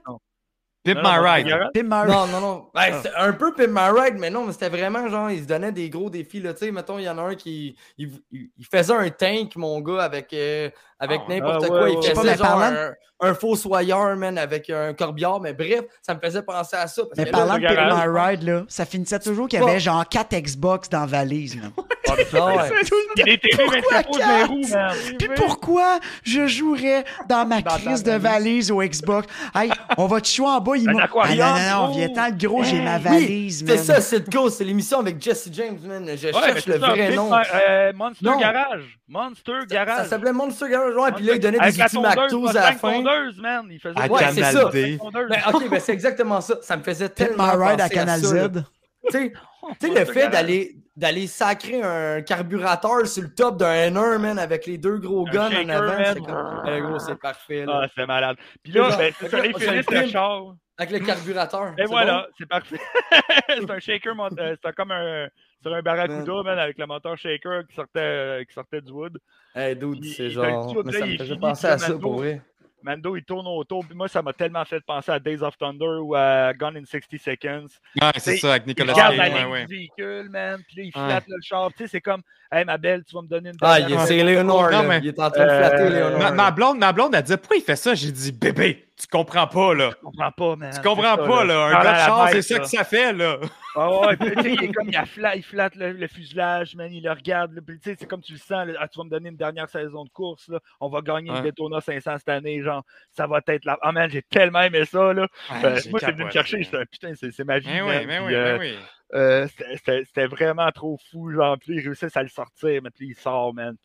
Pimp 0.83 0.97
My 1.03 1.17
Ride. 1.19 1.45
Garage? 1.47 1.69
Pim 1.75 1.83
Mary. 1.83 2.09
Non, 2.09 2.25
non, 2.27 2.41
non. 2.41 2.69
Ben. 2.73 2.93
C'était 3.03 3.13
un 3.15 3.33
peu 3.33 3.53
Pimp 3.53 3.69
My 3.69 3.89
Ride, 4.01 4.15
mais 4.17 4.31
non, 4.31 4.45
mais 4.47 4.53
c'était 4.53 4.69
vraiment 4.69 5.07
genre, 5.09 5.29
ils 5.29 5.43
se 5.43 5.47
donnaient 5.47 5.71
des 5.71 5.89
gros 5.91 6.09
défis, 6.09 6.39
là. 6.39 6.53
Tu 6.53 6.65
sais, 6.65 6.71
mettons, 6.71 6.97
il 6.97 7.03
y 7.03 7.09
en 7.09 7.19
a 7.19 7.21
un 7.21 7.35
qui. 7.35 7.75
Il, 7.99 8.09
il- 8.31 8.49
il 8.57 8.65
faisait 8.65 8.93
un 8.93 9.09
tank, 9.11 9.55
mon 9.57 9.79
gars, 9.81 10.01
avec, 10.03 10.33
euh, 10.33 10.71
avec 11.01 11.21
Ah 11.27 11.29
n'importe 11.29 11.67
quoi. 11.67 11.83
ouais, 11.83 11.93
il 11.93 11.97
ouais. 11.97 12.15
faisait 12.15 12.37
pas, 12.37 12.49
genre 12.49 12.61
un, 12.61 12.91
un 13.23 13.33
fossoyeur, 13.33 14.15
man, 14.15 14.37
avec 14.37 14.69
un 14.69 14.93
corbillard. 14.93 15.41
Mais 15.41 15.53
bref, 15.53 15.81
ça 16.01 16.13
me 16.15 16.19
faisait 16.19 16.41
penser 16.43 16.75
à 16.77 16.87
ça. 16.87 17.01
parce 17.03 17.17
Mais 17.17 17.25
parlant 17.25 17.57
de 17.57 17.65
Pimp 17.67 17.93
My 17.93 18.19
Ride, 18.19 18.43
là, 18.43 18.63
ça 18.69 18.85
finissait 18.85 19.19
toujours 19.19 19.47
qu'il 19.49 19.59
y 19.59 19.63
avait 19.63 19.79
genre 19.79 20.07
4 20.07 20.33
Xbox 20.35 20.87
dans 20.89 21.01
la 21.01 21.05
valise. 21.07 21.57
man. 21.57 21.71
Ah, 22.09 22.15
mais 22.17 22.25
ça, 22.25 22.45
ouais. 22.45 22.81
Il 23.17 23.29
est 23.29 23.37
TV 23.37 23.63
24 23.63 24.07
pouces 24.09 24.17
dans 24.19 24.27
les 24.27 24.39
quatre? 24.41 24.49
roues, 24.49 24.67
man. 24.73 24.95
Puis 25.17 25.29
pourquoi 25.33 25.99
je 26.23 26.45
jouerais 26.45 27.05
dans 27.29 27.45
ma 27.47 27.61
Dans 27.61 27.77
crise 27.77 28.03
de 28.03 28.11
valise. 28.11 28.69
au 28.69 28.81
Xbox? 28.81 29.27
Hey, 29.55 29.71
on 29.97 30.07
va 30.07 30.19
te 30.19 30.27
jouer 30.27 30.47
en 30.47 30.59
bas, 30.59 30.73
il 30.75 30.89
Un 30.89 30.93
m'a. 30.93 31.03
aquarium, 31.03 31.39
Ah, 31.41 31.53
non, 31.53 31.55
non, 31.55 31.81
non, 31.83 31.85
gros. 31.87 31.97
viens-ten, 31.99 32.31
le 32.37 32.47
gros, 32.47 32.63
j'ai 32.63 32.81
ma 32.81 32.97
valise, 32.97 33.63
man. 33.63 33.77
c'est 33.77 33.83
ça, 33.85 34.01
c'est 34.01 34.29
Go, 34.29 34.49
c'est 34.49 34.65
l'émission 34.65 34.99
avec 34.99 35.21
Jesse 35.21 35.47
James, 35.53 35.79
man. 35.85 36.05
Je 36.09 36.31
cherche 36.33 36.65
le 36.65 36.79
ça, 36.81 36.87
vrai 36.89 37.11
nom. 37.15 37.31
Euh, 37.33 37.93
Monster 37.95 38.25
Non. 38.25 38.37
Garage. 38.39 38.99
Monster 39.07 39.51
Ça 39.61 39.65
Garage. 39.67 40.07
s'appelait 40.07 40.33
Monster 40.33 40.69
Garage, 40.69 40.90
ouais, 40.97 41.11
puis 41.13 41.25
là, 41.25 41.33
il 41.35 41.39
donnait 41.39 41.59
des 41.59 41.81
outils 41.81 41.97
à 41.97 42.53
la 42.53 42.71
fin. 42.73 43.01
man. 43.01 43.67
Il 43.69 43.79
faisait 43.79 43.99
À 43.99 44.07
Ouais, 44.07 44.19
c'est 44.31 44.41
Canal 44.41 44.53
ça. 44.53 44.69
D. 44.69 44.97
tondeuse. 44.97 45.29
Ben, 45.29 45.41
ok, 45.53 45.69
ben 45.69 45.79
c'est 45.79 45.93
exactement 45.93 46.41
ça. 46.41 46.55
Ça 46.61 46.77
me 46.77 46.83
faisait 46.83 47.09
tellement 47.09 47.55
My 47.55 47.69
Ride 47.69 47.81
à 47.81 47.89
Canal. 47.89 48.19
Z. 48.19 48.63
Tu 49.07 49.11
sais, 49.11 49.33
tu 49.79 49.87
sais, 49.87 49.99
le 49.99 50.05
fait 50.05 50.29
d'aller 50.29 50.75
d'aller 50.95 51.25
sacrer 51.25 51.81
un 51.81 52.21
carburateur 52.21 53.07
sur 53.07 53.23
le 53.23 53.33
top 53.33 53.57
d'un 53.57 53.89
N1, 53.89 54.17
man, 54.19 54.37
avec 54.37 54.65
les 54.65 54.77
deux 54.77 54.97
gros 54.97 55.25
Un 55.27 55.31
guns 55.31 55.49
en 55.49 55.69
avant. 55.69 55.97
man. 55.97 56.13
c'est 56.13 56.19
comme, 56.19 56.63
eh, 56.67 56.81
gros, 56.81 56.99
c'est 56.99 57.19
parfait, 57.19 57.65
là. 57.65 57.81
Ah, 57.83 57.87
c'est 57.95 58.05
malade. 58.05 58.37
Puis 58.61 58.73
là, 58.73 58.95
ben, 58.97 59.11
c'est 59.19 59.29
ça, 59.29 59.41
finissent 59.41 59.85
fait 59.89 60.01
le 60.01 60.07
char. 60.07 60.53
Avec 60.77 60.99
le 60.99 61.05
carburateur. 61.05 61.73
Et 61.77 61.81
c'est 61.81 61.85
voilà, 61.85 62.27
c'est 62.37 62.47
parfait. 62.47 62.79
c'est 63.49 63.69
un 63.69 63.79
shaker, 63.79 64.13
euh, 64.19 64.55
c'était 64.55 64.73
comme 64.73 64.91
un, 64.91 65.27
sur 65.61 65.73
un 65.73 65.81
barracuda, 65.81 66.43
man, 66.43 66.59
avec 66.59 66.77
le 66.77 66.85
moteur 66.85 67.17
shaker 67.17 67.67
qui 67.67 67.75
sortait, 67.75 67.99
euh, 67.99 68.43
qui 68.43 68.53
sortait 68.53 68.81
du 68.81 68.91
wood. 68.91 69.17
Hey, 69.55 69.75
dude, 69.75 70.03
Il- 70.03 70.13
c'est 70.13 70.25
il 70.25 70.31
genre. 70.31 70.45
là, 70.85 70.91
ça 70.91 71.05
il 71.05 71.13
me 71.13 71.17
faisait 71.17 71.35
penser 71.37 71.67
à 71.67 71.77
ça 71.77 71.89
Mando- 71.89 71.99
pour 71.99 72.15
vrai. 72.17 72.41
Mando, 72.83 73.15
il 73.15 73.23
tourne 73.23 73.45
autour. 73.45 73.85
Puis 73.85 73.95
moi, 73.95 74.07
ça 74.07 74.23
m'a 74.23 74.33
tellement 74.33 74.65
fait 74.65 74.79
penser 74.83 75.11
à 75.11 75.19
Days 75.19 75.43
of 75.43 75.55
Thunder 75.55 75.99
ou 76.01 76.15
à 76.15 76.51
Gone 76.53 76.77
in 76.77 76.83
60 76.83 77.19
Seconds. 77.19 77.67
Ouais, 78.01 78.09
c'est 78.17 78.37
ça, 78.37 78.51
avec 78.53 78.63
Il 78.65 78.69
Nicolas 78.69 78.93
regarde 78.93 79.15
Cage. 79.15 79.27
la 79.29 79.33
Ouais, 79.35 79.39
ligne 79.43 79.51
ouais. 79.51 79.65
véhicule, 79.67 80.29
man. 80.31 80.59
Puis 80.67 80.77
là, 80.77 80.83
il 80.83 80.85
Ouais. 80.87 80.91
flatte 81.09 81.25
le 81.27 81.37
char. 81.43 81.69
Tu 81.73 81.83
sais, 81.83 81.87
c'est 81.87 82.01
comme, 82.01 82.23
hey, 82.51 82.65
ma 82.65 82.79
belle, 82.79 83.03
tu 83.03 83.13
vas 83.13 83.21
me 83.21 83.27
donner 83.27 83.49
une 83.49 83.55
Ah, 83.61 83.79
il- 83.81 83.99
c'est 83.99 84.23
Léonore, 84.23 84.71
mais- 84.87 84.97
Il 84.97 85.09
est 85.09 85.19
en 85.19 85.29
train 85.29 85.43
de 85.45 85.49
flatter 85.49 85.83
Euh, 85.83 85.89
Léonore. 86.09 86.33
Ma, 86.33 86.49
blonde, 86.49 86.79
ma 86.79 86.91
blonde, 86.91 87.13
elle 87.13 87.21
dit 87.21 87.37
Pourquoi 87.37 87.57
il 87.57 87.61
fait 87.63 87.75
ça? 87.75 87.93
J'ai 87.93 88.11
dit 88.11 88.31
Bébé, 88.31 88.87
tu 89.01 89.07
comprends 89.07 89.47
pas, 89.47 89.73
là. 89.73 89.89
Je 89.91 89.95
comprends 90.05 90.31
pas, 90.31 90.55
man. 90.55 90.71
Tu 90.73 90.81
comprends 90.81 91.15
ça, 91.15 91.17
pas, 91.17 91.43
là. 91.43 91.65
Un 91.65 91.71
gars 91.73 91.79
de 91.79 91.85
la 91.85 92.05
char, 92.05 92.29
c'est 92.29 92.41
ça 92.41 92.59
que 92.59 92.65
ça 92.65 92.83
fait, 92.83 93.13
là. 93.13 93.37
Ah 93.73 93.89
ouais, 94.01 94.17
puis 94.17 94.31
tu 94.35 94.41
sais, 94.41 94.53
il 94.53 94.63
est 94.65 94.67
comme, 94.73 94.89
il, 94.89 94.97
a 94.97 95.05
fla- 95.05 95.33
il 95.37 95.43
flatte 95.43 95.75
le, 95.77 95.93
le 95.93 96.07
fuselage, 96.09 96.75
man, 96.75 96.91
il 96.91 97.03
le 97.03 97.11
regarde, 97.11 97.53
là, 97.53 97.61
puis 97.65 97.79
tu 97.79 97.89
sais, 97.89 97.95
c'est 97.97 98.05
comme 98.05 98.19
tu 98.21 98.33
le 98.33 98.37
sens, 98.37 98.67
là, 98.67 98.73
ah, 98.81 98.87
tu 98.89 98.99
vas 98.99 99.05
me 99.05 99.09
donner 99.09 99.29
une 99.29 99.37
dernière 99.37 99.69
saison 99.69 100.03
de 100.03 100.09
course, 100.09 100.49
là, 100.49 100.59
on 100.81 100.89
va 100.89 100.99
gagner 100.99 101.31
Ouais. 101.31 101.37
une 101.37 101.43
Daytona 101.43 101.79
500 101.79 102.17
cette 102.17 102.27
année, 102.27 102.61
genre, 102.61 102.83
ça 103.13 103.27
va 103.27 103.39
être 103.47 103.63
là. 103.63 103.77
Ah 103.81 103.93
man, 103.93 104.09
j'ai 104.11 104.23
tellement 104.23 104.59
aimé 104.61 104.83
ça, 104.83 105.13
là. 105.13 105.25
Euh, 105.63 105.79
moi, 105.89 105.99
c'est 106.01 106.11
venu 106.11 106.25
me 106.25 106.29
chercher, 106.31 106.61
j'étais, 106.63 106.85
putain, 106.85 107.13
c'est 107.15 107.31
c'est 107.31 107.45
ma 107.45 107.59
vie, 107.59 107.69
Mais 107.69 107.81
man. 107.81 107.89
oui, 108.01 108.05
mais 108.07 108.17
Puis, 108.17 108.25
oui, 108.27 108.35
euh, 108.35 108.57
mais 108.57 108.71
oui. 108.71 108.77
Euh, 109.13 109.47
c'était- 109.85 110.27
vraiment 110.27 110.69
trop 110.71 110.97
fou, 111.11 111.31
genre, 111.31 111.57
puis 111.59 111.75
ils 111.77 111.81
réussissent 111.85 112.15
à 112.15 112.23
le 112.23 112.29
sortir, 112.29 112.81
mais 112.83 112.89
puis 112.89 113.09
il 113.09 113.15
sort, 113.15 113.53
man. 113.53 113.75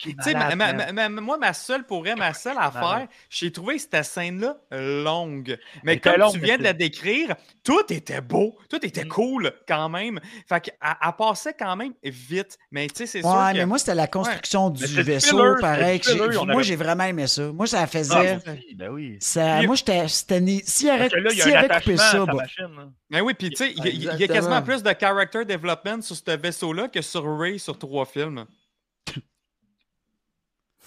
Puis, 0.00 0.14
ah, 0.18 0.32
malade, 0.32 0.56
ma- 0.56 0.72
man. 0.72 0.94
ma- 0.94 1.08
ma- 1.08 1.20
moi, 1.20 1.38
ma 1.38 1.52
seule, 1.52 1.84
pour 1.84 2.00
vrai, 2.00 2.14
ma 2.14 2.32
seule 2.34 2.56
affaire, 2.58 3.06
j'ai 3.28 3.50
trouvé 3.50 3.78
cette 3.78 4.04
scène-là 4.04 4.56
longue. 4.70 5.58
Mais 5.82 5.98
comme 5.98 6.16
longue, 6.16 6.32
tu 6.34 6.38
viens 6.40 6.58
de 6.58 6.62
la 6.62 6.72
décrire, 6.72 7.34
tout 7.64 7.92
était 7.92 8.20
beau, 8.20 8.56
tout 8.68 8.84
était 8.84 9.04
Mm. 9.04 9.08
cool 9.08 9.52
quand 9.66 9.88
même. 9.88 10.20
Fait 10.48 10.60
qu'elle 10.60 10.74
elle 10.82 11.12
passait 11.18 11.54
quand 11.58 11.74
même 11.76 11.92
vite. 12.04 12.56
Mais 12.70 12.86
tu 12.86 12.94
sais, 12.98 13.06
c'est 13.06 13.20
sûr 13.20 13.30
Ouais, 13.30 13.52
que... 13.52 13.58
mais 13.58 13.66
moi, 13.66 13.78
c'était 13.78 13.94
la 13.94 14.06
construction 14.06 14.70
du 14.70 14.84
vaisseau, 15.02 15.38
filler, 15.38 15.60
pareil. 15.60 16.00
que 16.00 16.12
Moi, 16.44 16.54
avait- 16.54 16.62
j'ai 16.62 16.76
vraiment 16.76 17.04
aimé 17.04 17.26
ça. 17.26 17.50
Moi, 17.52 17.66
ça 17.66 17.80
Ah, 17.82 17.86
faisait. 17.86 18.38
ben 18.76 18.88
oui. 18.90 19.16
ça, 19.20 19.62
moi, 19.62 19.74
j'étais. 19.74 20.06
S'il 20.08 20.88
un 20.90 20.94
avait 20.94 21.68
coupé 21.68 21.96
ça, 21.96 22.10
sa 22.12 22.26
bah, 22.26 22.32
machine, 22.34 22.74
là. 22.76 22.88
Mais 23.12 23.20
oui, 23.20 23.34
puis 23.34 23.50
tu 23.50 23.56
sais, 23.56 23.72
il 23.76 24.02
y 24.02 24.08
a- 24.08 24.14
y, 24.16 24.26
quasiment 24.26 24.62
plus 24.62 24.82
de 24.82 24.92
character 24.98 25.44
development 25.44 26.00
sur 26.02 26.16
ce 26.16 26.36
vaisseau-là 26.36 26.88
que 26.88 27.02
sur 27.02 27.22
Ray 27.38 27.58
sur 27.58 27.78
trois 27.78 28.06
films. 28.06 28.46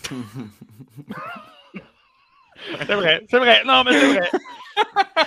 C'est 2.87 2.95
vrai, 2.95 3.21
c'est 3.29 3.37
vrai. 3.37 3.63
Non, 3.65 3.83
mais 3.83 3.91
c'est 3.99 4.07
vrai. 4.13 4.29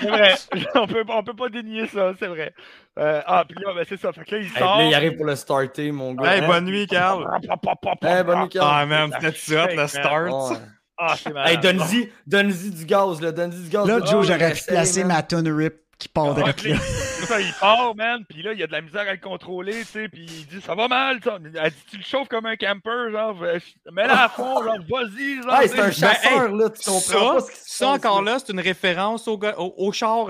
C'est 0.00 0.08
vrai. 0.08 0.34
On 0.74 0.86
peut, 0.86 1.04
on 1.08 1.22
peut 1.22 1.34
pas 1.34 1.48
dénier 1.48 1.86
ça, 1.86 2.12
c'est 2.18 2.26
vrai. 2.26 2.52
Euh, 2.98 3.22
ah, 3.26 3.44
puis 3.48 3.56
là, 3.64 3.72
ben, 3.74 3.84
c'est 3.88 4.00
ça. 4.00 4.12
Fait 4.12 4.24
que 4.24 4.34
là, 4.34 4.40
il 4.40 4.46
Hey, 4.46 4.58
sort. 4.58 4.78
là, 4.78 4.84
il 4.84 4.94
arrive 4.94 5.16
pour 5.16 5.26
le 5.26 5.36
starter, 5.36 5.92
mon 5.92 6.14
gars. 6.14 6.34
Hey, 6.36 6.46
bonne 6.46 6.64
nuit, 6.64 6.86
Carl! 6.86 7.24
Hey, 8.02 8.24
bonne 8.24 8.40
nuit, 8.42 8.48
Carl. 8.48 8.68
Ah, 8.74 8.86
man, 8.86 9.10
c'était 9.20 9.36
ça, 9.38 9.66
le 9.66 9.86
start. 9.86 10.50
Ouais. 10.50 10.56
Ah, 10.96 11.14
c'est 11.16 11.32
malade. 11.32 11.50
Hey, 11.52 11.58
donne-y 11.58 12.12
donne-y 12.26 12.70
du 12.70 12.84
gaz, 12.86 13.20
là. 13.20 13.30
Donne-y 13.30 13.62
du 13.62 13.68
gaz. 13.68 13.86
Là, 13.86 13.98
là, 14.00 14.04
Joe, 14.06 14.26
j'aurais 14.26 14.54
placé 14.66 15.04
ma 15.04 15.22
tonne 15.22 15.48
rip 15.48 15.76
qui 15.98 16.08
part 16.08 16.34
de 16.34 16.42
Ah, 16.42 16.46
là, 16.46 16.78
ça, 17.26 17.40
il 17.40 17.52
part, 17.54 17.94
man, 17.96 18.24
puis 18.28 18.42
là, 18.42 18.52
il 18.52 18.58
y 18.60 18.62
a 18.62 18.66
de 18.66 18.72
la 18.72 18.80
misère 18.80 19.08
à 19.08 19.12
le 19.12 19.18
contrôler, 19.18 19.80
tu 19.80 19.84
sais, 19.84 20.08
puis 20.08 20.24
il 20.24 20.46
dit, 20.46 20.60
ça 20.60 20.74
va 20.74 20.86
mal, 20.88 21.18
ça. 21.22 21.38
Elle 21.42 21.70
dit, 21.70 21.76
tu 21.90 21.96
le 21.96 22.02
chauffes 22.04 22.28
comme 22.28 22.46
un 22.46 22.56
camper, 22.56 23.10
genre, 23.10 23.36
mets-la 23.92 24.24
à 24.24 24.28
fond, 24.28 24.62
genre, 24.64 24.78
vas-y, 24.88 25.42
genre. 25.42 25.60
Hey, 25.60 25.68
c'est 25.68 25.80
un. 25.80 25.86
Ben, 25.86 25.92
chasseur, 25.92 26.52
là. 26.52 26.70
Tu 26.70 26.84
comprends 26.84 27.00
Ça, 27.00 27.18
pas 27.18 27.40
ce 27.40 27.50
qui 27.50 27.56
se 27.58 27.76
ça 27.76 27.86
passe, 27.86 27.96
encore 27.96 28.22
là, 28.22 28.38
c'est 28.38 28.52
une 28.52 28.60
référence 28.60 29.26
au, 29.28 29.38
au, 29.58 29.74
au 29.76 29.92
char. 29.92 30.26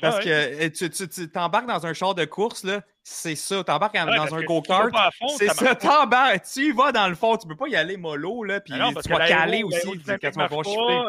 Parce 0.00 0.16
Ah 0.16 0.22
que 0.22 0.68
tu, 0.68 0.90
tu, 0.90 1.08
tu 1.08 1.30
t'embarques 1.30 1.66
dans 1.68 1.86
un 1.86 1.92
char 1.92 2.14
de 2.14 2.24
course, 2.24 2.64
là, 2.64 2.80
c'est 3.04 3.34
ça. 3.34 3.62
T'embarques 3.64 3.94
Ouais, 3.94 4.16
dans 4.16 4.34
un 4.34 4.42
go-kart. 4.42 4.90
C'est 5.36 5.48
ça 5.48 5.74
t'embarques. 5.74 6.44
Tu 6.52 6.68
y 6.68 6.72
vas 6.72 6.92
dans 6.92 7.08
le 7.08 7.14
fond, 7.14 7.36
tu 7.36 7.46
peux 7.48 7.56
pas 7.56 7.68
y 7.68 7.76
aller 7.76 7.96
mollo, 7.96 8.44
là, 8.44 8.60
puis 8.60 8.72
Ah 8.76 8.78
non, 8.78 8.92
parce 8.92 9.06
tu 9.06 9.12
vas 9.12 9.26
caler 9.26 9.62
aussi 9.62 9.80
quand 10.06 10.16
tu 10.20 10.30
vas 10.38 10.48
pas, 10.48 10.56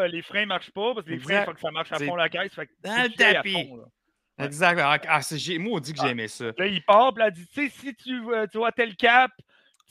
euh, 0.02 0.08
Les 0.08 0.22
freins 0.22 0.46
marchent 0.46 0.72
pas, 0.72 0.94
parce 0.94 1.06
que 1.06 1.12
les 1.12 1.20
freins, 1.20 1.34
il 1.34 1.38
Exact. 1.38 1.46
faut 1.46 1.54
que 1.56 1.62
ça 1.62 1.72
marche 1.72 1.92
à 1.92 2.00
fond 2.00 2.16
la 2.16 2.30
caisse. 2.30 2.54
Fait 2.54 2.66
que 2.68 2.72
dans 2.84 2.92
faut 2.92 2.98
le 3.18 3.26
à 3.26 3.34
tapis. 3.34 3.54
fond, 3.54 3.78
là. 3.78 3.84
Exact. 4.46 4.80
Ah, 4.84 4.98
ah, 5.08 5.22
c'est- 5.22 5.38
j'ai- 5.38 5.60
moi, 5.60 5.78
on 5.78 5.80
dit 5.80 5.94
que 5.94 6.00
Ah. 6.02 6.08
j'aimais 6.08 6.28
ça. 6.28 6.46
Là, 6.58 6.66
il 6.66 6.84
part, 6.84 7.14
puis 7.14 7.24
elle 7.26 7.34
dit, 7.34 7.48
tu 7.48 7.70
sais, 7.70 7.74
si 7.80 7.96
tu, 7.96 8.20
euh, 8.34 8.48
tu 8.52 8.58
vois 8.58 8.72
tel 8.72 8.96
cap, 8.96 9.30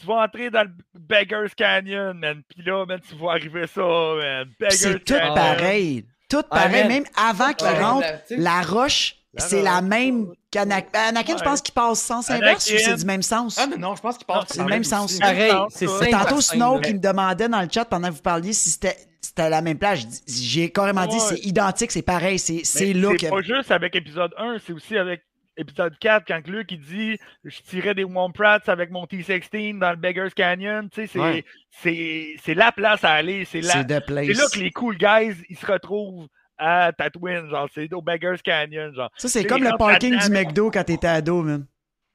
tu 0.00 0.06
vas 0.06 0.14
entrer 0.24 0.50
dans 0.50 0.62
le 0.64 0.70
Beggar's 0.94 1.54
Canyon, 1.54 2.18
man. 2.18 2.42
Puis 2.48 2.64
là, 2.64 2.84
man, 2.84 3.00
tu 3.08 3.14
vas 3.14 3.30
arriver 3.32 3.66
ça, 3.68 3.80
man. 3.82 4.48
C'est 4.70 5.04
tout 5.04 5.14
pareil. 5.14 6.04
Tout 6.28 6.42
pareil. 6.50 6.88
Même 6.88 7.04
avant 7.16 7.52
qu'il 7.52 7.68
Ouais, 7.68 7.80
rentre, 7.80 8.06
la- 8.30 8.62
roche, 8.62 9.14
c'est 9.36 9.62
la 9.62 9.80
même 9.80 10.32
qu'Anakin. 10.52 10.88
Anakin, 11.08 11.32
je 11.36 11.38
Ouais. 11.38 11.44
pense 11.44 11.60
qu'il 11.60 11.74
passe 11.74 12.00
sens 12.00 12.30
inverse 12.30 12.70
ou 12.70 12.78
c'est 12.78 12.96
du 12.96 13.04
même 13.04 13.22
sens? 13.22 13.58
Ah, 13.58 13.66
non, 13.66 13.78
non, 13.78 13.96
je 13.96 14.00
pense 14.02 14.16
qu'il 14.18 14.26
passe. 14.26 14.56
Le 14.56 14.64
même 14.66 14.84
sens. 14.84 15.18
Pareil, 15.18 15.52
c'est. 15.70 15.86
Tantôt, 16.10 16.40
Snow 16.40 16.80
qui 16.80 16.94
me 16.94 17.00
demandait 17.00 17.48
dans 17.48 17.60
le 17.62 17.68
chat 17.72 17.84
pendant 17.84 18.08
que 18.08 18.14
vous 18.14 18.22
parliez 18.22 18.52
si 18.52 18.70
c'était 18.70 18.96
c'était 19.20 19.48
la 19.48 19.62
même 19.62 19.78
plage. 19.78 20.04
J'ai 20.28 20.70
carrément 20.70 21.06
dit 21.06 21.18
c'est 21.20 21.38
identique, 21.44 21.90
c'est 21.92 22.02
pareil, 22.02 22.38
c'est 22.38 22.54
Mais 22.54 22.64
c'est 22.64 22.92
là 22.92 23.12
que. 23.14 23.18
C'est 23.20 23.30
pas 23.30 23.42
juste 23.42 23.70
avec 23.70 23.94
épisode 23.96 24.32
1, 24.36 24.56
c'est 24.66 24.72
aussi 24.72 24.96
avec 24.98 25.22
épisode 25.56 25.96
4, 26.00 26.24
quand 26.26 26.40
Luke 26.48 26.72
il 26.72 26.80
dit 26.80 27.18
Je 27.44 27.60
tirais 27.62 27.94
des 27.94 28.04
Womp 28.04 28.32
Rats 28.38 28.58
avec 28.66 28.90
mon 28.90 29.06
T-16 29.06 29.78
dans 29.78 29.90
le 29.90 29.96
Beggar's 29.96 30.34
Canyon. 30.34 30.88
Tu 30.90 31.02
sais, 31.02 31.06
c'est 31.12 31.18
Ouais. 31.20 31.44
c'est- 31.70 32.34
c'est 32.44 32.54
la 32.54 32.72
place 32.72 33.04
à 33.04 33.12
aller. 33.12 33.44
C'est 33.44 33.62
c'est 33.62 33.74
là 33.78 33.84
que 34.52 34.58
les 34.58 34.70
cool 34.72 34.96
guys 34.98 35.36
ils 35.48 35.56
se 35.56 35.66
retrouvent 35.66 36.26
à 36.58 36.92
Tatooine. 36.96 37.48
Genre, 37.50 37.68
c'est 37.74 37.92
au 37.92 38.02
Beggar's 38.02 38.42
Canyon. 38.42 38.94
Genre, 38.94 39.10
Ça, 39.16 39.28
c'est 39.28 39.44
comme 39.44 39.62
le 39.64 39.76
parking 39.78 40.18
du 40.18 40.30
McDo 40.30 40.70
quand 40.70 40.84
t'étais 40.84 41.06
ado, 41.08 41.42
man. 41.42 41.66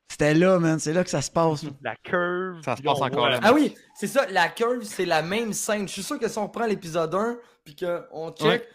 C'était 0.10 0.34
là, 0.34 0.58
man. 0.58 0.80
C'est 0.80 0.94
là 0.94 1.04
que 1.04 1.10
ça 1.10 1.22
se 1.22 1.30
passe. 1.30 1.66
la 1.82 1.96
curve. 1.98 2.62
Ça 2.64 2.76
se 2.78 2.82
passe 2.82 2.96
encore 3.02 3.10
voit- 3.12 3.30
là. 3.32 3.40
Ah 3.44 3.54
oui, 3.54 3.76
c'est 3.96 4.08
ça, 4.08 4.26
la 4.32 4.48
curve, 4.50 4.84
c'est 4.84 5.06
la 5.06 5.22
même 5.22 5.52
scène. 5.54 5.88
Je 5.88 5.94
suis 5.94 6.04
sûr 6.04 6.18
que 6.18 6.28
si 6.30 6.38
on 6.38 6.48
prend 6.48 6.66
l'épisode 6.66 7.14
1, 7.14 7.38
puis 7.66 7.76
qu'on 7.76 8.32
check, 8.32 8.62
Ouais. 8.62 8.68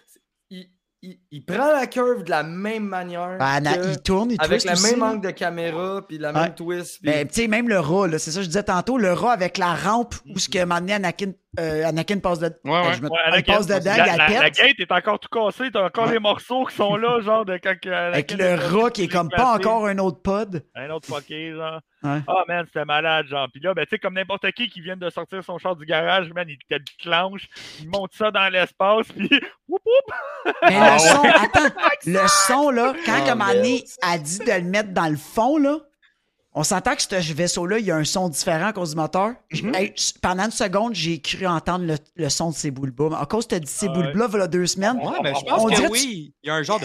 il, 0.51 0.67
il- 1.01 1.19
il 1.31 1.45
prend 1.45 1.73
la 1.73 1.87
curve 1.87 2.23
de 2.25 2.29
la 2.31 2.43
même 2.43 2.85
manière. 2.85 3.39
Ben, 3.39 3.63
que- 3.63 3.93
il 3.93 4.03
tourne, 4.03 4.31
il 4.33 4.37
avec 4.41 4.61
twist 4.61 4.67
le 4.67 4.73
aussi, 4.75 4.91
même 4.91 5.01
là. 5.01 5.07
angle 5.07 5.27
de 5.27 5.31
caméra, 5.31 6.07
puis 6.07 6.19
la 6.19 6.33
Ouais. 6.33 6.41
même 6.43 6.55
twist. 6.55 7.01
puis- 7.01 7.11
Ben, 7.11 7.27
tu 7.27 7.35
sais, 7.35 7.49
même 7.49 7.67
le 7.69 7.81
rat, 7.81 8.09
là, 8.09 8.19
c'est 8.19 8.31
ça 8.31 8.41
que 8.41 8.43
je 8.45 8.49
disais 8.49 8.63
tantôt, 8.65 8.99
le 8.99 9.13
rat 9.15 9.33
avec 9.33 9.57
la 9.57 9.75
rampe 9.75 10.15
où 10.29 10.39
ce 10.39 10.51
que 10.51 10.63
maintenant 10.65 10.97
Anakin, 10.97 11.33
euh, 11.61 11.85
Anakin 11.87 12.19
passe 12.19 12.39
de, 12.39 12.47
Ouais, 12.65 12.71
ouais. 12.71 12.95
Je 12.95 13.03
me- 13.03 13.09
Ouais, 13.11 13.19
il 13.27 13.33
Anakin, 13.33 13.53
passe 13.57 13.69
la, 13.69 13.79
il 13.79 13.85
la- 13.85 13.97
la 14.17 14.29
la 14.41 14.51
gate 14.51 14.81
est 14.81 14.93
encore 14.93 15.19
tout 15.21 15.29
cassée. 15.29 15.71
T'as 15.71 15.85
encore 15.87 16.07
Ouais. 16.07 16.13
les 16.15 16.19
morceaux 16.19 16.65
qui 16.65 16.75
sont 16.77 16.97
là, 16.97 17.21
genre 17.23 17.45
de 17.45 17.57
quand. 17.63 17.79
que 17.81 17.89
Avec 17.89 18.33
le 18.33 18.55
rat 18.55 18.91
qui 18.91 19.05
est 19.05 19.09
comme 19.09 19.29
pas 19.29 19.55
encore 19.57 19.87
un 19.87 19.99
autre 19.99 20.23
pod. 20.23 20.65
Un 20.75 20.91
autre 20.91 21.07
fucké, 21.09 21.53
genre. 21.53 21.81
Ouais. 22.03 22.19
Ah, 22.27 22.43
man, 22.49 22.65
c'était 22.67 22.85
malade, 22.85 23.27
genre. 23.27 23.47
Puis 23.53 23.61
là, 23.63 23.75
ben, 23.75 23.85
tu 23.85 23.91
sais, 23.91 23.99
comme 23.99 24.15
n'importe 24.15 24.51
qui 24.53 24.69
qui 24.69 24.81
vient 24.81 24.97
de 24.97 25.09
sortir 25.11 25.45
son 25.45 25.59
char 25.59 25.77
du 25.77 25.87
garage, 25.87 26.33
man, 26.33 26.47
il 26.49 26.57
te 26.59 26.75
le 26.75 26.81
clenche, 27.01 27.49
il 27.81 27.89
monte 27.89 28.13
ça 28.15 28.31
dans 28.31 28.49
l'espace, 28.53 29.07
puis 29.17 29.29
whoop 29.69 29.83
whoop! 29.85 30.55
Mais 30.69 30.81
le 30.95 30.99
son, 30.99 31.23
attends, 31.23 31.75
le 32.07 32.27
son, 32.29 32.71
là, 32.71 32.93
quand 33.07 33.19
Oh, 33.25 33.29
comme. 33.29 33.41
Annie 33.43 33.85
a 34.03 34.19
dit 34.19 34.39
de 34.41 34.53
le 34.53 34.63
mettre 34.63 34.91
dans 34.93 35.09
le 35.09 35.17
fond, 35.17 35.59
là, 35.59 35.79
on 36.55 36.63
s'entend 36.65 36.95
que 36.95 37.03
ce 37.03 37.33
vaisseau-là, 37.33 37.79
il 37.79 37.87
y 37.87 37.91
a 37.91 37.97
un 37.97 38.05
son 38.05 38.29
différent 38.29 38.67
à 38.67 38.73
cause 38.75 38.91
du 38.91 38.97
moteur. 38.97 39.33
Mhm. 39.53 39.75
hey, 39.75 39.95
pendant 40.21 40.45
une 40.45 40.51
seconde, 40.51 40.95
j'ai 40.95 41.19
cru 41.21 41.47
entendre 41.47 41.87
le, 41.87 41.97
le 42.17 42.29
son 42.29 42.51
de 42.51 42.55
ces 42.55 42.71
boules 42.71 42.91
bas. 42.91 43.19
À 43.19 43.25
cause 43.27 43.49
tu 43.49 43.55
as 43.55 43.61
dit 43.61 43.67
ces 43.71 43.87
Ah 43.89 43.93
boules 43.93 44.13
bas, 44.15 44.27
voilà 44.27 44.47
deux 44.49 44.67
semaines. 44.67 44.99
Ouais, 44.99 45.19
mais 45.23 45.33
je 45.35 45.45
pense 45.47 45.63
On 45.63 45.67
que 45.69 45.91
oui. 45.91 46.35
Il 46.43 46.47
y 46.49 46.51
a 46.51 46.55
un 46.57 46.63
genre 46.63 46.79
de. 46.79 46.85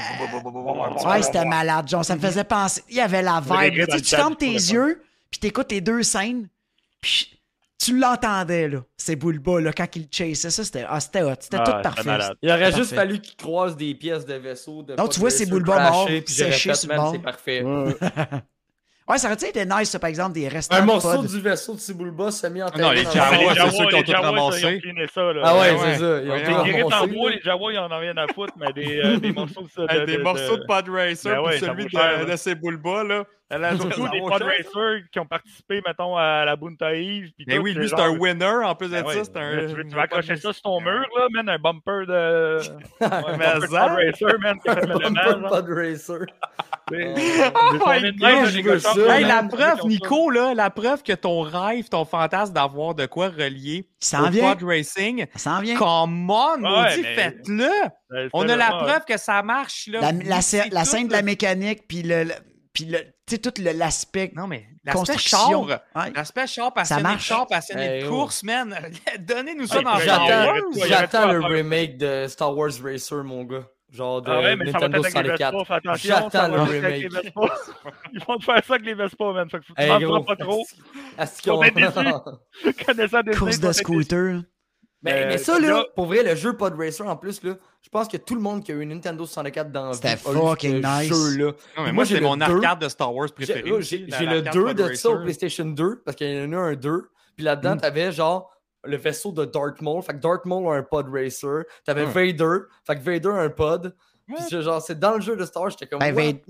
Ouais, 1.08 1.22
c'était 1.22 1.44
malade, 1.46 1.88
genre, 1.90 2.06
ça 2.06 2.16
me 2.16 2.22
faisait 2.22 2.44
penser. 2.46 2.82
Il 2.90 2.96
y 2.96 3.02
avait 3.02 3.22
la 3.22 3.42
vibe. 3.42 3.86
Tu 3.90 4.02
tu 4.02 4.16
fermes 4.16 4.36
tes 4.36 4.52
yeux, 4.54 5.02
puis 5.30 5.40
t'écoutes 5.40 5.72
les 5.72 5.82
deux 5.82 6.02
scènes, 6.04 6.48
puis 7.02 7.34
tu 7.78 7.98
l'entendais, 7.98 8.70
là, 8.70 8.80
ces 8.96 9.16
boules 9.16 9.40
bas, 9.40 9.60
là, 9.62 9.72
quand 9.74 9.88
il 9.96 10.08
chassait. 10.10 10.50
Ça, 10.50 10.64
c'était 10.64 10.86
ah, 10.88 11.00
c'était 11.00 11.24
hot. 11.24 11.34
C'était 11.40 11.58
Ah, 11.60 11.64
tout 11.66 11.82
parfait. 11.84 12.04
malade. 12.04 12.38
Il 12.42 12.50
aurait 12.50 12.62
Parfait. 12.62 12.78
juste 12.78 12.96
fallu 12.96 13.20
qu'il 13.20 13.36
croise 13.36 13.76
des 13.76 13.94
pièces 13.96 14.26
de 14.26 14.34
vaisseau. 14.36 14.82
De 14.82 14.96
Non, 14.96 15.08
tu 15.10 15.20
vois 15.20 15.30
ces 15.30 15.46
boules 15.46 15.64
bas 15.64 15.92
morts, 15.92 16.06
puis 16.08 16.24
séchés 16.34 16.74
sur 16.74 16.90
le. 16.90 17.00
C'est 17.12 17.20
parfait. 17.20 17.64
Ouais, 19.08 19.18
ça 19.18 19.28
aurait 19.28 19.36
été 19.36 19.66
nice, 19.66 19.90
ça, 19.90 20.00
par 20.00 20.10
exemple, 20.10 20.34
des 20.34 20.50
restants 20.50 20.76
Un 20.76 20.82
morceau 20.82 21.24
du 21.24 21.40
vaisseau 21.40 21.76
de 21.76 21.80
Cibulba 21.80 22.30
s'est 22.30 22.50
mis 22.50 22.62
en 22.62 22.66
non, 22.78 22.92
les 22.92 23.04
Jawas, 23.04 23.30
Ah, 23.32 23.38
les 23.38 23.48
c'est 23.72 23.78
ceux 23.78 23.86
qui 23.88 23.96
ont 23.96 24.04
tout 24.04 24.12
ramassé. 24.22 24.62
Ah 25.46 25.58
ouais, 25.58 25.78
c'est 25.80 25.96
ça. 26.00 26.20
Ils 26.24 26.30
ont 26.32 26.36
guéris 26.66 26.84
en 26.84 27.08
bois, 27.08 27.30
les 27.32 27.42
Jawas, 27.42 27.72
ils 27.72 27.78
en 27.80 27.92
ont 27.92 28.00
rien 28.00 28.18
à 28.18 28.28
foutre, 28.34 28.54
mais 28.60 28.74
des, 28.74 29.18
des 29.20 29.32
morceaux 29.32 29.62
de 29.62 30.06
des 30.06 30.18
de- 30.18 30.22
morceaux 30.24 30.58
de 30.58 30.64
Pod 30.66 30.90
Racer, 30.90 31.42
Ben 31.42 31.50
puis 31.52 31.60
celui 31.60 31.86
de, 31.86 32.26
de 32.26 32.36
là. 33.04 33.24
Elle 33.50 33.64
a 33.64 33.78
surtout 33.78 34.10
des 34.10 34.20
qui 35.12 35.20
ont 35.20 35.26
participé, 35.26 35.82
mettons, 35.88 36.18
à 36.18 36.44
la 36.44 36.56
Bunta 36.58 36.94
Eve. 36.94 37.32
puis 37.36 37.46
Mais 37.48 37.56
tout, 37.56 37.62
oui, 37.64 37.72
c'est 37.74 37.80
lui, 37.80 37.90
c'est 37.90 38.00
un 38.02 38.10
winner. 38.10 38.46
En 38.66 38.76
plus 38.76 38.88
de 38.90 39.02
Ben 39.02 39.06
ça, 39.08 39.24
c'est 39.24 39.38
un. 39.38 39.68
Tu, 39.68 39.74
veux- 39.74 40.00
accrocher 40.00 40.36
ça 40.36 40.52
sur 40.52 40.62
ton 40.62 40.82
mur, 40.82 41.06
là, 41.18 41.28
man, 41.32 41.48
un 41.48 41.58
bumper 41.58 42.06
de. 42.08 42.58
un 43.02 43.38
Mais 43.38 43.46
bumper 43.54 43.60
de 43.62 43.68
ça? 43.68 43.88
pod 43.88 43.98
racer, 43.98 44.40
man, 44.40 44.58
Bumper. 44.66 45.86
C'est- 45.96 46.18
Oh 47.80 47.92
Hey, 49.10 49.24
la 49.26 49.44
preuve. 49.44 49.86
Nico, 49.86 50.30
là, 50.30 50.54
la 50.54 50.70
preuve 50.70 51.04
que 51.04 51.14
ton 51.14 51.42
rêve, 51.42 51.90
ton 51.90 52.06
fantasme 52.06 52.54
d'avoir 52.54 52.96
de 52.96 53.06
quoi 53.06 53.28
relier 53.30 53.90
au 54.26 54.30
vient. 54.30 54.54
pod 54.56 54.64
racing, 54.68 55.26
Ça 55.36 55.60
vient. 55.62 55.76
come 55.78 56.30
on, 56.30 56.58
maudit, 56.60 57.04
faites-le! 57.04 57.70
Euh, 58.14 58.30
On 58.34 58.48
a 58.48 58.56
la 58.56 58.70
preuve 58.70 59.06
que 59.06 59.18
ça 59.18 59.44
marche, 59.44 59.88
là. 59.88 60.00
La, 60.26 60.42
scène 60.42 61.08
de 61.08 61.12
la 61.14 61.22
mécanique, 61.22 61.88
puis 61.88 62.04
le- 62.04 62.26
puis 62.78 62.86
le, 62.86 63.00
tu 63.00 63.08
sais, 63.30 63.38
tout 63.40 63.52
le- 63.60 63.72
l'aspect 63.72 64.32
Non, 64.36 64.46
mais 64.46 64.68
l'aspect 64.86 64.98
construction. 65.00 65.68
char, 65.68 65.80
Ouais. 65.96 66.12
l'aspect 66.16 66.46
char 66.46 66.72
passionné 66.74 67.02
de 67.02 67.08
marche. 67.08 67.26
char, 67.26 67.48
passionné 67.48 67.82
Hey, 67.86 68.02
de 68.04 68.08
oh. 68.08 68.10
course, 68.12 68.44
man. 68.44 68.78
Donnez-nous 69.20 69.66
ça 69.66 69.80
Hey, 69.80 69.84
dans 69.84 69.98
Star 69.98 70.20
j'attends- 70.88 71.32
le 71.32 71.40
remake 71.44 71.98
de 71.98 72.28
Star 72.28 72.56
Wars 72.56 72.70
Racer, 72.84 73.24
mon 73.24 73.44
gars. 73.46 73.64
Genre 73.90 74.22
de 74.22 74.30
Ah 74.30 74.42
ouais, 74.42 74.56
mais 74.58 74.66
ça 74.72 74.80
Nintendo 74.80 74.98
être 75.06 75.16
avec 75.18 75.32
les 75.32 75.38
64. 75.38 75.54
Vespa, 75.54 75.66
fais 75.66 75.74
attention, 75.74 76.30
ça 76.30 76.30
J'attends 76.42 76.56
le 76.56 76.62
remake. 76.62 77.02
Ils 78.14 78.20
vont 78.28 78.38
te 78.38 78.44
faire 78.44 78.64
ça 78.66 78.74
avec 78.76 78.86
les 78.86 78.94
Vespa, 78.94 79.32
man. 79.34 79.50
Fait 79.50 79.60
que 79.60 79.64
tu 79.66 79.74
Hey, 79.78 79.88
t'en 80.06 80.24
pas 80.24 80.36
trop. 80.36 80.66
est-ce 81.18 81.42
qu'on- 81.42 81.60
Connaissant 82.86 83.22
des 83.24 83.32
Course 83.34 83.60
de 83.60 83.72
scooter. 83.72 84.42
Mais, 85.08 85.24
Euh, 85.24 85.28
mais 85.30 85.38
ça, 85.38 85.60
là, 85.60 85.68
là- 85.70 85.86
pour 85.96 86.06
vrai, 86.06 86.24
le 86.24 86.36
jeu 86.36 86.54
Pod 86.56 86.74
Racer, 86.78 87.06
en 87.08 87.16
plus, 87.18 87.42
là, 87.44 87.56
je 87.82 87.90
pense 87.90 88.08
que 88.08 88.18
tout 88.18 88.36
le 88.36 88.42
monde 88.42 88.64
qui 88.64 88.72
a 88.72 88.76
eu 88.76 88.82
une 88.82 88.90
Nintendo 88.90 89.26
64 89.26 89.72
dans 89.72 89.94
C'était 89.94 90.16
fucking 90.18 90.82
ce 90.84 91.00
nice. 91.02 91.08
jeu-là. 91.10 91.52
Non, 91.78 91.84
mais 91.84 91.92
Moi, 91.94 92.06
c'est 92.06 92.22
mon 92.22 92.40
arcade 92.42 92.80
de 92.80 92.90
Star 92.90 93.14
Wars 93.14 93.30
préféré. 93.34 93.62
là, 93.70 93.80
j'ai- 93.82 94.00
le 94.00 94.08
l'arcade 94.10 94.54
2 94.54 94.66
Pod 94.66 94.76
de 94.78 94.94
ça 94.94 95.10
au. 95.10 95.22
PlayStation 95.22 95.66
2, 95.66 96.02
parce 96.06 96.16
qu'il 96.18 96.30
y 96.32 96.46
en 96.46 96.54
a 96.54 96.58
un 96.58 96.76
2. 96.76 97.10
Puis 97.36 97.46
là-dedans, 97.46 97.76
Mm. 97.76 97.82
t'avais 97.82 98.12
genre 98.12 98.52
le 98.84 98.98
vaisseau 98.98 99.32
de 99.32 99.46
Darth 99.46 99.82
Maul. 99.82 100.02
Fait 100.02 100.14
que 100.14 100.20
Darth 100.20 100.46
Maul 100.46 100.68
a 100.74 100.78
un 100.78 100.84
pod 100.84 101.08
racer. 101.12 101.64
T'avais 101.86 102.06
Hmm. 102.06 102.10
Vader. 102.12 102.58
Fait 102.86 102.96
que 102.96 103.02
Vader 103.02 103.30
a 103.30 103.42
un 103.42 103.50
pod. 103.50 103.94
Puis 104.28 104.38
c'est 104.50 104.62
genre, 104.62 104.82
c'est 104.82 104.98
dans 105.00 105.16
le 105.16 105.22
jeu 105.22 105.36
de 105.36 105.46
Star 105.46 105.64
Wars, 105.64 105.72
j'étais 105.72 105.88
comme. 105.88 106.00
Ben, 106.00 106.16
ouais. 106.16 106.42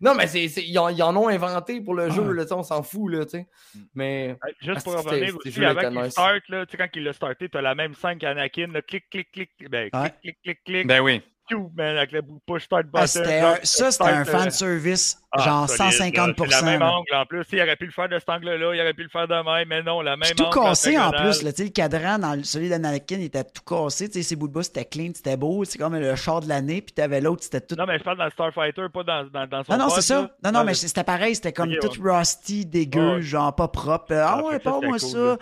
Non, 0.00 0.14
mais 0.14 0.26
c'est, 0.26 0.48
c'est- 0.48 0.66
ils, 0.66 0.78
en, 0.78 0.88
ils 0.88 1.02
en 1.02 1.16
ont 1.16 1.28
inventé 1.28 1.80
pour 1.80 1.94
le 1.94 2.04
Ah. 2.04 2.10
jeu, 2.10 2.32
là, 2.32 2.44
tu 2.44 2.52
on 2.52 2.62
s'en 2.62 2.82
fout, 2.82 3.10
là, 3.12 3.24
tu 3.24 3.30
sais. 3.30 3.46
Mm. 3.74 3.80
Mais. 3.94 4.36
Juste 4.60 4.84
pour 4.84 4.94
revenir 4.94 5.36
aussi, 5.36 5.48
était 5.48 5.74
qu'il 5.88 6.00
nice. 6.00 6.12
start, 6.12 6.42
là, 6.48 6.66
tu 6.66 6.72
sais, 6.72 6.76
quand 6.78 6.88
il 6.94 7.04
l'a 7.04 7.12
starté, 7.12 7.48
t'as 7.48 7.60
la 7.62 7.74
même 7.74 7.94
scène 7.94 8.18
qu'Anakin, 8.18 8.72
clic, 8.86 9.08
clic, 9.10 9.30
clic, 9.32 9.50
ben, 9.70 9.90
clic, 9.90 10.14
clic, 10.22 10.38
clic, 10.42 10.64
clic, 10.64 10.86
Ben 10.86 11.00
oui. 11.00 11.22
Man, 11.74 11.96
avec 11.96 12.12
le 12.12 12.22
push 12.46 12.64
start 12.64 12.86
button. 12.86 12.98
Ah, 13.02 13.06
c'était 13.06 13.40
là, 13.40 13.52
un- 13.52 13.64
ça, 13.64 13.90
c'était 13.90 14.04
un 14.04 14.24
start, 14.24 14.28
euh, 14.28 14.38
fan 14.40 14.50
service, 14.50 15.18
ah, 15.32 15.42
genre 15.42 15.68
solide, 15.68 15.80
là. 15.80 15.90
150 15.90 16.34
C'est 16.38 16.46
la 16.50 16.62
même 16.62 16.80
là. 16.80 16.92
angle 16.92 17.14
en 17.14 17.26
plus. 17.26 17.44
Il 17.52 17.60
aurait 17.62 17.76
pu 17.76 17.86
le 17.86 17.92
faire 17.92 18.08
de 18.08 18.18
cet 18.18 18.28
angle-là, 18.28 18.74
il 18.74 18.80
aurait 18.80 18.94
pu 18.94 19.02
le 19.02 19.08
faire 19.08 19.28
de 19.28 19.34
même, 19.34 19.68
mais 19.68 19.82
non, 19.82 20.00
la 20.00 20.12
même 20.16 20.20
Puis 20.26 20.34
tout 20.34 20.44
angle. 20.44 20.60
cassé 20.68 20.98
en 20.98 21.10
plus, 21.10 21.42
là, 21.42 21.50
le 21.58 21.68
cadran 21.68 22.18
dans 22.18 22.42
celui 22.44 22.68
d'Anakin, 22.68 23.16
il 23.16 23.24
était 23.24 23.44
tout 23.44 23.62
cassé, 23.66 24.08
ses 24.22 24.36
bouts 24.36 24.48
de 24.48 24.52
bas, 24.52 24.62
c'était 24.62 24.84
clean, 24.84 25.10
c'était 25.14 25.36
beau, 25.36 25.64
c'est 25.64 25.78
comme 25.78 25.96
le 25.96 26.14
char 26.16 26.40
de 26.40 26.48
l'année, 26.48 26.80
puis 26.82 26.92
t'avais 26.94 27.20
l'autre, 27.20 27.42
c'était 27.44 27.60
tout... 27.60 27.74
Non, 27.76 27.86
mais 27.86 27.98
je 27.98 28.04
parle 28.04 28.18
dans 28.18 28.24
le 28.24 28.30
Starfighter, 28.30 28.86
pas 28.92 29.02
dans, 29.02 29.24
dans, 29.24 29.46
dans 29.46 29.64
son 29.64 29.72
Non, 29.72 29.78
non, 29.84 29.88
c'est 29.90 30.02
ça. 30.02 30.22
là. 30.22 30.30
Non, 30.44 30.52
non, 30.60 30.64
mais 30.64 30.74
c'était 30.74 31.04
pareil, 31.04 31.34
c'était 31.34 31.52
comme 31.52 31.74
tout 31.80 31.92
rusty, 32.02 32.66
dégueu, 32.66 33.16
Ouais. 33.16 33.22
genre 33.22 33.54
pas 33.54 33.68
propre. 33.68 34.12
Ah, 34.14 34.36
Ah, 34.38 34.42
ouais, 34.44 34.58
pas 34.58 34.80
moi 34.80 34.98
ça. 34.98 35.18
là. 35.18 35.36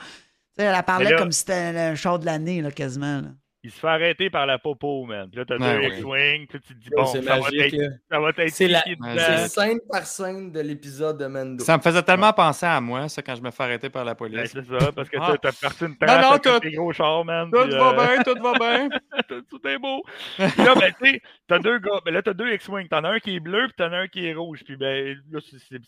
Elle 0.60 0.82
parlait 0.82 1.10
là- 1.12 1.18
comme 1.18 1.30
si 1.30 1.40
c'était 1.40 1.52
un 1.55 1.94
char 1.94 2.18
de 2.18 2.26
l'année, 2.26 2.60
là, 2.60 2.70
quasiment. 2.72 3.22
Il 3.69 3.70
se 3.70 3.81
fait 3.81 3.86
arrêter 3.89 4.31
par 4.31 4.47
la 4.47 4.59
popo, 4.59 5.05
man. 5.05 5.28
Puis 5.28 5.39
là, 5.39 5.45
t'as 5.45 5.59
Ouais, 5.59 5.74
deux 5.74 6.07
ouais. 6.07 6.28
X-Wing, 6.31 6.47
puis 6.47 6.61
tu 6.61 6.74
te 6.74 6.81
dis, 6.81 6.89
Bon, 6.97 7.05
ça 7.05 7.20
va 7.20 7.36
être 7.53 7.73
là. 7.73 7.89
ça 8.11 8.19
va 8.19 8.31
être 8.31 8.49
C'est 8.49 8.66
la- 8.69 9.47
scène 9.49 9.78
par 9.90 10.07
scène 10.07 10.51
de 10.53 10.61
l'épisode 10.61 11.19
de 11.19 11.27
Mendo. 11.27 11.62
Ça 11.62 11.77
me 11.77 11.82
faisait 11.82 12.03
tellement 12.03 12.32
penser 12.32 12.65
à 12.65 12.81
moi, 12.81 13.11
ça, 13.11 13.20
quand 13.20 13.35
je 13.35 13.43
me 13.43 13.51
fais 13.51 13.62
arrêter 13.65 13.90
par 13.90 14.07
la 14.07 14.12
Ben, 14.15 14.16
police. 14.16 14.53
c'est 14.55 14.65
ça, 14.65 14.90
parce 14.93 15.11
que 15.11 15.19
Ah. 15.20 15.36
t'as- 15.43 15.53
perçu 15.53 15.85
une 15.85 15.90
Non, 15.90 15.97
trace 16.01 16.23
non, 16.23 16.31
avec 16.31 16.43
tout- 16.43 16.61
tes 16.61 16.70
gros 16.70 16.93
chars, 16.95 17.24
man. 17.27 17.51
Tout 17.51 17.61
puis, 17.61 17.70
va 17.77 17.90
euh, 17.90 17.93
bien, 17.95 18.23
tout 18.23 18.43
va 18.43 18.53
bien. 18.55 18.89
tout, 19.51 19.69
est 19.69 19.78
beau. 19.78 20.03
Puis 20.36 20.47
là, 20.65 20.74
ben, 20.74 20.93
tu 21.03 21.11
sais, 21.11 21.20
t'as 21.47 21.59
deux 21.59 21.78
gars. 21.78 22.01
Ben 22.07 22.15
là, 22.15 22.23
t'as 22.23 22.32
deux 22.32 22.51
X-Wing. 22.55 22.89
T'en 22.89 23.05
as 23.05 23.11
un 23.11 23.19
qui 23.19 23.36
est 23.36 23.40
bleu, 23.40 23.65
puis 23.66 23.74
t'en 23.77 23.93
as 23.93 23.99
un 23.99 24.09
qui 24.09 24.27
est 24.27 24.32
rouge. 24.35 24.62
Puis 24.65 24.77
ben, 24.77 25.15
là, 25.31 25.40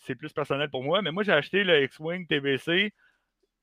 c'est 0.05 0.13
plus 0.15 0.31
personnel 0.31 0.69
pour 0.69 0.83
moi. 0.83 1.01
Mais 1.01 1.11
moi, 1.11 1.23
j'ai 1.23 1.31
acheté 1.33 1.63
le 1.63 1.81
X-Wing 1.83 2.27
TBC. 2.27 2.93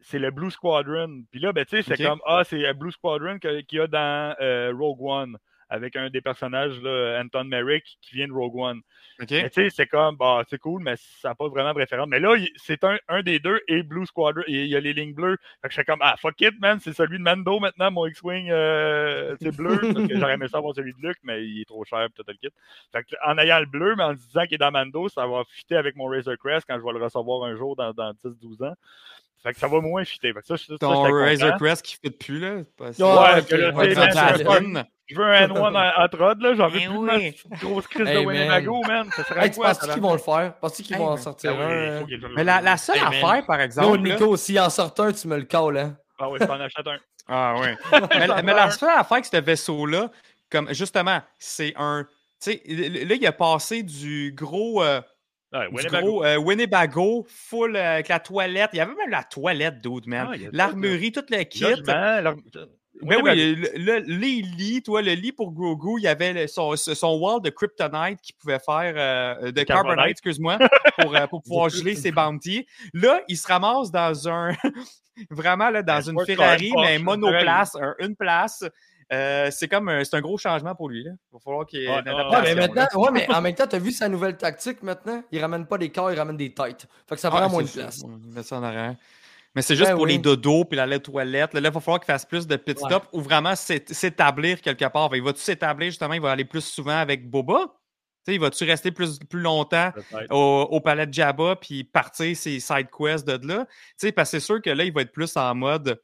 C'est 0.00 0.18
le 0.18 0.30
Blue 0.30 0.50
Squadron. 0.50 1.22
Puis 1.30 1.40
là, 1.40 1.52
ben, 1.52 1.64
tu 1.64 1.76
sais, 1.76 1.82
c'est 1.82 1.96
comme, 2.02 2.20
ah, 2.26 2.42
c'est 2.44 2.58
le 2.58 2.72
Blue 2.72 2.92
Squadron 2.92 3.38
qu'il 3.38 3.64
y 3.72 3.80
a 3.80 3.86
dans 3.86 4.34
euh, 4.40 4.72
Rogue 4.76 5.02
One. 5.02 5.36
Avec 5.70 5.96
un 5.96 6.08
des 6.08 6.22
personnages, 6.22 6.80
là, 6.80 7.20
Anton 7.22 7.44
Merrick, 7.44 7.98
qui 8.00 8.14
vient 8.14 8.26
de 8.26 8.32
Rogue 8.32 8.56
One. 8.56 8.80
Mais 9.18 9.50
tu 9.50 9.54
sais, 9.62 9.68
c'est 9.68 9.86
comme, 9.86 10.16
bah, 10.16 10.42
c'est 10.48 10.58
cool, 10.58 10.82
mais 10.82 10.94
ça 10.96 11.28
n'a 11.28 11.34
pas 11.34 11.48
vraiment 11.48 11.74
de 11.74 11.78
référence. 11.78 12.08
Mais 12.08 12.20
là, 12.20 12.36
c'est 12.56 12.84
un, 12.84 12.96
un 13.08 13.22
des 13.22 13.38
deux 13.38 13.60
et 13.68 13.82
Blue 13.82 14.06
Squadron, 14.06 14.44
et 14.46 14.64
il 14.64 14.68
y 14.70 14.76
a 14.76 14.80
les 14.80 14.94
lignes 14.94 15.12
bleues. 15.12 15.36
Fait 15.60 15.68
que 15.68 15.74
j'étais 15.74 15.84
comme, 15.84 16.00
ah, 16.00 16.16
fuck 16.16 16.40
it, 16.40 16.58
man, 16.58 16.80
c'est 16.80 16.94
celui 16.94 17.18
de 17.18 17.22
Mando 17.22 17.58
maintenant, 17.60 17.90
mon 17.90 18.06
X-Wing, 18.06 18.48
euh, 18.50 19.36
c'est 19.42 19.54
bleu, 19.54 19.78
parce 19.92 20.08
que 20.08 20.16
j'aurais 20.18 20.34
aimé 20.34 20.48
ça 20.48 20.56
avoir 20.56 20.74
celui 20.74 20.94
de 20.94 21.06
Luke, 21.06 21.18
mais 21.22 21.44
il 21.44 21.60
est 21.60 21.66
trop 21.66 21.84
cher, 21.84 22.06
pis 22.06 22.14
tout 22.14 22.24
le 22.26 22.34
kit. 22.34 22.54
Fait 22.92 23.04
que, 23.04 23.14
en 23.26 23.36
ayant 23.36 23.60
le 23.60 23.66
bleu, 23.66 23.94
mais 23.94 24.04
en 24.04 24.14
disant 24.14 24.44
qu'il 24.44 24.54
est 24.54 24.58
dans 24.58 24.70
Mando, 24.70 25.10
ça 25.10 25.26
va 25.26 25.42
fitter 25.50 25.76
avec 25.76 25.96
mon 25.96 26.06
Razor 26.06 26.38
Crest 26.38 26.64
quand 26.66 26.78
je 26.78 26.84
vais 26.84 26.98
le 26.98 27.04
recevoir 27.04 27.44
un 27.44 27.56
jour 27.56 27.76
dans, 27.76 27.92
dans 27.92 28.12
10-12 28.12 28.64
ans. 28.64 28.74
Fait 29.42 29.52
que 29.52 29.58
ça 29.60 29.68
va 29.68 29.80
moins 29.80 30.04
fitter. 30.04 30.32
Fait 30.32 30.40
que 30.40 30.46
ça, 30.46 30.56
je- 30.56 30.64
ça, 30.64 30.78
Ton 30.78 31.02
Razor. 31.02 31.56
Crest 31.58 31.82
qui 31.84 31.94
fit 31.96 32.10
plus, 32.10 32.40
là. 32.40 32.62
Parce... 32.76 32.98
Ouais, 32.98 33.44
que 33.48 33.54
ouais, 33.72 33.94
man, 33.94 34.12
ça, 34.12 34.34
je 34.36 34.42
veux- 35.16 35.24
un 35.24 35.46
N1 35.46 35.76
à, 35.96 36.08
Trod, 36.08 36.40
là. 36.42 36.54
J'en 36.54 36.68
veux 36.68 36.80
plus 36.80 36.88
oui. 36.88 37.34
ma 37.50 37.56
grosse 37.56 37.86
crise 37.86 38.06
Hey, 38.08 38.14
de 38.16 38.18
man. 38.26 38.26
Winnebago, 38.36 38.82
man. 38.86 39.08
Ça 39.16 39.24
serait 39.24 39.44
Hey, 39.44 39.50
tu 39.50 39.56
quoi, 39.56 39.68
penses 39.74 39.78
qu'ils 39.92 40.02
vont 40.02 40.12
le 40.12 40.18
faire? 40.18 40.54
Penses-tu 40.60 40.82
qu'ils 40.82 40.96
Hey, 40.96 41.00
vont 41.02 41.08
en 41.08 41.14
mais- 41.16 41.20
sortir 41.22 41.52
oui, 41.52 42.04
il 42.10 42.24
un? 42.24 42.28
Mais 42.36 42.44
la, 42.44 42.60
la 42.60 42.76
seule 42.76 42.96
Hey, 42.96 43.02
man. 43.04 43.12
affaire, 43.14 43.46
par 43.46 43.58
Non, 43.58 43.64
exemple. 43.64 43.96
là- 44.08 44.14
Nico, 44.14 44.36
s'il 44.36 44.60
en 44.60 44.70
sort 44.70 44.92
un, 44.98 45.12
tu 45.12 45.28
me 45.28 45.36
le 45.36 45.44
calls, 45.44 45.78
hein? 45.78 45.96
Ah 46.18 46.28
oui, 46.28 46.38
je 46.40 46.46
t'en 46.46 46.60
achète 46.60 46.86
un. 46.86 46.96
Ah 47.30 47.54
ouais. 47.60 47.76
mais, 48.10 48.26
la- 48.26 48.42
mais 48.42 48.54
la 48.54 48.70
seule 48.70 48.88
affaire 48.88 49.12
avec 49.12 49.26
ce 49.26 49.36
vaisseau-là, 49.36 50.10
comme 50.50 50.72
justement, 50.74 51.20
c'est 51.38 51.74
un. 51.76 52.06
Tu 52.42 52.52
sais, 52.52 52.62
là, 52.66 53.14
il 53.14 53.26
a 53.26 53.32
passé 53.32 53.82
du 53.82 54.32
gros. 54.34 54.82
euh, 54.82 55.00
Ouais, 55.52 55.68
du 55.68 55.74
Winnebago. 55.76 56.06
gros 56.06 56.24
euh, 56.24 56.36
Winnebago, 56.36 57.26
full 57.28 57.74
euh, 57.76 57.92
avec 57.94 58.08
la 58.08 58.20
toilette. 58.20 58.70
Il 58.74 58.76
y 58.76 58.80
avait 58.80 58.94
même 58.94 59.10
la 59.10 59.22
toilette, 59.24 59.80
dude, 59.80 60.06
man. 60.06 60.28
Ah, 60.30 60.36
L'armurerie, 60.52 61.10
tout 61.12 61.22
le 61.30 61.42
kit. 61.44 61.60
Logement, 61.64 62.20
leur- 62.20 62.36
Ben 63.00 63.20
oui, 63.22 63.54
le, 63.54 63.78
le- 63.78 64.18
les 64.18 64.42
lits, 64.42 64.82
toi, 64.82 65.00
le 65.02 65.12
lit 65.12 65.30
pour 65.32 65.52
Grogu, 65.52 66.00
il 66.00 66.02
y 66.02 66.08
avait 66.08 66.48
son, 66.48 66.74
son 66.76 67.16
wall 67.18 67.40
de 67.40 67.48
Kryptonite 67.50 68.20
qui 68.20 68.32
pouvait 68.32 68.58
faire, 68.58 68.92
euh, 68.96 69.52
de 69.52 69.62
Carbonite. 69.62 69.66
Carbonite, 69.96 70.10
excuse-moi, 70.10 70.58
pour, 70.98 71.14
euh, 71.16 71.26
pour 71.28 71.42
pouvoir 71.44 71.68
geler 71.70 71.94
ses 71.94 72.10
bounties. 72.10 72.66
Là, 72.92 73.22
il 73.28 73.36
se 73.38 73.46
ramasse 73.46 73.90
dans 73.92 74.28
un, 74.28 74.52
vraiment, 75.30 75.70
là, 75.70 75.82
dans 75.82 76.10
Un 76.10 76.12
une 76.12 76.26
Ferrari, 76.26 76.72
mais 76.82 76.98
monoplace, 76.98 77.74
un- 77.76 77.94
une 78.00 78.16
place. 78.16 78.64
Euh, 79.12 79.50
c'est 79.50 79.68
comme 79.68 79.88
un, 79.88 80.04
c'est 80.04 80.16
un 80.16 80.20
gros 80.20 80.36
changement 80.36 80.74
pour 80.74 80.88
lui. 80.90 81.02
Là. 81.04 81.12
Il 81.12 81.34
va 81.34 81.38
falloir 81.40 81.66
qu'il 81.66 81.80
y 81.80 81.84
ait 81.84 81.88
Ouais, 81.88 81.98
une 82.00 82.04
mais 82.04 82.54
là. 82.54 82.54
maintenant, 82.54 83.00
ouais, 83.02 83.10
mais 83.12 83.30
en 83.34 83.40
même 83.40 83.54
temps, 83.54 83.66
t'as 83.66 83.78
vu 83.78 83.90
sa 83.90 84.08
nouvelle 84.08 84.36
tactique 84.36 84.82
maintenant? 84.82 85.22
Il 85.32 85.40
ramène 85.40 85.66
pas 85.66 85.78
des 85.78 85.90
corps, 85.90 86.12
il 86.12 86.18
ramène 86.18 86.36
des 86.36 86.52
têtes. 86.52 86.86
Fait 87.08 87.14
que 87.14 87.20
ça 87.20 87.30
prend 87.30 87.40
Ah, 87.42 87.48
moins 87.48 87.62
de 87.62 87.68
place. 87.68 87.98
ça. 88.00 88.06
Ouais, 88.06 88.14
il 88.22 88.32
met 88.32 88.42
ça 88.42 88.58
en 88.58 88.62
arrière. 88.62 88.96
Mais 89.54 89.62
c'est 89.62 89.76
juste 89.76 89.88
Ben 89.88 89.94
pour 89.96 90.04
oui. 90.04 90.12
les 90.12 90.18
dodos 90.18 90.66
puis 90.66 90.76
la 90.76 90.98
toilette. 90.98 91.54
Là, 91.54 91.60
il 91.64 91.70
va 91.70 91.80
falloir 91.80 91.98
qu'il 92.00 92.06
fasse 92.12 92.26
plus 92.26 92.46
de 92.46 92.54
pit 92.56 92.78
Ouais. 92.78 92.88
stop 92.90 93.04
ou 93.12 93.20
vraiment 93.22 93.56
s'é- 93.56 93.82
s'établir 93.88 94.60
quelque 94.60 94.84
part. 94.84 95.08
Il 95.16 95.22
va-tu 95.22 95.40
s'établir 95.40 95.88
justement? 95.88 96.12
Il 96.14 96.20
va 96.20 96.30
aller 96.32 96.44
plus 96.44 96.60
souvent 96.64 96.98
avec 96.98 97.28
Boba? 97.28 97.60
Tu 98.26 98.32
sais, 98.32 98.34
il 98.34 98.40
va-tu 98.40 98.64
rester 98.64 98.92
plus, 98.92 99.18
plus 99.20 99.40
longtemps 99.40 99.90
au, 100.30 100.68
au 100.70 100.80
palais 100.80 101.06
de 101.06 101.14
Jabba 101.14 101.56
puis 101.56 101.82
partir 101.82 102.36
ses 102.36 102.60
side 102.60 102.88
quests 102.90 103.26
de 103.26 103.48
là? 103.48 103.64
Tu 103.64 103.72
sais, 103.96 104.12
parce 104.12 104.30
que 104.30 104.38
c'est 104.38 104.44
sûr 104.44 104.60
que 104.60 104.68
là, 104.70 104.84
il 104.84 104.92
va 104.92 105.00
être 105.00 105.12
plus 105.12 105.34
en 105.36 105.54
mode. 105.54 105.98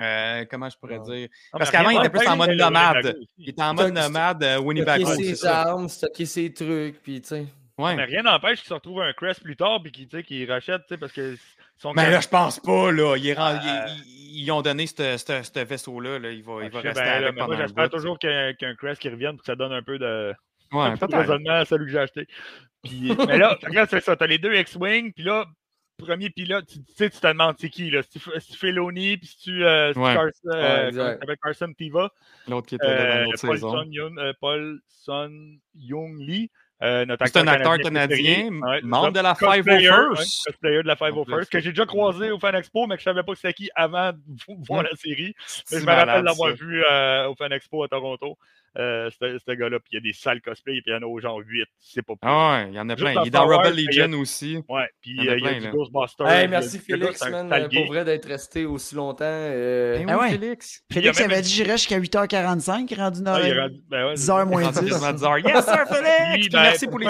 Euh, 0.00 0.44
comment 0.50 0.68
je 0.70 0.76
pourrais 0.78 0.98
Ouais. 0.98 1.18
dire? 1.18 1.28
Ah, 1.52 1.58
Parce 1.58 1.70
qu'avant, 1.70 1.90
il 1.90 1.98
était 1.98 2.10
plus 2.10 2.26
en 2.26 2.36
mode 2.36 2.50
nomade. 2.50 3.16
Il 3.38 3.48
était 3.50 3.62
en 3.62 3.74
mode 3.74 3.92
nomade 3.92 4.42
euh, 4.42 4.52
Stocker 4.54 4.66
Winnebago. 4.66 5.06
c'est 5.16 5.34
ses 5.34 5.46
armes, 5.46 5.88
stocker 5.88 6.26
ses 6.26 6.52
trucs, 6.52 7.02
puis 7.02 7.20
tu 7.22 7.28
sais. 7.28 7.46
Ouais. 7.78 7.94
Mais 7.94 8.04
rien 8.04 8.22
n'empêche 8.22 8.60
qu'il 8.60 8.68
se 8.68 8.74
retrouve 8.74 9.02
un 9.02 9.12
Crest 9.12 9.42
plus 9.42 9.54
tard 9.56 9.80
puis 9.82 9.92
qu'il 9.92 10.08
tu 10.08 10.16
sais, 10.16 10.22
qu'il 10.22 10.50
rachète, 10.50 10.82
tu 10.82 10.88
sais, 10.94 10.96
parce 10.96 11.12
que 11.12 11.36
son 11.76 11.92
Mais 11.94 12.10
là, 12.10 12.20
je 12.20 12.28
pense 12.28 12.58
pas, 12.58 12.90
là. 12.90 13.16
Ils, 13.18 13.34
rend- 13.34 13.54
Euh, 13.54 13.58
ils- 13.62 14.02
ils- 14.06 14.42
ils 14.44 14.50
ont 14.50 14.62
donné 14.62 14.86
ce 14.86 15.16
ce- 15.18 15.42
ce 15.42 15.60
vaisseau-là. 15.64 16.18
là. 16.18 16.30
Il 16.30 16.42
va, 16.42 16.64
il 16.64 16.70
va 16.70 16.80
rester 16.80 17.02
bien, 17.02 17.20
là, 17.20 17.28
avec 17.28 17.36
moi, 17.46 17.54
j'espère 17.56 17.90
toujours 17.90 18.18
qu'il 18.18 18.30
y 18.30 18.32
a- 18.32 18.54
qu'il 18.54 18.66
y 18.66 18.70
a 18.70 18.72
un 18.72 18.76
Crest 18.76 19.00
qui 19.02 19.10
revienne 19.10 19.32
pour 19.32 19.40
que 19.40 19.46
ça 19.46 19.56
donne 19.56 19.72
un 19.72 19.82
peu 19.82 19.98
de, 19.98 20.32
Ouais, 20.72 20.80
un 20.84 20.96
peu 20.96 21.06
de 21.06 21.12
peut-être. 21.12 21.18
raisonnement 21.20 21.52
à 21.52 21.64
celui 21.66 21.84
que 21.86 21.92
j'ai 21.92 21.98
acheté. 21.98 22.26
Puis, 22.82 23.12
mais 23.28 23.36
là, 23.38 23.58
là 23.72 23.86
c'est 23.90 24.00
ça. 24.00 24.16
T'as 24.16 24.26
les 24.26 24.38
deux 24.38 24.54
X-Wing, 24.54 25.12
puis 25.12 25.24
là, 25.24 25.44
premier 26.04 26.30
pilote, 26.30 26.66
tu 26.66 26.78
tu 26.84 26.92
sais, 26.94 27.10
tu 27.10 27.18
te 27.20 27.26
demandes 27.26 27.56
c'est 27.58 27.70
qui, 27.70 27.90
là? 27.90 28.02
Si 28.02 28.56
Filoni, 28.56 29.16
puis 29.16 29.26
si 29.28 29.38
tu 29.38 29.64
euh, 29.64 29.92
Ouais. 29.94 30.14
Carson, 30.14 30.30
euh, 30.46 30.90
Ouais, 30.92 30.92
s'appelle, 31.18 31.36
Carson 31.42 31.72
Tiva, 31.76 32.10
L'autre 32.48 32.66
qui 32.66 32.74
était 32.76 32.86
là 32.86 32.96
dans 32.96 33.02
euh, 33.20 33.24
l'autre 33.24 33.46
Paul, 33.46 33.56
saison. 33.56 33.70
Son 33.72 33.90
Young, 33.90 34.18
euh, 34.18 34.32
Paul 34.40 34.80
Son 34.88 35.56
Young 35.74 36.18
Lee. 36.20 36.50
euh, 36.82 37.06
C'est 37.24 37.36
un 37.38 37.46
acteur 37.46 37.78
canadien, 37.78 38.48
Ouais, 38.60 38.80
membre 38.82 39.12
de 39.12 39.20
la 39.20 39.34
Cosplayer, 39.34 39.88
501st. 39.88 40.10
ouais, 40.10 40.24
cosplayer 40.52 40.82
de 40.82 40.86
la 40.88 40.94
501st, 40.96 41.48
que 41.48 41.60
j'ai 41.60 41.70
déjà 41.70 41.86
croisé 41.86 42.30
au 42.30 42.38
Fan 42.38 42.54
Expo, 42.54 42.86
mais 42.86 42.96
que 42.96 43.00
je 43.00 43.04
savais 43.04 43.22
pas 43.22 43.32
que 43.32 43.38
c'était 43.38 43.54
qui 43.54 43.70
avant 43.74 44.12
de 44.12 44.18
voir 44.68 44.82
Mm. 44.82 44.86
la 44.90 44.96
série. 44.96 45.34
Mais 45.72 45.80
je 45.80 45.86
me 45.86 45.92
rappelle 45.92 46.24
l'avoir 46.24 46.54
vu 46.54 46.84
euh, 46.84 47.28
au 47.28 47.34
Fan 47.34 47.52
Expo 47.52 47.82
à 47.82 47.88
Toronto. 47.88 48.36
Euh, 48.76 49.10
ce 49.10 49.52
gars-là. 49.54 49.78
Puis 49.80 49.90
il 49.92 49.94
y 49.94 49.98
a 49.98 50.00
des 50.00 50.12
salles 50.12 50.40
cosplay, 50.40 50.80
puis 50.82 50.84
il 50.86 50.92
y 50.92 50.96
en 50.96 51.02
a 51.02 51.06
au 51.06 51.18
genre 51.20 51.38
8. 51.44 51.64
C'est 51.78 52.02
pas 52.02 52.14
plus. 52.14 52.20
Ah 52.30 52.52
ouais, 52.64 52.68
il 52.70 52.74
y 52.74 52.80
en 52.80 52.88
a 52.88 52.96
Juste 52.96 53.10
plein. 53.10 53.22
Il 53.22 53.28
est 53.28 53.30
dans 53.30 53.46
Rebel 53.46 53.74
Legion 53.74 54.12
aussi. 54.20 54.58
Ouais, 54.68 54.88
puis 55.00 55.12
Il 55.16 55.24
y 55.24 55.28
a 55.28 55.32
euh, 55.32 55.36
plein, 55.38 55.60
du. 55.60 55.70
Ghostbusters. 55.70 56.28
Hey, 56.28 56.48
merci 56.48 56.78
Félix, 56.78 57.22
man, 57.28 57.68
pour 57.72 57.86
vrai 57.86 58.04
d'être 58.04 58.26
resté 58.26 58.64
aussi 58.66 58.94
longtemps. 58.94 59.24
euh, 59.26 59.98
Ben 59.98 60.06
Ah 60.10 60.18
oui, 60.18 60.24
ouais. 60.26 60.30
Félix. 60.38 60.82
Félix 60.92 61.20
avait 61.20 61.40
dit 61.42 61.50
j'irais 61.50 61.76
jusqu'à 61.78 61.98
8h45, 61.98 62.94
rendu 62.94 63.20
Ah, 63.26 63.38
il 63.42 63.46
est 63.46 63.54
9h. 63.54 63.60
rendu- 63.60 63.82
ben 63.88 64.06
ouais, 64.08 64.14
10h 64.14 64.46
moins 64.48 64.64
Rendu 64.64 64.78
10. 64.80 64.88
quasiment 64.90 65.12
10 65.12 65.24
heures. 65.24 65.38
Yes, 65.38 65.64
sir, 65.64 65.86
Félix! 65.88 66.48
Ben, 66.50 66.62
merci 66.62 66.86
pour 66.86 66.98
les, 66.98 67.08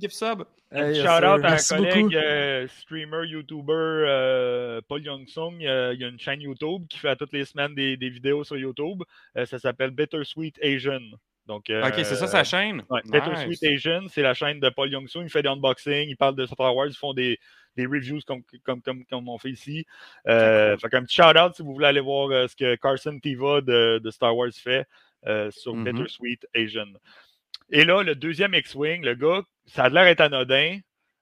gift 0.00 0.12
subs. 0.14 0.44
Shout 0.70 0.78
out 0.78 1.22
à 1.22 1.32
un 1.34 1.38
Merci 1.38 1.74
collègue 1.74 2.14
euh, 2.14 2.66
streamer, 2.68 3.26
YouTuber, 3.26 3.72
euh, 3.72 4.80
Paul 4.86 5.02
Young-sung. 5.02 5.56
il 5.60 5.64
y 5.64 6.04
a 6.04 6.08
une 6.08 6.18
chaîne 6.18 6.42
YouTube 6.42 6.82
qui 6.90 6.98
fait 6.98 7.08
à 7.08 7.16
toutes 7.16 7.32
les 7.32 7.46
semaines 7.46 7.74
des, 7.74 7.96
des 7.96 8.10
vidéos 8.10 8.44
sur 8.44 8.56
YouTube. 8.58 9.02
Euh, 9.36 9.46
ça 9.46 9.58
s'appelle 9.58 9.90
Bittersweet 9.92 10.58
Asian. 10.62 10.97
Donc, 11.46 11.70
euh, 11.70 11.86
Ok, 11.86 11.94
c'est 11.96 12.14
ça 12.14 12.26
sa 12.26 12.44
chaîne? 12.44 12.82
Ouais, 12.90 13.00
Nice. 13.04 13.12
Bittersweet 13.12 13.62
Asian, 13.64 14.06
c'est 14.08 14.20
la 14.22 14.34
chaîne 14.34 14.60
de 14.60 14.68
Paul 14.68 14.90
Young-sung. 14.90 15.22
Il 15.24 15.30
fait 15.30 15.42
des 15.42 15.48
unboxings, 15.48 16.08
il 16.10 16.16
parle 16.16 16.36
de 16.36 16.44
Star 16.44 16.76
Wars, 16.76 16.86
ils 16.88 16.94
font 16.94 17.14
des, 17.14 17.38
des 17.74 17.86
reviews 17.86 18.20
comme, 18.26 18.42
comme, 18.64 18.82
comme, 18.82 19.04
comme 19.06 19.28
on 19.30 19.38
fait 19.38 19.48
ici. 19.50 19.86
Euh, 20.26 20.76
Fait 20.76 20.90
qu'un 20.90 21.04
petit 21.04 21.14
shout-out 21.16 21.54
si 21.54 21.62
vous 21.62 21.72
voulez 21.72 21.86
aller 21.86 22.00
voir 22.00 22.28
euh, 22.30 22.46
ce 22.48 22.54
que 22.54 22.74
Carson 22.76 23.18
Tiva 23.18 23.62
de, 23.62 23.98
de 23.98 24.10
Star 24.10 24.36
Wars 24.36 24.50
fait 24.52 24.86
euh, 25.26 25.50
sur 25.50 25.74
Mhm. 25.74 25.84
Bittersweet 25.84 26.46
Asian. 26.54 26.92
Et 27.70 27.84
là, 27.84 28.02
le 28.02 28.14
deuxième 28.14 28.52
X-Wing, 28.54 29.02
le 29.04 29.14
gars, 29.14 29.42
ça 29.66 29.84
a 29.84 29.88
l'air 29.88 30.04
d'être 30.04 30.20
anodin. 30.20 30.78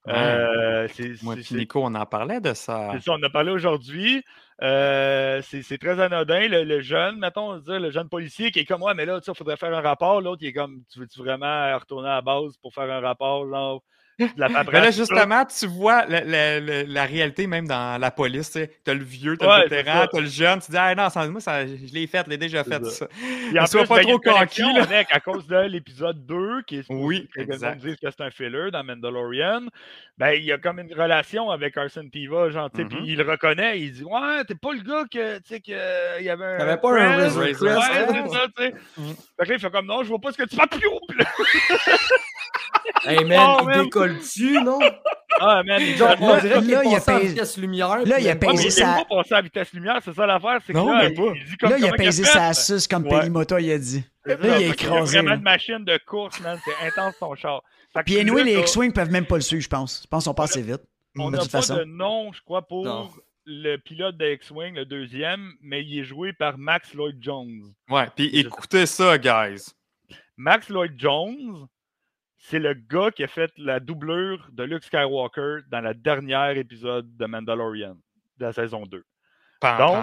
Euh, 0.08 0.88
c'est- 0.92 1.22
Moi 1.22 1.34
et 1.34 1.54
Nico, 1.54 1.80
on 1.82 1.94
en 1.94 2.06
parlait 2.06 2.40
de 2.40 2.54
ça. 2.54 2.90
c'est 2.92 3.00
ça, 3.02 3.12
on 3.12 3.14
en 3.16 3.22
a 3.22 3.30
parlé 3.30 3.50
aujourd'hui. 3.50 4.22
Euh, 4.62 5.42
c'est 5.42 5.78
très 5.78 6.00
anodin. 6.00 6.48
Le, 6.48 6.64
le 6.64 6.80
jeune, 6.80 7.18
mettons, 7.18 7.50
on 7.50 7.54
va 7.54 7.60
dire, 7.60 7.80
le 7.80 7.90
jeune 7.90 8.08
policier 8.08 8.50
qui 8.50 8.60
est 8.60 8.64
comme, 8.64 8.82
ouais, 8.82 8.94
mais 8.94 9.04
là, 9.04 9.20
tu 9.20 9.30
il 9.30 9.34
faudrait 9.36 9.56
faire 9.56 9.74
un 9.74 9.80
rapport. 9.80 10.20
L'autre, 10.20 10.42
il 10.42 10.48
est 10.48 10.52
comme, 10.52 10.82
tu 10.92 11.00
veux-tu 11.00 11.18
vraiment 11.18 11.76
retourner 11.78 12.08
à 12.08 12.14
la 12.16 12.22
base 12.22 12.56
pour 12.62 12.72
faire 12.72 12.90
un 12.90 13.00
rapport, 13.00 13.48
genre, 13.48 13.82
de 14.18 14.30
la 14.36 14.48
Mais 14.48 14.54
là, 14.54 14.64
paperasse, 14.64 14.96
tout 14.96 15.04
ça? 15.04 15.14
justement, 15.14 15.44
tu 15.44 15.66
vois 15.66 16.06
la, 16.06 16.24
la- 16.24 16.60
la- 16.60 16.82
la 16.84 17.04
réalité 17.04 17.46
même 17.46 17.68
dans 17.68 18.00
la 18.00 18.10
police. 18.10 18.50
tu 18.50 18.60
sais. 18.60 18.70
T'as 18.84 18.94
le 18.94 19.04
vieux, 19.04 19.36
t'as 19.36 19.46
Ouais, 19.46 19.64
le 19.64 19.68
vétéran, 19.68 20.00
ça. 20.02 20.08
t'as 20.12 20.20
le 20.20 20.26
jeune. 20.26 20.60
Tu 20.60 20.70
dis, 20.70 20.76
ah 20.78 20.94
non, 20.94 21.10
sans 21.10 21.28
moi, 21.30 21.40
ça, 21.40 21.66
je 21.66 21.92
l'ai 21.92 22.06
fait, 22.06 22.22
je 22.24 22.30
l'ai 22.30 22.38
déjà 22.38 22.64
fait. 22.64 22.82
ça. 22.84 22.90
Ça. 22.90 23.06
Puis 23.08 23.58
en 23.58 23.66
sois 23.66 23.84
pas 23.84 23.96
ben, 24.02 24.18
trop 24.18 24.20
là. 24.24 24.82
avec, 24.82 25.08
à 25.12 25.20
cause 25.20 25.46
de 25.46 25.56
l'épisode 25.66 26.24
2, 26.26 26.62
qui 26.66 26.78
est 26.78 26.84
Oui, 26.88 27.28
que 27.34 27.40
exact. 27.42 27.78
dise 27.84 27.96
que 27.96 28.10
c'est 28.10 28.22
un 28.22 28.30
filler 28.30 28.70
dans 28.72 28.82
Mandalorian, 28.84 29.62
ben, 30.18 30.30
il 30.32 30.44
y 30.44 30.52
a 30.52 30.56
comme 30.58 30.78
une 30.78 30.94
relation 30.94 31.50
avec 31.50 31.74
Carson 31.74 32.08
Tiva, 32.10 32.48
genre, 32.50 32.70
tu 32.70 32.80
sais, 32.82 32.88
puis 32.88 32.98
il 33.04 33.16
le 33.18 33.30
reconnaît, 33.30 33.80
il 33.80 33.92
dit, 33.92 34.04
ouais, 34.04 34.44
t'es 34.48 34.54
pas 34.54 34.72
le 34.72 34.80
gars 34.80 35.04
que, 35.12 35.36
tu 35.38 35.42
sais, 35.48 35.60
que, 35.60 36.18
il 36.20 36.24
y 36.24 36.30
avait 36.30 36.44
un. 36.44 36.56
Il 36.56 36.60
y 36.60 36.62
avait 36.62 36.76
pas 36.78 36.90
un. 36.98 37.16
Razor 37.16 37.42
Ouais, 37.42 37.52
Crest, 37.52 37.60
c'est 37.60 38.16
hein? 38.16 38.28
ça, 38.32 38.46
tu 38.56 38.62
sais. 38.62 38.74
Mhm. 38.96 39.14
Fait 39.38 39.44
que 39.44 39.48
là, 39.50 39.54
il 39.56 39.60
fait 39.60 39.70
comme, 39.70 39.86
non, 39.86 40.02
je 40.02 40.08
vois 40.08 40.18
pas 40.20 40.32
ce 40.32 40.38
que 40.38 40.48
tu 40.48 40.56
fais 40.56 40.66
plus 40.66 41.16
là, 41.18 41.24
Hey 43.04 43.24
man, 43.24 43.58
Oh, 43.62 43.68
il 43.70 43.82
décolle-tu, 43.84 44.62
non? 44.62 44.78
Ah, 45.40 45.62
man, 45.64 45.80
il 45.80 45.96
Genre, 45.96 46.14
on 46.20 46.28
là, 46.28 46.40
dirait 46.40 46.58
qu'il 46.60 46.70
là, 46.70 46.82
est 46.84 46.88
il 46.88 46.94
a 46.94 47.00
passé 47.00 47.10
à 47.10 47.18
vitesse 47.18 47.56
lumière. 47.58 47.98
Là, 48.06 48.20
il 48.20 48.28
a 48.28 48.36
pesé 48.36 48.62
il 48.62 48.66
est 48.66 48.70
sa- 48.70 49.04
pas 49.08 49.16
passé 49.16 49.34
à 49.34 49.42
vitesse 49.42 49.72
lumière, 49.72 49.98
c'est 50.04 50.14
ça 50.14 50.26
l'affaire, 50.26 50.60
c'est 50.66 50.72
que 50.72 50.78
Non, 50.78 50.92
là, 50.92 51.02
mais 51.04 51.10
il, 51.10 51.14
pas. 51.16 51.32
il 51.34 51.44
dit 51.44 51.56
comme 51.56 51.70
Là, 51.70 51.78
il 51.78 51.86
a 51.86 51.92
pesé 51.92 52.24
sa 52.24 52.54
suce 52.54 52.88
comme 52.88 53.04
Ouais. 53.06 53.20
Pelimoto, 53.20 53.58
il 53.58 53.70
a 53.72 53.78
dit. 53.78 54.04
Là, 54.24 54.36
ça, 54.40 54.58
il 54.58 54.62
est 54.64 54.68
écrasé, 54.70 55.18
vraiment 55.18 55.34
une 55.36 55.42
machine 55.42 55.84
de 55.84 55.98
course, 56.06 56.40
man, 56.40 56.58
c'est 56.64 56.86
intense 56.86 57.14
son 57.18 57.34
char. 57.34 57.62
Puis 58.04 58.18
anyway, 58.18 58.44
les 58.44 58.58
X-Wing 58.60 58.92
peuvent 58.92 59.10
même 59.10 59.26
pas 59.26 59.36
le 59.36 59.40
suivre, 59.42 59.62
je 59.62 59.68
pense. 59.68 60.02
Je 60.02 60.06
pense 60.08 60.24
qu'on 60.24 60.34
passe 60.34 60.50
assez 60.52 60.62
vite. 60.62 60.82
On 61.18 61.30
n'a 61.30 61.38
pas 61.38 61.60
de 61.60 61.84
nom, 61.84 62.32
je 62.32 62.42
crois, 62.42 62.62
pour 62.66 63.16
le 63.46 63.76
pilote 63.76 64.16
de 64.16 64.32
X-Wing, 64.32 64.74
le 64.74 64.84
deuxième, 64.84 65.52
mais 65.62 65.82
il 65.84 66.00
est 66.00 66.04
joué 66.04 66.32
par 66.32 66.58
Max 66.58 66.92
Lloyd 66.94 67.16
Jones. 67.20 67.72
Ouais, 67.88 68.06
puis 68.14 68.26
écoutez 68.38 68.86
ça, 68.86 69.16
guys. 69.18 69.66
Max 70.36 70.68
Lloyd 70.68 70.94
Jones, 70.98 71.66
c'est 72.48 72.58
le 72.60 72.74
gars 72.74 73.10
qui 73.10 73.24
a 73.24 73.28
fait 73.28 73.50
la 73.56 73.80
doublure 73.80 74.48
de 74.52 74.62
Luke 74.62 74.84
Skywalker 74.84 75.58
dans 75.68 75.80
le 75.80 75.94
dernier 75.94 76.58
épisode 76.58 77.16
de 77.16 77.26
Mandalorian, 77.26 77.96
de 78.38 78.44
la 78.44 78.52
saison 78.52 78.86
2. 78.86 79.04
Pam, 79.58 79.78
Donc- 79.78 79.94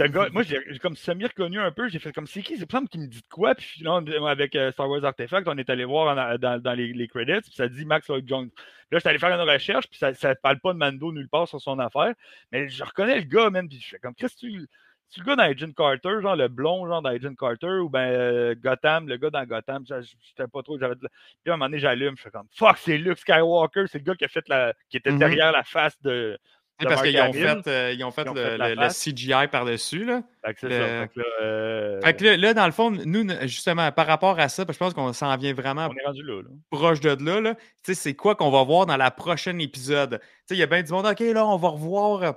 un 0.00 0.08
gars, 0.08 0.28
moi, 0.32 0.42
j'ai 0.42 0.60
comme 0.80 0.94
semi-reconnu 0.96 1.58
un 1.58 1.72
peu. 1.72 1.88
J'ai 1.88 1.98
fait 1.98 2.12
comme, 2.12 2.26
c'est 2.26 2.42
qui? 2.42 2.58
C'est 2.58 2.70
semble 2.70 2.86
qu'il 2.88 3.00
me 3.00 3.06
dit 3.06 3.22
de 3.22 3.28
quoi? 3.28 3.54
Puis 3.54 3.82
on- 3.88 4.04
avec 4.26 4.54
euh, 4.54 4.70
Star 4.70 4.88
Wars 4.88 5.02
Artifact, 5.04 5.48
on 5.48 5.56
est 5.56 5.70
allé 5.70 5.84
voir 5.86 6.16
en- 6.16 6.36
dans, 6.38 6.60
dans 6.62 6.72
les, 6.74 6.92
les 6.92 7.08
credits, 7.08 7.40
puis 7.40 7.54
ça 7.54 7.68
dit 7.68 7.84
Max 7.86 8.06
Lloyd 8.08 8.28
Jones. 8.28 8.50
Là, 8.90 8.98
j'étais 8.98 9.08
allé 9.08 9.18
faire 9.18 9.30
une 9.40 9.48
recherche, 9.48 9.88
puis 9.88 9.98
ça 9.98 10.10
ne 10.12 10.34
parle 10.34 10.60
pas 10.60 10.72
de 10.74 10.78
Mando 10.78 11.10
nulle 11.12 11.28
part 11.28 11.48
sur 11.48 11.60
son 11.60 11.78
affaire. 11.78 12.14
Mais 12.52 12.68
je 12.68 12.84
reconnais 12.84 13.16
le 13.16 13.22
gars, 13.24 13.48
même, 13.50 13.66
puis 13.68 13.80
je 13.80 13.88
fais 13.88 13.98
comme, 13.98 14.14
qu'est-ce 14.14 14.34
que 14.34 14.40
tu. 14.40 14.66
C'est 15.10 15.20
le 15.20 15.26
gars 15.26 15.36
dans 15.36 15.42
Agent 15.44 15.72
Carter, 15.72 16.20
genre 16.20 16.36
le 16.36 16.48
blond, 16.48 16.86
genre 16.86 17.00
dans 17.00 17.08
Agent 17.08 17.34
Carter, 17.34 17.78
ou 17.82 17.88
ben 17.88 18.00
euh, 18.10 18.54
Gotham, 18.62 19.08
le 19.08 19.16
gars 19.16 19.30
dans 19.30 19.44
Gotham, 19.44 19.84
je 19.88 19.94
j'étais 20.02 20.46
pas 20.48 20.62
trop, 20.62 20.78
j'avais 20.78 20.96
de 20.96 21.00
Puis 21.00 21.50
à 21.50 21.54
un 21.54 21.56
moment 21.56 21.66
donné, 21.66 21.78
j'allume, 21.78 22.14
je 22.16 22.22
fais 22.22 22.30
comme, 22.30 22.46
fuck, 22.54 22.76
c'est 22.78 22.98
Luke 22.98 23.18
Skywalker, 23.18 23.84
c'est 23.90 23.98
le 23.98 24.04
gars 24.04 24.14
qui 24.14 24.24
a 24.24 24.28
fait 24.28 24.46
la. 24.48 24.74
qui 24.90 24.96
était 24.98 25.10
Mhm. 25.12 25.18
derrière 25.18 25.52
la 25.52 25.62
face 25.64 26.00
de. 26.02 26.38
Parce 26.80 27.02
qu'ils 27.02 27.20
ont 27.20 27.32
fait, 27.32 27.66
euh, 27.66 27.92
ils 27.92 28.04
ont 28.04 28.12
fait, 28.12 28.22
Ils 28.22 28.28
ont 28.28 28.34
le, 28.34 28.40
fait 28.44 28.56
le- 28.58 28.74
le. 28.76 28.88
CGI 28.90 29.48
par-dessus. 29.50 30.04
Là. 30.04 30.22
Fait 30.44 30.54
que 30.54 30.60
c'est 30.60 30.68
Le- 30.68 30.74
ça. 30.76 30.86
Fait 31.00 31.08
que 31.08 31.18
là, 31.18 31.24
euh, 31.42 32.00
Fait 32.02 32.14
que 32.14 32.24
là, 32.24 32.36
là, 32.36 32.54
dans 32.54 32.66
le 32.66 32.70
fond, 32.72 32.92
nous, 32.92 33.26
justement, 33.48 33.90
par 33.90 34.06
rapport 34.06 34.38
à 34.38 34.48
ça, 34.48 34.64
parce 34.64 34.78
que 34.78 34.84
je 34.84 34.90
pense 34.90 34.94
qu'on 34.94 35.12
s'en 35.12 35.36
vient 35.38 35.54
vraiment 35.54 35.88
on 35.90 35.96
est 35.96 36.04
rendu 36.06 36.22
là. 36.22 36.40
là. 36.42 36.48
proche 36.70 37.00
de 37.00 37.16
là, 37.24 37.40
là. 37.40 37.54
Tu 37.56 37.62
sais, 37.82 37.94
c'est 37.94 38.14
quoi 38.14 38.36
qu'on 38.36 38.50
va 38.52 38.62
voir 38.62 38.86
dans 38.86 38.96
la 38.96 39.10
prochaine 39.10 39.60
épisode? 39.60 40.20
Tu 40.20 40.26
sais, 40.46 40.54
il 40.54 40.58
y 40.58 40.62
a 40.62 40.66
bien 40.66 40.82
du 40.84 40.92
monde, 40.92 41.06
OK, 41.06 41.18
là, 41.18 41.44
on 41.48 41.56
va 41.56 41.68
revoir. 41.70 42.36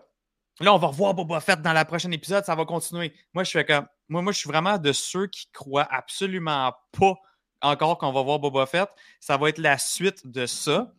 Là, 0.61 0.73
on 0.73 0.77
va 0.77 0.87
revoir 0.87 1.13
Boba 1.13 1.39
Fett 1.39 1.61
dans 1.61 1.73
la 1.73 1.85
prochaine 1.85 2.13
épisode, 2.13 2.45
ça 2.45 2.55
va 2.55 2.65
continuer. 2.65 3.13
Moi, 3.33 3.43
je 3.43 3.51
fais 3.51 3.65
comme. 3.65 3.85
Moi, 4.09 4.21
moi, 4.21 4.31
je 4.31 4.39
suis 4.39 4.49
vraiment 4.49 4.77
de 4.77 4.91
ceux 4.91 5.27
qui 5.27 5.47
croient 5.53 5.87
absolument 5.89 6.73
pas 6.97 7.15
encore 7.61 7.97
qu'on 7.97 8.11
va 8.11 8.21
voir 8.21 8.39
Boba 8.39 8.65
Fett. 8.65 8.89
Ça 9.19 9.37
va 9.37 9.49
être 9.49 9.57
la 9.59 9.77
suite 9.77 10.25
de 10.27 10.45
ça. 10.45 10.91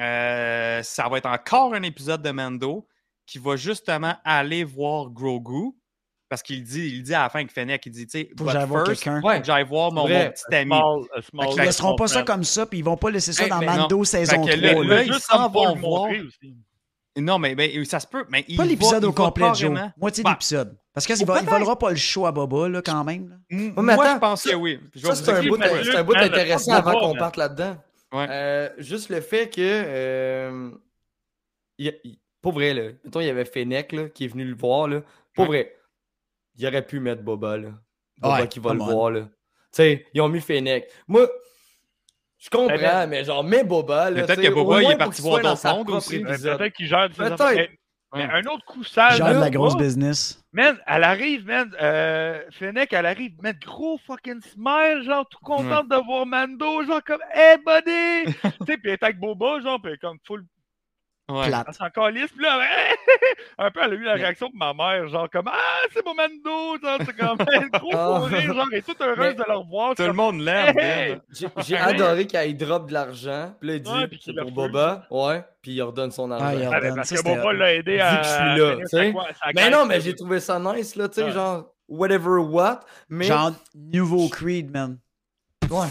Euh, 0.00 0.82
ça 0.82 1.08
va 1.08 1.18
être 1.18 1.26
encore 1.26 1.74
un 1.74 1.82
épisode 1.82 2.22
de 2.22 2.30
Mando 2.30 2.86
qui 3.26 3.38
va 3.38 3.56
justement 3.56 4.14
aller 4.24 4.64
voir 4.64 5.10
Grogu. 5.10 5.72
Parce 6.28 6.42
qu'il 6.42 6.62
dit, 6.62 6.86
il 6.94 7.02
dit 7.02 7.12
à 7.12 7.22
la 7.24 7.28
fin 7.28 7.40
avec 7.40 7.50
Fennec, 7.50 7.84
il 7.86 7.90
dit, 7.90 8.06
tu 8.06 8.20
sais, 8.20 8.30
Faut 8.38 8.44
que 8.44 8.52
j'aille 8.52 8.64
voir 8.66 8.86
first, 8.86 9.02
quelqu'un. 9.02 9.20
faut 9.20 9.28
que 9.40 9.44
j'aille 9.44 9.64
voir 9.66 9.90
mon, 9.90 10.06
petit 10.06 10.54
ami. 10.54 10.66
Small, 10.70 11.00
a 11.16 11.22
small- 11.22 11.42
Fait 11.46 11.48
qu'ils 11.50 11.58
Fait 11.60 11.66
laisseront 11.66 11.96
pas 11.96 12.06
ça 12.06 12.22
comme 12.22 12.44
ça, 12.44 12.66
puis 12.66 12.78
ils 12.78 12.84
vont 12.84 12.96
pas 12.96 13.10
laisser 13.10 13.32
ça 13.32 13.42
Hey, 13.44 13.50
dans 13.50 13.60
Mando 13.62 13.96
non. 13.98 14.04
saison 14.04 14.46
Fait 14.46 14.52
que 14.54 14.56
3. 14.56 14.70
là, 14.74 14.82
Il 14.82 14.88
là. 14.88 14.96
veut 14.96 15.06
ils 15.06 15.20
s'en 15.20 15.48
vont 15.48 15.74
voir. 15.74 16.02
aussi. 16.10 16.56
Non, 17.18 17.38
mais, 17.38 17.54
mais 17.54 17.84
ça 17.84 17.98
se 18.00 18.06
peut. 18.06 18.24
Mais 18.28 18.44
il 18.48 18.56
Pas 18.56 18.62
va- 18.62 18.68
l'épisode 18.68 19.04
au 19.04 19.12
complet, 19.12 19.48
Joe. 19.54 19.76
Moitié 19.96 20.22
Ben, 20.22 20.30
d'épisode. 20.30 20.76
Parce 20.94 21.06
qu'il 21.06 21.16
peut-être- 21.26 21.44
volera 21.50 21.78
pas 21.78 21.90
le 21.90 21.96
show 21.96 22.26
à 22.26 22.32
Boba, 22.32 22.68
là, 22.68 22.82
quand 22.82 23.02
même. 23.04 23.28
là. 23.28 23.36
Mm, 23.50 23.72
mais 23.76 23.82
Moi, 23.82 24.04
attends, 24.04 24.14
je 24.14 24.18
pense 24.20 24.42
ça- 24.42 24.50
que 24.50 24.54
oui. 24.56 24.80
Ça, 24.96 25.14
c'est 25.14 25.30
un 25.30 25.42
bout, 25.42 25.58
c'est 25.60 25.96
un 25.96 26.04
bout 26.04 26.16
intéressant 26.16 26.72
avant 26.72 26.98
qu'on 26.98 27.14
parte 27.14 27.36
là-dedans. 27.36 27.76
Ouais. 28.12 28.26
Euh, 28.30 28.68
juste 28.78 29.08
le 29.08 29.20
fait 29.20 29.48
que. 29.48 29.60
Euh, 29.60 30.70
il- 31.78 31.98
il- 32.04 32.18
pour 32.42 32.52
vrai, 32.52 32.74
là, 32.74 32.90
mettons, 33.04 33.20
il 33.20 33.26
y 33.26 33.30
avait 33.30 33.44
Fennec 33.44 33.92
là, 33.92 34.08
qui 34.08 34.24
est 34.24 34.28
venu 34.28 34.44
le 34.44 34.54
voir. 34.56 34.88
Là, 34.88 35.02
pour 35.34 35.46
vrai, 35.46 35.76
il 36.56 36.66
aurait 36.66 36.84
pu 36.86 37.00
mettre 37.00 37.22
Boba. 37.22 37.56
Là. 37.58 37.68
Boba 38.18 38.40
Ouais, 38.40 38.48
qui 38.48 38.60
va 38.60 38.74
le 38.74 38.80
on. 38.80 38.86
voir. 38.86 39.10
Là. 39.10 39.20
Tu 39.22 39.28
sais, 39.72 40.06
ils 40.14 40.20
ont 40.20 40.28
mis 40.28 40.40
Fennec. 40.40 40.90
Moi, 41.06 41.28
je 42.40 42.48
comprends, 42.48 42.74
Eh 42.74 42.78
ben, 42.78 43.06
mais 43.06 43.24
genre, 43.24 43.44
mets 43.44 43.64
Boba. 43.64 44.10
Peut-être 44.10 44.40
que 44.40 44.48
Boba, 44.48 44.82
il 44.82 44.90
est 44.90 44.96
parti 44.96 45.20
voir 45.20 45.40
dans 45.40 45.56
propre 45.56 45.94
aussi. 45.94 46.20
Peut-être 46.20 46.72
qu'il 46.72 46.86
gère 46.86 47.08
des 47.08 47.14
Peut-être. 47.14 47.70
Mais, 48.12 48.24
un 48.24 48.44
autre 48.46 48.64
coup 48.64 48.82
sale. 48.82 49.18
Genre 49.18 49.34
de 49.34 49.38
la 49.38 49.50
grosse 49.50 49.76
business. 49.76 50.42
Man, 50.52 50.76
elle 50.86 51.04
arrive, 51.04 51.46
man. 51.46 51.70
Euh, 51.80 52.42
Fennec, 52.50 52.92
elle 52.92 53.06
arrive, 53.06 53.32
man, 53.40 53.54
gros 53.64 53.98
fucking 54.04 54.40
smile, 54.40 55.04
genre, 55.04 55.28
tout 55.28 55.38
contente 55.44 55.88
de 55.88 56.04
voir 56.04 56.26
Mando, 56.26 56.84
genre, 56.84 57.04
comme, 57.04 57.20
hey, 57.32 57.56
buddy! 57.58 58.34
tu 58.42 58.50
sais, 58.66 58.76
puis 58.78 58.80
elle 58.86 58.90
est 58.94 59.02
avec 59.04 59.20
Boba, 59.20 59.60
genre, 59.60 59.80
puis 59.80 59.92
elle 59.92 59.94
est 59.94 59.98
comme 59.98 60.18
full. 60.26 60.44
Ouais. 61.30 61.46
Plate. 61.48 61.66
Elle 61.68 61.74
s'en 61.74 61.90
calisse, 61.90 62.30
puis 62.32 62.42
là, 62.44 62.60
un 63.58 63.70
peu, 63.70 63.80
elle 63.84 63.92
a 63.92 63.94
eu 63.94 64.02
la 64.04 64.14
réaction 64.14 64.48
de 64.48 64.56
ma 64.56 64.72
mère, 64.74 65.08
genre, 65.08 65.28
comme, 65.30 65.48
ah, 65.48 65.58
c'est 65.92 66.04
mon 66.04 66.14
Mando, 66.14 66.78
genre, 66.82 66.98
c'est 67.04 67.16
comme, 67.16 67.38
gros 67.72 67.90
Ah. 67.94 68.20
fou 68.20 68.24
rire, 68.34 68.54
genre, 68.54 68.66
elle 68.72 68.78
est 68.78 68.82
toute 68.82 69.00
heureuse 69.00 69.18
Mais- 69.18 69.34
de 69.34 69.44
le 69.46 69.56
revoir. 69.56 69.94
Tout 69.94 70.02
le 70.02 70.12
monde 70.12 70.40
l'aime. 70.40 71.20
J'ai 71.58 71.76
adoré 71.76 72.26
qu'il 72.26 72.56
drop 72.56 72.88
de 72.88 72.92
l'argent. 72.94 73.54
Puis 73.60 73.68
là, 73.68 73.74
il 73.76 73.82
dit 73.82 74.20
c'est 74.24 74.32
pour. 74.34 74.50
Boba. 74.52 75.06
Ouais, 75.10 75.44
puis 75.62 75.72
il 75.72 75.82
redonne 75.82 76.10
son 76.10 76.30
argent. 76.30 76.46
Ah, 76.48 76.54
il 76.54 76.64
Ah, 76.64 76.94
parce 76.94 77.10
que 77.10 77.22
Boba 77.22 77.52
l'a 77.52 77.74
aidé 77.74 78.00
à. 78.00 78.16
que 78.16 78.24
je 78.24 78.88
suis 78.88 79.02
là, 79.04 79.52
Mais 79.54 79.70
non, 79.70 79.86
mais 79.86 80.00
j'ai 80.00 80.14
trouvé 80.14 80.40
ça 80.40 80.58
nice, 80.58 80.96
là, 80.96 81.08
tu 81.08 81.16
sais, 81.16 81.24
Ouais. 81.24 81.32
genre, 81.32 81.72
whatever 81.88 82.38
what. 82.40 82.80
Mais, 83.08 83.26
Genre, 83.26 83.52
nouveau 83.74 84.28
Creed, 84.28 84.70
man. 84.70 84.98
ouais. 85.70 85.86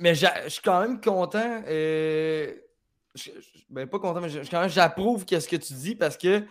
mais, 0.00 0.14
je 0.14 0.26
suis 0.48 0.62
quand 0.62 0.80
même 0.80 1.00
content. 1.00 1.62
euh, 1.68 2.52
je- 3.14 3.30
je- 3.30 3.62
ben, 3.70 3.86
pas 3.86 3.98
content, 3.98 4.20
mais 4.20 4.28
je- 4.28 4.40
quand 4.50 4.60
même, 4.60 4.70
j'approuve 4.70 5.24
qu'est-ce 5.24 5.48
que 5.48 5.56
tu 5.56 5.72
dis 5.74 5.94
parce 5.94 6.16
que 6.16 6.42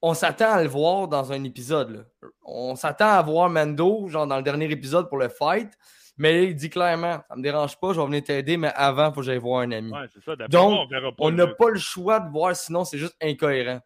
on 0.00 0.14
s'attend 0.14 0.52
à 0.52 0.62
le 0.62 0.68
voir 0.68 1.08
dans 1.08 1.32
un 1.32 1.42
épisode. 1.44 1.90
là. 2.22 2.28
On 2.44 2.76
s'attend 2.76 3.08
à 3.10 3.22
voir 3.22 3.48
Mando, 3.50 4.06
genre 4.08 4.26
dans 4.26 4.36
le 4.36 4.42
dernier 4.42 4.70
épisode 4.70 5.08
pour 5.08 5.18
le 5.18 5.28
fight. 5.28 5.70
Mais 6.20 6.32
là, 6.32 6.42
il 6.42 6.54
dit 6.56 6.68
clairement, 6.70 7.20
ça 7.28 7.36
me 7.36 7.42
dérange 7.42 7.78
pas, 7.78 7.92
je 7.92 8.00
vais 8.00 8.06
venir 8.06 8.24
t'aider, 8.24 8.56
mais 8.56 8.72
avant, 8.74 9.08
il 9.10 9.14
faut 9.14 9.20
que 9.20 9.26
j'aille 9.26 9.38
voir 9.38 9.60
un 9.62 9.70
ami. 9.72 9.92
Ouais, 9.92 10.06
c'est 10.12 10.22
ça. 10.24 10.34
Donc, 10.48 10.70
moi, 10.72 10.82
on 10.84 10.86
verra 10.88 11.10
pas 11.12 11.16
On 11.24 11.30
le- 11.30 11.36
n'a 11.36 11.46
pas 11.46 11.70
le 11.70 11.78
choix 11.78 12.18
de 12.20 12.28
voir, 12.30 12.54
sinon 12.56 12.84
c'est 12.84 12.98
juste 12.98 13.16
incohérent. 13.22 13.80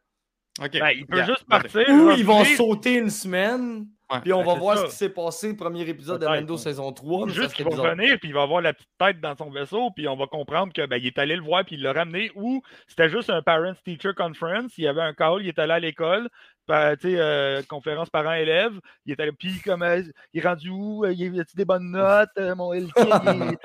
OK. 0.61 0.71
Ben, 0.73 0.91
il 0.95 1.07
peut 1.07 1.17
Yeah. 1.17 1.27
juste 1.27 1.45
partir. 1.45 1.89
Ou 1.89 2.11
ils 2.13 2.25
vont 2.25 2.45
sauter 2.45 2.95
une 2.95 3.11
semaine, 3.11 3.87
Ouais. 4.13 4.21
Puis 4.21 4.33
on 4.33 4.43
Ben, 4.43 4.45
va 4.45 4.55
voir 4.55 4.77
ça. 4.79 4.87
ce 4.87 4.91
qui 4.91 4.97
s'est 4.97 5.09
passé, 5.11 5.57
premier 5.57 5.83
épisode 5.89 6.21
de 6.21 6.27
Mando 6.27 6.55
ouais. 6.55 6.61
saison 6.61 6.93
3. 6.93 7.27
mais 7.27 7.33
ça 7.35 7.41
Juste 7.43 7.55
qu'il 7.55 7.65
va 7.65 7.71
bizarre. 7.71 7.87
revenir, 7.93 8.19
puis 8.19 8.29
il 8.29 8.35
va 8.35 8.43
avoir 8.43 8.61
la 8.61 8.73
petite 8.75 8.91
tête 8.99 9.21
dans 9.21 9.37
son 9.37 9.51
vaisseau, 9.51 9.91
puis 9.97 10.07
on 10.09 10.17
va 10.17 10.27
comprendre 10.27 10.73
que 10.73 10.85
ben, 10.87 10.97
il 10.99 11.07
est 11.07 11.19
allé 11.19 11.37
le 11.37 11.43
voir, 11.43 11.65
puis 11.65 11.77
il 11.77 11.83
l'a 11.83 11.93
ramené, 11.93 12.31
ou 12.35 12.63
c'était 12.87 13.09
juste 13.09 13.31
un 13.31 13.43
Parents-Teacher 13.43 14.13
Conference, 14.17 14.73
il 14.79 14.85
y 14.85 14.89
avait 14.89 15.01
un 15.03 15.15
call, 15.15 15.43
il 15.43 15.49
est 15.49 15.59
allé 15.59 15.73
à 15.73 15.81
l'école, 15.81 16.29
euh, 16.71 17.63
conférence 17.69 18.09
parents-élèves, 18.11 18.79
il 19.05 19.13
est 19.13 19.21
allé, 19.21 19.33
puis 19.33 19.61
comme, 19.61 19.83
euh, 19.83 20.03
il 20.33 20.41
est 20.41 20.47
rendu 20.47 20.69
où, 20.71 21.05
Euh, 21.05 21.13
il 21.13 21.41
a 21.41 21.45
des 21.55 21.65
bonnes 21.65 21.91
notes, 21.91 22.31
Euh, 22.39 22.55
mon 22.55 22.73
LK, 22.73 22.93
il, 22.99 23.09
est- 23.09 23.59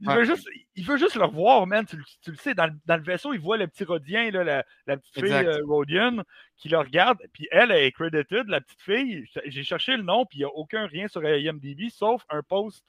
veut 0.20 0.24
juste, 0.24 0.48
il 0.74 0.84
veut 0.86 0.96
juste 0.96 1.14
le 1.16 1.24
revoir, 1.24 1.66
man, 1.66 1.86
tu, 1.86 1.96
le- 1.96 2.04
tu 2.22 2.30
le 2.30 2.36
sais, 2.36 2.54
dans, 2.54 2.66
le- 2.66 2.72
dans 2.86 2.96
le 2.96 3.02
vaisseau, 3.02 3.32
il 3.34 3.40
voit 3.40 3.56
le 3.56 3.66
petit 3.68 3.84
Rodien, 3.84 4.30
là, 4.30 4.42
la, 4.44 4.64
la 4.86 4.96
petite 4.96 5.14
fille 5.26 5.32
Rodian, 5.64 6.22
qui 6.56 6.68
le 6.68 6.78
regarde, 6.78 7.18
puis 7.32 7.48
elle, 7.50 7.70
elle 7.70 7.84
est 7.84 7.92
credited, 7.92 8.48
la 8.48 8.60
petite 8.60 8.82
fille, 8.82 9.24
j'ai 9.46 9.64
cherché 9.64 9.96
le 9.96 10.02
nom, 10.02 10.26
puis 10.26 10.38
il 10.38 10.40
n'y 10.42 10.44
a 10.46 10.54
aucun 10.54 10.86
rien 10.86 11.08
sur 11.08 11.24
IMDb, 11.24 11.88
sauf 11.90 12.24
un 12.30 12.42
post 12.42 12.84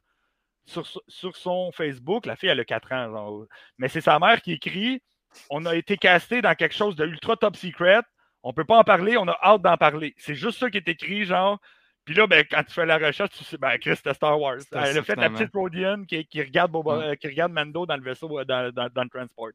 sur, 0.66 0.88
sur 1.08 1.36
son 1.36 1.72
Facebook. 1.74 2.26
La 2.26 2.36
fille, 2.38 2.50
elle 2.50 2.60
a 2.60 2.64
4 2.66 2.92
ans. 2.94 3.10
genre. 3.12 3.46
Mais 3.78 3.90
c'est 3.90 4.00
sa 4.02 4.18
mère 4.18 4.42
qui 4.42 4.54
écrit 4.54 5.02
On 5.50 5.66
a 5.66 5.76
été 5.76 5.98
casté 5.98 6.42
dans 6.42 6.56
quelque 6.56 6.74
chose 6.76 6.96
de 6.96 7.06
ultra 7.06 7.36
top 7.36 7.58
secret. 7.58 8.00
On 8.44 8.54
peut 8.54 8.66
pas 8.66 8.78
en 8.78 8.84
parler. 8.84 9.16
On 9.18 9.28
a 9.28 9.38
hâte 9.42 9.62
d'en 9.62 9.78
parler. 9.78 10.14
C'est 10.18 10.36
juste 10.36 10.60
ça 10.60 10.70
qui 10.70 10.78
est 10.78 10.88
écrit, 10.88 11.26
genre. 11.26 11.60
Puis 12.06 12.14
là, 12.14 12.28
ben, 12.28 12.44
quand 12.52 12.62
tu 12.66 12.74
fais 12.74 12.86
la 12.86 12.98
recherche, 12.98 13.30
tu 13.32 13.46
sais, 13.46 13.58
ben, 13.58 13.78
Chris, 13.78 13.96
c'était 13.96 14.14
Star 14.14 14.38
Wars. 14.40 14.58
Elle 14.74 14.98
a 14.98 15.04
fait 15.04 15.16
la 15.16 15.30
petite 15.30 15.54
Rodian 15.54 16.04
qui, 16.04 16.26
qui 16.26 16.42
regarde 16.42 16.70
Boba- 16.70 16.98
Mm. 16.98 17.02
euh, 17.12 17.16
qui 17.16 17.28
regarde 17.28 17.54
Mando 17.54 17.86
dans 17.86 17.96
le 17.96 18.04
vaisseau, 18.04 18.38
euh, 18.40 18.44
dans, 18.44 18.74
dans- 18.74 18.90
dans 18.94 19.04
le 19.04 19.10
transport. 19.10 19.52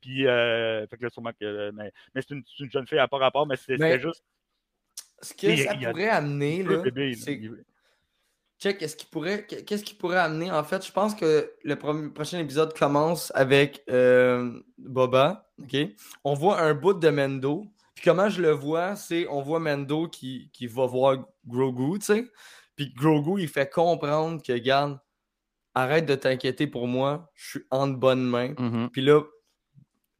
Puis, 0.00 0.26
euh, 0.26 0.84
fait 0.88 0.96
que 0.96 1.04
là, 1.04 1.10
sûrement 1.10 1.30
que. 1.40 1.70
Mais, 1.70 1.92
mais 2.12 2.20
c'est 2.22 2.34
une, 2.34 2.42
jeune 2.72 2.86
fille 2.88 2.98
à 2.98 3.06
part 3.06 3.20
rapport, 3.20 3.46
mais 3.46 3.54
c'était 3.56 3.76
Mais- 3.78 3.92
c'était 3.92 4.02
juste. 4.02 4.24
Ce 5.20 5.32
que 5.34 5.46
Il- 5.46 5.58
ça 5.62 5.74
il 5.74 5.82
y 5.82 5.86
a- 5.86 5.90
pourrait 5.90 6.08
amener, 6.08 6.64
là, 6.64 6.82
c'est 7.14 7.40
Check, 8.58 8.78
qu'est-ce 8.78 8.96
qui 8.96 9.06
pourrait, 9.06 9.44
qu'est-ce 9.46 9.82
qui 9.84 9.94
pourrait 9.94 10.18
amener? 10.18 10.50
En 10.52 10.62
fait, 10.62 10.84
je 10.86 10.92
pense 10.92 11.14
que 11.16 11.52
le 11.64 11.76
premier- 11.76 12.10
prochain 12.10 12.38
épisode 12.38 12.76
commence 12.78 13.32
avec 13.34 13.82
euh, 13.90 14.52
Boba. 14.78 15.48
ok? 15.62 15.76
On 16.24 16.34
voit 16.34 16.60
un 16.60 16.72
bout 16.74 16.94
de 16.94 17.08
Mendo. 17.08 17.64
Puis 17.94 18.04
comment 18.04 18.28
je 18.28 18.40
le 18.40 18.50
vois, 18.50 18.96
c'est 18.96 19.26
on 19.28 19.42
voit 19.42 19.60
Mendo 19.60 20.08
qui, 20.08 20.50
qui 20.52 20.66
va 20.66 20.86
voir 20.86 21.16
Grogu, 21.46 21.98
tu 21.98 22.06
sais. 22.06 22.24
Puis 22.76 22.92
Grogu, 22.94 23.42
il 23.42 23.48
fait 23.48 23.70
comprendre 23.70 24.42
que, 24.42 24.52
regarde, 24.52 24.98
arrête 25.74 26.06
de 26.06 26.14
t'inquiéter 26.14 26.66
pour 26.66 26.86
moi, 26.88 27.30
je 27.34 27.50
suis 27.50 27.66
en 27.70 27.88
de 27.88 27.96
bonnes 27.96 28.24
mains. 28.24 28.54
Mhm. 28.58 28.90
Puis 28.90 29.02
là, 29.02 29.20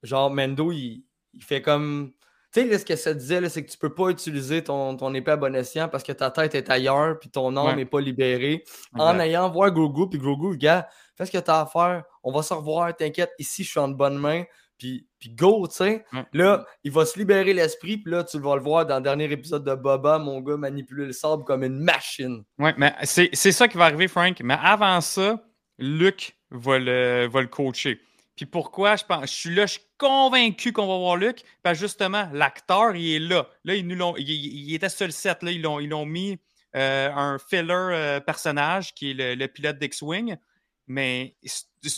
genre, 0.03 0.31
Mendo, 0.31 0.73
il, 0.73 1.05
il 1.33 1.43
fait 1.43 1.63
comme. 1.63 2.13
Tu 2.55 2.69
sais, 2.69 2.79
ce 2.79 2.85
que 2.85 2.97
ça 2.97 3.15
disait, 3.15 3.49
c'est 3.49 3.65
que 3.65 3.71
tu 3.71 3.79
peux 3.79 3.95
pas 3.95 4.11
utiliser 4.11 4.63
ton, 4.63 4.95
ton 4.99 5.15
épée 5.15 5.31
à 5.31 5.37
bon 5.37 5.55
escient 5.57 5.89
parce 5.89 6.05
que 6.05 6.13
ta 6.13 6.31
tête 6.31 6.55
est 6.55 6.69
ailleurs, 6.69 7.19
puis 7.19 7.31
ton 7.31 7.57
âme 7.57 7.69
Ouais. 7.69 7.77
n'est 7.77 7.87
pas 7.87 8.01
libérée. 8.03 8.65
En 8.99 9.19
ayant 9.19 9.49
voir 9.51 9.71
Grogu, 9.71 10.11
puis 10.11 10.19
Grogu, 10.19 10.59
gars, 10.59 10.87
fais 11.17 11.25
ce 11.25 11.31
que 11.33 11.39
t'as 11.39 11.63
à 11.63 11.67
faire, 11.67 12.05
on 12.23 12.31
va 12.31 12.43
se 12.43 12.53
revoir, 12.53 12.95
t'inquiète, 12.95 13.31
ici, 13.39 13.65
je 13.65 13.71
suis 13.71 13.81
en 13.81 13.89
de 13.89 13.95
bonnes 13.95 14.19
mains, 14.19 14.45
puis, 14.83 15.07
puis 15.21 15.31
go, 15.31 15.67
tu 15.69 15.75
sais. 15.77 16.05
Là, 16.33 16.67
il 16.83 16.91
va 16.91 17.07
se 17.07 17.17
libérer 17.19 17.53
l'esprit, 17.55 17.99
puis 17.99 18.11
là, 18.13 18.25
tu 18.25 18.39
vas 18.41 18.57
le 18.57 18.63
voir 18.63 18.85
dans 18.85 18.97
le 18.97 19.03
dernier 19.03 19.31
épisode 19.31 19.65
de 19.65 19.75
Boba, 19.77 20.19
mon 20.19 20.41
gars, 20.41 20.57
manipuler 20.57 21.07
le 21.07 21.13
sable 21.13 21.45
comme 21.45 21.63
une 21.63 21.79
machine. 21.79 22.43
Ouais, 22.59 22.75
mais 22.77 22.93
c'est 23.05 23.31
c'est 23.33 23.53
ça 23.53 23.69
qui 23.69 23.77
va 23.77 23.85
arriver, 23.85 24.09
Frank. 24.09 24.41
Mais 24.43 24.57
avant 24.61 25.01
ça, 25.01 25.41
Luc 25.79 26.37
va 26.51 26.79
le, 26.81 27.29
va 27.33 27.41
le 27.43 27.47
coacher. 27.47 28.01
Puis 28.35 28.47
pourquoi 28.47 28.97
je 28.97 29.05
pense, 29.05 29.31
je 29.31 29.35
suis 29.37 29.55
là, 29.55 29.67
je 29.67 29.73
suis 29.75 29.83
convaincu 29.99 30.73
qu'on 30.73 30.87
va 30.89 30.97
voir 30.99 31.17
Luc. 31.17 31.43
Parce 31.63 31.79
justement, 31.79 32.29
l'acteur, 32.33 32.97
il 32.97 33.15
est 33.15 33.19
là. 33.21 33.47
Là, 33.65 33.75
ils 33.77 33.87
nous 33.87 33.95
l'ont, 33.95 34.17
il, 34.17 34.29
il- 34.29 34.71
il 34.71 34.75
était 34.75 34.89
sur 34.89 35.07
le 35.07 35.13
set. 35.13 35.43
Là, 35.45 35.53
ils 35.53 35.63
l'ont, 35.63 35.79
ils 35.79 35.89
l'ont 35.91 36.07
mis 36.07 36.39
euh, 36.75 37.11
un 37.15 37.39
filler 37.39 37.67
euh, 37.71 38.21
personnage 38.21 38.95
qui 38.95 39.11
est 39.11 39.15
le, 39.15 39.35
le 39.37 39.47
pilote 39.49 39.79
d'X-Wing. 39.79 40.37
Mais 40.87 41.37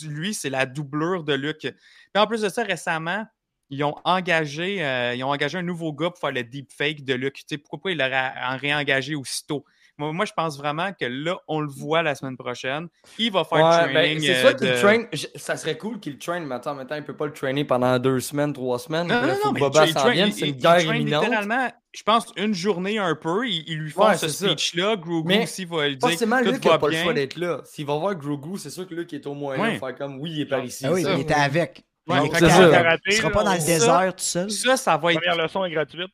lui, 0.03 0.33
c'est 0.33 0.49
la 0.49 0.65
doublure 0.65 1.23
de 1.23 1.33
Luc. 1.33 1.59
Puis 1.59 1.71
en 2.15 2.27
plus 2.27 2.41
de 2.41 2.49
ça, 2.49 2.63
récemment, 2.63 3.25
ils 3.69 3.83
ont 3.83 3.95
engagé, 4.03 4.83
euh, 4.85 5.15
ils 5.15 5.23
ont 5.23 5.29
engagé 5.29 5.57
un 5.57 5.63
nouveau 5.63 5.91
gars 5.93 6.09
pour 6.11 6.19
faire 6.19 6.31
le 6.31 6.43
deepfake 6.43 7.03
de 7.03 7.13
Luc. 7.13 7.35
Tu 7.35 7.43
sais, 7.49 7.57
pourquoi 7.57 7.81
pas 7.81 7.95
l'aurait 7.95 8.33
en 8.41 8.57
réengagé 8.57 9.15
aussitôt? 9.15 9.65
Moi, 9.97 10.11
moi, 10.11 10.25
je 10.25 10.33
pense 10.35 10.57
vraiment 10.57 10.91
que 10.91 11.05
là, 11.05 11.37
on 11.47 11.61
le 11.61 11.69
voit 11.69 12.03
la 12.03 12.15
semaine 12.15 12.35
prochaine. 12.35 12.87
Il 13.17 13.31
va 13.31 13.45
faire 13.45 13.59
Ouais, 13.65 13.87
le 13.87 13.93
ben, 13.93 13.93
training. 13.93 14.19
c'est 14.21 14.35
euh, 14.35 14.41
ça 14.43 14.53
qu'il 14.53 14.67
de- 14.67 14.75
traîne. 14.75 15.07
Ça 15.35 15.55
serait 15.55 15.77
cool 15.77 15.99
qu'il 16.01 16.17
traîne, 16.17 16.45
mais 16.45 16.55
attends, 16.55 16.75
temps, 16.85 16.95
il 16.95 17.03
peut 17.03 17.15
pas 17.15 17.27
le 17.27 17.31
traîner 17.33 17.63
pendant 17.63 17.97
deux 17.97 18.19
semaines, 18.19 18.51
trois 18.51 18.77
semaines. 18.77 19.07
Non, 19.07 19.15
là, 19.21 19.27
non, 19.27 19.33
non, 19.45 19.51
mais 19.53 19.59
Boba 19.61 19.85
il 19.85 19.93
s'en 19.93 20.09
il- 20.11 20.33
c'est 20.33 20.49
une 20.49 20.55
il 20.55 20.57
guerre 20.61 20.81
imminente. 20.95 21.23
littéralement, 21.23 21.69
je 21.93 22.03
pense, 22.03 22.25
une 22.35 22.53
journée 22.53 22.97
un 22.97 23.15
peu. 23.15 23.47
Ils, 23.47 23.63
ils 23.67 23.77
lui 23.77 23.91
font 23.91 24.05
Ouais, 24.07 24.17
ce 24.17 24.27
speech-là. 24.27 24.97
Grogu 24.97 25.43
aussi 25.43 25.63
va 25.63 25.87
lui 25.87 25.95
dire 25.95 26.09
Forcément, 26.09 26.35
va 26.43 26.51
n'a 26.51 26.77
pas 26.77 26.87
le 26.89 26.95
choix 26.97 27.13
d'être 27.13 27.37
là. 27.37 27.61
S'il 27.63 27.85
va 27.85 27.95
voir 27.95 28.15
Grogu, 28.15 28.57
c'est 28.57 28.69
sûr 28.71 28.85
que 28.87 28.93
Luc 28.93 29.13
est 29.13 29.25
au 29.27 29.33
moins 29.33 29.55
là 29.55 29.63
Ouais. 29.63 29.77
pour 29.77 29.87
faire 29.87 29.97
comme 29.97 30.19
oui, 30.19 30.31
il 30.33 30.41
est 30.41 30.45
par 30.45 30.63
ici. 30.63 30.85
Ah 30.85 30.91
oui, 30.91 31.03
ça. 31.03 31.13
il 31.13 31.21
était 31.21 31.33
avec. 31.33 31.83
Ouais, 32.07 32.17
il, 32.23 32.29
capable. 32.29 32.51
ça. 32.51 32.65
il 32.65 32.71
Karaté, 32.71 33.11
sera 33.11 33.29
là, 33.29 33.33
pas 33.33 33.43
dans 33.45 33.53
le 33.53 33.57
désert 33.59 34.15
tout 34.15 34.23
seul. 34.23 34.51
Ça, 34.51 34.77
ça 34.77 34.97
va 34.97 35.13
être 35.13 35.21
Première 35.21 35.41
leçon 35.41 35.63
est 35.65 35.71
gratuite. 35.71 36.11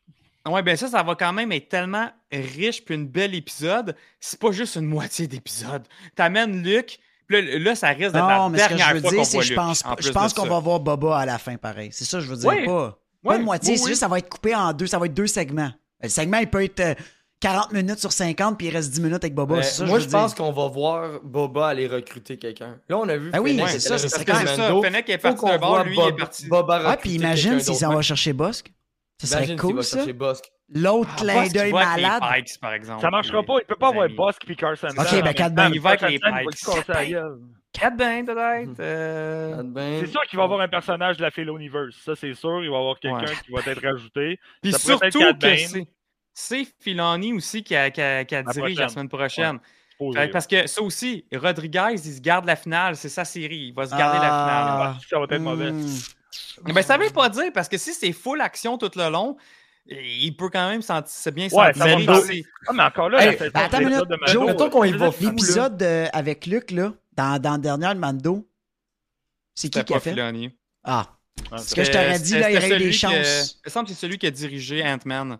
Ouais, 0.48 0.64
ben 0.64 0.76
ça, 0.76 0.88
ça 0.88 1.04
va 1.04 1.16
quand 1.16 1.34
même 1.34 1.52
être 1.52 1.70
tellement 1.70 2.10
riche 2.32 2.84
puis 2.84 2.96
une 2.96 3.08
belle 3.08 3.36
épisode. 3.36 3.96
C'est 4.20 4.40
pas 4.40 4.52
juste 4.52 4.76
une 4.76 4.86
moitié 4.88 5.28
d'épisode. 5.28 5.84
T'amènes 6.16 6.64
Luc, 6.64 6.98
puis 7.28 7.42
là, 7.42 7.60
là, 7.60 7.76
ça 7.76 7.90
risque 7.90 8.12
d'être 8.14 8.16
Non, 8.28 8.28
la 8.28 8.50
mais 8.50 8.58
ce 8.60 8.68
que 8.70 8.78
je 8.78 8.94
veux 8.94 9.02
dire, 9.02 9.26
c'est 9.26 9.42
je 9.42 9.54
pense, 9.54 9.84
je 10.00 10.12
pense 10.12 10.34
qu'on 10.34 10.44
ça. 10.44 10.50
va 10.50 10.60
voir 10.60 10.80
Boba 10.80 11.18
à 11.20 11.26
la 11.26 11.38
fin, 11.38 11.56
pareil. 11.58 11.90
C'est 11.92 12.06
ça 12.06 12.18
que 12.18 12.24
je 12.24 12.30
veux 12.30 12.38
dire. 12.38 12.66
Pas, 12.66 12.98
pas 13.24 13.36
une 13.38 13.44
moitié, 13.44 13.74
oui, 13.74 13.78
c'est 13.78 13.84
oui. 13.84 13.90
juste 13.92 14.00
ça 14.00 14.08
va 14.08 14.18
être 14.18 14.30
coupé 14.30 14.56
en 14.56 14.74
deux. 14.74 14.88
Ça 14.88 14.98
va 14.98 15.06
être 15.06 15.14
deux 15.14 15.28
segments. 15.28 15.72
Le 16.02 16.10
segment, 16.10 16.40
il 16.40 16.48
peut 16.50 16.64
être 16.64 16.80
euh, 16.80 16.96
40 17.42 17.72
minutes 17.74 18.00
sur 18.00 18.12
50, 18.12 18.58
puis 18.58 18.68
il 18.68 18.70
reste 18.72 18.90
10 18.92 19.02
minutes 19.02 19.24
avec 19.24 19.36
Boba. 19.36 19.62
C'est 19.62 19.78
ça, 19.78 19.86
moi, 19.86 20.00
je 20.00 20.08
pense 20.08 20.34
dire. 20.34 20.44
qu'on 20.44 20.52
va 20.52 20.68
voir 20.68 21.20
Boba 21.24 21.68
aller 21.68 21.88
recruter 21.88 22.38
quelqu'un. 22.38 22.80
Là, 22.90 22.98
on 22.98 23.08
a 23.08 23.16
vu. 23.18 23.30
Ah 23.34 23.42
oui, 23.42 23.52
Fennec 23.56 23.70
c'est 23.70 23.80
ça, 23.80 23.94
allé 23.96 24.10
ça. 24.48 24.82
Fennec 24.82 25.08
est 25.10 25.18
parti 25.20 25.46
d'un 25.46 25.58
bord, 25.60 25.84
lui, 25.84 25.96
il 25.96 26.08
est 26.08 26.14
parti- 26.14 26.48
Boba 26.48 26.82
Ah, 26.86 26.98
puis 26.98 27.12
imagine 27.12 27.58
d'autre. 27.60 27.74
s'en 27.76 27.94
va 27.94 28.02
chercher 28.02 28.34
Bosque. 28.34 28.72
Ça 29.28 29.44
serait 29.44 29.56
cool, 29.56 29.84
ça. 29.84 30.06
Bosque. 30.14 30.46
L'autre 30.74 31.10
Ah, 31.14 31.22
clin 31.22 31.48
d'œil 31.48 31.72
va 31.72 31.90
avec 31.92 32.04
malade. 32.04 32.22
les 32.36 32.44
Pikes, 32.44 32.60
par 32.62 32.74
exemple. 32.74 33.02
Ça 33.02 33.10
marchera 33.10 33.44
pas. 33.44 33.56
Il 33.60 33.66
peut 33.66 33.76
pas 33.76 33.90
avoir. 33.90 34.08
Bosk 34.10 34.46
puis 34.46 34.56
Carson. 34.56 34.88
Ok, 34.98 35.22
ben, 35.24 35.34
Cat. 35.34 35.50
Bane. 35.50 35.74
Il 35.74 35.82
va 35.82 35.90
avec 35.92 36.02
les 36.04 36.20
Pikes. 36.20 36.24
Cat 36.66 36.94
Bane. 36.94 37.10
gueule. 37.10 37.40
Quatre 37.74 37.96
bains, 37.96 38.26
peut-être. 38.26 38.80
euh, 38.82 39.56
Ah, 39.60 39.64
ben. 39.64 40.00
C'est 40.02 40.12
sûr 40.12 40.22
qu'il 40.30 40.36
va 40.38 40.44
y 40.44 40.46
avoir 40.46 40.60
un 40.60 40.68
personnage 40.68 41.16
de 41.18 41.22
la 41.22 41.32
Filoniverse. 41.32 41.96
Ça, 42.04 42.16
c'est 42.18 42.34
sûr. 42.34 42.64
Il 42.64 42.70
va 42.70 42.76
y 42.76 42.80
avoir 42.80 43.00
quelqu'un 43.00 43.20
Ouais. 43.20 43.34
qui 43.46 43.52
va 43.52 43.60
être 43.72 43.82
rajouté. 43.82 44.40
Puis 44.62 44.74
Ça 44.74 44.94
pourrait 44.94 45.08
être 45.08 45.18
surtout 45.18 45.38
que 45.40 45.56
c'est- 45.58 45.88
c'est 46.34 46.68
Filoni 46.82 47.32
aussi 47.34 47.64
qui, 47.64 47.74
a, 47.76 47.90
qui, 47.90 48.02
a- 48.02 48.26
qui 48.26 48.36
a 48.36 48.44
La 48.44 48.52
dirige 48.52 48.78
la 48.78 48.90
semaine 48.90 49.08
prochaine. 49.10 49.60
Fait 50.16 50.30
Parce 50.30 50.48
que 50.48 50.66
ça 50.68 50.82
aussi, 50.82 51.26
Rodriguez, 51.34 51.92
il 51.94 52.00
se 52.00 52.20
garde 52.20 52.46
la 52.46 52.56
finale. 52.56 52.96
C'est 52.96 53.08
sa 53.10 53.24
série. 53.24 53.68
Il 53.68 53.74
va 53.74 53.86
se 53.86 53.92
garder 53.96 54.18
la 54.18 54.24
finale. 54.24 54.48
Ah, 54.82 54.98
Ça 55.08 55.20
va 55.20 55.26
être 55.30 55.38
mauvais. 55.42 55.72
Hmm. 56.66 56.74
Ben, 56.74 56.82
ça 56.82 56.98
veut 56.98 57.10
pas 57.10 57.30
dire, 57.30 57.52
parce 57.54 57.68
que 57.70 57.78
si 57.78 57.94
c'est 57.94 58.12
full 58.12 58.42
action 58.42 58.78
tout 58.78 58.92
le 58.96 59.10
long, 59.10 59.38
il 59.88 60.36
peut 60.38 60.50
quand 60.50 60.70
même 60.70 60.82
sentir, 60.82 61.12
c'est 61.12 61.34
bien 61.34 61.48
Ouais, 61.52 61.74
sentir. 61.74 61.98
Mais 62.28 62.44
Ah, 62.68 62.74
mais 62.74 62.84
encore 62.84 63.10
là, 63.10 63.24
Hey, 63.26 63.38
la 63.40 63.50
ben, 63.50 63.62
attends 63.62 63.78
de 63.80 63.84
Joe, 64.28 64.36
Mando, 64.36 64.46
mettons 64.46 64.70
qu'on 64.70 64.84
y 64.84 64.92
va. 64.92 65.10
L'épisode 65.20 65.82
euh, 65.82 66.08
avec 66.14 66.46
Luc, 66.46 66.72
là, 66.72 66.94
dans, 67.14 67.42
dans 67.42 67.54
le 67.54 67.60
dernier 67.62 67.94
Mando, 67.96 68.48
c'est 69.56 69.70
qui 69.70 69.84
qui 69.84 69.94
a 69.94 70.00
fait? 70.00 70.12
Filoni. 70.12 70.58
Ah, 70.84 71.18
Ah, 71.52 71.58
ce 71.58 71.74
que 71.76 71.84
je 71.84 71.92
t'aurais 71.92 72.20
dit, 72.20 72.38
là, 72.38 72.50
il 72.52 72.54
y 72.54 72.58
aurait 72.58 72.68
eu 72.68 72.70
des 72.74 72.80
celui 72.80 72.94
chances. 72.94 73.12
que- 73.12 73.60
Il 73.60 73.62
me 73.66 73.70
semble 73.72 73.88
que 73.88 73.94
c'est 73.94 74.00
celui 74.00 74.18
qui 74.18 74.28
a 74.28 74.32
dirigé 74.32 74.84
Ant-Man. 74.84 75.38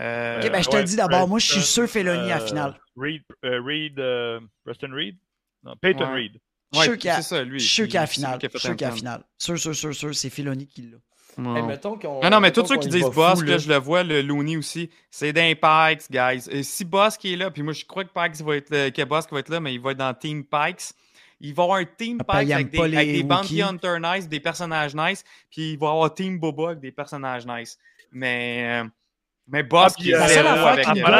Euh, 0.00 0.40
Ok, 0.42 0.50
ben 0.50 0.60
je 0.60 0.68
te 0.68 0.74
ouais, 0.74 0.80
le 0.82 0.88
dis 0.88 0.96
d'abord, 0.96 1.28
moi 1.28 1.38
je 1.38 1.52
suis 1.52 1.62
sûr 1.62 1.86
Felony 1.88 2.32
à 2.32 2.38
la 2.38 2.42
euh, 2.42 2.46
finale. 2.46 2.80
Reed, 2.96 3.22
euh, 3.44 3.60
Reed 3.62 3.98
euh, 4.00 4.40
Preston 4.64 4.90
Reed? 4.92 5.16
Non, 5.62 5.74
Peyton 5.80 6.06
Ouais. 6.12 6.14
Reed. 6.22 6.40
Ouais, 6.72 6.84
a- 7.08 7.16
c'est 7.16 7.22
ça, 7.22 7.42
lui. 7.44 7.60
Je 7.60 7.68
suis 7.68 7.82
a 7.96 8.00
la 8.00 8.06
finale. 8.06 8.38
Je 8.42 8.48
suis 8.48 8.58
sûr 8.60 8.76
la 8.80 8.90
finale. 8.96 9.24
Sûr, 9.38 9.58
sûr, 9.58 9.74
sûr, 9.74 9.94
sûr, 9.94 10.14
c'est 10.14 10.30
Filoni 10.30 10.66
qui 10.66 10.82
l'a. 10.82 10.98
Hey, 11.56 11.62
mettons 11.64 11.98
qu'on- 11.98 12.20
Non, 12.22 12.30
non, 12.30 12.40
mais 12.40 12.52
tous 12.52 12.64
ceux 12.66 12.76
qui 12.76 12.88
disent 12.88 13.02
Boss, 13.14 13.38
fou, 13.40 13.44
là, 13.44 13.58
je 13.58 13.68
le 13.68 13.76
vois, 13.76 14.02
le 14.04 14.22
Looney 14.22 14.56
aussi, 14.56 14.88
c'est 15.10 15.32
d'un 15.32 15.52
Pikes, 15.54 16.08
guys. 16.10 16.48
Et 16.48 16.62
si 16.62 16.84
Boss 16.84 17.16
qui 17.16 17.32
est 17.32 17.36
là, 17.36 17.50
puis 17.50 17.62
moi 17.62 17.72
je 17.72 17.84
crois 17.84 18.04
que 18.04 18.10
Pikes 18.10 18.40
va 18.44 18.56
être 18.56 18.70
là, 18.70 18.90
que 18.92 19.02
Boss 19.02 19.26
qui 19.26 19.34
va 19.34 19.40
être 19.40 19.48
là, 19.48 19.58
mais 19.58 19.74
il 19.74 19.80
va 19.80 19.90
être 19.92 19.98
dans 19.98 20.14
Team 20.14 20.44
Pikes. 20.44 20.92
Il 21.40 21.52
va 21.52 21.62
y 21.62 21.64
avoir 21.64 21.78
un 21.78 21.84
Team 21.84 22.18
Pikes 22.18 22.28
avec 22.54 22.70
des, 22.70 22.78
avec 22.96 23.12
des 23.12 23.22
Bounty. 23.24 23.62
Hunter 23.62 23.96
nice, 24.00 24.28
des 24.28 24.38
personnages 24.40 24.94
nice, 24.94 25.24
puis 25.50 25.72
il 25.72 25.78
va 25.78 25.90
avoir 25.90 26.14
Team 26.14 26.38
Boba 26.38 26.68
avec 26.68 26.80
des 26.80 26.92
personnages 26.92 27.44
nice. 27.46 27.78
Mais, 28.12 28.82
euh, 28.84 28.88
mais 29.46 29.62
est 30.10 30.14
euh, 30.14 30.18
la 30.18 30.28
seule 30.28 30.46
affaire 30.46 30.66
avec 30.68 30.84
qui 30.86 31.00
me 31.00 31.10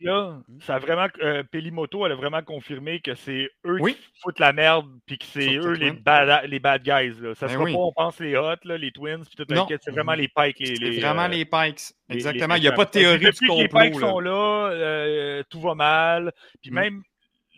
là, 0.00 0.40
ça 0.60 0.76
a 0.76 0.78
vraiment, 0.78 1.06
euh, 1.22 1.42
Pelimoto, 1.50 2.06
elle 2.06 2.12
a 2.12 2.14
vraiment 2.14 2.42
confirmé 2.42 3.00
que 3.00 3.14
c'est 3.14 3.50
eux 3.66 3.78
Oui. 3.80 3.94
qui 3.94 4.20
foutent 4.22 4.38
la 4.38 4.52
merde, 4.52 4.86
puis 5.06 5.18
que 5.18 5.26
c'est 5.26 5.56
eux 5.56 5.72
les 5.72 5.90
bad, 5.92 6.46
les 6.48 6.58
bad 6.58 6.82
guys. 6.82 7.20
Là. 7.20 7.34
Ça 7.34 7.46
Ben 7.46 7.52
sera 7.52 7.64
oui. 7.64 7.72
pas, 7.74 7.78
on 7.78 7.92
pense, 7.92 8.18
les 8.20 8.36
Hot, 8.36 8.56
là, 8.64 8.78
les 8.78 8.90
Twins, 8.92 9.24
puis 9.24 9.36
tout 9.44 9.54
C'est 9.82 9.90
vraiment 9.90 10.14
les 10.14 10.28
Pikes. 10.28 10.58
Les, 10.58 10.66
C'est 10.76 10.82
les, 10.84 11.00
vraiment 11.00 11.24
euh, 11.24 11.28
les 11.28 11.44
Pikes. 11.44 11.80
Exactement. 12.08 12.54
les 12.54 12.60
Il 12.60 12.62
n'y 12.62 12.68
a 12.68 12.72
pas 12.72 12.84
de 12.86 12.90
théorie 12.90 13.18
du 13.18 13.30
que 13.32 13.58
les 13.58 13.68
Pikes 13.68 13.92
complot. 13.92 14.08
sont 14.08 14.20
là. 14.20 14.30
là, 14.30 14.74
euh, 14.74 15.42
tout 15.50 15.60
va 15.60 15.74
mal. 15.74 16.32
Puis 16.62 16.70
Mm. 16.70 16.74
même 16.74 17.02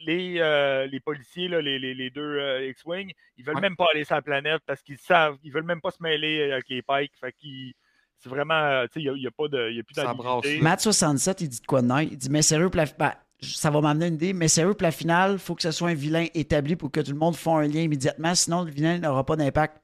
les, 0.04 0.34
euh, 0.40 0.86
les 0.86 0.98
policiers, 0.98 1.46
là, 1.46 1.60
les, 1.60 1.78
les, 1.78 1.94
les 1.94 2.10
deux 2.10 2.38
euh, 2.40 2.66
X-Wing, 2.70 3.12
ils 3.36 3.44
veulent 3.44 3.54
Ouais. 3.54 3.60
même 3.60 3.76
pas 3.76 3.86
aller 3.92 4.02
sur 4.04 4.16
la 4.16 4.22
planète 4.22 4.62
parce 4.66 4.82
qu'ils 4.82 4.98
savent, 4.98 5.36
ils 5.44 5.52
veulent 5.52 5.62
même 5.62 5.80
pas 5.80 5.92
se 5.92 6.02
mêler 6.02 6.50
avec 6.50 6.68
les 6.68 6.82
Pikes. 6.82 7.12
Fait 7.20 7.32
qu'ils 7.32 7.72
C'est 8.23 8.28
vraiment, 8.28 8.55
euh, 8.55 8.85
tu 8.93 9.01
sais, 9.01 9.07
il 9.07 9.20
n'y 9.20 9.27
a, 9.27 9.31
pas 9.31 9.49
de, 9.49 9.70
il 9.70 9.77
y 9.77 9.81
a 9.81 9.82
plus 9.82 9.94
Ça 9.94 10.05
d'ambiguïté. 10.05 10.61
brasse. 10.61 10.85
Matt67, 10.86 11.36
il 11.40 11.49
dit 11.49 11.61
de 11.61 11.66
quoi 11.66 11.82
de 11.82 11.89
nice? 11.93 12.09
Il 12.12 12.19
dit, 12.19 12.31
mais 12.31 12.43
sérieux, 12.43 12.69
pour 12.70 12.77
la- 12.77 12.86
ben, 12.99 13.12
ça 13.43 13.70
va 13.70 13.81
m'amener 13.81 14.07
une 14.07 14.15
idée, 14.15 14.32
mais 14.32 14.47
sérieux, 14.49 14.74
pour 14.74 14.82
la 14.85 14.93
finale, 14.93 15.32
il 15.32 15.39
faut 15.39 15.55
que 15.57 15.62
ce 15.62 15.73
soit 15.73 15.89
un 15.89 15.94
vilain 15.94 16.27
établi 16.35 16.77
pour 16.77 16.90
que 16.93 17.01
tout 17.01 17.11
le 17.11 17.19
monde 17.19 17.35
fasse 17.35 17.53
un 17.55 17.66
lien 17.66 17.81
immédiatement, 17.81 18.35
sinon 18.35 18.62
le 18.62 18.70
vilain 18.70 18.99
n'aura 18.99 19.24
pas 19.27 19.35
d'impact. 19.36 19.82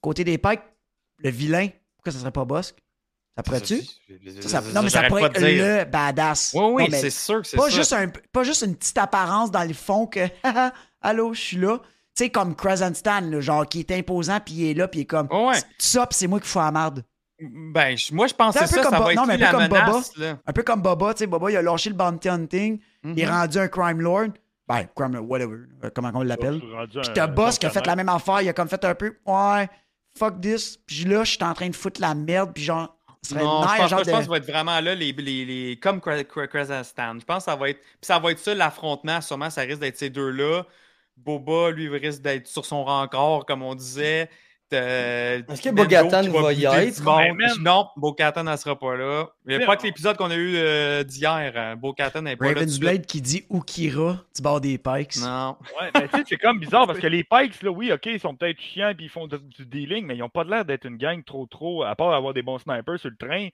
Côté 0.00 0.24
des 0.24 0.38
Pikes, 0.38 0.60
le 1.18 1.30
vilain, 1.30 1.68
pourquoi 1.96 2.12
ça 2.12 2.18
serait 2.18 2.32
pas 2.32 2.44
Bosque? 2.44 2.76
Ça 3.36 3.42
pourrait-tu? 3.42 3.80
Non, 4.74 4.82
mais 4.82 4.90
ça 4.90 5.04
pourrait 5.04 5.24
être 5.24 5.40
le 5.40 5.84
badass. 5.84 6.52
Oui, 6.54 6.72
oui, 6.74 6.88
c'est 6.90 7.10
sûr 7.10 7.42
que 7.42 7.46
c'est 7.46 7.56
pas 7.56 7.68
juste, 7.68 7.92
un, 7.92 8.08
pas 8.32 8.42
juste 8.42 8.62
une 8.62 8.74
petite 8.74 8.96
apparence 8.98 9.50
dans 9.50 9.62
le 9.64 9.74
fond 9.74 10.06
que 10.06 10.20
Haha, 10.42 10.72
allô, 11.02 11.34
je 11.34 11.40
suis 11.40 11.56
là. 11.58 11.78
Tu 12.16 12.24
sais, 12.24 12.30
comme 12.30 12.56
Crescent 12.56 12.94
Stan, 12.94 13.20
là, 13.20 13.40
genre 13.40 13.68
qui 13.68 13.80
est 13.80 13.90
imposant, 13.92 14.40
puis 14.40 14.54
il 14.54 14.70
est 14.70 14.74
là, 14.74 14.88
puis 14.88 15.00
il 15.00 15.02
est 15.02 15.06
comme 15.06 15.28
Ouais. 15.30 15.58
Ça, 15.76 16.06
puis 16.06 16.16
c'est 16.18 16.26
moi 16.26 16.40
qui 16.40 16.48
fous 16.48 16.58
la 16.58 16.70
marde. 16.72 17.04
Ben, 17.38 17.96
moi, 18.12 18.26
je 18.28 18.34
pense 18.34 18.54
C'est 18.54 18.60
que 18.60 18.64
un 18.64 18.66
c'est 18.66 18.76
peu 18.76 18.82
ça, 18.84 18.90
ça 18.90 18.98
va 19.00 19.12
être 19.12 19.16
non, 19.16 19.26
mais 19.26 19.34
un 19.34 19.36
peu 19.36 19.42
la 19.42 19.50
comme 19.50 19.68
Boba. 19.68 19.86
menace, 19.86 20.16
là. 20.16 20.38
Un 20.46 20.52
peu 20.52 20.62
comme 20.62 20.80
Boba, 20.82 21.12
tu 21.14 21.18
sais, 21.18 21.26
Boba, 21.26 21.50
il 21.50 21.56
a 21.56 21.62
lâché 21.62 21.90
le 21.90 21.96
Bounty 21.96 22.28
Hunting, 22.28 22.80
il 23.04 23.20
est 23.20 23.26
Mhm. 23.26 23.30
rendu 23.32 23.58
un 23.58 23.68
Crime 23.68 24.00
Lord. 24.00 24.28
Ben, 24.66 24.86
Crime 24.96 25.12
Lord, 25.12 25.28
whatever, 25.30 25.56
euh, 25.84 25.90
comment 25.94 26.10
on 26.14 26.22
l'appelle. 26.22 26.60
Puis 26.60 26.98
un- 26.98 27.12
t'as 27.12 27.26
Boss 27.26 27.58
qui 27.58 27.66
a 27.66 27.70
fait 27.70 27.86
la 27.86 27.94
même 27.94 28.08
affaire, 28.08 28.40
il 28.42 28.48
a 28.48 28.52
comme 28.54 28.68
fait 28.68 28.82
un 28.84 28.94
peu, 28.94 29.14
ouais, 29.26 29.68
fuck 30.18 30.40
this. 30.40 30.78
Puis 30.86 31.04
là, 31.04 31.24
je 31.24 31.32
suis 31.32 31.44
en 31.44 31.52
train 31.52 31.68
de 31.68 31.76
foutre 31.76 32.00
la 32.00 32.14
merde, 32.14 32.52
puis 32.54 32.64
genre, 32.64 32.96
Non, 33.34 33.38
je 33.40 33.44
pense, 33.44 33.44
genre 33.44 33.66
pas, 33.68 33.86
je 33.88 33.94
pense 33.94 34.00
que 34.02 34.06
de... 34.06 34.10
ça 34.22 34.30
va 34.30 34.36
être 34.38 34.46
vraiment 34.50 34.80
là, 34.80 34.94
les, 34.94 35.12
les, 35.12 35.44
les- 35.44 35.76
comme. 35.80 36.00
Je 36.04 37.24
pense 37.24 37.38
que 37.38 37.42
ça 37.50 37.56
va 37.56 37.68
être. 37.70 37.80
Puis 37.80 37.98
ça 38.02 38.18
va 38.20 38.30
être 38.30 38.38
ça, 38.38 38.54
l'affrontement. 38.54 39.20
Sûrement, 39.20 39.50
ça 39.50 39.62
risque 39.62 39.80
d'être 39.80 39.98
ces 39.98 40.10
deux-là. 40.10 40.62
Boba, 41.16 41.70
lui, 41.70 41.88
risque 41.88 42.22
d'être 42.22 42.46
sur 42.46 42.64
son 42.64 42.84
rencor, 42.84 43.44
comme 43.46 43.62
on 43.62 43.74
disait. 43.74 44.30
Est-ce 44.72 45.62
que 45.62 45.70
Bo-Katan 45.70 46.22
va 46.30 46.52
y 46.52 46.64
être? 46.64 47.02
Même- 47.04 47.36
Non, 47.60 47.88
Bo-Katan 47.96 48.44
n'en 48.44 48.56
sera 48.56 48.78
pas 48.78 48.96
là. 48.96 49.26
Mais 49.44 49.58
Mais 49.58 49.66
pas 49.66 49.74
on- 49.74 49.76
que 49.76 49.82
l'épisode 49.84 50.16
qu'on 50.16 50.30
a 50.30 50.34
eu 50.36 50.56
euh, 50.56 51.04
d'hier. 51.04 51.52
euh, 51.54 51.76
Bo-Katan 51.76 52.22
n'est 52.22 52.36
pas 52.36 52.46
là. 52.46 52.52
Raven's 52.54 52.70
suite. 52.72 52.80
Blade 52.80 53.06
qui 53.06 53.20
dit 53.20 53.44
Ukira 53.50 54.18
du 54.34 54.42
bord 54.42 54.60
des 54.60 54.78
Pikes. 54.78 55.16
Non. 55.22 55.56
Ouais, 55.80 55.90
mais 55.94 56.08
tu 56.08 56.16
sais, 56.18 56.24
c'est 56.30 56.36
comme 56.36 56.58
bizarre 56.58 56.86
parce 56.86 56.98
que 56.98 57.06
les 57.06 57.22
Pikes, 57.24 57.62
là, 57.62 57.70
oui, 57.70 57.92
ok, 57.92 58.06
ils 58.06 58.20
sont 58.20 58.34
peut-être 58.34 58.60
chiants 58.60 58.90
et 58.90 58.96
ils 58.98 59.08
font 59.08 59.26
de- 59.28 59.36
du 59.38 59.66
dealing, 59.66 60.04
mais 60.06 60.16
ils 60.16 60.20
n'ont 60.20 60.28
pas 60.28 60.44
l'air 60.44 60.64
d'être 60.64 60.84
une 60.86 60.96
gang 60.96 61.22
trop, 61.24 61.46
trop, 61.46 61.84
à 61.84 61.94
part 61.94 62.12
avoir 62.12 62.34
des 62.34 62.42
bons 62.42 62.58
snipers 62.58 62.98
sur 62.98 63.10
le 63.10 63.16
train. 63.16 63.48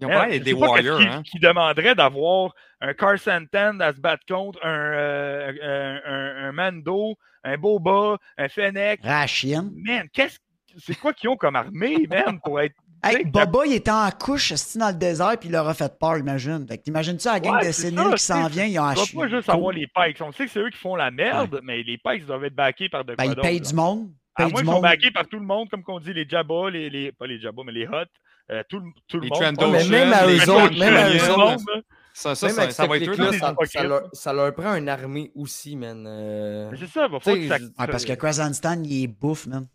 Ils 0.00 0.06
ont 0.06 0.08
pas 0.08 0.26
l'air 0.26 0.40
des 0.40 0.54
pas 0.54 0.58
warriors. 0.66 0.98
qui, 0.98 1.06
Hein. 1.06 1.22
qui 1.22 1.38
demanderait 1.38 1.94
d'avoir 1.94 2.54
un 2.80 2.94
Carson 2.94 3.46
Ten 3.52 3.80
à 3.82 3.92
se 3.92 4.00
battre 4.00 4.24
contre, 4.26 4.58
un, 4.64 4.68
euh, 4.68 5.52
un, 5.62 6.10
un- 6.12 6.48
un 6.48 6.52
Mando, 6.52 7.16
un 7.44 7.56
Boba, 7.58 8.16
un 8.38 8.48
Fennec. 8.48 9.00
Rachien. 9.02 9.70
Man, 9.74 10.08
qu'est-ce 10.12 10.38
c'est 10.78 10.94
quoi 10.98 11.12
qu'ils 11.12 11.28
ont 11.28 11.36
comme 11.36 11.56
armée, 11.56 12.06
man, 12.08 12.38
pour 12.44 12.60
être. 12.60 12.74
Hey, 13.02 13.24
Boba, 13.24 13.64
il 13.64 13.72
était 13.72 13.90
en 13.90 14.10
couche, 14.10 14.52
dans 14.76 14.88
le 14.88 14.92
désert, 14.92 15.34
puis 15.40 15.48
il 15.48 15.52
leur 15.52 15.66
a 15.66 15.72
fait 15.72 15.98
peur, 15.98 16.18
imagine. 16.18 16.66
Fait 16.68 16.76
que 16.76 16.82
t'imagines-tu 16.82 17.26
la 17.28 17.40
gang 17.40 17.54
Ouais, 17.54 17.66
de 17.68 17.72
séniles 17.72 17.98
ça, 18.18 18.34
qui 18.34 18.42
s'en 18.42 18.46
vient, 18.48 18.66
ils 18.66 18.78
ont 18.78 18.84
haché. 18.84 19.14
dois 19.14 19.22
pas 19.24 19.28
juste 19.30 19.48
avoir 19.48 19.72
les 19.72 19.86
Pikes. 19.86 20.20
On 20.20 20.32
sait 20.32 20.44
que 20.44 20.50
c'est 20.50 20.58
eux 20.60 20.68
qui 20.68 20.76
font 20.76 20.96
la 20.96 21.10
merde, 21.10 21.60
mais 21.62 21.82
les 21.82 21.96
Pikes 21.96 22.26
doivent 22.26 22.44
être 22.44 22.54
backés 22.54 22.90
par 22.90 23.06
de 23.06 23.14
Ben, 23.14 23.24
quoi 23.24 23.34
ils 23.34 23.40
payent 23.40 23.60
du 23.62 23.72
monde. 23.72 24.10
À 24.34 24.42
moins 24.42 24.48
du 24.50 24.54
qu'ils 24.56 24.66
sont 24.74 24.80
backés 24.82 25.10
par 25.10 25.26
tout 25.26 25.38
le 25.38 25.46
monde, 25.46 25.70
comme 25.70 25.82
qu'on 25.82 25.98
dit, 25.98 26.12
les 26.12 26.28
Jabba, 26.28 26.68
les, 26.70 26.90
les, 26.90 27.10
pas 27.12 27.26
les 27.26 27.40
Jabba, 27.40 27.62
mais 27.64 27.72
les 27.72 27.86
Hot, 27.86 28.04
euh, 28.50 28.62
tout, 28.68 28.80
le- 28.80 28.90
tout 29.08 29.16
le 29.16 29.22
Les 29.22 29.30
monde. 29.30 29.72
Mais 29.72 29.88
même 29.88 30.12
à 30.12 30.26
les 30.26 30.36
eux 30.44 30.50
autres, 30.50 30.78
même 30.78 30.94
à 30.96 31.08
eux 31.08 31.30
autres. 31.32 31.64
Ça, 32.12 32.34
ça, 32.34 32.46
Même 32.46 32.56
ça, 32.56 32.62
avec 32.62 32.74
ça 32.74 32.82
cette 32.82 32.90
va 32.90 32.96
être 32.96 33.08
eux. 33.08 33.16
là. 33.16 33.32
ça, 33.66 33.82
leur, 33.84 34.02
là. 34.02 34.08
ça 34.12 34.32
leur 34.32 34.54
prend 34.54 34.74
une 34.74 34.88
armée 34.88 35.30
aussi, 35.34 35.76
man. 35.76 36.04
euh. 36.06 36.68
Mais 36.70 36.76
C'est 36.78 36.86
ça, 36.88 37.06
il 37.06 37.12
va 37.12 37.20
falloir 37.20 37.42
que 37.42 37.48
ça. 37.48 37.58
je- 37.58 37.64
Ouais, 37.64 37.86
parce 37.90 38.04
que 38.04 38.12
Crescent 38.14 38.52
Stan, 38.52 38.80
il 38.82 39.04
est 39.04 39.06
bouffe, 39.06 39.46
man. 39.46 39.66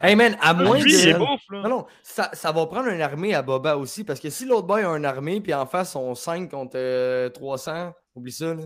Hey, 0.00 0.16
man, 0.16 0.36
à 0.40 0.54
moins 0.54 0.78
Lui, 0.78 0.94
il 0.94 1.08
est 1.08 1.12
de... 1.14 1.18
bouffe, 1.18 1.42
là. 1.50 1.62
Non, 1.62 1.68
non, 1.68 1.86
ça, 2.02 2.30
ça 2.32 2.52
va 2.52 2.64
prendre 2.66 2.88
une 2.88 3.02
armée 3.02 3.34
à 3.34 3.42
Boba 3.42 3.76
aussi, 3.76 4.02
parce 4.04 4.18
que 4.20 4.30
si 4.30 4.46
l'autre 4.46 4.66
boy 4.66 4.82
a 4.82 4.88
une 4.96 5.04
armée, 5.04 5.40
puis 5.42 5.52
en 5.52 5.66
face, 5.66 5.94
on 5.94 6.14
5 6.14 6.50
contre 6.50 6.72
euh, 6.76 7.28
300, 7.28 7.92
oublie 8.14 8.32
ça, 8.32 8.54
là. 8.54 8.62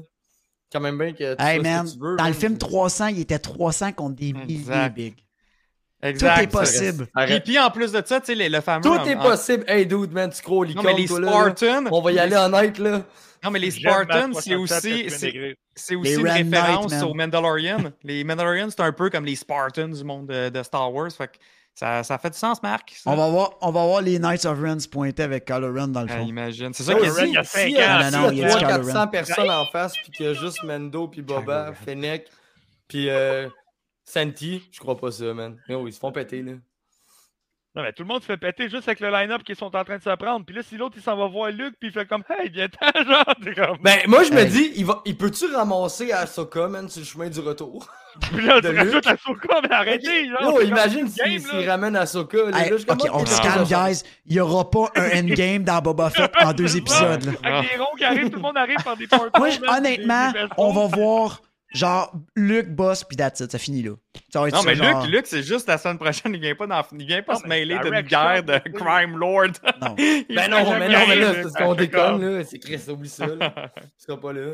Quand 0.70 0.80
même 0.80 0.98
bien 0.98 1.12
que 1.12 1.34
tu 1.34 1.42
Hey, 1.42 1.56
fais 1.60 1.64
ce 1.64 1.68
man, 1.70 1.86
que 1.86 1.90
tu 1.92 1.98
veux, 1.98 2.16
dans 2.16 2.22
man. 2.24 2.32
le 2.32 2.38
film 2.38 2.58
300, 2.58 3.06
il 3.08 3.20
était 3.20 3.38
300 3.38 3.92
contre 3.92 4.16
des 4.16 4.32
milliers, 4.32 4.56
Exact. 4.60 4.94
big. 4.94 5.14
Exact. 6.02 6.34
Tout 6.36 6.42
est 6.42 6.46
possible. 6.46 7.08
Arrête. 7.14 7.44
puis 7.44 7.58
en 7.58 7.70
plus 7.70 7.90
de 7.92 8.02
ça, 8.04 8.20
tu 8.20 8.36
sais, 8.36 8.48
le 8.48 8.60
fameux. 8.60 8.82
Tout 8.82 8.90
en- 8.90 9.04
est 9.04 9.16
en- 9.16 9.22
possible. 9.22 9.64
Hey, 9.66 9.84
dude, 9.86 10.12
man, 10.12 10.30
tu 10.30 10.40
crois 10.42 10.58
au 10.58 10.64
Non, 10.66 10.82
mais 10.82 10.94
les 10.94 11.06
toi, 11.06 11.20
là, 11.20 11.26
là. 11.26 11.32
Spartans. 11.56 11.84
On 11.90 12.00
va 12.00 12.12
y 12.12 12.18
aller 12.18 12.36
honnête, 12.36 12.78
là. 12.78 13.02
Non, 13.44 13.50
mais 13.50 13.58
les 13.58 13.70
Spartans, 13.72 14.32
c'est 14.34 14.54
67 14.54 15.06
aussi. 15.06 15.56
c'est- 15.74 15.94
aussi 15.96 16.14
une 16.14 16.28
référence 16.28 16.92
Knight, 16.92 17.02
aux 17.04 17.14
Mandalorian. 17.14 17.78
les 18.04 18.22
Mandalorians, 18.24 18.68
c'est 18.70 18.80
un 18.80 18.92
peu 18.92 19.10
comme 19.10 19.24
les 19.24 19.36
Spartans 19.36 19.88
du 19.88 20.04
monde 20.04 20.26
de, 20.28 20.48
de 20.48 20.62
Star 20.62 20.92
Wars. 20.92 21.10
Fait 21.10 21.28
que 21.28 21.36
ça, 21.74 22.02
ça 22.02 22.18
fait 22.18 22.30
du 22.30 22.38
sens, 22.38 22.60
Marc. 22.62 22.92
ça. 22.96 23.10
On 23.10 23.16
va, 23.16 23.28
voir, 23.28 23.50
on 23.60 23.70
va 23.70 23.84
voir 23.84 24.00
les 24.00 24.18
Knights 24.18 24.44
of 24.44 24.60
Ren 24.60 24.78
se 24.80 24.88
pointer 24.88 25.22
avec 25.24 25.44
Kylo 25.44 25.72
Ren 25.72 25.88
dans 25.88 26.02
le 26.02 26.08
Ah, 26.10 26.16
fond. 26.18 26.26
imagine. 26.26 26.72
C'est 26.74 26.82
ça 26.82 26.94
qu'il 26.94 27.08
Ren, 27.10 27.22
dit. 27.24 27.28
il 27.30 27.34
y 27.34 27.38
a 27.38 27.44
si, 27.44 27.50
cinq 27.50 27.68
si, 27.70 27.76
ans. 27.76 27.98
Non, 27.98 28.04
si 28.08 28.16
non, 28.16 28.30
il 28.32 28.38
y 28.38 28.42
a 28.42 28.46
a 28.46 28.48
dit 28.48 28.54
300 28.54 28.58
Kylo 28.58 28.68
400 28.84 28.98
Ren. 29.00 29.06
personnes 29.10 29.50
en 29.50 29.64
face, 29.66 29.92
puis 30.02 30.10
qu'il 30.12 30.26
y 30.26 30.28
a 30.28 30.34
juste 30.34 30.62
Mendo, 30.64 31.06
puis 31.08 31.22
Boba, 31.22 31.72
Fennec, 31.84 32.26
puis 32.88 33.08
euh, 33.08 33.48
Santi, 34.10 34.62
je 34.72 34.80
crois 34.80 34.96
pas 34.96 35.10
ça, 35.10 35.34
man. 35.34 35.56
Mais 35.68 35.74
oui, 35.74 35.90
ils 35.90 35.92
se 35.94 35.98
font 35.98 36.12
péter, 36.12 36.42
là. 36.42 36.52
Non, 37.76 37.82
mais 37.82 37.92
tout 37.92 38.02
le 38.02 38.08
monde 38.08 38.22
se 38.22 38.26
fait 38.26 38.38
péter 38.38 38.68
juste 38.70 38.88
avec 38.88 38.98
le 38.98 39.10
line-up 39.10 39.42
qu'ils 39.44 39.54
sont 39.54 39.76
en 39.76 39.84
train 39.84 39.98
de 39.98 40.02
se 40.02 40.16
prendre. 40.16 40.44
Puis 40.44 40.56
là, 40.56 40.62
si 40.62 40.76
l'autre, 40.78 40.94
il 40.96 41.02
s'en 41.02 41.16
va 41.16 41.26
voir 41.28 41.50
Luke, 41.50 41.74
puis 41.78 41.90
il 41.90 41.92
fait 41.92 42.06
comme, 42.08 42.24
hey, 42.30 42.48
viens-t'en, 42.48 43.04
genre, 43.04 43.24
t'es 43.44 43.54
comme. 43.54 43.76
Ben, 43.82 43.98
moi, 44.06 44.24
je 44.24 44.32
me 44.32 44.38
Hey. 44.40 44.48
dis, 44.48 44.72
il, 44.76 44.86
va, 44.86 45.00
il 45.04 45.16
peut-tu 45.16 45.44
ramasser 45.54 46.10
Ahsoka, 46.10 46.66
man, 46.68 46.88
sur 46.88 47.00
le 47.00 47.06
chemin 47.06 47.28
du 47.28 47.38
retour? 47.40 47.86
Puis 48.32 48.44
là, 48.44 48.60
de 48.62 48.70
tu 48.70 48.76
rajoutes 48.76 48.94
Luke. 48.94 49.04
la 49.04 49.16
Soka, 49.18 49.60
mais 49.62 49.70
arrêtez, 49.72 50.28
genre. 50.28 50.40
Yo, 50.42 50.48
c'est 50.52 50.56
comme 50.60 50.68
imagine 50.68 51.08
s'il 51.08 51.40
s'il 51.40 51.58
là. 51.66 51.72
ramène 51.72 51.94
Ahsoka. 51.94 52.38
Là, 52.50 52.58
Hey, 52.58 52.70
là, 52.70 52.76
ok, 52.88 53.06
on 53.12 53.26
se 53.26 53.42
calme, 53.42 53.64
guys. 53.64 54.02
Il 54.24 54.32
n'y 54.32 54.40
aura 54.40 54.68
pas 54.70 54.90
un 54.96 55.18
endgame 55.20 55.62
dans 55.62 55.80
Boba 55.80 56.08
Fett 56.10 56.32
en 56.42 56.52
deux 56.54 56.74
épisodes. 56.76 57.22
là. 57.24 57.32
Avec 57.58 57.70
des 57.70 57.76
ronds 57.78 57.94
qui 57.96 58.04
arrivent, 58.04 58.30
tout 58.30 58.36
le 58.36 58.42
monde 58.42 58.56
arrive 58.56 58.82
par 58.82 58.96
des 58.96 59.06
portals. 59.06 59.30
Moi, 59.38 59.50
honnêtement, 59.76 60.32
des- 60.32 60.40
des 60.40 60.48
on 60.56 60.72
va 60.72 60.86
voir 60.86 61.42
genre 61.72 62.12
Luke, 62.34 62.68
Boss, 62.68 63.04
puis 63.04 63.16
that's 63.16 63.40
it. 63.40 63.50
Ça 63.52 63.58
finit 63.58 63.82
là. 63.82 63.92
Ça 64.32 64.40
va 64.40 64.48
être 64.48 64.54
Non, 64.54 64.62
mais 64.62 64.74
genre- 64.74 65.04
Luc, 65.06 65.12
Luc 65.12 65.26
c'est 65.26 65.42
juste 65.42 65.68
la 65.68 65.78
semaine 65.78 65.98
prochaine. 65.98 66.34
Il 66.34 66.40
vient 66.40 66.54
pas, 66.54 66.66
dans, 66.66 66.82
il 66.98 67.06
vient 67.06 67.22
pas 67.22 67.34
Non, 67.34 67.40
se 67.40 67.46
mêler 67.46 67.78
d'une 67.78 68.00
guerre 68.02 68.42
de 68.42 68.58
crime 68.58 69.16
lord. 69.18 69.48
Non. 69.80 69.94
Ben 70.28 70.50
non, 70.50 70.78
mais 70.78 70.88
non, 70.88 71.06
mais 71.08 71.16
là, 71.16 71.34
c'est 71.34 71.48
ce 71.50 71.54
qu'on 71.54 71.74
déconne, 71.74 72.20
là. 72.38 72.44
C'est 72.44 72.58
Chris, 72.58 72.80
oublie 72.88 73.08
ça, 73.08 73.26
là. 73.26 73.50
Tu 73.76 74.04
seras 74.06 74.16
pas 74.18 74.32
là. 74.32 74.52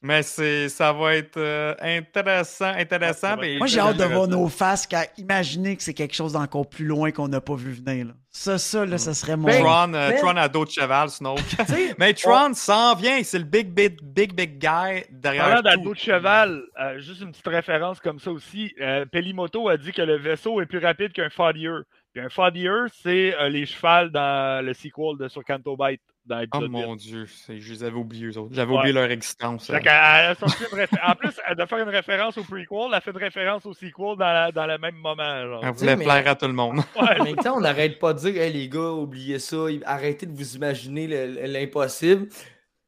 Mais 0.00 0.22
c'est, 0.22 0.68
ça 0.68 0.92
va 0.92 1.16
être 1.16 1.38
euh, 1.38 1.74
intéressant, 1.80 2.66
intéressant. 2.66 3.36
mais 3.36 3.54
être 3.54 3.58
Moi, 3.58 3.66
j'ai 3.66 3.80
hâte 3.80 3.96
de 3.96 4.04
voir 4.04 4.22
intéressant. 4.24 4.42
nos 4.42 4.48
faces 4.48 4.86
qu'à 4.86 5.06
imaginer 5.16 5.76
que 5.76 5.82
c'est 5.82 5.92
quelque 5.94 6.14
chose 6.14 6.34
d'encore 6.34 6.68
plus 6.68 6.84
loin 6.84 7.10
qu'on 7.10 7.26
n'a 7.26 7.40
pas 7.40 7.56
vu 7.56 7.72
venir. 7.72 8.06
Là. 8.06 8.12
Ça, 8.30 8.58
ça, 8.58 8.86
là, 8.86 8.96
ça 8.98 9.12
serait 9.12 9.36
mon. 9.36 9.48
Ben, 9.48 9.60
Tron, 9.60 9.94
euh, 9.94 10.10
Mais- 10.10 10.18
Tron 10.18 10.36
a 10.36 10.48
d'autres 10.48 10.70
chevals, 10.70 11.10
Snoke. 11.10 11.40
Tu 11.48 11.64
sais, 11.64 11.94
mais 11.98 12.14
Tron 12.14 12.54
s'en 12.54 12.94
vient, 12.94 13.20
c'est 13.24 13.38
le 13.40 13.44
big, 13.44 13.70
big, 13.70 13.98
big, 14.00 14.32
big 14.34 14.58
guy 14.60 15.02
derrière 15.10 15.44
Parlant 15.46 15.56
tout. 15.56 15.62
d'ado 15.78 15.94
de 15.94 15.98
cheval, 15.98 16.62
euh, 16.80 16.98
juste 17.00 17.20
une 17.22 17.32
petite 17.32 17.48
référence 17.48 17.98
comme 17.98 18.20
ça 18.20 18.30
aussi. 18.30 18.72
Euh, 18.80 19.04
Pelimoto 19.06 19.68
a 19.68 19.76
dit 19.76 19.90
que 19.90 20.02
le 20.02 20.16
vaisseau 20.16 20.60
est 20.60 20.66
plus 20.66 20.78
rapide 20.78 21.12
qu'un 21.12 21.30
Foddier. 21.30 21.70
Puis 22.14 22.22
un 22.22 22.28
Foddier, 22.28 22.70
c'est 23.02 23.34
euh, 23.34 23.48
les 23.48 23.66
chevals 23.66 24.10
dans 24.12 24.64
le 24.64 24.72
sequel 24.74 25.18
de 25.18 25.26
sur 25.28 25.42
Canto 25.44 25.76
Bite 25.76 26.00
dans 26.28 26.44
Oh 26.54 26.68
mon 26.68 26.92
8. 26.92 26.96
dieu, 26.98 27.26
je 27.48 27.72
les 27.72 27.82
avais 27.84 27.96
oubliés, 27.96 28.26
eux 28.26 28.38
autres. 28.38 28.50
J'avais 28.54 28.70
Ouais. 28.72 28.78
oublié 28.78 28.92
leur 28.92 29.10
existence. 29.10 29.66
Fait 29.68 29.80
elle 29.82 29.88
a 29.88 30.34
réfé- 30.34 30.98
En 31.04 31.14
plus, 31.14 31.30
elle 31.48 31.56
de 31.56 31.66
faire 31.66 31.78
une 31.78 31.88
référence 31.88 32.38
au 32.38 32.44
prequel, 32.44 32.66
elle 32.88 32.94
a 32.94 33.00
fait 33.00 33.10
une 33.10 33.16
référence 33.16 33.66
au 33.66 33.72
sequel 33.74 33.90
dans, 33.96 34.16
la- 34.18 34.52
dans 34.52 34.66
le 34.66 34.78
même 34.78 34.96
moment. 34.96 35.42
Genre. 35.42 35.60
Elle 35.64 35.72
voulait 35.72 35.96
mais- 35.96 36.04
plaire 36.04 36.28
à 36.28 36.34
tout 36.34 36.46
le 36.46 36.52
monde. 36.52 36.78
Ouais. 36.96 37.20
En 37.20 37.24
même 37.24 37.36
temps, 37.36 37.56
on 37.56 37.60
n'arrête 37.60 37.98
pas 37.98 38.12
de 38.12 38.18
dire, 38.18 38.40
hey 38.42 38.52
les 38.52 38.68
gars, 38.68 38.90
oubliez 38.92 39.38
ça, 39.38 39.56
arrêtez 39.86 40.26
de 40.26 40.36
vous 40.36 40.56
imaginer 40.56 41.06
le- 41.06 41.46
l'impossible. 41.46 42.28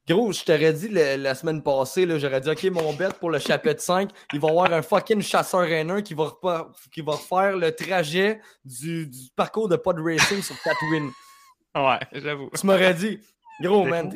Gros, 0.08 0.32
je 0.32 0.42
t'aurais 0.42 0.72
dit 0.72 0.88
le- 0.88 1.16
la 1.22 1.34
semaine 1.36 1.62
passée, 1.62 2.04
j'aurais 2.18 2.40
dit, 2.40 2.50
OK, 2.50 2.64
mon 2.64 2.92
bête 2.94 3.14
pour 3.20 3.30
le 3.30 3.38
chapitre 3.38 3.80
5, 3.80 4.10
il 4.32 4.40
va 4.40 4.48
y 4.48 4.50
avoir 4.50 4.72
un 4.72 4.82
fucking 4.82 5.20
chasseur 5.22 5.62
haineux 5.64 6.00
qui 6.00 6.14
va, 6.14 6.24
repa- 6.24 6.66
qui 6.92 7.00
va 7.00 7.12
refaire 7.12 7.56
le 7.56 7.70
trajet 7.70 8.40
du, 8.64 9.06
du 9.06 9.18
parcours 9.36 9.68
de 9.68 9.76
pod 9.76 9.98
racing 10.00 10.42
sur 10.42 10.56
Tatooine. 10.62 11.10
Ouais, 11.74 11.98
j'avoue. 12.12 12.50
Tu 12.58 12.66
m'aurais 12.66 12.94
dit, 12.94 13.20
gros, 13.62 13.84
man, 13.84 14.08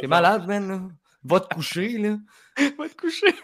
t'es 0.00 0.06
malade, 0.06 0.46
man. 0.46 0.68
Là. 0.68 0.80
Va 1.24 1.40
te 1.40 1.54
coucher, 1.54 1.98
là. 1.98 2.16
Va 2.78 2.88
te 2.88 2.94
coucher. 2.96 3.34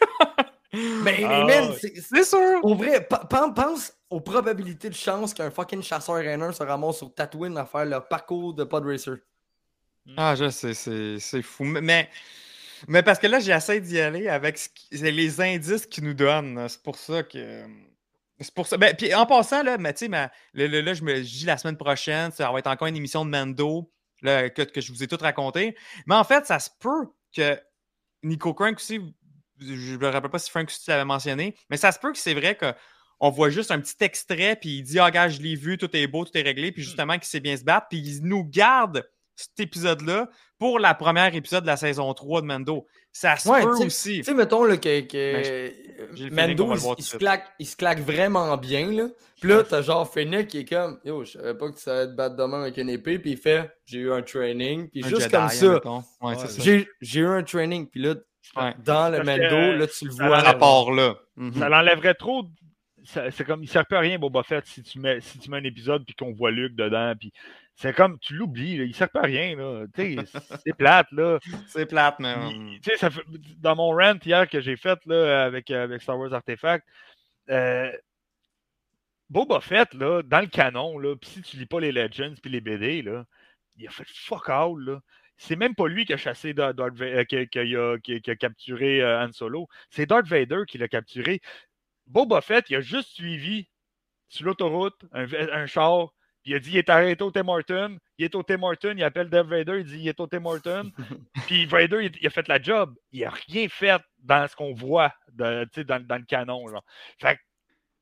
Mais, 1.03 1.23
Ah, 1.25 1.45
man, 1.45 1.73
c'est- 1.81 1.95
C'est 2.01 2.25
sûr. 2.25 2.59
Au 2.63 2.75
vrai, 2.75 3.07
pense 3.55 3.93
aux 4.11 4.21
probabilités 4.21 4.89
de 4.89 4.95
chance 4.95 5.33
qu'un 5.35 5.51
fucking 5.51 5.83
chasseur 5.83 6.19
haineux 6.19 6.53
se 6.53 6.63
ramasse 6.63 6.99
sur 6.99 7.13
Tatooine 7.15 7.57
à 7.59 7.65
faire 7.65 7.85
le 7.85 8.01
parcours 8.01 8.55
de 8.55 8.65
pod 8.65 8.85
racer. 8.87 9.19
Ah, 10.17 10.35
je 10.37 10.51
sais, 10.51 10.75
c'est 10.75 11.19
c'est 11.19 11.43
fou. 11.43 11.65
Mais- 11.65 12.09
Mais, 12.89 13.03
parce 13.03 13.19
que 13.19 13.27
là, 13.27 13.39
j'essaie 13.41 13.81
d'y 13.81 13.99
aller 14.01 14.29
avec 14.29 14.59
ce 14.59 14.69
qui- 14.69 14.99
c'est 14.99 15.11
les 15.11 15.41
indices 15.41 15.87
qu'ils 15.87 16.05
nous 16.05 16.13
donnent. 16.15 16.67
C'est 16.69 16.83
pour 16.83 16.97
ça 16.97 17.23
que. 17.23 17.65
C'est 18.41 18.55
pour 18.55 18.67
ça. 18.67 18.77
Ben, 18.77 18.95
puis 18.97 19.15
en 19.15 19.27
passant, 19.27 19.63
là, 19.63 19.79
mais, 19.79 19.95
ma- 20.09 20.31
je 20.55 21.05
me 21.05 21.21
dis 21.21 21.45
la 21.45 21.57
semaine 21.57 21.77
prochaine, 21.77 22.31
ça 22.33 22.51
va 22.51 22.59
être 22.59 22.67
encore 22.67 22.89
une 22.89 22.97
émission 22.97 23.25
de 23.25 23.31
Mando 23.31 23.91
là, 24.23 24.51
que, 24.51 24.63
que 24.63 24.81
je 24.81 24.93
vous 24.93 25.03
ai 25.03 25.07
tout 25.07 25.19
raconté. 25.21 25.77
Mais 26.07 26.15
en 26.15 26.25
fait, 26.25 26.45
ça 26.47 26.59
se 26.59 26.71
peut 26.81 27.07
que 27.37 27.61
Nico 28.23 28.55
Crank 28.55 28.77
aussi, 28.77 29.01
je 29.61 29.93
ne 29.93 29.99
me 29.99 30.09
rappelle 30.09 30.31
pas 30.31 30.39
si 30.39 30.51
Frank 30.51 30.67
aussi 30.69 30.89
l'avait 30.89 31.05
mentionné, 31.05 31.57
mais 31.71 31.77
ça 31.77 31.93
se 31.93 31.99
peut 31.99 32.11
que 32.13 32.19
c'est 32.19 32.35
vrai 32.35 32.57
que 32.57 32.73
on 33.21 33.31
voit 33.31 33.51
juste 33.51 33.71
un 33.71 33.81
petit 33.81 33.97
extrait, 34.01 34.57
puis 34.57 34.79
il 34.79 34.83
dit 34.83 34.99
Ah, 34.99 35.11
gars, 35.11 35.29
je 35.29 35.41
l'ai 35.41 35.55
vu, 35.55 35.79
tout 35.79 35.95
est 35.97 36.07
beau, 36.07 36.25
tout 36.25 36.37
est 36.37 36.43
réglé, 36.43 36.73
puis 36.73 36.83
justement 36.83 37.15
qu'il 37.15 37.25
sait 37.25 37.41
bien 37.41 37.57
se 37.57 37.63
battre, 37.63 37.87
puis 37.89 37.99
il 37.99 38.23
nous 38.25 38.45
garde 38.45 39.09
cet 39.37 39.59
épisode-là 39.61 40.29
pour 40.59 40.79
la 40.79 40.95
première 40.95 41.35
épisode 41.35 41.63
de 41.63 41.67
la 41.69 41.77
saison 41.77 42.13
3 42.15 42.43
de 42.43 42.47
Mando. 42.47 42.87
Ça 43.13 43.37
se 43.37 43.49
Ouais, 43.49 43.63
peut 43.63 43.69
aussi. 43.85 44.19
Tu 44.19 44.25
sais, 44.25 44.35
mettons 44.35 44.65
là, 44.65 44.77
que, 44.77 45.01
que 45.01 46.29
Ben, 46.31 46.49
Mando, 46.57 46.75
il, 46.99 47.05
se 47.05 47.17
claque, 47.17 47.47
il 47.59 47.67
se 47.67 47.77
claque 47.77 48.01
vraiment 48.01 48.57
bien. 48.57 48.91
Là. 48.91 49.09
Puis 49.41 49.49
là, 49.51 49.63
t'as 49.63 49.83
genre 49.83 50.11
Fennec 50.11 50.49
qui 50.49 50.59
est 50.59 50.65
comme 50.65 50.99
Yo, 51.05 51.25
je 51.25 51.33
savais 51.33 51.55
pas 51.55 51.71
que 51.71 51.77
tu 51.77 51.83
savais 51.83 52.07
te 52.07 52.13
battre 52.17 52.35
de 52.37 52.43
même 52.43 52.63
avec 52.63 52.77
une 52.77 52.89
épée. 52.89 53.19
Puis 53.19 53.33
il 53.33 53.37
fait 53.37 53.71
J'ai 53.85 53.99
eu 53.99 54.13
un 54.13 54.23
training. 54.23 54.89
Puis 54.91 55.05
Un 55.05 55.09
juste 55.09 55.23
Jedi, 55.23 55.33
comme 55.33 55.49
ça. 55.51 55.81
Ouais, 56.23 56.35
j'ai 56.59 56.89
j'ai 57.01 57.21
eu 57.21 57.27
un 57.27 57.43
training. 57.43 57.87
Puis 57.89 58.01
là, 58.03 58.15
Ouais. 58.57 58.75
dans 58.85 59.09
le 59.11 59.19
Parce 59.25 59.39
que, 59.39 59.43
Mando, 59.43 59.57
euh, 59.57 59.77
là, 59.79 59.87
tu 59.87 60.05
le 60.07 60.11
vois. 60.13 60.39
rapport 60.41 60.93
là. 60.93 61.15
Mhm. 61.37 61.55
Ça 61.55 61.69
l'enlèverait 61.69 62.15
trop. 62.15 62.45
C'est 63.05 63.45
comme, 63.45 63.63
il 63.63 63.69
sert 63.69 63.85
plus 63.87 63.97
à 63.97 64.01
rien, 64.01 64.19
Boba 64.19 64.43
Fett, 64.43 64.65
si 64.67 64.83
tu 64.83 64.99
mets, 64.99 65.21
si 65.21 65.39
tu 65.39 65.51
mets 65.51 65.59
un 65.59 65.65
épisode 65.65 66.05
puis 66.07 66.15
qu'on 66.15 66.33
voit 66.33 66.51
Luke 66.51 66.75
dedans. 66.75 67.13
Puis 67.19 67.33
c'est 67.77 67.95
comme, 67.95 68.19
tu 68.21 68.35
l'oublies, 68.35 68.75
il 68.77 68.95
sert 68.95 69.09
plus 69.11 69.19
à 69.21 69.23
rien. 69.23 69.57
C'est 70.65 70.77
plate, 70.77 71.11
là. 71.13 71.39
C'est 71.69 71.87
plate, 71.87 72.21
mais. 72.21 72.35
Il- 72.51 72.81
tu 72.81 72.91
sais, 72.91 72.97
ça 72.97 73.11
fait- 73.11 73.25
dans 73.59 73.75
mon 73.77 73.91
rant 73.91 74.15
hier 74.25 74.49
que 74.49 74.61
j'ai 74.61 74.77
fait 74.77 74.99
là, 75.07 75.45
avec, 75.45 75.71
avec 75.71 76.01
Star 76.03 76.19
Wars 76.19 76.33
Artefact, 76.33 76.87
euh, 77.51 77.91
Boba 79.31 79.61
Fett, 79.61 79.93
là, 79.95 80.23
dans 80.23 80.41
le 80.41 80.47
canon, 80.47 80.99
là, 80.99 81.17
pis 81.17 81.29
si 81.31 81.43
tu 81.43 81.57
lis 81.57 81.67
pas 81.67 81.81
les 81.81 81.93
Legends 81.93 82.35
puis 82.41 82.51
les 82.51 82.61
BD, 82.61 83.03
là, 83.03 83.25
il 83.77 83.87
a 83.89 83.91
fait 83.91 84.07
fuck 84.09 84.49
all. 84.49 84.79
Là. 84.79 85.01
C'est 85.37 85.57
même 85.57 85.75
pas 85.75 85.89
lui 85.89 86.05
qui 86.05 86.13
a 86.13 86.17
chassé 86.17 86.55
Darth 86.55 86.77
Darth 86.77 86.95
Va- 86.95 87.07
euh, 87.07 87.25
qui, 87.25 87.49
qui 87.49 87.59
a, 87.77 87.99
qui- 87.99 88.21
qui 88.21 88.31
a 88.31 88.37
capturé 88.37 89.01
euh, 89.03 89.21
Han 89.25 89.33
Solo. 89.33 89.67
C'est 89.91 90.07
Darth 90.07 90.27
Vader 90.29 90.63
qui 90.69 90.79
l'a 90.79 90.89
capturé. 90.89 91.41
Boba 92.07 92.41
Fett, 92.41 92.69
il 92.71 92.77
a 92.77 92.81
juste 92.81 93.11
suivi 93.15 93.69
sur 94.29 94.45
l'autoroute 94.47 95.01
un, 95.13 95.27
un 95.33 95.67
char. 95.67 96.11
Il 96.47 96.55
a 96.55 96.59
dit 96.59 96.71
il 96.73 96.77
est 96.79 96.91
arrêté 96.91 97.23
au 97.25 97.31
Tim 97.31 97.49
Horton. 97.49 97.99
Il 98.19 98.25
est 98.25 98.35
au 98.35 98.43
Tim 98.43 98.63
Horton. 98.63 98.95
Il 98.97 99.03
appelle 99.05 99.31
Darth 99.31 99.47
Vader. 99.49 99.79
Il 99.79 99.85
dit 99.85 99.99
il 99.99 100.09
est 100.09 100.21
au 100.21 100.27
Tim 100.27 100.45
Horton. 100.45 100.91
Puis 101.47 101.65
Vader, 101.67 102.05
il, 102.05 102.13
il 102.21 102.27
a 102.27 102.31
fait 102.31 102.47
la 102.49 102.61
job. 102.61 102.95
Il 103.13 103.25
a 103.25 103.31
rien 103.31 103.69
fait 103.69 104.01
dans 104.19 104.47
ce 104.49 104.55
qu'on 104.55 104.75
voit 104.75 105.13
de- 105.33 105.67
dans, 105.85 106.05
dans 106.07 106.17
le 106.17 106.25
canon. 106.25 106.69
Genre. 106.69 106.85
Fait 107.21 107.37
que 107.37 107.41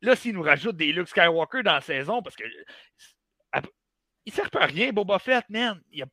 là, 0.02 0.16
s'il 0.16 0.34
nous 0.34 0.42
rajoute 0.42 0.76
des 0.76 0.92
Luke 0.92 1.08
Skywalker 1.08 1.62
dans 1.62 1.74
la 1.74 1.80
saison, 1.80 2.22
parce 2.22 2.36
que 2.36 2.44
il 4.24 4.32
sert 4.32 4.50
pas 4.50 4.62
à 4.62 4.66
rien, 4.66 4.92
Boba 4.92 5.18
Fett, 5.18 5.44
man. 5.48 5.80
Il 5.90 6.02
a- 6.02 6.06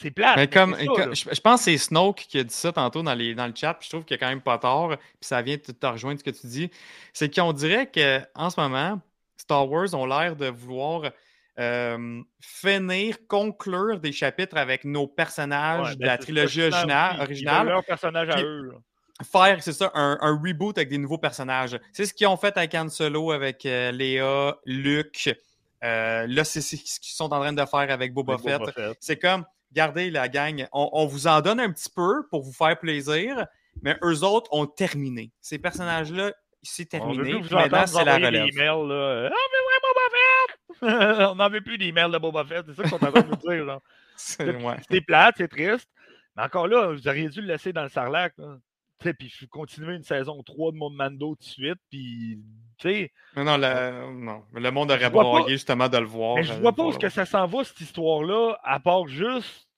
C'est 0.00 0.10
plate. 0.10 0.36
Mais 0.36 0.48
comme, 0.48 0.74
ça, 0.74 1.12
je, 1.12 1.34
je 1.34 1.40
pense 1.40 1.60
que 1.60 1.64
c'est 1.64 1.78
Snoke 1.78 2.16
qui 2.28 2.38
a 2.38 2.44
dit 2.44 2.54
ça 2.54 2.72
tantôt 2.72 3.02
dans, 3.02 3.14
les, 3.14 3.34
dans 3.34 3.46
le 3.46 3.54
chat, 3.54 3.74
puis 3.74 3.86
je 3.86 3.90
trouve 3.90 4.04
qu'il 4.04 4.14
a 4.14 4.18
quand 4.18 4.28
même 4.28 4.40
pas 4.40 4.58
tort, 4.58 4.96
puis 4.96 5.06
ça 5.20 5.42
vient 5.42 5.56
de 5.56 5.60
te 5.72 5.86
rejoindre 5.86 6.18
ce 6.20 6.24
que 6.24 6.30
tu 6.30 6.46
dis. 6.46 6.70
C'est 7.12 7.32
qu'on 7.32 7.52
dirait 7.52 7.90
qu'en 7.90 8.50
ce 8.50 8.60
moment, 8.60 9.00
Star 9.42 9.68
Wars 9.68 9.92
ont 9.94 10.06
l'air 10.06 10.36
de 10.36 10.46
vouloir 10.46 11.10
euh, 11.58 12.22
finir, 12.40 13.16
conclure 13.28 13.98
des 14.00 14.12
chapitres 14.12 14.56
avec 14.56 14.84
nos 14.84 15.06
personnages 15.06 15.88
Ouais, 15.90 15.94
de 15.96 16.00
ben, 16.00 16.06
la 16.06 16.18
trilogie 16.18 16.62
originale. 16.62 16.86
ils- 16.88 17.14
ils 17.14 17.16
veulent 17.18 17.22
originale 17.26 17.66
leur 17.66 17.84
personnage 17.84 18.28
à 18.30 18.40
eux. 18.42 18.70
là. 18.72 19.24
faire, 19.30 19.62
c'est 19.62 19.72
ça, 19.72 19.90
un, 19.94 20.16
un 20.20 20.40
reboot 20.42 20.78
avec 20.78 20.88
des 20.88 20.98
nouveaux 20.98 21.18
personnages. 21.18 21.78
C'est 21.92 22.06
ce 22.06 22.14
qu'ils 22.14 22.26
ont 22.26 22.36
fait 22.36 22.56
avec 22.56 22.74
Han 22.74 22.88
Solo, 22.88 23.32
avec 23.32 23.66
euh, 23.66 23.92
Léa, 23.92 24.56
Luke. 24.64 25.28
Euh, 25.84 26.26
là, 26.28 26.44
c'est 26.44 26.60
c'est 26.60 26.76
ce 26.76 26.98
qu'ils 27.00 27.12
sont 27.14 27.32
en 27.32 27.40
train 27.40 27.52
de 27.52 27.64
faire 27.66 27.90
avec 27.90 28.14
Boba 28.14 28.34
Avec 28.34 28.46
Fett. 28.46 28.58
Boba 28.60 28.72
Fett. 28.72 28.96
C'est 29.00 29.18
comme, 29.18 29.44
regardez 29.70 30.10
la 30.10 30.28
gang, 30.28 30.66
on, 30.72 30.88
on 30.92 31.06
vous 31.06 31.26
en 31.26 31.40
donne 31.40 31.60
un 31.60 31.70
petit 31.72 31.90
peu 31.94 32.26
pour 32.30 32.42
vous 32.42 32.52
faire 32.52 32.78
plaisir, 32.78 33.46
mais 33.82 33.96
eux 34.04 34.22
autres 34.24 34.48
ont 34.52 34.66
terminé. 34.66 35.32
Ces 35.40 35.58
personnages-là, 35.58 36.32
c'est 36.62 36.86
terminé. 36.86 37.22
plus 37.40 37.50
Maintenant, 37.50 37.86
c'est 37.86 38.04
la 38.04 38.16
envoyer 38.16 38.30
des 38.30 38.40
relève. 38.40 38.54
emails, 38.54 38.88
là. 38.88 39.30
Ah, 39.32 39.36
mais 39.52 39.58
ouais, 39.68 39.80
Boba 39.82 40.08
Fett! 40.12 41.28
On 41.30 41.34
n'en 41.36 41.48
veut 41.48 41.60
plus 41.60 41.78
d'emails 41.78 42.10
de 42.10 42.18
Boba 42.18 42.44
Fett. 42.44 42.64
C'est 42.74 42.86
ça 42.88 42.96
en 42.96 42.98
train 42.98 43.10
de 43.10 43.26
nous 43.28 43.36
dire. 43.36 43.64
Genre. 43.66 43.80
C'est- 44.16 44.56
ouais. 44.56 45.00
Plate, 45.06 45.34
c'est 45.38 45.48
triste. 45.48 45.88
Mais 46.36 46.42
encore 46.44 46.66
là, 46.68 46.92
vous 46.92 47.08
auriez 47.08 47.28
dû 47.28 47.40
le 47.40 47.48
laisser 47.48 47.72
dans 47.72 47.82
le 47.82 47.88
sarlac. 47.88 48.32
là. 48.38 48.56
Puis 49.18 49.32
continuer 49.50 49.96
une 49.96 50.04
saison 50.04 50.40
3 50.44 50.70
de 50.72 50.76
mon 50.76 50.88
Mando 50.90 51.34
tout 51.34 51.40
de 51.40 51.44
suite. 51.44 51.78
Puis, 51.90 52.38
tu 52.78 52.88
sais, 52.88 53.12
Mais 53.34 53.42
non, 53.42 53.56
le, 53.56 54.12
non, 54.12 54.44
le 54.54 54.70
monde 54.70 54.92
aurait 54.92 55.10
vois 55.10 55.24
pas- 55.24 55.28
broyé 55.28 55.48
justement 55.54 55.88
de 55.88 55.98
le 55.98 56.04
voir. 56.06 56.36
mais 56.36 56.44
je 56.44 56.52
euh, 56.52 56.56
vois 56.56 56.70
pas 56.72 56.84
pour 56.84 56.94
où 56.94 56.98
que 56.98 57.08
ça 57.08 57.26
s'en 57.26 57.46
va, 57.48 57.64
cette 57.64 57.80
histoire-là, 57.80 58.56
à 58.62 58.78
part 58.78 59.08
juste 59.08 59.68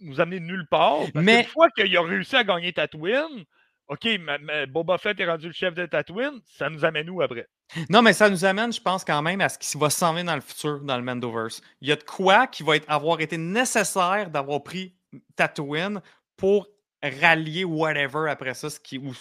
nous 0.00 0.20
amener 0.20 0.40
nulle 0.40 0.66
part. 0.68 0.98
Parce 1.12 1.24
Mais- 1.24 1.44
qu'une 1.44 1.52
fois 1.52 1.70
qu'il 1.70 1.96
a 1.96 2.02
réussi 2.02 2.34
à 2.34 2.42
gagner 2.42 2.72
Tatooine, 2.72 3.44
OK, 3.88 4.06
ma- 4.20 4.38
ma- 4.38 4.66
Boba 4.66 4.96
Fett 4.98 5.18
est 5.20 5.26
rendu 5.26 5.46
le 5.48 5.52
chef 5.52 5.74
de 5.74 5.84
Tatooine, 5.84 6.40
ça 6.46 6.70
nous 6.70 6.84
amène 6.84 7.10
où 7.10 7.20
après? 7.20 7.46
Non, 7.90 8.00
mais 8.02 8.12
ça 8.14 8.30
nous 8.30 8.44
amène, 8.44 8.72
je 8.72 8.80
pense, 8.80 9.04
quand 9.04 9.20
même 9.20 9.40
à 9.40 9.48
ce 9.48 9.58
qui 9.58 9.76
va 9.76 9.90
s'en 9.90 10.12
venir 10.12 10.26
dans 10.26 10.34
le 10.36 10.40
futur, 10.40 10.80
dans 10.80 10.96
le 10.96 11.02
Mandoverse. 11.02 11.60
Il 11.80 11.88
y 11.88 11.92
a 11.92 11.96
de 11.96 12.02
quoi 12.02 12.46
qui 12.46 12.62
va 12.62 12.76
être, 12.76 12.88
avoir 12.88 13.20
été 13.20 13.36
nécessaire 13.36 14.30
d'avoir 14.30 14.62
pris 14.62 14.94
Tatooine 15.36 16.00
pour 16.36 16.68
rallier 17.02 17.64
whatever 17.64 18.30
après 18.30 18.54
ça, 18.54 18.70
ce 18.70 18.80
qui, 18.80 18.98
ou 18.98 19.12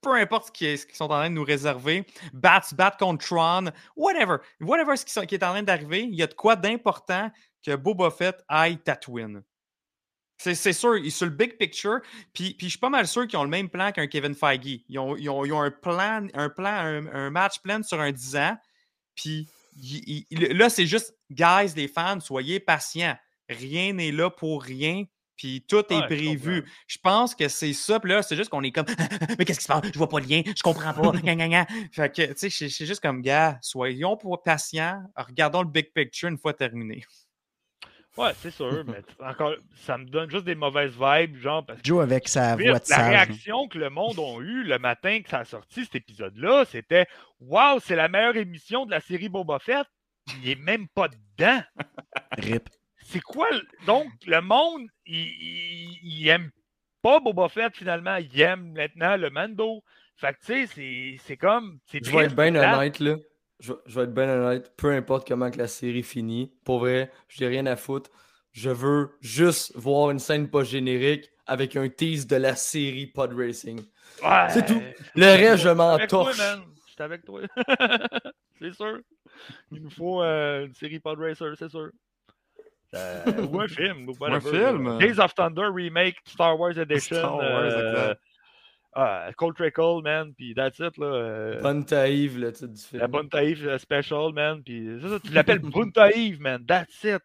peu 0.00 0.14
importe 0.14 0.46
ce 0.46 0.52
qu'ils 0.52 0.78
sont 0.94 1.04
en 1.04 1.08
train 1.08 1.30
de 1.30 1.34
nous 1.34 1.44
réserver. 1.44 2.06
Bats, 2.32 2.60
bat 2.76 2.92
contre 2.98 3.26
Tron, 3.26 3.70
whatever. 3.96 4.36
Whatever 4.60 4.96
ce 4.96 5.04
qui 5.04 5.34
est 5.34 5.42
en 5.42 5.52
train 5.52 5.62
d'arriver, 5.62 6.02
il 6.02 6.14
y 6.14 6.22
a 6.22 6.26
de 6.26 6.34
quoi 6.34 6.56
d'important 6.56 7.30
que 7.64 7.74
Boba 7.74 8.10
Fett 8.10 8.44
aille 8.46 8.78
Tatooine. 8.78 9.42
C'est 10.52 10.72
sûr, 10.72 10.94
sur 11.10 11.26
le 11.26 11.32
big 11.32 11.56
picture, 11.56 12.00
puis, 12.32 12.54
puis 12.54 12.66
je 12.66 12.70
suis 12.72 12.78
pas 12.78 12.90
mal 12.90 13.06
sûr 13.06 13.26
qu'ils 13.26 13.38
ont 13.38 13.44
le 13.44 13.50
même 13.50 13.68
plan 13.70 13.92
qu'un 13.92 14.06
Kevin 14.06 14.34
Feige. 14.34 14.80
Ils 14.88 14.98
ont, 14.98 15.16
ils 15.16 15.28
ont- 15.30 15.44
ils 15.44 15.52
ont 15.52 15.60
un 15.62 15.70
plan, 15.70 16.26
un 16.34 16.48
plan, 16.50 16.70
un, 16.70 17.06
un 17.06 17.30
match 17.30 17.60
plan 17.60 17.82
sur 17.82 18.00
un 18.00 18.12
10 18.12 18.36
ans. 18.36 18.56
Puis 19.14 19.48
il- 19.80 20.24
il- 20.30 20.56
là, 20.56 20.68
c'est 20.68 20.86
juste, 20.86 21.14
guys, 21.30 21.72
les 21.76 21.88
fans, 21.88 22.20
soyez 22.20 22.60
patients. 22.60 23.16
Rien 23.48 23.92
n'est 23.92 24.12
là 24.12 24.30
pour 24.30 24.62
rien. 24.62 25.04
Puis 25.36 25.64
tout 25.68 25.84
est 25.90 25.96
Ouais, 25.96 26.06
prévu. 26.06 26.64
Je 26.86 26.96
pense 27.02 27.34
que 27.34 27.48
c'est 27.48 27.72
ça. 27.72 27.98
Puis 27.98 28.08
là, 28.12 28.22
c'est 28.22 28.36
juste 28.36 28.50
qu'on 28.50 28.62
est 28.62 28.70
comme, 28.70 28.86
mais 29.38 29.44
qu'est-ce 29.44 29.58
qui 29.58 29.64
se 29.64 29.68
passe? 29.72 29.82
Je 29.92 29.98
vois 29.98 30.08
pas 30.08 30.20
le 30.20 30.26
lien. 30.26 30.42
Je 30.46 30.62
comprends 30.62 30.94
pas. 30.94 31.12
Fait 31.92 32.08
que, 32.14 32.32
tu 32.32 32.50
sais, 32.50 32.68
c'est- 32.68 32.86
juste 32.86 33.00
comme, 33.00 33.20
gars, 33.20 33.58
soyons 33.60 34.16
patients. 34.44 35.02
Regardons 35.16 35.62
le 35.62 35.68
big 35.68 35.92
picture 35.92 36.28
une 36.28 36.38
fois 36.38 36.54
terminé. 36.54 37.04
Ouais, 38.16 38.30
c'est 38.38 38.50
sûr, 38.52 38.84
mais 38.86 39.02
encore, 39.26 39.54
ça 39.74 39.98
me 39.98 40.04
donne 40.04 40.30
juste 40.30 40.44
des 40.44 40.54
mauvaises 40.54 40.92
vibes, 40.98 41.36
genre, 41.36 41.66
parce 41.66 41.80
que 41.80 41.86
Joe 41.86 42.02
avec 42.02 42.28
sa 42.28 42.54
voix 42.54 42.64
de 42.64 42.68
la 42.70 42.78
sage. 42.80 43.08
réaction 43.10 43.66
que 43.66 43.76
le 43.78 43.90
monde 43.90 44.18
a 44.18 44.40
eue 44.40 44.62
le 44.62 44.78
matin 44.78 45.20
que 45.20 45.28
ça 45.28 45.40
a 45.40 45.44
sorti, 45.44 45.84
cet 45.84 45.96
épisode-là, 45.96 46.64
c'était 46.70 47.06
Waouh, 47.40 47.80
c'est 47.80 47.96
la 47.96 48.08
meilleure 48.08 48.36
émission 48.36 48.86
de 48.86 48.92
la 48.92 49.00
série 49.00 49.28
Boba 49.28 49.58
Fett. 49.58 49.86
Il 50.42 50.48
est 50.48 50.54
même 50.60 50.86
pas 50.88 51.08
dedans. 51.08 51.60
Rip. 52.38 52.68
C'est 53.02 53.20
quoi? 53.20 53.46
le- 53.50 53.66
Donc, 53.86 54.06
le 54.26 54.40
monde, 54.40 54.86
il, 55.04 55.16
il, 55.16 55.98
il 56.02 56.28
aime 56.28 56.50
pas 57.02 57.20
Boba 57.20 57.48
Fett 57.48 57.76
finalement. 57.76 58.16
Il 58.16 58.40
aime 58.40 58.72
maintenant 58.72 59.16
le 59.16 59.28
Mando. 59.30 59.82
Fait 60.16 60.32
que, 60.32 60.38
tu 60.38 60.46
sais, 60.46 60.66
c'est- 60.68 61.16
c'est 61.26 61.36
comme. 61.36 61.78
c'est 61.86 62.02
Je 62.02 62.10
vais 62.10 62.24
être 62.26 62.36
bien 62.36 62.54
honnête, 62.54 63.00
là. 63.00 63.16
Je, 63.60 63.72
vais- 63.72 63.78
je 63.86 63.94
vais 63.98 64.04
être 64.04 64.14
bien 64.14 64.28
honnête. 64.28 64.72
Peu 64.76 64.90
importe 64.92 65.26
comment 65.28 65.50
que 65.50 65.58
la 65.58 65.68
série 65.68 66.02
finit. 66.02 66.52
Pour 66.64 66.80
vrai, 66.80 67.10
j'ai 67.28 67.46
rien 67.46 67.66
à 67.66 67.76
foutre. 67.76 68.10
Je 68.52 68.70
veux 68.70 69.10
juste 69.20 69.72
voir 69.76 70.10
une 70.10 70.18
scène 70.18 70.48
pas 70.48 70.62
générique 70.64 71.30
avec 71.46 71.76
un 71.76 71.88
tease 71.88 72.26
de 72.26 72.36
la 72.36 72.54
série 72.56 73.06
Pod 73.06 73.32
Racing. 73.36 73.80
Ouais. 74.22 74.46
C'est 74.50 74.64
tout. 74.66 74.80
Le 75.14 75.24
reste, 75.26 75.62
je 75.64 75.68
m'en 75.70 75.98
torche. 76.06 76.38
man. 76.38 76.62
J'étais 76.88 77.02
avec 77.02 77.24
toi. 77.24 77.40
c'est 78.60 78.72
sûr. 78.74 78.98
Il 79.72 79.82
nous 79.82 79.90
faut 79.90 80.22
euh, 80.22 80.66
une 80.66 80.74
série 80.74 81.00
Pod 81.00 81.18
Racer, 81.18 81.54
c'est 81.58 81.68
sûr. 81.68 81.90
Euh, 82.94 83.24
ou 83.50 83.60
un 83.60 83.66
film. 83.66 84.08
Ou 84.08 84.14
whatever, 84.20 84.50
film. 84.50 84.98
Days 84.98 85.18
of 85.18 85.34
Thunder 85.34 85.66
Remake 85.72 86.16
Star 86.26 86.58
Wars 86.58 86.78
Edition. 86.78 87.16
Star 87.16 87.36
Wars, 87.36 87.44
euh. 87.72 88.14
Ah, 88.94 89.28
Cold 89.36 89.56
Trickle, 89.56 90.02
man. 90.02 90.32
Puis 90.34 90.54
that's 90.54 90.78
it. 90.78 90.96
Là, 90.98 91.06
euh, 91.06 91.60
Bonne 91.62 91.84
taïve, 91.84 92.38
le 92.38 92.52
titre 92.52 92.72
du 92.72 92.80
film. 92.82 93.00
la 93.00 93.08
Buntaïve 93.08 93.66
euh, 93.68 93.78
Special, 93.78 94.32
man. 94.32 94.62
Puis 94.64 94.98
c'est 95.02 95.08
ça, 95.08 95.20
tu 95.20 95.32
l'appelles 95.32 95.58
Buntaïve, 95.62 96.40
man. 96.40 96.64
That's 96.66 97.02
it. 97.04 97.20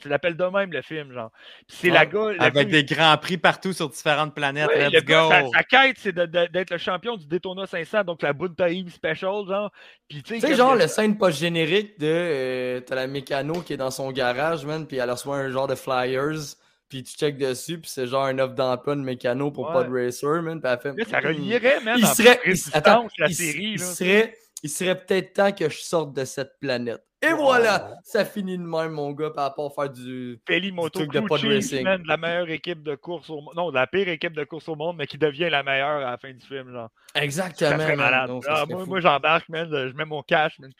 Tu 0.00 0.08
l'appelles 0.08 0.36
de 0.36 0.44
même, 0.44 0.72
le 0.72 0.80
film, 0.80 1.12
genre. 1.12 1.32
Puis 1.66 1.76
c'est 1.80 1.90
la 1.90 2.02
Ouais, 2.02 2.06
gars. 2.06 2.32
le 2.32 2.40
Avec 2.42 2.68
des 2.68 2.84
grands 2.84 3.16
prix 3.18 3.36
partout 3.36 3.72
sur 3.72 3.88
différentes 3.88 4.32
planètes. 4.32 4.68
Ouais, 4.68 4.84
le 4.90 4.96
Let's 4.98 5.04
gars, 5.04 5.22
go! 5.42 5.50
sa, 5.52 5.58
sa 5.58 5.62
quête, 5.64 5.96
c'est 5.98 6.14
d'être 6.14 6.70
le 6.70 6.78
champion 6.78 7.16
du 7.16 7.26
Daytona 7.26 7.66
500, 7.66 8.04
donc 8.04 8.22
la 8.22 8.32
Buntaïve 8.32 8.92
Special, 8.92 9.44
genre. 9.48 9.72
Puis 10.08 10.22
tu 10.22 10.38
sais, 10.38 10.54
genre, 10.54 10.74
que- 10.74 10.82
le 10.82 10.86
scène 10.86 11.18
pas 11.18 11.32
générique 11.32 11.98
de. 11.98 12.06
euh, 12.06 12.80
T'as 12.80 12.94
la 12.94 13.08
mécano 13.08 13.60
qui 13.62 13.72
est 13.72 13.76
dans 13.76 13.90
son 13.90 14.12
garage, 14.12 14.64
man, 14.64 14.86
puis 14.86 14.98
elle 14.98 15.10
reçoit 15.10 15.36
un 15.38 15.50
genre 15.50 15.66
de 15.66 15.74
flyers, 15.74 16.54
puis 16.88 17.02
tu 17.02 17.16
check 17.16 17.36
dessus, 17.38 17.78
puis 17.78 17.90
c'est 17.90 18.06
genre 18.06 18.24
un 18.24 18.38
offre 18.38 18.54
d'emploi 18.54 18.96
de 18.96 19.00
mécano 19.02 19.50
pour 19.50 19.66
Ouais. 19.68 19.72
Pod 19.74 19.88
Racer, 19.92 20.42
man, 20.42 20.60
puis 20.60 20.70
elle 20.70 20.78
fait. 20.80 20.96
Là, 20.98 21.04
ça 21.08 21.20
Hmm. 21.20 21.26
relierait, 21.26 21.80
man, 21.80 21.96
Il 21.98 22.06
serait. 22.06 22.40
il- 22.46 22.54
attends, 22.72 23.06
la 23.18 23.28
il, 23.28 23.34
série. 23.34 23.64
il 23.74 23.78
là. 23.80 23.84
serait. 23.86 24.38
il 24.62 24.70
serait 24.70 24.98
peut-être 25.04 25.32
temps 25.34 25.52
que 25.52 25.68
je 25.68 25.78
sorte 25.78 26.12
de 26.14 26.24
cette 26.24 26.58
planète. 26.60 27.02
Et 27.20 27.32
voilà, 27.32 27.96
ça 28.04 28.24
finit 28.24 28.56
de 28.56 28.62
même, 28.62 28.92
mon 28.92 29.10
gars, 29.10 29.30
par 29.30 29.42
rapport 29.44 29.72
à 29.76 29.82
faire 29.82 29.92
du. 29.92 30.40
Truc 30.46 31.12
de 31.12 31.18
pod 31.20 31.40
racing. 31.44 31.82
man, 31.82 32.00
de 32.00 32.06
la 32.06 32.16
meilleure 32.16 32.48
équipe 32.48 32.84
de 32.84 32.94
course 32.94 33.28
au 33.28 33.40
monde. 33.40 33.54
Non, 33.56 33.70
de 33.70 33.74
la 33.74 33.88
pire 33.88 34.08
équipe 34.08 34.34
de 34.34 34.44
course 34.44 34.68
au 34.68 34.76
monde, 34.76 34.96
mais 34.96 35.08
qui 35.08 35.18
devient 35.18 35.48
la 35.50 35.64
meilleure 35.64 36.06
à 36.06 36.12
la 36.12 36.16
fin 36.16 36.32
du 36.32 36.46
film. 36.46 36.70
Genre. 36.72 36.88
Exactement. 37.16 37.70
Ça 37.70 37.78
serait 37.78 37.96
malade. 37.96 38.30
Non, 38.30 38.40
ça 38.40 38.58
Ah, 38.62 38.66
moi, 38.68 38.86
moi, 38.86 39.00
j'embarque, 39.00 39.48
man. 39.48 39.68
Je 39.68 39.96
mets 39.96 40.04
mon 40.04 40.22
cash, 40.22 40.60
man. 40.60 40.70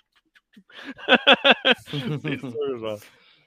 C'est 2.22 2.38
sûr, 2.40 2.78
genre. 2.80 2.98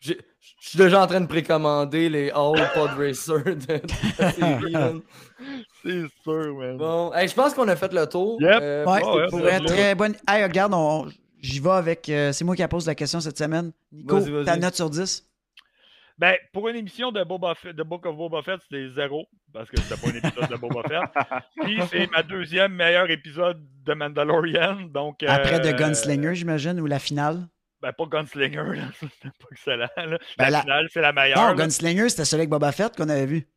Je 0.02 0.14
suis 0.60 0.78
déjà 0.78 1.04
en 1.04 1.08
train 1.08 1.22
de 1.22 1.28
précommander 1.28 2.10
les 2.10 2.30
All 2.32 2.54
Pod 2.74 2.90
Racer 2.98 3.44
de, 3.44 3.52
de 3.54 3.82
la 4.20 4.32
série. 4.32 4.72
man. 4.74 5.02
C'est 5.84 6.04
sûr, 6.24 6.56
man. 6.58 6.78
Bon, 6.78 7.14
hey, 7.14 7.28
je 7.28 7.34
pense 7.36 7.54
qu'on 7.54 7.68
a 7.68 7.76
fait 7.76 7.94
le 7.94 8.06
tour. 8.08 8.38
Yep. 8.42 8.60
Euh, 8.62 8.86
Ouais, 8.86 9.04
ouais, 9.04 9.28
pour 9.30 9.42
ouais, 9.42 9.54
être 9.54 9.66
très 9.66 9.96
bonne. 9.96 10.16
Hey, 10.28 10.44
regarde, 10.44 10.74
on- 10.74 11.08
j'y 11.40 11.60
vais 11.60 11.70
avec. 11.72 12.08
euh, 12.10 12.32
c'est 12.32 12.44
moi 12.46 12.56
qui 12.56 12.66
pose 12.68 12.86
la 12.88 12.96
question 12.96 13.20
cette 13.20 13.38
semaine. 13.38 13.72
Nico, 13.92 14.18
Vas-y, 14.20 14.32
vas-y. 14.32 14.46
ta 14.46 14.56
note 14.58 14.76
sur 14.76 14.90
10 14.90 15.28
Ben, 16.18 16.36
pour 16.54 16.68
une 16.70 16.76
émission 16.76 17.12
de, 17.12 17.24
Boba 17.24 17.54
Fett- 17.56 17.76
de 17.76 17.84
Book 17.84 18.06
of 18.06 18.16
Boba 18.16 18.42
Fett, 18.44 18.60
c'était 18.70 18.90
zéro, 18.96 19.26
parce 19.54 19.70
que 19.70 19.80
c'était 19.82 20.00
pas 20.00 20.08
un 20.10 20.18
épisode 20.30 20.50
de 20.50 20.56
Boba 20.58 20.82
Fett. 20.88 21.26
Puis 21.64 21.80
c'est 21.92 22.10
ma 22.12 22.22
deuxième 22.24 22.74
meilleur 22.74 23.10
épisode 23.10 23.60
de 23.86 23.94
Mandalorian. 23.94 24.82
Donc, 24.94 25.24
Après 25.28 25.56
euh, 25.56 25.72
de 25.72 25.78
Gunslinger, 25.78 26.36
j'imagine, 26.36 26.80
ou 26.80 26.86
la 26.86 27.00
finale? 27.00 27.48
Ben, 27.82 27.92
pas 27.94 28.06
Gunslinger, 28.06 28.76
là. 28.78 28.84
C'était 29.00 29.30
pas 29.30 29.48
excellent. 29.52 29.88
là. 29.98 30.18
Ben, 30.38 30.44
la, 30.46 30.50
la- 30.50 30.62
finale, 30.62 30.88
c'est 30.92 31.02
la 31.02 31.14
meilleure. 31.14 31.38
Non, 31.40 31.48
là. 31.50 31.54
Gunslinger, 31.66 32.10
c'était 32.10 32.26
celui 32.26 32.42
avec 32.42 32.50
Boba 32.50 32.72
Fett 32.72 32.96
qu'on 32.96 33.10
avait 33.10 33.26
vu. 33.26 33.48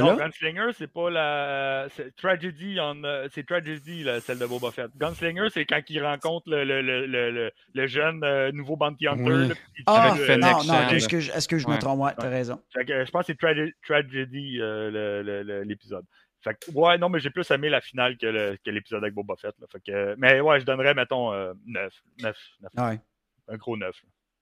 Non, 0.00 0.16
Gunslinger, 0.16 0.72
c'est 0.76 0.92
pas 0.92 1.08
la. 1.08 1.86
c'est 1.94 2.14
Tragedy, 2.16 2.78
on, 2.80 3.04
euh, 3.04 3.28
c'est 3.32 3.46
Tragedy, 3.46 4.02
là, 4.02 4.20
celle 4.20 4.40
de 4.40 4.46
Boba 4.46 4.72
Fett. 4.72 4.90
Gunslinger, 4.96 5.46
c'est 5.54 5.64
quand 5.66 5.80
il 5.88 6.02
rencontre 6.04 6.50
le, 6.50 6.64
le, 6.64 6.82
le, 6.82 7.52
le, 7.74 7.86
jeune 7.86 8.24
euh, 8.24 8.50
nouveau 8.50 8.76
Bounty 8.76 9.06
Hunter. 9.06 9.54
Ah, 9.86 10.14
non, 10.36 10.64
non, 10.64 10.88
est-ce 10.96 11.08
que 11.08 11.20
je, 11.20 11.30
est-ce 11.30 11.46
que 11.46 11.58
je 11.58 11.68
me 11.68 11.78
trompe? 11.78 12.00
Ouais, 12.00 12.10
t'as 12.18 12.28
raison. 12.28 12.60
Fait 12.74 12.84
que, 12.84 13.04
je 13.04 13.10
pense 13.12 13.26
que 13.26 13.32
c'est 13.32 13.38
Trage- 13.38 13.72
Tragedy, 13.86 14.58
euh, 14.60 14.90
le- 14.90 15.22
le- 15.22 15.42
le- 15.44 15.62
l'épisode. 15.62 16.04
Fait 16.42 16.54
que, 16.54 16.70
ouais, 16.72 16.98
non, 16.98 17.08
mais 17.08 17.20
j'ai 17.20 17.30
plus 17.30 17.48
aimé 17.52 17.68
la 17.68 17.80
finale 17.80 18.16
que, 18.18 18.26
le- 18.26 18.56
que 18.64 18.70
l'épisode 18.70 19.02
avec 19.04 19.14
Boba 19.14 19.34
Fett. 19.40 19.54
là. 19.60 19.66
Fait 19.70 19.80
que, 19.80 20.14
mais 20.18 20.40
ouais, 20.40 20.58
je 20.58 20.64
donnerais, 20.66 20.94
mettons, 20.94 21.32
euh, 21.32 21.52
9. 21.66 21.92
9, 22.20 22.36
9. 22.62 22.72
Ouais. 22.90 23.00
Un 23.48 23.56
gros 23.56 23.76
9. 23.76 23.94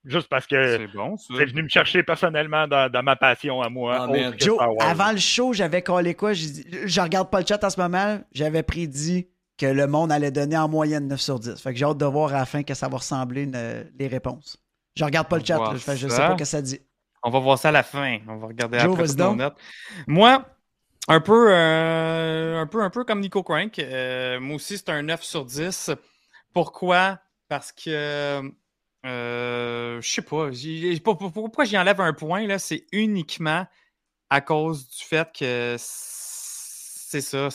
Juste 0.05 0.29
parce 0.29 0.47
que 0.47 0.77
C'est 0.77 0.87
bon, 0.95 1.17
venu 1.29 1.63
me 1.63 1.67
chercher 1.69 2.01
personnellement 2.03 2.67
dans, 2.67 2.89
dans 2.89 3.03
ma 3.03 3.15
passion 3.15 3.61
à 3.61 3.69
moi. 3.69 4.07
Ah, 4.09 4.31
Joe, 4.37 4.57
avant 4.79 5.11
le 5.11 5.17
show, 5.17 5.51
j'avais 5.53 5.81
collé 5.81 6.13
quoi? 6.15 6.31
Je 6.33 7.01
regarde 7.01 7.29
pas 7.29 7.41
le 7.41 7.45
chat 7.45 7.61
en 7.63 7.69
ce 7.69 7.79
moment. 7.79 8.19
J'avais 8.31 8.63
prédit 8.63 9.27
que 9.57 9.65
le 9.65 9.87
monde 9.87 10.11
allait 10.11 10.31
donner 10.31 10.57
en 10.57 10.69
moyenne 10.69 11.07
9 11.07 11.19
sur 11.19 11.39
10. 11.39 11.61
Fait 11.61 11.73
que 11.73 11.79
j'ai 11.79 11.85
hâte 11.85 11.97
de 11.97 12.05
voir 12.05 12.29
à 12.33 12.39
la 12.39 12.45
fin 12.45 12.63
que 12.63 12.73
ça 12.73 12.87
va 12.87 12.97
ressembler 12.97 13.43
une- 13.43 13.91
les 13.97 14.07
réponses. 14.07 14.57
Je 14.95 15.03
regarde 15.03 15.27
pas 15.27 15.37
le 15.39 15.43
chat, 15.43 15.57
là. 15.57 15.73
je, 15.75 15.83
voir 15.85 15.97
sais 15.97 16.17
pas 16.17 16.31
ce 16.33 16.37
que 16.37 16.45
ça 16.45 16.61
dit. 16.61 16.79
On 17.23 17.29
va 17.31 17.39
voir 17.39 17.57
ça 17.57 17.69
à 17.69 17.71
la 17.71 17.83
fin. 17.83 18.19
On 18.27 18.37
va 18.37 18.47
regarder 18.47 18.79
Joe, 18.79 18.93
après 18.93 19.07
nos 19.07 19.35
notes. 19.35 19.57
Moi, 20.05 20.45
un 21.09 21.19
peu, 21.19 21.47
euh, 21.51 22.61
un 22.61 22.67
peu, 22.67 22.81
un 22.81 22.89
peu 22.89 23.03
comme 23.03 23.19
Nico 23.19 23.43
Crank. 23.43 23.77
euh, 23.79 24.39
moi 24.39 24.55
aussi, 24.55 24.77
c'est 24.77 24.89
un 24.89 25.01
9 25.01 25.23
sur 25.23 25.43
10. 25.43 25.91
Pourquoi? 26.53 27.19
Parce 27.49 27.71
que 27.71 28.41
euh, 29.07 30.01
je 30.01 30.09
sais 30.09 30.21
pas. 30.21 30.49
Pourquoi 31.03 31.65
j'y 31.65 31.77
enlève 31.77 32.01
un 32.01 32.13
point? 32.13 32.45
là, 32.45 32.59
C'est 32.59 32.85
uniquement 32.91 33.65
à 34.29 34.41
cause 34.41 34.89
du 34.89 35.03
fait 35.03 35.29
que 35.37 35.75
c'est 35.79 37.21
ça. 37.21 37.47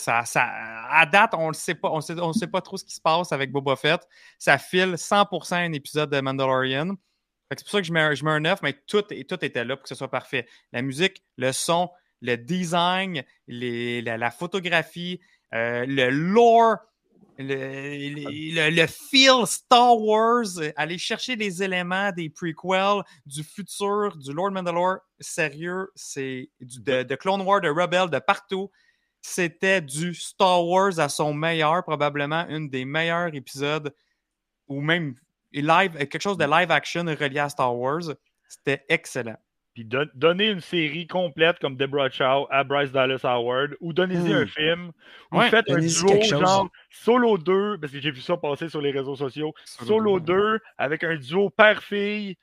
À 0.91 1.07
date, 1.07 1.35
on 1.35 1.49
ne 1.49 1.53
sait 1.53 1.75
pas. 1.75 1.91
On 1.91 2.01
sait, 2.01 2.15
sait 2.33 2.47
pas 2.47 2.63
trop 2.63 2.79
ce 2.79 2.85
qui 2.85 2.95
se 2.95 3.01
passe 3.01 3.33
avec 3.33 3.53
Boba 3.53 3.77
Fett. 3.77 4.01
Ça 4.39 4.57
file 4.57 4.95
100% 4.95 5.55
un 5.55 5.73
épisode 5.73 6.11
de 6.11 6.21
Mandalorian. 6.21 6.95
C'est 7.51 7.65
pour 7.65 7.71
ça 7.71 7.81
que 7.83 7.87
je 7.87 7.93
mets, 7.93 8.01
un, 8.01 8.15
je 8.15 8.25
mets 8.25 8.31
un 8.31 8.41
9, 8.41 8.63
mais 8.63 8.73
tout, 8.87 9.05
et 9.11 9.25
tout 9.25 9.45
était 9.45 9.63
là 9.63 9.77
pour 9.77 9.83
que 9.83 9.89
ce 9.91 9.95
soit 9.95 10.11
parfait. 10.11 10.47
La 10.73 10.81
musique, 10.81 11.23
le 11.37 11.53
son, 11.53 11.91
le 12.23 12.37
design, 12.37 13.25
la 13.47 14.31
photographie, 14.31 15.21
euh, 15.53 15.85
le 15.87 16.09
lore, 16.09 16.79
le, 17.39 18.55
le, 18.55 18.71
le- 18.71 18.87
feel 18.87 19.47
Star 19.47 19.99
Wars, 19.99 20.59
euh, 20.59 20.71
aller 20.77 20.99
chercher 20.99 21.37
les 21.37 21.63
éléments 21.63 22.13
des 22.13 22.29
prequels, 22.29 23.03
du 23.27 23.43
futur, 23.43 24.17
du 24.17 24.33
Lord 24.33 24.53
Mandalore. 24.53 24.99
Sérieux, 25.21 25.91
c'est 25.95 26.51
de, 26.61 27.03
de 27.03 27.15
Clone 27.15 27.43
Wars, 27.43 27.61
de 27.61 27.69
Rebel, 27.69 28.11
de 28.11 28.19
partout. 28.19 28.71
C'était 29.21 29.81
du 29.81 30.15
Star 30.15 30.67
Wars 30.67 30.99
à 30.99 31.09
son 31.09 31.33
meilleur, 31.33 31.83
probablement 31.85 32.47
une 32.49 32.69
des 32.69 32.85
meilleurs 32.85 33.35
épisodes, 33.35 33.95
ou 34.69 34.81
même 34.81 35.15
live, 35.53 35.93
quelque 35.97 36.21
chose 36.21 36.37
de 36.39 36.45
live 36.45 36.71
action 36.71 37.05
relié 37.05 37.39
à 37.39 37.49
Star 37.49 37.77
Wars. 37.77 38.15
C'était 38.49 38.85
excellent. 38.89 39.39
Puis 39.75 39.85
don- 39.87 40.09
donner 40.15 40.49
une 40.51 40.61
série 40.61 41.07
complète 41.07 41.59
comme 41.59 41.77
Deborah 41.77 42.11
Chow 42.11 42.47
à 42.51 42.63
Bryce 42.63 42.93
Dallas 42.93 43.21
Howard 43.25 43.75
ou 43.81 43.93
donnez-y 43.95 44.33
Hmm. 44.33 44.37
un 44.43 44.47
film 44.47 44.93
ou 45.31 45.39
Ouais, 45.39 45.49
faites 45.49 45.71
un 45.71 45.79
duo 45.79 46.21
genre 46.23 46.69
Solo 46.91 47.39
2 47.39 47.79
parce 47.81 47.91
que 47.93 47.99
j'ai 48.01 48.11
vu 48.11 48.21
ça 48.21 48.37
passer 48.37 48.69
sur 48.69 48.83
les 48.83 48.91
réseaux 48.91 49.17
sociaux 49.17 49.55
Solo 49.65 50.21
2 50.21 50.59
avec 50.77 51.03
un 51.05 51.17
duo 51.17 51.49
père-fille 51.49 52.37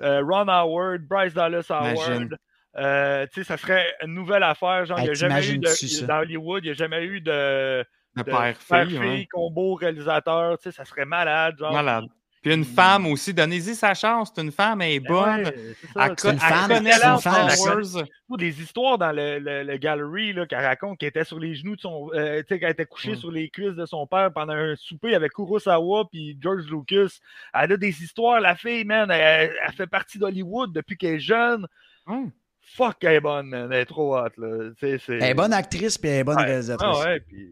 euh, 0.00 0.22
Ron 0.26 0.48
Howard 0.48 1.02
Bryce 1.06 1.34
Dallas. 1.34 1.66
Howard 1.68 2.38
Euh, 2.78 3.26
tu 3.26 3.34
sais 3.34 3.44
ça 3.44 3.58
serait 3.58 3.94
une 4.02 4.14
nouvelle 4.14 4.42
affaire 4.42 4.86
genre 4.86 4.98
il 5.00 5.04
n'y 5.04 5.10
a 5.10 5.14
jamais 5.14 5.46
eu 5.46 5.58
de, 5.58 6.06
dans 6.06 6.20
Hollywood 6.20 6.64
il 6.64 6.68
n'y 6.68 6.70
a 6.70 6.74
jamais 6.74 7.04
eu 7.04 7.20
de, 7.20 7.84
De 8.16 8.22
de 8.22 8.22
père-fille. 8.22 8.98
ouais. 8.98 9.28
combo 9.30 9.74
réalisateur 9.74 10.56
tu 10.56 10.62
sais 10.70 10.72
ça 10.72 10.86
serait 10.86 11.04
malade 11.04 11.58
genre 11.58 11.74
Malade. 11.74 12.04
Puis 12.42 12.52
une 12.52 12.64
femme 12.64 13.06
aussi, 13.06 13.32
donnez-y 13.32 13.74
sa 13.76 13.94
chance. 13.94 14.32
C'est 14.34 14.42
une 14.42 14.50
femme, 14.50 14.80
elle 14.82 14.92
est 14.94 15.00
Ben 15.00 15.08
bonne. 15.14 15.44
ouais, 15.44 15.54
c'est 15.80 15.86
ça, 15.92 16.06
Elle, 16.06 16.14
C'est 16.18 16.28
une 16.32 16.38
connaît 16.38 16.90
c'est 16.92 17.28
une 17.28 17.94
Wars. 17.96 18.04
Des 18.38 18.60
histoires 18.62 18.98
dans 18.98 19.12
le, 19.12 19.38
le, 19.38 19.62
le 19.62 19.76
gallery 19.76 20.32
là, 20.32 20.44
qu'elle 20.46 20.64
raconte 20.64 20.98
qu'elle 20.98 21.10
était 21.10 21.22
sur 21.24 21.38
les 21.38 21.54
genoux 21.54 21.76
de 21.76 21.80
son. 21.80 22.10
euh, 22.14 22.40
tu 22.40 22.46
sais, 22.48 22.58
qu'elle 22.58 22.70
était 22.72 22.84
couchée 22.86 23.12
Mm. 23.12 23.16
sur 23.16 23.30
les 23.30 23.48
cuisses 23.48 23.76
de 23.76 23.86
son 23.86 24.06
père 24.08 24.32
pendant 24.32 24.54
un 24.54 24.74
souper 24.74 25.14
avec 25.14 25.32
Kurosawa 25.32 26.06
puis 26.10 26.36
George 26.40 26.64
Lucas. 26.68 27.18
Elle 27.54 27.72
a 27.72 27.76
des 27.76 28.02
histoires, 28.02 28.40
la 28.40 28.56
fille, 28.56 28.84
man. 28.84 29.08
Elle, 29.10 29.52
elle 29.64 29.72
fait 29.74 29.86
partie 29.86 30.18
d'Hollywood 30.18 30.72
depuis 30.72 30.96
qu'elle 30.96 31.14
est 31.14 31.20
jeune. 31.20 31.66
Ouais. 32.08 32.24
Fuck, 32.62 32.96
elle 33.02 33.12
est 33.12 33.20
bonne, 33.20 33.46
man. 33.48 33.68
Elle 33.70 33.80
est 33.82 33.84
trop 33.86 34.16
hot, 34.18 34.28
là. 34.38 34.70
C'est- 34.80 34.98
Elle 35.08 35.22
est 35.22 35.34
bonne 35.34 35.52
actrice 35.52 35.96
puis 35.98 36.10
elle 36.10 36.20
est 36.20 36.24
bonne 36.24 36.38
Ouais. 36.38 36.44
réalisatrice. 36.46 36.96
Ah 37.00 37.04
ouais, 37.06 37.20
puis. 37.20 37.50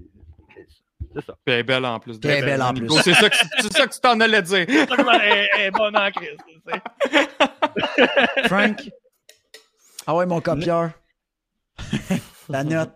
C'est 1.15 1.25
ça. 1.27 1.33
Puis 1.45 1.55
elle 1.55 1.61
est 1.61 1.63
belle 1.65 1.85
en 1.85 1.99
plus. 1.99 2.19
Elle 2.23 2.31
est 2.31 2.43
belle 2.43 2.63
en 2.63 2.73
plus. 2.73 2.89
C'est 3.03 3.15
ça, 3.15 3.29
que- 3.31 3.37
c'est 3.61 3.73
ça 3.77 3.87
que 3.87 3.95
tu 3.95 4.01
t'en 4.01 4.21
allais 4.21 4.43
dire. 4.43 4.67
elle, 4.69 5.61
est- 5.61 5.71
bonne 5.73 5.97
en 5.97 6.11
crise. 6.11 6.37
tu 6.47 6.61
sais. 7.13 8.47
Frank? 8.49 8.91
Ah 10.07 10.15
ouais, 10.15 10.27
mon 10.27 10.41
copieur. 10.41 10.91
la 12.49 12.65
note. 12.65 12.93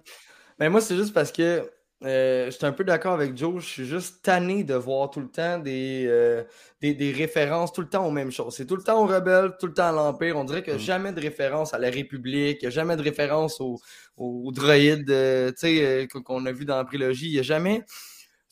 Mais 0.59 0.69
moi, 0.69 0.81
c'est 0.81 0.97
juste 0.97 1.13
parce 1.15 1.33
que 1.33 1.69
euh, 2.03 2.47
je 2.47 2.51
suis 2.51 2.67
un 2.67 2.73
peu 2.73 2.85
d'accord 2.85 3.15
avec 3.15 3.37
Joe. 3.37 3.63
Je 3.63 3.69
suis 3.69 3.85
juste 3.87 4.23
tanné 4.23 4.63
de 4.65 4.75
voir 4.75 5.11
tout 5.11 5.21
le 5.21 5.29
temps 5.31 5.59
des, 5.59 6.05
euh, 6.07 6.45
des, 6.81 6.93
des 6.95 7.13
références 7.13 7.73
tout 7.73 7.81
le 7.81 7.89
temps 7.89 8.07
aux 8.07 8.11
mêmes 8.11 8.31
choses. 8.33 8.57
C'est 8.57 8.67
tout 8.67 8.77
le 8.77 8.83
temps 8.83 9.03
aux 9.03 9.07
rebelles, 9.07 9.53
tout 9.59 9.67
le 9.67 9.73
temps 9.73 9.89
à 9.89 9.93
l'Empire. 9.93 10.37
On 10.37 10.45
dirait 10.45 10.63
qu'il 10.63 10.75
n'y 10.75 10.83
a 10.83 10.85
jamais 10.85 11.13
de 11.13 11.21
référence 11.21 11.73
à 11.73 11.79
la 11.79 11.89
République, 11.91 12.59
il 12.61 12.65
n'y 12.65 12.67
a 12.67 12.71
jamais 12.71 12.97
de 12.97 13.03
référence 13.03 13.61
aux, 13.61 13.79
aux 14.17 14.51
droïdes 14.53 15.11
euh, 15.11 15.51
qu'on- 16.25 16.45
a 16.45 16.53
vu 16.53 16.65
dans 16.65 16.77
la 16.77 16.85
prélogie. 16.85 17.29
Il 17.29 17.33
n'y 17.35 17.39
a 17.39 17.43
jamais. 17.43 17.85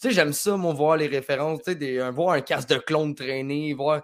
Tu 0.01 0.09
sais, 0.09 0.11
j'aime 0.13 0.33
ça, 0.33 0.57
moi, 0.57 0.73
voir 0.73 0.97
les 0.97 1.07
références, 1.07 1.59
tu 1.63 1.73
sais, 1.73 1.75
des- 1.77 1.99
un- 2.01 2.11
voir 2.11 2.31
un 2.35 2.41
casque 2.41 2.71
de 2.71 2.77
clone 2.77 3.15
traîner, 3.15 3.75
voir. 3.75 4.03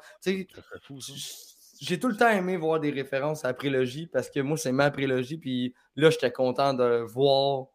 J'ai 1.81 1.99
tout 1.99 2.09
le 2.09 2.17
temps 2.17 2.29
aimé 2.31 2.57
voir 2.57 2.81
des 2.81 2.91
références 2.91 3.45
à 3.45 3.49
la 3.49 3.55
prélogie 3.55 4.07
parce 4.09 4.29
que 4.31 4.41
moi, 4.41 4.57
c'est 4.57 4.73
ma 4.73 4.91
prélogie. 4.91 5.39
Puis 5.39 5.75
là, 5.97 6.11
j'étais 6.11 6.33
content 6.33 6.75
de 6.75 7.03
voir 7.07 7.67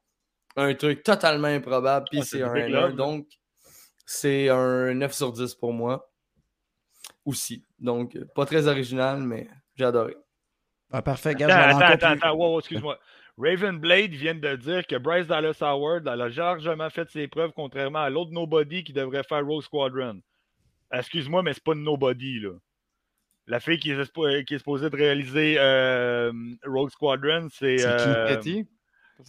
un 0.56 0.74
truc 0.76 1.04
totalement 1.04 1.48
improbable. 1.48 2.06
Puis 2.10 2.20
Ouais, 2.20 2.26
c'est 2.26 2.42
un 2.42 2.54
big 2.54 2.64
1. 2.66 2.70
love, 2.70 2.96
Donc, 2.96 3.28
c'est 4.06 4.50
un 4.50 4.94
9 4.94 5.14
sur 5.14 5.32
10 5.32 5.56
pour 5.56 5.74
moi. 5.74 6.10
Aussi. 7.26 7.66
Donc, 7.80 8.18
pas 8.36 8.46
très 8.46 8.68
original, 8.68 9.20
mais 9.22 9.48
j'ai 9.76 9.86
adoré. 9.86 10.16
Ah, 10.92 11.02
parfait, 11.02 11.30
Attends, 11.32 11.44
aller 11.46 11.54
attends, 11.54 11.80
attends, 11.80 11.98
plus- 11.98 12.18
attends, 12.24 12.36
wow, 12.36 12.60
excuse-moi. 12.60 13.00
Raven 13.38 13.80
Blade 13.80 14.12
vient 14.12 14.36
de 14.36 14.56
dire 14.58 14.86
que 14.86 14.96
Bryce 14.96 15.26
Dallas 15.26 15.58
Howard 15.62 16.08
elle 16.08 16.22
a 16.22 16.30
largement 16.30 16.90
fait 16.92 17.10
ses 17.10 17.28
preuves, 17.28 17.52
contrairement 17.56 18.00
à 18.04 18.10
l'autre 18.12 18.30
Nobody 18.32 18.84
qui 18.84 18.94
devrait 18.94 19.24
faire 19.24 19.44
Rogue 19.44 19.64
Squadron. 19.64 20.22
Excuse-moi, 20.92 21.42
mais 21.42 21.54
c'est 21.54 21.64
pas 21.64 21.74
une 21.74 21.84
Nobody, 21.84 22.42
là. 22.42 22.52
La 23.48 23.60
fille 23.60 23.80
qui 23.80 23.92
est, 23.92 24.46
qui 24.46 24.54
est 24.54 24.58
supposée 24.60 24.90
de 24.90 24.96
réaliser 24.96 25.56
euh, 25.58 26.32
Rogue 26.66 26.92
Squadron, 26.92 27.48
c'est. 27.52 27.80
C'est 27.80 27.88
qui? 27.98 28.04
euh, 28.10 28.28
Betty? 28.28 28.68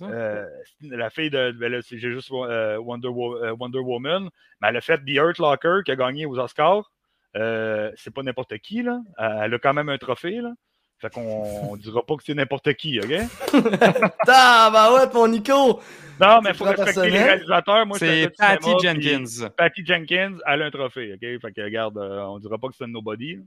Euh, 0.03 0.47
la 0.83 1.11
fille 1.11 1.31
de. 1.31 1.53
ben 1.53 1.81
j'ai 1.89 1.99
juste 1.99 2.31
euh, 2.33 2.77
Wonder, 2.79 3.09
Wo- 3.09 3.37
euh, 3.37 3.55
Wonder 3.59 3.79
Woman, 3.81 4.29
mais 4.61 4.69
elle 4.69 4.77
a 4.77 4.81
fait 4.81 4.99
The 4.99 5.11
Earth 5.11 5.39
Locker 5.39 5.81
qui 5.85 5.93
a 5.93 5.97
gagné 5.97 6.27
aux 6.27 6.39
Oscars. 6.39 6.91
Euh, 7.37 7.91
c'est 7.97 8.13
pas 8.15 8.23
n'importe 8.23 8.57
qui, 8.59 8.83
là. 8.83 9.01
Elle 9.19 9.55
a 9.55 9.59
quand 9.59 9.75
même 9.75 9.89
un 9.89 9.99
trophée, 9.99 10.41
là. 10.41 10.53
Fait 10.99 11.11
qu'on 11.13 11.43
on 11.71 11.77
dira 11.77 12.03
pas 12.07 12.17
que 12.17 12.23
c'est 12.25 12.35
n'importe 12.35 12.73
qui, 12.75 12.99
OK? 13.01 13.13
Tabarouette, 14.25 15.13
mon 15.13 15.29
Nico! 15.29 15.81
Non, 16.21 16.41
mais 16.43 16.51
il 16.51 16.55
faut 16.55 16.65
respecter 16.65 17.11
les 17.11 17.23
réalisateurs. 17.23 17.85
Moi, 17.87 17.97
un 17.97 17.99
C'est 17.99 18.07
cinéma, 18.07 18.31
Patty 18.39 18.71
puis 18.79 18.89
Jenkins. 18.89 19.49
Patty 19.57 19.85
Jenkins, 19.85 20.37
elle 20.47 20.63
a 20.63 20.67
un 20.67 20.71
trophée, 20.71 21.13
OK? 21.15 21.21
Fait 21.41 21.53
que, 21.53 21.61
regarde, 21.63 21.99
euh, 21.99 22.21
on 22.23 22.39
dira 22.39 22.57
pas 22.57 22.69
que 22.69 22.75
c'est 22.77 22.85
une 22.85 22.93
nobody. 22.93 23.35
là. 23.35 23.43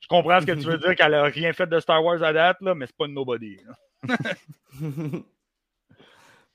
Je 0.00 0.08
comprends 0.08 0.40
ce 0.40 0.46
que 0.46 0.52
tu 0.52 0.66
veux 0.66 0.78
dire, 0.78 0.94
qu'elle 0.96 1.14
a 1.14 1.24
rien 1.24 1.52
fait 1.52 1.66
de 1.66 1.78
Star 1.78 2.02
Wars 2.02 2.22
à 2.22 2.32
date, 2.32 2.56
là, 2.62 2.74
mais 2.74 2.86
c'est 2.86 2.96
pas 2.96 3.06
une 3.06 3.14
nobody. 3.14 3.58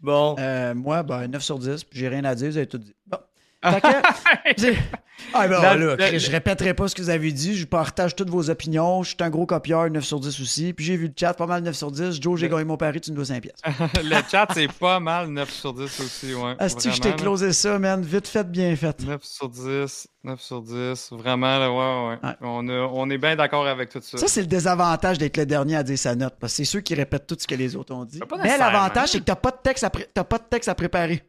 Bon. 0.01 0.35
Euh, 0.39 0.73
moi, 0.73 1.03
ben, 1.03 1.27
9 1.27 1.43
sur 1.43 1.59
10, 1.59 1.83
puis 1.83 1.99
j'ai 1.99 2.07
rien 2.07 2.23
à 2.25 2.35
dire, 2.35 2.49
vous 2.49 2.57
avez 2.57 2.67
tout 2.67 2.77
dit. 2.77 2.95
Bon. 3.05 3.17
Que, 3.63 3.67
ah 5.35 5.47
ben 5.47 5.61
La- 5.61 5.75
là, 5.75 5.95
la- 5.95 6.07
Chris, 6.07 6.19
je 6.19 6.31
répéterai 6.31 6.73
pas 6.73 6.87
ce 6.87 6.95
que 6.95 7.01
vous 7.03 7.11
avez 7.11 7.31
dit, 7.31 7.55
je 7.55 7.65
partage 7.67 8.15
toutes 8.15 8.29
vos 8.31 8.49
opinions, 8.49 9.03
je 9.03 9.09
suis 9.09 9.17
un 9.19 9.29
gros 9.29 9.45
copieur, 9.45 9.87
9 9.87 10.03
sur 10.03 10.19
10 10.19 10.41
aussi, 10.41 10.73
puis 10.73 10.83
j'ai 10.83 10.97
vu 10.97 11.07
le 11.07 11.13
chat, 11.17 11.35
pas 11.35 11.45
mal 11.45 11.61
9 11.61 11.75
sur 11.75 11.91
10. 11.91 12.19
Joe, 12.19 12.39
j'ai 12.39 12.49
gagné 12.49 12.63
mon 12.63 12.75
pari, 12.77 12.99
tu 13.01 13.11
me 13.11 13.15
dois 13.17 13.25
5 13.25 13.39
pièces. 13.41 13.61
le 14.03 14.15
chat, 14.31 14.47
c'est 14.53 14.71
pas 14.71 14.99
mal 14.99 15.27
9 15.27 15.49
sur 15.51 15.73
10 15.73 15.83
aussi, 15.83 16.33
ouais. 16.33 16.55
Asti 16.57 16.89
que 16.89 16.95
je 16.95 17.01
t'ai 17.01 17.13
closé 17.15 17.53
ça, 17.53 17.77
man, 17.77 18.01
vite 18.01 18.27
fait, 18.27 18.49
bien 18.49 18.75
fait. 18.75 18.99
9 19.03 19.23
sur 19.23 19.47
10, 19.47 20.07
9 20.23 20.41
sur 20.41 20.61
10, 20.63 21.09
vraiment, 21.11 21.59
là, 21.59 21.71
ouais, 21.71 22.09
ouais. 22.15 22.27
Ouais. 22.29 22.35
On, 22.41 22.67
a- 22.67 22.87
on 22.91 23.09
est 23.11 23.19
bien 23.19 23.35
d'accord 23.35 23.67
avec 23.67 23.89
tout 23.89 24.01
ça. 24.01 24.17
Ça, 24.17 24.27
c'est 24.27 24.41
le 24.41 24.47
désavantage 24.47 25.19
d'être 25.19 25.37
le 25.37 25.45
dernier 25.45 25.75
à 25.75 25.83
dire 25.83 25.99
sa 25.99 26.15
note, 26.15 26.33
parce 26.39 26.53
que 26.53 26.57
c'est 26.57 26.65
ceux 26.65 26.81
qui 26.81 26.95
répètent 26.95 27.27
tout 27.27 27.37
ce 27.39 27.45
que 27.45 27.53
les 27.55 27.75
autres 27.75 27.93
ont 27.93 28.05
dit. 28.05 28.19
Mais 28.41 28.57
l'avantage, 28.57 29.09
c'est 29.09 29.19
que 29.19 29.25
t'as 29.25 29.35
pas 29.35 29.51
de 29.51 29.57
texte 29.63 29.83
à, 29.83 29.91
pré- 29.91 30.07
t'as 30.11 30.23
pas 30.23 30.39
de 30.39 30.45
texte 30.49 30.67
à 30.67 30.73
préparer. 30.73 31.23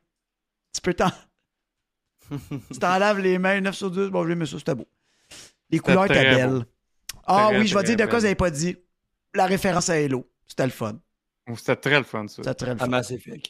Tu 0.75 0.81
peux 0.81 0.95
t'en... 0.95 1.11
tu 2.73 2.79
t'en 2.79 2.99
laves 2.99 3.19
les 3.19 3.39
mains, 3.39 3.61
9 3.61 3.75
sur 3.75 3.91
10, 3.91 4.09
bon, 4.09 4.27
j'ai 4.27 4.33
aimé 4.33 4.47
ça, 4.47 4.59
c'était 4.59 4.75
beau. 4.75 4.87
Les 5.71 5.79
couleurs 5.79 6.05
étaient 6.07 6.15
belles. 6.37 6.49
beau. 6.51 6.63
Ah 7.27 7.49
Très, 7.51 7.59
oui, 7.59 7.67
je 7.67 7.77
vais 7.79 7.85
dire 7.85 7.97
de 7.97 8.05
quoi 8.07 8.19
vous 8.19 8.25
n'avez 8.25 8.35
pas 8.35 8.51
dit? 8.51 8.77
La 9.35 9.47
référence 9.47 9.89
à 9.89 9.95
Halo. 9.95 10.29
C'était 10.47 10.65
le 10.65 10.71
fun. 10.71 10.99
C'était 11.57 11.77
très 11.77 11.99
le 11.99 12.05
fun, 12.05 12.27
ça. 12.29 12.37
C'était 12.37 12.55
très 12.55 12.67
le 12.75 12.81
À 12.81 12.85
fun. 12.85 12.89
Mass 12.89 13.11
Effect. 13.11 13.47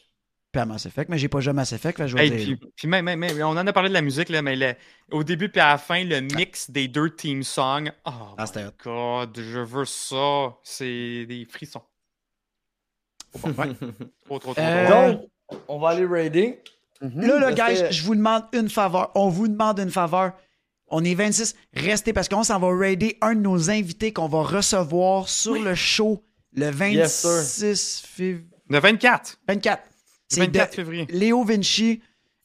Puis 0.53 0.61
à 0.61 0.67
Mass 0.67 0.85
Effect, 0.85 1.09
mais 1.09 1.17
j'ai 1.17 1.29
pas 1.29 1.41
joué 1.41 1.51
à 1.51 1.55
Mass 1.55 1.73
Effect, 1.73 1.97
fait 1.97 2.03
que 2.05 2.09
je 2.09 2.15
vais 2.17 2.27
Hey, 2.27 2.45
dire 2.47 2.59
puis, 2.61 2.71
puis 2.77 2.87
même, 2.89 3.07
même- 3.07 3.19
même- 3.19 3.39
on 3.43 3.57
en 3.57 3.67
a 3.67 3.73
parlé 3.73 3.89
de 3.89 3.95
la 3.95 4.03
musique, 4.03 4.29
là, 4.29 4.43
mais 4.43 4.55
le- 4.55 4.75
au 5.11 5.25
début 5.25 5.49
puis 5.49 5.61
à 5.63 5.69
la 5.69 5.79
fin, 5.79 6.05
le 6.05 6.21
mix 6.21 6.71
des 6.71 6.89
deux 6.89 7.09
team 7.15 7.43
songs. 7.43 7.91
Oh 8.05 8.11
Ah, 8.37 8.47
c'était 8.47 8.63
my 8.65 8.69
hot. 8.69 8.73
god, 8.85 9.39
je 9.41 9.59
veux 9.61 9.85
ça. 9.87 10.55
C'est 10.63 11.25
des 11.27 11.47
frissons. 11.51 11.83
Trop, 13.33 13.49
trop, 14.27 14.39
trop, 14.39 14.55
trop. 14.55 14.55
Euh. 14.59 15.13
Donc, 15.13 15.31
on 15.69 15.79
va 15.79 15.89
aller 15.91 16.05
raider. 16.05 16.63
Là, 17.17 17.39
là, 17.41 17.53
Parce 17.55 17.71
guys, 17.73 17.83
que- 17.83 17.93
je 17.93 18.03
vous 18.05 18.15
demande 18.15 18.45
une 18.53 18.69
faveur. 18.71 19.11
On 19.15 19.29
vous 19.29 19.49
demande 19.49 19.79
une 19.81 19.91
faveur. 19.91 20.33
On 20.89 21.03
est 21.05 21.15
26. 21.15 21.55
Restez 21.75 22.13
parce 22.13 22.29
qu'on 22.29 22.43
s'en 22.45 22.59
va 22.59 22.69
raider 22.77 23.17
un 23.23 23.35
de 23.35 23.41
nos 23.41 23.71
invités 23.71 24.13
qu'on 24.13 24.29
va 24.29 24.43
recevoir 24.43 25.29
sur 25.29 25.55
le 25.55 25.75
show 25.75 26.23
le 26.55 26.71
26 26.71 28.03
février. 28.07 28.47
Le 28.69 28.79
24. 28.79 29.39
24. 29.49 29.83
Le 29.85 29.91
C'est 30.29 30.41
24 30.41 30.71
de- 30.71 30.75
février. 30.77 31.07
Léo 31.11 31.45
Vinci. 31.45 32.01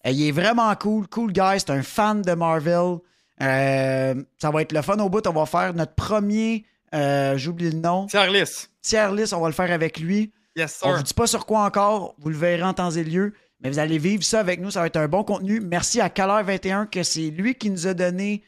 Euh, 0.06 0.12
il 0.12 0.28
est 0.28 0.32
vraiment 0.32 0.74
cool. 0.76 1.08
Cool 1.08 1.32
guy. 1.34 1.60
C'est 1.60 1.70
un 1.72 1.84
fan 1.84 2.22
de 2.22 2.34
Marvel. 2.34 2.98
Euh, 3.42 4.16
ça 4.42 4.50
va 4.52 4.62
être 4.62 4.72
le 4.72 4.82
fun 4.82 4.98
au 5.00 5.10
bout. 5.10 5.26
On 5.28 5.32
va 5.34 5.46
faire 5.46 5.74
notre 5.74 5.94
premier. 5.94 6.66
euh, 6.96 7.38
J'oublie 7.38 7.70
le 7.72 7.78
nom. 7.80 8.08
Tier 8.08 8.28
list. 8.32 8.72
Tier 8.82 9.08
list. 9.14 9.34
On 9.34 9.42
va 9.42 9.48
le 9.48 9.54
faire 9.54 9.72
avec 9.72 10.00
lui. 10.00 10.32
Yes, 10.56 10.80
On 10.82 10.88
sir. 10.88 10.98
vous 10.98 11.04
dit 11.04 11.14
pas 11.14 11.28
sur 11.28 11.46
quoi 11.46 11.66
encore, 11.66 12.16
vous 12.18 12.30
le 12.30 12.36
verrez 12.38 12.64
en 12.64 12.74
temps 12.74 12.90
et 12.90 13.04
lieu, 13.04 13.34
mais 13.62 13.70
vous 13.70 13.80
allez 13.80 13.98
vivre 13.98 14.24
ça 14.24 14.40
avec 14.40 14.60
nous, 14.62 14.72
ça 14.72 14.82
va 14.82 14.88
être 14.88 14.98
un 14.98 15.08
bon 15.08 15.24
contenu. 15.24 15.60
Merci 15.60 16.00
à 16.02 16.10
Caleur21 16.10 16.88
que 16.90 17.04
c'est 17.04 17.30
lui 17.30 17.56
qui 17.56 17.70
nous 17.70 17.88
a 17.88 17.94
donné. 17.94 18.44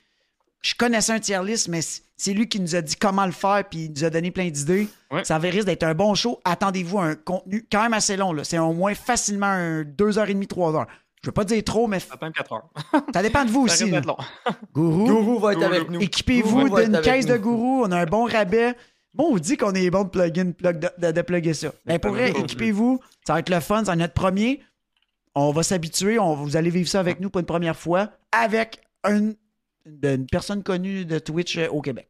Je 0.62 0.76
connaissais 0.76 1.14
un 1.14 1.20
tier 1.20 1.40
list, 1.44 1.68
mais 1.70 1.80
c'est 2.18 2.34
lui 2.34 2.48
qui 2.50 2.60
nous 2.60 2.76
a 2.76 2.82
dit 2.82 2.96
comment 2.98 3.26
le 3.26 3.32
faire, 3.32 3.64
puis 3.70 3.86
il 3.86 3.92
nous 3.92 4.04
a 4.04 4.10
donné 4.10 4.30
plein 4.30 4.50
d'idées. 4.50 4.88
Ouais. 5.10 5.24
Ça 5.24 5.40
va 5.40 5.48
risque 5.50 5.66
d'être 5.68 5.84
un 5.84 5.94
bon 5.94 6.14
show. 6.16 6.40
Attendez-vous 6.44 7.00
à 7.00 7.06
un 7.06 7.16
contenu 7.16 7.66
quand 7.72 7.82
même 7.82 7.94
assez 7.94 8.18
long. 8.18 8.34
là. 8.34 8.44
C'est 8.44 8.60
au 8.60 8.74
moins 8.74 8.94
facilement 8.94 9.46
un 9.48 9.84
2h30, 9.84 10.46
3h. 10.48 10.86
Je 11.24 11.28
veux 11.28 11.34
pas 11.34 11.44
dire 11.46 11.64
trop, 11.64 11.88
mais 11.88 12.00
Ça 12.00 12.16
prend 12.18 12.32
4 12.32 12.54
heures. 12.54 12.70
ça 13.14 13.22
dépend 13.22 13.44
de 13.46 13.50
vous 13.52 13.68
Ça 13.68 13.74
aussi. 13.74 13.84
risque 13.86 13.94
là. 13.96 14.00
d'être 14.02 14.08
long. 14.08 14.18
Gourou, 14.74 15.06
Gourou 15.06 15.40
va 15.40 15.52
être 15.54 15.60
Gourou. 15.60 15.74
avec 15.74 15.90
nous. 15.90 16.02
équipez-vous 16.02 16.70
d'une 16.78 17.02
caisse 17.02 17.26
de 17.26 17.38
gourou. 17.38 17.84
On 17.86 17.92
a 17.92 17.98
un 18.02 18.06
bon 18.06 18.26
rabais. 18.26 18.76
Bon, 19.14 19.30
on 19.34 19.38
dit 19.38 19.58
qu'on 19.58 19.74
est 19.74 19.90
bon 19.90 20.04
de 20.04 20.10
plugin, 20.10 20.52
plug 20.52 20.80
de, 20.80 20.90
de, 20.98 21.12
de 21.12 21.22
plugger 21.22 21.54
ça. 21.54 21.72
Mais 21.86 22.00
pour 22.00 22.12
vrai, 22.12 22.32
équipez-vous. 22.32 23.00
Ça 23.26 23.34
va 23.34 23.40
être 23.40 23.50
le 23.50 23.60
fun. 23.60 23.84
C'est 23.86 23.96
notre 23.96 24.14
premier. 24.14 24.62
On 25.48 25.52
va 25.52 25.64
s'habituer. 25.64 26.20
On, 26.20 26.36
vous 26.36 26.58
allez 26.58 26.70
vivre 26.70 26.90
ça 26.90 27.00
avec 27.00 27.20
nous 27.20 27.30
pour 27.30 27.40
une 27.40 27.46
première 27.46 27.78
fois 27.78 28.10
avec 28.32 28.82
un- 29.04 29.32
une, 29.86 30.28
personne 30.28 30.64
connue 30.64 31.06
de 31.06 31.18
Twitch 31.18 31.58
euh, 31.58 31.68
au 31.70 31.82
Québec. 31.82 32.10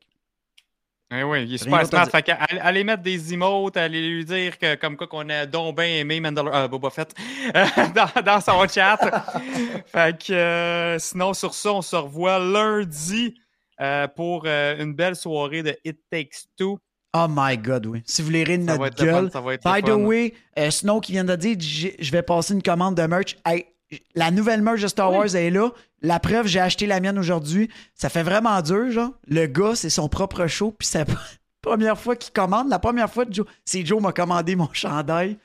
Eh 1.11 1.23
oui, 1.23 1.43
il 1.43 1.53
est 1.53 1.57
super 1.57 1.85
smart. 1.87 2.07
Fait 2.09 2.29
allez, 2.29 2.59
allez 2.59 2.83
mettre 2.83 3.01
des 3.01 3.33
emotes, 3.33 3.77
allez 3.77 4.07
lui 4.09 4.25
dire 4.25 4.57
que, 4.59 4.75
comme 4.75 4.95
quoi 4.95 5.07
qu'on 5.07 5.27
a 5.29 5.45
donc 5.47 5.77
bien 5.77 5.87
aimé 5.87 6.19
Mandalor 6.19 6.55
euh, 6.55 6.67
Boba 6.67 6.89
Fett 6.91 7.15
euh, 7.55 7.65
dans, 7.95 8.21
dans 8.21 8.41
son 8.41 8.67
chat. 8.67 8.97
fait 9.87 10.23
que 10.23 10.33
euh, 10.33 10.99
sinon, 10.99 11.33
sur 11.33 11.53
ça, 11.53 11.73
on 11.73 11.81
se 11.81 11.95
revoit 11.95 12.37
lundi 12.39 13.35
euh, 13.81 14.07
pour 14.07 14.45
une 14.45 14.93
belle 14.93 15.15
soirée 15.15 15.63
de 15.63 15.75
It 15.83 15.99
Takes 16.11 16.45
Two. 16.57 16.79
Oh 17.13 17.25
my 17.29 17.57
God, 17.57 17.85
oui. 17.87 18.03
Si 18.05 18.21
vous 18.21 18.27
voulez 18.27 18.43
rire 18.43 18.59
de 18.59 18.65
Ça 18.65 18.77
va 18.77 18.85
notre 18.85 18.97
fun, 18.97 19.05
gueule. 19.05 19.31
ça 19.31 19.41
va 19.41 19.53
être 19.55 19.63
By 19.63 19.81
the 19.81 19.87
fun. 19.87 20.03
way, 20.05 20.33
euh, 20.59 20.69
Snow 20.69 20.99
qui 21.01 21.13
vient 21.13 21.23
de 21.23 21.35
dire, 21.35 21.57
je 21.59 22.11
vais 22.11 22.21
passer 22.21 22.53
une 22.53 22.61
commande 22.61 22.95
de 22.95 23.01
merch. 23.03 23.35
Hey, 23.45 23.65
la 24.13 24.29
nouvelle 24.29 24.61
merch 24.61 24.81
de 24.81 24.87
Star 24.87 25.11
Wars 25.11 25.35
est 25.35 25.49
là. 25.49 25.69
La 26.01 26.19
preuve, 26.19 26.45
j'ai 26.45 26.59
acheté 26.59 26.85
la 26.85 26.99
mienne 26.99 27.17
aujourd'hui. 27.17 27.69
Ça 27.95 28.09
fait 28.09 28.21
vraiment 28.23 28.61
dur, 28.61 28.91
genre. 28.91 29.11
Le 29.27 29.47
gars, 29.47 29.75
c'est 29.75 29.89
son 29.89 30.07
propre 30.07 30.45
show, 30.45 30.71
puis 30.77 30.87
c'est 30.87 30.99
la 30.99 31.15
première 31.63 31.97
fois 31.99 32.15
qu'il 32.15 32.31
commande. 32.31 32.69
La 32.69 32.77
première 32.79 33.11
fois, 33.11 33.25
Joe, 33.29 33.45
c'est 33.65 33.83
Joe 33.83 33.99
m'a 34.01 34.11
commandé 34.11 34.55
mon 34.55 34.69
chandail. 34.71 35.37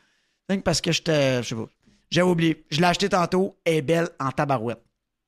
Parce 0.63 0.83
que 0.83 0.93
j'étais, 0.93 1.43
je 1.43 1.49
sais 1.49 1.55
pas. 1.55 1.67
J'ai 2.11 2.21
oublié. 2.23 2.63
Je 2.71 2.81
l'ai 2.81 2.87
acheté 2.87 3.09
tantôt. 3.09 3.57
Elle 3.65 3.77
est 3.77 3.83
belle 3.83 4.09
en 4.21 4.31
tabarouette. 4.31 4.83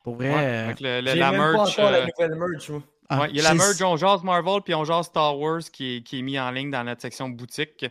Pour 0.04 0.16
vrai. 0.16 0.28
Ouais, 0.34 0.40
euh, 0.44 0.64
avec 0.66 0.80
le- 0.80 1.00
le- 1.00 1.10
J'ai 1.12 1.18
la 1.18 1.32
même 1.32 1.40
pas 1.40 1.90
la 1.90 1.98
euh, 1.98 2.06
nouvelle 2.06 2.38
merch, 2.38 2.68
moi. 2.68 2.82
Ah, 3.08 3.20
ouais, 3.20 3.30
il 3.30 3.36
y 3.36 3.40
a 3.40 3.42
la 3.44 3.54
merch 3.54 3.80
On 3.82 3.96
Jase 3.96 4.22
Marvel 4.22 4.62
puis 4.64 4.74
On 4.74 4.84
Jase 4.84 5.06
Star 5.06 5.38
Wars 5.38 5.62
qui 5.72 5.96
est, 5.96 6.02
qui 6.02 6.18
est 6.18 6.22
mis 6.22 6.38
en 6.38 6.50
ligne 6.50 6.70
dans 6.70 6.84
notre 6.84 7.02
section 7.02 7.28
boutique. 7.28 7.86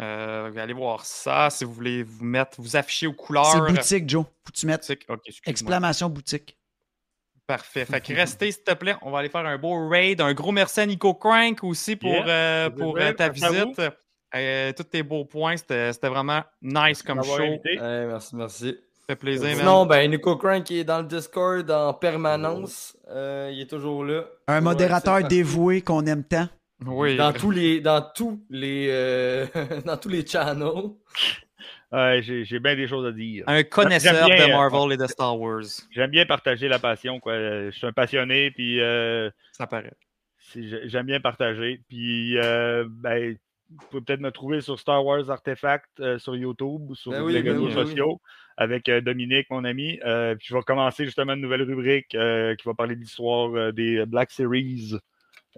Euh, 0.00 0.52
allez 0.56 0.74
voir 0.74 1.04
ça 1.04 1.50
si 1.50 1.64
vous 1.64 1.72
voulez 1.72 2.02
vous 2.04 2.24
mettre, 2.24 2.60
vous 2.60 2.76
afficher 2.76 3.06
aux 3.06 3.12
couleurs. 3.12 3.46
C'est 3.46 3.60
boutique, 3.60 4.08
Joe. 4.08 4.24
Faut 4.24 4.52
que 4.52 4.58
tu 4.58 4.66
Boutique. 4.66 5.06
Excuse-moi. 5.08 5.50
exclamation 5.50 6.08
boutique. 6.08 6.56
Parfait. 7.48 7.86
Fait 7.86 8.00
que 8.02 8.12
restez, 8.12 8.52
s'il 8.52 8.62
te 8.62 8.74
plaît. 8.74 8.94
On 9.00 9.10
va 9.10 9.20
aller 9.20 9.30
faire 9.30 9.46
un 9.46 9.56
beau 9.56 9.88
raid. 9.88 10.20
Un 10.20 10.34
gros 10.34 10.52
merci 10.52 10.80
à 10.80 10.86
Nico 10.86 11.14
Crank 11.14 11.64
aussi 11.64 11.96
pour, 11.96 12.10
Yeah. 12.10 12.28
euh, 12.28 12.70
pour 12.70 12.98
euh, 12.98 13.12
ta 13.12 13.30
visite. 13.30 13.80
Euh, 14.34 14.72
tous 14.74 14.84
tes 14.84 15.02
beaux 15.02 15.24
points. 15.24 15.56
C'était 15.56 15.90
vraiment 16.02 16.44
nice 16.60 17.02
comme 17.02 17.24
show. 17.24 17.38
merci, 17.80 18.36
merci. 18.36 18.78
Ça 19.08 19.14
fait 19.14 19.20
plaisir, 19.20 19.48
man. 19.48 19.56
Sinon, 19.56 19.86
ben, 19.86 20.10
Nico 20.10 20.36
Crank 20.36 20.64
qui 20.64 20.80
est 20.80 20.84
dans 20.84 20.98
le 20.98 21.06
Discord 21.06 21.70
en 21.70 21.94
permanence. 21.94 22.94
Euh, 23.08 23.50
il 23.50 23.62
est 23.62 23.70
toujours 23.70 24.04
là. 24.04 24.24
Un 24.48 24.60
modérateur 24.60 25.26
dévoué 25.26 25.80
qu'on 25.80 26.04
aime 26.04 26.24
tant. 26.24 26.46
Oui. 26.84 27.16
Dans 27.16 27.32
tous 27.32 27.50
les, 27.50 27.80
dans 27.80 28.02
tous 28.02 28.44
les, 28.50 28.88
euh, 28.90 29.46
dans 29.86 29.96
tous 29.96 30.10
les 30.10 30.26
channels. 30.26 30.90
Ouais, 31.90 32.20
j'ai 32.22 32.44
j'ai 32.44 32.60
bien 32.60 32.76
des 32.76 32.86
choses 32.86 33.06
à 33.06 33.12
dire. 33.12 33.44
Un 33.46 33.62
connaisseur 33.62 34.26
bien, 34.26 34.46
de 34.46 34.50
euh, 34.50 34.54
Marvel 34.54 34.92
et 34.92 34.98
de 34.98 35.06
Star 35.06 35.40
Wars. 35.40 35.64
J'aime 35.90 36.10
bien 36.10 36.26
partager 36.26 36.68
la 36.68 36.78
passion. 36.78 37.18
Quoi. 37.18 37.34
Je 37.34 37.70
suis 37.70 37.86
un 37.86 37.92
passionné, 37.92 38.50
puis 38.50 38.78
euh, 38.78 39.30
Ça 39.52 39.66
paraît. 39.66 39.94
j'aime 40.54 41.06
bien 41.06 41.20
partager. 41.20 41.80
Puis, 41.88 42.36
euh, 42.36 42.84
ben, 42.86 43.38
vous 43.70 43.86
pouvez 43.90 44.02
peut-être 44.02 44.20
me 44.20 44.30
trouver 44.30 44.60
sur 44.60 44.78
Star 44.78 45.04
Wars 45.04 45.30
Artefact 45.30 46.00
euh, 46.00 46.18
sur 46.18 46.36
YouTube 46.36 46.90
ou 46.90 46.94
sur 46.94 47.12
Ben 47.12 47.26
les 47.26 47.42
ben 47.42 47.52
réseaux 47.52 47.68
oui, 47.68 47.74
ben 47.74 48.02
oui. 48.04 48.16
Avec 48.60 48.88
euh, 48.88 49.00
Dominique, 49.00 49.46
mon 49.50 49.62
ami. 49.64 50.00
Euh, 50.04 50.34
puis 50.34 50.48
je 50.50 50.54
vais 50.54 50.62
commencer 50.62 51.04
justement 51.04 51.34
une 51.34 51.40
nouvelle 51.40 51.62
rubrique 51.62 52.12
euh, 52.16 52.56
qui 52.56 52.66
va 52.66 52.74
parler 52.74 52.96
de 52.96 53.00
l'histoire 53.00 53.54
euh, 53.54 53.70
des 53.72 54.04
Black 54.04 54.32
Series, 54.32 54.94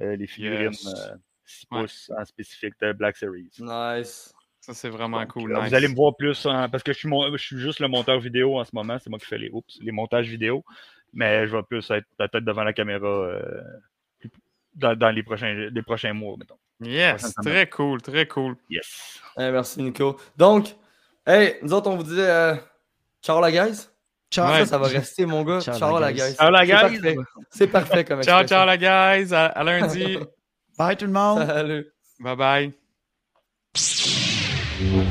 euh, 0.02 0.16
les 0.16 0.26
figurines 0.26 0.72
Yes. 0.72 0.86
euh, 0.86 1.14
6 1.46 1.66
Ouais. 1.72 1.80
pouces 1.80 2.12
en 2.16 2.24
spécifique 2.26 2.74
de 2.80 2.92
Black 2.92 3.16
Series. 3.16 3.50
Nice. 3.58 4.32
Ça, 4.60 4.74
c'est 4.74 4.90
vraiment 4.90 5.20
Donc, 5.20 5.28
cool. 5.32 5.54
nice. 5.54 5.68
Vous 5.70 5.74
allez 5.74 5.88
me 5.88 5.94
voir 5.94 6.14
plus 6.14 6.44
en- 6.44 6.68
parce 6.68 6.82
que 6.82 6.92
je 6.92 6.98
suis, 6.98 7.08
mon- 7.08 7.32
je 7.32 7.42
suis 7.42 7.58
juste 7.58 7.80
le 7.80 7.88
monteur 7.88 8.20
vidéo 8.20 8.58
en 8.60 8.64
ce 8.64 8.70
moment. 8.74 8.98
C'est 8.98 9.08
moi 9.08 9.18
qui 9.18 9.24
fais 9.26 9.38
les, 9.38 9.48
oups, 9.50 9.78
les 9.80 9.90
montages 9.92 10.28
vidéo. 10.28 10.62
Mais 11.14 11.46
je 11.48 11.56
vais 11.56 11.62
plus 11.62 11.90
être 11.90 12.06
peut-être 12.18 12.44
devant 12.44 12.62
la 12.62 12.72
caméra 12.74 13.08
euh, 13.08 13.62
dans, 14.74 14.94
dans 14.94 15.10
les, 15.10 15.22
prochains, 15.22 15.54
les 15.72 15.82
prochains 15.82 16.12
mois, 16.12 16.36
mettons. 16.38 16.58
Yes, 16.82 17.34
très 17.42 17.68
cool, 17.68 18.00
très 18.00 18.26
cool. 18.26 18.56
Yes. 18.68 19.20
Eh, 19.38 19.50
merci, 19.50 19.82
Nico. 19.82 20.18
Donc, 20.36 20.76
hey, 21.26 21.56
nous 21.62 21.72
autres, 21.72 21.90
on 21.90 21.96
vous 21.96 22.04
disait 22.04 22.30
euh, 22.30 22.54
ciao 23.22 23.40
la 23.40 23.50
guys. 23.50 23.88
Ciao. 24.30 24.46
Ça, 24.54 24.66
ça 24.66 24.78
va 24.78 24.86
rester, 24.88 25.26
mon 25.26 25.42
gars. 25.42 25.60
Ciao, 25.60 25.76
Ciao, 25.78 25.94
la 25.98 26.06
la 26.06 26.12
guys. 26.12 26.34
Ciao, 26.36 26.50
la 26.50 26.60
C'est 26.60 26.66
guys. 26.66 26.80
parfait. 26.80 27.16
C'est 27.50 27.66
parfait 27.66 28.04
comme 28.04 28.22
Ciao, 28.22 28.40
expression. 28.42 28.64
ciao, 28.64 28.66
la 28.66 28.76
guys. 28.76 29.34
À, 29.34 29.46
à 29.46 29.64
lundi. 29.64 30.18
Bye 30.78 30.96
tout 30.96 31.06
le 31.06 31.12
monde. 31.12 31.44
Salut. 31.46 31.92
bye 32.20 32.36
bye. 33.74 35.10